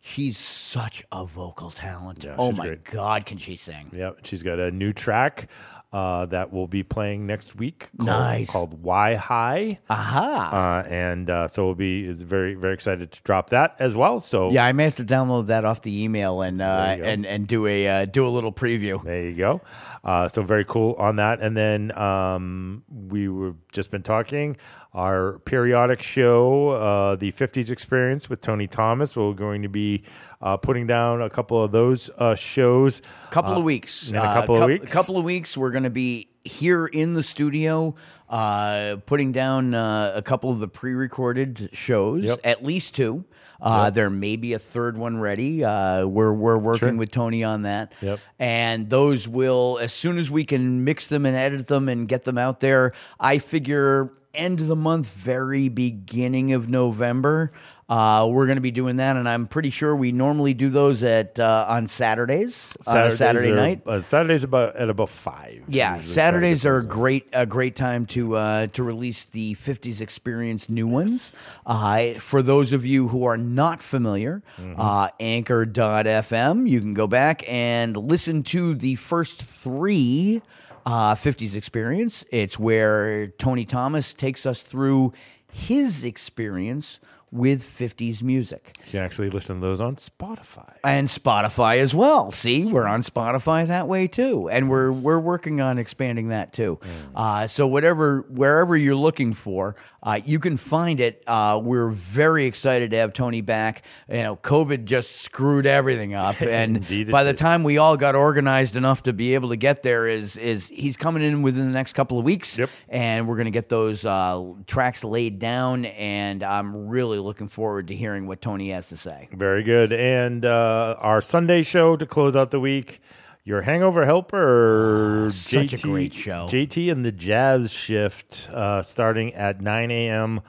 she's 0.00 0.38
such 0.38 1.04
a 1.12 1.24
vocal 1.24 1.70
talent. 1.70 2.24
oh 2.38 2.52
my 2.52 2.66
great. 2.66 2.84
God, 2.84 3.26
can 3.26 3.38
she 3.38 3.56
sing? 3.56 3.88
Yeah, 3.92 4.12
she's 4.24 4.42
got 4.42 4.58
a 4.58 4.70
new 4.70 4.92
track 4.92 5.48
uh, 5.92 6.24
that 6.26 6.52
will 6.52 6.68
be 6.68 6.82
playing 6.84 7.26
next 7.26 7.56
week. 7.56 7.90
Called, 7.98 8.06
Nice. 8.08 8.50
Called 8.50 8.82
Why 8.82 9.16
High. 9.16 9.80
Aha. 9.90 10.82
Uh, 10.84 10.88
and 10.88 11.28
uh, 11.28 11.48
so 11.48 11.66
we'll 11.66 11.74
be 11.74 12.12
very 12.12 12.54
very 12.54 12.74
excited 12.74 13.10
to 13.10 13.22
drop 13.22 13.50
that 13.50 13.74
as 13.80 13.94
well. 13.96 14.20
So 14.20 14.50
Yeah, 14.50 14.64
I 14.64 14.72
may 14.72 14.84
have 14.84 14.96
to 14.96 15.04
download 15.04 15.48
that 15.48 15.64
off 15.64 15.82
the 15.82 16.02
email 16.02 16.42
and 16.42 16.62
uh, 16.62 16.76
There 16.86 16.96
you 16.96 17.02
go. 17.02 17.08
and 17.08 17.26
and 17.26 17.46
do 17.48 17.66
a 17.66 17.88
uh, 17.88 18.04
do 18.04 18.26
a 18.26 18.30
little 18.30 18.52
preview. 18.52 19.02
There 19.02 19.22
you 19.22 19.34
go. 19.34 19.60
Uh, 20.04 20.28
so 20.28 20.42
very 20.42 20.64
cool 20.64 20.94
on 20.98 21.16
that. 21.16 21.40
And 21.40 21.56
then 21.56 21.96
um, 21.98 22.84
we 22.88 23.28
were 23.28 23.54
just 23.72 23.90
been 23.90 24.02
talking 24.02 24.56
our 24.94 25.38
periodic 25.40 26.02
show, 26.02 26.70
uh, 26.70 27.16
the 27.16 27.30
'50s 27.32 27.70
Experience 27.70 28.28
with 28.28 28.40
Tony 28.40 28.66
Thomas. 28.66 29.16
We're 29.16 29.32
going 29.34 29.62
to 29.62 29.68
be 29.68 30.02
uh, 30.40 30.56
putting 30.56 30.86
down 30.86 31.22
a 31.22 31.30
couple 31.30 31.62
of 31.62 31.70
those 31.72 32.10
uh, 32.18 32.34
shows. 32.34 33.00
A 33.28 33.32
couple 33.32 33.54
uh, 33.54 33.58
of 33.58 33.64
weeks. 33.64 34.10
In 34.10 34.16
a 34.16 34.20
Uh, 34.20 34.34
couple 34.34 34.56
of 34.62 34.66
weeks. 34.66 34.92
couple 34.92 35.16
of 35.16 35.24
weeks. 35.24 35.56
We're 35.56 35.70
going 35.70 35.84
to 35.84 35.90
be 35.90 36.28
here 36.44 36.86
in 36.86 37.14
the 37.14 37.22
studio, 37.22 37.94
uh, 38.28 38.96
putting 39.06 39.30
down 39.32 39.74
uh, 39.74 40.12
a 40.14 40.22
couple 40.22 40.50
of 40.50 40.58
the 40.58 40.68
pre-recorded 40.68 41.68
shows, 41.72 42.24
at 42.44 42.64
least 42.64 42.94
two. 42.94 43.24
Uh, 43.62 43.82
Yep. 43.84 43.94
There 43.94 44.08
may 44.10 44.36
be 44.36 44.54
a 44.54 44.58
third 44.58 44.96
one 44.96 45.18
ready. 45.20 45.62
Uh, 45.62 46.06
we're 46.06 46.32
we're 46.32 46.56
working 46.56 46.78
Sure. 46.88 46.96
with 46.96 47.10
Tony 47.10 47.44
on 47.44 47.62
that. 47.62 47.92
Yep. 48.00 48.18
And 48.38 48.88
those 48.88 49.28
will, 49.28 49.78
as 49.82 49.92
soon 49.92 50.16
as 50.16 50.30
we 50.30 50.46
can 50.46 50.82
mix 50.82 51.08
them 51.08 51.26
and 51.26 51.36
edit 51.36 51.66
them 51.66 51.86
and 51.90 52.08
get 52.08 52.24
them 52.24 52.38
out 52.38 52.60
there, 52.60 52.92
I 53.20 53.36
figure 53.36 54.10
end 54.34 54.60
of 54.60 54.66
the 54.68 54.76
month, 54.76 55.08
very 55.08 55.68
beginning 55.68 56.52
of 56.52 56.68
November. 56.68 57.50
Uh, 57.88 58.28
we're 58.30 58.46
going 58.46 58.54
to 58.56 58.60
be 58.62 58.70
doing 58.70 58.98
that, 58.98 59.16
and 59.16 59.28
I'm 59.28 59.48
pretty 59.48 59.70
sure 59.70 59.96
we 59.96 60.12
normally 60.12 60.54
do 60.54 60.68
those 60.68 61.02
at 61.02 61.40
uh, 61.40 61.66
on 61.68 61.88
Saturdays, 61.88 62.72
on 62.86 62.96
a 62.98 63.10
Saturday 63.10 63.50
are- 63.50 63.56
night. 63.56 63.82
Uh, 63.84 64.00
Saturdays 64.00 64.44
about 64.44 64.76
at 64.76 64.88
about 64.88 65.08
five. 65.08 65.64
Yeah, 65.66 66.00
Saturdays 66.00 66.64
are 66.64 66.76
a 66.76 66.84
great 66.84 67.26
a 67.32 67.44
great 67.46 67.74
time 67.74 68.06
to 68.06 68.36
uh, 68.36 68.66
to 68.68 68.84
release 68.84 69.24
the 69.24 69.56
'50s 69.56 70.00
Experience 70.00 70.68
new 70.68 70.86
ones. 70.86 71.50
Uh, 71.66 72.12
for 72.12 72.42
those 72.42 72.72
of 72.72 72.86
you 72.86 73.08
who 73.08 73.24
are 73.24 73.36
not 73.36 73.82
familiar, 73.82 74.40
Mm-hmm. 74.56 74.80
uh, 74.80 75.08
Anchor.fm, 75.18 76.68
you 76.68 76.80
can 76.80 76.94
go 76.94 77.06
back 77.08 77.42
and 77.48 77.96
listen 77.96 78.44
to 78.44 78.74
the 78.76 78.94
first 78.94 79.42
three 79.42 80.42
uh, 80.90 81.14
'50s 81.14 81.54
Experience. 81.54 82.24
It's 82.30 82.58
where 82.58 83.28
Tony 83.38 83.64
Thomas 83.64 84.12
takes 84.14 84.46
us 84.46 84.62
through 84.62 85.12
his 85.52 86.04
experience 86.04 87.00
with 87.32 87.62
'50s 87.64 88.22
music 88.22 88.72
You 88.86 88.90
can 88.98 89.02
actually 89.04 89.30
listen 89.30 89.54
to 89.56 89.60
those 89.60 89.80
on 89.80 89.94
Spotify. 89.96 90.74
and 90.82 91.06
Spotify 91.06 91.76
as 91.78 91.94
well. 91.94 92.32
See, 92.32 92.66
we're 92.66 92.86
on 92.88 93.02
Spotify 93.02 93.68
that 93.68 93.86
way 93.86 94.08
too, 94.08 94.48
and 94.50 94.68
we're 94.68 94.90
we're 94.90 95.20
working 95.20 95.60
on 95.60 95.78
expanding 95.78 96.28
that 96.28 96.52
too. 96.52 96.80
Uh, 97.14 97.46
so 97.46 97.68
whatever 97.68 98.22
wherever 98.30 98.76
you're 98.76 98.96
looking 98.96 99.32
for, 99.34 99.76
uh, 100.02 100.20
you 100.24 100.38
can 100.38 100.56
find 100.56 101.00
it. 101.00 101.22
Uh, 101.26 101.60
we're 101.62 101.90
very 101.90 102.46
excited 102.46 102.90
to 102.92 102.96
have 102.96 103.12
Tony 103.12 103.40
back. 103.40 103.82
You 104.08 104.22
know, 104.22 104.36
COVID 104.36 104.84
just 104.84 105.16
screwed 105.16 105.66
everything 105.66 106.14
up, 106.14 106.40
and 106.42 106.78
Indeed 106.78 107.10
by 107.10 107.24
the 107.24 107.32
did. 107.32 107.38
time 107.38 107.64
we 107.64 107.78
all 107.78 107.96
got 107.96 108.14
organized 108.14 108.76
enough 108.76 109.02
to 109.04 109.12
be 109.12 109.34
able 109.34 109.50
to 109.50 109.56
get 109.56 109.82
there, 109.82 110.06
is 110.06 110.36
is 110.36 110.68
he's 110.68 110.96
coming 110.96 111.22
in 111.22 111.42
within 111.42 111.66
the 111.66 111.72
next 111.72 111.92
couple 111.92 112.18
of 112.18 112.24
weeks, 112.24 112.58
and 112.88 113.28
we're 113.28 113.36
gonna 113.36 113.50
get 113.50 113.68
those 113.68 114.06
uh, 114.06 114.42
tracks 114.66 115.04
laid 115.04 115.38
down, 115.38 115.84
and 115.84 116.42
I'm 116.42 116.88
really 116.88 117.18
looking 117.18 117.48
forward 117.48 117.88
to 117.88 117.94
hearing 117.94 118.26
what 118.26 118.40
Tony 118.40 118.70
has 118.70 118.88
to 118.88 118.96
say. 118.96 119.28
Very 119.32 119.62
good. 119.62 119.92
And 119.92 120.44
uh, 120.44 120.96
our 120.98 121.20
Sunday 121.20 121.62
show 121.62 121.96
to 121.96 122.06
close 122.06 122.36
out 122.36 122.50
the 122.50 122.60
week. 122.60 123.00
Your 123.44 123.62
Hangover 123.62 124.04
Helper, 124.04 125.26
Ah, 125.28 125.30
such 125.30 125.72
a 125.72 125.76
JT 125.76 125.82
great 125.82 126.12
show. 126.14 126.46
JT 126.48 126.92
and 126.92 127.04
the 127.04 127.12
Jazz 127.12 127.72
Shift, 127.72 128.48
uh, 128.52 128.82
starting 128.82 129.34
at 129.34 129.60
9 129.60 129.90
a.m. 129.90 130.40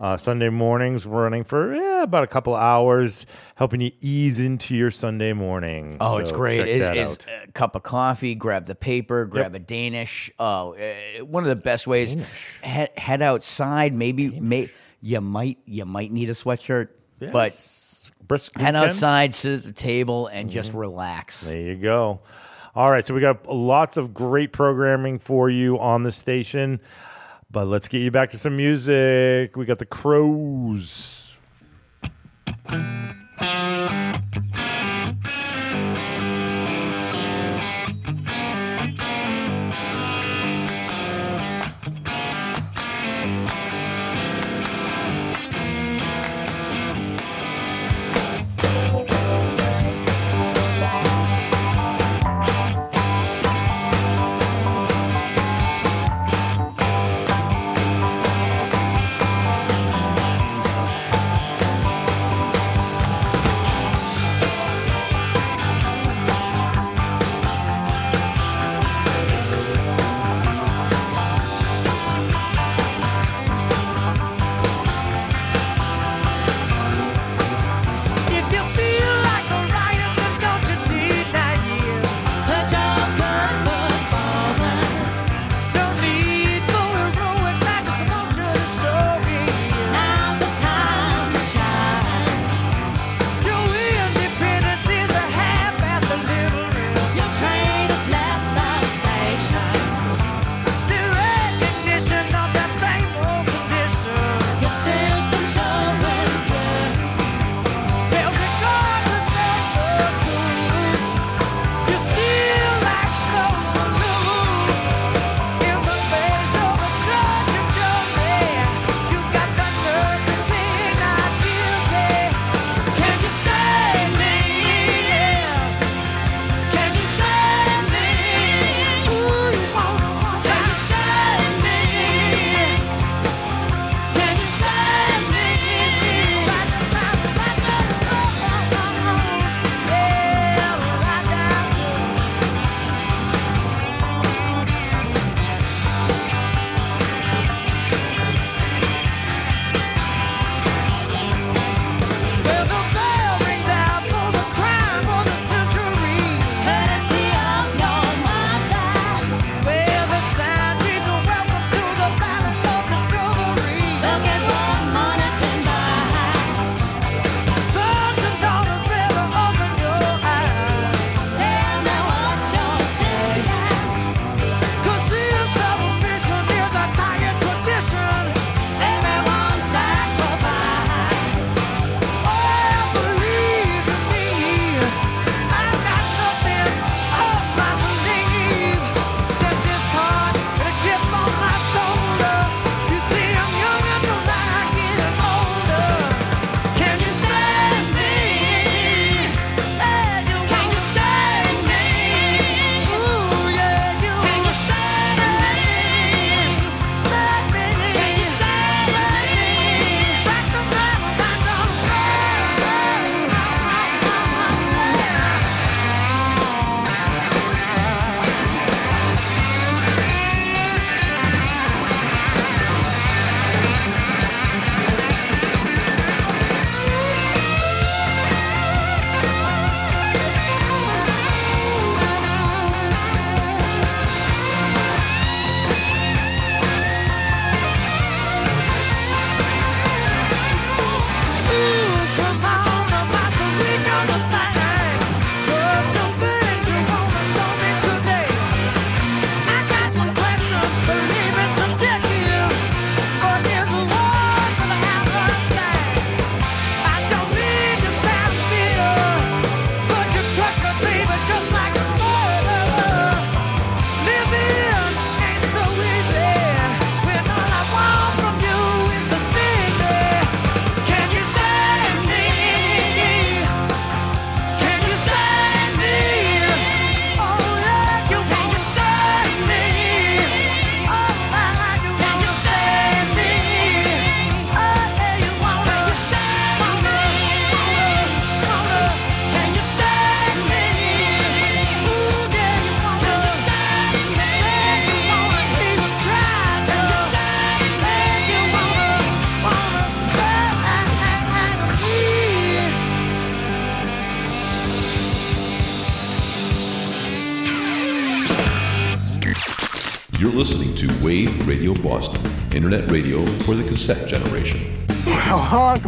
Uh, 0.00 0.16
Sunday 0.16 0.48
mornings, 0.48 1.04
running 1.06 1.44
for 1.44 1.72
eh, 1.74 2.02
about 2.02 2.24
a 2.24 2.26
couple 2.26 2.56
hours, 2.56 3.24
helping 3.54 3.80
you 3.82 3.90
ease 4.00 4.40
into 4.40 4.74
your 4.74 4.90
Sunday 4.90 5.32
morning. 5.34 5.96
Oh, 6.00 6.16
So 6.16 6.22
it's 6.22 6.32
great. 6.32 6.60
It 6.66 6.96
is 6.96 7.10
out. 7.12 7.26
a 7.46 7.52
cup 7.52 7.76
of 7.76 7.82
coffee, 7.82 8.34
grab 8.34 8.64
the 8.64 8.74
paper, 8.74 9.26
grab 9.26 9.54
a 9.54 9.58
Danish. 9.58 10.30
Oh, 10.38 10.74
uh, 10.74 11.24
one 11.24 11.42
of 11.44 11.50
the 11.54 11.62
best 11.62 11.86
ways. 11.86 12.14
Head, 12.62 12.90
head 12.96 13.20
outside. 13.22 13.94
Maybe, 13.94 14.28
may, 14.40 14.68
you 15.02 15.20
might 15.20 15.58
you 15.66 15.84
might 15.84 16.10
need 16.12 16.30
a 16.30 16.34
sweatshirt, 16.34 16.88
Yes. 17.20 17.30
but 17.32 17.89
Brisk 18.30 18.56
head 18.56 18.74
weekend. 18.74 18.76
outside, 18.76 19.34
sit 19.34 19.52
at 19.58 19.62
the 19.64 19.72
table, 19.72 20.28
and 20.28 20.48
just 20.48 20.70
Mhm. 20.72 20.78
relax. 20.78 21.40
There 21.40 21.56
you 21.56 21.74
go. 21.74 22.20
All 22.76 22.88
right, 22.88 23.04
so 23.04 23.12
we 23.12 23.20
got 23.20 23.44
lots 23.52 23.96
of 23.96 24.14
great 24.14 24.52
programming 24.52 25.18
for 25.18 25.50
you 25.50 25.80
on 25.80 26.04
the 26.04 26.12
station, 26.12 26.78
but 27.50 27.66
let's 27.66 27.88
get 27.88 27.98
you 28.02 28.12
back 28.12 28.30
to 28.30 28.38
some 28.38 28.54
music. 28.54 29.56
We 29.56 29.64
got 29.64 29.80
the 29.80 29.84
Crows. 29.84 31.36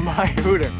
my 0.02 0.26
hooter. 0.40 0.71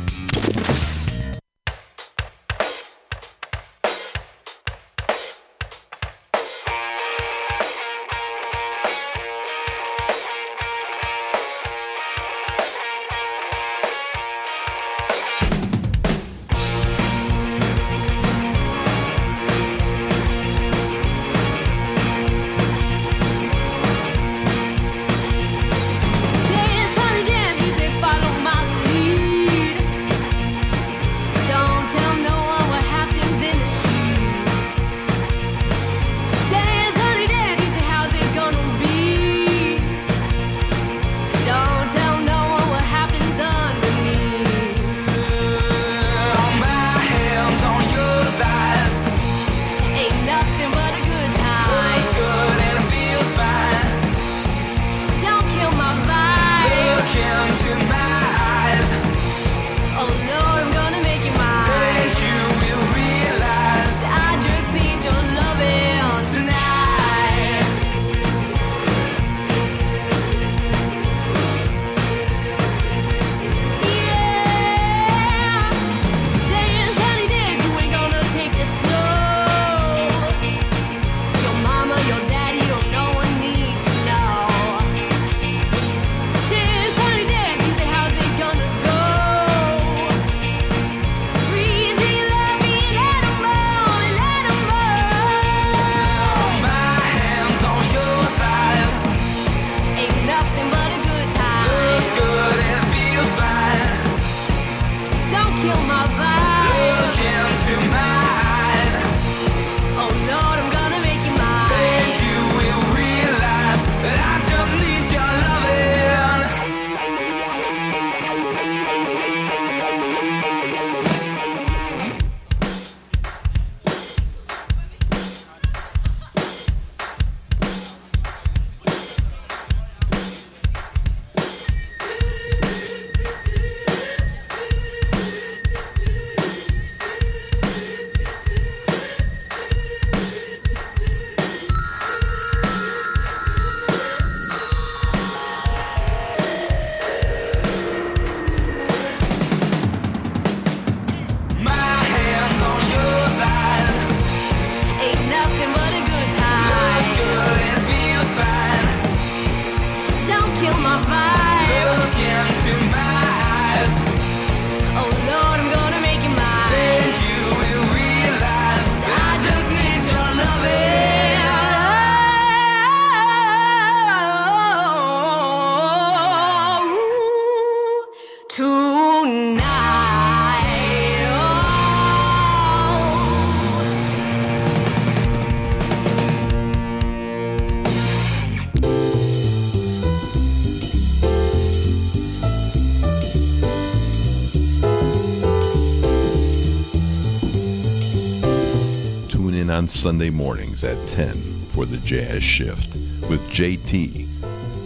on 199.82 199.88
Sunday 199.88 200.30
mornings 200.30 200.84
at 200.84 201.08
10 201.08 201.34
for 201.72 201.84
the 201.84 201.96
Jazz 202.06 202.40
Shift 202.40 202.94
with 203.28 203.40
JT. 203.50 204.28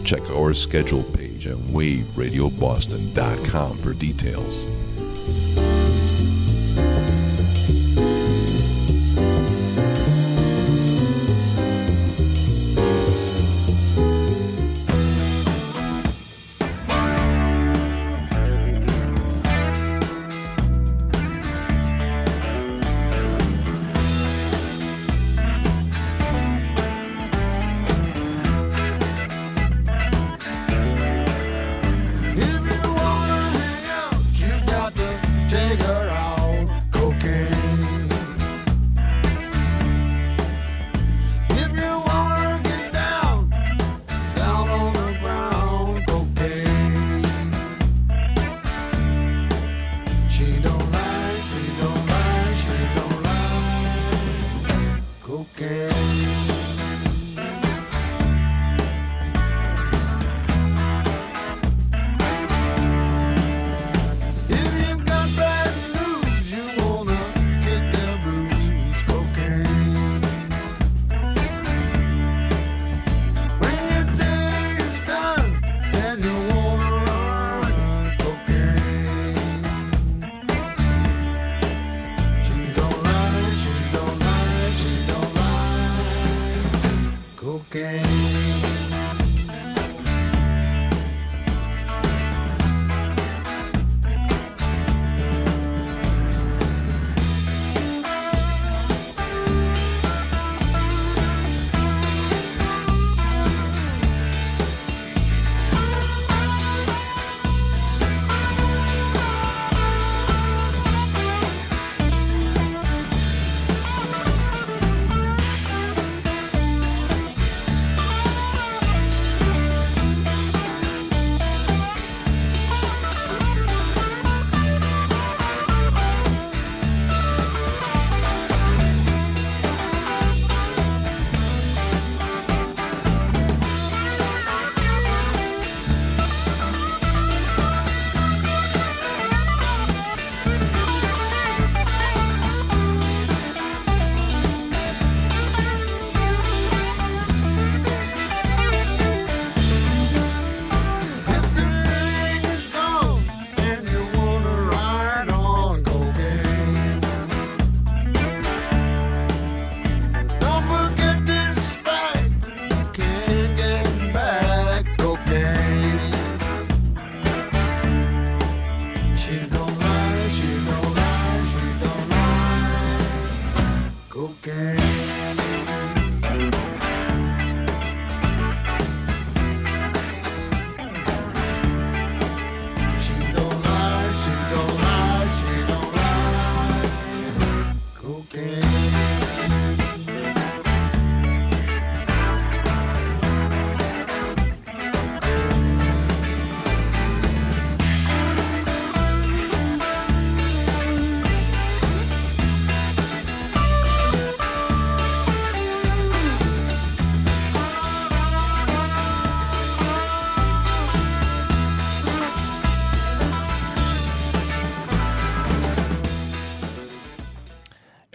Check 0.06 0.22
our 0.30 0.54
schedule 0.54 1.02
page 1.02 1.46
at 1.46 1.58
waveradioboston.com 1.58 3.76
for 3.76 3.92
details. 3.92 4.75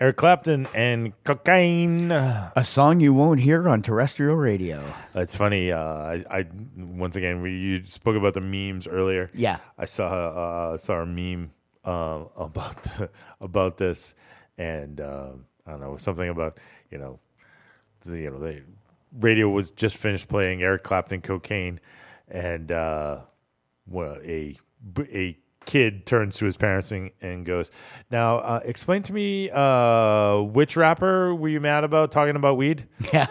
Eric 0.02 0.16
Clapton 0.18 0.68
and 0.74 1.14
cocaine. 1.24 2.12
A 2.12 2.64
song 2.64 3.00
you 3.00 3.14
won't 3.14 3.40
hear 3.40 3.70
on 3.70 3.84
terrestrial 3.84 4.36
radio. 4.36 4.84
It's 5.14 5.36
funny. 5.36 5.72
Uh, 5.72 5.80
I, 5.80 6.26
I 6.40 6.46
once 6.76 7.16
again 7.16 7.44
we 7.44 7.52
you 7.56 7.86
spoke 7.86 8.16
about 8.16 8.34
the 8.34 8.42
memes 8.42 8.88
earlier. 8.88 9.30
Yeah. 9.36 9.58
I 9.78 9.86
saw 9.86 10.08
uh, 10.74 10.78
saw 10.78 11.02
a 11.02 11.06
meme 11.06 11.52
uh, 11.86 12.24
about 12.36 12.78
about 13.42 13.78
this, 13.78 14.16
and 14.58 15.00
uh, 15.00 15.34
I 15.68 15.72
don't 15.72 15.82
know 15.82 15.98
something 15.98 16.30
about 16.30 16.58
you 16.90 16.98
know, 16.98 17.20
the- 18.02 18.18
you 18.22 18.32
know, 18.32 18.40
the 18.40 18.64
radio 19.20 19.50
was 19.50 19.70
just 19.70 19.98
finished 19.98 20.28
playing 20.28 20.64
Eric 20.64 20.82
Clapton 20.82 21.22
cocaine, 21.22 21.80
and 22.28 22.72
uh, 22.72 23.20
well, 23.86 24.18
a 24.24 24.58
a 24.98 25.38
kid 25.66 26.06
turns 26.06 26.38
to 26.38 26.46
his 26.46 26.58
parents 26.58 26.92
and, 26.92 27.12
and 27.22 27.46
goes, 27.46 27.72
"Now, 28.10 28.38
uh, 28.38 28.60
explain 28.66 29.04
to 29.04 29.14
me 29.14 29.50
uh, 29.50 30.38
which 30.42 30.76
rapper 30.76 31.34
were 31.36 31.50
you 31.50 31.62
mad 31.62 31.84
about 31.84 32.12
talking 32.12 32.36
about 32.36 32.58
weed?" 32.58 32.88
Yeah, 33.14 33.28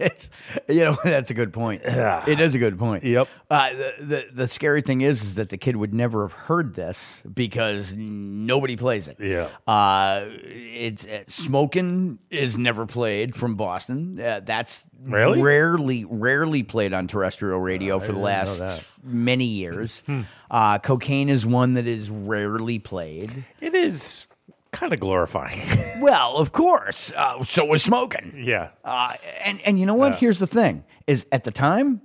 it's 0.00 0.28
you 0.68 0.82
know 0.84 0.96
that's 1.04 1.30
a 1.30 1.34
good 1.34 1.52
point. 1.52 1.82
It 1.84 2.40
is 2.40 2.54
a 2.54 2.58
good 2.58 2.78
point. 2.78 3.04
Yep. 3.04 3.28
Uh, 3.48 3.70
the, 3.70 3.94
the 4.00 4.26
the 4.32 4.48
scary 4.48 4.82
thing 4.82 5.02
is, 5.02 5.22
is 5.22 5.34
that 5.36 5.50
the 5.50 5.58
kid 5.58 5.76
would 5.76 5.94
never 5.94 6.22
have 6.22 6.32
heard 6.32 6.74
this 6.74 7.22
because 7.32 7.94
nobody 7.96 8.76
plays 8.76 9.06
it. 9.08 9.18
Yeah. 9.20 9.48
Uh, 9.66 10.24
it's 10.42 11.06
uh, 11.06 11.22
smoking 11.28 12.18
is 12.30 12.58
never 12.58 12.86
played 12.86 13.36
from 13.36 13.54
Boston. 13.54 14.20
Uh, 14.20 14.40
that's 14.44 14.86
Really? 15.02 15.40
rarely 15.40 16.04
rarely 16.04 16.62
played 16.62 16.92
on 16.92 17.06
terrestrial 17.08 17.58
radio 17.58 18.00
for 18.00 18.12
the 18.12 18.18
last 18.18 18.98
many 19.02 19.46
years. 19.46 20.02
Hmm. 20.06 20.22
uh, 20.50 20.78
cocaine 20.78 21.28
is 21.28 21.46
one 21.46 21.74
that 21.74 21.86
is 21.86 22.10
rarely 22.10 22.78
played. 22.78 23.44
It 23.60 23.74
is 23.74 24.26
kind 24.72 24.92
of 24.92 25.00
glorifying. 25.00 25.60
Well, 26.00 26.38
of 26.38 26.52
course. 26.52 27.12
Uh, 27.14 27.42
so 27.44 27.64
was 27.66 27.82
smoking. 27.82 28.32
yeah. 28.42 28.70
Uh, 28.84 29.12
and 29.44 29.60
and 29.66 29.78
you 29.78 29.84
know 29.86 29.94
what? 29.94 30.14
Here's 30.14 30.38
the 30.38 30.46
thing: 30.46 30.82
is 31.06 31.26
at 31.30 31.44
the 31.44 31.50
time, 31.50 32.00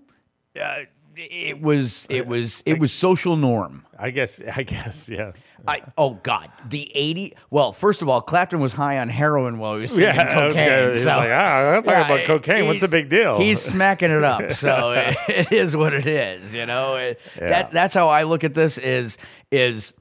uh, 0.62 0.82
it 1.16 1.62
was 1.62 2.06
it 2.10 2.28
was 2.28 2.62
it 2.66 2.78
was 2.78 2.92
social 2.92 3.38
norm. 3.38 3.86
I 3.98 4.12
guess. 4.12 4.42
I 4.54 4.64
guess. 4.64 5.08
Yeah. 5.08 5.32
I 5.68 5.82
oh 5.98 6.12
god, 6.24 6.50
the 6.70 6.92
eighty. 6.96 7.34
Well, 7.50 7.74
first 7.74 8.02
of 8.02 8.10
all, 8.10 8.22
Clapton 8.22 8.60
was 8.60 8.74
high 8.74 9.00
on 9.00 9.10
heroin 9.10 9.58
while 9.58 9.76
he 9.76 9.82
was 9.82 9.92
singing 9.92 10.06
Yeah, 10.06 10.34
cocaine. 10.34 10.70
gonna- 10.70 10.94
he's 10.94 11.04
so, 11.04 11.10
like, 11.18 11.30
"Ah, 11.32 11.70
I'm 11.78 11.84
talking 11.84 12.06
about 12.06 12.26
cocaine. 12.26 12.68
What's 12.68 12.82
the 12.82 12.88
big 12.88 13.10
deal?" 13.10 13.38
He's 13.40 13.62
smacking 13.62 14.12
it 14.12 14.24
up, 14.24 14.52
so 14.52 14.92
it, 14.92 15.16
it 15.30 15.52
is 15.52 15.76
what 15.76 15.94
it 15.94 16.06
is. 16.06 16.54
You 16.54 16.66
know, 16.66 16.96
It- 16.98 17.20
Yeah. 17.40 17.48
that 17.50 17.72
that's 17.72 17.94
how 17.94 18.10
I 18.10 18.24
look 18.24 18.44
at 18.44 18.54
this. 18.54 18.78
Is 18.78 19.18
is 19.52 19.94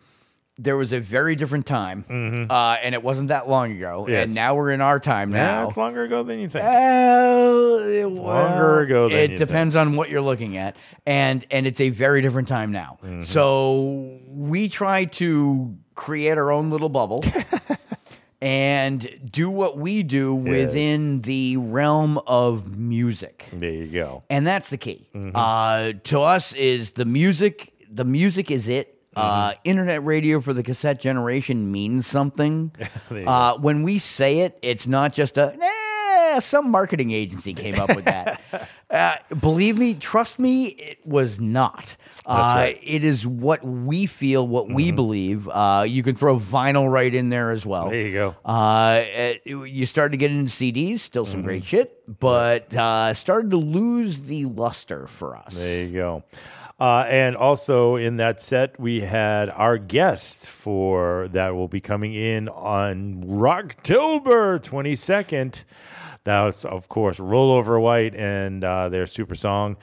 there 0.57 0.77
was 0.77 0.93
a 0.93 1.01
very 1.01 1.35
different 1.35 1.67
time, 1.67 2.05
uh, 2.49 2.77
and 2.83 2.95
it 2.95 3.03
wasn't 3.03 3.29
that 3.29 3.49
long 3.49 3.73
ago, 3.73 4.03
Mm-hmm. 4.03 4.11
Yes. 4.13 4.29
and 4.29 4.35
now 4.37 4.55
we're 4.55 4.71
in 4.71 4.81
our 4.81 5.01
time 5.01 5.33
Yeah, 5.33 5.47
now. 5.63 5.69
it's 5.69 5.77
longer 5.77 6.03
ago 6.05 6.23
than 6.23 6.39
you 6.39 6.49
think. 6.49 6.65
Well, 6.65 8.09
Longer 8.11 8.81
ago 8.81 9.09
than 9.09 9.19
it 9.33 9.37
depends 9.37 9.75
on 9.77 9.97
what 9.97 10.11
you're 10.11 10.21
looking 10.21 10.57
at, 10.57 10.77
and 11.07 11.45
and 11.51 11.67
it's 11.67 11.81
a 11.81 11.89
very 11.91 12.21
different 12.23 12.49
time 12.49 12.71
now. 12.73 12.99
Mm-hmm. 13.03 13.23
So 13.23 14.19
we 14.29 14.69
try 14.69 15.07
to 15.07 15.77
create 15.95 16.39
our 16.39 16.51
own 16.53 16.71
little 16.71 16.89
bubble. 16.89 17.25
And 18.43 19.09
do 19.31 19.49
what 19.49 19.79
we 19.79 20.03
do 20.03 20.35
within 20.35 21.23
the 21.23 21.57
realm 21.57 22.19
of 22.27 22.77
music. 22.77 23.47
There 23.55 23.71
you 23.71 23.87
go. 23.87 24.23
And 24.29 24.47
that's 24.47 24.69
the 24.69 24.77
key. 24.77 25.09
Mm-hmm. 25.15 25.35
Uh, 25.35 25.93
to 26.11 26.21
us 26.21 26.53
is 26.53 26.91
the 26.91 27.07
music. 27.07 27.73
The 27.91 28.05
music 28.05 28.51
is 28.51 28.69
it. 28.69 28.94
Uh, 29.17 29.51
Mm-hmm. 29.51 29.61
internet 29.65 30.05
radio 30.05 30.41
for 30.41 30.53
the 30.53 30.63
cassette 30.63 31.01
generation 31.01 31.71
means 31.73 32.07
something. 32.07 32.73
There 33.09 33.21
you 33.21 33.27
uh, 33.27 33.59
when 33.59 33.83
we 33.83 33.99
say 33.99 34.41
it, 34.41 34.59
it's 34.63 34.87
not 34.87 35.13
just 35.13 35.39
a. 35.39 35.57
Eh, 35.61 36.41
some 36.41 36.71
marketing 36.71 37.13
agency 37.13 37.55
came 37.55 37.79
up 37.79 37.95
with 37.95 38.05
that. 38.07 38.41
uh, 38.91 39.15
believe 39.41 39.79
me, 39.79 39.95
trust 39.95 40.39
me, 40.41 40.67
it 40.67 40.99
was 41.07 41.39
not. 41.39 41.97
Uh, 42.27 42.53
right. 42.57 42.81
It 42.83 43.05
is 43.05 43.25
what 43.25 43.65
we 43.65 44.07
feel, 44.07 44.47
what 44.49 44.69
we 44.69 44.91
believe. 44.91 45.49
Uh, 45.49 45.85
you 45.87 46.03
can 46.03 46.17
throw 46.17 46.37
vinyl 46.39 46.91
right 46.91 47.15
in 47.15 47.29
there 47.29 47.51
as 47.53 47.65
well. 47.65 47.91
There 47.91 48.01
you 48.01 48.13
go. 48.13 48.35
Uh, 48.45 49.03
it- 49.05 49.43
you 49.47 49.87
started 49.87 50.11
to 50.13 50.17
get 50.19 50.31
into 50.33 50.51
CDs, 50.51 50.99
still 51.01 51.25
some 51.25 51.43
great 51.43 51.65
shit, 51.65 52.03
but 52.21 52.75
uh, 52.75 53.15
started 53.15 53.51
to 53.53 53.57
lose 53.59 54.21
the 54.23 54.47
luster 54.47 55.07
for 55.07 55.37
us. 55.37 55.55
There 55.57 55.85
you 55.85 55.93
go. 55.93 56.25
Uh, 56.81 57.07
and 57.09 57.37
also 57.37 57.95
in 57.97 58.17
that 58.17 58.41
set, 58.41 58.79
we 58.81 59.01
had 59.01 59.49
our 59.51 59.79
guest 59.79 60.49
for 60.51 61.29
that 61.29 61.55
will 61.55 61.69
be 61.69 61.81
coming 61.81 62.15
in 62.15 62.49
on 62.49 63.23
Rocktober 63.25 64.59
22nd. 64.61 65.65
That's, 66.25 66.65
of 66.65 66.89
course, 66.89 67.19
Rollover 67.21 67.81
White 67.81 68.15
and 68.15 68.65
uh, 68.65 68.89
their 68.89 69.07
super 69.07 69.35
song, 69.35 69.77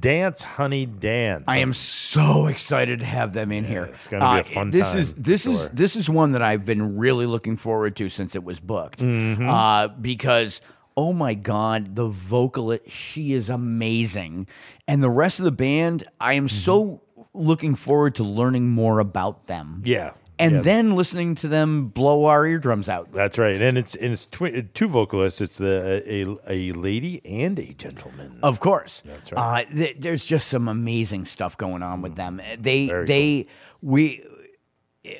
Dance 0.00 0.42
Honey 0.42 0.86
Dance. 0.86 1.44
I 1.46 1.58
am 1.58 1.74
so 1.74 2.46
excited 2.46 3.00
to 3.00 3.04
have 3.04 3.34
them 3.34 3.52
in 3.52 3.64
here. 3.64 3.84
it's 3.84 4.08
gonna 4.08 4.42
be 4.42 4.48
a 4.50 4.54
fun 4.54 4.70
this 4.70 4.90
time, 4.90 4.98
Is, 4.98 5.14
this 5.14 5.44
for 5.44 5.50
is 5.50 5.70
this 5.70 5.94
is 5.94 6.08
one 6.08 6.32
that 6.32 6.40
I've 6.40 6.64
been 6.64 6.96
really 6.96 7.26
looking 7.26 7.58
forward 7.58 7.94
to 7.96 8.08
since 8.08 8.34
it 8.34 8.42
was 8.42 8.60
booked. 8.60 9.00
Mhm. 9.00 9.46
Uh, 9.46 9.88
because 9.88 10.62
oh 10.96 11.12
my 11.12 11.34
god, 11.34 11.96
the 11.96 12.06
vocalist, 12.06 12.88
she 12.90 13.32
is 13.32 13.50
amazing, 13.50 14.46
and 14.88 15.02
the 15.02 15.10
rest 15.10 15.38
of 15.40 15.44
the 15.44 15.52
band, 15.52 16.04
I 16.20 16.34
am 16.34 16.46
Mm-hmm. 16.46 16.56
so 16.56 17.02
looking 17.32 17.74
forward 17.74 18.14
to 18.16 18.24
learning 18.24 18.70
more 18.70 19.00
about 19.00 19.46
them. 19.48 19.82
Yeah. 19.84 20.12
And 20.38 20.52
Yeah. 20.56 20.60
then 20.62 20.96
listening 20.96 21.36
to 21.36 21.48
them 21.48 21.88
blow 21.88 22.24
our 22.24 22.44
eardrums 22.46 22.88
out. 22.88 23.12
That's 23.12 23.38
right, 23.38 23.54
and 23.60 23.78
it's 23.78 23.94
and 23.94 24.12
it's 24.12 24.26
twi- 24.26 24.66
two 24.74 24.88
vocalists. 24.88 25.40
It's 25.40 25.60
a, 25.60 26.02
a 26.12 26.36
a 26.48 26.72
lady 26.72 27.20
and 27.24 27.56
a 27.60 27.72
gentleman. 27.74 28.40
Of 28.42 28.58
course, 28.58 29.00
That's 29.04 29.30
right. 29.30 29.64
Uh, 29.64 29.72
th- 29.72 29.96
there's 30.00 30.24
just 30.24 30.48
some 30.48 30.66
amazing 30.66 31.26
stuff 31.26 31.56
going 31.56 31.84
on 31.84 32.02
with 32.02 32.16
them. 32.16 32.40
They 32.58 32.88
Very 32.88 33.06
they 33.06 33.46
we 33.80 34.24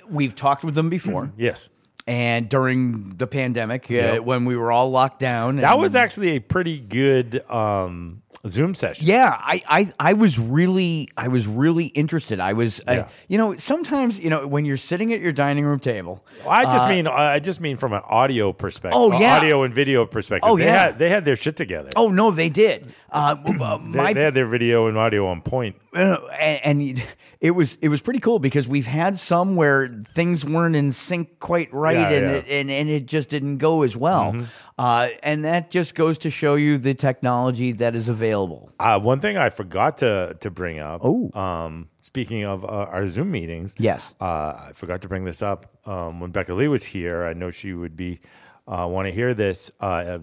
we've 0.08 0.34
talked 0.34 0.64
with 0.64 0.74
them 0.74 0.88
before. 0.90 1.32
Yes. 1.36 1.68
And 2.06 2.48
during 2.50 3.14
the 3.16 3.26
pandemic, 3.26 3.90
uh, 3.90 4.16
when 4.18 4.44
we 4.44 4.56
were 4.56 4.70
all 4.70 4.90
locked 4.90 5.20
down, 5.20 5.56
That 5.56 5.78
was 5.78 5.96
actually 5.96 6.36
a 6.36 6.38
pretty 6.38 6.78
good 6.78 7.42
um, 7.50 8.20
Zoom 8.46 8.74
session. 8.74 9.06
Yeah, 9.06 9.34
I, 9.40 9.62
I, 9.66 9.90
I 9.98 10.12
was 10.12 10.38
really, 10.38 11.08
I 11.16 11.28
was 11.28 11.46
really 11.46 11.86
interested. 11.86 12.40
I 12.40 12.52
was, 12.52 12.78
Yeah. 12.86 12.92
uh, 12.92 13.08
you 13.28 13.38
know, 13.38 13.56
sometimes, 13.56 14.20
you 14.20 14.28
know, 14.28 14.46
when 14.46 14.66
you're 14.66 14.76
sitting 14.76 15.14
at 15.14 15.20
your 15.22 15.32
dining 15.32 15.64
room 15.64 15.80
table, 15.80 16.22
I 16.46 16.64
just 16.64 16.84
uh, 16.84 16.90
mean 16.90 17.06
I 17.06 17.38
just 17.38 17.62
mean 17.62 17.78
from 17.78 17.94
an 17.94 18.02
audio 18.06 18.52
perspective. 18.52 19.00
Oh, 19.00 19.18
yeah. 19.18 19.36
audio 19.38 19.62
and 19.62 19.72
video 19.72 20.04
perspective. 20.04 20.50
Oh, 20.50 20.58
they 20.58 20.64
yeah. 20.66 20.84
had 20.84 20.98
they 20.98 21.08
had 21.08 21.24
their 21.24 21.36
shit 21.36 21.56
together. 21.56 21.88
oh 21.96 22.10
no, 22.10 22.30
they 22.30 22.50
did. 22.50 22.92
Uh, 23.10 23.36
uh, 23.60 23.78
They, 23.78 23.84
my 23.98 24.12
they 24.12 24.22
had 24.22 24.34
their 24.34 24.46
video 24.46 24.88
and 24.88 24.98
audio 24.98 25.26
on 25.28 25.40
point. 25.40 25.76
Uh, 25.96 26.18
and, 26.38 26.82
and 26.82 27.02
it 27.44 27.50
was 27.50 27.76
it 27.82 27.90
was 27.90 28.00
pretty 28.00 28.20
cool 28.20 28.38
because 28.38 28.66
we've 28.66 28.86
had 28.86 29.18
some 29.18 29.54
where 29.54 30.02
things 30.14 30.44
weren't 30.44 30.74
in 30.74 30.90
sync 30.92 31.38
quite 31.40 31.70
right 31.74 31.94
Yeah, 31.94 32.08
and, 32.16 32.24
yeah. 32.26 32.32
It, 32.38 32.44
and 32.48 32.70
and 32.70 32.88
it 32.88 33.04
just 33.06 33.28
didn't 33.28 33.58
go 33.58 33.82
as 33.82 33.94
well 33.96 34.32
Mhm. 34.32 34.46
uh, 34.78 35.08
and 35.22 35.44
that 35.44 35.70
just 35.70 35.94
goes 35.94 36.16
to 36.18 36.30
show 36.30 36.54
you 36.54 36.78
the 36.78 36.94
technology 36.94 37.72
that 37.72 37.94
is 37.94 38.08
available 38.08 38.72
Uh, 38.80 38.98
one 38.98 39.20
thing 39.20 39.36
I 39.36 39.50
forgot 39.50 39.98
to 39.98 40.36
to 40.40 40.50
bring 40.50 40.78
up. 40.80 41.00
Oh. 41.04 41.30
um, 41.38 41.88
speaking 42.00 42.44
of 42.44 42.64
uh, 42.64 42.68
our 42.94 43.06
Zoom 43.08 43.30
meetings, 43.30 43.74
Yes. 43.78 44.14
uh, 44.20 44.24
I 44.24 44.70
forgot 44.74 45.02
to 45.02 45.08
bring 45.08 45.24
this 45.24 45.42
up 45.42 45.66
um, 45.86 46.20
when 46.20 46.30
Becca 46.30 46.54
Lee 46.54 46.68
was 46.68 46.84
here. 46.84 47.24
I 47.30 47.34
know 47.34 47.50
she 47.50 47.72
would 47.74 47.94
be 47.96 48.20
uh, 48.66 48.86
want 48.90 49.06
to 49.08 49.12
hear 49.12 49.34
this 49.34 49.70
uh, 49.80 50.18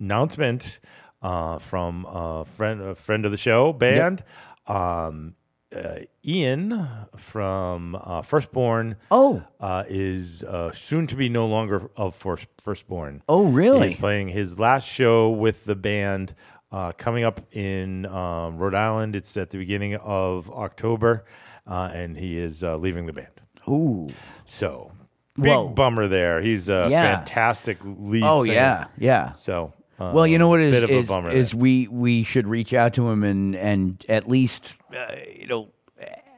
announcement 0.00 0.80
uh, 1.22 1.58
from 1.58 2.04
a 2.06 2.44
friend 2.44 2.80
a 2.82 2.94
friend 2.94 3.24
of 3.24 3.30
the 3.30 3.38
show 3.38 3.72
band. 3.72 4.22
Um, 4.66 5.34
uh, 5.76 6.00
Ian 6.26 6.88
from 7.16 7.96
uh, 8.00 8.22
Firstborn. 8.22 8.96
Oh. 9.10 9.42
uh, 9.60 9.84
is 9.88 10.42
uh, 10.44 10.72
soon 10.72 11.06
to 11.08 11.16
be 11.16 11.28
no 11.28 11.46
longer 11.46 11.90
of 11.96 12.14
First, 12.14 12.46
Firstborn. 12.62 13.22
Oh, 13.28 13.44
really? 13.46 13.88
He's 13.88 13.96
playing 13.98 14.28
his 14.28 14.58
last 14.58 14.88
show 14.88 15.30
with 15.30 15.64
the 15.64 15.74
band 15.74 16.34
uh, 16.72 16.92
coming 16.92 17.24
up 17.24 17.40
in 17.54 18.06
um, 18.06 18.56
Rhode 18.58 18.74
Island. 18.74 19.14
It's 19.16 19.36
at 19.36 19.50
the 19.50 19.58
beginning 19.58 19.96
of 19.96 20.50
October, 20.50 21.24
uh, 21.66 21.90
and 21.94 22.16
he 22.16 22.38
is 22.38 22.62
uh, 22.64 22.76
leaving 22.76 23.06
the 23.06 23.12
band. 23.12 23.28
Ooh. 23.68 24.08
So 24.44 24.92
big 25.36 25.52
Whoa. 25.52 25.68
bummer 25.68 26.06
there. 26.08 26.40
He's 26.40 26.68
a 26.68 26.86
Yeah. 26.90 27.16
fantastic 27.16 27.78
lead. 27.84 28.22
Oh, 28.24 28.42
singer. 28.44 28.54
yeah, 28.54 28.86
yeah. 28.98 29.32
So. 29.32 29.72
Well, 29.98 30.26
you 30.26 30.38
know 30.38 30.48
what 30.48 30.60
is 30.60 30.72
bit 30.72 30.84
of 30.84 30.90
is, 30.90 31.04
a 31.06 31.08
bummer 31.08 31.30
is 31.30 31.50
there. 31.52 31.60
we 31.60 31.88
we 31.88 32.22
should 32.22 32.46
reach 32.46 32.74
out 32.74 32.94
to 32.94 33.08
him 33.08 33.22
and 33.24 33.54
and 33.56 34.04
at 34.08 34.28
least 34.28 34.74
uh, 34.96 35.14
you 35.34 35.46
know 35.46 35.68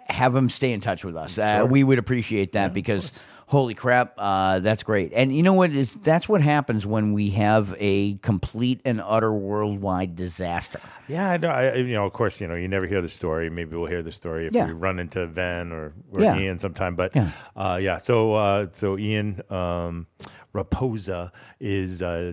have 0.08 0.34
him 0.34 0.48
stay 0.48 0.72
in 0.72 0.80
touch 0.80 1.04
with 1.04 1.16
us. 1.16 1.38
Uh, 1.38 1.58
Sure. 1.58 1.66
we 1.66 1.82
would 1.84 1.98
appreciate 1.98 2.52
that 2.52 2.72
because 2.72 3.10
holy 3.48 3.74
crap, 3.74 4.12
uh, 4.18 4.58
that's 4.60 4.82
great. 4.82 5.12
And 5.14 5.34
you 5.34 5.42
know 5.42 5.52
what 5.54 5.70
is 5.70 5.94
that's 5.96 6.28
what 6.28 6.42
happens 6.42 6.84
when 6.86 7.12
we 7.12 7.30
have 7.30 7.74
a 7.78 8.14
complete 8.18 8.80
and 8.84 9.00
utter 9.00 9.32
worldwide 9.32 10.14
disaster. 10.16 10.80
Yeah, 11.08 11.30
I, 11.30 11.36
know, 11.38 11.48
I 11.48 11.74
you 11.74 11.94
know, 11.94 12.04
of 12.06 12.12
course, 12.12 12.40
you 12.40 12.46
know, 12.48 12.54
you 12.56 12.68
never 12.68 12.86
hear 12.86 13.00
the 13.02 13.08
story. 13.08 13.48
Maybe 13.50 13.76
we'll 13.76 13.86
hear 13.86 14.02
the 14.02 14.12
story 14.12 14.46
if 14.46 14.52
Yeah. 14.52 14.66
we 14.66 14.72
run 14.72 14.98
into 14.98 15.26
Ven 15.26 15.72
or, 15.72 15.92
or 16.12 16.20
Yeah. 16.22 16.38
Ian 16.38 16.58
sometime. 16.58 16.94
But 16.96 17.14
Yeah. 17.16 17.30
uh, 17.56 17.78
yeah, 17.80 17.96
so 17.98 18.34
uh, 18.34 18.66
so 18.72 18.98
Ian 18.98 19.40
um, 19.50 20.06
Raposa 20.54 21.32
is 21.60 22.02
uh, 22.02 22.32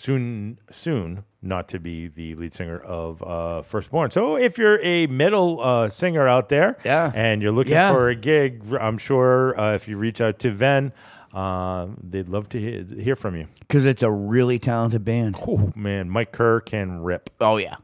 soon 0.00 0.58
soon 0.70 1.24
not 1.42 1.68
to 1.68 1.78
be 1.78 2.06
the 2.08 2.34
lead 2.34 2.52
singer 2.54 2.78
of 2.78 3.22
uh, 3.22 3.62
Firstborn. 3.62 4.10
So 4.10 4.36
if 4.36 4.58
you're 4.58 4.78
a 4.82 5.06
metal 5.06 5.60
uh, 5.60 5.88
singer 5.88 6.26
out 6.28 6.48
there, 6.48 6.76
Yeah. 6.84 7.10
and 7.14 7.40
you're 7.42 7.52
looking 7.52 7.72
Yeah. 7.72 7.92
for 7.92 8.08
a 8.08 8.14
gig, 8.14 8.62
I'm 8.78 8.98
sure 8.98 9.58
uh, 9.58 9.74
if 9.74 9.88
you 9.88 9.96
reach 9.96 10.20
out 10.20 10.38
to 10.40 10.50
Ven. 10.50 10.92
Uh, 11.32 11.86
they'd 12.02 12.28
love 12.28 12.48
to 12.48 12.58
hear, 12.60 12.82
hear 13.00 13.14
from 13.16 13.36
you. 13.36 13.46
Because 13.60 13.86
it's 13.86 14.02
a 14.02 14.10
really 14.10 14.58
talented 14.58 15.04
band. 15.04 15.36
Oh 15.46 15.72
man, 15.76 16.10
Mike 16.10 16.32
Kerr 16.32 16.60
can 16.60 17.02
rip. 17.02 17.30
Oh 17.40 17.56
yeah. 17.56 17.76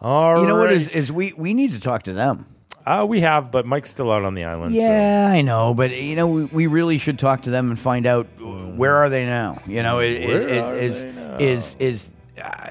All 0.00 0.40
you 0.40 0.46
know 0.46 0.56
what 0.58 0.72
is 0.72 0.86
is 0.88 1.10
we 1.12 1.32
we 1.36 1.54
need 1.54 1.72
to 1.72 1.80
talk 1.80 2.04
to 2.04 2.12
them. 2.12 2.46
Uh, 2.84 3.04
we 3.08 3.20
have, 3.20 3.50
but 3.52 3.64
Mike's 3.66 3.90
still 3.90 4.10
out 4.10 4.24
on 4.24 4.34
the 4.34 4.44
island. 4.44 4.74
so- 4.74 4.80
Yeah, 4.80 5.28
I 5.30 5.40
know, 5.42 5.72
but 5.74 5.90
you 5.96 6.16
know, 6.16 6.26
we, 6.26 6.44
we 6.46 6.66
really 6.66 6.98
should 6.98 7.18
talk 7.18 7.42
to 7.42 7.50
them 7.50 7.70
and 7.70 7.78
find 7.78 8.06
out 8.06 8.26
where 8.40 8.96
are 8.96 9.08
they 9.08 9.24
now. 9.24 9.60
You 9.66 9.82
know, 9.82 10.00
is 10.00 10.26
Where 10.26 10.42
is 10.78 11.02
is, 11.02 11.06
is 11.40 11.76
is 11.78 12.08
uh, 12.42 12.70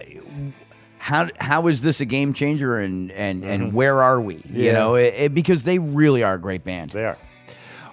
how 0.97 1.29
how 1.39 1.67
is 1.67 1.81
this 1.81 2.01
a 2.01 2.05
game 2.05 2.33
changer 2.33 2.77
and 2.77 3.11
and 3.13 3.43
and 3.45 3.71
Mhm. 3.71 3.73
where 3.73 4.01
are 4.03 4.19
we? 4.19 4.41
You 4.51 4.73
know, 4.73 4.95
it, 4.95 5.13
it- 5.17 5.33
because 5.33 5.63
they 5.63 5.79
really 5.79 6.23
are 6.23 6.33
a 6.33 6.39
great 6.39 6.63
band. 6.65 6.89
They 6.91 7.05
are. 7.05 7.17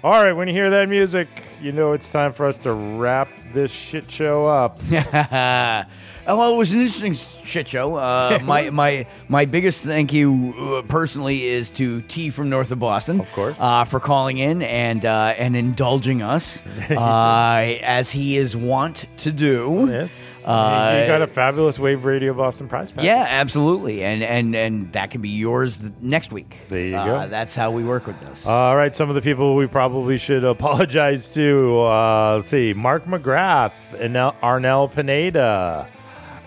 All 0.05 0.13
right, 0.25 0.33
when 0.33 0.47
you 0.49 0.55
hear 0.55 0.71
that 0.71 0.89
music, 0.89 1.29
you 1.61 1.73
know 1.73 1.93
it's 1.93 2.11
time 2.13 2.31
for 2.33 2.47
us 2.47 2.59
to 2.59 2.73
wrap 2.73 3.29
this 3.53 3.71
shit 3.73 4.11
show 4.11 4.45
up. 4.45 4.79
Oh, 6.31 6.37
well, 6.37 6.53
it 6.53 6.57
was 6.59 6.73
an 6.73 6.81
interesting 6.83 7.15
shit 7.15 7.67
show. 7.67 7.95
Uh, 7.97 8.39
my 8.45 8.69
my 8.69 9.07
my 9.29 9.47
biggest 9.47 9.83
thank 9.83 10.13
you 10.13 10.55
uh, 10.59 10.83
personally 10.87 11.45
is 11.47 11.71
to 11.73 12.03
T 12.03 12.29
from 12.29 12.51
north 12.51 12.71
of 12.71 12.79
Boston, 12.79 13.19
of 13.21 13.33
course, 13.33 13.59
uh, 13.59 13.85
for 13.85 13.99
calling 13.99 14.37
in 14.37 14.61
and 14.61 15.07
uh, 15.07 15.35
and 15.39 15.57
indulging 15.57 16.21
us 16.21 16.63
uh, 16.91 17.79
as 17.83 18.11
he 18.11 18.37
is 18.37 18.55
wont 18.55 19.07
to 19.19 19.33
do. 19.33 19.87
Yes, 19.91 20.45
uh, 20.47 21.01
you 21.01 21.09
got 21.11 21.23
a 21.23 21.27
fabulous 21.27 21.79
Wave 21.79 22.05
Radio 22.05 22.35
Boston 22.35 22.69
prize 22.69 22.93
pack. 22.93 23.05
yeah, 23.05 23.25
absolutely, 23.27 24.03
and 24.05 24.23
and 24.23 24.55
and 24.55 24.93
that 24.93 25.11
can 25.11 25.23
be 25.23 25.31
yours 25.31 25.91
next 26.03 26.31
week. 26.31 26.59
There 26.69 26.85
you 26.85 26.97
Uh, 26.97 27.05
go. 27.25 27.29
That's 27.29 27.57
how 27.57 27.71
we 27.71 27.85
work 27.85 28.07
with 28.07 28.21
this. 28.21 28.45
All 28.47 28.77
right, 28.77 28.95
some 28.95 29.09
of 29.09 29.15
the 29.15 29.23
people 29.23 29.57
we 29.57 29.67
probably 29.67 30.19
should 30.19 30.45
apologize 30.45 31.27
to. 31.31 31.81
Uh, 31.81 32.35
let's 32.35 32.49
see, 32.49 32.75
Mark 32.75 33.07
McGrath, 33.07 33.73
and 33.99 34.15
Arnel 34.43 34.93
Pineda, 34.95 35.89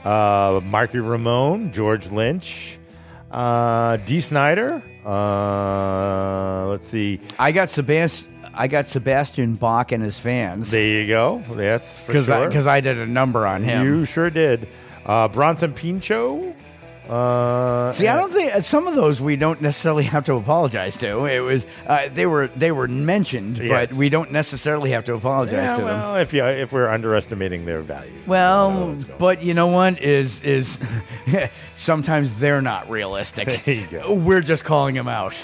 uh, 0.03 0.61
Marky 0.63 0.99
Ramone, 0.99 1.71
George 1.71 2.11
Lynch, 2.11 2.77
uh, 3.30 3.97
Dee 3.97 4.21
Snider. 4.21 4.83
Uh, 5.05 6.67
let's 6.67 6.88
see. 6.88 7.19
I 7.39 7.51
got 7.51 7.69
Sebastian. 7.69 8.30
I 8.53 8.67
got 8.67 8.88
Sebastian 8.88 9.53
Bach 9.55 9.93
and 9.93 10.03
his 10.03 10.19
fans. 10.19 10.71
There 10.71 10.83
you 10.83 11.07
go. 11.07 11.43
Yes, 11.57 11.97
for 11.97 12.07
because 12.07 12.25
sure. 12.25 12.47
because 12.47 12.67
I, 12.67 12.81
did 12.81 12.97
a 12.97 13.05
number 13.05 13.47
on 13.47 13.63
him. 13.63 13.85
You 13.85 14.05
sure 14.05 14.30
did. 14.30 14.67
Uh, 15.05 15.30
Bronson 15.30 15.73
Pinchot. 15.73 16.53
Uh, 17.11 17.91
See, 17.91 18.07
I 18.07 18.15
don't 18.17 18.31
think 18.31 18.56
uh, 18.56 18.61
some 18.61 18.88
of 18.88 18.95
those 18.95 19.19
we 19.19 19.35
don't 19.35 19.59
necessarily 19.61 20.03
have 20.15 20.23
to 20.25 20.35
apologize 20.35 20.95
to. 20.98 21.25
It 21.25 21.40
was 21.41 21.65
uh, 21.85 22.07
they 22.14 22.25
were 22.25 22.48
they 22.56 22.72
were 22.72 22.88
mentioned, 22.88 23.57
Yes. 23.57 23.91
but 23.91 23.98
we 23.99 24.07
don't 24.07 24.31
necessarily 24.31 24.91
have 24.91 25.03
to 25.06 25.14
apologize 25.14 25.53
Yeah, 25.56 25.75
to 25.75 25.83
them. 25.83 25.99
well, 25.99 26.15
if 26.15 26.33
you 26.33 26.43
if 26.45 26.72
we're 26.72 26.88
underestimating 26.88 27.65
their 27.65 27.81
value. 27.81 28.14
Well, 28.27 28.95
but 29.19 29.43
you 29.43 29.53
know 29.53 29.67
what 29.67 30.01
is 30.01 30.41
is 30.41 30.80
sometimes 31.75 32.33
they're 32.40 32.61
not 32.61 32.90
realistic. 32.90 33.61
There 33.65 33.75
you 33.75 33.88
go. 33.88 34.14
We're 34.14 34.41
just 34.41 34.64
calling 34.64 34.95
them 34.95 35.07
out. 35.09 35.35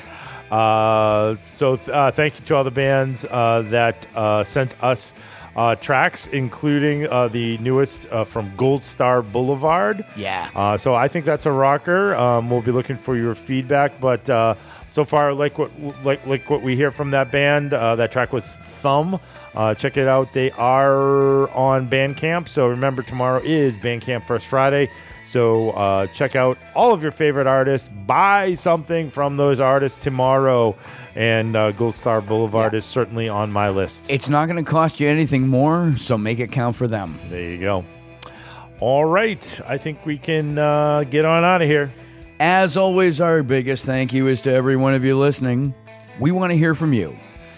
Uh, 0.49 1.35
so 1.45 1.75
th- 1.75 1.89
uh, 1.89 2.11
thank 2.11 2.39
you 2.39 2.45
to 2.45 2.55
all 2.55 2.63
the 2.63 2.71
bands 2.71 3.25
uh, 3.25 3.63
that 3.67 4.07
uh, 4.15 4.43
sent 4.45 4.81
us 4.81 5.13
uh, 5.57 5.75
tracks, 5.75 6.27
including 6.27 7.07
uh, 7.07 7.27
the 7.27 7.57
newest 7.57 8.07
uh, 8.11 8.23
from 8.23 8.55
Gold 8.55 8.83
Star 8.83 9.21
Boulevard. 9.23 10.05
Yeah. 10.15 10.49
Uh, 10.55 10.77
so 10.77 10.93
I 10.93 11.07
think 11.07 11.25
that's 11.25 11.47
a 11.47 11.51
rocker. 11.51 12.15
Um, 12.15 12.49
we'll 12.49 12.61
be 12.61 12.71
looking 12.71 12.97
for 12.97 13.17
your 13.17 13.33
feedback, 13.35 13.99
but 13.99 14.29
uh, 14.29 14.53
so 14.98 15.06
far, 15.06 15.32
like 15.32 15.59
what 15.59 15.69
like 16.03 16.26
like 16.26 16.50
what 16.50 16.64
we 16.64 16.76
hear 16.76 16.90
from 16.90 17.11
that 17.11 17.32
band, 17.32 17.72
uh, 17.72 17.95
that 17.98 18.11
track 18.11 18.34
was 18.34 18.56
Thumb. 18.56 19.19
Uh, 19.53 19.76
check 19.76 19.95
it 19.95 20.08
out. 20.08 20.34
They 20.34 20.50
are 20.50 21.48
on 21.51 21.88
Bandcamp. 21.88 22.48
So 22.48 22.66
remember, 22.66 23.03
tomorrow 23.03 23.40
is 23.43 23.77
Bandcamp 23.77 24.24
First 24.24 24.48
Friday. 24.48 24.90
So 25.24 25.69
uh, 25.69 26.08
check 26.08 26.35
out 26.35 26.58
all 26.74 26.93
of 26.93 27.03
your 27.03 27.11
favorite 27.11 27.45
artists. 27.45 27.90
Buy 28.08 28.56
something 28.56 29.11
from 29.11 29.38
those 29.38 29.59
artists 29.59 30.03
tomorrow. 30.03 30.76
And 31.14 31.56
uh, 31.56 31.74
Gold 31.74 31.93
Star 31.93 32.19
Boulevard 32.19 32.74
is 32.74 32.84
certainly 32.84 33.30
on 33.30 33.51
my 33.51 33.69
list. 33.69 34.09
It's 34.09 34.30
not 34.30 34.48
going 34.48 34.64
to 34.64 34.67
cost 34.67 35.00
you 35.00 35.08
anything 35.08 35.48
more, 35.48 35.95
so 35.98 36.17
make 36.17 36.40
it 36.40 36.51
count 36.51 36.76
for 36.76 36.88
them. 36.88 37.19
There 37.30 37.51
you 37.51 37.59
go. 37.59 37.85
All 38.80 39.06
right. 39.06 39.61
I 39.67 39.77
think 39.77 40.03
we 40.08 40.17
can 40.17 40.58
uh, 40.58 41.03
get 41.03 41.24
on 41.24 41.43
out 41.43 41.61
of 41.61 41.67
here. 41.67 41.92
As 42.40 42.77
always, 42.77 43.19
our 43.19 43.41
biggest 43.41 43.83
thank 43.85 44.14
you 44.14 44.27
is 44.27 44.41
to 44.41 44.53
every 44.53 44.75
one 44.75 44.93
of 44.93 45.03
you 45.03 45.17
listening. 45.17 45.74
We 46.19 46.32
want 46.32 46.51
to 46.51 46.57
hear 46.57 46.75
from 46.75 46.93
you. 46.93 47.17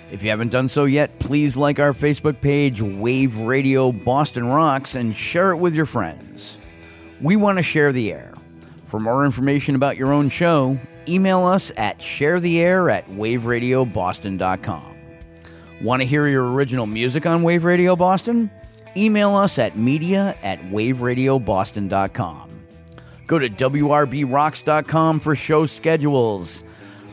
If 0.09 0.23
you 0.23 0.29
haven't 0.29 0.51
done 0.51 0.69
so 0.69 0.85
yet, 0.85 1.19
please 1.19 1.57
like 1.57 1.79
our 1.79 1.93
Facebook 1.93 2.39
page, 2.39 2.81
Wave 2.81 3.37
Radio 3.37 3.91
Boston 3.91 4.45
Rocks, 4.47 4.95
and 4.95 5.15
share 5.15 5.51
it 5.51 5.57
with 5.57 5.75
your 5.75 5.85
friends. 5.85 6.57
We 7.21 7.35
want 7.35 7.57
to 7.57 7.63
share 7.63 7.91
the 7.91 8.11
air. 8.13 8.33
For 8.87 8.99
more 8.99 9.25
information 9.25 9.75
about 9.75 9.97
your 9.97 10.13
own 10.13 10.29
show, 10.29 10.79
email 11.07 11.45
us 11.45 11.71
at 11.77 11.99
sharetheair 11.99 12.91
at 12.91 13.05
waveradioboston.com. 13.07 14.95
Want 15.81 16.01
to 16.01 16.07
hear 16.07 16.27
your 16.27 16.51
original 16.51 16.85
music 16.87 17.25
on 17.25 17.43
Wave 17.43 17.65
Radio 17.65 17.95
Boston? 17.95 18.49
Email 18.97 19.35
us 19.35 19.59
at 19.59 19.77
media 19.77 20.37
at 20.41 20.59
waveradioboston.com. 20.71 22.58
Go 23.29 23.37
to 23.37 23.47
WRBRocks.com 23.47 25.19
for 25.19 25.35
show 25.35 25.67
schedules. 25.67 26.63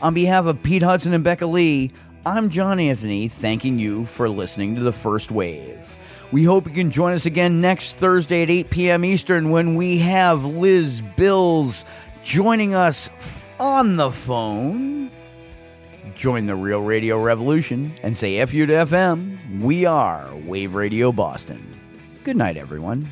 On 0.01 0.15
behalf 0.15 0.47
of 0.47 0.63
Pete 0.63 0.81
Hudson 0.81 1.13
and 1.13 1.23
Becca 1.23 1.45
Lee, 1.45 1.91
I'm 2.25 2.49
John 2.49 2.79
Anthony, 2.79 3.27
thanking 3.27 3.77
you 3.77 4.07
for 4.07 4.27
listening 4.27 4.73
to 4.75 4.83
The 4.83 4.91
First 4.91 5.29
Wave. 5.29 5.77
We 6.31 6.43
hope 6.43 6.65
you 6.65 6.73
can 6.73 6.89
join 6.89 7.13
us 7.13 7.27
again 7.27 7.61
next 7.61 7.97
Thursday 7.97 8.41
at 8.41 8.49
8 8.49 8.69
p.m. 8.71 9.05
Eastern 9.05 9.51
when 9.51 9.75
we 9.75 9.99
have 9.99 10.43
Liz 10.43 11.03
Bills 11.15 11.85
joining 12.23 12.73
us 12.73 13.11
on 13.59 13.95
the 13.97 14.09
phone. 14.09 15.11
Join 16.15 16.47
the 16.47 16.55
real 16.55 16.81
radio 16.81 17.21
revolution 17.21 17.93
and 18.01 18.17
say 18.17 18.37
F 18.39 18.55
you 18.55 18.65
to 18.65 18.73
FM. 18.73 19.59
We 19.59 19.85
are 19.85 20.27
Wave 20.47 20.73
Radio 20.73 21.11
Boston. 21.11 21.63
Good 22.23 22.37
night, 22.37 22.57
everyone. 22.57 23.07